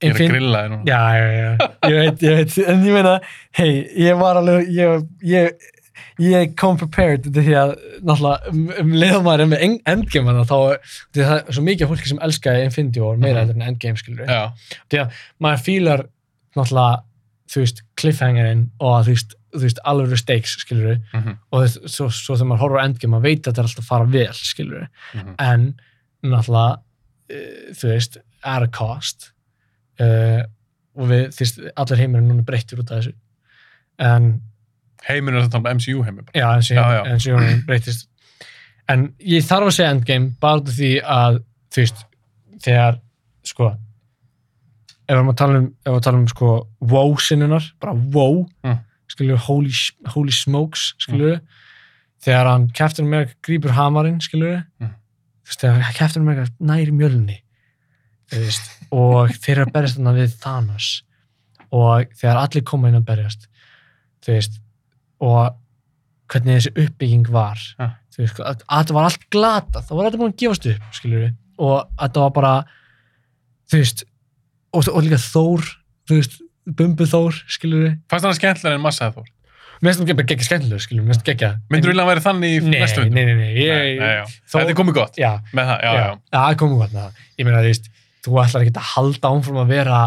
Ég 0.00 0.14
er 0.14 0.16
að 0.16 0.30
grilla 0.32 0.60
þér 0.64 0.70
núna. 0.72 0.84
Já, 0.88 1.00
já, 1.12 1.26
já, 1.36 1.90
ég 1.90 1.98
veit, 2.00 2.22
ég 2.24 2.36
veit, 2.38 2.54
en 2.72 2.84
ég 2.86 2.94
meina, 2.96 3.10
hei, 3.58 3.72
ég 4.00 4.16
var 4.16 4.38
alveg, 4.40 4.70
ég, 4.72 5.02
ég, 5.28 5.66
ég 6.24 6.54
kom 6.56 6.78
prepared 6.80 7.26
til 7.26 7.42
því 7.44 7.56
að, 7.60 7.72
náttúrulega, 8.08 8.48
um, 8.54 8.62
um 8.80 8.94
er 9.44 9.50
með 9.50 9.64
en- 9.66 9.76
Endgame 9.92 10.32
þá, 10.48 10.56
því 11.12 11.20
að 11.20 11.28
það 11.28 11.36
er 11.42 11.58
svo 11.58 11.64
mikið 11.66 11.90
fólki 11.92 12.08
sem 12.14 12.22
elskaði 12.24 12.64
Infinity 12.70 13.00
War 13.04 13.16
meira 13.20 13.42
Mhm. 13.42 13.50
heldur 13.50 13.60
en 13.60 13.68
Endgame, 13.74 14.00
skilur 14.00 14.24
við. 14.24 14.32
Já. 14.32 14.80
Því 14.88 15.02
að 15.04 15.20
maður 15.46 15.62
fílar, 15.68 16.06
náttúrulega, 16.56 17.02
þú 17.50 17.64
veist, 17.64 17.82
cliffhangerinn 17.98 18.66
og 18.78 19.04
þú 19.06 19.14
veist, 19.14 19.34
veist, 19.64 19.80
alveg 19.90 20.18
stakes, 20.20 20.56
skilur 20.62 20.92
við, 20.92 21.00
Mhm, 21.16 21.36
og 21.50 21.64
þess, 21.64 21.94
svo, 21.96 22.06
svo 22.14 22.36
þegar 22.36 22.50
maður 22.52 22.62
horfir 22.64 22.80
á 22.80 22.84
Endgame, 22.86 23.12
maður 23.16 23.26
veit 23.26 23.40
að 23.40 23.48
þetta 23.50 23.62
er 23.62 23.68
alltaf 23.68 23.84
að 23.84 23.88
fara 23.90 24.04
vel, 24.12 24.34
skilur 24.38 24.78
við, 24.80 24.88
mhm. 25.14 25.34
en, 25.38 25.64
náttúrulega, 26.22 26.76
uh, 27.30 27.72
þú 27.80 27.90
veist, 27.90 28.20
at 28.44 28.62
a 28.62 28.68
cost, 28.68 29.32
uh, 30.00 30.42
og 30.96 31.10
við, 31.10 31.26
þú 31.34 31.44
veist, 31.44 31.60
allir 31.76 32.02
heimurinn 32.04 32.30
núna 32.30 32.46
breyttur 32.46 32.84
út 32.84 32.90
af 32.94 33.02
þessu, 33.02 33.14
en, 33.98 34.30
Heiminn 35.08 35.34
er 35.34 35.46
þetta 35.48 35.74
MCU 35.74 36.02
bara. 36.04 36.26
já, 36.34 36.46
en 36.54 36.62
Já, 36.76 36.92
já. 36.92 37.04
en 37.08 37.20
síðan 37.24 37.62
breytist, 37.66 38.08
en 38.88 39.14
ég 39.18 39.46
þarf 39.48 39.70
að 39.70 39.76
segja 39.78 39.90
Endgame, 39.94 40.34
bara 40.40 40.60
því 40.60 40.90
að, 41.02 41.38
þú 41.72 41.80
veist, 41.86 42.02
þegar, 42.60 43.00
sko, 43.48 43.70
ef 45.10 45.16
við 45.16 45.18
erum 45.18 45.32
að 45.32 45.38
tala 45.40 45.58
um, 45.58 45.66
að 45.90 46.00
tala 46.06 46.20
um, 46.20 46.28
sko, 46.30 46.50
wow 46.92 47.16
sinnunar, 47.18 47.66
bara 47.82 47.94
wow, 48.14 48.44
Mm. 48.64 48.78
skilur, 49.10 49.40
holy, 49.48 49.72
holy 50.14 50.30
smokes, 50.30 50.92
skilur, 51.02 51.40
þegar 52.22 52.46
hann, 52.46 52.68
Captain 52.78 53.06
America 53.08 53.34
grípur 53.42 53.74
hamarinn, 53.74 54.20
skilur, 54.22 54.60
Mm. 54.80 54.92
þú 55.42 55.50
veist, 55.50 55.60
þegar 55.64 55.94
Captain 55.98 56.22
America 56.22 56.52
næri 56.62 56.92
mjölni, 56.94 57.40
þú 58.30 58.44
veist, 58.44 58.70
og 58.92 59.30
þeir 59.34 59.56
eru 59.56 59.64
að 59.66 59.72
berjast 59.74 59.98
þarna 59.98 60.14
við 60.14 60.36
Thanos, 60.44 60.90
og 61.72 62.06
þegar 62.20 62.36
allir 62.44 62.62
koma 62.64 62.88
inn 62.88 63.00
að 63.00 63.08
berjast, 63.10 63.48
þú 64.22 64.32
veist, 64.36 64.60
og 65.20 65.56
hvernig 66.30 66.60
þessi 66.60 66.72
uppbygging 66.86 67.26
var, 67.34 67.58
Ja. 67.80 67.90
þú 68.14 68.22
veist, 68.22 68.38
að, 68.38 68.62
þetta 68.70 68.94
var 68.94 69.04
allt 69.10 69.26
glata, 69.30 69.80
það 69.82 69.96
var 69.96 70.04
þetta 70.10 70.18
búin 70.22 70.32
að 70.32 70.38
gefast 70.44 70.66
upp, 70.70 71.02
við, 71.04 71.34
og 71.58 71.74
að 71.98 72.08
þetta 72.08 72.20
var 72.20 72.30
bara, 72.30 72.54
þú 73.70 73.78
veist, 73.82 74.04
og, 74.72 74.86
og 74.88 75.02
líka 75.06 75.18
Þór, 75.22 75.66
þú 76.08 76.18
veist, 76.20 76.38
Bumbu 76.78 77.06
Þór, 77.10 77.38
skilur 77.50 77.84
við, 77.86 77.92
Fannst 78.12 78.26
hann 78.28 78.36
skemmtleri 78.38 78.78
en 78.78 78.84
Massa 78.84 79.10
Þór? 79.14 79.28
mér 79.80 79.94
finnst 79.96 80.10
það 80.12 80.20
ekki 80.34 80.44
skemmtilegur, 80.44 80.82
skilur 80.84 81.00
við, 81.02 81.06
mér 81.08 81.16
finnst 81.16 81.26
það 81.26 81.34
ekki 81.36 81.50
Myndur 81.72 81.88
þú 81.88 81.92
vilja 81.94 82.04
að 82.04 82.10
væri 82.10 82.22
þannig 82.26 82.50
í 82.52 82.58
Nei, 82.66 82.80
næstu 82.82 83.00
nei, 83.00 83.06
vindu? 83.08 83.20
nei, 83.24 83.36
nei, 83.40 83.52
ég, 83.56 83.70
Nei, 83.70 83.94
nei, 83.96 84.10
já. 84.18 84.24
Þór- 84.44 84.58
Þetta 84.60 84.74
er 84.74 84.78
komið 84.80 84.96
gott 84.98 85.20
já, 85.22 85.30
með 85.56 85.70
það, 85.70 85.78
já, 85.86 85.92
já. 85.96 86.10
það 86.34 86.56
komum 86.60 86.82
gott 86.82 86.92
með 86.96 87.00
það, 87.06 87.22
ég 87.40 87.48
meina, 87.48 87.62
þú 87.64 87.70
veist, 87.70 87.88
þú 88.26 88.34
ætlar 88.44 88.66
ekki 88.66 88.74
að 88.76 88.90
halda 88.90 89.30
áfram 89.30 89.60
að 89.62 89.72
vera 89.72 90.00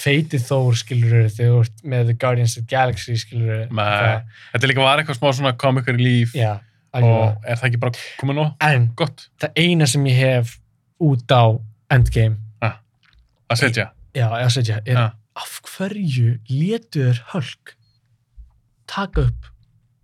feitið 0.00 0.42
Þór, 0.50 0.74
skilur 0.82 1.14
þegar 1.32 1.52
þú 1.54 1.60
ert 1.62 1.84
með 1.94 2.10
The 2.10 2.16
Guardians 2.24 2.56
of 2.58 2.64
the 2.66 2.74
Galaxy, 2.74 3.14
skilur 3.22 3.62
Nei. 3.70 4.18
Þetta 4.56 4.68
líka 4.72 4.82
var 4.84 5.00
eitthvað 5.00 5.20
smá 5.20 5.30
svona 5.38 5.54
komikar 5.62 5.96
í 5.96 6.02
líf 6.04 6.34
já, 6.36 6.56
og 6.98 7.46
er 7.46 7.56
það 7.62 7.68
ekki 7.70 7.80
bara 7.86 7.94
komið 8.20 8.40
nú? 8.42 8.46
En 8.66 8.90
Gott 8.98 9.28
það 9.40 9.62
eina 9.62 9.86
sem 9.88 10.04
ég 10.10 10.18
hef 10.20 10.56
út 11.00 11.30
á 11.32 11.46
Endgame, 11.94 12.36
að 13.50 13.58
setja. 13.64 13.86
já, 14.14 14.26
að 14.30 14.50
segja, 14.54 14.80
er 14.86 14.94
Já. 14.96 15.12
af 15.36 15.60
hverju 15.76 16.38
létu 16.50 17.02
þér 17.06 17.20
Hulk 17.32 17.74
taka 18.90 19.20
upp 19.28 19.50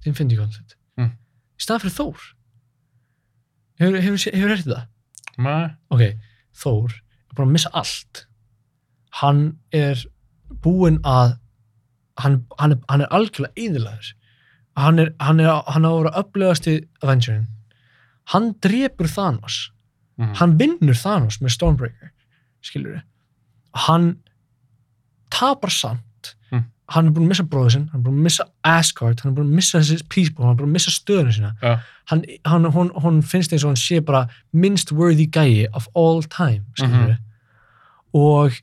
þinn 0.04 0.14
fyndi 0.14 0.36
koncept 0.38 0.76
Mm. 0.98 1.10
í 1.58 1.62
staðan 1.62 1.80
fyrir 1.86 1.96
Þór 1.96 2.20
hefur, 3.80 4.00
hefur 4.00 4.36
hefur 4.36 4.62
það? 4.64 4.86
Nei. 5.38 5.66
ok, 5.90 6.04
Þór 6.56 6.92
er 6.96 7.34
búin 7.36 7.48
að 7.48 7.52
missa 7.56 7.70
allt 7.74 8.26
hann 9.20 9.42
er 9.72 10.04
búinn 10.64 11.00
að 11.04 11.38
hann, 12.18 12.46
hann, 12.58 12.72
er, 12.72 12.78
hann 12.88 13.00
er 13.04 13.10
algjörlega 13.12 13.52
eðilaður 13.56 14.12
hann 14.76 14.98
er, 15.02 15.10
hann 15.20 15.40
er, 15.40 15.50
hann 15.68 15.84
er 15.84 15.90
að 15.90 15.98
vera 16.02 16.22
öflugasti 16.22 16.76
Avengerin 17.02 17.46
hann 18.32 18.52
drepur 18.64 19.08
Thanos 19.12 19.70
Mhm. 20.18 20.34
hann 20.38 20.56
vinnur 20.58 20.96
Thanos 20.96 21.38
með 21.44 21.50
Stormbreaker 21.58 22.10
skilur 22.64 22.94
við 22.96 23.02
hann 23.86 24.16
tapar 25.30 25.70
samt. 25.74 26.02
Mm. 26.52 26.64
hann 26.94 27.06
er 27.08 27.10
búinn 27.16 27.26
að 27.26 27.30
missa 27.34 27.44
bróður 27.50 27.72
sinn 27.74 27.88
hann 27.90 28.00
er 28.00 28.04
búinn 28.06 28.18
að 28.20 28.26
missa 28.28 28.44
Asgard 28.62 29.20
hann 29.24 29.32
er 29.32 29.36
búinn 29.36 29.48
að 29.50 29.56
missa 29.58 29.78
þessi 29.82 30.04
Peaceable 30.12 30.44
hann 30.46 30.54
er 30.54 30.60
búinn 30.60 30.70
að 30.70 30.76
missa 30.76 30.92
stöðuna 30.94 31.32
sína. 31.34 31.50
Já. 31.62 31.72
hann, 32.12 32.22
hann, 32.46 32.68
hún, 32.76 32.90
hún 33.02 33.16
finnst 33.26 33.52
eins 33.52 33.64
og 33.66 33.72
hann 33.74 33.80
sé 33.82 33.98
bara 34.06 34.20
minnst 34.54 34.92
worthy 34.94 35.26
gæi 35.26 35.66
of 35.74 35.88
all 35.98 36.22
time 36.22 36.62
skilur 36.78 37.10
við 37.10 37.18
og 38.14 38.60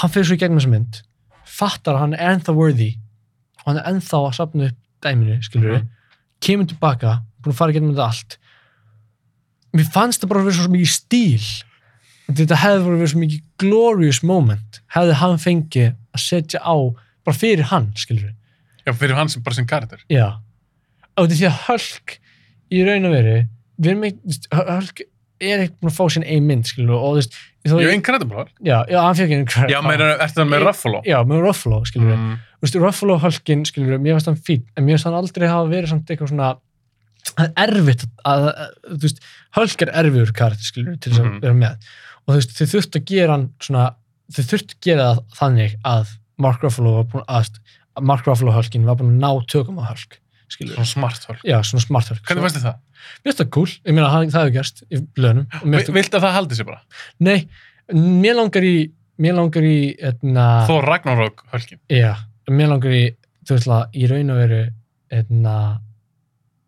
hann 0.00 0.10
fyrir 0.14 0.28
svo 0.30 0.38
í 0.38 0.40
gegnum 0.44 0.60
þessa 0.62 0.70
mynd 0.76 1.00
fattar 1.58 1.98
að 1.98 2.02
hann 2.04 2.14
er 2.18 2.30
ennþá 2.36 2.54
worthy 2.56 2.90
og 3.64 3.66
hann 3.72 3.82
er 3.82 3.90
ennþá 3.90 4.20
að 4.28 4.38
sapna 4.38 4.70
upp 4.70 4.78
dæminu 5.04 5.36
við 5.42 5.74
Mhm. 5.74 5.88
kemur 6.44 6.66
tilbaka, 6.70 7.12
búin 7.42 7.52
að 7.54 7.58
fara 7.58 7.72
í 7.72 7.74
gegnum 7.74 7.92
þetta 7.94 8.06
allt. 8.06 8.38
Mér 9.74 9.86
fannst 9.92 10.20
það 10.22 10.28
bara 10.30 10.40
að 10.40 10.44
vera 10.50 10.56
svo 10.62 10.70
mikið 10.72 10.90
stíl 10.94 11.46
þetta 12.30 12.56
hefði 12.62 12.84
verið 12.94 13.10
svo 13.12 13.20
mikið 13.24 13.42
glorious 13.60 14.22
moment 14.24 14.80
hefði 14.94 15.16
hann 15.20 15.38
fengið 15.42 15.90
að 16.14 16.22
setja 16.24 16.60
á 16.64 16.76
bara 17.24 17.36
fyrir 17.36 17.68
hann, 17.72 17.90
skilur 17.96 18.30
við 18.30 18.34
Já, 18.84 18.92
fyrir 19.00 19.16
hann 19.16 19.28
sem 19.32 19.42
bara 19.42 19.54
sem 19.56 19.66
karakter. 19.66 20.00
já, 20.12 20.36
og 21.16 21.24
þetta 21.28 21.32
er 21.34 21.38
því 21.40 21.46
að 21.48 21.60
Hulk 21.68 22.18
í 22.74 22.84
raun 22.84 23.04
og 23.08 23.12
veru 23.16 23.36
við 23.80 23.90
erum 23.90 24.04
ekki, 24.04 24.38
Hulk 24.54 25.00
er 25.44 25.62
ekkert 25.64 25.80
búin 25.80 25.90
að 25.90 25.96
fá 25.98 26.04
sín 26.14 26.24
ein 26.30 26.44
mynd, 26.48 26.64
skilur 26.68 26.92
við 26.94 26.98
og 27.00 27.12
þú 27.14 27.20
veist, 27.20 27.34
Ég 27.64 27.72
er 27.88 27.94
Incredible. 27.96 28.44
já, 28.60 28.84
já, 28.92 28.98
hann 29.00 29.14
fekk 29.16 29.30
einu 29.32 29.70
Já, 29.72 29.78
meira, 29.84 30.10
ertu 30.20 30.40
það 30.42 30.50
með 30.52 30.64
Ruffalo? 30.66 31.00
já, 31.08 31.16
með 31.24 31.40
Ruffalo, 31.46 31.78
skilur 31.88 32.10
við 32.12 32.18
Mm. 32.18 32.34
þú 32.60 32.66
veist, 32.66 32.76
Ruffalo 32.84 33.16
Hulkin, 33.22 33.64
skilur 33.64 33.94
við, 33.96 34.00
mér 34.04 34.14
finnst 34.18 34.26
hann 34.26 34.36
fín 34.36 34.62
en 34.76 34.84
mér 34.84 34.94
finnst 34.98 35.04
hann 35.08 35.14
aldrei 35.20 35.48
hafa 35.48 35.68
verið 35.72 35.88
samt 35.94 36.06
eitthvað 36.12 36.28
svona 36.28 36.50
það 37.24 37.52
er 37.56 37.72
erfitt 37.72 38.04
að, 38.24 38.44
að, 38.52 38.74
þú 38.92 39.00
veist, 39.08 39.20
Hulk 39.56 39.82
er 39.86 39.92
erfiður 40.02 40.32
karakter, 40.36 40.64
skilur 40.68 40.92
við, 40.92 41.00
til 41.00 41.12
þess 41.12 41.20
að 41.24 41.30
Mhm. 41.30 41.40
vera 41.40 41.54
með 41.54 41.76
og 42.24 42.32
þú 42.32 42.38
veist, 42.40 42.54
þau 42.58 42.66
þurft 42.74 42.98
að 43.00 43.04
gera 43.10 43.36
hann 43.36 43.46
svona, 43.60 43.84
þau 44.32 44.42
þurft 44.50 44.74
að 44.76 44.80
gera 44.88 45.06
það 45.10 45.22
þannig 45.38 45.76
að 45.94 46.12
Mark 46.44 46.64
Ruffalo 46.66 46.94
var 46.98 47.08
búin 47.12 47.24
að 47.28 47.50
að 47.94 48.06
Mark 48.10 48.26
Ruffalo 48.26 48.54
Hulkin 48.56 48.86
var 48.88 48.96
búin 48.98 49.12
að 49.14 49.20
ná 49.22 49.46
tökum 49.52 49.78
á 49.78 49.84
Hulk, 49.92 50.18
skilur 50.50 50.74
Svona 50.74 50.90
smart 50.90 51.28
hölk. 51.30 51.44
já, 51.46 51.58
svona 51.62 51.84
smart 51.84 52.08
Hulk 52.10 52.24
Hvernig 52.26 52.46
fannst 52.48 52.58
þið 52.58 52.66
það? 52.66 52.80
Mér 53.04 53.28
finnst 53.30 53.40
það 53.42 53.50
cool, 53.54 53.70
ég 53.84 53.94
meina 53.94 54.08
það, 54.10 54.26
hefur 54.34 54.54
gerst 54.56 54.82
í 54.88 55.00
það, 55.14 55.90
Viltu 55.94 56.18
að 56.18 56.24
það 56.24 56.36
haldi 56.38 56.58
sér 56.58 56.68
bara? 56.70 56.80
nei, 57.20 57.48
mér 57.92 58.38
langar 58.40 58.64
í 58.66 58.76
mér 59.22 59.36
langar 59.38 59.62
í, 59.62 59.76
etna, 60.02 60.44
Þó 60.66 60.80
Ragnarok 60.82 61.44
hölkin. 61.52 61.78
Já, 61.92 62.16
mér 62.50 62.72
langar 62.72 62.94
í, 62.96 63.04
þú 63.46 63.54
veist 63.58 63.70
að 63.70 63.94
í 64.00 64.08
raun 64.10 64.32
og 64.34 64.40
veru, 64.40 64.62
einna, 65.14 65.52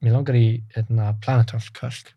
mér 0.04 0.14
langar 0.14 0.38
í 0.38 0.44
einna, 0.78 1.08
Planet 1.24 1.50
Hulk 1.56 1.80
Hulk. 1.82 2.12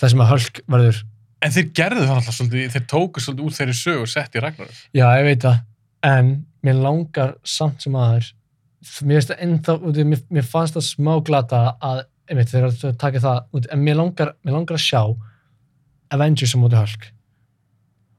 Það 0.00 0.12
sem 0.12 0.24
að 0.24 0.32
Hulk 0.34 0.60
verður, 0.74 1.00
En 1.42 1.50
þeir 1.54 1.68
gerðu 1.74 2.04
það 2.06 2.14
alltaf 2.16 2.36
svolítið, 2.36 2.68
þeir 2.76 2.86
tóku 2.92 3.22
svolítið 3.22 3.48
út 3.48 3.56
þeirri 3.58 3.74
sög 3.74 4.00
og 4.04 4.10
sett 4.12 4.36
í 4.36 4.42
Ragnarok. 4.42 4.78
já, 4.94 5.06
ég 5.18 5.24
veit 5.26 5.42
það, 5.42 5.58
en 6.06 6.30
mér 6.62 6.78
langar 6.84 7.34
samt 7.44 7.82
sem 7.82 7.96
aður, 7.98 8.28
mér 9.02 9.18
finnst 9.18 9.32
það 9.32 9.42
ennþá, 9.46 9.76
mér, 10.12 10.22
mér 10.30 10.46
fannst 10.52 10.78
það 10.78 10.86
smá 10.86 11.12
glata 11.26 11.62
að, 11.82 12.04
einmitt, 12.30 12.52
þeir 12.52 12.68
eru 12.68 12.92
að 12.92 13.00
taka 13.02 13.24
það, 13.24 13.40
út, 13.58 13.66
en 13.74 13.82
mér 13.82 13.98
langar, 13.98 14.34
mér 14.46 14.56
langar 14.58 14.78
að 14.78 14.86
sjá 14.86 15.02
Avengers 16.12 16.54
á 16.54 16.58
móti 16.60 16.76
Hulk. 16.76 17.10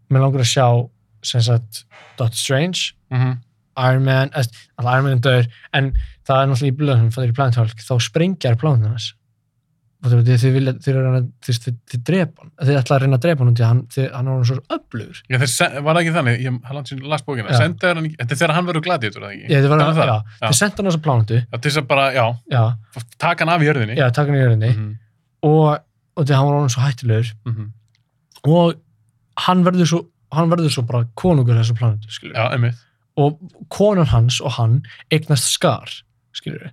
Mér 0.10 0.26
langar 0.26 0.44
að 0.44 0.52
sjá, 0.52 0.68
sem 1.24 1.42
sagt, 1.46 1.86
Doctor 2.18 2.38
Strange, 2.38 2.94
Mm 3.14 3.20
-hmm. 3.22 3.38
Iron 3.78 4.04
Man, 4.04 4.30
alltaf 4.34 4.66
Iron 4.80 5.04
Man 5.04 5.18
er 5.18 5.20
döður 5.26 5.48
en 5.74 5.94
það 6.28 6.42
er 6.42 6.48
náttúrulega 6.48 6.74
í 6.74 6.78
blöðum 6.78 7.12
það 7.12 7.24
er 7.24 7.30
í 7.30 7.36
Planet 7.38 7.56
Hulk, 7.56 7.80
þá 7.82 7.94
sprengjar 8.02 8.56
plánum 8.56 8.90
hans 8.90 9.14
þið 10.84 10.90
eru 10.94 11.02
að, 11.18 11.28
drepa 12.10 12.42
hann, 12.44 12.52
þið 12.68 12.80
ætla 12.82 12.96
að 12.98 13.02
reyna 13.04 13.18
að 13.20 13.24
drepa 13.24 13.40
hann 13.44 13.52
út 13.54 13.62
í 13.62 13.68
hann, 13.68 13.82
hann 14.18 14.28
svo 14.50 14.58
öflugur. 14.76 15.22
Já, 15.32 15.38
þeir, 15.44 15.78
var 15.88 16.00
ekki 16.02 16.14
þannig, 16.18 16.42
ég 16.44 16.58
hann 16.68 16.76
langt 16.78 16.92
sem 16.92 17.00
las 17.14 17.24
bókina, 17.24 17.54
Já. 17.54 17.60
sendaði 17.62 17.94
hann, 17.96 18.08
ekki- 18.10 18.18
þetta 18.20 18.36
er 18.36 18.40
þegar 18.42 18.56
hann 18.58 18.68
verður 18.68 18.84
var 19.72 19.80
Já. 20.42 20.48
þið 20.50 20.58
senda 20.60 20.76
hann 20.84 20.90
á 20.92 20.94
Já, 21.40 21.58
til 21.58 21.72
þess 21.72 21.82
að 21.84 21.88
bara, 21.94 22.06
já, 22.18 22.26
já, 22.52 22.64
taka 23.24 23.46
hann 23.46 23.54
af 23.56 23.62
í 23.64 23.70
jörðinni. 23.70 23.96
já, 23.98 24.06
taka 24.12 24.28
hann 24.32 24.40
í 24.40 24.44
jörðinni. 24.44 24.72
Mhm, 24.76 24.92
og, 25.44 25.80
og 26.18 26.26
því 26.28 26.36
hann 26.36 26.46
var 26.52 26.60
hann 26.60 26.70
svo 26.76 26.82
hættulegur. 26.84 27.34
Mhm. 27.46 27.72
og 28.44 28.74
hann 29.48 29.64
verður 29.64 29.88
svo, 29.88 30.02
hann 30.34 30.50
verður 30.52 30.70
svo 30.76 30.84
bara 30.84 31.06
konungur 31.16 31.56
Já, 32.36 32.52
einmitt. 32.52 32.76
og 33.16 33.40
konan 33.70 34.06
hans 34.12 34.42
og 34.42 34.52
hann 34.60 34.82
eignast 35.12 35.48
skar, 35.56 35.88
skilur 36.36 36.72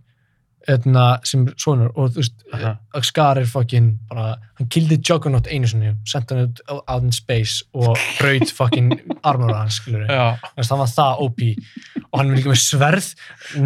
Etna, 0.69 1.05
sem 1.25 1.47
er 1.49 1.55
sonur 1.57 1.89
og 1.97 2.11
þú 2.13 2.21
veist, 2.21 2.35
Aha. 2.53 2.75
að 2.95 3.05
skar 3.09 3.39
er 3.41 3.47
fucking 3.49 3.87
bara, 4.11 4.35
hann 4.59 4.69
kildi 4.69 4.99
Juggernaut 5.01 5.47
einu 5.49 5.67
sinni 5.71 5.95
senda 6.05 6.37
hann 6.37 6.51
út 6.51 6.61
á- 6.69 6.83
out 6.95 7.07
in 7.07 7.13
space 7.17 7.63
og 7.73 7.97
braut 8.19 8.53
fucking 8.53 8.91
armora 9.25 9.63
hans, 9.63 9.79
skilur 9.81 10.05
Já, 10.05 10.37
Þannig 10.37 10.67
að 10.67 10.71
hann 10.75 10.83
var 10.83 10.91
það 10.93 11.23
OP 11.25 11.41
og 12.13 12.19
hann 12.21 12.31
er 12.31 12.37
líka 12.37 12.53
með 12.53 12.61
sverð 12.61 13.09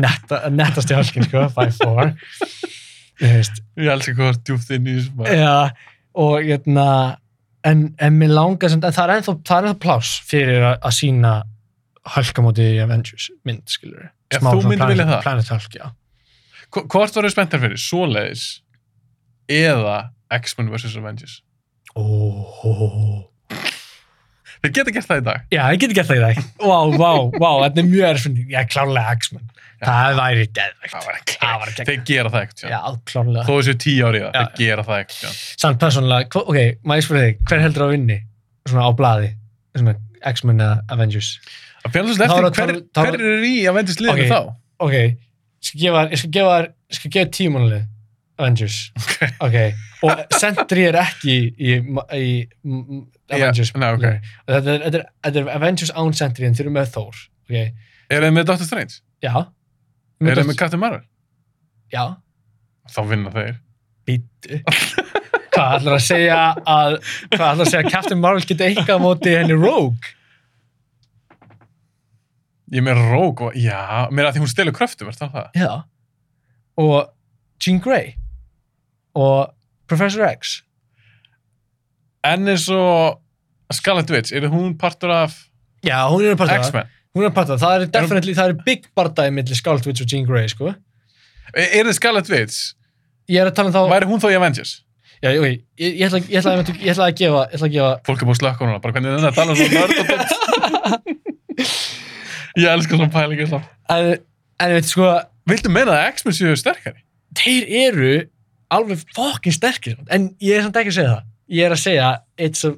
netta, 0.04 0.38
nettast 0.54 0.92
í 0.94 0.94
halkin 0.94 1.26
sko, 1.26 1.42
by 1.56 1.66
four 1.80 2.12
Þú 3.18 3.32
veist, 3.32 3.58
ég 3.82 3.90
elskar 3.96 4.14
hvað 4.14 4.30
það 4.30 4.32
er 4.36 4.40
djúpt 4.46 4.70
inn 4.78 4.86
í 4.86 4.94
þessu 5.00 5.34
ja, 5.40 5.56
og 6.14 6.46
jötna, 6.46 6.86
en, 7.66 7.84
en 7.98 8.16
mér 8.22 8.32
langar 8.38 8.70
sem, 8.70 8.78
en 8.82 8.94
það 8.94 9.04
er 9.10 9.16
ennþá, 9.18 9.36
það 9.42 9.58
er 9.58 9.68
ennþá 9.72 9.80
pláss 9.82 10.14
fyrir 10.30 10.62
að, 10.70 10.78
að 10.78 10.96
sína 11.00 11.34
halkamóti 12.14 12.70
í 12.76 12.80
Avengers 12.86 13.28
mynd, 13.44 13.66
skilur 13.66 14.10
Já, 14.30 14.38
myndir 14.46 14.90
vilja 14.94 15.10
það? 15.10 15.22
Planet 15.26 15.52
Hulk, 15.56 15.78
já 15.82 15.86
Hvo- 16.74 16.86
Hvort 16.90 17.14
voru 17.20 17.30
spenntar 17.30 17.60
fyrir, 17.62 17.78
svoleiðis 17.80 18.44
eða 19.48 20.10
X-Men 20.34 20.72
vs. 20.72 20.96
Avengers? 20.98 21.40
oh. 21.94 23.30
Þeir 24.64 24.72
geta 24.78 24.92
gert 24.96 25.08
það 25.10 25.18
í 25.20 25.24
dag. 25.26 25.40
Já, 25.52 25.60
ég 25.74 25.80
geti 25.82 25.94
gert 25.98 26.08
það 26.08 26.16
í 26.16 26.22
dag 26.22 26.38
Vá, 26.64 26.78
vá, 26.96 27.10
vá, 27.36 27.48
þetta 27.66 27.82
er 27.82 27.88
mjög 27.90 28.06
erfinn 28.08 28.36
Já, 28.48 28.62
klárlega 28.72 29.12
X-Men 29.18 29.50
Það 29.84 30.14
væri 30.16 30.46
geðvægt 30.56 30.94
Það 30.94 31.58
var 31.60 31.68
ekki 31.74 31.84
Þeir 31.90 31.98
gera 32.08 32.30
það 32.32 32.46
ekkert, 32.46 32.62
Já, 32.64 32.70
já. 32.72 32.94
klárlega 33.10 33.44
Þó 33.44 33.52
þessu 33.58 33.74
tíu 33.84 34.06
ári 34.08 34.20
í 34.20 34.24
það, 34.24 34.30
Já. 34.32 34.38
þeir 34.46 34.62
gera 34.62 34.86
það 34.88 35.02
ekkert, 35.02 35.18
já. 35.26 35.32
Samt 35.64 35.82
persónulega, 35.82 36.28
hva- 36.32 36.44
ok, 36.48 36.60
maður 36.88 37.02
ég 37.02 37.06
spyrja 37.08 37.26
þig, 37.28 37.42
hver 37.50 37.62
heldur 37.66 37.84
að 37.84 37.92
vinni 37.92 38.16
svona 38.70 38.86
á 38.88 38.90
blaði, 39.02 39.28
svona 39.76 39.94
X-Men 40.32 40.64
eða 40.64 40.78
Avengers? 40.96 41.30
Það 41.84 42.00
er 42.00 42.08
eftir 42.14 42.64
hver, 42.64 42.74
hver 42.96 43.20
er 43.20 43.44
í 43.50 43.54
Avengers 43.68 44.00
liðinu 44.00 44.24
Ok. 44.24 44.32
þá? 44.32 44.40
Ok, 44.88 44.96
ég 45.64 45.70
skal 45.70 45.80
gefa, 45.80 46.04
þér- 46.04 46.12
ég 46.14 46.20
skal 46.20 46.30
gefa, 46.36 46.54
þér- 46.54 46.70
ég 46.92 46.98
skal 47.00 47.10
gefa 47.16 47.30
tímanlið 47.38 47.84
Avengers, 48.36 48.76
Ok. 48.98 49.20
ok, 49.46 49.56
og 50.02 50.22
Sentry 50.40 50.84
er 50.88 50.96
ekki 50.98 51.34
í, 51.34 51.42
í, 51.54 51.74
í, 52.18 52.30
Avengers. 53.30 53.70
nei, 53.78 53.92
ok. 53.94 54.06
Þetta 54.50 54.72
er, 54.74 54.80
þetta 54.88 54.98
er, 54.98 55.04
þetta 55.28 55.42
er 55.44 55.50
Avengers 55.54 55.92
án 55.94 56.10
Sentry 56.18 56.48
en 56.48 56.54
þeir 56.58 56.66
eru 56.66 56.74
með 56.74 56.90
Thor, 56.96 57.14
ok, 57.46 57.60
Er 58.10 58.20
þeir 58.26 58.34
með 58.36 58.48
Doctor 58.50 58.66
Strange? 58.68 58.98
já. 59.24 59.32
Er 60.24 60.34
þeir 60.40 60.48
með 60.50 60.58
Captain 60.60 60.80
Marvel? 60.82 61.04
Já, 61.94 62.04
Þá 62.90 63.00
vinna 63.08 63.30
þeir. 63.32 63.54
býttu. 64.04 64.58
Hvað 65.54 65.78
ætlar 65.78 65.94
að 65.94 66.02
segja 66.04 66.38
að, 66.66 66.96
hvað 67.30 67.46
ætlar 67.46 67.62
að 67.64 67.70
segja 67.70 67.84
að 67.86 67.90
Captain 67.94 68.20
Marvel 68.20 68.42
geti 68.50 68.66
eitthvað 68.66 68.98
á 68.98 69.04
móti 69.06 69.32
henni 69.38 69.54
Rogue? 69.56 70.10
Ég 72.74 72.80
er 72.82 72.86
með 72.88 73.02
Rogue 73.12 73.48
og, 73.48 73.58
já, 73.58 74.08
mér 74.10 74.26
að 74.28 74.36
því 74.36 74.40
hún 74.42 74.50
stelur 74.50 74.74
kröftum, 74.74 75.10
er 75.10 75.18
það 75.18 75.34
það? 75.36 75.58
Já. 75.60 75.72
Og 76.82 76.96
Jean 77.62 77.76
Grey. 77.84 78.14
Og 79.14 79.52
Professor 79.86 80.26
X. 80.26 80.56
En 82.26 82.48
eins 82.50 82.64
og 82.72 83.20
Scarlet 83.74 84.10
Witch, 84.10 84.34
er 84.34 84.48
hún 84.50 84.74
partur 84.80 85.12
af 85.14 85.36
Já, 85.84 86.00
hún 86.10 86.24
er 86.24 86.34
það. 86.40 86.56
X-Men? 86.64 86.90
Hún 87.14 87.22
er 87.22 87.30
að 87.30 87.36
parta 87.36 87.54
það. 87.54 87.62
Það 87.62 87.76
er 87.76 87.92
definitely, 87.94 88.34
það 88.34 88.50
er 88.50 88.64
big 88.66 88.88
bardaði 88.96 89.34
millir 89.36 89.60
Scarlet 89.60 89.86
Witch 89.86 90.02
og 90.02 90.10
Jean 90.10 90.26
Grey, 90.26 90.48
sko. 90.50 90.72
Er 91.54 91.76
er 91.78 91.86
þið 91.86 91.98
Scarlet 92.00 92.32
Witch? 92.32 92.62
Ég 93.30 93.44
er 93.44 93.52
að 93.52 93.58
tala 93.60 93.70
um 93.70 93.76
þá... 93.76 93.82
Væri 93.92 94.08
hún 94.10 94.24
þá 94.24 94.28
í 94.32 94.38
Avengers? 94.40 94.72
Já, 95.22 95.30
ok, 95.30 95.46
ég, 95.46 95.60
ég, 95.78 95.94
ég, 96.00 96.08
ætla, 96.08 96.20
ég 96.26 96.90
ætla 96.90 97.06
að 97.06 97.14
gefa, 97.20 97.44
ég 97.46 97.54
ætla 97.54 97.68
að 97.68 97.76
gefa... 97.76 97.92
Fólk 98.08 98.24
er 98.24 98.28
búið 98.28 98.34
að 98.34 98.40
slökka 98.42 98.66
núna, 98.66 98.80
bara 98.82 98.96
hvernig 98.96 99.14
þetta 99.14 99.22
er 99.22 99.30
að 99.30 99.38
tala 99.38 99.54
um 99.54 99.60
svona 99.60 99.74
nörd 99.78 99.94
og 100.00 100.06
tótt. 100.10 101.33
Ég 102.56 102.68
elskar 102.70 103.00
svona 103.00 103.12
pælingar 103.14 103.48
svona. 103.50 103.70
En, 103.90 104.12
en 104.62 104.74
veit, 104.76 104.86
sko, 104.90 105.08
Viltu 105.50 105.68
meina 105.72 105.92
að 105.98 106.06
X-Men 106.14 106.36
séu 106.38 106.54
sterkari? 106.56 107.02
þeir 107.34 107.64
eru 107.88 108.12
alveg 108.72 109.02
fucking 109.16 109.54
sterkir. 109.54 109.98
En 110.14 110.30
ég 110.42 110.58
er 110.60 110.64
samt 110.64 110.78
ekki 110.80 110.92
að 110.92 110.96
segja 110.98 111.10
það. 111.16 111.26
Ég 111.54 111.66
er 111.66 111.74
að 111.74 111.80
segja, 111.82 112.10
it's 112.40 112.64
a 112.64 112.70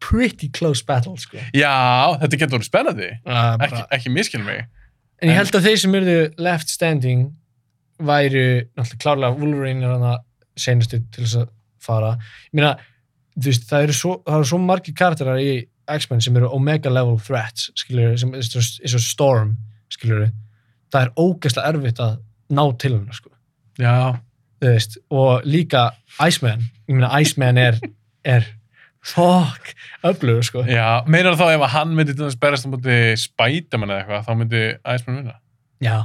pretty 0.00 0.48
close 0.54 0.84
battle, 0.86 1.16
sko. 1.20 1.40
Já, 1.52 2.14
þetta 2.22 2.38
getur 2.40 2.56
verið 2.56 2.68
spennandi. 2.70 3.08
Uh, 3.26 3.56
Ekki, 3.66 3.82
ekki 3.98 4.12
miskil 4.14 4.44
mig. 4.46 4.62
En 5.18 5.32
ég 5.32 5.36
held 5.40 5.58
að 5.58 5.66
þeir 5.66 5.80
sem 5.82 5.96
eru 5.98 6.16
left 6.46 6.70
standing 6.70 7.26
væru 7.98 8.44
náttúrulega 8.78 9.02
klárlega 9.02 9.34
Wolverine 9.40 9.82
er 9.84 9.96
hann 9.96 10.06
að 10.12 10.20
senastu 10.58 11.00
til 11.10 11.24
þess 11.24 11.40
að 11.42 11.48
fara. 11.82 12.12
Ég 12.52 12.60
meina, 12.60 12.72
þú 13.34 13.50
veist, 13.50 13.66
það 13.68 13.88
eru 13.88 13.96
svo, 13.98 14.14
það 14.26 14.38
eru 14.38 14.50
svo 14.52 14.60
margir 14.62 14.96
karakterar 15.02 15.42
í 15.42 15.50
X-Men 15.88 16.20
sem 16.20 16.36
eru 16.36 16.50
omega 16.54 16.90
level 16.92 17.18
threats, 17.18 17.70
skiljur, 17.78 18.16
sem 18.20 18.34
er 18.34 18.44
svo- 18.46 18.80
er 18.84 18.98
Storm, 19.02 19.56
skiljur. 19.92 20.28
Það 20.92 21.02
er 21.06 21.10
ógeðslega 21.16 21.72
erfitt 21.72 21.98
að 22.04 22.18
ná 22.50 22.64
til 22.78 22.92
hennar, 22.96 23.14
sko. 23.14 23.30
Og 25.10 25.42
líka 25.46 25.90
Iceman, 26.26 26.60
ég 26.88 26.94
meina, 26.96 27.10
Iceman 27.20 27.58
er, 27.58 27.78
er 28.24 28.46
fuck, 29.04 29.74
öflugur, 30.04 30.42
sko. 30.44 30.64
Meinar 31.06 31.36
þá 31.38 31.54
ef 31.54 31.70
hann 31.70 31.94
myndi 31.96 32.14
berast 32.40 32.66
á 32.66 32.68
móti 32.72 32.96
Spiderman 33.20 33.92
eða 33.94 34.00
eitthvað, 34.02 34.24
þá 34.26 34.32
myndi 34.40 34.62
Iceman 34.94 35.20
vinna? 35.22 35.36
Já, 35.84 35.98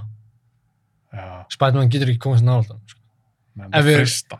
Já. 1.14 1.46
Spiderman 1.54 1.90
getur 1.94 2.10
ekki 2.10 2.22
komast 2.24 2.46
nála 2.46 2.64
sko. 2.66 3.00
Menn, 3.56 3.70
Ef 3.74 3.86
við- 3.86 4.00
frista. 4.02 4.40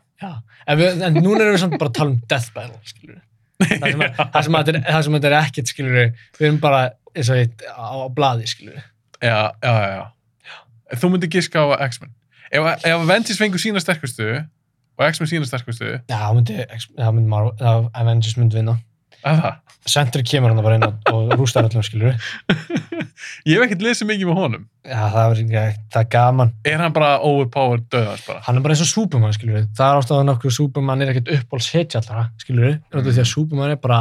En, 0.68 0.80
en 1.04 1.14
núna 1.20 1.42
erum 1.44 1.54
við 1.58 1.60
samt 1.60 1.76
bara 1.78 1.90
að 1.92 1.98
tala 1.98 2.10
um 2.14 2.22
death 2.32 2.54
battle, 2.56 2.80
skilur 2.88 3.16
við. 3.18 3.24
Það 3.68 4.44
sem, 4.44 4.58
þetta 4.58 4.74
er- 4.76 4.84
er 5.32 5.38
ekkert, 5.42 5.72
skilur 5.72 5.96
við, 6.00 6.20
við 6.40 6.48
erum 6.50 6.60
bara 6.64 6.82
eins 7.16 7.30
og 7.30 7.40
eitt 7.42 7.64
á, 7.70 7.96
blaði, 8.16 8.48
skilur 8.50 8.78
við. 8.78 8.84
Já, 9.24 9.38
já, 9.64 9.74
já, 9.74 9.94
já. 9.98 10.98
Þú 11.00 11.10
myndi 11.14 11.30
giska 11.32 11.64
á 11.64 11.68
X-Men. 11.88 12.12
Ef, 12.54 12.68
ef 12.86 12.94
Avengers 13.00 13.40
fengur 13.40 13.62
sína 13.62 13.82
sterkustu 13.82 14.28
og 14.38 15.06
X-Men 15.08 15.30
sína 15.32 15.48
sterkustu, 15.50 15.88
Já, 16.10 16.18
það 16.28 16.34
myndi, 16.38 16.58
myndi 17.18 17.30
Avengers 18.04 18.36
myndi 18.38 18.60
vinna. 18.60 18.76
Það. 19.24 19.60
Sentry 19.84 20.24
kemur 20.24 20.54
hann 20.54 20.64
bara 20.64 20.76
inn 20.80 20.86
og, 20.88 21.34
rústar 21.36 21.66
öllum, 21.68 21.84
skilur. 21.84 22.14
Ég 23.48 23.58
hef 23.58 23.66
ekkert 23.66 23.82
lesið 23.84 24.08
mikið 24.10 24.30
með 24.30 24.38
honum. 24.40 24.64
Já, 24.88 25.00
það 25.12 25.24
er, 25.34 25.42
ekki- 25.44 25.84
það 25.92 26.00
er 26.02 26.08
gaman. 26.16 26.52
Er 26.72 26.84
hann 26.84 26.94
bara 26.96 27.10
overpowered 27.28 27.84
döðans 27.92 28.24
bara? 28.28 28.42
Hann 28.46 28.60
er 28.60 28.64
bara 28.66 28.76
eins 28.78 28.84
og 28.86 28.90
Superman, 28.92 29.36
skilur. 29.36 29.66
Það 29.76 29.90
er 29.92 30.00
ástæðan 30.02 30.32
okkur 30.34 30.56
Superman 30.56 31.04
er 31.04 31.12
ekkert 31.12 31.32
uppbóls 31.36 31.68
hitja 31.76 32.00
allra, 32.00 32.26
skilur. 32.42 32.78
Mm. 32.94 33.04
Því 33.10 33.16
að 33.26 33.30
Superman 33.34 33.74
er 33.76 33.80
bara 33.84 34.00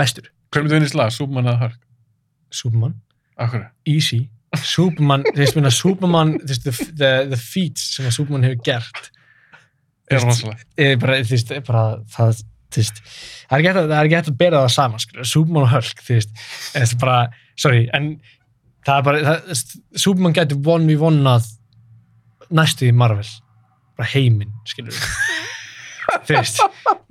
bestur. 0.00 0.30
Hver 0.52 0.64
myndi 0.64 0.76
vinna 0.78 0.88
í 0.88 0.92
slag? 0.92 1.12
Superman 1.16 1.50
eða 1.52 1.66
Hulk? 1.66 1.78
Superman, 2.52 2.94
Akkur? 3.40 3.66
easy. 3.88 4.22
Superman, 4.74 5.22
þú 5.30 5.40
veist, 5.40 5.56
minna, 5.56 5.70
Superman, 5.72 6.34
the, 6.44 6.56
the, 7.00 7.12
the 7.32 7.38
feats 7.40 7.86
sem 7.96 8.08
að 8.08 8.16
Superman 8.18 8.48
hefur 8.48 8.64
gert, 8.72 9.10
Er 10.12 10.18
Veist- 10.18 10.26
rosalega. 10.28 10.66
er 10.76 10.96
bara, 11.00 11.20
þú 11.24 11.36
veist, 11.36 11.52
bara, 11.68 11.84
það, 12.12 12.42
það 12.76 13.58
er 13.58 13.64
hægt 13.66 13.80
að, 13.80 13.88
það 13.90 13.98
er 13.98 14.10
hægt 14.12 14.30
að 14.32 14.38
bera 14.40 14.62
það 14.64 14.74
saman, 14.76 15.04
Superman 15.32 15.66
og 15.66 15.72
það 15.72 16.82
er 16.82 16.94
bara, 17.02 17.18
sorry, 17.60 17.82
en 17.96 18.08
það 18.86 18.96
er 18.96 19.06
bara, 19.08 19.22
það, 19.28 19.76
Superman 20.04 20.36
getur 20.38 20.72
one 20.74 20.88
v 20.90 21.06
one 21.08 21.36
að 21.36 21.50
næstu 22.52 22.88
í 22.88 22.96
Marvel, 22.96 23.28
bara 23.98 24.10
heiminn, 24.12 24.52
skilur 24.68 24.96
þú 26.26 26.36
veist, 26.36 26.58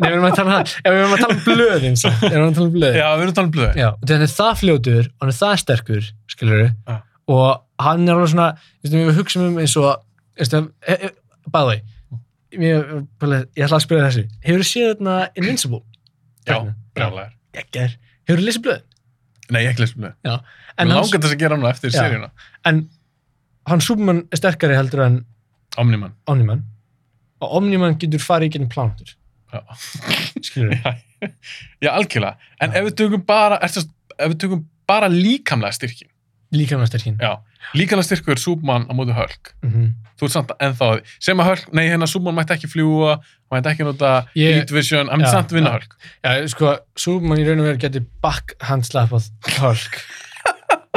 við 0.01 0.09
erum 0.09 0.27
að 0.27 0.35
tala, 0.41 0.59
ef 0.65 0.83
við 0.87 0.99
erum 0.99 1.15
að 1.15 1.23
tala 1.23 1.37
um 1.37 1.45
blöðin, 1.45 1.95
við 2.01 2.27
erum 2.31 2.49
að 2.49 2.57
tala 2.57 2.67
um 2.67 2.75
blöðin, 2.75 2.99
Já, 2.99 3.07
við 3.15 3.23
talað 3.37 3.47
um 3.47 3.55
blöðu. 3.55 3.81
Já, 3.81 3.89
þannig 4.01 4.27
er 4.27 4.35
það 4.35 4.51
fljótur 4.61 5.07
og 5.07 5.23
hann 5.23 5.31
er 5.31 5.39
það 5.39 5.55
sterkur, 5.63 6.11
skilur 6.31 6.63
og 7.31 7.49
hann 7.81 8.05
er 8.07 8.17
alveg 8.17 8.33
svona, 8.33 8.49
við 8.83 9.15
hugsaum 9.17 9.47
um 9.47 9.59
eins 9.61 9.77
og, 9.79 9.91
þú 11.55 11.81
way, 12.51 12.67
ég, 12.67 12.93
ég 13.57 13.65
ætla 13.65 13.77
að 13.79 13.83
spyrja 13.85 14.07
þessu, 14.09 14.23
hefur 14.45 14.63
þú 14.63 14.67
séð 14.69 14.87
þarna 14.93 15.15
Invincible? 15.39 15.81
Já. 16.47 16.57
Ekki 17.61 17.83
er, 17.85 17.95
hefur 18.27 18.41
þú 18.41 18.47
lesið 18.47 18.65
blöðin? 18.67 18.87
Nei, 19.51 19.61
ég 19.65 19.71
ekki 19.73 19.83
lesið 19.85 20.01
Mér 20.91 20.95
hans, 20.95 21.11
langar 21.11 21.23
þess 21.25 21.35
að 21.35 21.41
gera 21.43 21.57
hann 21.57 21.69
eftir 21.71 21.91
Já. 21.91 21.99
seríuna. 22.01 22.29
en 22.65 22.77
hann 23.69 23.81
Superman 23.85 24.21
er 24.31 24.39
sterkari 24.39 24.75
heldur 24.77 25.03
en 25.05 25.17
Omniman. 25.81 26.13
Omniman 26.27 26.63
og 27.41 27.55
Omniman 27.59 27.97
getur 27.99 28.21
farið 28.21 28.49
í 28.49 28.53
gennum 28.55 28.69
plánutur, 28.71 29.13
skilur 30.43 30.75
Já, 30.81 30.95
já, 31.81 31.89
algjörlega. 31.93 32.37
En 32.61 32.71
Já. 32.73 32.79
ef 32.79 32.87
við 32.89 32.95
tökum 33.03 33.23
bara, 33.27 33.59
ertu, 33.61 33.83
ef 34.17 34.31
við 34.33 34.39
tökum 34.43 34.63
bara 34.89 35.07
líkamlega 35.11 35.75
styrkin, 35.77 36.09
líka 36.51 36.77
með 36.79 36.89
styrkin 36.91 37.17
Já, 37.21 37.37
líkala 37.77 38.03
styrkur 38.03 38.37
Superman 38.41 38.87
á 38.89 38.93
móti 38.93 39.13
Hulk. 39.17 39.53
mm 39.63 39.91
Þú 40.21 40.27
ert 40.27 40.33
samt 40.35 40.51
ennþá 40.61 40.85
að 40.85 40.91
því. 40.99 41.13
Sem 41.25 41.39
að 41.41 41.47
Hulk, 41.49 41.69
nei, 41.73 41.85
hérna 41.89 42.05
Superman 42.07 42.35
mætti 42.37 42.53
ekki 42.53 42.67
fljúa, 42.69 43.15
mætti 43.49 43.69
ekki 43.71 43.83
nota 43.87 44.09
Ég- 44.37 44.53
Heat 44.59 44.69
Vision, 44.71 45.07
hann 45.09 45.19
mætti 45.23 45.31
samt 45.33 45.49
vinna 45.55 45.71
já. 45.71 45.79
Hulk. 45.79 45.95
Já, 46.21 46.47
sko, 46.53 46.73
Superman 46.95 47.39
í 47.41 47.45
raun 47.47 47.59
og 47.63 47.65
veru 47.65 47.79
geti 47.81 48.03
backhandslappað 48.21 49.29
Hulk 49.57 49.97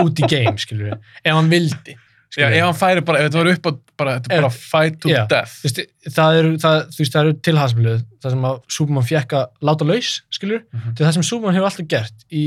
út 0.05 0.21
í 0.21 0.29
game, 0.29 0.57
skilur 0.61 0.91
við, 0.91 0.99
ef 1.25 1.33
hann 1.39 1.49
vildi. 1.53 1.95
Já, 2.35 2.49
ef 2.51 2.65
hann 2.67 2.75
færi 2.77 3.01
bara, 3.07 3.21
ef 3.23 3.31
þetta 3.31 3.41
var 3.41 3.51
upp 3.55 3.67
á, 3.71 3.73
bara, 4.03 4.15
þetta 4.19 4.35
er 4.35 4.41
bara 4.43 4.51
fight 4.59 4.97
to 5.01 5.09
Já. 5.13 5.21
death. 5.31 5.53
Þú 5.63 5.69
veist, 5.71 5.81
það 6.19 6.39
eru, 6.43 6.53
það, 6.65 6.79
þú 6.91 6.99
veist, 7.05 7.13
það 7.15 7.21
eru 7.25 7.35
tilhansmiluð, 7.49 8.01
það 8.25 8.35
sem 8.35 8.47
að 8.51 8.57
Superman 8.77 9.07
fekk 9.09 9.37
að 9.39 9.45
láta 9.71 9.87
laus, 9.89 10.11
skilur, 10.35 10.65
Mhm. 10.75 10.97
til 10.97 11.07
það 11.07 11.13
sem 11.15 11.23
Superman 11.31 11.55
hefur 11.55 11.71
alltaf 11.71 11.89
gert 11.89 12.27
í, 12.33 12.45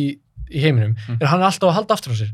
í 0.51 0.59
heiminum, 0.61 0.93
Mhm. 1.07 1.17
er 1.21 1.25
að 1.25 1.29
hann 1.31 1.41
er 1.41 1.45
alltaf 1.49 1.69
að 1.71 1.77
halda 1.79 1.93
aftur 1.95 2.11
á 2.13 2.17
sér 2.21 2.31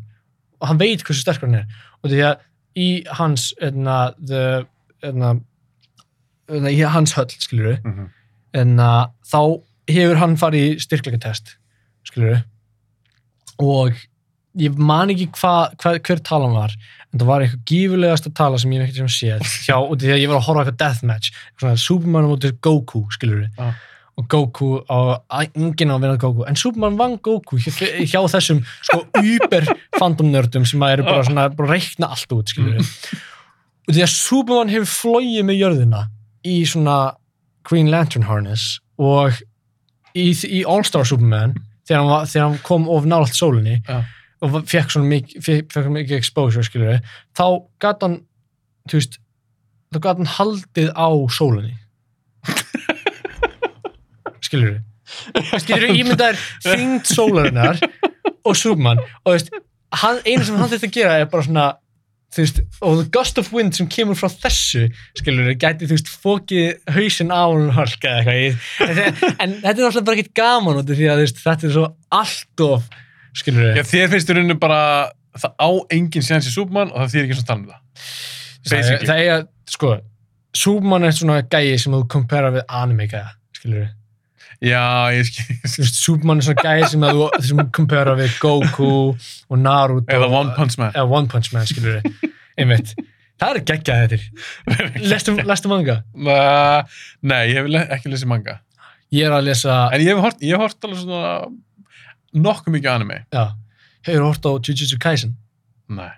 og 0.63 0.69
hann 0.71 0.79
veit 0.79 1.03
hversu 1.03 1.19
sterkur 1.25 1.49
hann 1.51 1.59
er 1.59 1.67
og 2.03 2.09
því 2.13 2.21
að 2.31 2.45
í 2.79 2.87
hans, 3.19 3.49
enna, 3.61 3.97
the, 4.25 4.63
enna, 5.03 5.35
enna, 6.49 6.71
í 6.73 6.79
hans 6.89 7.13
höll, 7.13 7.27
skilur 7.37 7.67
við, 7.73 7.83
Mhm. 7.85 8.07
en 8.63 8.73
að 8.81 9.11
þá 9.29 9.41
hefur 9.91 10.17
hann 10.23 10.37
farið 10.39 10.65
í 10.71 10.79
styrkleikatest 10.81 11.55
skilur 12.07 12.41
og 13.61 13.93
ég 14.57 14.75
man 14.77 15.09
ekki 15.13 15.27
hva, 15.39 15.53
hva, 15.81 15.95
hver 15.99 16.21
talan 16.25 16.53
var 16.55 16.73
en 17.13 17.19
það 17.19 17.25
var 17.29 17.41
eitthvað 17.45 17.63
gífurlegasta 17.69 18.31
tala 18.37 18.57
sem 18.61 18.71
ég 18.73 18.81
hef 18.83 18.89
ekkert 18.89 19.09
sem 19.09 19.13
séð 19.17 19.47
hjá, 19.67 19.77
af 19.77 19.97
því 20.01 20.11
að 20.13 20.21
ég 20.23 20.29
var 20.31 20.39
að 20.39 20.45
horfa 20.47 20.63
eitthvað 20.65 20.81
deathmatch 20.83 21.31
svona 21.59 21.77
Superman 21.81 22.29
mútið 22.29 22.57
Goku 22.65 23.03
skilur 23.13 23.47
Ah. 23.57 23.73
og 23.73 23.73
Goku 24.29 24.83
á, 24.85 25.17
að- 25.25 25.55
enginn 25.57 25.89
á 25.89 25.95
að 25.97 26.01
vinna 26.03 26.17
Goku. 26.21 26.43
En 26.45 26.55
Superman 26.55 26.97
vann 26.99 27.15
Goku 27.25 27.57
hjá, 27.57 28.19
þessum 28.29 28.59
sko 28.85 28.99
über 29.23 29.65
fandom 29.97 30.29
nördum 30.29 30.65
sem 30.69 30.79
að 30.85 30.93
eru 30.99 31.03
bara 31.07 31.23
svona 31.25 31.47
bara 31.49 31.67
að 31.67 31.73
reikna 31.73 32.11
allt 32.13 32.35
út 32.35 32.53
skilur 32.53 32.77
og 32.77 33.89
því 33.95 34.03
að 34.05 34.13
Superman 34.13 34.69
hefur 34.69 34.91
flóið 34.93 35.41
með 35.49 35.57
jörðina 35.63 36.03
í 36.45 36.59
svona 36.69 37.15
Green 37.67 37.89
Lantern 37.91 38.27
harness 38.29 38.79
og 39.01 39.33
í, 40.15 40.29
í 40.31 40.61
All-Star 40.67 41.05
Superman 41.09 41.55
þegar 41.87 41.99
hann, 42.03 42.11
var, 42.13 42.25
þegar 42.29 42.47
hann 42.51 42.61
kom 42.63 42.85
of 42.93 43.05
nált 43.09 43.33
sólinni 43.35 43.79
Já. 43.87 44.03
og 44.45 44.59
fekk 44.69 44.93
svona 44.93 45.09
mikið, 45.09 46.13
exposure 46.19 46.63
skilur 46.63 47.01
þá 47.35 47.45
gat 47.81 48.05
hann 48.05 48.19
þú 48.87 48.99
veist, 49.01 49.17
þá 49.91 49.99
gat 50.05 50.21
hann 50.21 50.31
haldið 50.37 50.93
á 50.93 51.09
sólinni 51.33 51.73
skilur 54.53 55.59
skilur 55.59 55.89
við 55.89 56.01
ímyndaðir 56.03 56.41
þyngd 56.63 57.09
sólarinnar 57.09 57.79
og 58.47 58.55
Superman 58.55 59.01
og 59.01 59.31
þú 59.31 59.35
veist, 59.35 59.55
hann, 60.03 60.19
einu 60.27 60.45
sem 60.47 60.59
hann 60.59 60.77
að 60.77 60.91
gera 60.93 61.17
er 61.21 61.31
bara 61.31 61.45
svona 61.47 61.65
þú 62.33 62.41
veist, 62.41 62.61
og 62.81 62.95
the 62.97 63.07
gust 63.13 63.39
of 63.41 63.51
wind 63.53 63.75
sem 63.77 63.87
kemur 63.91 64.17
frá 64.17 64.29
þessu, 64.31 64.87
skilur 65.19 65.49
við, 65.49 65.57
gæti 65.61 65.89
þú 65.89 65.97
veist, 65.97 66.11
fókið 66.23 66.93
hausinn 66.95 67.33
á 67.33 67.43
hún 67.45 67.73
hölk 67.75 68.07
eða 68.09 68.33
eitthvað, 68.33 68.87
en, 68.87 69.01
en 69.43 69.55
þetta 69.59 69.73
er 69.73 69.83
náttúrulega 69.83 70.05
bara 70.07 70.17
ekkert 70.17 70.37
gaman 70.39 70.79
út 70.81 70.87
af 70.89 70.99
því 70.99 71.09
að 71.09 71.19
þú 71.19 71.27
veist, 71.27 71.43
þetta 71.43 71.67
er 71.67 71.75
svo 71.75 71.89
allt 72.21 72.65
of, 72.67 72.87
skilur 73.37 73.67
við 73.67 73.81
Já, 73.81 73.85
þér 73.91 74.13
finnst 74.15 74.31
í 74.31 74.37
rauninu 74.37 74.57
bara, 74.61 74.79
það 75.37 75.57
á 75.61 75.69
enginn 75.97 76.25
séðan 76.25 76.47
sér 76.47 76.57
Superman 76.57 76.93
og 76.93 77.03
það 77.03 77.13
þýr 77.13 77.27
ekki 77.27 77.39
svo 77.39 77.47
tala 77.49 77.59
um 77.59 77.67
það. 77.69 78.07
það, 78.71 79.15
er, 79.19 79.45
sko 79.75 79.95
Superman 80.63 81.09
er 81.09 81.17
svona 81.17 81.41
gæi 81.45 81.77
sem 81.81 81.93
þú 81.93 82.05
compara 82.09 82.53
við 82.53 82.65
anime 82.81 83.09
gæja, 83.11 83.35
skilur 83.57 83.83
við 83.83 83.91
Já, 84.61 84.83
ég 85.15 85.25
skil. 85.27 85.55
þú 85.63 85.81
veist, 85.83 85.97
Superman 86.03 86.37
er 86.41 86.45
svona 86.47 86.63
gæi 86.67 86.89
sem 86.91 87.03
að 87.07 87.17
þú 87.17 87.29
sem 87.47 87.57
þú 87.63 87.65
compara 87.79 88.13
við 88.19 88.35
Goku 88.43 88.91
og 89.49 89.57
Naruto 89.59 90.13
Eða 90.13 90.29
One 90.29 90.53
Punch 90.57 90.77
Man. 90.79 90.91
eða 90.93 91.09
One 91.17 91.27
Punch 91.31 91.49
Man, 91.55 91.65
skilur 91.67 91.97
við 91.99 92.29
einmitt, 92.61 92.93
það 93.41 93.57
er 93.57 93.65
geggjað 93.71 94.03
þetta 94.13 95.01
lestu, 95.11 95.35
lestu 95.49 95.71
manga? 95.71 95.97
Uh, 96.13 96.83
nei, 97.25 97.41
ég 97.51 97.65
hef 97.73 97.93
ekki 97.97 98.11
lesið 98.13 98.29
manga. 98.31 98.59
Ég 99.13 99.27
er 99.27 99.35
að 99.35 99.45
lesa, 99.49 99.75
En 99.93 100.01
ég 100.01 100.13
hef 100.13 100.21
hort, 100.23 100.39
ég 100.41 100.55
hef 100.55 100.63
hort 100.67 100.87
alveg 100.87 101.01
svona 101.03 101.33
nokkuð 102.33 102.73
mikið 102.77 102.91
anime. 102.95 103.19
já, 103.33 103.43
hefur 104.07 104.23
hort 104.29 104.45
á 104.47 104.51
Jujutsu 104.57 104.97
Kaisen 105.01 105.35
Nei. 105.93 106.09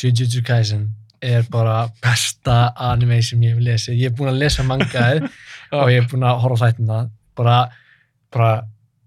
Jujutsu 0.00 0.40
Kaisen 0.46 0.88
er 1.22 1.44
bara 1.50 1.84
besta 2.02 2.72
anime 2.74 3.20
sem 3.22 3.42
ég 3.46 3.54
hef 3.54 3.62
lesið 3.62 4.00
ég 4.00 4.10
er 4.10 4.16
búinn 4.18 4.32
að 4.32 4.40
lesa 4.42 4.64
mangaðið 4.66 5.28
og 5.78 5.92
ég 5.92 6.00
er 6.02 6.08
búinn 6.10 6.26
að 6.26 6.40
horfa 6.42 6.58
á 6.58 6.70
þættina 6.72 6.96
bara, 7.36 7.56
bara 8.32 8.62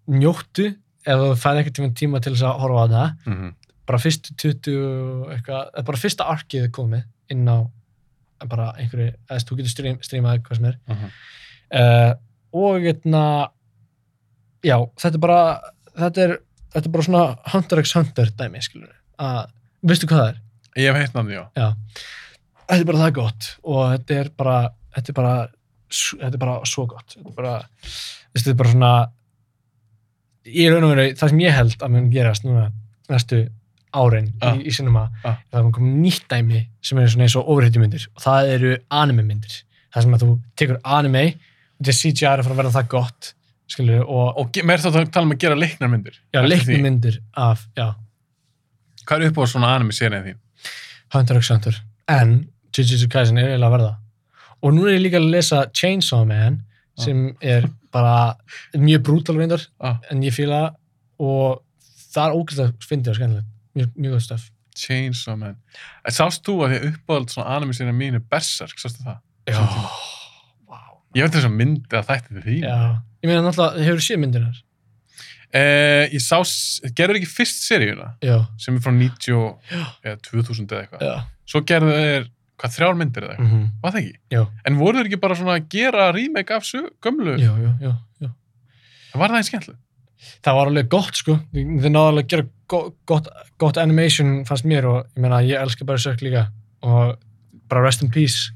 njóttu 0.08 0.66
ef 1.06 1.20
þú 1.22 1.30
fæði 1.38 1.62
ekkert 1.64 1.76
tíma 1.80 1.94
tíma 2.02 2.22
til 2.22 2.34
þess 2.34 2.44
að 2.50 2.60
horfa 2.64 2.84
á 2.86 2.88
það 2.96 3.10
Mm 3.26 3.34
-hmm. 3.38 3.54
bara 3.88 4.00
fyrstu 4.00 4.34
20 4.36 4.78
og 4.78 5.32
eitthvað, 5.34 5.86
bara 5.86 5.98
fyrsta 5.98 6.24
arkið 6.26 6.70
komið 6.72 7.04
inn 7.30 7.48
á 7.48 7.58
bara 8.48 8.74
einhverju, 8.78 9.14
eða 9.30 9.40
þú 9.46 9.56
getur 9.58 9.70
stream, 9.70 9.98
streamað 10.02 10.42
hvað 10.44 10.56
sem 10.56 10.66
er 10.66 10.78
Mhm. 10.88 11.10
uh, 11.72 12.14
og 12.54 12.82
eitna, 12.82 13.50
já, 14.64 14.78
þetta 14.98 15.14
er 15.16 15.20
bara 15.20 15.62
þetta 15.98 16.18
er, 16.26 16.38
þetta 16.74 16.86
er 16.86 16.92
bara 16.92 17.04
svona 17.04 17.38
Hunter 17.54 17.80
x 17.80 17.94
Hunter 17.96 18.26
dæmi, 18.38 18.62
skilur 18.62 18.92
að, 19.20 19.48
veistu 19.84 20.08
hvað 20.08 20.20
það 20.20 20.30
er? 20.30 20.40
Ég 20.78 20.94
hef 20.94 20.96
heitt 21.02 21.14
náttúrulega, 21.16 21.50
já. 21.56 21.62
Já, 21.62 21.76
þetta 22.70 22.80
er 22.82 22.86
bara 22.86 22.98
það 22.98 23.14
gott 23.14 23.58
og 23.64 23.92
þetta 23.94 24.20
er 24.20 24.30
bara 24.38 24.70
þetta 24.96 25.10
er 25.10 25.14
bara, 25.14 25.48
þetta 25.90 26.34
er 26.34 26.42
bara 26.42 26.56
svo 26.66 26.86
gott 26.90 27.16
þetta 27.16 27.30
er 27.30 27.36
bara, 27.36 27.54
þetta 28.36 28.50
er 28.54 28.58
bara 28.62 28.72
svona 28.74 28.94
í 30.46 30.66
raun 30.70 30.86
og 30.86 30.92
veru 30.96 31.06
það 31.18 31.32
sem 31.34 31.40
ég 31.46 31.56
held 31.58 31.78
að 31.86 31.94
mun 31.96 32.10
gerast 32.14 32.46
núna 32.46 32.68
næstu 33.10 33.44
árin 33.96 34.32
Ah. 34.42 34.56
í, 34.58 34.66
í 34.68 34.74
sinema 34.76 35.08
Ah. 35.24 35.38
er 35.52 35.60
að 35.60 35.64
það 35.64 35.72
komið 35.78 35.96
nýtt 36.04 36.28
dæmi 36.30 36.62
sem 36.82 36.98
er 37.00 37.08
svona 37.08 37.24
eins 37.28 37.36
og 37.40 37.48
overhættjumyndir 37.54 38.08
og 38.16 38.22
það 38.26 38.50
eru 38.56 38.74
anime 38.92 39.24
myndir 39.24 39.56
það 39.94 40.02
sem 40.04 40.14
að 40.18 40.26
þú 40.26 40.30
tekur 40.60 40.80
anime 40.84 41.26
og 41.36 41.86
þetta 41.86 41.98
CGI 42.02 42.26
er 42.28 42.40
að 42.40 42.44
fara 42.48 42.56
að 42.56 42.62
verða 42.64 42.76
það 42.80 42.88
gott 42.90 43.34
skilur 43.68 44.02
og, 44.06 44.38
Og 44.38 44.52
mér 44.64 44.74
er 44.78 44.84
það 44.84 44.96
að 45.02 45.12
tala 45.12 45.26
um 45.26 45.32
að 45.34 45.40
gera 45.42 45.56
leiknarmyndir. 45.58 46.14
já, 46.34 46.40
Eftir 46.44 46.58
því. 46.60 46.66
leiknumyndir 46.76 47.20
af, 47.36 47.66
já, 47.78 47.96
Hvað 49.06 49.22
er 49.22 49.28
upp 49.32 49.38
á 49.38 49.44
svona 49.48 49.76
anime-serið 49.76 50.24
þín? 50.26 50.38
Hunter 51.14 51.38
x 51.40 51.50
Hunter 51.50 51.76
en 52.10 52.48
Jujutsu 52.76 53.08
Kaisen 53.10 53.38
er 53.38 53.50
eiginlega 53.56 53.70
að 53.72 53.76
verða 53.80 53.96
og 54.64 54.74
nú 54.74 54.86
er 54.88 54.96
ég 54.98 55.04
líka 55.06 55.20
að 55.22 55.30
lesa 55.34 55.66
Chainsaw 55.74 56.26
Man 56.26 56.62
sem 56.98 57.36
er 57.42 57.68
bara 57.92 58.36
mjög 58.76 59.02
brútal 59.04 59.36
reyndar 59.38 59.66
Ah, 59.80 59.98
en 60.12 60.22
ég 60.24 60.32
það 60.34 60.76
og 61.20 61.62
það 62.14 62.28
er 62.30 62.36
ógæslega 62.40 62.88
fyndið 62.90 63.10
og 63.12 63.16
skemmtilegt 63.16 63.48
mjög, 63.76 63.90
mjög 64.00 64.14
góð 64.16 64.24
stöf 64.26 64.50
Chainsaw 64.76 65.36
Man. 65.40 65.56
En 66.06 66.12
Sást 66.12 66.44
þú 66.44 66.56
að 66.66 66.72
því 66.74 66.80
að 66.80 66.88
uppáhald 66.94 67.30
svona 67.32 67.56
anime-serið 67.56 67.96
mín 67.96 68.16
er 68.16 68.24
Berserk, 68.32 68.76
sástu 68.80 69.04
það? 69.06 69.20
já, 69.48 69.60
wow. 70.68 71.00
Ég 71.16 71.24
veit 71.24 71.36
þess 71.38 71.48
að 71.48 71.56
myndi 71.56 71.96
að 72.00 72.08
þætti 72.10 72.34
til 72.34 72.44
því. 72.48 72.56
já, 72.64 72.78
ég 73.24 73.30
meina 73.30 73.44
náttúrulega, 73.46 73.86
hefur 73.90 74.04
séð 74.08 74.20
myndinar 74.24 74.62
Eh, 75.56 76.10
ég 76.12 76.20
sá, 76.20 76.42
gerður 76.98 77.16
ekki 77.22 77.30
fyrst 77.32 77.62
seríuna 77.64 78.10
já, 78.20 78.42
sem 78.60 78.76
er 78.76 78.82
frá 78.84 78.92
90 78.92 79.36
og- 79.38 79.60
Já. 79.72 79.86
eða 80.04 80.18
2000 80.26 80.68
eða 80.68 80.82
eitthvað. 80.84 81.02
já, 81.06 81.24
Svo 81.48 81.62
gerðu 81.62 81.94
þeir, 81.96 82.26
hvað, 82.62 82.74
þrjár 82.78 82.98
myndir 83.00 83.24
eða 83.28 83.36
eitthvað? 83.36 83.52
mhm, 83.52 83.66
Var 83.84 83.92
það 83.96 84.02
ekki? 84.02 84.16
já 84.36 84.42
En 84.66 84.78
voru 84.80 84.98
þeir 85.00 85.10
ekki 85.10 85.22
bara 85.26 85.36
svona 85.40 85.56
að 85.60 85.68
gera 85.76 86.12
remake 86.16 86.56
af 86.56 86.64
gömlu? 87.04 87.36
já, 87.40 87.52
já, 87.66 87.72
já, 87.82 87.94
já 88.22 88.30
Var 89.16 89.30
það 89.30 89.38
einn 89.42 89.50
skemmtileg? 89.50 89.80
það 90.42 90.56
var 90.58 90.68
alveg 90.72 90.88
gott 90.90 91.16
sko 91.20 91.34
þið 91.54 91.74
þið 91.84 91.92
náðu 91.94 92.08
alveg 92.10 92.26
að 92.26 92.30
gera 92.34 92.46
go- 92.72 92.96
gott, 93.06 93.28
gott 93.62 93.78
animation 93.78 94.30
fannst 94.48 94.66
mér 94.66 94.86
og 94.90 95.02
ég 95.14 95.22
meina 95.22 95.42
ég 95.46 95.60
elska 95.62 95.86
bara 95.86 96.02
sörk 96.02 96.22
líka 96.26 96.48
og 96.82 97.18
bara 97.70 97.84
rest 97.86 98.02
in 98.02 98.10
peace 98.10 98.50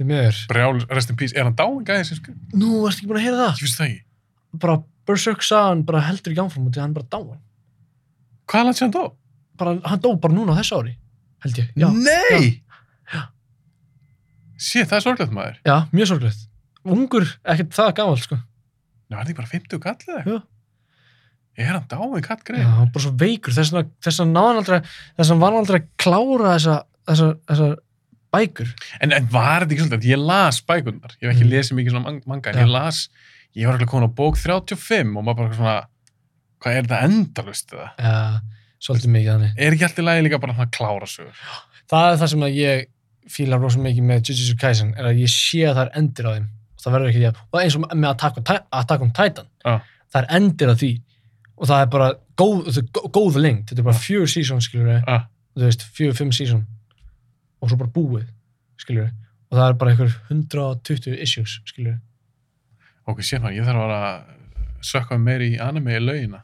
því 0.00 0.06
miður 0.08 0.40
Brjál, 0.50 0.80
rest 0.90 1.10
in 1.12 1.16
peace, 1.20 1.36
er 1.36 1.44
hann 1.46 1.54
dáin 1.54 1.84
gæði 1.86 2.06
sem 2.08 2.18
skrif? 2.18 2.34
nú, 2.56 2.80
ertu 2.88 2.96
ekki 3.04 3.10
búin 3.10 3.20
að 3.20 3.26
heyra 3.28 3.38
það? 3.44 3.52
Ég 3.54 3.62
finnst 3.66 3.78
það 3.78 3.86
ekki. 3.90 4.02
bara 4.64 4.76
Berserk 5.06 5.42
sagan 5.46 5.84
bara 5.86 6.00
heldur 6.08 6.32
ekki 6.32 6.42
áfram 6.42 6.66
út 6.66 6.74
því 6.74 6.82
hann 6.82 6.96
bara 6.96 7.06
dáin 7.12 7.38
Hvað 8.50 8.60
er 8.60 8.64
hann 8.70 8.74
sem 8.80 8.90
dó? 8.90 9.04
bara, 9.60 9.76
hann 9.84 10.00
dó 10.02 10.14
bara 10.18 10.34
núna 10.34 10.56
á 10.56 10.58
þessu 10.58 10.80
ári 10.80 10.96
held 11.44 11.60
ég, 11.62 11.70
já, 11.76 11.88
Nei! 11.92 12.40
Já. 12.40 12.69
Sér, 14.60 14.84
það 14.90 14.96
er 14.98 15.04
sorglegt 15.06 15.32
maður. 15.32 15.58
já, 15.64 15.76
mjög 15.96 16.08
sorglegt 16.10 16.46
ungur, 16.84 17.26
ekkert 17.48 17.74
það 17.76 17.92
gamall 18.00 18.20
sko 18.20 18.36
Ná, 19.10 19.16
er 19.18 19.22
það 19.24 19.30
ekki 19.30 19.38
bara 19.40 19.50
50 19.50 19.80
kall 19.84 20.02
eða 20.06 20.20
Já. 20.30 20.38
er 21.60 21.72
hann 21.74 21.86
dáin 21.90 22.22
kall 22.24 22.36
já, 22.40 22.44
greið. 22.46 22.66
hann 22.68 22.86
er 22.86 22.92
bara 22.94 23.04
svo 23.04 23.12
veikur 23.20 23.56
þess 23.56 23.72
að 23.74 23.88
að 24.10 24.30
náðan 24.34 24.60
aldrei 24.60 24.80
þess 25.18 25.32
að 25.34 25.40
var 25.42 25.50
hann 25.54 25.60
aldrei 25.64 25.80
að 25.80 25.88
klára 26.04 26.52
þessa 26.54 26.76
þessa, 27.10 27.28
þessa 27.50 27.68
bækur 28.36 28.70
En, 29.00 29.12
en 29.16 29.26
var 29.32 29.64
þetta 29.64 29.74
ekki 29.74 29.86
svolítið, 29.88 30.10
ég 30.12 30.22
las 30.28 30.60
bækurnar, 30.68 31.16
ég 31.18 31.26
hef 31.26 31.34
ekki 31.34 31.46
Mm. 31.48 31.52
lesið 31.56 31.76
mikið 31.80 31.90
svona 31.96 32.04
mang- 32.06 32.22
manga, 32.30 32.50
en 32.52 32.60
Já. 32.60 32.62
ég 32.64 32.70
las, 32.70 33.00
ég 33.56 33.66
var 33.66 33.78
ekki 33.80 33.90
komin 33.90 34.06
á 34.08 34.12
bók 34.14 34.36
35 34.38 35.16
og 35.16 35.24
maður 35.24 35.36
bara 35.40 35.56
svona, 35.58 35.76
hvað 36.60 36.76
er 36.76 36.82
þetta 36.86 37.02
endalust 37.08 37.72
eða? 37.74 37.88
já, 37.98 38.40
svolítið 38.80 39.10
mikið 39.16 39.32
þannig 39.34 39.52
Er 39.58 39.72
ekki 39.74 39.84
alltaf 39.88 40.04
lægi 40.06 40.22
líka 40.28 40.40
bara 40.40 40.52
hann 40.54 40.66
að 40.68 40.76
klára 40.78 41.08
sögur? 41.10 41.34
það 41.90 42.12
er 42.12 42.18
það 42.22 42.28
sem 42.36 42.40
að 42.46 42.54
ég 42.60 42.86
fíla 43.28 43.58
rosa 43.60 43.78
mikið 43.82 44.06
með 44.08 44.30
Jujutsu 44.30 44.56
Kaisen 44.60 44.94
er 44.96 45.10
að 45.10 45.20
ég 45.20 45.30
sé 45.32 45.62
að 45.68 45.76
það 45.76 45.84
er 45.86 45.92
endir 46.00 46.28
á 46.28 46.32
þeim. 46.36 46.48
Og 46.76 46.82
það 46.84 46.92
verður 46.96 47.10
ekki 47.10 47.20
því 47.20 47.28
að, 47.28 47.40
og 47.52 47.60
eins 47.60 47.76
og 47.76 47.86
með 47.92 48.10
Attack 48.10 48.40
on, 48.40 48.44
Attack 48.80 49.02
on 49.04 49.12
Titan. 49.12 49.48
Já. 49.64 49.80
það 50.10 50.20
er 50.22 50.28
endir 50.40 50.72
á 50.72 50.74
því. 50.80 50.92
Og 51.60 51.68
það 51.68 51.82
er 51.84 51.90
bara 51.92 52.10
góð, 52.40 52.78
góð 53.12 53.36
lengt, 53.42 53.68
þetta 53.68 53.82
er 53.82 53.88
bara 53.90 54.00
fjögur 54.00 54.30
season 54.32 54.62
skilur 54.64 54.88
við 54.88 55.02
Ah, 55.12 55.26
þú 55.58 55.66
veist, 55.66 55.82
fjögur, 55.96 56.16
fimm 56.16 56.32
season 56.32 56.62
og 57.60 57.68
svo 57.68 57.76
bara 57.76 57.92
búið, 57.92 58.28
skilur 58.80 59.10
og 59.50 59.58
það 59.58 59.66
er 59.66 59.76
bara 59.80 59.92
einhver 59.92 60.14
120 60.30 61.18
issues, 61.20 61.58
skilur 61.68 61.98
ok, 63.10 63.20
sér 63.26 63.42
maður, 63.42 63.58
ég 63.58 63.66
þarf 63.68 63.82
að 63.82 63.90
vera 63.90 63.98
að 64.06 64.86
sökka 64.90 65.18
meir 65.20 65.44
í 65.44 65.50
anime 65.60 65.98
í 65.98 66.00
laugina 66.00 66.40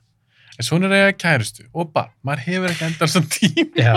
en 0.57 0.67
svona 0.67 0.91
er 0.91 1.07
ég 1.07 1.19
kæristu 1.21 1.65
og 1.73 1.93
bara, 1.95 2.13
maður 2.27 2.45
hefur 2.51 2.75
ekki 2.75 2.89
endal 2.91 3.09
sem 3.15 3.29
tím 3.33 3.73
Já, 3.81 3.95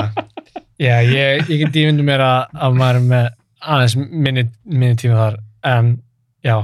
já 0.80 0.96
ég, 1.04 1.46
ég 1.50 1.64
get 1.66 1.80
ímyndu 1.84 2.06
mér 2.08 2.24
að, 2.24 2.58
að 2.68 2.78
maður 2.80 3.00
er 3.02 3.08
með 3.14 3.30
aðeins 3.60 3.96
minni, 4.00 4.44
minni 4.64 4.96
tíma 5.00 5.18
þar 5.20 5.40
en 5.74 5.90
já, 6.46 6.56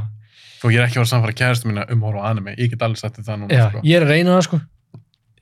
og 0.66 0.72
ég 0.72 0.80
er 0.80 0.86
ekki 0.88 0.98
að 0.98 1.04
vera 1.04 1.12
samfara 1.12 1.36
kæristu 1.38 1.70
mína 1.70 1.84
um 1.92 2.00
að 2.04 2.08
horfa 2.10 2.24
á 2.24 2.28
anime. 2.32 2.54
Ég 2.58 2.72
get 2.72 2.82
alveg 2.86 3.02
sagt 3.02 3.20
þetta 3.20 3.36
núna 3.42 3.54
já 3.60 3.66
sko. 3.70 3.82
ég 3.86 3.98
er 4.00 4.06
að 4.08 4.14
reyna 4.16 4.38
það 4.38 4.46
sko. 4.48 4.60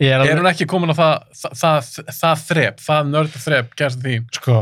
Ég 0.02 0.10
er 0.10 0.16
er 0.18 0.24
alveg, 0.24 0.40
hún 0.42 0.50
ekki 0.50 0.66
komin 0.74 0.92
á 0.92 0.96
það, 0.98 1.14
það, 1.38 1.60
það, 1.62 1.92
það 2.18 2.42
þrep, 2.50 2.82
það 2.88 3.12
nörda 3.14 3.44
þrep 3.44 3.76
kæristu 3.80 4.08
þín, 4.10 4.26
sko. 4.40 4.56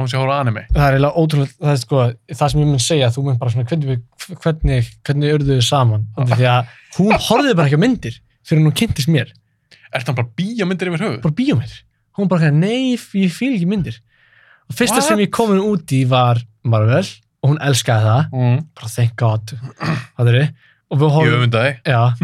hún 0.00 0.08
sé 0.08 0.16
að 0.16 0.22
horfa 0.24 0.38
á 0.38 0.42
anime? 0.42 0.64
Það 0.72 0.86
er 0.86 0.96
eiginlega 0.96 1.20
ótrúlega, 1.20 1.52
það 1.60 1.74
er 1.74 1.80
sko 1.84 2.00
það 2.40 2.52
sem 2.54 2.62
ég 2.64 2.70
mun 2.72 2.82
segja, 2.86 3.10
þú 3.14 3.24
mun 3.26 3.38
bara 3.42 3.52
svona 3.54 3.68
hvernig 3.70 4.00
hvernig, 4.40 4.90
hvernig 5.06 5.36
urðu 5.36 5.58
þau 5.60 5.68
saman? 5.68 6.08
Því 6.32 6.48
að 6.48 6.74
hún 6.96 7.14
horfði 7.28 7.54
bara 7.60 7.68
ekki 7.68 7.78
á 7.78 7.84
myndir 7.84 8.18
fyrir 8.48 8.64
hún 8.64 8.76
kynntist 8.80 9.12
mér, 9.12 9.30
Er 9.90 10.04
það 10.06 10.20
bara 10.20 10.30
bíómyndir 10.38 10.86
yfir 10.90 11.02
höfuð? 11.04 11.20
bara 11.24 11.34
bíómyndir 11.34 11.78
hún 12.20 12.28
bara 12.30 12.50
nei, 12.54 12.94
ég 12.96 13.32
fíl 13.34 13.54
ekki 13.56 13.66
myndir 13.70 13.98
og 14.70 14.76
fyrsta 14.78 15.00
What? 15.00 15.08
sem 15.08 15.18
ég 15.24 15.30
komin 15.34 15.60
út 15.64 15.92
í 15.96 16.04
var 16.08 16.40
Marvel 16.64 17.06
og 17.42 17.50
hún 17.54 17.58
elskaði 17.64 18.04
það 18.04 18.24
Mm. 18.32 18.58
bara 18.76 18.88
thank 18.94 19.16
god 19.16 19.54
það 20.18 20.28
er 20.34 20.52
og 20.90 20.98
við 21.00 21.12
horfum 21.16 21.50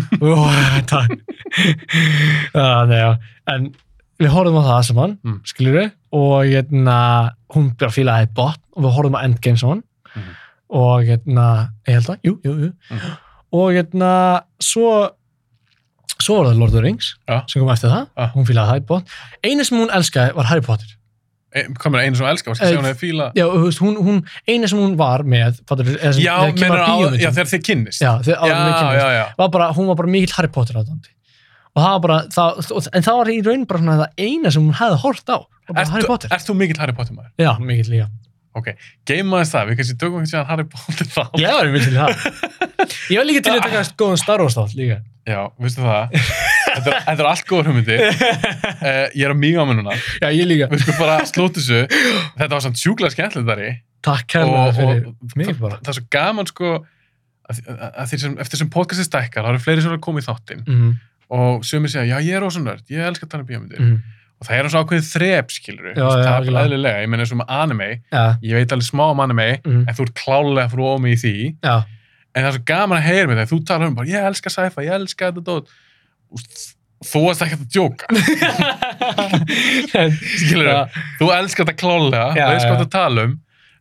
en 3.52 3.68
við 4.20 4.32
horfum 4.32 4.58
á 4.60 4.64
það 4.70 4.82
saman 4.90 5.16
Mm. 5.24 5.40
skiljur 5.44 5.76
við 5.80 5.90
og 6.16 6.46
hérna, 6.48 6.98
hún 7.52 7.70
bara 7.78 7.92
fílaði 7.92 8.30
bot 8.34 8.60
og 8.76 8.84
við 8.86 8.94
horfum 8.96 9.16
á 9.18 9.24
Endgame 9.26 9.58
saman 9.60 9.82
Mhm. 10.16 10.32
og 10.70 11.04
hérna, 11.04 11.46
ég 11.86 11.94
held 11.94 12.06
að, 12.06 12.18
jú, 12.24 12.38
jú, 12.44 12.52
jú 12.64 12.72
Mhm. 12.90 13.16
og 13.52 13.72
hérna, 13.72 14.42
svo 14.60 15.10
svo 16.22 16.38
var 16.40 16.50
það 16.52 16.60
Lord 16.60 16.70
of 16.72 16.76
the 16.78 16.84
Rings 16.84 17.08
Já. 17.28 17.42
sem 17.50 17.60
kom 17.62 17.72
eftir 17.74 17.90
það, 17.92 18.06
Já. 18.16 18.26
hún 18.34 18.46
fílaði 18.48 18.70
það 18.72 18.86
bot 18.88 19.16
eina 19.44 19.64
sem 19.68 19.78
hún 19.78 19.90
elskaði 19.98 20.36
var 20.38 20.48
Harry 20.52 20.64
Potter 20.68 20.92
E, 21.56 21.62
hvað 21.72 21.92
með 21.94 22.02
einu 22.04 22.18
sem 22.18 22.26
elskar, 22.28 22.50
varst 22.52 22.62
að 22.66 22.72
Eh, 22.72 22.76
hún 22.76 22.84
hefði 22.84 22.98
fíla 23.00 23.26
já, 23.38 23.44
þú 23.48 23.60
veist, 23.64 23.78
hún, 23.80 23.94
hún, 24.04 24.16
eina 24.50 24.68
sem 24.68 24.80
hún 24.82 24.96
var 24.98 25.22
með 25.24 25.60
fattar, 25.64 25.86
eða 25.88 26.10
sem, 26.12 26.22
Já, 26.26 26.32
þegar 26.42 26.56
kemur 26.58 26.80
á, 26.82 26.88
bíómyndum. 26.90 27.20
já, 27.22 27.30
þegar 27.36 27.48
þið 27.52 27.62
kynnist 27.68 28.02
já, 28.02 28.10
þegar 28.26 28.42
áður 28.42 28.56
en 28.56 28.66
við 28.66 28.74
já, 28.76 28.98
já, 28.98 29.06
já. 29.16 29.24
var 29.38 29.48
bara, 29.54 29.68
hún 29.78 29.86
var 29.88 29.96
bara 30.02 30.10
mikill 30.12 30.34
Harry 30.36 30.50
Potter 30.52 30.76
aðdóndi 30.82 31.14
og 31.76 31.80
það 31.80 31.94
var 31.94 32.02
bara, 32.08 32.18
það, 32.36 32.90
en 32.98 33.06
það 33.06 33.16
var 33.22 33.30
í 33.32 33.38
raun 33.46 33.64
bara 33.70 33.80
svona 33.80 33.96
það 34.02 34.26
eina 34.26 34.52
sem 34.56 34.66
hún 34.66 34.76
hefði 34.82 35.00
hort 35.06 35.32
á 35.32 35.38
Harry 35.80 36.06
Potter, 36.10 36.34
Ert 36.36 36.46
þú 36.50 36.58
mikill 36.60 36.80
Harry 36.82 36.96
Potter 36.98 37.16
maður? 37.16 37.32
já, 37.40 37.52
mikill 37.70 38.02
líka 38.56 38.74
Geimaðist 39.08 39.54
það, 39.54 39.68
við 39.70 39.80
kannski 39.80 39.98
tökum 40.00 40.22
ekki 40.22 40.32
síðan 40.32 40.48
Harry 40.50 40.66
Potter 40.72 41.10
þá 41.12 41.22
var 41.36 41.70
mikill 41.74 41.92
í 41.92 42.00
það. 42.00 42.26
Ég 43.12 43.20
var 43.20 43.28
líka 43.28 43.44
til 43.46 43.54
að 43.54 43.64
taka 43.66 43.84
góðan 44.00 44.22
Star 44.22 44.44
Wars 44.44 44.56
þátt 44.58 44.76
líka. 44.78 45.00
Já, 45.26 45.40
veistu 45.58 45.82
það? 45.82 46.16
Þetta 46.76 46.90
er, 46.92 47.00
þetta 47.08 47.22
er 47.24 47.28
allt 47.32 47.48
góður 47.48 47.68
hugmyndi 47.72 47.96
uh, 47.98 48.20
Ég 49.18 49.24
er 49.26 49.32
að 49.32 49.40
á 49.58 49.64
mig 49.66 49.78
núna. 49.80 49.96
Já, 50.22 50.28
ég 50.30 50.46
líka, 50.46 50.68
Við 50.70 50.84
skulum 50.84 51.00
bara 51.00 51.16
slóta 51.26 51.58
þessu. 51.58 51.80
Þetta 52.38 52.52
var 52.52 52.62
samt 52.62 52.78
sjúklega 52.78 53.14
skemmtilegt 53.14 53.48
þar 53.50 53.64
í 53.64 53.70
takk 54.06 54.28
kærlega 54.30 54.74
fyrir 54.76 55.06
mig 55.38 55.56
bara. 55.58 55.80
það 55.80 55.92
er 55.92 55.98
svo 55.98 56.04
gaman 56.14 56.50
sko 56.50 56.72
að, 56.76 57.60
að, 57.62 57.80
að 57.88 58.10
því 58.10 58.20
sem, 58.22 58.36
eftir 58.44 58.60
sem 58.60 58.70
podcasti 58.72 59.06
stækkar 59.06 59.46
þá 59.46 59.52
eru 59.52 59.62
fleiri 59.64 59.84
sem 59.84 59.92
eru 59.92 59.98
að 60.00 60.04
koma 60.06 60.22
í 60.22 60.26
þáttinn. 60.26 60.62
Mm, 60.66 60.92
og 61.36 61.66
sumir 61.66 61.92
segja, 61.92 62.06
já 62.14 62.28
ég 62.28 62.38
er 62.38 62.46
ósum 62.46 62.66
nörd, 62.66 62.86
ég 62.92 63.06
elskar 63.06 63.28
að 63.28 63.34
tala 63.34 63.46
um 63.46 63.50
bíómyndir. 63.50 63.82
Mm, 63.82 64.22
og 64.36 64.42
það 64.48 64.56
er 64.58 64.62
svo 64.72 64.80
ákveðið 64.84 65.06
þrep 65.14 65.48
skilur 65.54 65.86
já, 65.92 66.04
það 66.04 66.36
er 66.36 66.40
eðlilega, 66.62 67.02
ég 67.02 67.08
meina 67.12 67.22
eins 67.24 67.32
og 67.32 67.38
með 67.40 67.52
anime. 67.56 67.88
Já, 68.12 68.24
ég 68.44 68.52
veit 68.58 68.72
alveg 68.76 68.88
smá 68.88 69.04
um 69.08 69.22
anime 69.24 69.46
mm, 69.62 69.82
en 69.86 69.94
þú 69.96 70.02
ert 70.06 70.16
klálega 70.20 70.68
frá 70.72 70.82
ómi 70.92 71.08
í 71.14 71.18
því. 71.22 71.34
Já, 71.64 71.76
en 72.36 72.40
það 72.44 72.50
er 72.50 72.56
svo 72.58 72.64
gaman 72.68 72.98
að 73.00 73.06
heyra 73.08 73.28
með 73.30 73.38
það 73.42 73.52
þú 73.52 73.58
talar 73.70 73.86
um 73.90 73.96
bara, 73.96 74.10
ég 74.12 74.20
elska 74.30 74.48
sci-fi, 74.52 74.80
ég 74.88 74.94
elska 75.00 75.24
þetta 75.38 75.52
Og 76.26 76.38
þú 77.06 77.20
varst 77.22 77.42
ekki 77.44 77.54
að 77.54 77.68
djóka. 77.70 78.06
Skilur 80.40 80.66
Já. 80.66 80.80
þú 81.20 81.26
elskar 81.36 81.62
þetta 81.68 81.78
klálega, 81.78 82.24
Já, 82.34 82.46
veist 82.50 82.66
hvað 82.66 82.80
það 82.82 82.90
tala 82.96 83.18
um. 83.28 83.34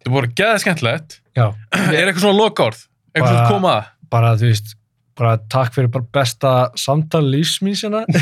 Er 0.05 0.09
bara 0.13 0.29
geða 0.37 0.59
skemmtilegt. 0.61 1.09
Er 1.35 2.05
eitthvað 2.05 2.21
svona 2.27 2.37
lokaorð, 2.43 2.79
eitthvað 3.15 3.31
svona 3.31 3.49
koma 3.49 3.71
að? 3.79 3.85
bara 4.15 4.33
þú 4.39 4.49
veist 4.51 4.75
bara 5.15 5.37
takk 5.51 5.73
fyrir 5.75 5.89
bara 5.91 6.07
besta 6.17 6.51
samtal 6.79 7.23
lífsmín 7.25 7.75
hérna 7.79 8.03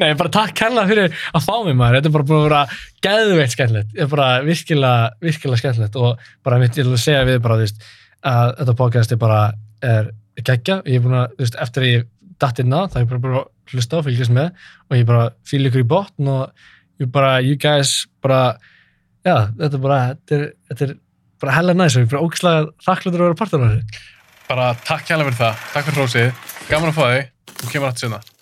Nei, 0.00 0.12
bara 0.18 0.32
takk 0.32 0.54
kærlega 0.58 0.88
fyrir 0.90 1.16
að 1.36 1.44
fá 1.44 1.52
mig 1.66 1.76
maður, 1.78 1.98
þetta 1.98 2.10
er 2.10 2.14
bara 2.16 2.28
búin 2.28 2.40
að 2.40 2.46
vera 2.46 2.60
geðveikt 3.06 3.54
skemmtilegt, 3.54 3.90
þetta 3.92 4.06
er 4.06 4.12
bara 4.14 4.28
virkilega 4.46 5.10
virkilega 5.26 5.60
skemmtilegt. 5.62 5.98
Og 6.00 6.24
bara 6.46 6.60
mitt 6.62 6.78
ég 6.78 6.88
vil 6.88 7.00
segja 7.00 7.26
við 7.28 7.40
bara, 7.44 7.58
þú 7.58 7.66
veist, 7.66 7.86
að 8.30 8.54
þetta 8.60 8.76
podcast 8.80 9.14
er 9.14 9.20
bara, 9.20 9.40
er 9.84 10.10
geggja. 10.40 10.80
Ég 10.86 11.00
er 11.00 11.04
búin 11.04 11.18
að, 11.20 11.36
þú 11.36 11.44
veist, 11.46 11.60
eftir 11.66 11.86
að 11.86 11.92
ég 11.92 12.08
datt 12.40 12.62
inn 12.62 12.72
á 12.72 12.80
það 12.88 13.02
er 13.02 13.10
bara 13.10 13.24
bara 13.26 13.42
að 13.42 13.74
hlusta 13.74 14.00
og 14.00 14.06
fylgjast 14.08 14.36
með. 14.36 14.66
Og 14.88 14.98
ég 14.98 15.08
bara 15.10 15.28
fíl 15.48 15.62
ykkur 15.68 15.84
í 15.84 15.90
botn 15.90 16.32
og 16.32 16.66
ég 17.02 17.12
bara, 17.12 17.36
you 17.44 17.60
guys, 17.60 18.06
bara 18.24 18.40
já, 19.26 19.50
þetta 19.60 19.72
er 19.72 19.84
bara, 19.84 20.00
þetta 20.14 20.38
er, 20.38 20.48
þetta 20.72 20.88
er 20.88 20.96
bara 21.40 21.56
hella 21.56 21.76
næs 21.76 21.96
og 21.96 22.04
ég 22.04 22.08
er 22.08 22.14
bara 22.14 22.26
ógislega 22.26 22.66
þakklútur 22.86 23.22
að 23.22 23.30
vera 23.30 23.40
partur 23.40 23.64
af 23.64 23.76
þessu. 23.76 24.02
Bara 24.50 24.72
takk 24.82 25.06
hjálpa 25.06 25.28
fyrir 25.28 25.40
það, 25.44 25.64
takk 25.76 25.88
fyrir 25.88 26.02
hrósið. 26.02 26.44
Gaman 26.72 26.92
að 26.92 26.98
fá 26.98 27.06
þig, 27.06 27.32
þú 27.54 27.72
kemur 27.72 27.90
aftur 27.92 28.08
sinna 28.08 28.39